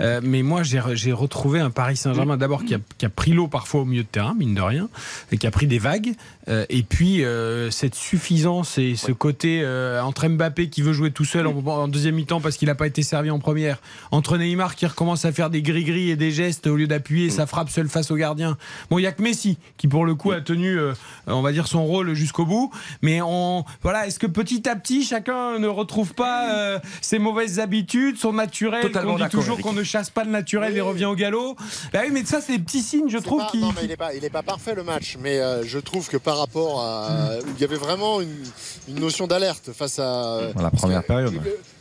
Mais 0.00 0.42
moi, 0.42 0.62
j'ai 0.62 1.12
retrouvé 1.12 1.60
un 1.60 1.70
Paris 1.70 1.96
Saint-Germain 1.96 2.36
d'abord 2.36 2.64
qui 2.64 2.74
a, 2.74 2.78
qui 2.98 3.06
a 3.06 3.08
pris 3.08 3.32
l'eau 3.32 3.48
parfois 3.48 3.80
au 3.80 3.84
milieu 3.84 4.02
de 4.02 4.08
terrain, 4.08 4.34
mine 4.34 4.54
de 4.54 4.60
rien, 4.60 4.88
et 5.32 5.38
qui 5.38 5.46
a 5.46 5.50
pris 5.50 5.66
des 5.66 5.78
vagues. 5.78 6.14
Euh, 6.48 6.66
et 6.68 6.82
puis, 6.82 7.24
euh, 7.24 7.70
cette 7.70 7.94
suffisance 7.94 8.78
et 8.78 8.96
ce 8.96 9.12
côté 9.12 9.60
euh, 9.62 10.00
entre 10.02 10.26
Mbappé 10.28 10.68
qui 10.68 10.82
veut 10.82 10.92
jouer 10.92 11.10
tout 11.10 11.24
seul 11.24 11.46
en, 11.46 11.54
en 11.66 11.88
deuxième 11.88 12.14
mi-temps 12.14 12.40
parce 12.40 12.56
qu'il 12.56 12.68
n'a 12.68 12.74
pas 12.74 12.86
été 12.86 13.02
servi 13.02 13.30
en 13.30 13.38
première, 13.38 13.78
entre 14.10 14.36
Neymar 14.36 14.74
qui 14.74 14.86
recommence 14.86 15.24
à 15.24 15.32
faire 15.32 15.50
des 15.50 15.62
gris-gris 15.62 16.10
et 16.10 16.16
des 16.16 16.30
gestes 16.30 16.66
au 16.66 16.76
lieu 16.76 16.86
d'appuyer 16.86 17.30
sa 17.30 17.46
frappe 17.46 17.70
seule 17.70 17.88
face 17.88 18.10
au 18.10 18.16
gardien. 18.16 18.56
Bon, 18.90 18.98
il 18.98 19.02
y 19.02 19.06
a 19.06 19.12
que 19.12 19.22
Messi 19.22 19.58
qui, 19.76 19.88
pour 19.88 20.04
le 20.04 20.14
coup, 20.14 20.32
a 20.32 20.40
tenu, 20.40 20.78
on 21.26 21.42
va 21.42 21.52
dire, 21.52 21.66
son 21.66 21.84
rôle 21.84 22.14
jusqu'au 22.14 22.44
bout. 22.46 22.72
Mais 23.02 23.20
on, 23.22 23.64
voilà, 23.82 24.06
est-ce 24.06 24.18
que 24.18 24.26
petit 24.26 24.68
à 24.68 24.76
petit, 24.76 25.04
chacun 25.04 25.58
ne 25.58 25.68
retrouve 25.68 26.14
pas 26.14 26.54
euh, 26.54 26.78
ses 27.00 27.18
mauvaises 27.18 27.58
habitudes, 27.58 28.16
son 28.18 28.32
naturel 28.32 28.82
Totalement 28.82 29.14
On 29.14 29.18
dit 29.18 29.28
toujours 29.28 29.58
qu'on 29.60 29.72
ne 29.72 29.82
chasse 29.82 30.10
pas 30.10 30.24
le 30.24 30.30
naturel 30.30 30.76
et 30.76 30.80
revient 30.80 31.04
au 31.06 31.14
galop. 31.14 31.56
Bah 31.92 32.00
oui, 32.04 32.10
mais 32.12 32.24
ça, 32.24 32.40
c'est 32.40 32.56
des 32.56 32.62
petits 32.62 32.82
signes, 32.82 33.08
je 33.08 33.18
trouve, 33.18 33.40
pas- 33.40 33.50
qui. 33.50 33.58
non, 33.60 33.72
mais 33.74 33.82
il 34.14 34.20
n'est 34.22 34.30
pas, 34.30 34.42
parfait 34.42 34.74
le 34.74 34.84
match, 34.84 35.16
mais 35.20 35.38
euh, 35.38 35.64
je 35.64 35.78
trouve 35.78 36.08
que 36.08 36.16
par 36.16 36.37
rapport 36.38 36.80
à. 36.82 37.30
où 37.44 37.48
il 37.56 37.60
y 37.60 37.64
avait 37.64 37.76
vraiment 37.76 38.20
une, 38.20 38.44
une 38.88 39.00
notion 39.00 39.26
d'alerte 39.26 39.72
face 39.72 39.98
à. 39.98 40.40
La 40.60 40.70
première 40.70 41.04
période. 41.04 41.34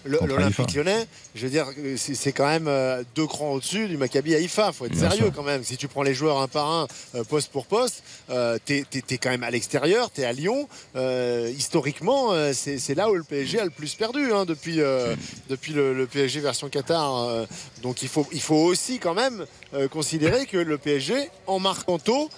L'Olympique 0.07 0.73
lyonnais, 0.73 1.05
je 1.35 1.43
veux 1.45 1.51
dire, 1.51 1.67
c'est 1.97 2.31
quand 2.31 2.47
même 2.47 2.67
euh, 2.67 3.03
deux 3.15 3.27
crans 3.27 3.51
au-dessus 3.51 3.87
du 3.87 3.97
Maccabi 3.97 4.35
Haïfa. 4.35 4.71
faut 4.71 4.85
être 4.85 4.93
Bien 4.93 5.09
sérieux 5.09 5.25
sûr. 5.25 5.33
quand 5.35 5.43
même. 5.43 5.63
Si 5.63 5.77
tu 5.77 5.87
prends 5.87 6.03
les 6.03 6.13
joueurs 6.13 6.39
un 6.39 6.47
par 6.47 6.69
un, 6.71 6.87
euh, 7.15 7.23
poste 7.23 7.51
pour 7.51 7.65
poste, 7.65 8.03
euh, 8.29 8.57
t'es 8.63 8.85
es, 8.93 9.17
quand 9.17 9.29
même 9.29 9.43
à 9.43 9.51
l'extérieur, 9.51 10.09
t'es 10.09 10.23
à 10.23 10.31
Lyon. 10.31 10.67
Euh, 10.95 11.51
historiquement, 11.55 12.31
c'est 12.53 12.95
là 12.95 13.09
où 13.09 13.15
le 13.15 13.23
PSG 13.23 13.59
a 13.59 13.65
le 13.65 13.71
plus 13.71 13.95
perdu 13.95 14.31
hein, 14.31 14.45
depuis, 14.45 14.81
euh, 14.81 15.15
depuis 15.49 15.73
le, 15.73 15.93
le 15.93 16.07
PSG 16.07 16.39
version 16.39 16.69
Qatar. 16.69 17.45
donc 17.81 18.01
il 18.01 18.07
faut, 18.07 18.25
il 18.31 18.41
faut 18.41 18.55
aussi 18.55 18.99
quand 18.99 19.13
même 19.13 19.45
considérer 19.91 20.45
que 20.45 20.57
le 20.57 20.77
PSG, 20.77 21.29
en 21.47 21.59
marquant 21.59 21.99
tôt, 21.99 22.29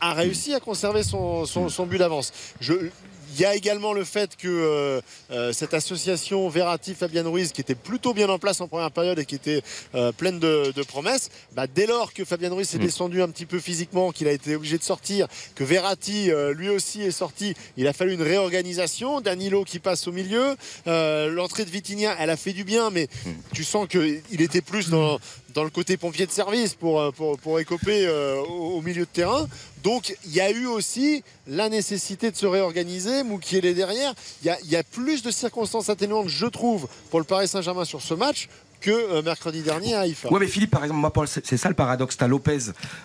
a 0.00 0.14
réussi 0.14 0.54
à 0.54 0.60
conserver 0.60 1.02
son, 1.02 1.44
son, 1.46 1.68
son 1.68 1.86
but 1.86 1.98
d'avance. 1.98 2.32
Je- 2.60 2.90
Il 3.36 3.40
y 3.40 3.44
a 3.44 3.54
également 3.54 3.92
le 3.92 4.02
fait 4.02 4.36
que 4.36 4.48
euh, 4.48 5.00
euh, 5.30 5.52
cette 5.52 5.72
association 5.72 6.48
Verratti-Fabian 6.48 7.30
Ruiz, 7.30 7.52
qui 7.52 7.60
était 7.60 7.76
plutôt 7.76 8.12
bien 8.12 8.28
en 8.28 8.40
place 8.40 8.60
en 8.60 8.66
première 8.66 8.90
période 8.90 9.20
et 9.20 9.24
qui 9.24 9.36
était 9.36 9.62
euh, 9.94 10.10
pleine 10.10 10.40
de, 10.40 10.72
de 10.74 10.82
promesses, 10.82 11.28
bah, 11.52 11.68
dès 11.72 11.86
lors 11.86 12.12
que 12.12 12.24
Fabian 12.24 12.52
Ruiz 12.52 12.68
s'est 12.68 12.78
Mm. 12.78 12.82
descendu 12.82 13.22
un 13.22 13.28
petit 13.28 13.46
peu 13.46 13.60
physiquement, 13.60 14.10
qu'il 14.10 14.26
a 14.26 14.32
été 14.32 14.56
obligé 14.56 14.78
de 14.78 14.82
sortir, 14.82 15.28
que 15.54 15.62
Verratti 15.62 16.32
euh, 16.32 16.52
lui 16.52 16.70
aussi 16.70 17.02
est 17.02 17.12
sorti, 17.12 17.54
il 17.76 17.86
a 17.86 17.92
fallu 17.92 18.14
une 18.14 18.22
réorganisation. 18.22 19.20
Danilo 19.20 19.62
qui 19.64 19.78
passe 19.78 20.08
au 20.08 20.12
milieu, 20.12 20.56
l'entrée 20.86 21.64
de 21.64 21.70
Vitinha, 21.70 22.16
elle 22.18 22.30
a 22.30 22.36
fait 22.36 22.52
du 22.52 22.64
bien, 22.64 22.90
mais 22.90 23.06
tu 23.52 23.62
sens 23.62 23.86
qu'il 23.86 24.40
était 24.42 24.60
plus 24.60 24.88
dans, 24.90 25.20
dans 25.54 25.62
le 25.62 25.70
côté 25.70 25.96
pompier 25.96 26.26
de 26.26 26.32
service 26.32 26.74
pour, 26.74 27.12
pour, 27.12 27.38
pour 27.38 27.60
écoper 27.60 28.08
au, 28.08 28.78
au 28.78 28.82
milieu 28.82 29.04
de 29.04 29.10
terrain. 29.12 29.46
Donc 29.82 30.16
il 30.24 30.32
y 30.32 30.40
a 30.40 30.50
eu 30.50 30.66
aussi 30.66 31.22
la 31.46 31.68
nécessité 31.68 32.30
de 32.30 32.36
se 32.36 32.46
réorganiser. 32.46 33.22
Moukiel 33.22 33.64
est 33.64 33.74
derrière. 33.74 34.14
Il 34.44 34.70
y 34.70 34.76
a 34.76 34.82
plus 34.82 35.22
de 35.22 35.30
circonstances 35.30 35.88
atténuantes, 35.88 36.28
je 36.28 36.46
trouve, 36.46 36.88
pour 37.10 37.20
le 37.20 37.24
Paris 37.24 37.48
Saint-Germain 37.48 37.84
sur 37.84 38.02
ce 38.02 38.14
match 38.14 38.48
que 38.80 38.90
euh, 38.90 39.22
mercredi 39.22 39.62
dernier 39.62 39.94
à 39.94 40.00
Haïfa. 40.00 40.30
Ouais, 40.32 40.40
mais 40.40 40.46
Philippe, 40.46 40.70
par 40.70 40.84
exemple, 40.84 41.00
c'est 41.26 41.56
ça 41.56 41.68
le 41.68 41.74
paradoxe. 41.74 42.16
T'as 42.16 42.26
Lopez 42.28 42.58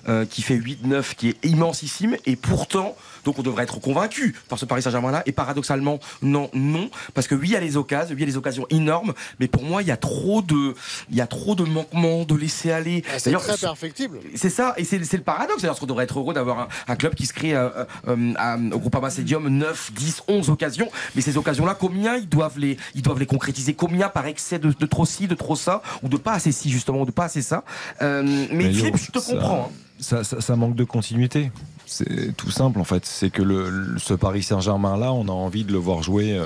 euh, 0.09 0.25
qui 0.25 0.41
fait 0.41 0.55
8-9, 0.57 1.15
qui 1.15 1.29
est 1.29 1.45
immensissime, 1.45 2.15
et 2.25 2.35
pourtant, 2.35 2.95
donc 3.23 3.39
on 3.39 3.43
devrait 3.43 3.63
être 3.63 3.79
convaincu 3.79 4.35
par 4.49 4.59
ce 4.59 4.65
Paris 4.65 4.81
Saint-Germain-là, 4.81 5.23
et 5.25 5.31
paradoxalement, 5.31 5.99
non, 6.21 6.49
non, 6.53 6.89
parce 7.13 7.27
que 7.27 7.35
oui, 7.35 7.47
il 7.49 7.51
y 7.53 7.55
a 7.55 7.59
les 7.59 7.77
occasions, 7.77 8.09
oui, 8.15 8.17
il 8.17 8.19
y 8.21 8.23
a 8.23 8.27
les 8.27 8.37
occasions 8.37 8.65
énormes, 8.69 9.13
mais 9.39 9.47
pour 9.47 9.63
moi, 9.63 9.81
il 9.81 9.87
y 9.87 9.91
a 9.91 9.97
trop 9.97 10.41
de, 10.41 10.73
il 11.09 11.15
y 11.15 11.21
a 11.21 11.27
trop 11.27 11.55
de 11.55 11.63
manquements, 11.63 12.23
de 12.25 12.35
laisser 12.35 12.71
aller. 12.71 13.03
Ah, 13.13 13.19
c'est 13.19 13.31
très 13.33 13.57
perfectible. 13.57 14.19
c'est 14.35 14.49
ça, 14.49 14.73
et 14.77 14.83
c'est 14.83 14.97
le 14.99 15.23
paradoxe. 15.23 15.61
D'ailleurs, 15.61 15.77
on 15.81 15.85
devrait 15.85 16.03
être 16.03 16.19
heureux 16.19 16.33
d'avoir 16.33 16.59
un, 16.59 16.67
un 16.87 16.95
club 16.95 17.15
qui 17.15 17.25
se 17.25 17.33
crée 17.33 17.55
euh, 17.55 17.69
euh, 18.07 18.33
à- 18.37 18.57
au 18.57 18.79
Groupama 18.79 19.09
Stadium 19.09 19.47
9, 19.47 19.91
10, 19.93 20.23
11 20.27 20.49
occasions. 20.49 20.89
Mais 21.15 21.21
ces 21.21 21.37
occasions-là, 21.37 21.75
combien 21.79 22.15
ils 22.17 22.27
doivent 22.29 22.59
les, 22.59 22.77
ils 22.95 23.01
doivent 23.01 23.19
les 23.19 23.25
concrétiser? 23.25 23.73
Combien 23.73 24.09
par 24.09 24.25
excès 24.27 24.59
de, 24.59 24.71
de 24.71 24.85
trop 24.85 25.05
de 25.05 25.35
trop 25.35 25.55
ça, 25.65 25.81
ou 26.03 26.07
de 26.07 26.17
pas 26.17 26.33
assez 26.33 26.51
ci, 26.53 26.69
justement, 26.69 27.01
ou 27.01 27.05
de 27.05 27.11
pas 27.11 27.25
assez 27.25 27.41
ça 27.41 27.63
Euh, 28.01 28.23
Mais, 28.51 28.71
Philippe, 28.71 28.97
je 28.97 29.11
te 29.11 29.19
ça- 29.19 29.33
comprends. 29.33 29.69
hein. 29.71 29.75
Ça, 29.99 30.23
ça- 30.25 30.41
ça 30.41 30.55
manque 30.57 30.75
de 30.75 30.83
continuité. 30.83 31.51
C'est 31.85 32.35
tout 32.35 32.51
simple 32.51 32.79
en 32.79 32.83
fait. 32.83 33.05
C'est 33.05 33.29
que 33.29 33.41
le, 33.41 33.95
ce 33.97 34.13
Paris 34.13 34.43
Saint-Germain 34.43 34.97
là, 34.97 35.13
on 35.13 35.27
a 35.29 35.31
envie 35.31 35.63
de 35.63 35.71
le 35.71 35.77
voir 35.77 36.03
jouer 36.03 36.37
euh, 36.37 36.45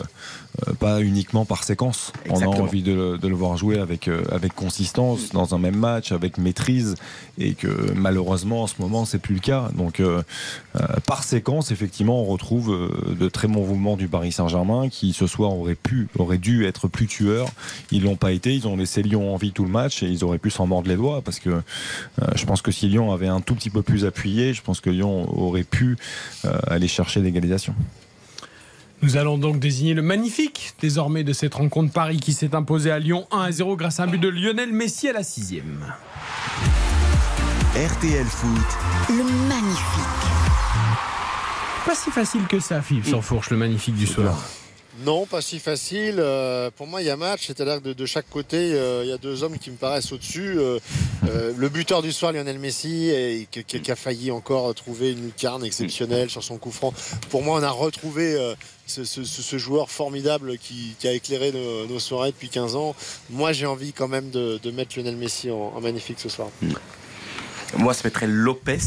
pas 0.79 1.01
uniquement 1.01 1.45
par 1.45 1.63
séquence. 1.63 2.11
On 2.29 2.35
a 2.41 2.45
envie 2.63 2.83
de, 2.83 2.93
le- 2.93 3.17
de 3.17 3.27
le 3.27 3.35
voir 3.35 3.57
jouer 3.57 3.79
avec, 3.79 4.07
euh, 4.07 4.23
avec 4.31 4.53
consistance 4.53 5.29
dans 5.31 5.55
un 5.55 5.57
même 5.57 5.75
match, 5.77 6.11
avec 6.11 6.37
maîtrise, 6.37 6.95
et 7.37 7.53
que 7.53 7.91
malheureusement 7.95 8.63
en 8.63 8.67
ce 8.67 8.75
moment 8.79 9.05
c'est 9.05 9.19
plus 9.19 9.35
le 9.35 9.41
cas. 9.41 9.69
Donc 9.75 9.99
euh, 9.99 10.21
euh, 10.75 10.85
par 11.05 11.23
séquence, 11.23 11.71
effectivement, 11.71 12.21
on 12.21 12.25
retrouve 12.25 12.71
euh, 12.71 13.15
de 13.19 13.29
très 13.29 13.47
bons 13.47 13.65
mouvements 13.65 13.95
du 13.97 14.07
Paris 14.07 14.31
Saint-Germain 14.31 14.89
qui 14.89 15.13
ce 15.13 15.27
soir 15.27 15.51
aurait 15.55 15.75
pu, 15.75 16.07
aurait 16.17 16.37
dû 16.37 16.65
être 16.65 16.87
plus 16.87 17.07
tueurs. 17.07 17.49
Ils 17.91 18.03
l'ont 18.03 18.15
pas 18.15 18.31
été. 18.31 18.53
Ils 18.53 18.67
ont 18.67 18.75
laissé 18.75 19.01
Lyon 19.01 19.33
en 19.33 19.37
vie 19.37 19.51
tout 19.51 19.63
le 19.63 19.71
match 19.71 20.03
et 20.03 20.07
ils 20.07 20.23
auraient 20.23 20.37
pu 20.39 20.49
s'en 20.49 20.67
mordre 20.67 20.89
les 20.89 20.95
doigts 20.95 21.21
parce 21.21 21.39
que 21.39 21.49
euh, 21.49 21.61
je 22.35 22.45
pense 22.45 22.61
que 22.61 22.71
si 22.71 22.87
Lyon 22.87 23.11
avait 23.11 23.27
un 23.27 23.41
tout 23.41 23.55
petit 23.55 23.69
peu 23.69 23.81
plus 23.81 24.05
appuyé, 24.05 24.53
je 24.53 24.61
pense 24.61 24.79
que 24.81 24.89
Lyon 24.89 25.27
aurait 25.37 25.63
pu 25.63 25.97
euh, 26.45 26.57
aller 26.67 26.87
chercher 26.87 27.21
l'égalisation. 27.21 27.73
Nous 29.01 29.15
allons 29.15 29.37
donc 29.37 29.59
désigner 29.59 29.93
le 29.93 30.01
magnifique 30.01 30.73
désormais 30.81 31.23
de 31.23 31.31
cette 31.31 31.53
rencontre 31.53 31.93
Paris 31.93 32.19
qui 32.19 32.33
s'est 32.33 32.53
imposé 32.53 32.91
à 32.91 32.99
Lyon 32.99 33.27
1 33.31 33.39
à 33.39 33.51
0 33.51 33.77
grâce 33.77 33.99
à 33.99 34.03
un 34.03 34.07
but 34.07 34.19
de 34.19 34.27
Lionel 34.27 34.73
Messi 34.73 35.07
à 35.07 35.13
la 35.13 35.23
sixième. 35.23 35.79
RTL 37.75 38.25
Foot, 38.25 38.49
Le 39.09 39.23
magnifique. 39.47 40.29
Pas 41.85 41.95
si 41.95 42.11
facile 42.11 42.45
que 42.47 42.59
ça, 42.59 42.81
Philippe 42.81 43.05
Sansfourche, 43.05 43.51
le 43.51 43.57
magnifique 43.57 43.95
du 43.95 44.05
soir. 44.05 44.37
Non, 45.05 45.25
pas 45.25 45.41
si 45.41 45.59
facile. 45.59 46.15
Euh, 46.19 46.71
pour 46.75 46.85
moi, 46.85 47.01
il 47.01 47.05
y 47.05 47.09
a 47.09 47.15
match, 47.15 47.47
c'est-à-dire 47.47 47.79
de, 47.79 47.93
de 47.93 48.05
chaque 48.05 48.29
côté, 48.29 48.73
euh, 48.73 49.03
il 49.05 49.09
y 49.09 49.13
a 49.13 49.17
deux 49.17 49.43
hommes 49.43 49.57
qui 49.57 49.71
me 49.71 49.77
paraissent 49.77 50.11
au-dessus. 50.11 50.57
Euh, 50.57 50.79
le 51.55 51.69
buteur 51.69 52.01
du 52.01 52.11
soir, 52.11 52.33
Lionel 52.33 52.59
Messi, 52.59 53.47
qui, 53.51 53.91
a 53.91 53.95
failli 53.95 54.31
encore 54.31 54.73
trouver 54.75 55.11
une 55.11 55.25
lucarne 55.25 55.63
exceptionnelle 55.63 56.29
sur 56.29 56.43
son 56.43 56.57
coup 56.57 56.71
franc. 56.71 56.93
Pour 57.29 57.43
moi, 57.43 57.59
on 57.59 57.63
a 57.63 57.69
retrouvé 57.69 58.37
ce, 58.87 59.57
joueur 59.57 59.89
formidable 59.89 60.57
qui, 60.57 60.95
a 61.05 61.13
éclairé 61.13 61.51
nos, 61.51 61.99
soirées 61.99 62.31
depuis 62.31 62.49
15 62.49 62.75
ans. 62.75 62.95
Moi, 63.29 63.53
j'ai 63.53 63.67
envie 63.67 63.93
quand 63.93 64.07
même 64.07 64.31
de, 64.31 64.59
de 64.61 64.71
mettre 64.71 64.97
Lionel 64.97 65.15
Messi 65.15 65.49
en, 65.51 65.73
en 65.75 65.81
magnifique 65.81 66.19
ce 66.19 66.29
soir. 66.29 66.49
Moi, 67.77 67.93
ça 67.93 68.01
mettrait 68.03 68.27
Lopez. 68.27 68.79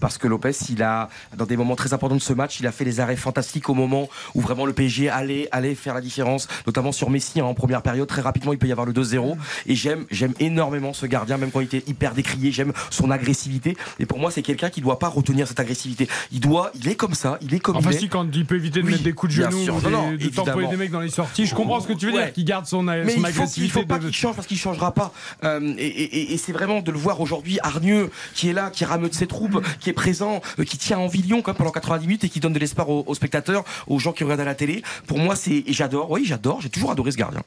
Parce 0.00 0.18
que 0.18 0.26
Lopez, 0.28 0.52
il 0.70 0.82
a, 0.82 1.08
dans 1.36 1.44
des 1.46 1.56
moments 1.56 1.76
très 1.76 1.92
importants 1.92 2.14
de 2.16 2.20
ce 2.20 2.32
match, 2.32 2.60
il 2.60 2.66
a 2.66 2.72
fait 2.72 2.84
des 2.84 3.00
arrêts 3.00 3.16
fantastiques 3.16 3.68
au 3.68 3.74
moment 3.74 4.08
où 4.34 4.40
vraiment 4.40 4.66
le 4.66 4.72
PSG 4.72 5.08
allait, 5.08 5.48
allait 5.52 5.74
faire 5.74 5.94
la 5.94 6.00
différence, 6.00 6.48
notamment 6.66 6.92
sur 6.92 7.10
Messi 7.10 7.40
hein, 7.40 7.44
en 7.44 7.54
première 7.54 7.82
période. 7.82 8.06
Très 8.08 8.22
rapidement, 8.22 8.52
il 8.52 8.58
peut 8.58 8.66
y 8.68 8.72
avoir 8.72 8.86
le 8.86 8.92
2-0. 8.92 9.36
Et 9.66 9.74
j'aime, 9.74 10.04
j'aime 10.10 10.34
énormément 10.40 10.92
ce 10.92 11.06
gardien, 11.06 11.36
même 11.36 11.50
quand 11.50 11.60
il 11.60 11.64
était 11.64 11.84
hyper 11.86 12.14
décrié. 12.14 12.52
J'aime 12.52 12.72
son 12.90 13.10
agressivité. 13.10 13.76
Et 13.98 14.06
pour 14.06 14.18
moi, 14.18 14.30
c'est 14.30 14.42
quelqu'un 14.42 14.70
qui 14.70 14.80
doit 14.80 14.98
pas 14.98 15.08
retenir 15.08 15.46
cette 15.48 15.60
agressivité. 15.60 16.08
Il 16.32 16.40
doit, 16.40 16.70
il 16.74 16.88
est 16.88 16.94
comme 16.94 17.14
ça, 17.14 17.38
il 17.42 17.52
est 17.54 17.58
comme 17.60 17.76
Enfin, 17.76 17.90
il 17.90 17.96
est. 17.96 18.00
si, 18.00 18.08
quand 18.08 18.26
il 18.34 18.46
peut 18.46 18.56
éviter 18.56 18.80
de 18.80 18.86
Oui, 18.86 18.92
mettre 18.92 19.04
des 19.04 19.12
coups 19.12 19.34
de 19.36 19.42
genoux, 19.42 19.62
sûr. 19.64 19.82
Non, 19.82 19.90
non, 19.90 20.12
de 20.12 20.28
tamponner 20.28 20.68
des 20.68 20.76
mecs 20.76 20.90
dans 20.90 21.00
les 21.00 21.08
sorties, 21.10 21.46
je 21.46 21.54
comprends 21.54 21.80
ce 21.80 21.88
que 21.88 21.92
tu 21.92 22.06
veux 22.06 22.12
Ouais. 22.12 22.24
dire, 22.26 22.32
qu'il 22.32 22.44
garde 22.44 22.66
son, 22.66 22.82
Mais 22.82 23.02
son 23.04 23.16
il 23.16 23.20
faut, 23.20 23.26
agressivité. 23.26 23.72
faut 23.80 23.86
pas 23.86 23.98
de- 23.98 24.06
qu'il 24.06 24.14
change 24.16 24.34
parce 24.36 24.46
qu'il 24.46 24.58
changera 24.58 24.92
pas. 24.92 25.12
Euh, 25.44 25.74
et 25.78 25.86
et- 25.86 26.32
et 26.34 26.36
c'est 26.38 26.52
vraiment 26.52 26.80
de 26.80 26.90
le 26.92 26.98
voir 26.98 27.20
aujourd'hui 27.20 27.58
hargneux, 27.62 28.10
qui 28.34 28.48
est 28.48 28.52
là, 28.52 28.70
qui 28.70 28.84
rameute 28.84 29.14
ses 29.14 29.26
troupes, 29.26 29.62
qui 29.80 29.87
est 29.88 29.94
présent, 29.94 30.40
euh, 30.58 30.64
qui 30.64 30.78
tient 30.78 30.98
en 30.98 31.08
Lyon 31.18 31.42
pendant 31.42 31.70
90 31.70 32.06
minutes 32.06 32.24
et 32.24 32.28
qui 32.28 32.40
donne 32.40 32.52
de 32.52 32.58
l'espoir 32.58 32.88
aux, 32.88 33.14
spectateurs, 33.14 33.64
aux 33.86 33.98
gens 33.98 34.12
qui 34.12 34.24
regardent 34.24 34.40
à 34.40 34.44
la 34.44 34.54
télé. 34.54 34.82
Pour 35.06 35.18
moi, 35.18 35.36
c'est 35.36 35.64
et 35.66 35.72
j'adore. 35.72 36.10
Oui, 36.10 36.24
j'adore. 36.24 36.60
J'ai 36.60 36.70
toujours 36.70 36.90
adoré 36.90 37.10
ce 37.10 37.16
gardien. 37.16 37.42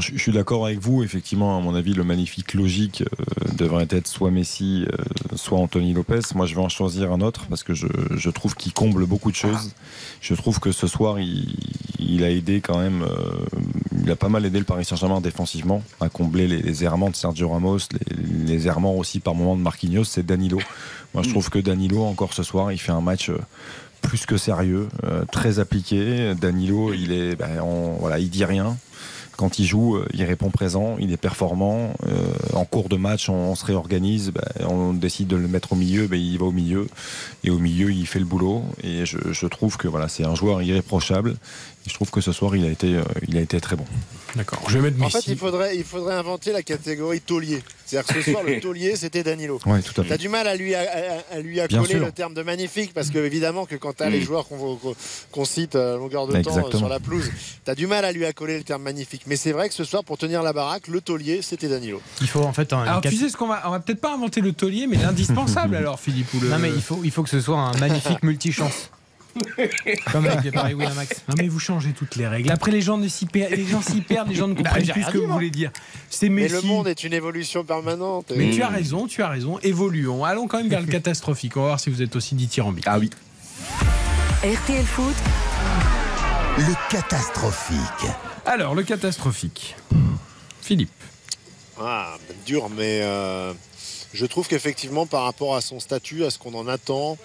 Je, 0.00 0.18
suis 0.18 0.32
d'accord 0.32 0.66
avec 0.66 0.80
vous. 0.80 1.04
Effectivement, 1.04 1.56
à 1.56 1.60
mon 1.60 1.74
avis, 1.74 1.94
le 1.94 2.02
magnifique 2.02 2.54
logique 2.54 3.02
euh, 3.02 3.52
devrait 3.56 3.86
être 3.90 4.08
soit 4.08 4.32
Messi, 4.32 4.84
euh, 4.92 5.36
soit 5.36 5.58
Anthony 5.58 5.92
Lopez. 5.92 6.20
Moi, 6.34 6.46
je 6.46 6.56
vais 6.56 6.60
en 6.60 6.68
choisir 6.68 7.12
un 7.12 7.20
autre 7.20 7.46
parce 7.48 7.62
que 7.62 7.74
je, 7.74 8.30
trouve 8.30 8.56
qu'il 8.56 8.72
comble 8.72 9.06
beaucoup 9.06 9.30
de 9.30 9.36
choses. 9.36 9.72
Je 10.20 10.34
trouve 10.34 10.58
que 10.58 10.72
ce 10.72 10.88
soir, 10.88 11.20
il, 11.20 12.24
a 12.24 12.30
aidé 12.30 12.60
quand 12.60 12.78
même. 12.78 13.06
il 14.02 14.10
a 14.10 14.16
pas 14.16 14.28
mal 14.28 14.44
aidé 14.44 14.58
le 14.58 14.64
Paris 14.64 14.84
Saint-Germain 14.84 15.20
défensivement 15.20 15.82
à 16.00 16.08
combler 16.08 16.48
les, 16.48 16.82
errements 16.82 17.10
de 17.10 17.16
Sergio 17.16 17.48
Ramos, 17.50 17.78
les, 17.92 18.46
les 18.46 18.66
errements 18.66 18.96
aussi 18.96 19.20
par 19.20 19.36
moments 19.36 19.56
de 19.56 19.62
Marquinhos. 19.62 20.04
C'est 20.04 20.26
Danilo. 20.26 20.58
Moi, 21.14 21.22
je 21.22 21.30
trouve 21.30 21.48
que 21.48 21.60
Danilo, 21.60 22.02
encore 22.02 22.32
ce 22.32 22.42
soir, 22.42 22.72
il 22.72 22.78
fait 22.78 22.92
un 22.92 23.00
match. 23.00 23.30
euh, 23.30 23.38
plus 24.02 24.26
que 24.26 24.36
sérieux, 24.36 24.90
euh, 25.04 25.24
très 25.24 25.60
appliqué. 25.60 26.34
Danilo, 26.38 26.92
il 26.92 27.10
est, 27.10 27.36
ben, 27.36 27.64
voilà, 27.98 28.18
il 28.18 28.28
dit 28.28 28.44
rien. 28.44 28.76
Quand 29.38 29.58
il 29.58 29.64
joue, 29.64 29.96
euh, 29.96 30.06
il 30.12 30.22
répond 30.24 30.50
présent, 30.50 30.96
il 31.00 31.10
est 31.10 31.16
performant. 31.16 31.94
En 32.52 32.66
cours 32.66 32.90
de 32.90 32.96
match, 32.96 33.30
on, 33.30 33.54
se 33.54 33.64
réorganise, 33.64 34.30
ben, 34.30 34.66
on 34.68 34.92
décide 34.92 35.28
de 35.28 35.36
le 35.36 35.48
mettre 35.48 35.72
au 35.72 35.76
milieu, 35.76 36.06
ben, 36.06 36.20
il 36.20 36.38
va 36.38 36.44
au 36.44 36.52
milieu. 36.52 36.86
Et 37.44 37.50
au 37.50 37.58
milieu, 37.58 37.90
il 37.92 38.06
fait 38.06 38.18
le 38.18 38.26
boulot. 38.26 38.62
Et 38.82 39.06
je, 39.06 39.46
trouve 39.46 39.78
que 39.78 39.88
voilà, 39.88 40.08
c'est 40.08 40.24
un 40.24 40.34
joueur 40.34 40.60
irréprochable. 40.60 41.36
Je 41.86 41.94
trouve 41.94 42.10
que 42.10 42.20
ce 42.20 42.32
soir, 42.32 42.54
il 42.56 42.66
a 42.66 42.68
été, 42.68 43.00
il 43.26 43.38
a 43.38 43.40
été 43.40 43.58
très 43.58 43.76
bon. 43.76 43.86
D'accord, 44.36 44.62
je 44.68 44.78
vais 44.78 44.90
mettre 44.90 45.02
En 45.02 45.08
fait, 45.10 45.26
il 45.28 45.36
faudrait, 45.36 45.76
il 45.76 45.84
faudrait 45.84 46.14
inventer 46.14 46.52
la 46.52 46.62
catégorie 46.62 47.20
taulier. 47.20 47.62
C'est-à-dire 47.86 48.14
que 48.14 48.22
ce 48.22 48.30
soir, 48.32 48.42
le 48.42 48.58
taulier, 48.60 48.96
c'était 48.96 49.22
Danilo. 49.22 49.60
Ouais, 49.66 49.80
tout 49.82 50.00
à 50.00 50.02
fait. 50.02 50.08
T'as 50.10 50.16
du 50.16 50.28
mal 50.28 50.46
à 50.48 50.56
lui, 50.56 50.74
à, 50.74 50.80
à- 50.80 51.36
à 51.36 51.40
lui 51.40 51.54
Bien 51.54 51.64
accoler 51.64 51.98
le 52.00 52.10
terme 52.12 52.34
de 52.34 52.42
magnifique, 52.42 52.92
parce 52.94 53.10
que 53.10 53.18
évidemment 53.18 53.66
que 53.66 53.76
quand 53.76 53.92
t'as 53.94 54.08
les 54.10 54.20
joueurs 54.22 54.46
qu'on 55.30 55.44
cite 55.44 55.76
à 55.76 55.96
longueur 55.96 56.26
de 56.26 56.40
temps 56.42 56.56
euh, 56.66 56.76
sur 56.76 56.88
la 56.88 56.98
pelouse, 56.98 57.30
t'as 57.64 57.74
du 57.74 57.86
mal 57.86 58.04
à 58.04 58.12
lui 58.12 58.24
accoler 58.24 58.56
le 58.58 58.64
terme 58.64 58.82
magnifique. 58.82 59.22
Mais 59.26 59.36
c'est 59.36 59.52
vrai 59.52 59.68
que 59.68 59.74
ce 59.74 59.84
soir, 59.84 60.02
pour 60.02 60.18
tenir 60.18 60.42
la 60.42 60.52
baraque, 60.52 60.88
le 60.88 61.00
taulier, 61.00 61.40
c'était 61.42 61.68
Danilo. 61.68 62.00
Il 62.20 62.28
faut 62.28 62.42
en 62.42 62.52
fait 62.52 62.72
un. 62.72 62.82
Alors 62.82 63.00
tu 63.02 63.14
sais 63.16 63.28
ce 63.28 63.36
qu'on 63.36 63.46
va, 63.48 63.62
on 63.66 63.70
va 63.70 63.80
peut-être 63.80 64.00
pas 64.00 64.14
inventer 64.14 64.40
le 64.40 64.52
taulier, 64.52 64.86
mais 64.86 64.96
l'indispensable 64.96 65.76
alors 65.76 66.00
Philippe 66.00 66.32
ou 66.34 66.40
le. 66.40 66.48
Non 66.48 66.58
mais 66.58 66.70
il 66.74 66.82
faut, 66.82 67.00
il 67.04 67.10
faut 67.10 67.22
que 67.22 67.30
ce 67.30 67.40
soit 67.40 67.58
un 67.58 67.72
magnifique 67.78 68.22
multichance. 68.22 68.90
Comme 70.12 70.26
avec 70.26 70.44
les 70.44 70.50
paris 70.50 70.74
Winamax. 70.74 71.22
Non 71.28 71.34
mais 71.38 71.48
vous 71.48 71.58
changez 71.58 71.92
toutes 71.92 72.16
les 72.16 72.26
règles. 72.26 72.50
Après 72.50 72.70
les 72.70 72.80
gens 72.80 72.96
ne 72.98 73.08
s'y 73.08 73.26
perdent, 73.26 73.52
les 73.52 73.66
gens 73.66 73.82
s'y 73.82 74.00
perdent, 74.00 74.28
les 74.28 74.34
gens 74.34 74.48
ne 74.48 74.54
Bah, 74.54 74.62
comprennent 74.62 74.86
plus 74.88 75.02
ce 75.02 75.10
que 75.10 75.18
vous 75.18 75.32
voulez 75.32 75.50
dire. 75.50 75.70
C'est 76.10 76.28
Mais 76.28 76.48
le 76.48 76.60
monde 76.62 76.88
est 76.88 77.04
une 77.04 77.12
évolution 77.12 77.64
permanente. 77.64 78.32
Mais 78.36 78.50
tu 78.50 78.62
as 78.62 78.68
raison, 78.68 79.06
tu 79.06 79.22
as 79.22 79.28
raison. 79.28 79.58
Évoluons. 79.60 80.24
Allons 80.24 80.46
quand 80.46 80.58
même 80.58 80.68
vers 80.68 80.80
le 80.80 80.86
catastrophique. 80.90 81.56
On 81.56 81.60
va 81.60 81.66
voir 81.68 81.80
si 81.80 81.90
vous 81.90 82.02
êtes 82.02 82.14
aussi 82.16 82.34
dithyrambique. 82.34 82.84
Ah 82.86 82.98
oui. 82.98 83.10
RTL 84.42 84.84
Foot, 84.84 85.14
le 86.58 86.90
catastrophique. 86.90 88.10
Alors, 88.46 88.74
le 88.74 88.82
catastrophique. 88.82 89.74
Philippe. 90.60 90.90
Ah, 91.80 92.16
dur, 92.46 92.68
mais 92.70 93.00
euh, 93.02 93.52
je 94.12 94.26
trouve 94.26 94.46
qu'effectivement, 94.46 95.06
par 95.06 95.24
rapport 95.24 95.56
à 95.56 95.60
son 95.60 95.80
statut, 95.80 96.24
à 96.24 96.30
ce 96.30 96.38
qu'on 96.38 96.54
en 96.54 96.68
attend, 96.68 97.16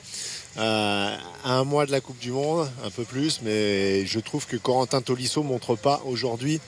euh, 0.58 1.16
à 1.44 1.53
un 1.53 1.64
mois 1.64 1.86
de 1.86 1.92
la 1.92 2.02
Coupe 2.02 2.19
du 2.19 2.32
Monde, 2.32 2.69
un 2.84 2.90
peu 2.90 3.03
plus, 3.03 3.42
mais 3.44 4.06
je 4.06 4.19
trouve 4.19 4.45
que 4.45 4.58
Corentin 4.58 5.02
Tolisso 5.02 5.44
montre 5.44 5.76
pas 5.76 6.02
aujourd'hui 6.06 6.60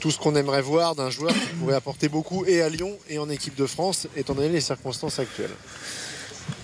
tout 0.00 0.10
ce 0.10 0.18
qu'on 0.18 0.34
aimerait 0.34 0.62
voir 0.62 0.94
d'un 0.94 1.10
joueur 1.10 1.32
qui 1.32 1.54
pourrait 1.58 1.76
apporter 1.76 2.08
beaucoup 2.08 2.44
et 2.46 2.60
à 2.60 2.68
Lyon 2.68 2.96
et 3.08 3.18
en 3.18 3.30
équipe 3.30 3.54
de 3.54 3.66
France, 3.66 4.08
étant 4.16 4.34
donné 4.34 4.48
les 4.48 4.60
circonstances 4.60 5.18
actuelles. 5.18 5.54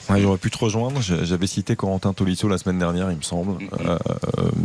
Ouais, 0.08 0.20
J'aurais 0.20 0.38
pu 0.38 0.50
te 0.50 0.58
rejoindre. 0.58 1.00
J'avais 1.00 1.46
cité 1.46 1.74
Corentin 1.74 2.12
Tolisso 2.12 2.48
la 2.48 2.58
semaine 2.58 2.78
dernière, 2.78 3.10
il 3.10 3.16
me 3.16 3.22
semble. 3.22 3.64
Euh, 3.84 3.98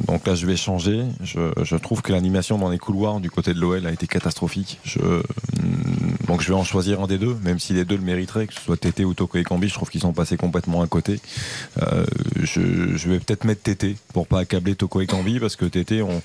donc 0.07 0.27
là, 0.27 0.35
je 0.35 0.45
vais 0.45 0.55
changer. 0.55 1.03
Je, 1.23 1.51
je 1.63 1.75
trouve 1.75 2.01
que 2.03 2.11
l'animation 2.11 2.57
dans 2.59 2.69
les 2.69 2.77
couloirs 2.77 3.19
du 3.19 3.31
côté 3.31 3.53
de 3.53 3.59
l'OL 3.59 3.85
a 3.87 3.91
été 3.91 4.05
catastrophique. 4.05 4.79
Je, 4.83 4.99
donc 6.27 6.41
je 6.41 6.49
vais 6.49 6.53
en 6.53 6.63
choisir 6.63 7.01
un 7.01 7.07
des 7.07 7.17
deux, 7.17 7.35
même 7.43 7.57
si 7.59 7.73
les 7.73 7.85
deux 7.85 7.95
le 7.95 8.03
mériteraient, 8.03 8.45
que 8.45 8.53
ce 8.53 8.61
soit 8.61 8.77
Tété 8.77 9.03
ou 9.03 9.13
Toko 9.15 9.39
Ekambi. 9.39 9.67
Je 9.67 9.73
trouve 9.73 9.89
qu'ils 9.89 10.01
sont 10.01 10.13
passés 10.13 10.37
complètement 10.37 10.83
à 10.83 10.87
côté. 10.87 11.19
Euh, 11.81 12.05
je, 12.39 12.95
je 12.95 13.09
vais 13.09 13.19
peut-être 13.19 13.43
mettre 13.43 13.63
Tété 13.63 13.97
pour 14.13 14.27
pas 14.27 14.39
accabler 14.39 14.75
Toko 14.75 15.01
Ekambi 15.01 15.39
parce 15.39 15.55
que 15.55 15.65
Tété, 15.65 16.03
on, 16.03 16.21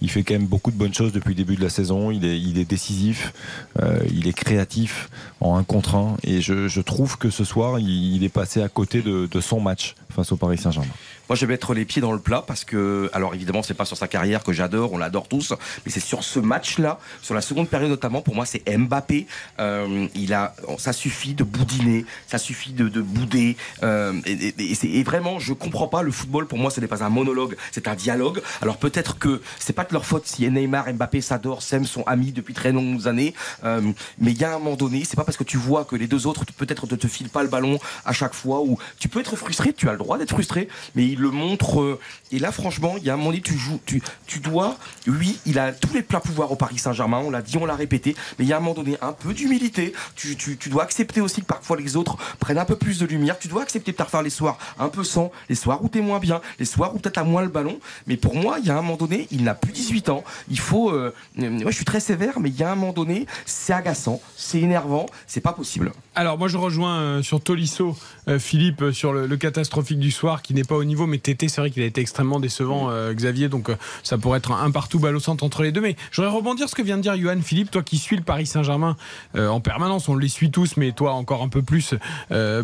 il 0.00 0.10
fait 0.10 0.22
quand 0.22 0.34
même 0.34 0.46
beaucoup 0.46 0.70
de 0.70 0.76
bonnes 0.76 0.94
choses 0.94 1.12
depuis 1.12 1.30
le 1.30 1.34
début 1.34 1.56
de 1.56 1.62
la 1.62 1.70
saison. 1.70 2.12
Il 2.12 2.24
est, 2.24 2.40
il 2.40 2.56
est 2.58 2.64
décisif, 2.64 3.32
euh, 3.80 3.98
il 4.12 4.28
est 4.28 4.32
créatif 4.32 5.10
en 5.40 5.56
un 5.56 5.64
contre 5.64 5.96
un. 5.96 6.16
Et 6.22 6.40
je, 6.40 6.68
je 6.68 6.80
trouve 6.80 7.18
que 7.18 7.30
ce 7.30 7.42
soir, 7.42 7.80
il, 7.80 8.14
il 8.14 8.22
est 8.22 8.28
passé 8.28 8.59
à 8.62 8.68
côté 8.68 9.02
de, 9.02 9.40
son 9.40 9.60
match 9.60 9.94
au 10.30 10.36
Paris 10.36 10.58
Saint-Germain. 10.58 10.90
Moi, 11.28 11.36
je 11.36 11.46
vais 11.46 11.52
mettre 11.52 11.74
les 11.74 11.84
pieds 11.84 12.02
dans 12.02 12.12
le 12.12 12.18
plat 12.18 12.42
parce 12.46 12.64
que, 12.64 13.08
alors 13.12 13.34
évidemment, 13.34 13.62
c'est 13.62 13.74
pas 13.74 13.84
sur 13.84 13.96
sa 13.96 14.08
carrière 14.08 14.42
que 14.42 14.52
j'adore, 14.52 14.92
on 14.92 14.98
l'adore 14.98 15.28
tous, 15.28 15.52
mais 15.84 15.92
c'est 15.92 16.00
sur 16.00 16.24
ce 16.24 16.40
match-là, 16.40 16.98
sur 17.22 17.34
la 17.34 17.40
seconde 17.40 17.68
période 17.68 17.90
notamment. 17.90 18.20
Pour 18.20 18.34
moi, 18.34 18.46
c'est 18.46 18.62
Mbappé. 18.68 19.26
Euh, 19.58 20.06
il 20.14 20.34
a, 20.34 20.54
ça 20.78 20.92
suffit 20.92 21.34
de 21.34 21.44
boudiner, 21.44 22.04
ça 22.26 22.38
suffit 22.38 22.72
de, 22.72 22.88
de 22.88 23.00
bouder. 23.00 23.56
euh, 23.82 24.12
et 24.26 25.02
vraiment, 25.02 25.38
je 25.38 25.52
comprends 25.52 25.88
pas 25.88 26.02
le 26.02 26.10
football. 26.10 26.46
Pour 26.46 26.58
moi, 26.58 26.70
ce 26.70 26.80
n'est 26.80 26.88
pas 26.88 27.04
un 27.04 27.10
monologue, 27.10 27.56
c'est 27.72 27.88
un 27.88 27.94
dialogue. 27.94 28.42
Alors 28.60 28.76
peut-être 28.76 29.18
que 29.18 29.40
c'est 29.58 29.72
pas 29.72 29.84
de 29.84 29.92
leur 29.92 30.04
faute 30.04 30.26
si 30.26 30.48
Neymar, 30.50 30.92
Mbappé 30.92 31.20
s'adorent, 31.20 31.62
s'aiment, 31.62 31.86
sont 31.86 32.02
amis 32.04 32.32
depuis 32.32 32.54
très 32.54 32.72
longues 32.72 33.06
années. 33.06 33.34
Euh, 33.64 33.80
mais 34.18 34.32
il 34.32 34.38
y 34.38 34.44
a 34.44 34.54
un 34.54 34.58
moment 34.58 34.76
donné, 34.76 35.04
c'est 35.04 35.16
pas 35.16 35.24
parce 35.24 35.36
que 35.36 35.44
tu 35.44 35.56
vois 35.56 35.84
que 35.84 35.96
les 35.96 36.06
deux 36.06 36.26
autres 36.26 36.44
peut-être 36.56 36.90
ne 36.90 36.96
te 36.96 37.06
filent 37.06 37.28
pas 37.28 37.42
le 37.42 37.48
ballon 37.48 37.78
à 38.04 38.12
chaque 38.12 38.34
fois 38.34 38.60
ou 38.60 38.78
tu 38.98 39.08
peux 39.08 39.20
être 39.20 39.36
frustré, 39.36 39.72
tu 39.72 39.88
as 39.88 39.92
le 39.92 39.98
droit 39.98 40.09
d'être 40.18 40.30
frustré, 40.30 40.68
mais 40.94 41.06
il 41.06 41.18
le 41.18 41.30
montre. 41.30 41.80
euh, 41.80 42.00
et 42.32 42.38
là, 42.38 42.52
franchement, 42.52 42.94
il 42.98 43.04
y 43.04 43.10
a 43.10 43.14
un 43.14 43.16
moment 43.16 43.30
donné, 43.30 43.42
tu 43.42 43.56
joues, 43.56 43.80
tu, 43.86 44.00
dois. 44.40 44.76
Oui, 45.06 45.38
il 45.46 45.58
a 45.58 45.72
tous 45.72 45.92
les 45.94 46.02
pleins 46.02 46.20
pouvoirs 46.20 46.52
au 46.52 46.56
Paris 46.56 46.78
Saint-Germain. 46.78 47.18
On 47.24 47.30
l'a 47.30 47.42
dit, 47.42 47.56
on 47.56 47.66
l'a 47.66 47.74
répété, 47.74 48.14
mais 48.38 48.44
il 48.44 48.48
y 48.48 48.52
a 48.52 48.56
un 48.56 48.60
moment 48.60 48.74
donné 48.74 48.96
un 49.02 49.12
peu 49.12 49.34
d'humilité. 49.34 49.92
Tu, 50.14 50.36
dois 50.70 50.84
accepter 50.84 51.20
aussi 51.20 51.40
que 51.40 51.46
parfois 51.46 51.76
les 51.76 51.96
autres 51.96 52.16
prennent 52.38 52.58
un 52.58 52.64
peu 52.64 52.76
plus 52.76 52.98
de 52.98 53.06
lumière. 53.06 53.38
Tu 53.38 53.48
dois 53.48 53.62
accepter 53.62 53.92
de 53.92 53.96
te 53.96 54.02
refaire 54.02 54.22
les 54.22 54.30
soirs 54.30 54.58
un 54.78 54.88
peu 54.88 55.04
sans, 55.04 55.32
les 55.48 55.54
soirs 55.54 55.82
où 55.82 55.88
t'es 55.88 56.00
moins 56.00 56.18
bien, 56.18 56.40
les 56.58 56.64
soirs 56.64 56.94
où 56.94 56.98
peut-être 56.98 57.14
t'as 57.14 57.24
moins 57.24 57.42
le 57.42 57.48
ballon. 57.48 57.78
Mais 58.06 58.16
pour 58.16 58.34
moi, 58.34 58.58
il 58.60 58.66
y 58.66 58.70
a 58.70 58.74
un 58.74 58.82
moment 58.82 58.96
donné, 58.96 59.26
il 59.30 59.42
n'a 59.44 59.54
plus 59.54 59.72
18 59.72 60.08
ans. 60.10 60.24
Il 60.48 60.58
faut. 60.58 60.90
euh, 60.90 61.12
moi, 61.36 61.70
je 61.70 61.76
suis 61.76 61.84
très 61.84 62.00
sévère, 62.00 62.40
mais 62.40 62.50
il 62.50 62.56
y 62.56 62.62
a 62.62 62.70
un 62.70 62.74
moment 62.74 62.92
donné, 62.92 63.26
c'est 63.46 63.72
agaçant, 63.72 64.20
c'est 64.36 64.60
énervant, 64.60 65.06
c'est 65.26 65.40
pas 65.40 65.52
possible. 65.52 65.92
Alors 66.20 66.36
moi 66.36 66.48
je 66.48 66.58
rejoins 66.58 67.00
euh, 67.00 67.22
sur 67.22 67.40
Tolisso, 67.42 67.96
euh, 68.28 68.38
Philippe, 68.38 68.82
euh, 68.82 68.92
sur 68.92 69.14
le, 69.14 69.26
le 69.26 69.36
catastrophique 69.38 69.98
du 69.98 70.10
soir 70.10 70.42
qui 70.42 70.52
n'est 70.52 70.64
pas 70.64 70.74
au 70.74 70.84
niveau, 70.84 71.06
mais 71.06 71.16
Tété 71.16 71.48
c'est 71.48 71.62
vrai 71.62 71.70
qu'il 71.70 71.82
a 71.82 71.86
été 71.86 72.02
extrêmement 72.02 72.40
décevant 72.40 72.90
euh, 72.90 73.14
Xavier, 73.14 73.48
donc 73.48 73.70
euh, 73.70 73.76
ça 74.02 74.18
pourrait 74.18 74.36
être 74.36 74.52
un, 74.52 74.62
un 74.62 74.70
partout 74.70 74.98
balle 74.98 75.16
au 75.16 75.20
centre 75.20 75.44
entre 75.44 75.62
les 75.62 75.72
deux. 75.72 75.80
Mais 75.80 75.96
je 76.10 76.20
voudrais 76.20 76.36
rebondir 76.36 76.68
ce 76.68 76.74
que 76.74 76.82
vient 76.82 76.98
de 76.98 77.02
dire 77.02 77.16
Johan 77.16 77.40
Philippe, 77.40 77.70
toi 77.70 77.82
qui 77.82 77.96
suis 77.96 78.16
le 78.16 78.22
Paris 78.22 78.44
Saint-Germain 78.44 78.96
euh, 79.34 79.48
en 79.48 79.60
permanence, 79.60 80.10
on 80.10 80.14
les 80.14 80.28
suit 80.28 80.50
tous, 80.50 80.76
mais 80.76 80.92
toi 80.92 81.14
encore 81.14 81.42
un 81.42 81.48
peu 81.48 81.62
plus 81.62 81.94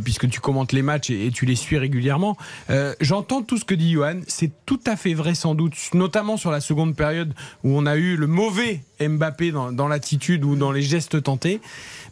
puisque 0.05 0.29
tu 0.29 0.41
commentes 0.41 0.73
les 0.73 0.83
matchs 0.83 1.09
et, 1.09 1.29
et 1.29 1.31
tu 1.31 1.47
les 1.47 1.57
suis 1.57 1.79
régulièrement. 1.79 2.37
J'entends 3.01 3.41
tout 3.41 3.57
ce 3.57 3.65
que 3.65 3.75
dit 3.75 3.93
Johan, 3.93 4.21
c'est 4.27 4.51
tout 4.67 4.81
à 4.87 4.97
fait 4.97 5.15
vrai 5.15 5.35
sans 5.35 5.55
doute, 5.55 5.73
notamment 5.95 6.37
sur 6.37 6.51
la 6.51 6.61
seconde 6.61 6.95
période 6.95 7.33
où 7.65 7.75
on 7.75 7.87
a 7.87 7.97
eu 7.97 8.17
le 8.17 8.27
mauvais 8.27 8.83
Mbappé 9.01 9.53
dans, 9.53 9.73
dans 9.73 9.89
l'attitude 9.89 10.45
ou 10.45 10.57
dans 10.57 10.73
les 10.73 10.83
gestes 10.83 11.23
tentés. 11.23 11.61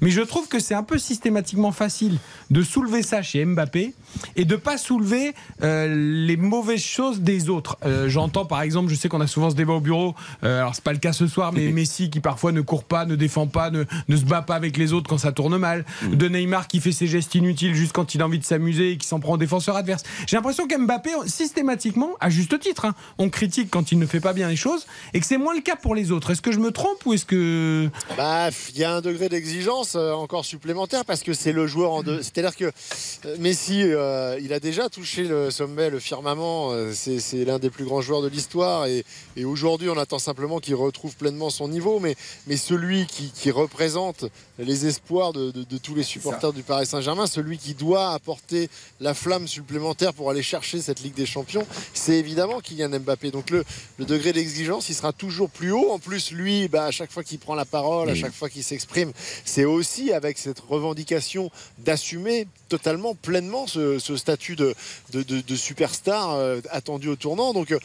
Mais 0.05 0.11
je 0.11 0.21
trouve 0.21 0.49
que 0.49 0.59
c'est 0.59 0.75
un 0.75 0.83
peu 0.83 0.99
systématiquement 0.99 1.73
facile 1.73 2.19
de 2.51 2.61
soulever 2.61 3.03
ça 3.03 3.23
chez 3.23 3.43
Mbappé 3.43 3.95
et 4.37 4.45
de 4.45 4.57
pas 4.57 4.79
soulever 4.79 5.35
euh, 5.63 6.25
les 6.27 6.37
mauvaises 6.37 6.83
choses 6.83 7.21
des 7.21 7.49
autres. 7.49 7.79
Euh, 7.85 8.09
J'entends 8.09 8.45
par 8.45 8.63
exemple, 8.63 8.91
je 8.91 8.95
sais 8.95 9.09
qu'on 9.09 9.21
a 9.21 9.27
souvent 9.27 9.51
ce 9.51 9.55
débat 9.55 9.75
au 9.75 9.81
bureau, 9.81 10.15
euh, 10.43 10.61
alors 10.61 10.75
c'est 10.75 10.85
pas 10.85 10.93
le 10.93 10.99
cas 10.99 11.13
ce 11.13 11.27
soir, 11.27 11.53
mais 11.53 11.69
Messi 11.73 12.11
qui 12.11 12.21
parfois 12.21 12.53
ne 12.53 12.61
court 12.61 12.85
pas, 12.85 13.05
ne 13.07 13.17
défend 13.17 13.47
pas, 13.47 13.71
ne, 13.71 13.85
ne 14.09 14.17
se 14.17 14.25
bat 14.25 14.43
pas 14.43 14.55
avec 14.55 14.77
les 14.77 14.93
autres 14.93 15.09
quand 15.09 15.19
ça 15.19 15.33
tourne 15.33 15.57
mal, 15.59 15.85
de 16.11 16.29
Neymar 16.29 16.69
qui 16.69 16.81
fait 16.81 16.93
ses 16.93 17.07
gestes 17.07 17.35
inutiles 17.35 17.75
juste 17.75 17.93
quand 17.93 18.15
il 18.15 18.23
a 18.23 18.27
envie 18.27 18.39
de 18.39 18.45
s'amuser 18.45 18.93
et 18.93 18.97
qui 18.97 19.07
s'en 19.07 19.21
prend 19.21 19.35
au 19.35 19.39
défenseur 19.39 19.77
adverse. 19.77 20.03
J'ai 20.27 20.37
l'impression 20.37 20.67
qu'Mbappé, 20.67 21.11
systématiquement, 21.27 22.11
à 22.21 22.31
juste 22.31 22.59
titre, 22.61 22.85
hein, 22.85 22.95
on 23.19 23.31
critique 23.31 23.69
quand 23.71 23.93
il 23.93 23.99
ne 23.99 24.07
fait 24.07 24.21
pas 24.21 24.33
bien 24.33 24.49
les 24.49 24.57
choses 24.57 24.87
et 25.13 25.21
que 25.21 25.27
c'est 25.27 25.39
moins 25.39 25.55
le 25.55 25.61
cas 25.61 25.77
pour 25.77 25.95
les 25.95 26.13
autres. 26.13 26.31
Est-ce 26.31 26.43
que 26.43 26.53
je 26.53 26.59
me 26.59 26.71
trompe 26.71 27.05
ou 27.07 27.13
est-ce 27.15 27.25
que... 27.25 27.89
Bah, 28.17 28.49
il 28.75 28.79
y 28.79 28.85
a 28.85 28.93
un 28.93 29.01
degré 29.01 29.29
d'exigence 29.29 29.95
euh, 29.97 30.13
encore 30.13 30.45
supplémentaire 30.45 31.05
parce 31.05 31.23
que 31.23 31.33
c'est 31.33 31.53
le 31.53 31.67
joueur 31.67 31.93
en 31.93 32.03
deux. 32.03 32.23
C'est-à-dire 32.23 32.57
que 32.57 32.65
euh, 32.65 33.37
Messi, 33.39 33.83
euh, 34.05 34.39
il 34.41 34.53
a 34.53 34.61
déjà 34.61 34.89
touché 34.89 35.25
le 35.25 35.51
sommet, 35.51 35.91
le 35.91 35.99
firmament. 35.99 36.71
euh, 36.73 36.93
c'est 36.93 37.45
l'un 37.45 37.59
des 37.59 37.71
plus 37.71 37.85
grands 37.85 38.01
joueurs 38.01 38.23
de 38.23 38.29
l'histoire 38.29 38.87
et, 38.87 39.05
aujourd'hui, 39.45 39.89
on 39.89 39.99
attend 39.99 40.19
simplement 40.19 40.61
qu'il 40.61 40.75
retrouve 40.75 41.17
pleinement 41.17 41.51
son 41.51 41.69
niveau. 41.69 42.01
Mais, 42.01 42.17
celui 42.57 43.07
qui 43.07 43.51
représente 43.51 44.27
les 44.59 44.87
espoirs 44.87 45.33
de, 45.33 45.51
de- 45.51 45.65
de 45.65 45.79
tous 45.79 45.95
les 45.95 46.03
supporters 46.05 46.53
du 46.53 46.63
Paris 46.63 46.87
Saint-Germain, 46.87 47.27
celui 47.27 47.59
qui 47.59 47.75
doit 47.75 48.13
apporter 48.13 48.69
la 49.01 49.13
flamme 49.15 49.49
supplémentaire 49.49 50.15
pour 50.15 50.31
aller 50.31 50.43
chercher 50.45 50.81
cette 50.81 51.01
Ligue 51.01 51.15
des 51.15 51.27
Champions, 51.27 51.67
c'est 51.93 52.17
évidemment 52.19 52.61
Kylian 52.61 53.01
Mbappé. 53.01 53.31
Donc 53.33 53.51
le, 53.51 53.65
le 53.99 54.05
degré 54.05 54.33
d'exigence, 54.33 54.89
il 54.89 54.95
sera 54.95 55.13
toujours 55.13 55.51
plus 55.51 55.73
haut. 55.73 55.91
En 55.91 55.99
plus, 55.99 56.31
lui, 56.31 56.69
bah, 56.69 56.85
à 56.85 56.91
chaque 56.93 57.11
fois 57.11 57.25
qu'il 57.25 57.39
prend 57.41 57.55
la 57.57 57.65
parole, 57.65 58.11
à 58.11 58.15
chaque 58.15 58.33
fois 58.35 58.49
qu'il 58.49 58.63
s'exprime, 58.63 59.13
c'est 59.45 59.65
aussi 59.65 60.13
avec 60.13 60.39
cette 60.39 60.61
revendication 60.61 61.51
d'assumer 61.79 62.47
totalement, 62.69 63.15
pleinement 63.15 63.67
ce, 63.67 63.99
ce 63.99 64.17
statut 64.17 64.55
de, 64.57 64.75
de, 65.13 65.23
de- 65.23 65.41
de 65.41 65.57
superstar 65.57 66.31
euh, 66.35 66.61
attendu 66.71 67.09
au 67.09 67.17
tournant. 67.17 67.53
Donc, 67.53 67.73
euh, 67.73 67.79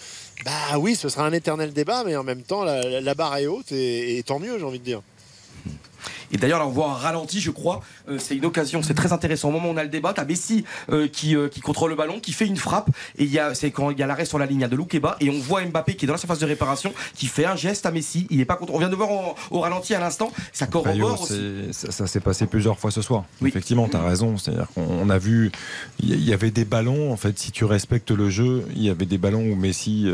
bah 0.46 0.78
oui, 0.78 0.96
ce 0.96 1.10
sera 1.10 1.26
un 1.26 1.34
éternel 1.34 1.74
débat, 1.74 2.04
mais 2.06 2.16
en 2.16 2.24
même 2.24 2.44
temps, 2.44 2.64
la, 2.64 3.02
la 3.02 3.14
barre 3.16 3.38
est 3.38 3.48
haute 3.48 3.72
et, 3.72 4.18
et 4.18 4.24
tant 4.24 4.38
mieux, 4.40 4.60
j'ai 4.60 4.66
envie 4.66 4.80
de 4.80 4.84
dire. 4.86 5.02
Et 6.32 6.38
d'ailleurs, 6.38 6.60
là, 6.60 6.68
on 6.68 6.72
voit 6.72 6.90
un 6.92 6.94
ralenti, 6.94 7.40
je 7.40 7.52
crois. 7.52 7.82
Euh, 8.10 8.18
c'est 8.20 8.36
une 8.36 8.46
occasion, 8.46 8.82
c'est 8.84 8.94
très 8.94 9.14
intéressant. 9.14 9.50
Au 9.50 9.52
moment 9.52 9.70
où 9.70 9.74
on 9.74 9.78
a 9.78 9.84
le 9.84 9.90
débat, 9.90 10.14
t'as 10.14 10.26
Messi 10.26 10.64
euh, 10.92 11.08
qui, 11.08 11.36
euh, 11.36 11.48
qui 11.50 11.60
contrôle 11.62 11.90
le 11.90 11.96
ballon, 11.96 12.20
qui 12.20 12.32
fait 12.34 12.46
une 12.46 12.58
frappe. 12.58 12.90
Et 13.18 13.24
il 13.24 13.32
y 13.32 13.40
a, 13.40 13.54
c'est 13.56 13.72
quand 13.72 13.90
il 13.92 14.00
y 14.00 14.04
a 14.04 14.08
l'arrêt 14.08 14.26
sur 14.26 14.38
la 14.40 14.46
ligne 14.46 14.60
il 14.60 14.62
y 14.62 14.66
a 14.66 14.68
de 14.68 14.76
Loukeba. 14.76 15.18
Et 15.20 15.30
on 15.30 15.40
voit 15.40 15.64
Mbappé 15.66 15.96
qui 15.96 16.06
est 16.06 16.08
dans 16.08 16.14
la 16.14 16.20
surface 16.20 16.40
de 16.40 16.46
réparation, 16.46 16.94
qui 17.16 17.28
fait 17.28 17.46
un 17.46 17.56
geste 17.56 17.86
à 17.86 17.92
Messi. 17.92 18.28
Il 18.30 18.40
est 18.42 18.46
pas 18.46 18.56
contre. 18.56 18.74
On 18.74 18.80
vient 18.80 18.90
de 18.90 18.96
voir 18.96 19.10
en- 19.10 19.36
au 19.52 19.60
ralenti 19.62 19.94
à 19.96 20.00
l'instant. 20.00 20.32
Ça 20.54 20.68
corrobore 20.68 20.94
Bayo, 20.94 21.08
aussi. 21.22 21.40
ça, 21.72 21.92
ça 21.92 22.08
s'est 22.08 22.20
passé 22.20 22.46
plusieurs 22.46 22.78
fois 22.78 22.92
ce 22.92 23.02
soir. 23.02 23.26
Effectivement, 23.46 23.88
tu 23.88 23.98
as 23.98 24.04
raison. 24.04 24.38
C'est-à-dire 24.38 24.68
qu'on 24.76 24.84
on 24.84 25.10
a 25.10 25.18
vu, 25.18 25.52
il 26.02 26.24
y- 26.24 26.34
avait 26.34 26.52
des 26.52 26.66
ballons, 26.66 27.12
en 27.12 27.18
fait, 27.18 27.38
si 27.40 27.52
tu 27.52 27.66
respectes 27.66 28.12
le 28.12 28.30
jeu, 28.30 28.66
il 28.76 28.84
y 28.84 28.90
avait 28.90 29.06
des 29.06 29.18
ballons 29.18 29.42
où 29.44 29.56
Messi 29.56 30.08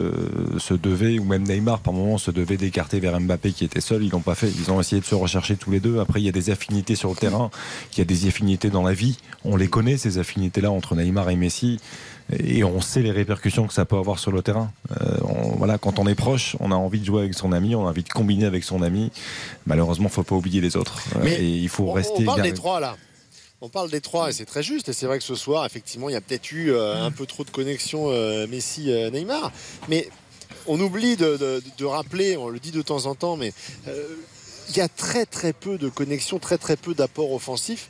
se 0.57 0.73
devait, 0.73 1.19
ou 1.19 1.25
même 1.25 1.43
Neymar 1.43 1.79
par 1.79 1.93
moment 1.93 2.17
se 2.17 2.31
devait 2.31 2.57
d'écarter 2.57 2.99
vers 2.99 3.19
Mbappé 3.19 3.51
qui 3.51 3.65
était 3.65 3.81
seul. 3.81 4.03
Ils 4.03 4.09
l'ont 4.11 4.21
pas 4.21 4.35
fait. 4.35 4.49
Ils 4.49 4.71
ont 4.71 4.79
essayé 4.79 5.01
de 5.01 5.05
se 5.05 5.15
rechercher 5.15 5.55
tous 5.55 5.71
les 5.71 5.79
deux. 5.79 5.99
Après, 6.07 6.21
il 6.21 6.25
y 6.25 6.29
a 6.29 6.31
des 6.31 6.49
affinités 6.51 6.95
sur 6.95 7.09
le 7.09 7.15
terrain, 7.15 7.49
il 7.93 7.97
y 7.97 8.01
a 8.01 8.05
des 8.05 8.27
affinités 8.27 8.69
dans 8.69 8.83
la 8.83 8.93
vie. 8.93 9.17
On 9.43 9.55
les 9.55 9.67
connaît, 9.67 9.97
ces 9.97 10.17
affinités-là, 10.19 10.71
entre 10.71 10.95
Neymar 10.95 11.29
et 11.31 11.35
Messi. 11.35 11.79
Et 12.39 12.63
on 12.63 12.81
sait 12.81 13.01
les 13.01 13.11
répercussions 13.11 13.67
que 13.67 13.73
ça 13.73 13.85
peut 13.85 13.97
avoir 13.97 14.17
sur 14.19 14.31
le 14.31 14.41
terrain. 14.41 14.71
Euh, 14.91 15.17
on- 15.23 15.55
voilà, 15.57 15.77
quand 15.77 15.99
on 15.99 16.07
est 16.07 16.15
proche, 16.15 16.55
on 16.59 16.71
a 16.71 16.75
envie 16.75 16.99
de 16.99 17.05
jouer 17.05 17.21
avec 17.23 17.33
son 17.35 17.51
ami, 17.51 17.75
on 17.75 17.85
a 17.85 17.89
envie 17.89 18.03
de 18.03 18.09
combiner 18.09 18.45
avec 18.45 18.63
son 18.63 18.81
ami. 18.81 19.11
Malheureusement, 19.65 20.09
faut 20.09 20.23
pas 20.23 20.35
oublier 20.35 20.61
les 20.61 20.75
autres. 20.75 20.99
Euh, 21.15 21.19
Mais 21.23 21.33
et 21.35 21.47
il 21.47 21.69
faut 21.69 21.89
on, 21.89 21.93
rester. 21.93 22.21
on 22.21 22.25
parle 22.25 22.41
des 22.41 22.53
trois 22.53 22.79
là. 22.79 22.97
On 23.61 23.69
parle 23.69 23.89
des 23.89 24.01
trois 24.01 24.29
et 24.29 24.33
c'est 24.33 24.45
très 24.45 24.63
juste. 24.63 24.89
Et 24.89 24.93
c'est 24.93 25.05
vrai 25.05 25.17
que 25.17 25.23
ce 25.23 25.35
soir, 25.35 25.65
effectivement, 25.65 26.09
il 26.09 26.13
y 26.13 26.15
a 26.15 26.21
peut-être 26.21 26.51
eu 26.51 26.71
euh, 26.71 27.03
un 27.03 27.11
peu 27.11 27.25
trop 27.25 27.43
de 27.43 27.49
connexion 27.51 28.07
euh, 28.09 28.47
Messi-Neymar. 28.47 29.51
mais 29.87 30.07
on 30.67 30.79
oublie 30.79 31.15
de, 31.15 31.37
de- 31.37 31.63
de 31.77 31.85
rappeler, 31.85 32.37
on 32.37 32.49
le 32.49 32.59
dit 32.59 32.71
de 32.71 32.81
temps 32.81 33.05
en 33.05 33.13
temps, 33.13 33.37
mais 33.37 33.53
euh, 33.87 34.03
il 34.69 34.77
y 34.77 34.81
a 34.81 34.87
très 34.89 35.25
très 35.25 35.53
peu 35.53 35.77
de 35.77 35.89
connexion, 35.89 36.39
très 36.39 36.57
très 36.57 36.75
peu 36.77 36.93
d'apport 36.93 37.31
offensif. 37.31 37.89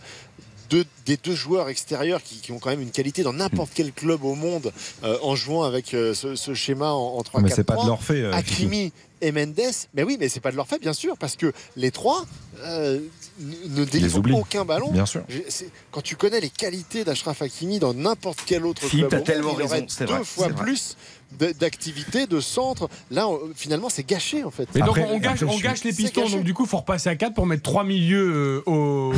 de- 0.72 0.84
des 1.06 1.16
deux 1.18 1.36
joueurs 1.36 1.70
extérieurs 1.70 2.24
qui, 2.24 2.38
qui 2.38 2.52
ont 2.52 2.58
quand 2.58 2.72
même 2.72 2.82
une 2.82 2.90
qualité 2.90 3.22
dans 3.22 3.34
n'importe 3.34 3.70
quel 3.76 3.94
club 3.94 4.24
au 4.24 4.34
monde 4.34 4.74
euh, 5.04 5.16
en 5.22 5.36
jouant 5.36 5.62
avec 5.62 5.94
euh, 5.94 6.16
ce, 6.16 6.36
ce 6.36 6.56
schéma 6.56 6.92
en, 6.92 7.18
en 7.20 7.22
3 7.22 7.42
Mais 7.42 7.50
c'est 7.52 7.64
pas 7.64 7.76
de 7.76 7.86
leur 7.88 8.02
fait, 8.02 8.22
euh, 8.22 8.34
Hakimi 8.34 8.92
et 9.22 9.32
Mendes, 9.32 9.60
mais 9.94 10.02
oui, 10.02 10.18
mais 10.20 10.28
c'est 10.28 10.40
pas 10.40 10.50
de 10.50 10.56
leur 10.56 10.68
fait, 10.68 10.80
bien 10.80 10.94
sûr, 10.94 11.18
parce 11.20 11.36
que 11.36 11.54
les 11.76 11.92
trois 11.92 12.26
euh, 12.64 13.00
ne- 13.40 13.86
délivrent 13.86 14.22
aucun 14.40 14.66
ballon. 14.66 14.90
Bien 14.92 15.06
sûr. 15.06 15.22
Quand 15.92 16.02
tu 16.02 16.16
connais 16.16 16.40
les 16.40 16.50
qualités 16.50 17.04
d'Ashraf 17.04 17.44
Hakimi 17.44 17.78
dans 17.78 17.94
n'importe 17.94 18.40
quel 18.46 18.66
autre 18.66 18.82
Philippe, 18.88 19.10
club, 19.10 19.14
au 19.14 19.18
monde, 19.18 19.26
tellement 19.26 19.50
il 19.52 19.64
aurait 19.66 19.74
raison, 19.76 19.86
c'est 19.88 20.06
deux 20.06 20.14
vrai, 20.16 20.24
fois 20.26 20.48
vrai. 20.48 20.66
D'activité, 21.60 22.28
de 22.28 22.40
centre. 22.40 22.90
Là, 23.12 23.28
on- 23.28 23.40
finalement, 23.56 23.90
c'est 23.90 24.08
gâché 24.08 24.44
en 24.44 24.52
fait. 24.52 24.68
Et 24.76 24.80
donc 24.80 24.90
Après- 24.98 25.08
on 25.12 25.20
gâche, 25.20 25.42
après, 25.44 25.54
on 25.54 25.58
je 25.58 25.64
gâche 25.64 25.84
les 25.84 25.92
pistons, 25.94 26.30
donc 26.30 26.44
du 26.44 26.54
coup 26.54 26.64
il 26.64 26.70
faut 26.70 26.78
repasser 26.78 27.10
à 27.10 27.16
4 27.16 27.34
pour 27.34 27.46
mettre 27.46 27.64
trois 27.64 27.84
milieux 27.84 28.62
euh, 28.68 28.70
au... 28.72 29.14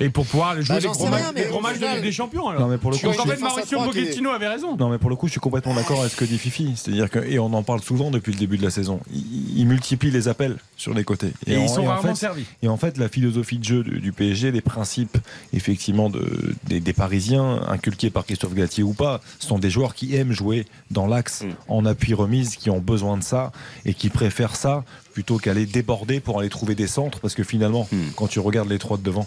et 0.00 0.08
pour 0.10 0.26
pouvoir 0.26 0.54
jouer 0.60 0.76
Bah, 0.76 0.80
les 0.80 0.88
gros 0.88 1.06
matchs, 1.08 1.22
rien, 1.22 1.32
les 1.32 1.42
mais 1.44 1.48
gros 1.48 1.60
matchs 1.60 1.78
de 1.78 1.86
Ligue 1.86 2.02
des 2.02 2.12
Champions. 2.12 2.48
Alors. 2.48 2.62
Non, 2.62 2.68
mais 2.68 2.78
pour 2.78 2.90
le 2.90 2.96
coup, 2.96 3.02
vois, 3.06 3.12
Donc 3.12 3.20
en 3.20 3.24
une 3.24 3.30
fait 3.30 3.36
défense 3.36 3.52
à 3.52 3.56
Mauricio 3.56 3.78
trois 3.78 3.92
qui 3.92 3.98
est- 3.98 4.02
Pochettino 4.02 4.30
avait 4.30 4.48
raison. 4.48 4.76
Non 4.76 4.88
mais 4.90 4.98
pour 4.98 5.10
le 5.10 5.16
coup 5.16 5.26
je 5.26 5.32
suis 5.32 5.40
complètement 5.40 5.74
d'accord 5.74 6.00
avec 6.00 6.12
ce 6.12 6.16
que 6.16 6.24
dit 6.24 6.38
Fifi. 6.38 6.72
C'est-à-dire 6.76 7.10
que, 7.10 7.18
et 7.20 7.38
on 7.38 7.52
en 7.54 7.62
parle 7.62 7.80
souvent 7.82 8.10
depuis 8.10 8.32
le 8.32 8.38
début 8.38 8.58
de 8.58 8.62
la 8.62 8.70
saison, 8.70 9.00
il, 9.12 9.58
il 9.58 9.66
multiplie 9.66 10.10
les 10.10 10.28
appels 10.28 10.56
sur 10.76 10.94
les 10.94 11.04
côtés. 11.04 11.32
Et, 11.46 11.56
en- 11.56 11.62
ils 11.62 11.68
sont 11.68 11.84
rarement 11.84 12.14
fait, 12.14 12.20
servis. 12.20 12.44
Et 12.62 12.68
en 12.68 12.76
fait, 12.76 12.98
la 12.98 13.08
philosophie 13.08 13.58
de 13.58 13.64
jeu 13.64 13.82
du, 13.82 14.00
du 14.00 14.12
PSG, 14.12 14.50
les 14.52 14.60
principes 14.60 15.16
effectivement 15.52 16.10
de, 16.10 16.54
des, 16.64 16.80
des 16.80 16.92
Parisiens, 16.92 17.60
inculqués 17.68 18.10
par 18.10 18.24
Christophe 18.26 18.54
Galtier 18.54 18.82
ou 18.84 18.92
pas, 18.92 19.20
sont 19.38 19.58
des 19.58 19.70
joueurs 19.70 19.94
qui 19.94 20.14
aiment 20.16 20.32
jouer 20.32 20.66
dans 20.90 21.06
l'axe 21.06 21.44
en 21.68 21.84
appui 21.86 22.14
remise, 22.14 22.56
qui 22.56 22.70
ont 22.70 22.80
besoin 22.80 23.16
de 23.16 23.22
ça 23.22 23.52
et 23.84 23.94
qui 23.94 24.08
préfèrent 24.08 24.56
ça 24.56 24.84
plutôt 25.12 25.38
qu'aller 25.38 25.66
déborder 25.66 26.20
pour 26.20 26.40
aller 26.40 26.48
trouver 26.48 26.74
des 26.74 26.86
centres, 26.86 27.20
parce 27.20 27.34
que 27.34 27.44
finalement, 27.44 27.88
quand 28.16 28.28
tu 28.28 28.40
regardes 28.40 28.70
les 28.70 28.78
trois 28.78 28.96
de 28.96 29.02
devant. 29.02 29.26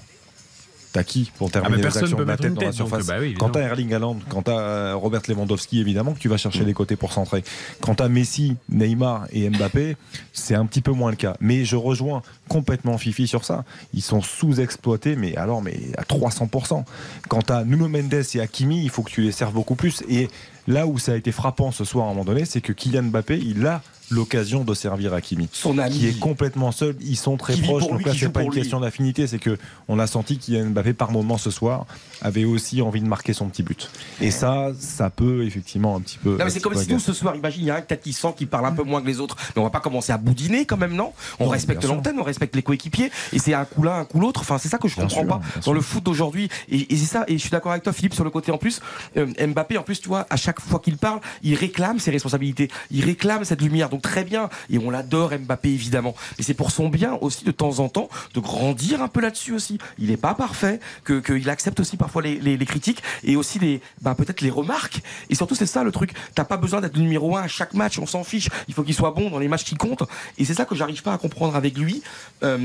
T'as 0.95 1.03
qui 1.03 1.29
pour 1.37 1.51
terminer 1.51 1.75
mais 1.75 1.89
les 1.89 1.97
actions 1.97 2.17
de 2.17 2.23
la 2.23 2.37
tête 2.37 2.51
une 2.51 2.53
dans 2.53 2.61
la 2.61 2.67
tête, 2.67 2.75
surface 2.75 3.05
bah 3.05 3.15
oui, 3.19 3.33
Quand 3.37 3.49
t'as 3.49 3.59
évidemment. 3.59 3.71
Erling 3.73 3.93
Haaland, 3.93 4.19
quand 4.29 4.43
t'as 4.43 4.57
euh, 4.57 4.95
Robert 4.95 5.23
Lewandowski, 5.27 5.81
évidemment 5.81 6.13
que 6.13 6.19
tu 6.19 6.29
vas 6.29 6.37
chercher 6.37 6.63
les 6.63 6.73
côtés 6.73 6.95
pour 6.95 7.11
centrer. 7.11 7.43
Quand 7.81 7.95
t'as 7.95 8.07
Messi, 8.07 8.55
Neymar 8.69 9.27
et 9.33 9.49
Mbappé, 9.49 9.97
c'est 10.31 10.55
un 10.55 10.65
petit 10.65 10.79
peu 10.79 10.93
moins 10.93 11.09
le 11.09 11.17
cas. 11.17 11.35
Mais 11.41 11.65
je 11.65 11.75
rejoins 11.75 12.21
complètement 12.47 12.97
Fifi 12.97 13.27
sur 13.27 13.43
ça. 13.43 13.65
Ils 13.93 14.01
sont 14.01 14.21
sous-exploités, 14.21 15.17
mais 15.17 15.35
alors 15.35 15.61
mais 15.61 15.77
à 15.97 16.03
300%. 16.03 16.85
Quand 17.27 17.41
t'as 17.41 17.65
Nuno 17.65 17.89
Mendes 17.89 18.13
et 18.13 18.39
Hakimi, 18.39 18.81
il 18.81 18.89
faut 18.89 19.03
que 19.03 19.11
tu 19.11 19.21
les 19.21 19.33
serves 19.33 19.53
beaucoup 19.53 19.75
plus. 19.75 20.01
Et 20.07 20.29
là 20.65 20.87
où 20.87 20.97
ça 20.97 21.11
a 21.11 21.15
été 21.17 21.33
frappant 21.33 21.73
ce 21.73 21.83
soir 21.83 22.05
à 22.05 22.11
un 22.11 22.13
moment 22.13 22.23
donné, 22.23 22.45
c'est 22.45 22.61
que 22.61 22.71
Kylian 22.71 23.03
Mbappé, 23.03 23.37
il 23.37 23.67
a 23.67 23.81
l'occasion 24.11 24.63
de 24.63 24.73
servir 24.73 25.13
Hakimi, 25.13 25.49
Son 25.51 25.77
ami. 25.77 25.97
qui 25.97 26.07
est 26.07 26.19
complètement 26.19 26.71
seul. 26.71 26.95
Ils 27.01 27.15
sont 27.17 27.37
très 27.37 27.55
proches. 27.57 27.87
Donc 27.87 28.05
là, 28.05 28.13
c'est 28.17 28.29
pas 28.29 28.41
une 28.43 28.51
lui. 28.51 28.59
question 28.59 28.79
d'affinité, 28.79 29.27
c'est 29.27 29.39
que 29.39 29.57
on 29.87 29.99
a 29.99 30.07
senti 30.07 30.37
Kylian 30.37 30.67
Mbappé 30.71 30.93
par 30.93 31.11
moment 31.11 31.37
ce 31.37 31.49
soir 31.51 31.85
avait 32.21 32.45
aussi 32.45 32.81
envie 32.81 33.01
de 33.01 33.07
marquer 33.07 33.33
son 33.33 33.47
petit 33.49 33.63
but. 33.63 33.89
Et 34.21 34.31
ça, 34.31 34.69
ça 34.79 35.09
peut 35.09 35.43
effectivement 35.45 35.95
un 35.95 36.01
petit 36.01 36.17
peu. 36.17 36.37
Non, 36.37 36.45
mais 36.45 36.49
c'est 36.49 36.59
comme 36.61 36.75
si 36.75 36.91
nous 36.91 36.99
ce 36.99 37.13
soir, 37.13 37.35
imagine, 37.35 37.63
il 37.63 37.67
y 37.67 37.71
a 37.71 37.75
un 37.77 37.81
peut-être 37.81 38.03
qui 38.03 38.13
sent 38.13 38.33
qui 38.37 38.45
parle 38.45 38.65
un 38.65 38.71
peu 38.71 38.83
moins 38.83 39.01
que 39.01 39.07
les 39.07 39.19
autres, 39.19 39.35
mais 39.55 39.61
on 39.61 39.63
va 39.65 39.69
pas 39.69 39.79
commencer 39.79 40.11
à 40.11 40.17
boudiner 40.17 40.65
quand 40.65 40.77
même, 40.77 40.93
non? 40.95 41.13
On 41.39 41.45
Non, 41.45 41.49
respecte 41.51 41.83
l'antenne, 41.85 42.19
on 42.19 42.23
respecte 42.23 42.55
les 42.55 42.63
coéquipiers, 42.63 43.11
et 43.33 43.39
c'est 43.39 43.53
un 43.53 43.65
coup 43.65 43.83
l'un, 43.83 43.99
un 43.99 44.05
coup 44.05 44.19
l'autre. 44.19 44.41
Enfin, 44.41 44.57
c'est 44.57 44.69
ça 44.69 44.77
que 44.77 44.87
je 44.87 44.95
Bien 44.95 45.03
comprends 45.05 45.19
sûr, 45.21 45.27
pas 45.27 45.41
dans 45.55 45.61
sûr. 45.61 45.73
le 45.73 45.81
foot 45.81 46.03
d'aujourd'hui. 46.03 46.49
Et, 46.69 46.93
et 46.93 46.97
c'est 46.97 47.05
ça, 47.05 47.23
et 47.27 47.33
je 47.37 47.41
suis 47.41 47.49
d'accord 47.49 47.71
avec 47.71 47.83
toi, 47.83 47.93
Philippe, 47.93 48.13
sur 48.13 48.23
le 48.23 48.29
côté 48.29 48.51
en 48.51 48.57
plus. 48.57 48.81
euh, 49.17 49.25
Mbappé, 49.47 49.77
en 49.77 49.83
plus, 49.83 49.99
tu 49.99 50.07
vois, 50.07 50.25
à 50.29 50.35
chaque 50.37 50.59
fois 50.61 50.79
qu'il 50.79 50.97
parle, 50.97 51.19
il 51.43 51.55
réclame 51.55 51.99
ses 51.99 52.11
responsabilités, 52.11 52.69
il 52.91 53.03
réclame 53.03 53.43
cette 53.45 53.61
lumière. 53.61 53.89
Donc 53.89 53.94
très 53.99 54.23
bien, 54.23 54.49
et 54.69 54.77
on 54.77 54.89
l'adore, 54.89 55.31
Mbappé 55.37 55.69
évidemment. 55.69 56.15
Mais 56.37 56.43
c'est 56.43 56.53
pour 56.53 56.71
son 56.71 56.89
bien 56.89 57.13
aussi 57.21 57.45
de 57.45 57.51
temps 57.51 57.79
en 57.79 57.89
temps 57.89 58.09
de 58.33 58.39
grandir 58.39 59.01
un 59.01 59.07
peu 59.07 59.21
là-dessus 59.21 59.53
aussi. 59.53 59.77
Il 59.97 60.09
n'est 60.09 60.17
pas 60.17 60.33
parfait, 60.33 60.79
que 61.03 61.19
qu'il 61.19 61.49
accepte 61.49 61.79
aussi 61.79 61.97
parfois 61.97 62.21
les, 62.21 62.57
critiques 62.65 63.03
et 63.23 63.35
aussi 63.35 63.59
les, 63.59 63.81
bah, 64.01 64.15
peut-être 64.15 64.41
les 64.41 64.49
remarques. 64.49 65.01
Et 65.29 65.35
surtout, 65.35 65.55
c'est 65.55 65.65
ça 65.65 65.83
le 65.83 65.91
truc. 65.91 66.13
T'as 66.33 66.45
pas 66.45 66.57
besoin 66.57 66.81
d'être 66.81 66.95
le 66.95 67.01
numéro 67.01 67.37
un 67.37 67.43
à 67.43 67.47
chaque 67.47 67.73
match, 67.73 67.99
on 67.99 68.05
s'en 68.05 68.23
fiche. 68.23 68.49
Il 68.67 68.73
faut 68.73 68.83
qu'il 68.83 68.95
soit 68.95 69.11
bon 69.11 69.29
dans 69.29 69.39
les 69.39 69.47
matchs 69.47 69.63
qui 69.63 69.75
comptent. 69.75 70.03
Et 70.37 70.45
c'est 70.45 70.53
ça 70.53 70.65
que 70.65 70.75
j'arrive 70.75 71.01
pas 71.01 71.13
à 71.13 71.17
comprendre 71.17 71.55
avec 71.55 71.77
lui. 71.77 72.01
Euh, 72.43 72.57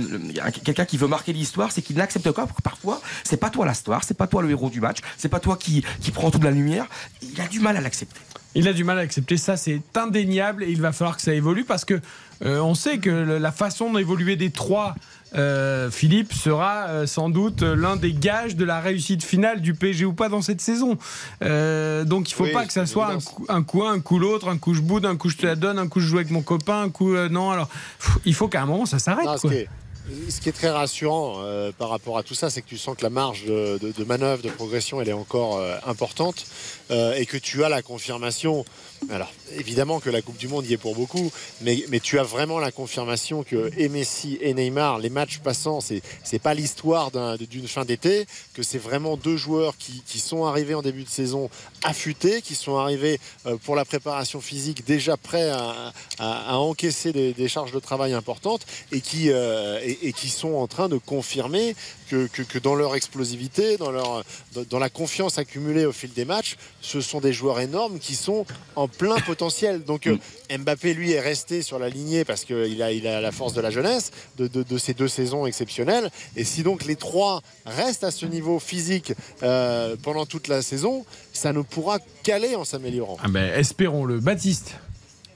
Quelqu'un 0.64 0.84
qui 0.84 0.96
veut 0.96 1.08
marquer 1.08 1.32
l'histoire, 1.32 1.72
c'est 1.72 1.82
qu'il 1.82 1.96
n'accepte 1.96 2.30
pas. 2.30 2.46
que 2.46 2.62
Parfois, 2.62 3.00
c'est 3.24 3.36
pas 3.36 3.50
toi 3.50 3.66
l'histoire, 3.66 4.04
c'est 4.04 4.16
pas 4.16 4.26
toi 4.26 4.42
le 4.42 4.50
héros 4.50 4.70
du 4.70 4.80
match, 4.80 4.98
c'est 5.16 5.28
pas 5.28 5.40
toi 5.40 5.56
qui, 5.56 5.84
qui 6.00 6.10
prend 6.10 6.30
toute 6.30 6.44
la 6.44 6.50
lumière. 6.50 6.86
Il 7.22 7.40
a 7.40 7.48
du 7.48 7.60
mal 7.60 7.76
à 7.76 7.80
l'accepter. 7.80 8.20
Il 8.54 8.66
a 8.68 8.72
du 8.72 8.82
mal 8.84 8.98
à 8.98 9.02
accepter 9.02 9.36
ça, 9.36 9.56
c'est 9.56 9.80
indéniable 9.94 10.64
et 10.64 10.70
il 10.70 10.80
va 10.80 10.92
falloir 10.92 11.16
que 11.16 11.22
ça 11.22 11.32
évolue 11.34 11.64
parce 11.64 11.84
que 11.84 12.00
euh, 12.44 12.58
on 12.60 12.74
sait 12.74 12.98
que 12.98 13.10
la 13.10 13.52
façon 13.52 13.92
d'évoluer 13.92 14.34
des 14.36 14.50
trois, 14.50 14.94
euh, 15.36 15.88
Philippe, 15.90 16.32
sera 16.32 16.86
euh, 16.88 17.06
sans 17.06 17.28
doute 17.28 17.62
l'un 17.62 17.94
des 17.96 18.12
gages 18.12 18.56
de 18.56 18.64
la 18.64 18.80
réussite 18.80 19.22
finale 19.22 19.60
du 19.60 19.74
PSG 19.74 20.04
ou 20.04 20.12
pas 20.14 20.28
dans 20.28 20.42
cette 20.42 20.60
saison. 20.60 20.98
Donc 21.40 22.30
il 22.30 22.34
faut 22.34 22.44
Oui, 22.44 22.52
pas 22.52 22.66
que 22.66 22.72
ça 22.72 22.86
soit 22.86 23.06
un 23.08 23.20
coup, 23.20 23.44
un 23.48 23.62
coup 23.62 23.84
un, 23.84 23.92
un 23.94 24.00
coup 24.00 24.18
l'autre, 24.18 24.48
un 24.48 24.58
coup 24.58 24.74
je 24.74 24.80
boude, 24.80 25.06
un 25.06 25.16
coup 25.16 25.28
je 25.28 25.36
te 25.36 25.46
la 25.46 25.54
donne, 25.54 25.78
un 25.78 25.86
coup 25.88 26.00
je 26.00 26.06
joue 26.06 26.16
avec 26.16 26.30
mon 26.30 26.42
copain, 26.42 26.82
un 26.82 26.90
coup 26.90 27.14
non. 27.30 27.50
Alors 27.50 27.68
pff, 27.68 28.18
il 28.24 28.34
faut 28.34 28.48
qu'à 28.48 28.62
un 28.62 28.66
moment 28.66 28.86
ça 28.86 28.98
s'arrête. 28.98 29.26
Ce, 29.40 29.46
qui 29.46 29.54
est, 29.54 29.68
ce 30.28 30.40
qui 30.40 30.48
est 30.48 30.52
très 30.52 30.70
rassurant 30.70 31.36
euh, 31.38 31.70
par 31.76 31.90
rapport 31.90 32.18
à 32.18 32.22
tout 32.24 32.34
ça, 32.34 32.50
c'est 32.50 32.62
que 32.62 32.68
tu 32.68 32.78
sens 32.78 32.96
que 32.96 33.02
la 33.04 33.10
marge 33.10 33.44
de, 33.46 33.78
de- 33.78 33.92
de 33.92 34.04
manœuvre, 34.04 34.42
de 34.42 34.48
progression, 34.48 35.00
elle 35.00 35.08
est 35.08 35.12
encore 35.12 35.58
euh, 35.58 35.76
importante 35.86 36.46
euh, 36.90 37.14
et 37.14 37.26
que 37.26 37.36
tu 37.36 37.64
as 37.64 37.68
la 37.68 37.82
confirmation. 37.82 38.64
Alors, 39.10 39.32
évidemment 39.56 39.98
que 39.98 40.10
la 40.10 40.20
Coupe 40.20 40.36
du 40.36 40.46
Monde 40.46 40.66
y 40.66 40.74
est 40.74 40.76
pour 40.76 40.94
beaucoup, 40.94 41.32
mais, 41.62 41.84
tu 42.02 42.18
as 42.18 42.22
vraiment 42.22 42.58
la 42.58 42.70
confirmation 42.70 43.42
que 43.42 43.70
Messi 43.88 44.38
et 44.40 44.52
Neymar, 44.54 44.98
les 44.98 45.10
matchs 45.10 45.38
passants, 45.38 45.80
c'est 45.80 46.02
c'est 46.22 46.38
pas 46.38 46.54
l'histoire 46.54 47.10
d'un- 47.10 47.36
d'une 47.36 47.66
fin 47.66 47.84
d'été, 47.84 48.26
que 48.54 48.62
c'est 48.62 48.78
vraiment 48.78 49.16
deux 49.16 49.36
joueurs 49.36 49.74
qui, 49.78 50.02
sont 50.20 50.44
arrivés 50.44 50.74
en 50.74 50.82
début 50.82 51.04
de 51.04 51.08
saison 51.08 51.48
affûtés, 51.82 52.42
qui 52.42 52.54
sont 52.54 52.76
arrivés 52.76 53.18
euh, 53.46 53.56
pour 53.56 53.74
la 53.74 53.84
préparation 53.84 54.40
physique 54.40 54.84
déjà 54.84 55.16
prêts 55.16 55.50
à, 55.50 55.92
encaisser 56.58 57.12
des, 57.12 57.48
charges 57.48 57.72
de 57.72 57.80
travail 57.80 58.12
importantes 58.12 58.66
et 58.92 59.00
qui, 59.00 59.30
euh, 59.30 59.80
et, 59.82 60.08
et 60.08 60.12
qui 60.12 60.28
sont 60.28 60.54
en 60.54 60.66
train 60.66 60.88
de 60.88 60.98
confirmer 60.98 61.74
que, 62.10 62.58
dans 62.58 62.74
leur 62.74 62.94
explosivité, 62.96 63.76
dans, 63.76 63.90
leur, 63.90 64.24
la 64.78 64.90
confiance 64.90 65.38
accumulée 65.38 65.86
au 65.86 65.92
fil 65.92 66.12
des 66.12 66.24
matchs, 66.24 66.56
ce 66.80 67.00
sont 67.00 67.20
des 67.20 67.32
joueurs 67.32 67.60
énormes 67.60 67.98
qui 67.98 68.14
sont 68.14 68.44
en 68.76 68.88
plein 68.88 69.18
potentiel. 69.20 69.84
Donc 69.84 70.06
euh, 70.06 70.16
Mbappé, 70.50 70.94
lui, 70.94 71.12
est 71.12 71.20
resté 71.20 71.62
sur 71.62 71.78
la 71.78 71.88
lignée 71.88 72.24
parce 72.24 72.44
qu'il 72.44 72.82
a, 72.82 73.20
la 73.20 73.32
force 73.32 73.54
de 73.54 73.60
la 73.60 73.70
jeunesse, 73.70 74.10
de, 74.38 74.46
de- 74.48 74.62
de 74.62 74.78
ces 74.78 74.94
deux 74.94 75.08
saisons 75.08 75.46
exceptionnelles. 75.46 76.10
Et 76.36 76.44
si 76.44 76.62
donc 76.62 76.84
les 76.84 76.96
trois 76.96 77.42
restent 77.64 78.04
à 78.04 78.10
ce 78.10 78.26
niveau 78.26 78.58
physique 78.58 79.12
euh, 79.42 79.96
pendant 80.02 80.26
toute 80.26 80.48
la 80.48 80.62
saison, 80.62 81.04
ça 81.32 81.52
ne 81.52 81.62
pourra 81.62 81.98
qu'aller 82.22 82.54
en 82.56 82.64
s'améliorant. 82.64 83.16
Ah 83.22 83.28
ben 83.28 83.52
espérons-le, 83.54 84.20
Baptiste. 84.20 84.74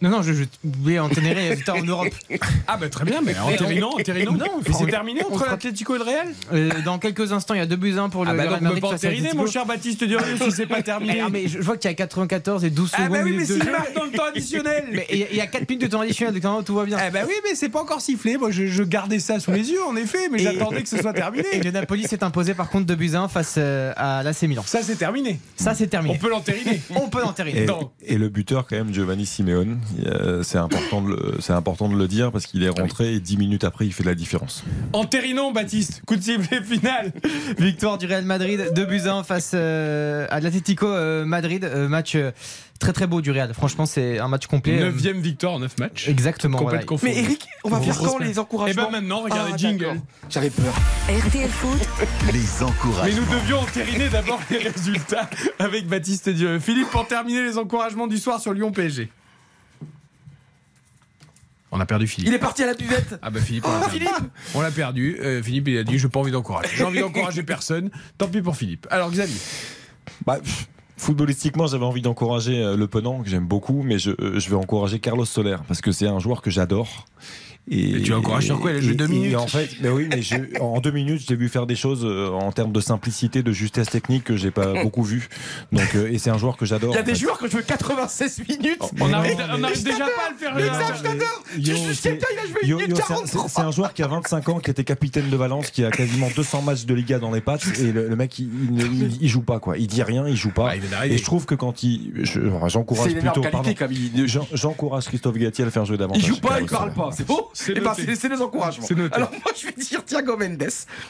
Non, 0.04 0.10
non, 0.10 0.22
je, 0.22 0.32
je 0.34 0.44
voulais 0.62 0.98
enterrer 0.98 1.54
Victor 1.54 1.76
en 1.76 1.82
Europe. 1.82 2.08
Ah 2.66 2.76
bah 2.78 2.88
très 2.88 3.04
bien, 3.04 3.20
mais 3.22 3.36
entérinons, 3.38 3.90
entérinons. 3.98 4.32
Non, 4.32 4.46
Mais 4.66 4.72
c'est 4.72 4.86
terminé 4.86 5.22
entre 5.24 5.46
l'Atlético 5.46 5.94
et 5.96 5.98
le 5.98 6.04
Real? 6.04 6.28
Euh, 6.52 6.70
dans 6.84 6.98
quelques 6.98 7.32
instants, 7.32 7.54
il 7.54 7.58
y 7.58 7.60
a 7.60 7.66
deux 7.66 7.76
buts 7.76 7.94
1 7.98 8.08
pour 8.08 8.24
le 8.24 8.30
Ah 8.30 8.34
bah 8.34 8.42
Real 8.48 8.62
Madrid 8.62 8.80
pas 8.80 8.88
entériner, 8.92 9.30
mon 9.34 9.46
cher 9.46 9.66
Baptiste 9.66 10.02
Durieux, 10.04 10.36
si 10.42 10.50
c'est 10.50 10.66
pas 10.66 10.82
terminé. 10.82 11.20
Ah, 11.24 11.28
mais 11.30 11.46
je, 11.46 11.58
je 11.58 11.62
vois 11.62 11.76
qu'il 11.76 11.90
y 11.90 11.92
a 11.92 11.96
94 11.96 12.64
et 12.64 12.70
12 12.70 12.90
Ah 12.92 12.96
secondes. 12.96 13.12
bah 13.12 13.18
oui, 13.24 13.34
mais 13.36 13.44
s'il 13.44 13.58
marque 13.70 13.94
dans 13.94 14.04
le 14.04 14.10
temps 14.10 14.24
additionnel. 14.24 14.84
Mais 14.92 15.06
il 15.10 15.18
y 15.18 15.22
a- 15.24 15.26
il 15.30 15.36
y 15.36 15.40
a 15.40 15.46
4 15.46 15.68
minutes 15.68 15.82
de 15.82 15.86
temps 15.88 16.00
additionnel, 16.00 16.40
donc 16.40 16.64
tout 16.64 16.74
va 16.74 16.84
bien. 16.84 16.98
Eh 17.06 17.10
ben 17.10 17.24
oui, 17.26 17.34
mais 17.48 17.54
c'est 17.54 17.68
pas 17.68 17.80
encore 17.82 18.00
sifflé. 18.00 18.36
Moi, 18.38 18.50
je, 18.50 18.66
je 18.66 18.82
gardais 18.82 19.18
ça 19.18 19.40
sous 19.40 19.52
les 19.52 19.70
yeux, 19.70 19.82
en 19.86 19.96
effet, 19.96 20.28
mais 20.30 20.38
j'attendais 20.38 20.82
que 20.82 20.88
ce 20.88 20.98
soit 20.98 21.12
terminé. 21.12 21.44
Et 21.52 21.60
le 21.62 21.70
Napoli 21.70 22.04
s'est 22.04 22.24
imposé 22.24 22.54
par 22.54 22.68
contre 22.70 22.86
2 22.86 22.94
buts 22.94 23.10
1 23.14 23.28
face 23.28 23.54
euh, 23.58 23.92
à 23.96 24.22
l'AC 24.22 24.42
Milan. 24.42 24.62
Ça, 24.66 24.82
c'est 24.82 24.96
terminé. 24.96 25.38
Ça, 25.56 25.74
c'est 25.74 25.86
terminé. 25.88 26.14
On 26.14 26.18
peut 26.18 26.30
l'entériner. 26.30 26.80
On 26.94 27.08
peut 27.08 27.20
l'entériner. 27.20 27.62
Et, 27.62 27.66
Non. 27.66 27.90
et 28.06 28.16
le 28.18 28.28
buteur 28.28 28.66
quand 28.68 28.76
même 28.76 28.92
Giovanni 28.92 29.26
Simeone, 29.26 29.78
euh, 30.06 30.42
c'est 30.42 30.58
important 30.58 31.00
de 31.02 31.08
le, 31.10 31.34
c'est 31.40 31.52
important 31.52 31.88
de 31.88 31.96
le 31.96 32.08
dire 32.08 32.30
parce 32.32 32.46
qu'il 32.46 32.62
est 32.62 32.68
rentré 32.68 33.14
et 33.14 33.20
10 33.20 33.36
minutes 33.36 33.64
après 33.64 33.86
il 33.86 33.92
fait 33.92 34.04
la 34.04 34.14
différence. 34.14 34.64
Entérinons, 34.92 35.52
Baptiste. 35.52 36.02
Coup 36.06 36.16
de 36.16 36.22
sifflet 36.22 36.62
final. 36.62 37.12
Victoire 37.58 37.98
du 37.98 38.06
Real 38.06 38.24
Madrid, 38.24 38.70
2 38.74 38.84
buts 38.86 39.02
1 39.06 39.22
face 39.24 39.52
euh, 39.54 40.26
à 40.30 40.40
l'Atlético 40.40 40.86
euh, 40.86 41.24
Madrid. 41.24 41.64
Euh, 41.64 41.88
match 41.88 42.14
euh, 42.16 42.30
très 42.80 42.92
très 42.92 43.06
beau 43.06 43.20
du 43.20 43.30
Real. 43.30 43.52
Franchement, 43.54 43.86
c'est 43.86 44.18
un 44.18 44.28
match 44.28 44.46
complet. 44.46 44.80
Euh, 44.80 44.86
Neuvième 44.86 45.20
victoire 45.20 45.54
en 45.54 45.58
9 45.60 45.78
matchs. 45.78 46.08
Exactement. 46.08 46.58
Voilà. 46.62 46.80
Mais 47.02 47.16
Eric, 47.18 47.46
on 47.64 47.68
va 47.70 47.80
faire 47.80 47.98
quand 47.98 48.18
les 48.18 48.38
encouragements 48.38 48.86
Eh 48.88 48.92
ben 48.92 49.00
maintenant, 49.00 49.20
regardez, 49.22 49.52
Ah, 49.54 49.56
jingle. 49.56 49.78
d'accord. 49.84 49.96
J'avais 50.28 50.50
peur. 50.50 50.74
RTL 51.08 51.48
Foot, 51.48 51.78
Les 52.32 52.38
Mais 52.40 52.62
encouragements. 52.62 53.20
nous 53.28 53.34
devions 53.40 53.58
entériner 53.60 54.08
d'abord 54.08 54.40
les 54.50 54.58
résultats 54.68 55.28
avec 55.58 55.86
Baptiste 55.86 56.28
Dieu. 56.28 56.58
Philippe, 56.58 56.90
pour 56.90 57.06
terminer 57.06 57.42
les 57.42 57.58
encouragements 57.58 58.06
du 58.06 58.18
soir 58.18 58.40
sur 58.40 58.52
Lyon 58.52 58.72
PSG. 58.72 59.08
On 61.76 61.80
a 61.80 61.86
perdu 61.86 62.06
Philippe. 62.06 62.28
Il 62.28 62.34
est 62.34 62.38
parti 62.38 62.62
à 62.62 62.66
la 62.66 62.74
buvette. 62.74 63.18
Ah 63.20 63.30
bah 63.30 63.40
Philippe, 63.40 63.64
on 63.66 63.70
l'a 63.72 63.78
Oh, 63.78 63.80
perdu. 63.80 63.98
Philippe 63.98 64.30
On 64.54 64.60
l'a 64.60 64.70
perdu. 64.70 65.18
Euh, 65.20 65.42
Philippe, 65.42 65.66
il 65.68 65.76
a 65.78 65.82
dit, 65.82 65.98
j'ai 65.98 66.08
pas 66.08 66.20
envie 66.20 66.30
d'encourager. 66.30 66.68
J'ai 66.74 66.84
envie 66.84 67.00
d'encourager 67.00 67.42
personne. 67.42 67.90
Tant 68.16 68.28
pis 68.28 68.40
pour 68.42 68.56
Philippe. 68.56 68.86
Alors 68.90 69.10
Xavier. 69.10 69.36
Bah, 70.24 70.38
footballistiquement, 70.96 71.66
j'avais 71.66 71.84
envie 71.84 72.00
d'encourager 72.00 72.62
euh, 72.62 72.76
Le 72.76 72.86
Penant, 72.86 73.22
que 73.22 73.28
j'aime 73.28 73.46
beaucoup, 73.46 73.82
mais 73.82 73.98
je, 73.98 74.12
euh, 74.20 74.38
je 74.38 74.48
vais 74.50 74.56
encourager 74.56 75.00
Carlos 75.00 75.24
Soler, 75.24 75.56
parce 75.66 75.80
que 75.80 75.90
c'est 75.90 76.06
un 76.06 76.20
joueur 76.20 76.42
que 76.42 76.50
j'adore. 76.50 77.06
Et, 77.70 78.02
tu 78.02 78.12
encourages 78.12 78.44
sur 78.44 78.60
quoi 78.60 78.72
Il 78.72 78.76
a 78.76 78.80
joué 78.80 78.92
et- 78.92 78.94
deux 78.94 79.06
et 79.06 79.08
minutes. 79.08 79.36
En 79.36 79.46
fait, 79.46 79.70
mais 79.80 79.88
oui, 79.88 80.06
mais 80.10 80.20
je- 80.20 80.34
en 80.60 80.80
deux 80.80 80.90
minutes, 80.90 81.22
j'ai 81.26 81.34
vu 81.36 81.48
faire 81.48 81.66
des 81.66 81.76
choses 81.76 82.04
euh, 82.04 82.28
en 82.30 82.52
termes 82.52 82.72
de 82.72 82.80
simplicité, 82.80 83.42
de 83.42 83.52
justesse 83.52 83.88
technique 83.88 84.24
que 84.24 84.36
j'ai 84.36 84.50
pas 84.50 84.74
beaucoup 84.82 85.02
vu. 85.02 85.28
Donc, 85.72 85.94
euh, 85.94 86.10
et 86.12 86.18
c'est 86.18 86.28
un 86.30 86.36
joueur 86.38 86.56
que 86.58 86.66
j'adore. 86.66 86.92
Il 86.92 86.96
y 86.96 86.98
a 86.98 87.02
des 87.02 87.12
fait. 87.14 87.20
joueurs 87.20 87.38
qui 87.38 87.44
ont 87.46 87.48
joué 87.48 87.62
96 87.62 88.42
minutes. 88.48 88.76
On 89.00 89.06
On 89.06 89.12
arrive- 89.12 89.14
arrive, 89.14 89.36
mais- 89.38 89.44
on 89.60 89.64
arrive 89.64 89.78
je 89.78 89.82
déjà 89.84 89.98
pas 90.04 90.26
à 90.28 90.30
le 90.30 90.36
faire. 90.36 90.54
Mais 90.54 90.62
je 90.62 91.02
t'adore. 91.02 91.42
Je 91.56 92.02
quelqu'un, 92.02 92.26
il 92.32 92.38
a 92.38 92.42
joué 92.46 92.54
Yo- 92.62 92.62
une 92.64 92.68
yo, 92.68 92.78
minute 92.80 92.96
c'est 92.96 93.02
un- 93.02 93.16
43. 93.16 93.42
c'est 93.48 93.54
c'est 93.54 93.60
un 93.62 93.70
joueur 93.70 93.94
qui 93.94 94.02
a 94.02 94.08
25 94.08 94.48
ans, 94.50 94.58
qui 94.60 94.70
était 94.70 94.84
capitaine 94.84 95.30
de 95.30 95.36
Valence, 95.36 95.70
qui 95.70 95.84
a 95.84 95.90
quasiment 95.90 96.28
200 96.36 96.60
matchs 96.62 96.84
de 96.84 96.92
Liga 96.94 97.18
dans 97.18 97.30
les 97.32 97.40
pattes, 97.40 97.64
et 97.80 97.92
le, 97.92 98.08
le 98.08 98.16
mec, 98.16 98.38
il, 98.38 98.48
il, 99.22 99.28
joue 99.28 99.40
pas 99.40 99.58
quoi. 99.58 99.78
Il 99.78 99.86
dit 99.86 100.02
rien, 100.02 100.28
il 100.28 100.36
joue 100.36 100.50
pas. 100.50 100.76
il 100.76 100.82
d'arriver. 100.90 101.14
et 101.14 101.18
je 101.18 101.24
trouve 101.24 101.46
que 101.46 101.54
quand 101.54 101.82
il, 101.82 102.12
je- 102.24 102.40
j'encourage 102.66 103.14
plutôt, 103.14 103.42
j'encourage 104.52 105.06
Christophe 105.06 105.36
Gatti 105.38 105.62
à 105.62 105.64
le 105.64 105.70
faire 105.70 105.84
jouer 105.84 105.96
davantage. 105.96 106.22
Il 106.22 106.26
joue 106.28 106.40
pas, 106.40 106.60
il 106.60 106.66
parle 106.66 106.92
pas, 106.92 107.10
c'est 107.16 107.26
beau 107.26 107.50
C'est 107.54 107.72
ben, 107.74 107.84
noté. 107.84 108.04
c'est 108.04 108.16
c'est 108.16 108.28
des 108.28 108.40
encouragements. 108.42 108.86
Alors 109.12 109.30
moi 109.30 109.52
je 109.56 109.66
vais 109.66 109.72
dire 109.72 110.04
Thiago 110.04 110.36
Mendes, 110.36 110.68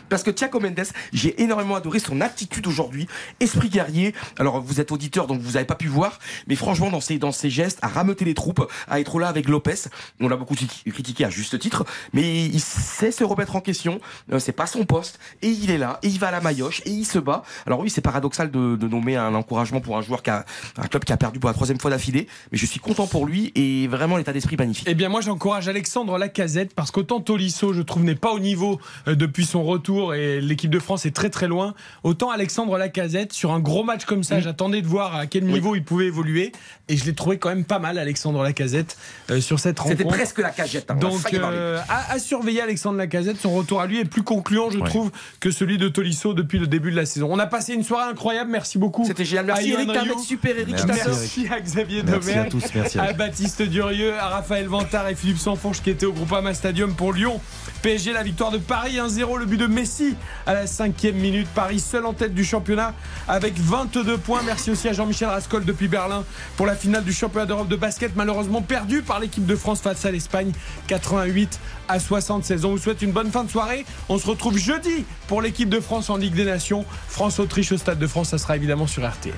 parce 0.08 0.22
que 0.22 0.30
Thiago 0.30 0.60
Mendes, 0.60 0.84
j'ai 1.12 1.42
énormément 1.42 1.74
adoré 1.74 1.98
son 1.98 2.20
attitude 2.20 2.66
aujourd'hui, 2.66 3.08
esprit 3.40 3.68
guerrier. 3.70 4.14
Alors 4.38 4.60
vous 4.60 4.80
êtes 4.80 4.92
auditeur 4.92 5.26
donc 5.26 5.40
vous 5.40 5.56
avez 5.56 5.64
pas 5.66 5.74
pu 5.74 5.88
voir, 5.88 6.18
mais 6.46 6.54
franchement 6.54 6.90
dans 6.90 7.00
ses, 7.00 7.18
dans 7.18 7.32
ses 7.32 7.50
gestes, 7.50 7.78
à 7.82 7.88
rameuter 7.88 8.24
les 8.24 8.34
troupes, 8.34 8.70
à 8.88 9.00
être 9.00 9.18
là 9.18 9.28
avec 9.28 9.48
Lopez, 9.48 9.88
on 10.20 10.28
l'a 10.28 10.36
beaucoup 10.36 10.54
criti- 10.54 10.84
critiqué 10.92 11.24
à 11.24 11.30
juste 11.30 11.58
titre, 11.58 11.84
mais 12.12 12.44
il 12.46 12.60
sait 12.60 13.10
se 13.10 13.24
remettre 13.24 13.56
en 13.56 13.60
question, 13.60 14.00
Euh, 14.32 14.38
c'est 14.38 14.52
pas 14.52 14.66
son 14.66 14.84
poste, 14.84 15.18
et 15.42 15.48
il 15.48 15.70
est 15.70 15.78
là, 15.78 15.98
et 16.02 16.08
il 16.08 16.18
va 16.18 16.28
à 16.28 16.30
la 16.30 16.40
maillotche, 16.40 16.82
et 16.84 16.90
il 16.90 17.04
se 17.06 17.18
bat. 17.18 17.42
Alors 17.66 17.80
oui 17.80 17.90
c'est 17.90 18.00
paradoxal 18.02 18.50
de, 18.50 18.76
de 18.76 18.88
nommer 18.88 19.16
un 19.16 19.34
encouragement 19.34 19.80
pour 19.80 19.96
un 19.96 20.02
joueur 20.02 20.22
qui 20.22 20.30
a 20.30 20.44
un 20.76 20.86
club 20.88 21.04
qui 21.04 21.12
a 21.12 21.16
perdu 21.16 21.38
pour 21.40 21.48
la 21.48 21.54
troisième 21.54 21.80
fois 21.80 21.90
d'affilée, 21.90 22.26
mais 22.52 22.58
je 22.58 22.66
suis 22.66 22.80
content 22.80 23.06
pour 23.06 23.26
lui 23.26 23.52
et 23.54 23.86
vraiment 23.88 24.16
l'état 24.16 24.32
d'esprit 24.32 24.56
magnifique. 24.56 24.86
Eh 24.90 24.94
bien, 24.94 25.08
moi, 25.08 25.20
j'encourage 25.20 25.68
Alexandre 25.68 26.18
Lacazette 26.38 26.74
parce 26.74 26.90
qu'autant 26.90 27.20
Tolisso, 27.20 27.72
je 27.72 27.80
trouve, 27.82 28.02
n'est 28.02 28.14
pas 28.16 28.32
au 28.32 28.40
niveau 28.40 28.80
euh, 29.06 29.14
depuis 29.14 29.44
son 29.46 29.62
retour 29.62 30.14
et 30.14 30.40
l'équipe 30.40 30.70
de 30.70 30.78
France 30.80 31.06
est 31.06 31.12
très 31.14 31.30
très 31.30 31.46
loin. 31.46 31.74
Autant 32.02 32.30
Alexandre 32.30 32.76
Lacazette, 32.76 33.32
sur 33.32 33.52
un 33.52 33.60
gros 33.60 33.84
match 33.84 34.04
comme 34.04 34.24
ça, 34.24 34.40
j'attendais 34.40 34.82
de 34.82 34.86
voir 34.88 35.14
à 35.14 35.26
quel 35.26 35.44
niveau 35.44 35.76
il 35.76 35.84
pouvait 35.84 36.06
évoluer 36.06 36.50
et 36.88 36.96
je 36.96 37.04
l'ai 37.04 37.14
trouvé 37.14 37.38
quand 37.38 37.50
même 37.50 37.64
pas 37.64 37.78
mal, 37.78 37.98
Alexandre 37.98 38.42
Lacazette, 38.42 38.96
euh, 39.30 39.40
sur 39.40 39.60
cette 39.60 39.78
rencontre. 39.78 39.98
C'était 39.98 40.10
presque 40.10 40.38
la 40.40 40.50
cagette. 40.50 40.90
hein, 40.90 40.96
Donc, 40.96 41.32
euh, 41.32 41.78
à, 41.88 42.12
à 42.12 42.18
surveiller 42.18 42.60
Alexandre 42.62 42.98
Lacazette. 42.98 43.40
Son 43.40 43.54
retour 43.54 43.80
à 43.80 43.86
lui 43.86 44.00
est 44.00 44.04
plus 44.04 44.22
concluant, 44.24 44.70
je 44.70 44.78
Ouais. 44.78 44.88
trouve, 44.88 45.12
que 45.40 45.50
celui 45.52 45.78
de 45.78 45.88
Tolisso 45.88 46.34
depuis 46.34 46.58
le 46.58 46.66
début 46.66 46.90
de 46.90 46.96
la 46.96 47.06
saison. 47.06 47.28
On 47.30 47.38
a 47.38 47.46
passé 47.46 47.74
une 47.74 47.84
soirée 47.84 48.10
incroyable. 48.10 48.50
Merci 48.50 48.78
beaucoup. 48.78 49.04
C'était 49.06 49.24
génial. 49.24 49.46
Merci 49.46 49.70
Eric, 49.70 49.90
Rioux. 49.90 50.16
mec 50.16 50.24
super 50.24 50.58
Eric, 50.58 50.74
Merci, 50.86 51.46
à 51.50 51.60
Xavier 51.60 52.02
Merci 52.02 52.28
Domergue, 52.28 52.46
à 52.46 52.50
tous, 52.50 52.64
merci 52.74 52.98
à. 52.98 53.12
Baptiste 53.12 53.62
Durieux, 53.62 54.14
à 54.18 54.28
Raphaël 54.28 54.66
Vantard 54.66 55.08
et 55.08 55.14
Philippe 55.14 55.38
Sanfonche 55.38 55.80
qui 55.82 55.90
étaient 55.90 56.06
au 56.06 56.12
Groupama 56.24 56.54
Stadium 56.54 56.94
pour 56.94 57.12
Lyon. 57.12 57.38
PSG, 57.82 58.14
la 58.14 58.22
victoire 58.22 58.50
de 58.50 58.56
Paris 58.56 58.96
1-0, 58.96 59.38
le 59.38 59.44
but 59.44 59.58
de 59.58 59.66
Messi 59.66 60.16
à 60.46 60.54
la 60.54 60.66
cinquième 60.66 61.16
minute. 61.16 61.46
Paris 61.54 61.80
seul 61.80 62.06
en 62.06 62.14
tête 62.14 62.32
du 62.32 62.46
championnat 62.46 62.94
avec 63.28 63.58
22 63.58 64.16
points. 64.16 64.40
Merci 64.42 64.70
aussi 64.70 64.88
à 64.88 64.94
Jean-Michel 64.94 65.28
Rascol 65.28 65.66
depuis 65.66 65.86
Berlin 65.86 66.24
pour 66.56 66.64
la 66.64 66.76
finale 66.76 67.04
du 67.04 67.12
championnat 67.12 67.44
d'Europe 67.44 67.68
de 67.68 67.76
basket, 67.76 68.16
malheureusement 68.16 68.62
perdue 68.62 69.02
par 69.02 69.20
l'équipe 69.20 69.44
de 69.44 69.54
France 69.54 69.82
face 69.82 70.06
à 70.06 70.10
l'Espagne, 70.10 70.52
88 70.86 71.60
à 71.88 72.00
76. 72.00 72.64
On 72.64 72.70
vous 72.70 72.78
souhaite 72.78 73.02
une 73.02 73.12
bonne 73.12 73.30
fin 73.30 73.44
de 73.44 73.50
soirée. 73.50 73.84
On 74.08 74.16
se 74.16 74.26
retrouve 74.26 74.56
jeudi 74.56 75.04
pour 75.28 75.42
l'équipe 75.42 75.68
de 75.68 75.80
France 75.80 76.08
en 76.08 76.16
Ligue 76.16 76.34
des 76.34 76.46
Nations. 76.46 76.86
France-Autriche 77.08 77.70
au 77.72 77.76
Stade 77.76 77.98
de 77.98 78.06
France, 78.06 78.30
ça 78.30 78.38
sera 78.38 78.56
évidemment 78.56 78.86
sur 78.86 79.06
RTL. 79.06 79.34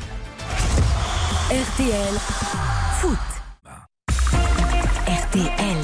RTL 1.51 2.15
Foot. 3.01 3.19
RTL. 5.09 5.76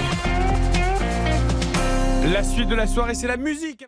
La 2.32 2.42
suite 2.42 2.68
de 2.68 2.74
la 2.74 2.86
soirée, 2.86 3.14
c'est 3.14 3.26
la 3.26 3.36
musique. 3.36 3.84